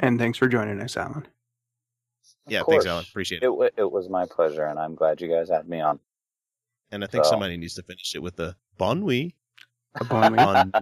And 0.00 0.18
thanks 0.18 0.38
for 0.38 0.48
joining 0.48 0.80
us, 0.80 0.96
Allan. 0.96 1.26
Yeah, 2.48 2.60
Of 2.60 2.66
thanks. 2.66 2.86
Allan. 2.86 3.04
Appreciate 3.08 3.42
it. 3.42 3.46
It, 3.46 3.54
wa- 3.56 3.70
it 3.76 3.90
was 3.90 4.08
my 4.08 4.26
pleasure, 4.26 4.64
and 4.64 4.78
I'm 4.78 4.94
glad 4.94 5.20
you 5.20 5.28
guys 5.28 5.48
had 5.48 5.68
me 5.68 5.80
on. 5.80 5.98
And 6.90 7.02
I 7.02 7.06
think 7.06 7.24
So- 7.24 7.30
somebody 7.30 7.56
needs 7.56 7.74
to 7.74 7.82
finish 7.82 8.14
it 8.14 8.22
with 8.22 8.36
the 8.36 8.56
bon 8.76 9.02
nuit. 9.02 9.32
A 9.96 10.04
bon 10.04 10.34
Bon- 10.34 10.72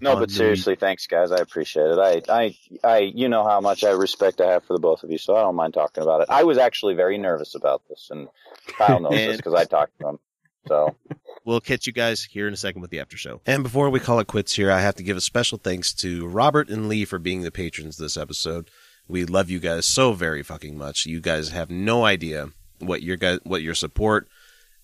No, 0.00 0.10
bon 0.12 0.20
but 0.22 0.28
nuit. 0.28 0.30
seriously, 0.32 0.76
thanks, 0.76 1.06
guys. 1.06 1.32
I 1.32 1.36
appreciate 1.38 1.86
it. 1.86 1.98
I, 1.98 2.22
I, 2.28 2.56
I, 2.84 2.98
you 2.98 3.28
know 3.28 3.44
how 3.44 3.60
much 3.60 3.82
I 3.84 3.90
respect 3.92 4.40
I 4.40 4.50
have 4.52 4.64
for 4.64 4.74
the 4.74 4.80
both 4.80 5.02
of 5.02 5.10
you, 5.10 5.18
so 5.18 5.34
I 5.34 5.40
don't 5.40 5.54
mind 5.56 5.72
talking 5.74 6.02
about 6.02 6.20
it. 6.20 6.26
I 6.30 6.44
was 6.44 6.58
actually 6.58 6.94
very 6.94 7.16
nervous 7.18 7.54
about 7.54 7.82
this, 7.88 8.08
and 8.10 8.28
Kyle 8.66 9.00
knows 9.00 9.12
this 9.12 9.28
And- 9.30 9.36
because 9.38 9.54
I 9.54 9.64
talked 9.64 9.98
to 10.00 10.08
him. 10.10 10.18
So 10.68 10.96
We'll 11.44 11.60
catch 11.60 11.86
you 11.86 11.92
guys 11.92 12.24
here 12.24 12.48
in 12.48 12.54
a 12.54 12.56
second 12.56 12.80
with 12.80 12.90
the 12.90 13.00
after 13.00 13.18
show. 13.18 13.42
And 13.46 13.62
before 13.62 13.90
we 13.90 14.00
call 14.00 14.18
it 14.18 14.26
quits 14.26 14.54
here, 14.54 14.70
I 14.70 14.80
have 14.80 14.94
to 14.96 15.02
give 15.02 15.16
a 15.16 15.20
special 15.20 15.58
thanks 15.58 15.92
to 15.94 16.26
Robert 16.26 16.70
and 16.70 16.88
Lee 16.88 17.04
for 17.04 17.18
being 17.18 17.42
the 17.42 17.50
patrons 17.50 17.98
this 17.98 18.16
episode. 18.16 18.70
We 19.08 19.26
love 19.26 19.50
you 19.50 19.60
guys 19.60 19.84
so 19.84 20.14
very 20.14 20.42
fucking 20.42 20.78
much. 20.78 21.04
You 21.04 21.20
guys 21.20 21.50
have 21.50 21.70
no 21.70 22.06
idea 22.06 22.48
what 22.78 23.02
your 23.02 23.16
guys 23.16 23.40
what 23.44 23.62
your 23.62 23.74
support 23.74 24.26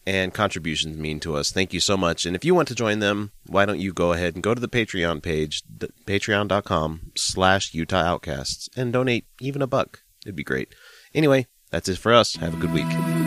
and 0.06 0.34
contributions 0.34 0.98
mean 0.98 1.20
to 1.20 1.34
us. 1.34 1.50
Thank 1.50 1.72
you 1.72 1.80
so 1.80 1.96
much. 1.96 2.26
And 2.26 2.36
if 2.36 2.44
you 2.44 2.54
want 2.54 2.68
to 2.68 2.74
join 2.74 2.98
them, 2.98 3.32
why 3.46 3.64
don't 3.64 3.80
you 3.80 3.92
go 3.94 4.12
ahead 4.12 4.34
and 4.34 4.42
go 4.42 4.54
to 4.54 4.60
the 4.60 4.68
Patreon 4.68 5.22
page, 5.22 5.62
d- 5.62 5.88
patreon.com 6.06 7.12
slash 7.16 7.72
Utah 7.74 8.02
Outcasts, 8.02 8.68
and 8.76 8.92
donate 8.92 9.24
even 9.40 9.62
a 9.62 9.66
buck. 9.66 10.02
It'd 10.24 10.36
be 10.36 10.44
great. 10.44 10.74
Anyway, 11.14 11.46
that's 11.70 11.88
it 11.88 11.98
for 11.98 12.12
us. 12.12 12.36
Have 12.36 12.54
a 12.54 12.58
good 12.58 12.72
week. 12.72 13.19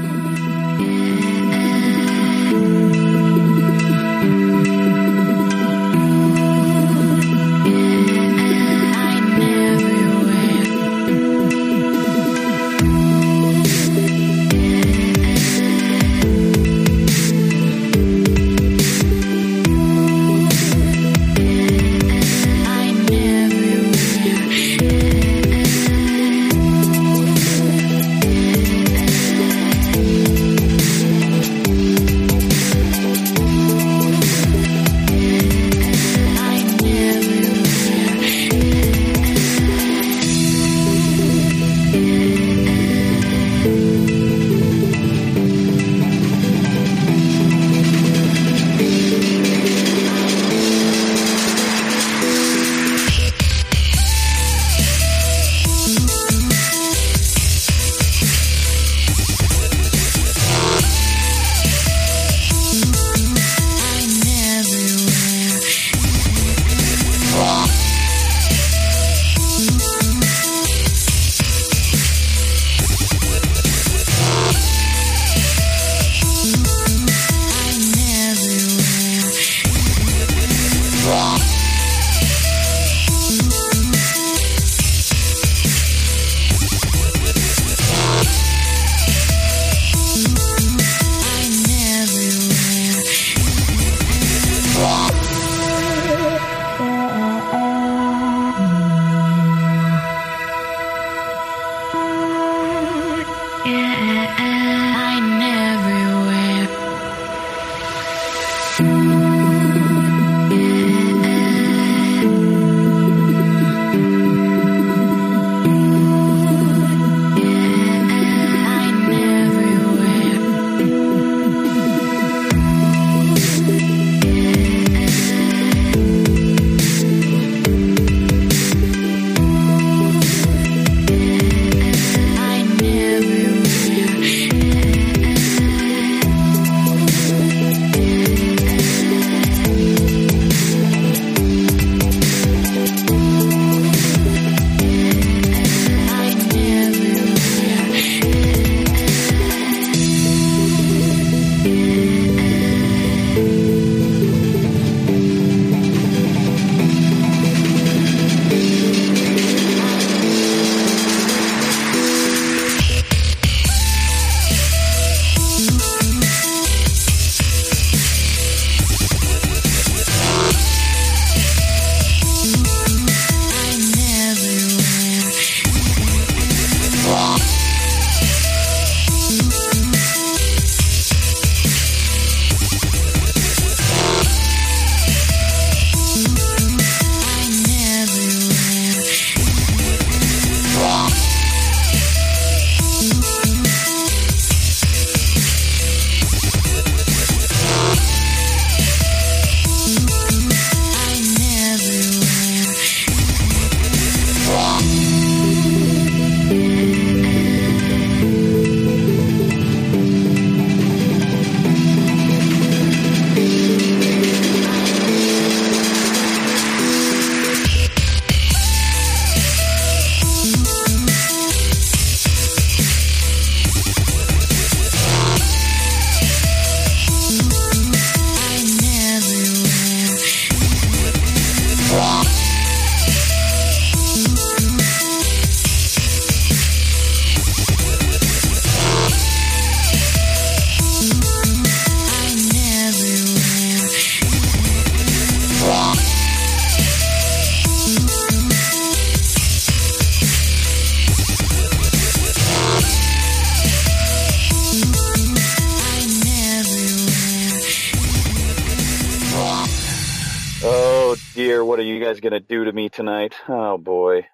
What 262.23 262.33
are 262.33 262.35
you 262.35 262.41
guys 262.41 262.47
gonna 262.47 262.63
do 262.63 262.65
to 262.65 262.71
me 262.73 262.89
tonight? 262.89 263.33
Oh 263.47 263.77
boy. 263.77 264.27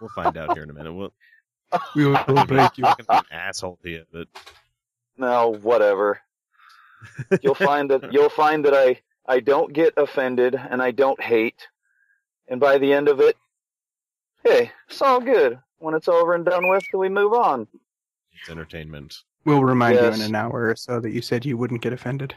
We'll 0.00 0.10
find 0.10 0.36
out 0.36 0.52
here 0.54 0.62
in 0.62 0.70
a 0.70 0.72
minute. 0.72 0.92
We'll, 0.92 1.12
We 1.96 2.06
will 2.06 2.46
break 2.46 2.78
you. 2.78 2.84
I'm 2.86 2.94
an 3.08 3.22
asshole 3.30 3.78
to 3.82 3.90
you, 3.90 4.04
but 4.12 4.28
No, 5.16 5.54
whatever. 5.62 6.20
You'll 7.40 7.54
find 7.54 7.90
that 7.90 8.12
you'll 8.12 8.28
find 8.28 8.64
that 8.64 8.74
I 8.74 9.00
I 9.26 9.40
don't 9.40 9.72
get 9.72 9.94
offended 9.96 10.54
and 10.54 10.80
I 10.82 10.90
don't 10.92 11.20
hate, 11.20 11.66
and 12.48 12.60
by 12.60 12.78
the 12.78 12.92
end 12.92 13.08
of 13.08 13.20
it, 13.20 13.36
hey, 14.44 14.70
it's 14.88 15.02
all 15.02 15.20
good. 15.20 15.58
When 15.78 15.94
it's 15.94 16.06
over 16.08 16.34
and 16.34 16.44
done 16.44 16.68
with, 16.68 16.84
we 16.94 17.08
move 17.08 17.32
on. 17.32 17.66
it's 18.32 18.48
entertainment. 18.50 19.16
We'll 19.44 19.64
remind 19.64 19.96
Yes. 19.96 20.16
you 20.18 20.24
in 20.24 20.28
an 20.30 20.36
hour 20.36 20.68
or 20.68 20.76
so 20.76 21.00
that 21.00 21.10
you 21.10 21.20
said 21.22 21.44
you 21.44 21.56
wouldn't 21.56 21.82
get 21.82 21.92
offended. 21.92 22.36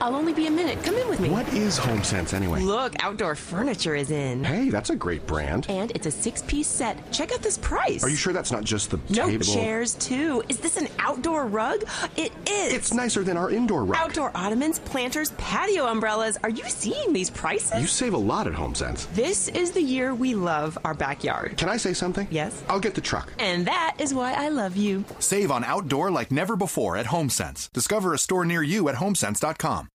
I'll 0.00 0.14
only 0.14 0.34
be 0.34 0.46
a 0.46 0.50
minute. 0.50 0.82
Come 0.84 0.94
in 0.96 1.08
with 1.08 1.20
me. 1.20 1.30
What 1.30 1.48
is 1.54 1.78
HomeSense 1.78 2.34
anyway? 2.34 2.60
Look, 2.60 2.94
outdoor 3.02 3.34
furniture 3.34 3.94
is 3.94 4.10
in. 4.10 4.44
Hey, 4.44 4.68
that's 4.68 4.90
a 4.90 4.96
great 4.96 5.26
brand. 5.26 5.66
And 5.70 5.90
it's 5.92 6.06
a 6.06 6.10
six 6.10 6.42
piece 6.42 6.68
set. 6.68 7.10
Check 7.12 7.32
out 7.32 7.40
this 7.42 7.56
price. 7.58 8.04
Are 8.04 8.08
you 8.10 8.16
sure 8.16 8.32
that's 8.34 8.52
not 8.52 8.62
just 8.64 8.90
the 8.90 9.00
No 9.08 9.26
table? 9.28 9.44
chairs, 9.44 9.94
too. 9.94 10.42
Is 10.50 10.58
this 10.58 10.76
an 10.76 10.88
outdoor 10.98 11.46
rug? 11.46 11.82
It 12.16 12.30
is. 12.48 12.74
It's 12.74 12.92
nicer 12.92 13.22
than 13.24 13.36
our 13.38 13.50
indoor 13.50 13.84
rug. 13.84 13.98
Outdoor 13.98 14.30
ottomans, 14.34 14.78
planters, 14.80 15.30
patio 15.38 15.86
umbrellas. 15.86 16.36
Are 16.42 16.50
you 16.50 16.64
seeing 16.68 17.12
these 17.14 17.30
prices? 17.30 17.80
You 17.80 17.86
save 17.86 18.12
a 18.12 18.18
lot 18.18 18.46
at 18.46 18.52
HomeSense. 18.52 19.10
This 19.14 19.48
is 19.48 19.70
the 19.72 19.82
year 19.82 20.14
we 20.14 20.34
love 20.34 20.76
our 20.84 20.94
backyard. 20.94 21.56
Can 21.56 21.68
I 21.70 21.78
say 21.78 21.94
something? 21.94 22.28
Yes. 22.30 22.62
I'll 22.68 22.80
get 22.80 22.94
the 22.94 23.00
truck. 23.00 23.32
And 23.38 23.66
that 23.66 23.96
is 23.98 24.12
why 24.12 24.34
I 24.34 24.50
love 24.50 24.76
you. 24.76 25.04
Save 25.20 25.50
on 25.50 25.64
outdoor 25.64 26.10
like 26.10 26.30
never 26.30 26.54
before 26.54 26.96
at 26.98 27.06
HomeSense. 27.06 27.72
Discover 27.72 28.12
a 28.12 28.18
store 28.18 28.44
near 28.44 28.62
you 28.62 28.88
at 28.90 28.96
homesense.com. 28.96 29.85